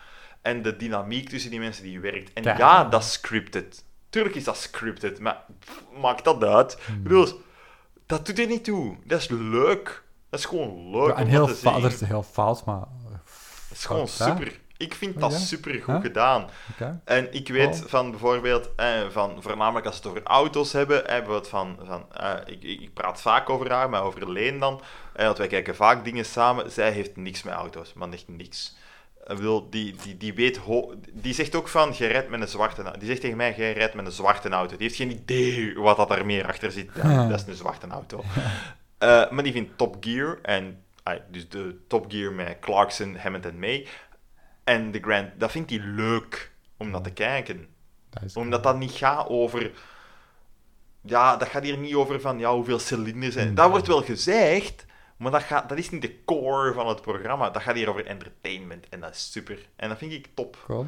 En 0.41 0.61
de 0.61 0.75
dynamiek 0.75 1.29
tussen 1.29 1.51
die 1.51 1.59
mensen 1.59 1.83
die 1.83 1.99
werkt. 1.99 2.33
En 2.33 2.43
Ja. 2.43 2.57
ja, 2.57 2.83
dat 2.83 3.03
is 3.03 3.11
scripted. 3.11 3.83
Tuurlijk 4.09 4.35
is 4.35 4.43
dat 4.43 4.57
scripted, 4.57 5.19
maar 5.19 5.45
pff, 5.59 5.83
maakt 6.01 6.23
dat 6.23 6.43
uit? 6.43 6.77
Hmm. 6.85 6.95
Ik 6.95 7.03
bedoel, 7.03 7.41
dat 8.05 8.25
doet 8.25 8.39
er 8.39 8.47
niet 8.47 8.63
toe. 8.63 8.97
Dat 9.05 9.19
is 9.19 9.27
leuk. 9.29 10.03
Dat 10.29 10.39
is 10.39 10.45
gewoon 10.45 10.89
leuk 10.91 11.07
ja, 11.07 11.15
en 11.15 11.27
heel, 11.27 11.47
dat 11.63 11.83
is 11.91 12.01
heel 12.01 12.23
fout, 12.23 12.65
maar... 12.65 12.79
Dat 13.69 13.77
is 13.77 13.85
gewoon 13.85 14.07
super. 14.07 14.59
Ik 14.83 14.93
vind 14.95 15.15
Oh, 15.15 15.21
dat 15.21 15.33
super 15.33 15.81
goed 15.81 16.01
gedaan. 16.01 16.49
En 17.03 17.33
ik 17.33 17.47
weet 17.47 17.83
van 17.85 18.09
bijvoorbeeld, 18.09 18.69
eh, 18.75 19.09
van, 19.09 19.41
voornamelijk 19.41 19.85
als 19.85 19.99
we 19.99 20.01
het 20.07 20.11
over 20.17 20.29
auto's 20.29 20.71
hebben, 20.71 21.07
eh, 21.07 21.15
bijvoorbeeld 21.15 21.47
van, 21.47 21.79
van 21.83 22.05
eh, 22.13 22.33
ik, 22.45 22.63
ik 22.63 22.93
praat 22.93 23.21
vaak 23.21 23.49
over 23.49 23.71
haar, 23.71 23.89
maar 23.89 24.03
over 24.03 24.31
Leen 24.31 24.59
dan, 24.59 24.81
eh, 25.13 25.25
want 25.25 25.37
wij 25.37 25.47
kijken 25.47 25.75
vaak 25.75 26.03
dingen 26.03 26.25
samen. 26.25 26.71
Zij 26.71 26.91
heeft 26.91 27.15
niks 27.15 27.43
met 27.43 27.53
auto's, 27.53 27.93
man, 27.93 28.13
echt 28.13 28.27
niks. 28.27 28.75
Ik 29.27 29.35
bedoel, 29.35 29.69
die, 29.69 29.95
die, 30.03 30.17
die 30.17 30.33
weet, 30.33 30.59
die 31.11 31.33
zegt 31.33 31.55
ook 31.55 31.67
van, 31.67 31.93
je 31.97 32.05
rijdt 32.05 32.29
met 32.29 32.41
een 32.41 32.47
zwarte 32.47 32.81
auto. 32.81 32.99
Die 32.99 33.07
zegt 33.07 33.21
tegen 33.21 33.37
mij, 33.37 33.53
jij 33.57 33.73
rijdt 33.73 33.93
met 33.93 34.05
een 34.05 34.11
zwarte 34.11 34.49
auto. 34.49 34.75
Die 34.77 34.87
heeft 34.87 34.99
geen 34.99 35.11
idee 35.11 35.73
wat 35.79 35.97
dat 35.97 36.11
er 36.11 36.25
meer 36.25 36.47
achter 36.47 36.71
zit. 36.71 36.89
Ja, 36.95 37.27
dat 37.27 37.39
is 37.39 37.47
een 37.47 37.55
zwarte 37.55 37.87
auto. 37.87 38.23
Eh, 38.97 39.29
maar 39.29 39.43
die 39.43 39.51
vindt 39.51 39.77
Top 39.77 39.95
Gear, 39.99 40.39
en, 40.41 40.83
dus 41.31 41.49
de 41.49 41.77
Top 41.87 42.05
Gear 42.11 42.33
met 42.33 42.57
Clarkson, 42.59 43.17
Hammond 43.17 43.45
en 43.45 43.59
May, 43.59 43.87
en 44.63 44.91
de 44.91 44.99
Grand, 44.99 45.39
dat 45.39 45.51
vindt 45.51 45.69
hij 45.69 45.79
leuk 45.79 46.51
om 46.77 46.89
naar 46.89 47.01
te 47.01 47.11
kijken 47.11 47.67
Dat 48.09 48.35
omdat 48.35 48.63
dat 48.63 48.77
niet 48.77 48.91
gaat 48.91 49.27
over... 49.27 49.71
Ja, 51.01 51.37
dat 51.37 51.47
gaat 51.47 51.63
hier 51.63 51.77
niet 51.77 51.95
over 51.95 52.21
van 52.21 52.39
ja, 52.39 52.53
hoeveel 52.53 52.79
cilinders 52.79 53.33
zijn. 53.33 53.45
Hmm. 53.45 53.55
Dat 53.55 53.69
wordt 53.69 53.87
wel 53.87 54.03
gezegd, 54.03 54.85
maar 55.17 55.31
dat, 55.31 55.43
gaat, 55.43 55.69
dat 55.69 55.77
is 55.77 55.89
niet 55.89 56.01
de 56.01 56.23
core 56.25 56.73
van 56.73 56.87
het 56.87 57.01
programma. 57.01 57.49
Dat 57.49 57.61
gaat 57.61 57.75
hier 57.75 57.89
over 57.89 58.05
entertainment 58.05 58.89
en 58.89 58.99
dat 58.99 59.11
is 59.11 59.31
super. 59.31 59.69
En 59.75 59.89
dat 59.89 59.97
vind 59.97 60.11
ik 60.11 60.29
top. 60.33 60.63
cool. 60.65 60.87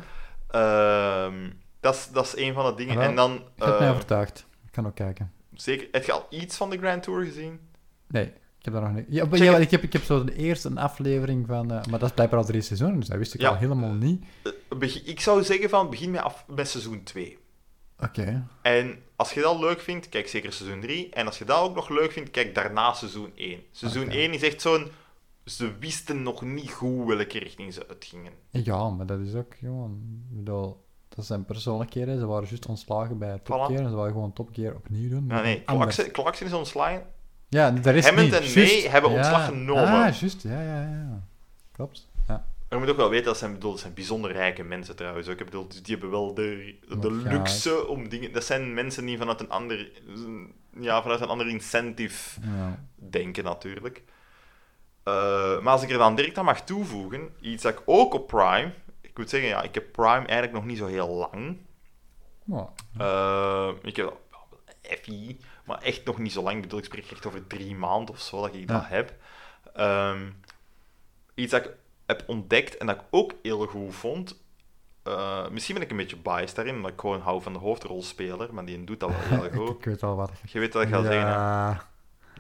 Ehm, 0.50 1.50
dat, 1.80 1.96
is, 1.96 2.08
dat 2.08 2.26
is 2.26 2.38
een 2.38 2.54
van 2.54 2.66
de 2.66 2.86
dingen. 2.86 3.02
En 3.02 3.16
dan, 3.16 3.32
Je 3.32 3.64
hebt 3.64 3.80
mij 3.80 3.88
eh, 3.88 3.94
overtuigd. 3.94 4.46
Ik 4.66 4.72
kan 4.72 4.88
ook 4.88 4.96
kijken. 4.96 5.32
zeker, 5.54 5.88
heb 5.92 6.04
je 6.04 6.12
al 6.12 6.26
iets 6.30 6.58
van 6.58 6.70
de 6.70 6.78
Grand 6.78 7.04
Tour 7.04 7.26
gezien? 7.26 7.60
Nee, 8.08 8.34
ik 8.66 8.74
heb 8.74 8.82
daar 8.82 8.92
nog 8.92 9.02
niet... 9.02 9.06
Ja, 9.10 9.26
Check 9.26 9.38
ja, 9.38 9.58
ik, 9.58 9.72
heb, 9.72 9.84
ik 9.84 9.94
heb 9.94 10.04
zo 10.04 10.24
de 10.24 10.36
eerste 10.36 10.68
een 10.68 10.78
aflevering 10.78 11.48
van... 11.48 11.72
eh, 11.72 11.86
maar 11.86 12.00
dat 12.00 12.10
is 12.10 12.14
blijkbaar 12.16 12.40
al 12.40 12.46
drie 12.46 12.62
seizoenen, 12.62 13.00
dus 13.00 13.08
dat 13.08 13.18
wist 13.18 13.34
ik 13.34 13.42
Ja. 13.42 13.50
al 13.50 13.56
helemaal 13.56 13.94
niet. 13.94 14.26
Eh, 14.80 14.96
ik 15.06 15.20
zou 15.20 15.44
zeggen 15.44 15.70
van 15.70 15.90
begin 15.90 16.12
met, 16.12 16.22
af, 16.22 16.46
met 16.48 16.68
seizoen 16.68 17.04
2. 17.04 17.38
Oké. 18.00 18.48
En 18.62 19.00
als 19.16 19.34
je 19.34 19.42
dat 19.42 19.60
leuk 19.60 19.80
vindt, 19.82 20.10
kijk 20.10 20.28
zeker 20.28 20.54
seizoen 20.54 20.82
3. 20.82 21.10
En 21.10 21.26
als 21.26 21.38
je 21.38 21.46
dat 21.46 21.60
ook 21.62 21.76
nog 21.76 21.90
leuk 21.90 22.12
vindt, 22.12 22.32
kijk 22.32 22.56
daarna 22.56 22.94
seizoen 22.94 23.32
1. 23.36 23.60
Seizoen 23.72 24.04
Oké. 24.06 24.16
1 24.16 24.34
is 24.34 24.44
echt 24.44 24.62
zo'n... 24.62 24.88
Ze 25.46 25.78
wisten 25.80 26.24
nog 26.24 26.42
niet 26.42 26.72
goed 26.72 27.08
welke 27.08 27.40
richting 27.40 27.74
ze 27.74 27.88
uitgingen. 27.88 28.32
Ja, 28.50 28.90
maar 28.90 29.06
dat 29.06 29.20
is 29.20 29.34
ook 29.36 29.56
gewoon... 29.60 30.00
Ik 30.32 30.38
bedoel, 30.38 30.86
dat 31.10 31.26
zijn 31.26 31.46
persoonlijkheden. 31.46 32.20
Ze 32.20 32.26
waren 32.26 32.48
juist 32.48 32.66
ontslagen 32.66 33.18
bij 33.18 33.40
Top 33.44 33.56
Voilà. 33.58 33.66
Gear 33.72 33.84
en 33.84 33.90
ze 33.90 33.96
wilden 33.96 34.12
gewoon 34.12 34.34
Top 34.34 34.50
Gear 34.52 34.76
opnieuw 34.76 35.10
doen. 35.10 35.26
Nou, 35.26 35.44
nee. 35.44 35.64
Clarkson, 35.64 36.12
Clarkson 36.12 36.48
is 36.48 36.54
ontslagen. 36.54 37.06
Ja, 37.56 37.72
daar 37.72 37.96
is 37.96 38.06
Hammond 38.06 38.32
niet. 38.32 38.56
en. 38.56 38.62
May 38.64 38.82
hebben 38.90 39.12
Ja. 39.12 39.18
ontslag 39.18 39.46
genomen. 39.46 39.84
Ah, 40.06 40.14
juist. 40.20 40.42
Ja, 40.44 40.62
ja, 40.62 40.82
ja. 40.82 41.22
Klopt. 41.72 42.08
je 42.70 42.78
moet 42.78 42.90
ook 42.90 42.98
wel 42.98 43.10
weten, 43.10 43.26
dat 43.26 43.38
zijn, 43.38 43.58
zijn 43.76 43.94
bijzonder 43.94 44.32
rijke 44.32 44.64
mensen 44.64 44.96
trouwens. 44.96 45.28
Ook. 45.28 45.40
Ik 45.40 45.46
bedoel, 45.46 45.68
die 45.68 45.82
hebben 45.86 46.10
wel 46.12 46.34
de, 46.34 46.76
de 47.02 47.10
Maar 47.10 47.32
ja, 47.34 47.38
luxe 47.38 47.88
om 47.88 48.10
dingen... 48.10 48.32
Dat 48.32 48.44
zijn 48.44 48.74
mensen 48.74 49.06
die 49.06 49.18
vanuit 49.18 49.40
een 49.40 49.50
ander, 49.50 49.92
ja, 50.80 51.02
vanuit 51.02 51.22
een 51.22 51.28
ander 51.28 51.48
incentive 51.48 52.40
Ja. 52.42 52.86
denken, 52.96 53.44
natuurlijk. 53.44 54.04
Eh, 55.04 55.60
maar 55.62 55.74
als 55.74 55.84
ik 55.84 55.90
er 55.92 55.98
dan 55.98 56.16
direct 56.16 56.38
aan 56.38 56.46
mag 56.46 56.62
toevoegen, 56.64 57.30
iets 57.42 57.64
dat 57.64 57.74
ik 57.74 57.82
ook 57.86 58.14
op 58.14 58.28
Prime... 58.28 58.72
Ik 59.02 59.18
moet 59.18 59.30
zeggen, 59.30 59.50
ja, 59.50 59.62
ik 59.62 59.74
heb 59.74 59.92
Prime 59.92 60.26
eigenlijk 60.26 60.52
nog 60.54 60.66
niet 60.66 60.78
zo 60.78 60.86
heel 60.86 61.10
lang. 61.10 61.58
Maar, 62.44 62.66
Eh, 62.98 63.70
ik 63.84 63.96
heb 63.96 64.14
FI, 65.02 65.40
maar 65.66 65.82
echt 65.82 66.06
nog 66.06 66.18
niet 66.18 66.32
zo 66.32 66.44
lang. 66.44 66.56
Ik 66.56 66.62
bedoel, 66.62 66.80
ik 66.80 66.86
spreek 66.86 67.12
echt 67.12 67.26
over 67.26 67.48
drie 67.48 67.76
maanden 67.76 68.14
of 68.16 68.22
zo 68.22 68.42
dat 68.42 68.54
ik 68.54 68.70
Ja. 68.70 68.74
dat 68.74 68.84
heb. 68.88 69.14
Ehm, 69.74 70.30
iets 71.36 71.52
dat 71.52 71.66
ik 71.66 71.72
heb 72.06 72.24
ontdekt 72.28 72.78
en 72.78 72.86
dat 72.88 72.96
ik 72.96 73.02
ook 73.10 73.34
heel 73.42 73.66
goed 73.66 73.96
vond. 73.96 74.44
eh, 75.04 75.48
misschien 75.50 75.76
ben 75.76 75.84
ik 75.84 75.92
een 75.92 75.98
beetje 75.98 76.16
biased 76.18 76.56
daarin, 76.56 76.76
omdat 76.76 76.92
ik 76.92 77.00
gewoon 77.00 77.22
hou 77.22 77.42
van 77.42 77.54
de 77.54 77.60
hoofdrolspeler, 77.60 78.54
maar 78.54 78.66
die 78.66 78.84
doet 78.84 79.00
dat 79.00 79.10
wel 79.10 79.40
heel 79.42 79.52
goed. 79.66 79.78
ik 79.80 79.86
weet 79.86 80.02
wel 80.02 80.16
wat. 80.16 80.32
Je 80.46 80.60
weet 80.60 80.74
wat 80.74 80.84
ik 80.84 80.90
ga 80.90 81.02
zeggen, 81.02 81.22
hè? 81.22 81.28
ja, 81.34 81.88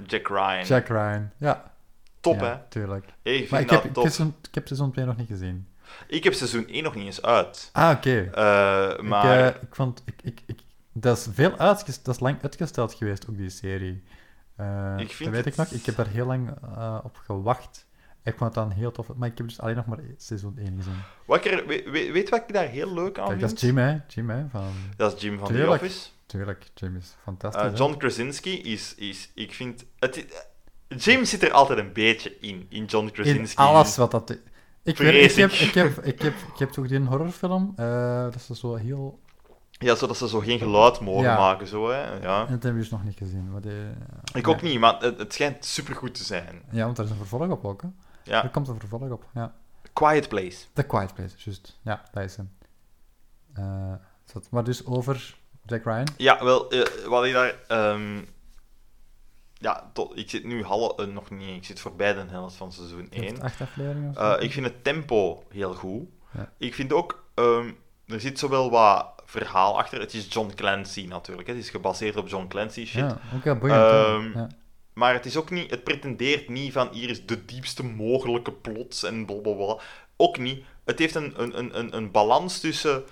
Jack 0.07 0.27
Ryan. 0.27 0.63
Jack 0.63 0.87
Ryan. 0.87 1.29
Ja, 1.37 1.73
Top, 2.19 2.39
ja, 2.39 2.45
hè? 2.45 2.57
tuurlijk. 2.69 3.05
Ik 3.21 3.49
Maar 3.49 3.61
ik 3.61 3.69
heb, 3.69 3.83
ik, 3.83 3.93
top. 3.93 4.03
heb 4.03 4.13
ik 4.41 4.55
heb 4.55 4.67
seizoen 4.67 4.91
2 4.91 5.05
nog 5.05 5.17
niet 5.17 5.27
gezien. 5.27 5.67
Ik 6.07 6.23
heb 6.23 6.33
seizoen 6.33 6.67
1 6.67 6.83
nog 6.83 6.95
niet 6.95 7.05
eens 7.05 7.21
uit. 7.21 7.69
Ah, 7.73 7.91
oké. 7.97 8.29
Eh, 8.33 8.99
maar... 8.99 9.47
Ik, 9.47 9.55
eh, 9.55 9.61
ik 9.61 9.75
vond... 9.75 10.01
Ik, 10.05 10.13
ik, 10.23 10.41
ik, 10.45 10.59
dat 10.97 11.17
is 11.17 11.27
veel 11.33 11.55
dat 11.57 11.87
is 12.07 12.19
lang 12.19 12.37
uitgesteld 12.41 12.93
geweest, 12.93 13.29
ook 13.29 13.37
die 13.37 13.49
serie. 13.49 14.03
Eh, 14.55 14.93
Ik 14.97 15.11
vind 15.11 15.33
dat 15.33 15.43
weet 15.43 15.45
het- 15.45 15.53
ik 15.53 15.55
nog. 15.71 15.79
Ik 15.79 15.85
heb 15.85 15.95
daar 15.95 16.07
heel 16.07 16.25
lang 16.25 16.49
eh, 16.75 16.99
op 17.03 17.15
gewacht. 17.25 17.85
Ik 18.23 18.37
vond 18.37 18.55
het 18.55 18.63
dan 18.63 18.71
heel 18.77 18.91
tof. 18.91 19.13
Maar 19.15 19.29
ik 19.29 19.37
heb 19.37 19.47
dus 19.47 19.59
alleen 19.59 19.75
nog 19.75 19.85
maar 19.85 19.99
seizoen 20.17 20.57
1 20.57 20.73
gezien. 20.77 20.93
wat 21.25 21.45
ik 21.45 21.51
er, 21.51 21.67
weet, 21.67 22.11
weet 22.11 22.29
wat 22.29 22.41
ik 22.47 22.53
daar 22.53 22.67
heel 22.67 22.93
leuk 22.93 23.19
aan 23.19 23.27
Kijk, 23.27 23.39
vind? 23.39 23.41
dat 23.41 23.51
is 23.51 23.61
Jim, 23.61 23.77
hè. 23.77 23.97
Jim, 24.07 24.29
hè. 24.29 24.45
Van... 24.49 24.71
Dat 24.97 25.15
is 25.15 25.21
Jim 25.21 25.37
van 25.37 25.47
The 25.47 25.53
Tuurlijk. 25.53 25.81
Office. 25.81 26.07
Tuurlijk, 26.25 26.71
Jim 26.75 26.95
is 26.95 27.15
fantastisch. 27.23 27.61
Eh, 27.63 27.69
hè. 27.71 27.77
John 27.77 27.97
Krasinski 27.97 28.61
is, 28.61 28.95
is, 28.95 29.31
ik 29.35 29.53
vind, 29.53 29.85
het, 29.99 30.25
Jim 30.87 31.25
zit 31.25 31.43
er 31.43 31.51
altijd 31.51 31.79
een 31.79 31.93
beetje 31.93 32.39
in, 32.39 32.65
in 32.69 32.85
John 32.85 33.05
In 33.05 33.11
Krasinski. 33.11 33.61
alles 33.61 33.97
wat 33.97 34.11
dat... 34.11 34.29
Ik, 34.83 34.97
weet, 34.97 35.31
ik, 35.31 35.35
heb, 35.37 35.51
ik. 35.51 35.73
heb, 35.73 35.97
ik, 36.03 36.21
heb, 36.21 36.33
ik 36.53 36.59
heb 36.59 36.69
toch 36.69 36.87
die 36.87 36.99
horrorfilm, 36.99 37.73
dat 37.75 38.35
is 38.35 38.59
zo 38.59 38.75
heel... 38.75 39.19
Ja, 39.77 39.95
zodat 39.95 40.17
ze 40.17 40.27
zo 40.27 40.39
geen 40.39 40.59
geluid 40.59 40.99
mogen 40.99 41.23
Ja. 41.23 41.37
maken, 41.37 41.67
zo, 41.67 41.89
hè. 41.89 42.13
Ja. 42.13 42.39
Dat 42.45 42.63
heb 42.63 42.73
je 42.73 42.79
dus 42.79 42.89
nog 42.89 43.03
niet 43.03 43.17
gezien. 43.17 43.51
Maar 43.51 43.61
die, 43.61 43.83
Ik 44.33 44.47
ook 44.47 44.61
niet, 44.61 44.79
maar 44.79 44.99
het, 44.99 45.19
het 45.19 45.33
schijnt 45.33 45.65
supergoed 45.65 46.13
te 46.15 46.23
zijn. 46.23 46.61
Ja, 46.71 46.85
want 46.85 46.97
er 46.97 47.03
is 47.03 47.09
een 47.09 47.15
vervolg 47.17 47.49
op 47.49 47.65
ook, 47.65 47.81
hè. 47.81 47.87
Ja. 48.23 48.43
Er 48.43 48.49
komt 48.49 48.67
een 48.67 48.79
vervolg 48.79 49.09
op, 49.09 49.25
ja. 49.33 49.53
Quiet 49.93 50.27
Place. 50.29 50.57
The 50.73 50.83
Quiet 50.83 51.13
Place, 51.13 51.35
juist. 51.37 51.79
Ja, 51.81 52.03
dat 52.11 52.23
is 52.23 52.35
hem. 52.35 52.51
Eh, 53.53 53.93
maar 54.49 54.63
dus 54.63 54.85
over 54.85 55.35
Jack 55.65 55.83
Ryan. 55.83 56.07
Ja, 56.17 56.43
wel, 56.43 56.69
eh, 56.69 57.05
wat 57.07 57.25
ik 57.25 57.33
daar... 57.33 57.55
ehm, 57.67 58.21
ja, 59.53 59.89
tot, 59.93 60.17
ik 60.17 60.29
zit 60.29 60.43
nu 60.43 60.63
half, 60.63 60.99
eh, 60.99 61.05
nog 61.05 61.29
niet, 61.29 61.55
ik 61.57 61.65
zit 61.65 61.79
voorbij 61.79 62.13
de 62.13 62.23
helft 62.27 62.55
van 62.55 62.71
seizoen 62.71 63.07
Heeft 63.09 63.31
1. 63.33 63.41
acht 63.41 63.61
afleveringen 63.61 64.09
of 64.09 64.15
zo? 64.15 64.21
Eh, 64.31 64.43
ik 64.43 64.51
vind 64.51 64.65
het 64.65 64.83
tempo 64.83 65.43
heel 65.49 65.73
goed. 65.73 66.07
Ja. 66.33 66.51
Ik 66.57 66.73
vind 66.73 66.93
ook, 66.93 67.25
ehm, 67.33 67.71
er 68.07 68.19
zit 68.21 68.39
zowel 68.39 68.69
wat 68.69 69.14
verhaal 69.37 69.77
achter. 69.77 69.99
Het 69.99 70.13
is 70.13 70.33
John 70.33 70.51
Clancy 70.55 71.05
natuurlijk. 71.09 71.47
Hè. 71.47 71.53
Het 71.53 71.63
is 71.63 71.69
gebaseerd 71.69 72.17
op 72.17 72.27
John 72.27 72.47
Clancy 72.47 72.85
shit. 72.85 73.01
Ja, 73.01 73.19
ook 73.35 73.43
heel 73.43 73.55
boeiend. 73.55 73.81
Ehm, 73.81 74.37
ja. 74.37 74.47
Maar 74.93 75.13
het 75.13 75.25
is 75.25 75.37
ook 75.37 75.49
niet, 75.49 75.69
het 75.69 75.83
pretendeert 75.83 76.49
niet 76.49 76.71
van 76.71 76.89
hier 76.91 77.09
is 77.09 77.25
de 77.25 77.45
diepste 77.45 77.83
mogelijke 77.83 78.51
plots 78.51 79.03
en 79.03 79.25
blablabla. 79.25 79.77
Ook 80.17 80.37
niet. 80.37 80.65
Het 80.85 80.99
heeft 80.99 81.15
een, 81.15 81.33
een, 81.41 81.57
een, 81.57 81.79
een, 81.79 81.95
een 81.95 82.11
balans 82.11 82.59
tussen 82.59 83.03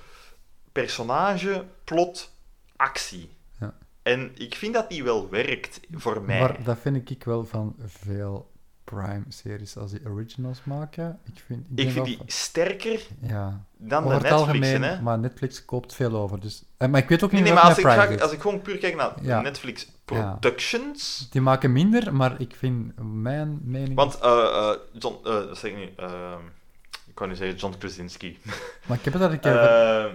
personage, 0.72 1.66
plot, 1.84 2.36
actie. 2.76 3.30
Ja. 3.60 3.74
En 4.02 4.32
ik 4.36 4.56
vind 4.56 4.74
dat 4.74 4.90
die 4.90 5.04
wel 5.04 5.30
werkt 5.30 5.80
voor 5.92 6.22
mij. 6.22 6.40
Maar 6.40 6.64
dat 6.64 6.78
vind 6.80 7.10
ik 7.10 7.24
wel 7.24 7.46
van 7.46 7.76
veel 7.86 8.52
Prime-series 8.84 9.78
als 9.78 9.92
die 9.92 10.02
originals 10.08 10.64
maken. 10.64 11.20
Ik 11.24 11.44
vind, 11.46 11.66
ik 11.76 11.92
vind 11.92 12.06
die 12.06 12.20
sterker 12.26 13.08
Ja, 13.22 13.64
dan 13.78 14.04
over 14.04 14.18
de 14.18 14.24
Netflix. 14.24 14.42
algemeen, 14.48 14.84
hè? 14.84 15.02
maar 15.02 15.20
Netflix 15.20 15.66
koopt 15.66 15.94
veel 15.94 16.16
over. 16.16 16.40
Dus, 16.40 16.64
eh, 16.78 16.88
maar 16.88 17.02
ik 17.02 17.10
weet 17.10 17.24
ook 17.24 17.32
Nee, 17.32 17.42
niet 17.42 17.50
nee, 17.50 17.60
wat 17.62 17.64
maar 17.78 17.86
als 17.86 18.08
ik, 18.08 18.16
ga, 18.18 18.24
als 18.24 18.32
ik 18.32 18.42
gewoon 18.42 18.62
puur 18.62 18.78
kijk 18.78 18.96
naar 18.96 19.14
Ja. 19.22 19.42
Netflix 19.42 19.88
Productions. 20.06 21.28
Die 21.32 21.42
maken 21.42 21.72
minder, 21.72 22.16
maar 22.16 22.42
ik 22.42 22.56
vind 22.56 22.92
mijn 23.22 23.60
mening... 23.64 23.96
Want, 23.96 24.20
eh, 24.20 24.30
eh, 24.30 24.78
John, 25.00 25.18
zeg 25.56 25.72
ik 25.72 25.76
nu? 25.76 25.94
Eh, 25.98 26.36
ik 27.08 27.16
kan 27.16 27.28
nu 27.28 27.36
zeggen 27.36 27.58
John 27.58 27.76
Krasinski. 27.78 28.40
Maar 28.88 28.98
ik 28.98 29.04
heb 29.04 29.14
het 29.14 29.22
dat 29.22 29.32
een 29.32 29.40
keer... 29.40 29.58
Eh 29.60 30.12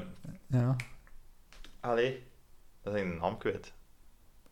ja, 0.46 0.76
allee, 1.80 2.22
dat 2.82 2.94
is 2.94 3.00
een 3.00 3.16
naam 3.20 3.38
kwijt. 3.38 3.72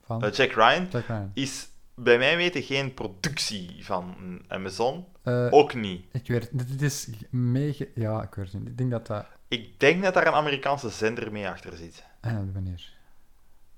van 0.04 0.18
Jack 0.32 0.52
Ryan 0.52 0.86
Jack 0.90 1.06
Ryan. 1.06 1.30
is 1.34 1.68
bij 1.96 2.18
mij 2.18 2.36
weten 2.36 2.62
geen 2.62 2.94
productie 2.94 3.76
van 3.80 4.14
Amazon. 4.48 5.04
Eh, 5.22 5.46
Ook 5.50 5.74
niet. 5.74 6.04
Ik 6.12 6.26
weet 6.26 6.42
het, 6.56 6.68
dit 6.68 6.82
is 6.82 7.08
mega... 7.30 7.84
Ja, 7.94 8.22
ik 8.22 8.34
weet 8.34 8.52
het 8.52 8.60
niet. 8.60 8.68
Ik 8.68 8.78
denk 8.78 8.90
dat 8.90 9.06
dat... 9.06 9.26
Ik 9.48 9.80
denk 9.80 10.02
dat 10.02 10.14
daar 10.14 10.26
een 10.26 10.32
Amerikaanse 10.32 10.88
zender 10.90 11.32
mee 11.32 11.48
achter 11.48 11.76
zit. 11.76 12.04
Ah, 12.20 12.32
wanneer? 12.52 12.92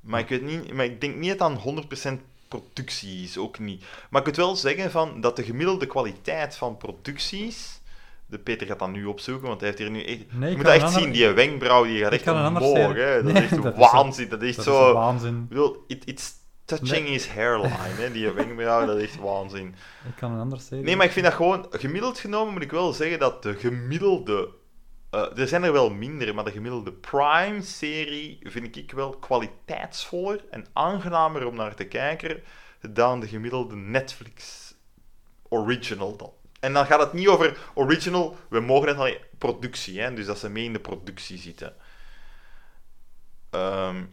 Maar 0.00 0.20
ik, 0.20 0.28
weet 0.28 0.42
niet, 0.42 0.72
maar 0.72 0.84
ik 0.84 1.00
denk 1.00 1.16
niet 1.16 1.38
dat 1.38 1.62
dat 1.64 1.84
100% 2.08 2.20
productie 2.48 3.22
is, 3.22 3.38
ook 3.38 3.58
niet. 3.58 3.84
Maar 4.10 4.20
ik 4.20 4.26
moet 4.26 4.36
wel 4.36 4.56
zeggen 4.56 4.90
van, 4.90 5.20
dat 5.20 5.36
de 5.36 5.42
gemiddelde 5.44 5.86
kwaliteit 5.86 6.56
van 6.56 6.76
producties... 6.76 7.80
De 8.30 8.38
Peter 8.38 8.66
gaat 8.66 8.78
dat 8.78 8.90
nu 8.90 9.04
opzoeken, 9.04 9.48
want 9.48 9.60
hij 9.60 9.68
heeft 9.68 9.80
hier 9.82 9.90
nu 9.90 10.02
echt... 10.02 10.32
Nee, 10.32 10.50
je 10.50 10.56
moet 10.56 10.64
kan 10.64 10.64
dat 10.64 10.82
echt 10.82 10.82
ander- 10.84 11.00
zien, 11.02 11.12
die 11.12 11.28
wenkbrauw 11.28 11.84
die 11.84 11.98
gaat 11.98 12.06
Ik 12.12 12.12
echt 12.12 12.22
kan 12.22 12.46
omhoog. 12.46 12.94
Hè. 12.94 13.22
Dat 13.22 13.32
Nee, 13.32 13.42
is 13.44 13.50
echt 13.50 13.62
dat 13.62 13.76
is 13.78 13.84
zo- 13.88 13.92
waanzin. 13.92 14.28
Dat 14.28 14.42
is 14.42 14.56
Dat 14.56 14.64
zo... 14.64 14.86
is 14.86 14.92
waanzin. 14.92 15.36
Ik 15.42 15.48
bedoel, 15.48 15.84
it, 15.86 16.02
it's 16.06 16.32
touching 16.68 17.04
Nee. 17.04 17.12
his 17.12 17.28
hairline, 17.28 17.94
hè, 18.02 18.10
die 18.12 18.30
wenkbrauw, 18.30 18.86
dat 18.86 18.96
is 18.96 19.02
echt 19.02 19.20
waanzin. 19.20 19.74
Ik 20.08 20.16
kan 20.16 20.32
een 20.32 20.40
andere 20.40 20.62
serie... 20.62 20.84
Nee, 20.84 20.96
maar 20.96 21.06
ik 21.06 21.12
vind 21.12 21.24
dat 21.26 21.34
gewoon, 21.34 21.66
gemiddeld 21.70 22.18
genomen 22.18 22.52
moet 22.52 22.62
ik 22.62 22.70
wel 22.70 22.92
zeggen 22.92 23.18
dat 23.18 23.42
de 23.42 23.54
gemiddelde, 23.54 24.50
eh, 25.10 25.38
er 25.38 25.48
zijn 25.48 25.62
er 25.62 25.72
wel 25.72 25.90
minder, 25.90 26.34
maar 26.34 26.44
de 26.44 26.50
gemiddelde 26.50 26.92
Prime-serie 26.92 28.38
vind 28.42 28.76
ik 28.76 28.92
wel 28.92 29.10
kwaliteitsvoller 29.10 30.44
en 30.50 30.66
aangenamer 30.72 31.46
om 31.46 31.54
naar 31.54 31.74
te 31.74 31.84
kijken 31.84 32.42
dan 32.90 33.20
de 33.20 33.28
gemiddelde 33.28 33.76
Netflix 33.76 34.74
original 35.48 36.16
dan. 36.16 36.32
En 36.60 36.72
dan 36.72 36.86
gaat 36.86 37.00
het 37.00 37.12
niet 37.12 37.28
over 37.28 37.58
original, 37.74 38.36
we 38.48 38.60
mogen 38.60 38.88
het 38.88 38.96
alleen 38.96 39.18
productie, 39.38 40.00
hè, 40.00 40.14
dus 40.14 40.26
dat 40.26 40.38
ze 40.38 40.48
mee 40.48 40.64
in 40.64 40.72
de 40.72 40.80
productie 40.80 41.38
zitten. 41.38 41.74
Ehm, 43.50 44.04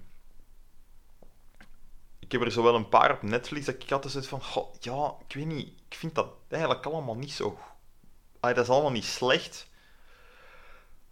ik 2.25 2.31
heb 2.31 2.41
er 2.41 2.51
zo 2.51 2.63
wel 2.63 2.75
een 2.75 2.89
paar 2.89 3.11
op 3.11 3.21
Netflix 3.21 3.65
dat 3.65 3.83
ik 3.83 3.91
altijd 3.91 4.13
zit 4.13 4.27
van, 4.27 4.43
goh, 4.43 4.73
ja, 4.79 5.13
ik 5.27 5.35
weet 5.35 5.45
niet, 5.45 5.67
ik 5.89 5.97
vind 5.97 6.15
dat 6.15 6.27
eigenlijk 6.47 6.85
allemaal 6.85 7.15
niet 7.15 7.31
zo... 7.31 7.59
Allee, 8.39 8.55
dat 8.55 8.63
is 8.63 8.69
allemaal 8.69 8.91
niet 8.91 9.05
slecht, 9.05 9.69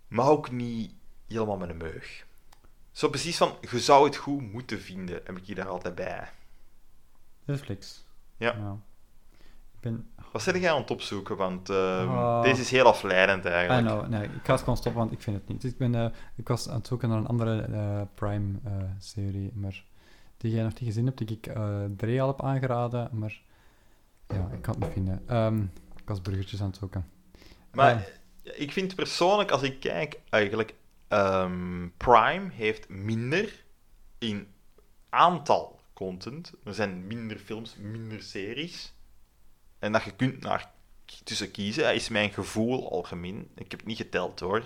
maar 0.08 0.28
ook 0.28 0.52
niet 0.52 0.94
helemaal 1.28 1.58
met 1.58 1.70
een 1.70 1.78
meug. 1.78 2.26
Zo 2.92 3.10
precies 3.10 3.38
van, 3.38 3.56
je 3.72 3.80
zou 3.80 4.06
het 4.06 4.16
goed 4.16 4.52
moeten 4.52 4.80
vinden, 4.82 5.22
heb 5.24 5.38
ik 5.38 5.46
hier 5.46 5.56
daar 5.56 5.68
altijd 5.68 5.96
bij. 5.96 6.30
Netflix. 7.46 8.06
Ja. 8.38 8.78
Ik 9.74 9.80
ben... 9.80 10.12
Wat 10.32 10.42
zit 10.42 10.56
jij 10.56 10.72
aan 10.72 10.82
het 10.82 10.92
opzoeken? 10.92 11.38
Want 11.38 11.70
ehm, 11.70 12.10
Ah. 12.10 12.44
deze 12.44 12.62
is 12.62 12.72
heel 12.72 12.86
afleidend 12.86 13.46
eigenlijk. 13.46 13.88
know, 13.88 14.08
nee, 14.08 14.24
ik 14.24 14.44
ga 14.44 14.52
het 14.52 14.60
gewoon 14.60 14.78
stoppen, 14.78 15.02
want 15.02 15.14
ik 15.14 15.22
vind 15.22 15.36
het 15.36 15.48
niet. 15.48 15.62
Dus 15.62 15.72
ik, 15.72 15.78
ben, 15.78 15.96
eh, 15.96 16.10
ik 16.36 16.48
was 16.48 16.70
aan 16.70 16.78
het 16.78 16.88
zoeken 16.88 17.10
naar 17.10 17.18
een 17.18 17.28
andere 17.28 17.62
eh, 17.62 18.02
Prime-serie, 18.14 19.52
maar 19.56 19.84
die 20.44 20.54
jij 20.54 20.64
nog 20.64 20.74
niet 20.74 20.84
gezien 20.84 21.06
hebt, 21.06 21.18
die 21.18 21.38
ik 21.38 21.48
eh 21.48 21.84
Dre 21.98 22.22
al 22.22 22.28
heb 22.28 22.42
aangeraden, 22.42 23.10
maar 23.12 23.42
ja, 24.28 24.50
ik 24.54 24.62
kan 24.62 24.74
het 24.74 24.84
niet 24.84 24.94
vinden. 24.94 25.24
Ehm, 25.28 25.62
ik 25.96 26.06
was 26.06 26.22
burgertjes 26.22 26.62
aan 26.62 26.68
het 26.68 26.78
zoeken. 26.78 27.10
Maar 27.72 27.96
Eh, 28.44 28.62
ik 28.62 28.72
vind 28.72 28.96
persoonlijk, 28.96 29.52
als 29.52 29.62
ik 29.62 29.80
kijk, 29.80 30.20
eigenlijk 30.30 30.76
ehm, 31.08 31.88
Prime 31.98 32.50
heeft 32.52 32.90
minder 32.90 33.64
in 34.18 34.48
aantal 35.10 35.80
content. 35.94 36.54
Er 36.64 36.74
zijn 36.74 37.08
minder 37.08 37.38
films, 37.38 37.76
minder 37.76 38.22
series. 38.22 38.94
En 39.80 39.92
dat 39.92 40.04
je 40.04 40.16
kunt 40.16 40.42
naar 40.42 40.72
tussen 41.24 41.52
kiezen, 41.52 41.96
is 41.96 42.10
mijn 42.10 42.32
gevoel 42.32 42.92
algemeen. 42.92 43.48
Ik 43.56 43.72
heb 43.72 43.80
het 43.80 43.88
niet 43.88 43.98
geteld 43.98 44.40
hoor. 44.40 44.64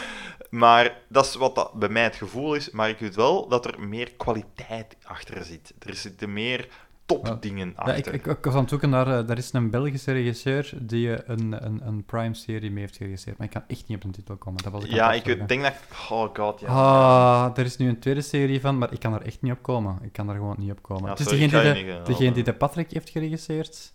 maar 0.50 0.96
dat 1.08 1.24
is 1.26 1.34
wat 1.34 1.54
dat 1.54 1.72
bij 1.72 1.88
mij 1.88 2.02
het 2.02 2.16
gevoel 2.16 2.54
is. 2.54 2.70
Maar 2.70 2.88
ik 2.88 2.98
weet 2.98 3.14
wel 3.14 3.48
dat 3.48 3.66
er 3.66 3.80
meer 3.80 4.12
kwaliteit 4.16 4.96
achter 5.02 5.44
zit. 5.44 5.74
Er 5.78 5.94
zitten 5.94 6.32
meer 6.32 6.68
topdingen 7.06 7.72
ja, 7.76 7.82
achter. 7.82 8.14
ik, 8.14 8.26
ik, 8.26 8.36
ik 8.36 8.44
was 8.44 8.54
aan 8.54 8.60
het 8.60 8.68
zoeken 8.68 8.90
naar... 8.90 9.18
eh, 9.18 9.26
daar 9.26 9.38
is 9.38 9.52
een 9.52 9.70
Belgische 9.70 10.12
regisseur 10.12 10.72
die 10.80 11.14
eh, 11.14 11.36
een, 11.36 11.64
een, 11.64 11.86
een 11.86 12.04
Prime-serie 12.04 12.70
mee 12.70 12.82
heeft 12.82 12.96
geregisseerd, 12.96 13.38
maar 13.38 13.46
ik 13.46 13.52
kan 13.52 13.64
echt 13.66 13.88
niet 13.88 13.96
op 13.98 14.04
een 14.04 14.10
titel 14.10 14.36
komen. 14.36 14.62
Dat 14.62 14.72
was 14.72 14.84
ik 14.84 14.90
ja, 14.90 15.12
ik 15.12 15.48
denk 15.48 15.62
dat. 15.62 15.74
Oh 16.10 16.34
god, 16.34 16.60
ja. 16.60 16.66
Ah, 16.66 17.58
er 17.58 17.64
is 17.64 17.76
nu 17.76 17.88
een 17.88 17.98
tweede 17.98 18.20
serie 18.20 18.60
van, 18.60 18.78
maar 18.78 18.92
ik 18.92 19.00
kan 19.00 19.14
er 19.14 19.22
echt 19.22 19.42
niet 19.42 19.52
op 19.52 19.62
komen. 19.62 19.98
Ik 20.02 20.12
kan 20.12 20.28
er 20.28 20.34
gewoon 20.34 20.56
niet 20.58 20.70
op 20.70 20.82
komen. 20.82 21.04
Ja, 21.04 21.10
het 21.10 21.20
is 21.20 21.26
sorry, 21.26 21.42
ik 21.42 21.50
degene, 21.50 21.74
die 21.74 21.84
de, 21.84 21.92
eh, 21.92 22.04
degene 22.04 22.32
die 22.32 22.44
de 22.44 22.54
Patrick 22.54 22.90
heeft 22.90 23.10
geregisseerd. 23.10 23.92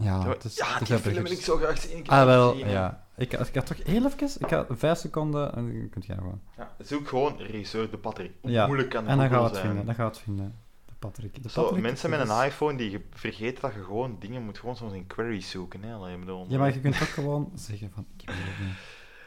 Ja, 0.00 0.28
het 0.28 0.44
is, 0.44 0.56
ja, 0.56 0.78
het 0.78 0.86
die 0.86 0.98
film 0.98 1.22
wil 1.22 1.32
ik 1.32 1.40
zo 1.42 1.56
graag 1.56 1.80
zien. 1.80 1.90
Ik 1.90 1.96
heb 1.96 2.08
Ah, 2.08 2.24
wel, 2.24 2.56
hè. 2.56 2.70
ja. 2.70 3.06
Ik, 3.16 3.32
ik 3.32 3.54
had 3.54 3.66
toch 3.66 3.84
heel 3.84 4.04
even... 4.06 4.28
Ik 4.38 4.50
had 4.50 4.66
vijf 4.70 4.98
seconden 4.98 5.54
en 5.54 5.64
dan 5.78 5.88
kunt 5.90 6.06
jij 6.06 6.16
gewoon... 6.16 6.40
Ja, 6.56 6.74
zoek 6.78 7.08
gewoon 7.08 7.36
regisseur 7.38 7.90
De 7.90 7.98
Patrick. 7.98 8.32
Hoe 8.40 8.50
Ja, 8.50 8.66
moeilijk 8.66 8.90
kan 8.90 9.06
En 9.06 9.16
dan 9.18 9.28
gaan 9.28 9.38
we 9.38 9.44
het 9.44 9.54
zijn? 9.54 9.66
vinden. 9.66 9.86
Dan 9.86 9.94
gaan 9.94 10.04
we 10.06 10.10
het 10.12 10.20
vinden. 10.20 10.54
De 10.86 10.92
Patrick. 10.98 11.42
De 11.42 11.48
Zo, 11.50 11.62
Patrick, 11.62 11.82
mensen 11.82 12.10
met 12.10 12.28
een 12.28 12.44
iPhone 12.44 12.76
die 12.76 12.90
ge- 12.90 13.02
vergeten 13.10 13.60
dat 13.62 13.72
je 13.74 13.84
gewoon 13.84 14.16
dingen 14.20 14.42
moet 14.42 14.58
gewoon 14.58 14.76
soms 14.76 14.92
in 14.92 15.06
queries 15.06 15.50
zoeken. 15.50 15.82
Hè? 15.82 15.94
Allee, 15.94 16.18
Ja, 16.48 16.58
maar 16.58 16.72
je 16.74 16.80
kunt 16.80 16.94
ook 17.02 17.08
gewoon 17.20 17.52
zeggen 17.54 17.90
van... 17.94 18.06
Ik 18.16 18.22
heb 18.26 18.34
het 18.38 18.66
niet. 18.66 18.76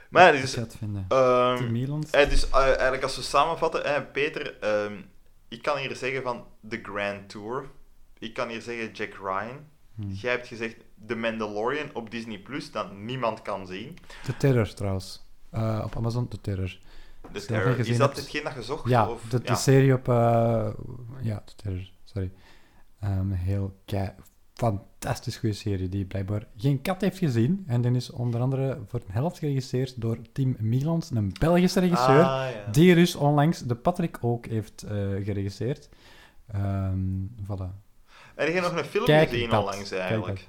Maar 0.09 0.35
ja, 0.35 0.41
dus, 0.41 0.55
het 0.55 0.75
vinden. 0.77 1.05
ehm, 1.07 1.75
eh, 2.11 2.29
dus 2.29 2.49
eh, 2.49 2.59
eigenlijk 2.65 3.03
als 3.03 3.15
we 3.15 3.21
samenvatten, 3.21 3.93
hè, 3.93 4.01
Peter, 4.03 4.59
ehm, 4.59 4.93
ik 5.47 5.61
kan 5.61 5.77
hier 5.77 5.95
zeggen 5.95 6.21
van 6.23 6.45
The 6.69 6.79
Grand 6.83 7.29
Tour. 7.29 7.65
Ik 8.19 8.33
kan 8.33 8.49
hier 8.49 8.61
zeggen 8.61 8.91
Jack 8.91 9.13
Ryan. 9.13 9.75
Hm. 9.97 10.09
Jij 10.09 10.31
hebt 10.31 10.47
gezegd 10.47 10.75
The 11.07 11.15
Mandalorian 11.15 11.89
op 11.93 12.11
Disney 12.11 12.39
Plus, 12.39 12.71
dat 12.71 12.95
niemand 12.97 13.41
kan 13.41 13.67
zien. 13.67 13.97
De 14.25 14.37
Terror, 14.37 14.73
trouwens. 14.73 15.25
Eh, 15.49 15.81
op 15.85 15.95
Amazon, 15.95 16.27
De 16.29 16.41
Terror. 16.41 16.77
Je 17.21 17.29
dat 17.33 17.43
gezien 17.43 17.77
Is 17.77 17.97
dat 17.97 18.07
hebt- 18.07 18.15
hetgeen 18.21 18.43
dat 18.43 18.53
je 18.53 18.63
zocht? 18.63 18.89
Ja, 18.89 19.09
of, 19.09 19.21
de, 19.21 19.55
serie 19.55 19.93
op... 19.93 20.07
eh, 20.09 20.69
ja, 21.21 21.43
De 21.45 21.55
Terror. 21.55 21.89
Sorry. 22.03 22.31
Ehm, 22.99 23.31
heel 23.31 23.79
kei... 23.85 24.11
Fantastisch 24.53 25.37
goede 25.37 25.55
serie, 25.55 25.89
die 25.89 26.05
blijkbaar 26.05 26.47
geen 26.57 26.81
kat 26.81 27.01
heeft 27.01 27.17
gezien. 27.17 27.63
En 27.67 27.81
die 27.81 27.91
is 27.91 28.09
onder 28.11 28.41
andere 28.41 28.79
voor 28.87 28.99
een 28.99 29.13
helft 29.13 29.37
geregisseerd 29.37 30.01
door 30.01 30.17
Tim 30.31 30.55
Mielans, 30.59 31.11
een 31.11 31.33
Belgische 31.39 31.79
regisseur. 31.79 32.23
Ah, 32.23 32.51
ja. 32.51 32.71
Die 32.71 32.95
dus 32.95 33.15
onlangs 33.15 33.59
de 33.59 33.75
Patrick 33.75 34.17
ook 34.21 34.45
heeft 34.45 34.83
eh, 34.83 34.91
geregisseerd. 35.23 35.89
Ehm 36.47 37.25
voilà. 37.43 37.86
Heb 38.37 38.53
je 38.53 38.61
nog 38.61 38.75
een 38.77 38.85
film 38.85 39.05
Kijk 39.05 39.29
gezien 39.29 39.49
dat, 39.49 39.59
onlangs 39.59 39.89
kijk 39.89 40.01
eigenlijk? 40.01 40.47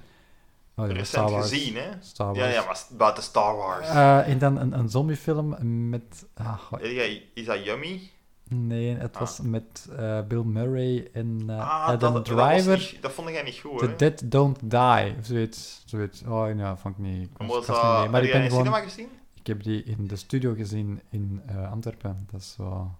Oh, 0.75 0.87
ja, 0.87 0.91
Recent 0.93 1.07
Star 1.07 1.29
Wars. 1.31 1.49
gezien, 1.49 1.75
hè? 1.75 1.89
Star 1.99 2.27
Wars. 2.27 2.39
Ja, 2.39 2.45
ja, 2.47 2.65
maar 2.65 2.81
buiten 2.97 3.23
Star 3.23 3.55
Wars. 3.55 3.87
Eh, 3.87 4.27
en 4.27 4.37
dan 4.37 4.57
een, 4.57 4.79
een 4.79 4.89
zombiefilm 4.89 5.55
met... 5.89 6.25
ah, 6.33 6.61
Is 6.79 6.95
dat- 6.95 7.45
dat 7.45 7.63
Yummy? 7.63 8.09
nee, 8.49 8.95
het 8.95 9.13
Ah. 9.13 9.19
was 9.19 9.39
met 9.41 9.87
eh, 9.97 10.19
Bill 10.27 10.41
Murray 10.43 11.09
en 11.13 11.43
eh, 11.47 11.59
ah, 11.59 11.85
Adam 11.87 12.13
dat, 12.13 12.25
dat, 12.25 12.37
Driver. 12.37 12.77
niet- 12.77 12.97
dat 13.01 13.11
vond 13.11 13.29
jij 13.29 13.41
niet 13.43 13.57
goed, 13.59 13.79
The 13.79 13.85
hè? 13.87 13.95
Dead 13.95 14.21
Don't 14.31 14.69
Die, 14.71 15.15
of 15.19 15.25
zoiets. 15.25 15.83
zoiets. 15.85 16.23
Oh, 16.27 16.55
ja, 16.57 16.77
vond 16.77 16.97
ik 16.97 17.03
niet... 17.03 17.23
Ik, 17.23 17.29
was, 17.37 17.45
ik 17.61 17.67
niet 17.67 17.81
dat- 17.81 17.99
mee. 17.99 18.09
Maar 18.09 18.21
heb 18.21 18.23
ik 18.23 18.31
ben 18.31 18.41
in 18.43 18.49
gewoon... 18.49 18.65
cinema 18.65 18.83
gezien? 18.83 19.09
Ik 19.33 19.47
heb 19.47 19.63
die 19.63 19.83
in 19.83 20.07
de 20.07 20.15
studio 20.15 20.53
gezien 20.53 21.01
in 21.09 21.41
Antwerpen. 21.71 22.27
Dat 22.31 22.39
is 22.41 22.53
zo... 22.57 22.91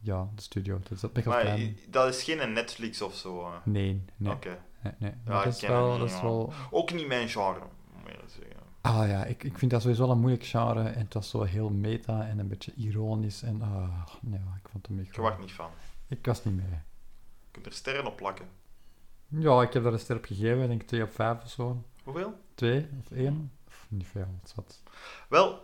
Ja, 0.00 0.28
de 0.34 0.42
studio. 0.42 0.78
Dat 0.78 0.90
is 0.90 1.04
op 1.04 1.24
Maar 1.24 1.58
dat 1.88 2.08
is 2.14 2.22
geen 2.22 2.52
Netflix 2.52 3.02
of 3.02 3.14
zo. 3.14 3.50
hè. 3.52 3.70
Nee, 3.70 4.04
nee. 4.16 4.32
Oké. 4.32 4.58
nee, 4.82 4.92
nee. 4.98 5.12
Ja, 5.26 5.44
dat 5.44 5.54
is 5.54 5.60
wel... 5.60 5.90
niet, 5.90 5.98
Dat 5.98 6.08
is 6.10 6.20
wel 6.20 6.52
Ook 6.70 6.92
niet 6.92 7.06
mijn 7.06 7.28
genre, 7.28 7.60
moet 8.02 8.10
je 8.10 8.18
zeggen. 8.26 8.60
Ah 8.80 9.08
ja, 9.08 9.24
ik, 9.24 9.44
ik 9.44 9.58
vind 9.58 9.70
dat 9.70 9.80
sowieso 9.80 10.02
wel 10.02 10.12
een 10.12 10.18
moeilijk 10.20 10.44
genre. 10.44 10.88
En 10.88 10.98
het 11.04 11.14
was 11.14 11.30
zo 11.30 11.42
heel 11.42 11.70
meta 11.70 12.26
en 12.26 12.38
een 12.38 12.48
beetje 12.48 12.72
ironisch. 12.74 13.42
En 13.42 13.62
ah, 13.62 14.06
ja, 14.30 14.58
ik 14.62 14.68
vond 14.70 14.86
hem 14.86 14.96
niet 14.96 15.06
Ik 15.06 15.16
er 15.16 15.38
niet 15.38 15.52
van. 15.52 15.70
Ik 16.08 16.26
was 16.26 16.44
niet 16.44 16.56
mee. 16.56 16.66
Je 16.70 17.50
kunt 17.50 17.66
er 17.66 17.72
sterren 17.72 18.06
op 18.06 18.16
plakken. 18.16 18.46
Ja, 19.26 19.62
ik 19.62 19.72
heb 19.72 19.82
daar 19.82 19.92
een 19.92 19.98
ster 19.98 20.16
op 20.16 20.24
gegeven. 20.24 20.62
Ik 20.62 20.68
denk 20.68 20.82
2 20.82 21.02
op 21.02 21.12
5 21.12 21.42
of 21.42 21.50
zo. 21.50 21.84
Hoeveel? 22.04 22.34
2 22.54 22.88
of 23.00 23.10
1. 23.10 23.52
Of 23.66 23.86
niet 23.88 24.06
veel, 24.06 24.26
het 24.42 24.54
wat. 24.54 24.82
Wel, 25.28 25.52
Het 25.52 25.62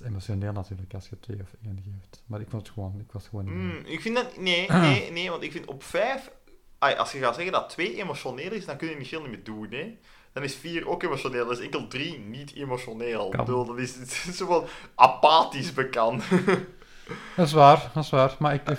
is 0.00 0.06
emotioneel 0.06 0.52
natuurlijk 0.52 0.94
als 0.94 1.08
je 1.08 1.20
2 1.20 1.40
of 1.42 1.48
1 1.64 1.82
geeft. 1.84 2.22
Maar 2.26 2.40
ik 2.40 2.46
vond 2.50 2.62
het 2.66 2.74
gewoon, 2.74 2.94
ik 3.00 3.12
was 3.12 3.28
gewoon 3.28 3.44
niet 3.44 3.54
mee. 3.54 3.64
mm, 3.80 3.86
ik 3.86 4.00
vind 4.00 4.14
dat... 4.16 4.36
Nee, 4.36 4.72
Ah. 4.72 4.80
nee, 4.80 5.10
nee, 5.12 5.30
want 5.30 5.42
ik 5.42 5.52
vind 5.52 5.66
op 5.66 5.82
vijf... 5.82 6.30
Als 6.78 7.12
je 7.12 7.18
gaat 7.18 7.34
zeggen 7.34 7.52
dat 7.52 7.68
twee 7.68 7.96
emotioneel 7.96 8.52
is, 8.52 8.64
dan 8.66 8.76
kun 8.76 8.88
je 8.88 8.96
niet 8.96 9.08
veel 9.08 9.28
meer 9.28 9.44
doen, 9.44 9.66
hè. 9.70 9.98
Dan 10.32 10.42
is 10.42 10.54
vier 10.54 10.88
ook 10.88 11.02
emotioneel, 11.02 11.44
dan 11.44 11.54
is 11.54 11.60
enkel 11.60 11.86
drie 11.88 12.18
niet 12.18 12.54
emotioneel. 12.54 13.26
Ik 13.32 13.36
bedoel, 13.36 13.64
dat 13.64 13.78
is, 13.78 13.94
het 13.94 14.10
is 14.10 14.36
zo 14.36 14.46
van 14.46 14.64
apathisch 14.94 15.72
bekend. 15.72 16.22
Dat 17.36 17.46
is 17.46 17.52
waar, 17.52 17.90
dat 17.94 18.04
is 18.04 18.10
waar. 18.10 18.36
Maar 18.38 18.54
ik... 18.54 18.68
Ik, 18.68 18.78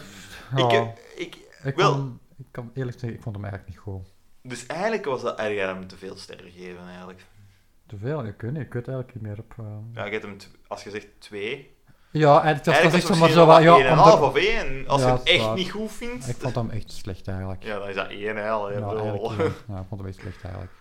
ja, 0.71 0.93
ik, 1.15 1.37
ik, 1.63 1.75
kon, 1.75 2.19
ik 2.37 2.45
kan 2.51 2.71
eerlijk 2.73 2.99
zeggen, 2.99 3.17
ik 3.17 3.23
vond 3.23 3.35
hem 3.35 3.45
eigenlijk 3.45 3.73
niet 3.75 3.83
goed. 3.83 4.13
dus 4.41 4.65
eigenlijk 4.65 5.05
was 5.05 5.21
dat 5.21 5.39
erg 5.39 5.59
hem 5.59 5.87
te 5.87 5.97
veel 5.97 6.17
sterren 6.17 6.51
geven, 6.51 6.87
eigenlijk. 6.87 7.25
Te 7.87 7.97
veel, 7.97 8.23
weet 8.41 8.51
niet. 8.51 8.61
Ik 8.61 8.73
weet 8.73 8.87
eigenlijk 8.87 9.13
niet 9.13 9.23
meer 9.23 9.37
op... 9.39 9.53
eh, 9.57 9.65
Ja, 9.93 10.05
je 10.05 10.11
hebt 10.11 10.23
hem, 10.23 10.37
als 10.67 10.83
je 10.83 10.89
zegt 10.89 11.07
twee, 11.19 11.75
Ja, 12.11 12.41
eigenlijk, 12.41 12.63
dat 12.63 12.83
was 12.91 12.93
echt 12.93 13.19
maar 13.19 13.29
zo 13.29 13.45
wat... 13.45 13.61
Ja, 13.61 13.77
en 13.79 13.91
een 13.91 13.97
half 13.97 14.19
of 14.21 14.35
één. 14.35 14.87
Als 14.87 15.01
Ja, 15.01 15.07
je 15.07 15.13
dat 15.13 15.19
het 15.23 15.29
echt 15.29 15.43
waar. 15.43 15.55
niet 15.55 15.71
goed 15.71 15.91
vindt, 15.91 16.27
Ik 16.27 16.35
vond 16.39 16.55
hem 16.55 16.69
echt 16.69 16.91
slecht 16.91 17.27
eigenlijk. 17.27 17.63
ja, 17.63 17.79
dan 17.79 17.87
is 17.89 17.95
dat 17.95 18.07
één, 18.09 18.19
ik 18.19 18.25
Ja, 18.35 18.69
ja. 19.67 19.79
Ik 19.79 19.85
vond 19.89 19.99
hem 20.01 20.05
echt 20.05 20.19
slecht 20.19 20.41
eigenlijk. 20.43 20.71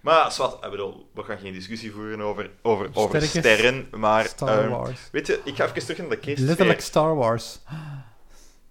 Maar 0.00 0.32
zwart, 0.32 0.64
ik 0.64 0.70
bedoel, 0.70 1.10
we 1.14 1.22
gaan 1.22 1.38
geen 1.38 1.52
discussie 1.52 1.92
voeren 1.92 2.20
over, 2.20 2.50
over, 2.62 2.88
over 2.92 3.22
sterren, 3.22 3.88
maar... 3.90 4.24
Star 4.24 4.58
ehm, 4.62 4.68
Wars. 4.70 5.08
weet 5.12 5.26
je, 5.26 5.40
ik 5.44 5.56
ga 5.56 5.64
even 5.64 5.80
terug 5.80 5.98
naar 5.98 6.08
de 6.08 6.18
kerstfeer. 6.18 6.46
Letterlijk 6.48 6.80
Star 6.80 7.14
Wars. 7.14 7.58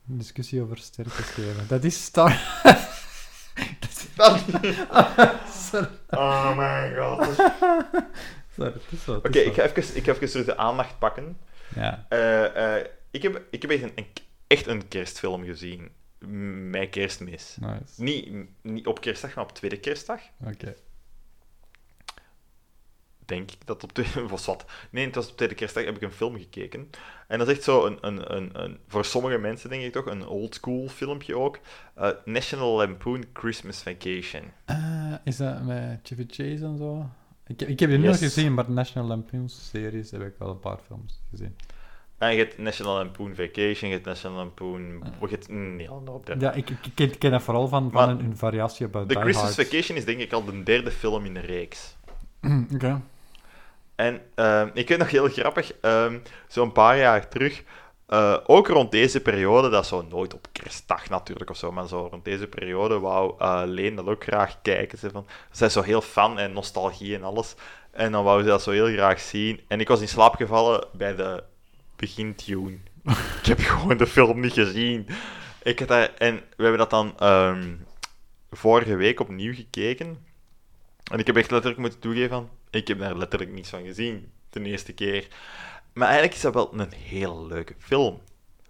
Een 0.10 0.18
discussie 0.24 0.62
over 0.62 0.78
sterretjes 0.78 1.26
geven. 1.30 1.68
Dat 1.68 1.84
is 1.84 2.04
Star... 2.04 2.40
Sorry, 5.80 5.88
Oh 6.10 6.56
mijn 6.56 6.96
god. 6.98 7.26
sorry, 8.56 8.72
het 8.74 8.82
is 8.90 9.04
zo. 9.04 9.14
het 9.14 9.26
Oké, 9.28 9.40
is 9.40 9.46
ik 9.46 9.54
ga 9.54 9.64
even, 9.64 9.96
ik 9.96 10.04
ga 10.04 10.12
even 10.12 10.30
terug 10.30 10.46
de 10.46 10.58
aandacht 10.58 11.00
pakken. 11.00 11.38
Ja. 11.76 12.06
Eh, 12.10 12.78
eh, 12.78 12.86
ik, 13.12 13.22
heb, 13.24 13.42
ik 13.50 13.62
heb 13.62 13.72
echt 13.72 13.82
een, 13.84 13.92
een- 13.96 14.08
echt 14.48 14.68
een 14.68 14.88
kerstfilm 14.88 15.44
gezien. 15.46 15.90
Mijn 16.70 16.90
kerstmis. 16.90 17.58
Nice. 17.60 18.04
Niet, 18.04 18.48
niet 18.62 18.88
op 18.88 19.02
kerstdag, 19.02 19.36
maar 19.36 19.44
op 19.44 19.52
tweede 19.52 19.80
kerstdag. 19.80 20.20
Oké. 20.46 20.76
Denk 23.26 23.52
ik 23.52 23.58
dat 23.66 23.84
op 23.84 23.92
tweede 23.94 24.28
was 24.28 24.46
wat. 24.52 24.66
Nee, 24.90 25.06
het 25.06 25.16
was 25.16 25.30
op 25.30 25.36
tweede 25.36 25.56
kerstdag 25.56 25.86
heb 25.86 25.96
ik 25.96 26.02
een 26.02 26.12
film 26.12 26.38
gekeken. 26.38 26.90
En 27.28 27.38
dat 27.40 27.48
is 27.48 27.54
echt 27.56 27.64
zo 27.64 27.86
een, 27.86 27.98
een, 28.02 28.36
een, 28.36 28.64
een 28.64 28.78
voor 28.88 29.06
sommige 29.06 29.38
mensen 29.38 29.70
denk 29.70 29.84
ik 29.84 29.92
toch, 29.94 30.06
een 30.06 30.28
oldschool 30.28 30.88
filmpje 30.88 31.38
ook. 31.38 31.60
Eh, 31.96 32.10
National 32.26 32.76
Lampoon 32.78 33.26
Christmas 33.34 33.82
Vacation. 33.84 34.42
Eh, 34.66 35.14
is 35.24 35.38
dat 35.38 35.64
met 35.64 36.00
Chevy 36.04 36.26
Chase 36.30 36.66
en 36.66 36.78
zo? 36.78 37.10
Ik, 37.48 37.60
heb- 37.60 37.70
ik 37.70 37.80
heb 37.80 37.90
die 37.90 37.98
niet 38.00 38.08
Yes. 38.08 38.22
nog 38.22 38.34
gezien, 38.34 38.54
maar 38.54 38.66
de 38.66 38.72
National 38.72 39.08
Lampoon 39.08 39.50
series 39.50 40.12
heb 40.12 40.22
ik 40.22 40.34
wel 40.38 40.50
een 40.50 40.60
paar 40.60 40.78
films 40.88 41.22
gezien. 41.30 41.56
En 42.18 42.32
je 42.32 42.38
hebt 42.38 42.58
National 42.58 42.96
Lampoon 42.96 43.36
Vacation, 43.36 43.90
je 43.90 43.96
hebt 43.96 44.06
National 44.06 44.38
Lampoon... 44.38 44.82
Je 45.22 45.28
hebt 45.28 45.50
een 45.50 45.80
heel 45.80 46.04
hoop 46.06 46.34
Ja, 46.40 46.52
ik, 46.52 46.70
ik, 46.70 46.78
ik 47.00 47.20
ken, 47.20 47.32
dat 47.32 47.42
vooral 47.44 47.68
van, 47.68 47.92
van 47.92 47.92
Maar 47.92 48.10
een, 48.10 48.26
een 48.26 48.38
variatie 48.38 48.86
op 48.86 48.94
De 48.94 49.06
Die 49.06 49.18
Christmas 49.20 49.56
Hard. 49.56 49.68
Vacation 49.70 49.98
is 49.98 50.06
denk 50.06 50.20
ik 50.20 50.34
al 50.34 50.44
de 50.46 50.64
derde 50.64 50.92
film 50.92 51.26
in 51.26 51.34
de 51.34 51.40
reeks. 51.40 51.96
Oké. 52.74 53.02
En 53.96 54.22
ehm, 54.36 54.70
ik 54.74 54.88
weet 54.88 54.98
nog 54.98 55.10
heel 55.10 55.28
grappig, 55.28 55.74
ehm, 55.82 56.20
zo'n 56.48 56.72
paar 56.72 56.98
jaar 56.98 57.30
terug, 57.30 57.64
eh, 58.14 58.38
ook 58.46 58.68
rond 58.68 58.92
deze 58.92 59.22
periode, 59.22 59.70
dat 59.70 59.88
zo 59.88 60.02
nooit 60.02 60.34
op 60.34 60.48
kerstdag 60.52 61.10
natuurlijk 61.10 61.50
of 61.50 61.58
zo, 61.58 61.72
maar 61.72 61.88
zo 61.88 62.08
rond 62.12 62.26
deze 62.26 62.48
periode 62.48 63.00
wou 63.00 63.34
eh 63.40 63.62
Leen 63.66 63.96
dat 63.96 64.06
ook 64.06 64.24
graag 64.24 64.62
kijken. 64.62 64.98
Ze, 64.98 65.10
van, 65.10 65.28
zij 65.52 65.68
is 65.68 65.74
zo 65.74 65.82
heel 65.82 66.02
fan 66.02 66.40
en 66.40 66.54
nostalgie 66.54 67.16
en 67.16 67.24
alles. 67.24 67.56
En 67.92 68.12
dan 68.12 68.24
wou 68.24 68.42
ze 68.42 68.48
dat 68.48 68.64
zo 68.64 68.72
heel 68.72 68.88
graag 68.88 69.20
zien. 69.20 69.62
En 69.68 69.80
ik 69.80 69.88
was 69.88 70.02
in 70.02 70.08
slaap 70.08 70.36
gevallen 70.36 70.88
bij 70.92 71.16
de 71.16 71.44
begintune. 71.96 72.78
ik 73.42 73.46
heb 73.46 73.60
gewoon 73.60 73.98
de 73.98 74.08
film 74.08 74.40
niet 74.40 74.54
gezien. 74.54 75.08
Ik 75.64 75.80
had 75.80 75.88
daar, 75.88 76.14
en 76.18 76.36
we 76.36 76.64
hebben 76.64 76.78
dat 76.78 76.90
dan 76.90 77.14
ehm, 77.20 77.76
vorige 78.52 78.96
week 78.96 79.20
opnieuw 79.20 79.54
gekeken. 79.54 80.26
En 81.12 81.20
ik 81.20 81.28
heb 81.28 81.38
echt 81.38 81.52
letterlijk 81.52 81.82
moeten 81.82 82.00
toegeven 82.00 82.30
van, 82.30 82.50
ik 82.76 82.88
heb 82.88 83.00
daar 83.00 83.18
letterlijk 83.18 83.52
niets 83.52 83.70
van 83.70 83.84
gezien, 83.84 84.32
de 84.50 84.62
eerste 84.64 84.94
keer. 84.94 85.28
Maar 85.94 86.08
eigenlijk 86.08 86.36
is 86.36 86.42
dat 86.42 86.54
wel 86.54 86.74
een 86.74 86.92
heel 86.94 87.46
leuke 87.48 87.76
film. 87.78 88.20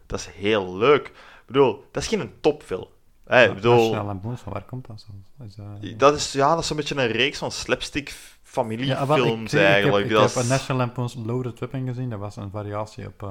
Dat 0.06 0.20
is 0.20 0.28
heel 0.36 0.76
leuk. 0.78 1.08
Ik 1.08 1.44
bedoel, 1.46 1.86
dat 1.92 2.04
is 2.04 2.10
geen 2.10 2.34
topfilm. 2.42 2.88
Hè, 3.26 3.46
ik 3.46 3.54
bedoel, 3.56 3.94
van 3.94 4.54
waar 4.54 4.64
komt 4.66 4.88
dat 4.88 5.06
zo? 5.08 5.44
Is 5.46 5.56
dat... 5.56 6.00
dat 6.00 6.16
is, 6.16 6.32
ja, 6.32 6.56
dat 6.56 6.64
is 6.64 6.70
een 6.70 6.76
beetje 6.76 6.96
een 6.96 7.08
reeks 7.08 7.38
van 7.38 7.52
slapstick 7.52 8.08
Ja, 8.10 8.16
familiefilms 8.44 9.54
ik, 9.54 9.60
eigenlijk. 9.60 10.06
Ik 10.06 10.10
heb, 10.12 10.20
dat 10.20 10.30
ik 10.30 10.36
heb 10.36 10.44
is- 10.44 10.50
een 10.50 10.56
National 10.58 10.78
Lampoon's 10.86 11.16
Loaded 11.26 11.60
Weapon 11.60 11.88
gezien, 11.88 12.10
dat 12.10 12.20
was 12.20 12.36
een 12.36 12.50
variatie 12.52 13.08
op... 13.08 13.24
eh, 13.24 13.30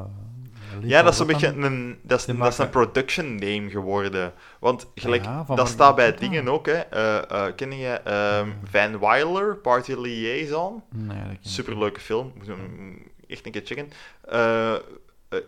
ja, 0.81 1.03
dat 1.03 1.13
is 1.13 1.19
een 1.19 1.27
beetje 1.27 1.47
een, 1.47 1.99
dat 2.03 2.19
is, 2.19 2.37
dat 2.37 2.53
is 2.53 2.59
een 2.59 2.71
production 2.71 3.35
name 3.35 3.71
geworden. 3.71 4.33
Want 4.61 4.87
gelijk, 4.95 5.25
Ja, 5.25 5.45
van 5.45 5.57
dat 5.57 5.69
staat 5.69 5.97
bij 5.97 6.15
dingen 6.15 6.49
ook, 6.49 6.67
hè. 6.67 6.79
Eh, 6.79 7.31
eh, 7.31 7.55
ken 7.57 7.79
je 7.79 7.89
ehm, 7.89 8.51
Van 8.71 8.99
Wilder, 8.99 9.57
Party 9.57 9.93
Liaison? 9.93 10.83
Nee, 10.89 11.19
dat. 11.19 11.37
Superleuke 11.41 12.01
film. 12.01 12.33
Moet 12.37 12.47
je 12.47 12.53
hem 12.53 13.11
echt 13.27 13.47
een 13.47 13.53
keer 13.53 13.63
checken. 13.65 13.91
Eh, 14.29 14.75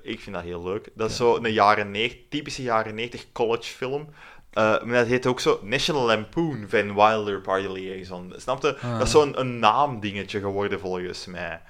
ik 0.03 0.21
vind 0.21 0.35
dat 0.37 0.45
heel 0.45 0.63
leuk. 0.63 0.89
Dat 0.95 1.11
is 1.11 1.17
zo 1.17 1.37
een 1.37 1.53
jaren 1.53 1.91
90, 1.91 2.29
typische 2.29 2.63
jaren 2.63 2.95
90 2.95 3.33
college 3.33 3.63
film. 3.63 4.09
Eh, 4.51 4.83
maar 4.83 4.99
dat 4.99 5.07
heet 5.07 5.27
ook 5.27 5.41
zo 5.41 5.61
National 5.63 6.07
Lampoon 6.07 6.65
Van 6.69 6.95
Wilder 6.95 7.41
Party 7.41 7.67
Liaison. 7.67 8.33
Snap 8.37 8.63
je? 8.63 8.79
Ah. 8.79 8.99
Dat 8.99 9.07
is 9.07 9.11
zo'n 9.11 9.41
een 9.41 9.59
naamdingetje 9.59 10.41
geworden 10.41 10.81
volgens 10.81 11.27
mij. 11.27 11.61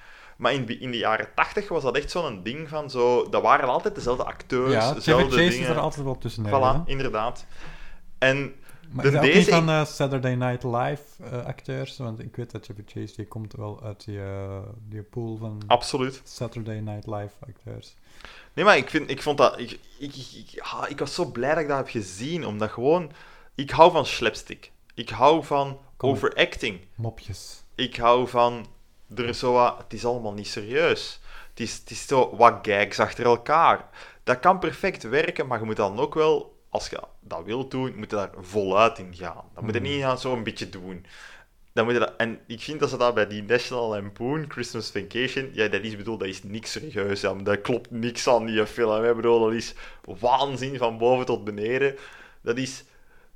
Maar 0.44 0.52
in, 0.54 0.80
in 0.80 0.90
de 0.90 0.98
jaren 0.98 1.28
80 1.34 1.68
was 1.68 1.82
dat 1.82 1.96
echt 1.96 2.10
zo'n 2.10 2.42
ding 2.42 2.68
van 2.68 2.90
zo. 2.90 3.28
Dat 3.28 3.42
waren 3.42 3.68
altijd 3.68 3.94
dezelfde 3.94 4.24
acteurs, 4.24 4.72
Ja, 4.72 4.92
dezelfde 4.94 5.36
dingen. 5.36 5.52
is 5.60 5.66
er 5.66 5.78
altijd 5.78 6.04
wel 6.04 6.18
tussen. 6.18 6.46
Voilà, 6.46 6.48
hè? 6.50 6.78
inderdaad. 6.90 7.46
En 8.18 8.54
Maar 8.90 9.02
De 9.04 9.08
is 9.10 9.14
dat 9.14 9.22
deze- 9.24 9.38
niet 9.38 9.48
van 9.48 9.68
eh, 9.68 9.84
Saturday 9.84 10.34
Night 10.34 10.62
Live 10.64 11.02
eh, 11.30 11.44
acteurs? 11.46 11.96
Want 11.98 12.20
ik 12.20 12.36
weet 12.36 12.50
dat 12.50 12.64
Chevy 12.66 12.82
Chase 12.86 13.14
die 13.16 13.26
komt 13.26 13.52
wel 13.52 13.82
uit 13.82 14.04
die, 14.04 14.20
eh, 14.20 14.58
die 14.88 15.02
pool 15.02 15.36
van 15.36 15.62
Absoluut. 15.66 16.20
Saturday 16.24 16.78
Night 16.80 17.06
Live 17.06 17.32
acteurs. 17.48 17.94
Nee, 18.54 18.64
maar 18.64 18.76
ik, 18.76 18.90
vind, 18.90 19.10
ik 19.10 19.22
vond 19.22 19.38
dat... 19.38 19.58
Ik, 19.58 19.70
ik, 19.98 20.14
ik, 20.16 20.28
ik, 20.52 20.60
ah, 20.60 20.90
ik 20.90 20.98
was 20.98 21.14
zo 21.14 21.24
blij 21.24 21.50
dat 21.54 21.62
ik 21.62 21.68
dat 21.68 21.76
heb 21.76 21.88
gezien, 21.88 22.46
omdat 22.46 22.70
gewoon... 22.70 23.10
Ik 23.54 23.70
hou 23.70 23.92
van 23.92 24.06
slapstick. 24.06 24.70
Ik 24.94 25.08
hou 25.08 25.44
van 25.44 25.78
Kom. 25.96 26.10
overacting. 26.10 26.80
Mopjes. 26.94 27.62
Ik 27.74 27.96
hou 27.96 28.28
van... 28.28 28.66
Er 29.16 29.24
is 29.28 29.38
zo 29.38 29.52
wat... 29.52 29.78
Het 29.78 29.92
is 29.92 30.04
allemaal 30.04 30.32
niet 30.32 30.46
serieus. 30.48 31.20
Het 31.50 31.60
is, 31.60 31.74
het 31.78 31.90
is 31.90 32.06
zo 32.06 32.36
wat 32.36 32.58
gags 32.62 32.98
achter 33.00 33.24
elkaar. 33.24 33.88
Dat 34.24 34.40
kan 34.40 34.58
perfect 34.58 35.02
werken, 35.02 35.46
maar 35.46 35.58
je 35.58 35.64
moet 35.64 35.76
dan 35.76 35.98
ook 35.98 36.14
wel... 36.14 36.52
Als 36.68 36.88
je 36.88 37.00
dat 37.20 37.44
wilt 37.44 37.70
doen, 37.70 37.92
moet 37.96 38.10
je 38.10 38.16
daar 38.16 38.30
voluit 38.40 38.98
in 38.98 39.14
gaan. 39.14 39.44
Dan 39.54 39.64
moet 39.64 39.74
je 39.74 39.80
Mhm. 39.80 39.88
niet 39.90 40.02
gaan 40.02 40.18
zo 40.18 40.32
een 40.32 40.42
beetje 40.42 40.68
doen. 40.68 41.06
Dan 41.72 41.84
moet 41.84 41.92
je 41.94 42.00
dat, 42.00 42.12
en 42.16 42.40
ik 42.46 42.60
vind 42.60 42.80
dat 42.80 42.90
ze 42.90 42.96
dat 42.96 43.14
bij 43.14 43.26
die 43.26 43.42
National 43.42 43.88
Lampoon, 43.88 44.44
Christmas 44.48 44.90
Vacation, 44.90 45.50
ja, 45.52 45.68
dat 45.68 45.82
is 45.82 45.96
bedoeld, 45.96 46.20
dat 46.20 46.28
is 46.28 46.42
niks 46.42 46.72
serieus. 46.72 47.20
Ja, 47.20 47.34
dat 47.34 47.60
klopt 47.60 47.90
niks 47.90 48.28
aan 48.28 48.46
die 48.46 48.66
film. 48.66 49.02
hè. 49.02 49.14
Bedoel, 49.14 49.40
dat 49.40 49.52
is 49.52 49.74
waanzin 50.04 50.78
van 50.78 50.98
boven 50.98 51.26
tot 51.26 51.44
beneden. 51.44 51.96
Dat 52.40 52.56
is, 52.58 52.84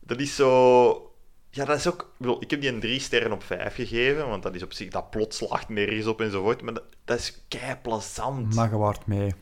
dat 0.00 0.20
is 0.20 0.34
zo... 0.36 1.07
Ja, 1.50 1.64
dat 1.64 1.76
is 1.76 1.88
ook... 1.88 2.00
Ik, 2.00 2.08
bedoel, 2.16 2.42
ik 2.42 2.50
heb 2.50 2.60
die 2.60 2.70
een 2.70 2.80
3 2.80 3.00
sterren 3.00 3.32
op 3.32 3.42
5 3.42 3.74
gegeven, 3.74 4.28
want 4.28 4.42
dat 4.42 4.54
is 4.54 4.62
op 4.62 4.72
zich... 4.72 4.88
Dat 4.88 5.10
plot 5.10 5.34
slaagt 5.34 5.68
nergens 5.68 6.06
op 6.06 6.20
enzovoort, 6.20 6.62
maar 6.62 6.74
dat, 6.74 6.84
dat 7.04 7.18
is 7.18 7.42
kei 7.48 7.76
plezant. 7.82 8.54
Maar 8.54 8.70
je 8.70 8.76
waart 8.76 9.06
mee. 9.06 9.34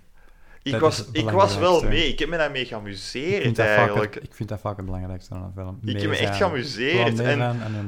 ik, 0.62 0.72
dat 0.72 0.80
was, 0.80 0.98
is 0.98 1.22
ik 1.22 1.30
was 1.30 1.56
wel 1.56 1.82
mee. 1.82 2.08
Ik 2.08 2.18
heb 2.18 2.28
me 2.28 2.36
daarmee 2.36 2.64
geamuseerd, 2.64 3.58
eigenlijk. 3.58 4.14
het, 4.14 4.24
ik 4.24 4.34
vind 4.34 4.48
dat 4.48 4.60
vaak 4.60 4.76
het 4.76 4.84
belangrijkste 4.84 5.34
aan 5.34 5.42
een 5.42 5.52
film. 5.54 5.78
Ik 5.84 6.00
heb 6.00 6.10
me 6.10 6.16
echt 6.16 6.36
geamuseerd. 6.36 7.18
En. 7.18 7.40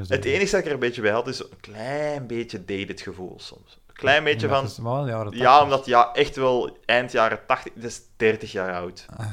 Het 0.09 0.25
enige 0.25 0.51
dat 0.51 0.61
ik 0.61 0.67
er 0.67 0.73
een 0.73 0.79
beetje 0.79 1.03
bij 1.03 1.11
had, 1.11 1.29
is 1.29 1.41
een 1.41 1.61
klein 1.61 2.27
beetje 2.27 2.65
dated 2.65 3.01
gevoel 3.01 3.35
soms. 3.41 3.79
Een 3.87 3.95
klein 3.95 4.25
beetje 4.25 4.49
Ja, 4.49 4.55
van... 4.55 4.65
is 4.65 4.79
wel 4.79 5.07
Ja, 5.07 5.23
80. 5.23 5.63
omdat 5.63 5.87
ja, 5.87 6.13
echt 6.13 6.37
wel 6.37 6.79
eind 6.85 7.13
jaren 7.13 7.41
80, 7.47 7.73
dat 7.75 7.85
is 7.85 8.01
30 8.17 8.53
jaar 8.53 8.75
oud. 8.75 9.07
Ah, 9.17 9.27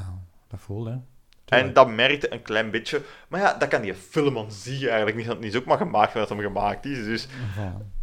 dat 0.47 0.59
voel 0.59 0.85
hè. 0.85 0.95
En 1.45 1.73
dat 1.73 1.89
merkte 1.89 2.33
een 2.33 2.41
klein 2.41 2.71
beetje. 2.71 3.01
Maar 3.27 3.39
ja, 3.39 3.53
dat 3.53 3.69
kan 3.69 3.81
die 3.81 3.95
film 3.95 4.37
aan 4.37 4.51
zich 4.51 4.87
eigenlijk 4.87 5.17
niet. 5.17 5.25
Het 5.25 5.43
is 5.43 5.55
ook 5.55 5.65
maar 5.65 5.77
gemaakt 5.77 6.13
omdat 6.13 6.29
hem 6.29 6.39
gemaakt 6.39 6.85
is. 6.85 7.05
Dus, 7.05 7.27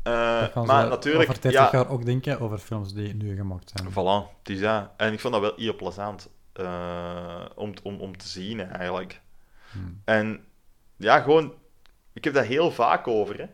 Dat 0.03 0.51
gaan 0.53 0.67
maar 0.67 0.89
natuurlijk, 0.89 1.29
over 1.31 1.43
30 1.43 1.61
ja, 1.61 1.69
jaar 1.73 1.89
ook 1.89 2.05
denken 2.05 2.41
over 2.41 2.59
films 2.59 2.95
die 2.95 3.15
nu 3.15 3.37
gemaakt 3.37 3.73
zijn. 3.75 3.91
voilà, 3.91 4.39
het 4.39 4.49
is 4.49 4.61
dat. 4.61 4.91
En 4.97 5.13
ik 5.13 5.21
vond 5.21 5.33
dat 5.33 5.43
wel 5.43 5.53
heel 5.57 5.77
plezant 5.77 6.29
eh, 6.53 7.45
om, 7.55 7.73
om, 7.83 8.01
om 8.01 8.17
te 8.17 8.29
zien 8.29 8.61
eigenlijk. 8.61 9.21
Hmm. 9.73 10.01
En 10.05 10.45
ja, 10.97 11.21
gewoon, 11.21 11.55
ik 12.13 12.25
heb 12.25 12.35
dat 12.35 12.45
heel 12.45 12.71
vaak 12.71 13.09
over. 13.09 13.39
Hè. 13.39 13.47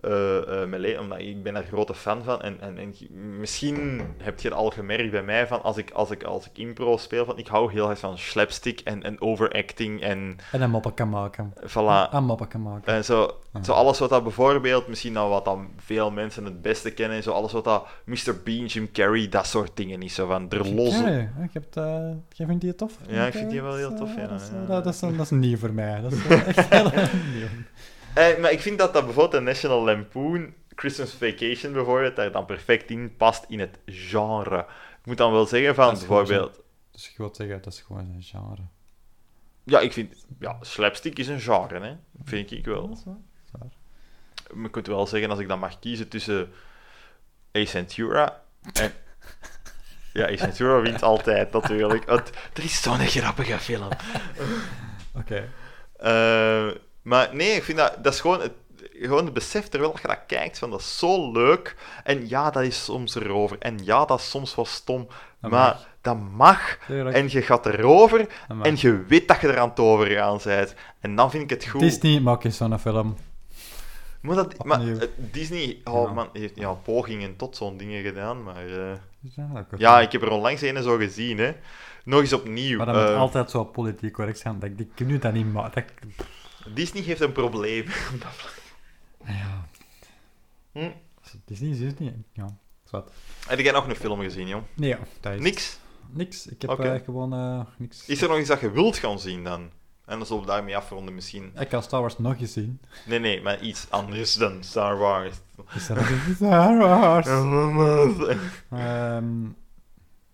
Eh, 0.00 0.62
eh, 0.62 1.00
omdat 1.00 1.18
ik 1.18 1.42
ben 1.42 1.56
er 1.56 1.64
grote 1.64 1.94
fan 1.94 2.22
van. 2.22 2.42
En, 2.42 2.60
en, 2.60 2.78
en 2.78 2.94
misschien 3.38 4.00
heb 4.16 4.40
je 4.40 4.48
het 4.48 4.56
al 4.56 4.70
gemerkt 4.70 5.10
bij 5.10 5.22
mij 5.22 5.46
van 5.46 5.62
als 5.62 5.76
ik, 5.76 5.90
als 5.90 6.10
ik, 6.10 6.22
als 6.22 6.46
ik 6.46 6.58
impro 6.58 6.96
speel, 6.96 7.24
van, 7.24 7.38
ik 7.38 7.46
hou 7.46 7.72
heel 7.72 7.90
erg 7.90 7.98
van 7.98 8.18
slapstick 8.18 8.80
en, 8.80 9.02
en 9.02 9.20
overacting 9.20 10.02
en 10.02 10.36
En 10.52 10.62
een 10.62 10.70
moppen 10.70 10.94
kan 10.94 11.08
maken. 11.08 11.54
voilà. 11.60 12.12
Een 12.12 12.24
moppen 12.24 12.48
kan 12.48 12.62
maken. 12.62 12.94
En 12.94 13.04
zo, 13.04 13.30
zo 13.62 13.72
alles 13.72 13.98
wat 13.98 14.10
dat 14.10 14.22
bijvoorbeeld, 14.22 14.88
misschien 14.88 15.12
nou 15.12 15.30
wat 15.30 15.44
dan 15.44 15.68
veel 15.76 16.10
mensen 16.10 16.44
het 16.44 16.62
beste 16.62 16.90
kennen, 16.90 17.22
zo 17.22 17.30
alles 17.30 17.52
wat 17.52 17.64
dat 17.64 17.86
Mr. 18.04 18.34
Bean, 18.44 18.66
Jim 18.66 18.92
Carrey, 18.92 19.28
dat 19.28 19.46
soort 19.46 19.70
dingen 19.74 20.02
is. 20.02 20.14
Zo 20.14 20.26
van, 20.26 20.50
er 20.50 20.74
los... 20.74 21.02
Eh, 21.02 22.10
jij 22.32 22.46
vindt 22.46 22.60
die 22.60 22.74
tof? 22.74 22.98
Ja, 23.08 23.26
ik 23.26 23.32
vind 23.32 23.50
die 23.50 23.62
wel 23.62 23.74
heel 23.74 23.94
tof, 23.94 24.14
ja, 24.16 24.26
Dat 24.66 24.86
is, 24.86 25.00
dat, 25.00 25.20
is, 25.20 25.30
nieuw 25.30 25.56
voor 25.56 25.72
mij. 25.72 26.00
Dat 26.00 26.12
is 26.12 26.26
echt 26.56 26.68
heel 26.68 26.90
nieuw. 27.34 27.48
Eh, 28.14 28.38
maar 28.38 28.52
ik 28.52 28.60
vind 28.60 28.78
dat 28.78 28.92
dat 28.92 29.04
bijvoorbeeld 29.04 29.44
de 29.44 29.50
National 29.50 29.84
Lampoon, 29.84 30.54
Christmas 30.74 31.12
Vacation 31.12 31.72
bijvoorbeeld, 31.72 32.16
daar 32.16 32.32
dan 32.32 32.46
perfect 32.46 32.90
in 32.90 33.16
past 33.16 33.44
in 33.48 33.60
het 33.60 33.78
genre. 33.86 34.58
Ik 35.00 35.06
moet 35.06 35.16
dan 35.16 35.32
wel 35.32 35.46
zeggen 35.46 35.74
van, 35.74 35.94
bijvoorbeeld... 35.94 36.60
Dus 36.90 37.10
ik 37.10 37.16
wil 37.16 37.34
zeggen, 37.34 37.62
dat 37.62 37.72
is 37.72 37.80
gewoon 37.80 38.12
een 38.14 38.22
genre. 38.22 38.62
Ja, 39.64 39.80
ik 39.80 39.92
vind... 39.92 40.26
Ja, 40.38 40.56
slapstick 40.60 41.18
is 41.18 41.28
een 41.28 41.40
genre, 41.40 41.80
hè. 41.80 41.96
Vind 42.24 42.50
ik 42.50 42.64
wel. 42.64 42.88
Dat 42.88 42.96
is 42.96 43.04
ik 44.48 44.54
moet 44.54 44.86
wel 44.86 45.06
zeggen, 45.06 45.30
als 45.30 45.38
ik 45.38 45.48
dan 45.48 45.58
mag 45.58 45.78
kiezen 45.78 46.08
tussen 46.08 46.52
Ace 47.52 47.70
Ventura 47.70 48.42
en... 48.72 48.92
Ja, 50.12 50.26
Ace 50.26 50.36
Ventura 50.36 50.80
wint 50.80 51.02
altijd, 51.02 51.52
natuurlijk. 51.52 52.04
Want 52.04 52.30
er 52.52 52.64
is 52.64 52.82
zo'n 52.82 52.98
grappige 52.98 53.58
film. 53.58 53.88
Oké. 55.20 55.52
Eh, 55.96 56.70
maar 57.08 57.28
nee, 57.32 57.50
ik 57.50 57.62
vind 57.64 57.78
dat... 57.78 57.96
Dat 58.02 58.12
is 58.12 58.20
gewoon 58.20 58.40
het, 58.40 58.52
gewoon 59.00 59.24
het 59.24 59.34
besef, 59.34 59.68
terwijl 59.68 59.96
je 60.02 60.08
dat 60.08 60.18
kijkt, 60.26 60.58
van 60.58 60.70
dat 60.70 60.80
is 60.80 60.98
zo 60.98 61.32
leuk. 61.32 61.76
En 62.04 62.28
ja, 62.28 62.50
dat 62.50 62.62
is 62.62 62.84
soms 62.84 63.14
erover. 63.14 63.56
En 63.58 63.78
ja, 63.84 64.04
dat 64.04 64.18
is 64.20 64.30
soms 64.30 64.54
wel 64.54 64.64
stom. 64.64 65.06
Dat 65.40 65.50
maar 65.50 65.74
mag. 65.74 65.86
dat 66.00 66.16
mag. 66.32 66.78
Tuurlijk, 66.86 67.16
En 67.16 67.30
je 67.30 67.42
gaat 67.42 67.66
erover. 67.66 68.26
En 68.62 68.74
je 68.78 69.04
weet 69.08 69.28
dat 69.28 69.40
je 69.40 69.48
er 69.48 69.58
aan 69.58 69.68
het 69.68 69.80
overgaan 69.80 70.38
bent. 70.44 70.74
En 71.00 71.14
dan 71.16 71.30
vind 71.30 71.42
ik 71.42 71.50
het 71.50 71.66
goed. 71.68 71.80
Disney 71.80 72.20
maakt 72.20 72.44
eens 72.44 72.56
zo'n 72.56 72.78
film. 72.78 73.16
Maar, 74.20 74.36
dat, 74.36 74.64
maar 74.64 74.80
eh, 74.80 74.96
Disney 75.16 75.80
oh, 75.84 76.06
Ja. 76.06 76.12
man, 76.12 76.28
heeft 76.32 76.56
ja, 76.56 76.72
pogingen 76.72 77.36
tot 77.36 77.56
zo'n 77.56 77.76
dingen 77.76 78.02
gedaan, 78.02 78.42
maar... 78.42 78.66
eh, 78.66 78.92
Ja, 79.76 80.00
ik 80.00 80.12
heb 80.12 80.22
er 80.22 80.30
onlangs 80.30 80.62
een 80.62 80.82
zo 80.82 80.96
gezien, 80.96 81.38
hè. 81.38 81.52
Nog 82.04 82.20
eens 82.20 82.32
opnieuw. 82.32 82.76
Maar 82.76 82.86
dat 82.86 82.94
moet 82.94 83.04
Eh, 83.04 83.18
altijd 83.18 83.50
zo 83.50 83.64
politiek 83.64 84.12
correct 84.12 84.38
zijn. 84.38 84.58
Dat 84.58 84.70
ik 84.76 85.06
nu 85.06 85.18
dat 85.18 85.32
niet 85.32 85.52
maak. 85.52 85.74
Dat 85.74 85.84
Disney 86.74 87.02
heeft 87.02 87.20
een 87.20 87.32
probleem. 87.32 87.84
Ja. 89.26 89.66
Hm. 90.72 90.90
Disney 91.44 91.70
is 91.70 91.78
Disney. 91.78 92.14
Ja, 92.32 92.56
zwart. 92.84 93.10
Heb 93.46 93.58
jij 93.58 93.72
nog 93.72 93.88
een 93.88 93.96
film 93.96 94.20
gezien, 94.20 94.48
joh? 94.48 94.62
Nee, 94.74 94.88
ja, 94.88 94.98
dat 95.20 95.32
is 95.34 95.40
Niks? 95.40 95.78
Niks. 96.10 96.46
Ik 96.46 96.62
heb 96.62 96.78
eh, 96.78 97.04
gewoon 97.04 97.32
eh, 97.32 97.60
niks. 97.76 98.06
Is 98.06 98.22
er 98.22 98.28
nog 98.28 98.38
iets 98.38 98.48
dat 98.48 98.60
je 98.60 98.70
wilt 98.70 98.96
gaan 98.96 99.18
zien 99.18 99.44
dan? 99.44 99.70
En 100.04 100.18
dan 100.18 100.26
zullen 100.26 100.42
we 100.42 100.48
daarmee 100.48 100.76
afronden 100.76 101.14
misschien. 101.14 101.52
Ik 101.58 101.70
had 101.70 101.84
Star 101.84 102.00
Wars 102.00 102.18
nog 102.18 102.38
gezien. 102.38 102.80
Nee, 103.06 103.18
nee, 103.18 103.42
maar 103.42 103.60
iets 103.60 103.86
anders 103.90 104.34
dan 104.34 104.64
Star 104.64 104.98
Wars. 104.98 105.34
Is 105.74 105.74
iets 105.74 105.84
Star 106.34 106.78
Wars? 106.78 107.26
Ehm, 108.70 109.42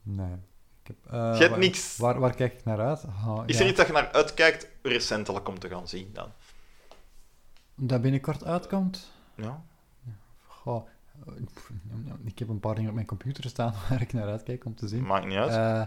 nee. 0.02 0.36
Ik 0.84 0.94
heb, 1.02 1.12
eh, 1.12 1.20
Je 1.32 1.38
hebt 1.38 1.50
waar- 1.50 1.58
niks. 1.58 1.96
Waar, 1.96 2.18
waar 2.18 2.34
kijk 2.34 2.52
ik 2.52 2.64
naar 2.64 2.80
uit? 2.80 3.04
Ah, 3.04 3.42
Is 3.46 3.56
ja. 3.56 3.62
er 3.62 3.68
iets 3.68 3.76
dat 3.78 3.86
je 3.86 3.92
naar 3.92 4.12
uitkijkt 4.12 4.68
recentelijk 4.82 5.48
om 5.48 5.58
te 5.58 5.68
gaan 5.68 5.88
zien 5.88 6.10
dan? 6.12 6.28
Dat 7.74 8.02
binnenkort 8.02 8.44
uitkomt? 8.44 9.12
Ja? 9.34 9.62
Goh, 10.46 10.88
eh, 11.26 11.32
ik 12.24 12.38
heb 12.38 12.48
een 12.48 12.60
paar 12.60 12.74
dingen 12.74 12.88
op 12.88 12.94
mijn 12.94 13.06
computer 13.06 13.44
staan 13.48 13.74
waar 13.90 14.00
ik 14.00 14.12
naar 14.12 14.28
uitkijk 14.28 14.64
om 14.64 14.74
te 14.74 14.88
zien. 14.88 15.02
Maakt 15.06 15.26
niet 15.26 15.36
uit. 15.36 15.50
Eh, 15.52 15.86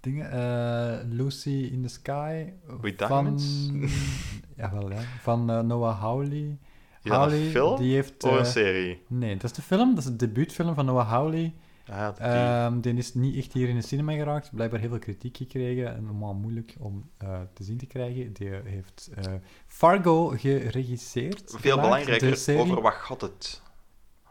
dingen, 0.00 1.12
Lucy 1.16 1.68
in 1.72 1.82
the 1.82 1.88
Sky. 1.88 2.52
With 2.80 3.02
van, 3.02 3.08
Diamonds? 3.08 3.70
Jawel, 4.56 4.90
ja. 4.92 5.00
Van 5.20 5.44
Noah 5.66 6.00
Hawley. 6.00 6.58
Is 7.02 7.10
dat 7.10 7.12
een 7.12 7.18
Hawley, 7.18 7.50
film 7.50 7.76
die 7.76 7.94
heeft... 7.94 8.24
Of 8.24 8.38
een 8.38 8.46
serie? 8.46 9.02
nee, 9.08 9.34
dat 9.36 9.44
is 9.44 9.52
de 9.52 9.62
film. 9.62 9.94
Dat 9.94 10.04
is 10.04 10.10
de 10.10 10.16
debuutfilm 10.16 10.74
van 10.74 10.84
Noah 10.84 11.08
Hawley. 11.08 11.54
Ah, 11.90 12.16
die. 12.16 12.26
Ehm, 12.26 12.80
die 12.80 12.94
is 12.94 13.14
niet 13.14 13.36
echt 13.36 13.52
hier 13.52 13.68
in 13.68 13.74
de 13.76 13.82
cinema 13.82 14.12
geraakt. 14.12 14.50
Blijkbaar 14.54 14.80
heel 14.80 14.88
veel 14.88 14.98
kritiek 14.98 15.36
gekregen. 15.36 15.94
En 15.94 16.04
normaal 16.04 16.34
moeilijk 16.34 16.76
om 16.78 17.10
eh, 17.18 17.40
te 17.52 17.64
zien 17.64 17.78
te 17.78 17.86
krijgen. 17.86 18.32
Die 18.32 18.48
heeft 18.48 19.10
eh, 19.14 19.32
Fargo 19.66 20.28
geregisseerd. 20.28 21.54
Veel 21.56 21.80
belangrijker, 21.80 22.58
over 22.58 22.80
wat 22.80 22.92
gaat 22.94 23.20
het? 23.20 23.62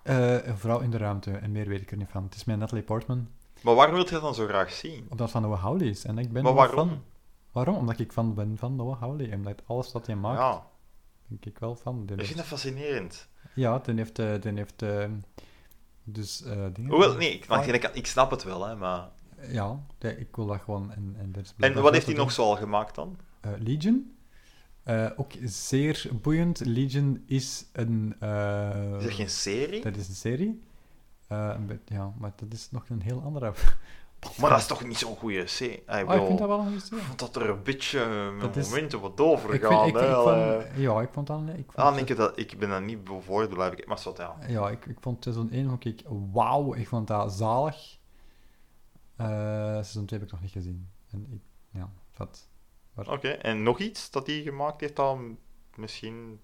Eh, 0.04 0.48
een 0.48 0.58
vrouw 0.58 0.80
in 0.80 0.92
de 0.92 0.98
ruimte. 0.98 1.32
En 1.32 1.52
meer 1.52 1.68
weet 1.68 1.82
ik 1.82 1.92
er 1.92 1.98
niet 1.98 2.10
van. 2.10 2.24
Het 2.24 2.36
is 2.36 2.44
met 2.44 2.58
Natalie 2.60 2.84
Portman. 2.84 3.28
Maar 3.62 3.76
waarom 3.76 3.96
wil 3.96 4.04
je 4.04 4.12
dat 4.12 4.22
dan 4.22 4.36
zo 4.36 4.46
graag 4.48 4.72
zien? 4.72 5.00
Omdat 5.02 5.20
het 5.20 5.32
van 5.32 5.42
Noah 5.42 5.62
Hawley 5.62 5.88
is. 5.88 6.06
En 6.06 6.18
ik 6.18 6.32
ben 6.32 6.44
Maar 6.44 6.54
waarom? 6.54 6.90
fan. 6.90 7.02
Waarom? 7.52 7.76
Omdat 7.76 8.00
ik 8.00 8.12
fan 8.12 8.34
ben 8.34 8.58
van 8.58 8.76
Noah 8.76 9.00
Hawley. 9.00 9.30
En 9.30 9.38
omdat 9.38 9.62
alles 9.66 9.92
wat 9.92 10.06
hij 10.06 10.16
maakt, 10.16 10.40
Ja, 10.40 10.64
denk 11.28 11.46
ik 11.46 11.60
wel 11.60 11.76
van. 11.76 12.10
Ik 12.16 12.26
vind 12.26 12.38
dat 12.38 12.46
fascinerend. 12.46 13.28
Ja, 13.56 13.80
die 13.80 13.96
heeft... 13.96 14.16
die 14.16 14.54
heeft 14.54 14.84
dus 16.04 16.44
eh 16.44 16.66
dingen... 16.74 16.92
Hoewel, 16.92 17.16
nee, 17.16 17.34
ik, 17.34 17.46
Far- 17.46 17.68
ik, 17.68 17.84
ik 17.84 18.08
snap 18.08 18.32
het 18.32 18.44
wel, 18.44 18.68
hè, 18.68 18.76
maar... 18.76 19.10
Ja, 19.48 19.80
ik 20.00 20.36
wil 20.36 20.46
dat 20.46 20.62
gewoon... 20.62 20.92
En, 20.92 21.16
en, 21.18 21.42
is 21.42 21.54
En 21.58 21.82
wat 21.82 21.94
heeft 21.94 22.06
hij 22.06 22.16
nog 22.16 22.32
zoal 22.32 22.56
gemaakt 22.56 22.96
dan? 22.96 23.18
Eh, 23.42 23.52
Legion. 23.60 24.16
Eh, 24.84 25.10
ook 25.16 25.32
zeer 25.44 26.10
boeiend. 26.22 26.66
Legion 26.66 27.24
is 27.26 27.66
een... 27.72 28.16
Is 28.98 29.04
dat 29.04 29.14
geen 29.14 29.30
serie? 29.30 29.82
Dat 29.82 29.96
is 29.96 30.08
een 30.08 30.16
serie. 30.16 30.62
Ja, 31.86 32.14
maar 32.18 32.34
dat 32.36 32.54
is 32.54 32.72
nog 32.72 32.90
een 32.90 33.02
heel 33.02 33.22
andere... 33.22 33.54
Maar 34.38 34.50
dat 34.50 34.60
is 34.60 34.66
toch 34.68 34.84
niet 34.84 34.98
zo'n 34.98 35.16
goede 35.16 35.48
serie? 35.48 35.84
Ah, 35.86 36.00
ik, 36.00 36.08
Ah, 36.08 36.16
ik 36.22 36.26
vind 36.26 36.40
dat 36.40 36.48
wel 36.48 36.60
een 36.60 36.66
goede 36.66 36.80
serie. 36.80 37.00
ik 37.00 37.06
vond 37.08 37.20
dat 37.20 37.36
er 37.36 37.50
een 37.50 37.64
beetje 37.64 38.00
eh, 38.02 38.26
Dat 38.26 38.34
met 38.34 38.56
is- 38.56 38.70
momenten 38.70 39.00
wat 39.02 39.20
over 39.22 39.54
Ik 39.54 39.64
gaan. 39.64 39.88
ik, 39.88 39.96
ik 39.96 40.02
vond, 40.14 40.28
eh. 40.28 40.78
ja, 40.78 41.02
ik 41.02 41.10
vond 41.12 41.28
dat... 41.28 41.40
Ik 41.48 41.54
vond 41.56 41.76
Ah, 41.76 41.96
het- 41.96 42.10
ik, 42.10 42.18
dat, 42.18 42.40
ik 42.40 42.60
ben 42.60 42.70
daar 42.70 42.82
niet 42.82 43.00
voor 43.26 43.48
blijven 43.48 43.56
kijken. 43.78 43.88
Maar 43.88 44.02
wat, 44.04 44.18
ja. 44.18 44.36
Ja, 44.48 44.70
ik, 44.70 44.86
ik 44.86 44.98
vond 45.00 45.24
seizoen 45.24 45.52
1 45.52 45.70
vond 45.70 45.86
ik 45.86 46.02
wauw. 46.34 46.74
Ik 46.74 46.88
vond 46.88 47.08
dat 47.08 47.34
zalig. 47.34 47.98
Eh 49.16 49.26
seizoen 49.74 50.06
2 50.06 50.20
heb 50.20 50.28
ik 50.28 50.34
nog 50.34 50.42
niet 50.42 50.52
gezien. 50.52 50.90
En 51.12 51.28
ik, 51.32 51.42
ja, 51.72 51.90
vat. 52.12 52.48
Oké, 52.96 53.30
en 53.30 53.64
nog 53.64 53.80
iets 53.80 54.12
dat 54.12 54.28
hij 54.28 54.42
gemaakt 54.42 54.82
heeft 54.82 54.96
dan 54.96 55.38
misschien... 55.76 56.40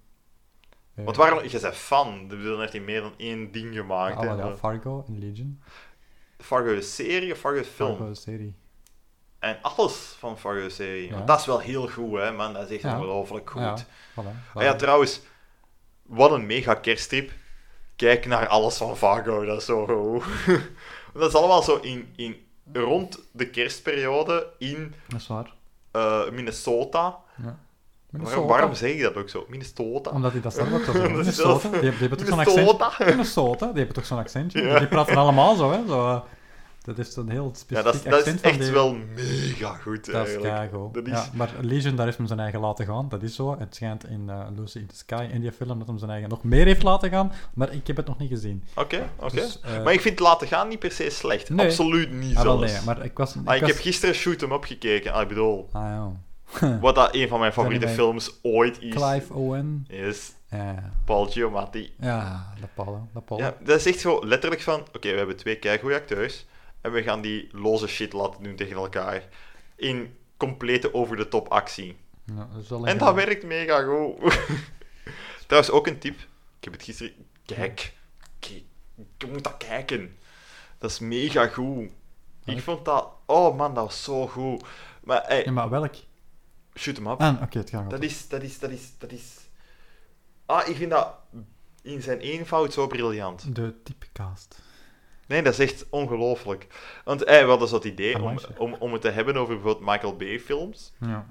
Eh, 0.93 1.03
Want 1.05 1.17
waarom... 1.17 1.43
Je 1.43 1.59
bent 1.59 1.75
fan, 1.75 2.27
dus 2.27 2.43
dan 2.43 2.59
heeft 2.59 2.71
hij 2.73 2.81
meer 2.81 3.01
dan 3.01 3.13
één 3.17 3.51
ding 3.51 3.75
gemaakt. 3.75 4.17
ah, 4.17 4.37
ja, 4.37 4.55
Fargo 4.57 5.03
en 5.07 5.19
Legion. 5.19 5.61
Fargo 6.39 6.75
de 6.75 6.81
serie 6.81 7.31
of 7.31 7.37
Fargo 7.37 7.57
de 7.59 7.65
film? 7.65 7.97
Fargo 7.97 8.13
serie. 8.13 8.53
En 9.39 9.57
alles 9.61 9.93
van 10.17 10.37
Fargo 10.39 10.61
de 10.63 10.69
serie. 10.69 11.07
Ja. 11.07 11.13
Want 11.13 11.27
dat 11.27 11.39
is 11.39 11.45
wel 11.45 11.59
heel 11.59 11.87
goed, 11.87 12.17
hè, 12.19 12.31
man. 12.31 12.53
Dat 12.53 12.69
is 12.69 12.75
echt 12.81 12.93
ongelooflijk 12.95 13.49
goed. 13.49 13.61
Ja, 13.61 13.77
voilà. 14.19 14.53
Ja, 14.53 14.75
trouwens, 14.75 15.21
wat 16.01 16.31
een 16.31 16.45
mega 16.45 16.73
kerststrip. 16.73 17.31
Kijk 17.95 18.25
naar 18.25 18.47
alles 18.47 18.77
van 18.77 18.97
Fargo, 18.97 19.45
dat 19.45 19.57
is 19.59 19.65
zo 19.65 19.85
goed. 19.85 20.23
dat 21.13 21.29
is 21.29 21.35
allemaal 21.35 21.63
zo 21.63 21.75
in, 21.77 22.13
in, 22.15 22.47
rond 22.73 23.19
de 23.31 23.49
kerstperiode 23.49 24.47
in 24.57 24.93
Dat 25.07 25.19
is 25.19 25.27
waar. 25.27 25.53
eh, 25.91 26.29
Minnesota. 26.29 27.17
Ja. 27.43 27.59
Waarom, 28.11 28.47
waarom 28.47 28.73
zeg 28.73 28.91
ik 28.91 29.01
dat 29.01 29.15
ook 29.15 29.29
zo? 29.29 29.45
Minnesota? 29.49 30.09
Omdat 30.11 30.31
hij 30.31 30.41
dat 30.41 30.53
zelf 30.53 30.73
ook 30.73 30.83
zo 30.83 30.91
zegt. 31.01 31.05
Is 31.09 31.11
Minnesota. 31.11 31.59
Die, 31.69 31.71
hebben- 31.71 31.91
die 31.91 31.99
hebben 31.99 32.17
toch 32.17 32.27
zo'n 32.27 32.39
accent. 32.39 32.99
Minnesota? 33.09 33.65
Die 33.67 33.75
hebben 33.75 33.95
toch 33.95 34.05
zo'n 34.05 34.17
accentje. 34.17 34.61
Ja. 34.61 34.79
Die 34.79 34.87
praten 34.87 35.15
allemaal 35.15 35.55
zo, 35.55 35.71
hè. 35.71 35.79
Zo, 35.87 36.07
eh, 36.07 36.19
dat 36.81 36.97
is 36.97 37.15
een 37.15 37.29
heel 37.29 37.51
specifiek 37.55 37.77
Ja, 37.77 37.83
dat 37.83 37.93
is, 37.95 38.03
dat 38.03 38.13
accent 38.13 38.35
is 38.35 38.41
echt 38.41 38.59
die- 38.59 38.71
wel 38.71 38.93
mega 39.15 39.73
goed, 39.73 40.05
Dat 40.05 40.27
is 40.27 40.33
eigenlijk. 40.33 40.55
keigoed. 40.55 40.93
Dat 40.93 41.07
is- 41.07 41.11
Ja, 41.13 41.25
maar 41.33 41.49
Legion, 41.61 41.95
daar 41.95 42.05
heeft 42.05 42.17
hem 42.17 42.27
zijn 42.27 42.39
eigen 42.39 42.59
laten 42.59 42.85
gaan. 42.85 43.09
Dat 43.09 43.23
is 43.23 43.35
zo. 43.35 43.55
Het 43.59 43.75
schijnt 43.75 44.05
in 44.09 44.29
eh, 44.29 44.39
Lucy 44.57 44.77
in 44.77 44.87
the 44.87 44.95
Sky, 44.95 45.27
in 45.31 45.41
die 45.41 45.51
film, 45.51 45.77
dat 45.79 45.87
hem 45.87 45.97
zijn 45.97 46.11
eigen 46.11 46.29
nog 46.29 46.43
meer 46.43 46.65
heeft 46.65 46.83
laten 46.83 47.09
gaan. 47.09 47.31
Maar 47.53 47.73
ik 47.73 47.87
heb 47.87 47.95
het 47.97 48.05
nog 48.07 48.17
niet 48.17 48.29
gezien. 48.29 48.63
Oké, 48.75 49.09
oké. 49.19 49.35
Dus, 49.35 49.59
eh, 49.61 49.83
Maar 49.83 49.93
ik 49.93 50.01
vind 50.01 50.19
laten 50.19 50.47
gaan 50.47 50.67
niet 50.67 50.79
per 50.79 50.91
se 50.91 51.09
slecht. 51.09 51.49
Nee. 51.49 51.65
Absoluut 51.65 52.11
niet 52.11 52.35
ah, 52.35 52.41
zelfs. 52.41 52.71
nee, 52.71 52.81
maar 52.85 53.05
ik 53.05 53.17
was... 53.17 53.35
Ik, 53.35 53.41
Ah, 53.47 53.55
ik 53.55 53.61
was... 53.61 53.69
heb 53.69 53.79
gisteren 53.79 54.15
Shoot 54.15 54.41
'em 54.41 54.51
Up 54.51 54.63
gekeken. 54.63 55.13
Ah, 55.13 55.21
ik 55.21 55.27
bedoel, 55.27 55.69
Ah, 55.71 55.81
ja. 55.81 56.11
wat 56.81 56.95
dat 56.95 57.15
een 57.15 57.27
van 57.27 57.39
mijn 57.39 57.53
favoriete 57.53 57.87
films 57.87 58.39
ooit 58.41 58.81
is. 58.81 58.93
Clive 58.93 59.33
Owen. 59.33 59.85
Is 59.87 60.33
Ja, 60.49 60.91
Paul 61.05 61.25
Giamatti. 61.25 61.93
ja 61.99 62.53
dat 62.59 63.25
Paul. 63.25 63.39
Ja, 63.39 63.55
dat 63.59 63.77
is 63.77 63.85
echt 63.85 63.99
zo 63.99 64.25
letterlijk 64.25 64.61
van: 64.61 64.79
oké, 64.93 65.11
we 65.11 65.17
hebben 65.17 65.35
twee 65.37 65.55
keigoede 65.55 65.95
acteurs. 65.95 66.45
En 66.81 66.91
we 66.91 67.03
gaan 67.03 67.21
die 67.21 67.49
loze 67.51 67.87
shit 67.87 68.13
laten 68.13 68.43
doen 68.43 68.55
tegen 68.55 68.75
elkaar. 68.75 69.23
In 69.75 70.15
complete 70.37 70.93
over-the-top 70.93 71.47
actie. 71.47 71.97
Ja, 72.25 72.47
dat 72.69 72.85
En 72.85 72.97
dat 72.97 73.13
werkt 73.13 73.43
mega 73.43 73.81
goed. 73.81 74.39
Trouwens, 75.47 75.73
ook 75.73 75.87
een 75.87 75.99
tip. 75.99 76.19
Ik 76.57 76.63
heb 76.63 76.73
het 76.73 76.83
gisteren. 76.83 77.13
Kijk. 77.45 77.93
Kijk. 78.39 78.63
Je 79.17 79.27
moet 79.31 79.43
dat 79.43 79.57
kijken. 79.57 80.17
Dat 80.77 80.89
is 80.89 80.99
mega 80.99 81.47
goed. 81.47 81.89
Ik- 82.45 82.61
vond 82.61 82.85
dat. 82.85 83.09
Oh 83.25 83.57
man, 83.57 83.73
dat 83.73 83.83
was 83.83 84.03
zo 84.03 84.27
goed. 84.27 84.63
Maar 85.03 85.23
hey, 85.27 85.43
Ja, 85.43 85.51
maar 85.51 85.69
welk? 85.69 85.95
Shoot 86.79 86.95
hem 86.95 87.07
up. 87.07 87.21
Ah, 87.21 87.41
oké, 87.41 87.57
het 87.57 87.69
gaat. 87.69 87.89
Dat 87.89 88.03
is, 88.03 88.27
dat 88.27 88.41
is, 88.41 88.59
dat 88.59 88.69
is, 88.69 88.91
dat 88.97 89.11
is. 89.11 89.35
Ah, 90.45 90.67
ik 90.67 90.75
vind 90.75 90.91
dat 90.91 91.15
in 91.81 92.01
zijn 92.01 92.19
eenvoud 92.19 92.73
zo 92.73 92.87
briljant. 92.87 93.55
De 93.55 93.73
typecast. 93.83 94.61
Nee, 95.27 95.41
dat 95.41 95.53
is 95.53 95.59
echt 95.59 95.85
ongelooflijk. 95.89 96.67
Want 97.03 97.25
hey, 97.25 97.43
we 97.43 97.49
hadden 97.49 97.67
zo 97.67 97.75
het 97.75 97.83
idee 97.83 98.21
om, 98.21 98.37
om, 98.57 98.75
om 98.79 98.93
het 98.93 99.01
te 99.01 99.09
hebben 99.09 99.37
over 99.37 99.53
bijvoorbeeld 99.53 99.85
Michael 99.85 100.15
Bay 100.15 100.39
films. 100.39 100.93
Ja. 100.99 101.25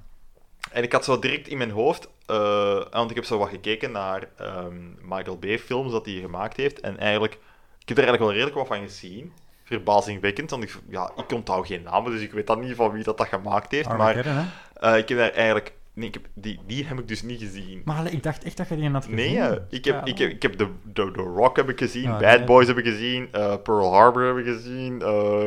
En 0.72 0.82
ik 0.82 0.92
had 0.92 1.04
zo 1.04 1.18
direct 1.18 1.48
in 1.48 1.58
mijn 1.58 1.70
hoofd, 1.70 2.08
eh, 2.26 2.82
want 2.90 3.10
ik 3.10 3.16
heb 3.16 3.24
zo 3.24 3.38
wat 3.38 3.48
gekeken 3.48 3.92
naar 3.92 4.28
ehm, 4.36 4.90
Michael 5.02 5.38
Bay 5.38 5.58
films 5.58 5.92
dat 5.92 6.06
hij 6.06 6.14
gemaakt 6.14 6.56
heeft. 6.56 6.80
En 6.80 6.98
eigenlijk, 6.98 7.32
ik 7.78 7.88
heb 7.88 7.98
er 7.98 8.04
eigenlijk 8.04 8.22
wel 8.22 8.32
redelijk 8.32 8.56
wat 8.56 8.66
van 8.66 8.88
gezien. 8.88 9.32
Verbazingwekkend, 9.64 10.50
want 10.50 10.62
ik, 10.62 10.78
ja, 10.88 11.12
ik 11.16 11.32
onthoud 11.32 11.66
geen 11.66 11.82
namen, 11.82 12.12
dus 12.12 12.20
ik 12.20 12.32
weet 12.32 12.46
dan 12.46 12.60
niet 12.60 12.74
van 12.74 12.90
wie 12.90 13.04
dat, 13.04 13.18
dat 13.18 13.28
gemaakt 13.28 13.70
heeft. 13.70 13.88
Maar 13.88 13.98
Armageddon, 13.98 14.32
hè? 14.32 14.44
Eh, 14.81 14.97
ik 14.97 15.08
heb 15.08 15.18
daar 15.18 15.31
eigenlijk... 15.31 15.73
Nee, 15.92 16.08
ik 16.08 16.15
heb, 16.15 16.24
die, 16.34 16.60
die 16.66 16.84
heb 16.86 16.98
ik 16.98 17.08
dus 17.08 17.23
niet 17.23 17.40
gezien. 17.40 17.82
Maar 17.84 18.12
ik 18.12 18.23
dacht 18.23 18.44
echt 18.44 18.57
dat 18.57 18.68
je 18.68 18.76
die 18.76 18.90
had 18.90 19.05
gezien. 19.05 19.16
Nee, 19.16 19.58
ik 19.68 19.84
heb, 19.84 19.94
Ja. 19.94 20.05
ik 20.05 20.18
heb, 20.18 20.31
ik 20.31 20.42
heb 20.42 20.52
The, 20.52 20.68
The, 20.92 21.10
The 21.10 21.20
Rock 21.23 21.57
heb 21.57 21.68
ik 21.68 21.78
gezien, 21.78 22.02
Ja, 22.02 22.18
Bad 22.18 22.36
nee. 22.36 22.44
Boys 22.44 22.66
heb 22.66 22.78
ik 22.78 22.84
gezien, 22.84 23.28
eh, 23.32 23.55
Pearl 23.62 23.92
Harbor 23.92 24.23
heb 24.23 24.36
ik 24.36 24.44
gezien, 24.44 25.02
eh, 25.02 25.47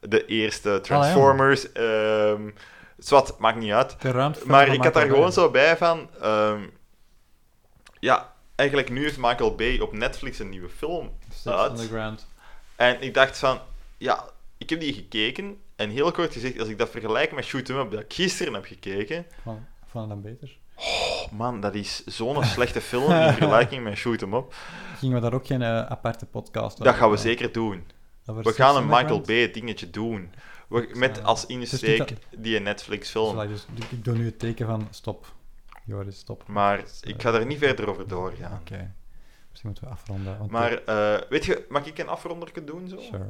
de 0.00 0.26
eerste 0.26 0.70
ja. 0.70 0.80
Transformers. 0.80 1.66
zwart, 2.98 3.38
maakt 3.38 3.58
niet 3.58 3.72
uit. 3.72 3.96
De 4.00 4.30
Maar 4.46 4.68
ik 4.68 4.84
had 4.84 4.94
daar 4.94 5.06
gewoon 5.06 5.32
zo 5.32 5.50
bij 5.50 5.76
van... 5.76 6.08
ehm, 6.20 6.60
ja, 8.00 8.32
eigenlijk 8.54 8.90
nu 8.90 9.02
heeft 9.02 9.18
Michael 9.18 9.54
Bay 9.54 9.78
op 9.78 9.92
Netflix 9.92 10.38
een 10.38 10.48
nieuwe 10.48 10.68
film 10.68 11.10
Six 11.32 11.46
uit. 11.46 11.70
Underground. 11.70 12.26
En 12.76 13.02
ik 13.02 13.14
dacht 13.14 13.38
van... 13.38 13.58
Ja, 13.98 14.24
ik 14.58 14.70
heb 14.70 14.80
die 14.80 14.92
gekeken. 14.92 15.60
En 15.80 15.90
heel 15.90 16.10
kort 16.12 16.32
gezegd, 16.32 16.58
als 16.58 16.68
ik 16.68 16.78
dat 16.78 16.90
vergelijk 16.90 17.32
met 17.32 17.44
Shoot 17.44 17.68
'em 17.68 17.76
Up, 17.78 17.90
dat 17.90 18.00
ik 18.00 18.12
gisteren 18.12 18.54
heb 18.54 18.64
gekeken... 18.64 19.26
Van, 19.42 19.66
van 19.86 20.08
dan 20.08 20.22
beter. 20.22 20.58
Oh 20.76 21.32
man, 21.32 21.60
dat 21.60 21.74
is 21.74 22.04
zo'n 22.04 22.44
slechte 22.44 22.80
film 22.80 23.12
in 23.12 23.32
vergelijking 23.34 23.82
met 23.84 23.96
Shoot 23.96 24.22
'em 24.22 24.34
Up. 24.34 24.54
Gingen 24.96 25.14
we 25.14 25.20
daar 25.22 25.34
ook 25.34 25.46
geen 25.46 25.62
eh, 25.62 25.86
aparte 25.86 26.26
podcast 26.26 26.78
Dat 26.78 26.86
gaan 26.86 26.98
we 26.98 27.04
over- 27.04 27.18
zeker 27.18 27.52
doen. 27.52 27.84
over 28.26 28.42
We 28.42 28.52
gaan 28.52 28.76
een? 28.76 28.86
Michael 28.86 29.20
Bay 29.20 29.50
dingetje 29.50 29.90
doen. 29.90 30.30
We, 30.68 30.90
met 30.94 31.24
als 31.24 31.46
insteek 31.46 32.10
niet 32.10 32.18
die 32.36 32.60
Netflix 32.60 33.10
film. 33.10 33.48
dus, 33.48 33.66
ik- 33.90 34.04
doe 34.04 34.16
nu 34.16 34.24
het 34.24 34.38
teken 34.38 34.66
van 34.66 34.86
stop. 34.90 35.32
Joris, 35.84 36.18
stop. 36.18 36.48
Maar 36.48 36.80
Dus, 36.80 37.00
ik 37.02 37.16
eh, 37.16 37.20
ga 37.22 37.32
er 37.38 37.46
niet 37.46 37.58
verder 37.58 37.88
over 37.88 38.08
doorgaan. 38.08 38.58
Oké. 38.60 38.94
Misschien 39.50 39.70
moeten 39.70 39.84
we 39.84 39.90
afronden. 39.90 40.38
Want 40.38 40.50
Maar 40.50 40.72
eh, 40.84 41.20
weet 41.28 41.44
je, 41.44 41.64
mag 41.68 41.86
ik 41.86 41.98
een 41.98 42.08
afronderke 42.08 42.64
doen 42.64 42.88
zo? 42.88 43.00
Sure. 43.00 43.28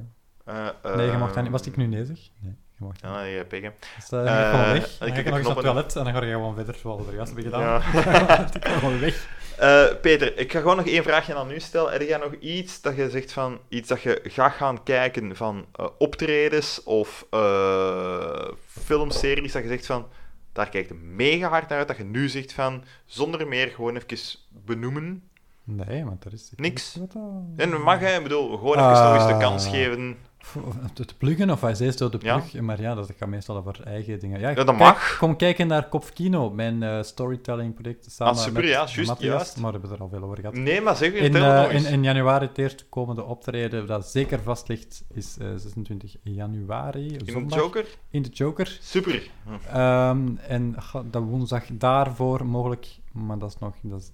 Eh, 0.82 0.94
Nee, 0.96 1.06
je 1.10 1.16
mag 1.16 1.26
dat 1.26 1.34
ehm, 1.36 1.42
niet. 1.42 1.52
Was 1.52 1.66
ik 1.66 1.76
nu 1.76 1.86
nezig? 1.86 2.28
Nee, 2.40 2.54
je 2.78 2.84
mag 2.84 2.96
dat 3.00 3.10
niet. 3.22 3.50
je. 3.50 3.72
Dus 3.96 4.08
ga 4.08 4.50
gewoon 4.50 4.64
eh, 4.64 4.72
weg. 4.72 4.84
ik 4.92 4.98
Dan 4.98 5.08
ga 5.08 5.14
heb 5.14 5.24
je 5.24 5.30
nog 5.30 5.38
eens 5.38 5.46
naar 5.48 5.56
het 5.56 5.64
toilet 5.64 5.96
en 5.96 6.04
dan 6.04 6.12
ga 6.12 6.24
je 6.24 6.32
gewoon 6.32 6.54
verder 6.54 6.74
zoals 6.74 7.06
er 7.06 7.14
juist 7.14 7.34
hebben 7.34 7.52
gedaan. 7.52 7.62
Ja. 7.62 7.76
ik 8.56 8.64
ga 8.66 8.78
gewoon 8.78 9.00
weg. 9.00 9.38
Eh, 9.58 9.84
Peter, 10.00 10.38
ik 10.38 10.52
ga 10.52 10.60
gewoon 10.60 10.76
nog 10.76 10.86
één 10.86 11.02
vraagje 11.02 11.34
aan 11.34 11.50
u 11.50 11.60
stellen. 11.60 11.92
Heb 11.92 12.00
jij 12.02 12.18
nog 12.18 12.34
iets 12.34 12.80
dat 12.80 12.96
je 12.96 13.10
zegt 13.10 13.32
van 13.32 13.58
iets 13.68 13.88
dat 13.88 14.02
je 14.02 14.20
gaat 14.24 14.52
gaan 14.52 14.82
kijken 14.82 15.36
van 15.36 15.66
eh, 15.76 15.86
optredens 15.98 16.82
of 16.82 17.26
eh, 17.30 18.48
filmseries 18.66 19.52
dat 19.52 19.62
je 19.62 19.68
zegt 19.68 19.86
van 19.86 20.06
daar 20.52 20.68
kijkt 20.68 20.88
je 20.88 20.94
mega 20.94 21.48
hard 21.48 21.68
naar 21.68 21.78
uit 21.78 21.88
dat 21.88 21.96
je 21.96 22.04
nu 22.04 22.28
zegt 22.28 22.52
van 22.52 22.84
zonder 23.06 23.48
meer 23.48 23.68
gewoon 23.68 23.96
even 23.96 24.38
benoemen. 24.64 25.22
Nee, 25.64 26.04
want 26.04 26.24
er 26.24 26.32
is... 26.32 26.48
ik 26.52 26.58
Niks. 26.58 26.92
dat- 26.92 27.14
En 27.56 27.70
dat 27.70 27.80
mag, 27.82 28.00
hè? 28.00 28.16
Ik 28.16 28.22
bedoel, 28.22 28.56
gewoon 28.58 28.78
even 28.78 28.90
nog 29.04 29.14
eens 29.14 29.26
de 29.26 29.36
kans 29.38 29.64
Ah. 29.66 29.70
geven. 29.72 30.16
Te 30.94 31.04
pluggen, 31.18 31.50
of 31.50 31.60
hij 31.60 31.74
zei 31.74 31.90
zo 31.90 32.08
de 32.08 32.18
Ja. 32.22 32.38
plug, 32.38 32.60
maar 32.62 32.80
ja, 32.80 32.94
dat 32.94 33.12
gaat 33.18 33.28
meestal 33.28 33.56
over 33.56 33.80
eigen 33.84 34.18
dingen. 34.20 34.40
Ja, 34.40 34.48
Ja, 34.48 34.54
dat 34.54 34.64
kijk- 34.66 34.78
mag. 34.78 35.16
Kom 35.18 35.36
kijken 35.36 35.66
naar 35.66 35.88
Kopfkino, 35.88 36.50
mijn 36.50 36.82
eh, 36.82 37.02
storytelling 37.02 37.74
project 37.74 38.06
samen 38.12 38.34
Ah, 38.34 38.38
super, 38.40 38.60
met 38.62 38.70
ja, 38.70 38.76
juist, 38.78 39.06
Matthias, 39.06 39.32
juist. 39.34 39.56
maar 39.56 39.72
we 39.72 39.78
hebben 39.78 39.96
er 39.96 40.02
al 40.02 40.08
veel 40.08 40.22
over 40.22 40.36
gehad. 40.38 40.54
Nee, 40.54 40.80
maar 40.80 40.96
zeg, 40.96 41.12
In, 41.12 41.34
eh, 41.36 41.56
nog 41.62 41.68
in, 41.70 41.76
eens. 41.76 41.90
in 41.90 42.02
januari 42.02 42.46
het 42.46 42.58
eerste 42.58 42.84
komende 42.88 43.24
optreden, 43.24 43.86
dat 43.86 44.06
zeker 44.06 44.40
vast 44.42 44.68
ligt, 44.68 45.04
is 45.14 45.36
eh, 45.40 45.46
26 45.56 46.16
januari, 46.22 47.06
In 47.16 47.24
de 47.48 47.54
Joker? 47.54 47.86
in 48.10 48.22
de 48.22 48.28
Joker. 48.28 48.78
Super. 48.82 49.30
Hm. 49.44 49.50
Ehm, 49.76 50.36
en 50.48 50.74
dat 51.10 51.22
woensdag 51.22 51.64
daarvoor 51.72 52.46
mogelijk, 52.46 52.98
maar 53.12 53.38
dat 53.38 53.48
is 53.50 53.58
nog 53.58 53.74
dat 53.82 54.00
is 54.00 54.10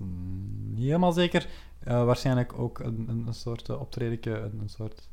niet 0.70 0.84
helemaal 0.84 1.12
zeker, 1.12 1.46
eh, 1.84 2.04
waarschijnlijk 2.04 2.58
ook 2.58 2.78
een, 2.78 3.24
een, 3.26 3.34
soort 3.34 3.68
uh, 3.68 3.80
optredetje, 3.80 4.30
een, 4.38 4.58
een 4.62 4.68
soort... 4.68 5.08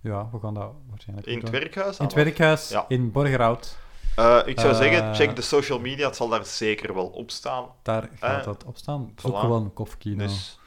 Ja, 0.00 0.28
we 0.32 0.38
gaan 0.40 0.54
dat 0.54 0.72
waarschijnlijk 0.88 1.28
In 1.28 1.34
het 1.34 1.42
doen. 1.42 1.60
werkhuis? 1.60 1.98
In 1.98 2.04
het 2.04 2.14
werkhuis, 2.14 2.68
Ja. 2.68 2.84
in 2.88 3.12
Borgerhout. 3.12 3.78
Eh, 4.16 4.38
ik 4.44 4.60
zou 4.60 4.72
Eh, 4.72 4.78
zeggen, 4.78 5.14
check 5.14 5.36
de 5.36 5.42
social 5.42 5.78
media, 5.80 6.06
het 6.06 6.16
zal 6.16 6.28
daar 6.28 6.44
zeker 6.44 6.94
wel 6.94 7.06
op 7.06 7.30
staan. 7.30 7.64
Daar 7.82 8.08
gaat 8.18 8.38
Eh, 8.38 8.44
dat 8.44 8.64
op 8.64 8.76
staan. 8.76 9.10
voilà. 9.10 9.24
Ook 9.24 9.38
gewoon 9.38 9.62
een 9.64 9.72
kofkino. 9.72 10.16
Dus, 10.26 10.58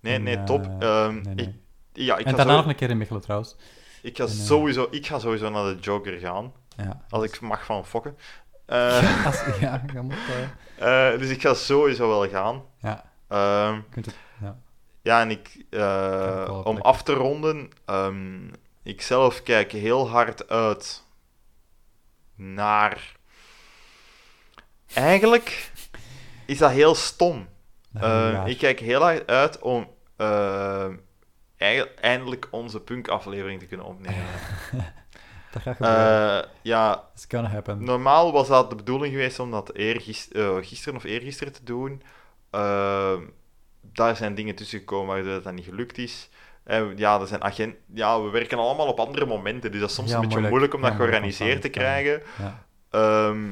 nee, 0.00 0.18
nee, 0.18 0.44
top. 0.44 0.66
Ehm, 0.78 1.14
nee, 1.22 1.34
nee. 1.34 1.46
Ik, 1.46 1.54
ja, 1.92 2.16
ik 2.16 2.26
en 2.26 2.36
daarna 2.36 2.52
zo- 2.52 2.58
nog 2.58 2.66
een 2.66 2.74
keer 2.74 2.90
in 2.90 2.98
Mechelen 2.98 3.20
trouwens. 3.22 3.56
ik, 4.02 4.16
ga 4.16 4.22
en, 4.24 4.30
sowieso, 4.30 4.86
ik 4.90 5.06
ga 5.06 5.18
sowieso 5.18 5.50
naar 5.50 5.74
de 5.74 5.80
Joker 5.80 6.18
gaan, 6.18 6.52
Ja, 6.76 7.00
als 7.08 7.24
ik 7.24 7.40
mag 7.40 7.64
van 7.64 7.86
fokken. 7.86 8.16
Ja, 8.66 9.24
als, 9.24 9.42
ja, 9.60 9.84
je 9.92 10.00
moet, 10.00 10.14
eh, 10.78 11.10
dus 11.18 11.30
ik 11.30 11.40
ga 11.40 11.54
sowieso 11.54 12.08
wel 12.08 12.28
gaan. 12.28 12.62
ja, 12.78 13.04
Ehm, 13.28 13.74
je 13.74 13.82
kunt 13.90 14.06
het, 14.06 14.14
ja. 14.40 14.56
ja, 15.02 15.20
en 15.20 15.30
ik, 15.30 15.64
wel 15.70 16.62
om 16.64 16.76
af 16.80 17.02
te 17.02 17.12
ronden, 17.12 17.70
ehm, 17.84 18.48
ik 18.84 19.02
zelf 19.02 19.42
kijk 19.42 19.72
heel 19.72 20.08
hard 20.08 20.48
uit 20.48 21.02
naar... 22.34 23.16
Eigenlijk 24.94 25.70
is 26.46 26.58
dat 26.58 26.70
heel 26.70 26.94
stom. 26.94 27.48
Eh, 27.92 28.42
ik 28.46 28.58
kijk 28.58 28.80
heel 28.80 29.00
hard 29.00 29.26
uit 29.26 29.58
om 29.58 29.88
eh, 30.16 30.90
eindelijk 32.00 32.48
onze 32.50 32.80
punk-aflevering 32.80 33.60
te 33.60 33.66
kunnen 33.66 33.86
opnemen. 33.86 34.24
dat 35.52 35.62
gaat 35.62 35.76
gebeuren. 35.76 36.42
Eh, 36.44 36.50
ja, 36.62 37.08
It's 37.14 37.24
gonna 37.28 37.48
happen. 37.48 37.84
normaal 37.84 38.32
was 38.32 38.48
dat 38.48 38.70
de 38.70 38.76
bedoeling 38.76 39.12
geweest 39.12 39.38
om 39.38 39.50
dat 39.50 39.74
eergis- 39.74 40.32
eh, 40.32 40.56
gisteren 40.60 40.96
of 40.96 41.04
eergisteren 41.04 41.52
te 41.52 41.64
doen. 41.64 42.02
Daar 43.80 44.16
zijn 44.16 44.34
dingen 44.34 44.54
tussen 44.54 44.78
gekomen 44.78 45.14
waardoor 45.14 45.32
dat, 45.32 45.44
dat 45.44 45.52
niet 45.52 45.64
gelukt 45.64 45.98
is. 45.98 46.28
En 46.64 46.92
ja, 46.96 47.20
er 47.20 47.26
zijn 47.26 47.42
agent 47.44 47.74
ja, 47.94 48.22
we 48.22 48.30
werken 48.30 48.58
allemaal 48.58 48.86
op 48.86 48.98
andere 49.00 49.26
momenten, 49.26 49.70
dus 49.70 49.80
dat 49.80 49.88
is 49.88 49.94
soms 49.94 50.10
Ja, 50.10 50.14
een 50.14 50.20
beetje 50.20 50.38
moeilijk. 50.40 50.62
moeilijk 50.62 50.74
om 50.74 50.90
dat 50.90 50.94
georganiseerd 51.00 51.60
te 51.62 51.68
krijgen. 51.68 52.22
Ja. 52.38 52.64
Ehm, 52.90 53.42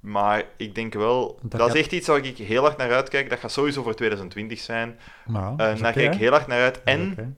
Maar 0.00 0.42
ik 0.56 0.74
denk 0.74 0.94
wel, 0.94 1.38
Dat 1.42 1.50
dat, 1.50 1.60
gaat- 1.60 1.74
is 1.74 1.80
echt 1.80 1.92
iets 1.92 2.06
waar 2.08 2.24
ik 2.24 2.36
heel 2.38 2.64
erg 2.64 2.76
naar 2.76 2.92
uitkijk. 2.92 3.30
Dat 3.30 3.38
gaat 3.38 3.52
sowieso 3.52 3.82
voor 3.82 3.94
2020 3.94 4.58
zijn. 4.58 4.98
Eh 5.26 5.56
dat 5.56 5.68
is 5.74 5.80
daar 5.80 5.92
kijk 5.92 6.12
ik 6.14 6.20
heel 6.20 6.32
erg 6.34 6.46
naar 6.46 6.62
uit. 6.62 6.74
Dat 6.74 6.84
En 6.84 7.36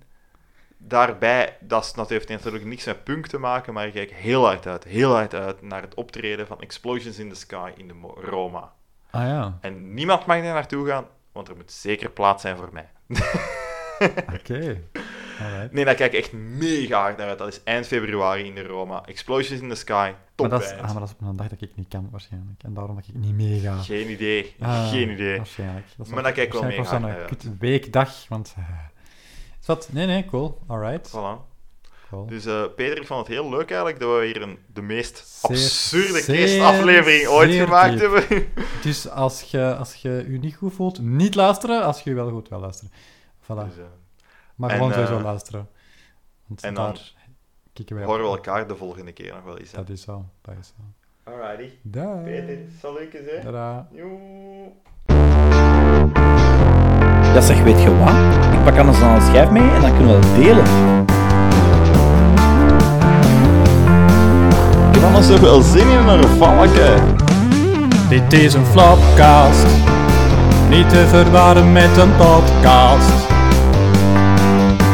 daarbij, 0.78 1.56
dat, 1.60 1.92
dat 1.96 2.08
heeft 2.08 2.28
natuurlijk 2.28 2.64
niks 2.64 2.84
met 2.84 3.04
punk 3.04 3.26
te 3.26 3.38
maken, 3.38 3.72
maar 3.74 3.86
ik 3.86 3.92
kijk 3.92 4.10
heel 4.12 4.44
hard 4.44 4.66
uit, 4.66 4.84
heel 4.84 5.12
hard 5.14 5.34
uit 5.34 5.62
naar 5.62 5.82
het 5.82 5.94
optreden 5.94 6.46
van 6.46 6.60
Explosions 6.60 7.18
in 7.18 7.28
the 7.28 7.34
Sky 7.34 7.70
in 7.76 7.88
de 7.88 7.94
Roma. 8.30 8.72
Ah 9.10 9.26
ja, 9.26 9.58
En 9.60 9.94
niemand 9.94 10.26
mag 10.26 10.42
daar 10.42 10.54
naartoe 10.54 10.86
gaan, 10.88 11.06
want 11.32 11.48
er 11.48 11.56
moet 11.56 11.72
zeker 11.72 12.10
plaats 12.10 12.42
zijn 12.42 12.56
voor 12.56 12.68
mij. 12.72 12.88
oké. 14.38 14.80
Nee, 15.70 15.84
daar 15.84 15.94
kijk 15.94 16.12
ik 16.12 16.18
echt 16.18 16.32
mega 16.32 17.00
hard 17.00 17.16
naar 17.16 17.28
uit. 17.28 17.38
Dat 17.38 17.48
is 17.48 17.60
eind 17.64 17.86
februari 17.86 18.44
in 18.44 18.54
de 18.54 18.62
Roma. 18.62 19.02
Explosions 19.06 19.60
in 19.60 19.68
the 19.68 19.74
Sky, 19.74 20.12
top 20.34 20.48
Maar 20.48 20.58
dat, 20.58 20.68
is, 20.68 20.74
ah, 20.76 20.84
maar 20.84 20.94
dat 21.00 21.08
is 21.08 21.14
op 21.20 21.28
een 21.28 21.36
dag 21.36 21.48
dat 21.48 21.60
ik 21.60 21.70
niet 21.74 21.88
kan, 21.88 22.08
waarschijnlijk. 22.10 22.62
En 22.62 22.74
daarom 22.74 22.94
dat 22.96 23.04
ik 23.08 23.14
niet 23.14 23.34
meega. 23.34 23.76
Geen 23.76 24.10
idee, 24.10 24.54
Ah, 24.60 24.88
geen 24.90 25.10
idee. 25.10 25.36
Waarschijnlijk. 25.36 25.86
Dat 25.96 26.08
Maar 26.08 26.22
daar 26.22 26.32
kijk 26.32 26.46
ik 26.46 26.52
wel 26.52 26.62
mega 26.62 26.98
dat 26.98 27.00
hard 27.10 27.44
een 27.44 27.56
weekdag, 27.58 28.28
want... 28.28 28.54
eh, 28.56 28.64
is 29.60 29.66
wat? 29.66 29.88
Nee, 29.92 30.06
nee, 30.06 30.24
cool. 30.24 30.58
Alright. 30.66 31.08
Voilà. 31.08 31.48
Cool. 32.10 32.26
Dus 32.26 32.46
eh, 32.46 32.62
Peter, 32.76 32.96
ik 33.00 33.06
vond 33.06 33.26
het 33.26 33.36
heel 33.36 33.50
leuk 33.50 33.68
eigenlijk 33.70 34.00
dat 34.00 34.18
we 34.18 34.24
hier 34.26 34.42
een, 34.42 34.58
de 34.72 34.82
meest 34.82 35.16
Zeer- 35.26 35.50
absurde 35.50 36.24
kerstaflevering 36.24 37.26
ooit 37.26 37.52
gemaakt 37.54 37.98
diep. 37.98 38.00
hebben. 38.00 38.46
Dus 38.82 39.08
als 39.08 39.42
je, 39.42 39.74
als 39.76 39.94
je 39.94 40.24
niet 40.40 40.54
goed 40.56 40.72
voelt, 40.74 41.00
niet 41.02 41.34
luisteren. 41.34 41.82
Als 41.84 42.00
je 42.00 42.10
je 42.10 42.16
wel 42.16 42.30
goed 42.30 42.48
wel 42.48 42.60
luisteren. 42.60 42.92
Voilà. 43.50 43.64
Dus, 43.68 43.76
eh, 43.78 43.84
maar 44.54 44.70
en, 44.70 44.76
gewoon 44.76 44.92
sowieso 44.92 45.16
eh, 45.16 45.22
luisteren. 45.24 45.68
Want 46.46 46.62
en 46.62 46.74
dan 46.74 46.84
daar 46.84 47.12
kikken 47.72 47.96
wij 47.96 48.04
op. 48.04 48.10
horen 48.10 48.24
we 48.30 48.36
elkaar 48.36 48.68
de 48.68 48.76
volgende 48.76 49.12
keer 49.12 49.34
nog 49.34 49.44
wel 49.44 49.58
eens. 49.58 49.70
hè. 49.70 49.76
Dat 49.78 49.88
is 49.88 50.02
zo. 50.02 50.24
Dat 50.40 50.54
is 50.60 50.66
zo. 50.76 51.30
Alrighty. 51.30 51.70
Dag. 51.82 52.22
Peter, 52.22 52.58
eens, 52.58 53.26
hè? 53.26 53.40
Tada. 53.42 53.88
Joe. 53.92 54.18
Ja, 57.34 57.40
zeg, 57.40 57.62
weet 57.62 57.82
je 57.82 57.96
wat? 57.98 58.54
Ik 58.58 58.64
pak 58.64 58.78
anders 58.78 58.98
dan 59.00 59.10
een 59.14 59.20
schijf 59.22 59.50
mee 59.50 59.70
en 59.70 59.80
dan 59.80 59.96
kunnen 59.96 60.20
we 60.20 60.26
dat 60.26 60.34
delen. 60.34 60.64
Ik 64.88 64.94
heb 64.96 65.04
anders 65.04 65.26
toch 65.26 65.40
wel 65.40 65.60
zin 65.60 65.88
in 65.88 66.08
een 66.08 66.24
valken. 66.28 67.16
Dit 68.08 68.32
is 68.32 68.54
een 68.54 68.66
flopcast. 68.66 69.66
Niet 70.68 70.88
te 70.90 71.06
verwarren 71.06 71.72
met 71.72 71.96
een 71.96 72.16
podcast. 72.16 73.19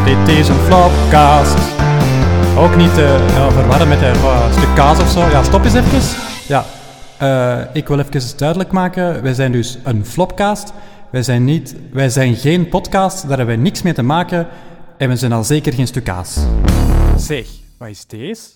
Dit 0.04 0.36
is 0.36 0.48
een 0.48 0.54
flopcast. 0.54 1.58
Ook 2.58 2.76
niet 2.76 2.94
te 2.94 3.26
ja, 3.34 3.50
verwarren 3.50 3.88
met 3.88 4.02
een 4.02 4.14
eh, 4.14 4.52
stuk 4.52 4.74
kaas 4.74 5.00
of 5.00 5.08
zo. 5.08 5.20
Ja, 5.20 5.42
stop 5.42 5.64
eens 5.64 5.74
even. 5.74 6.00
Ja, 6.46 6.64
eh, 7.18 7.74
ik 7.74 7.88
wil 7.88 7.98
even 7.98 8.36
duidelijk 8.36 8.72
maken. 8.72 9.22
Wij 9.22 9.34
zijn 9.34 9.52
dus 9.52 9.78
een 9.84 10.06
flopcast. 10.06 10.72
Wij 11.10 11.22
zijn, 11.22 11.44
niet, 11.44 11.76
wij 11.92 12.08
zijn 12.08 12.34
geen 12.34 12.68
podcast. 12.68 13.28
Daar 13.28 13.36
hebben 13.36 13.54
wij 13.54 13.64
niks 13.64 13.82
mee 13.82 13.92
te 13.92 14.02
maken. 14.02 14.46
En 14.98 15.08
we 15.08 15.16
zijn 15.16 15.32
al 15.32 15.44
zeker 15.44 15.72
geen 15.72 15.86
stuk 15.86 16.04
kaas. 16.04 16.38
Zeg, 17.16 17.46
wat 17.78 17.88
is 17.88 18.06
deze? 18.06 18.55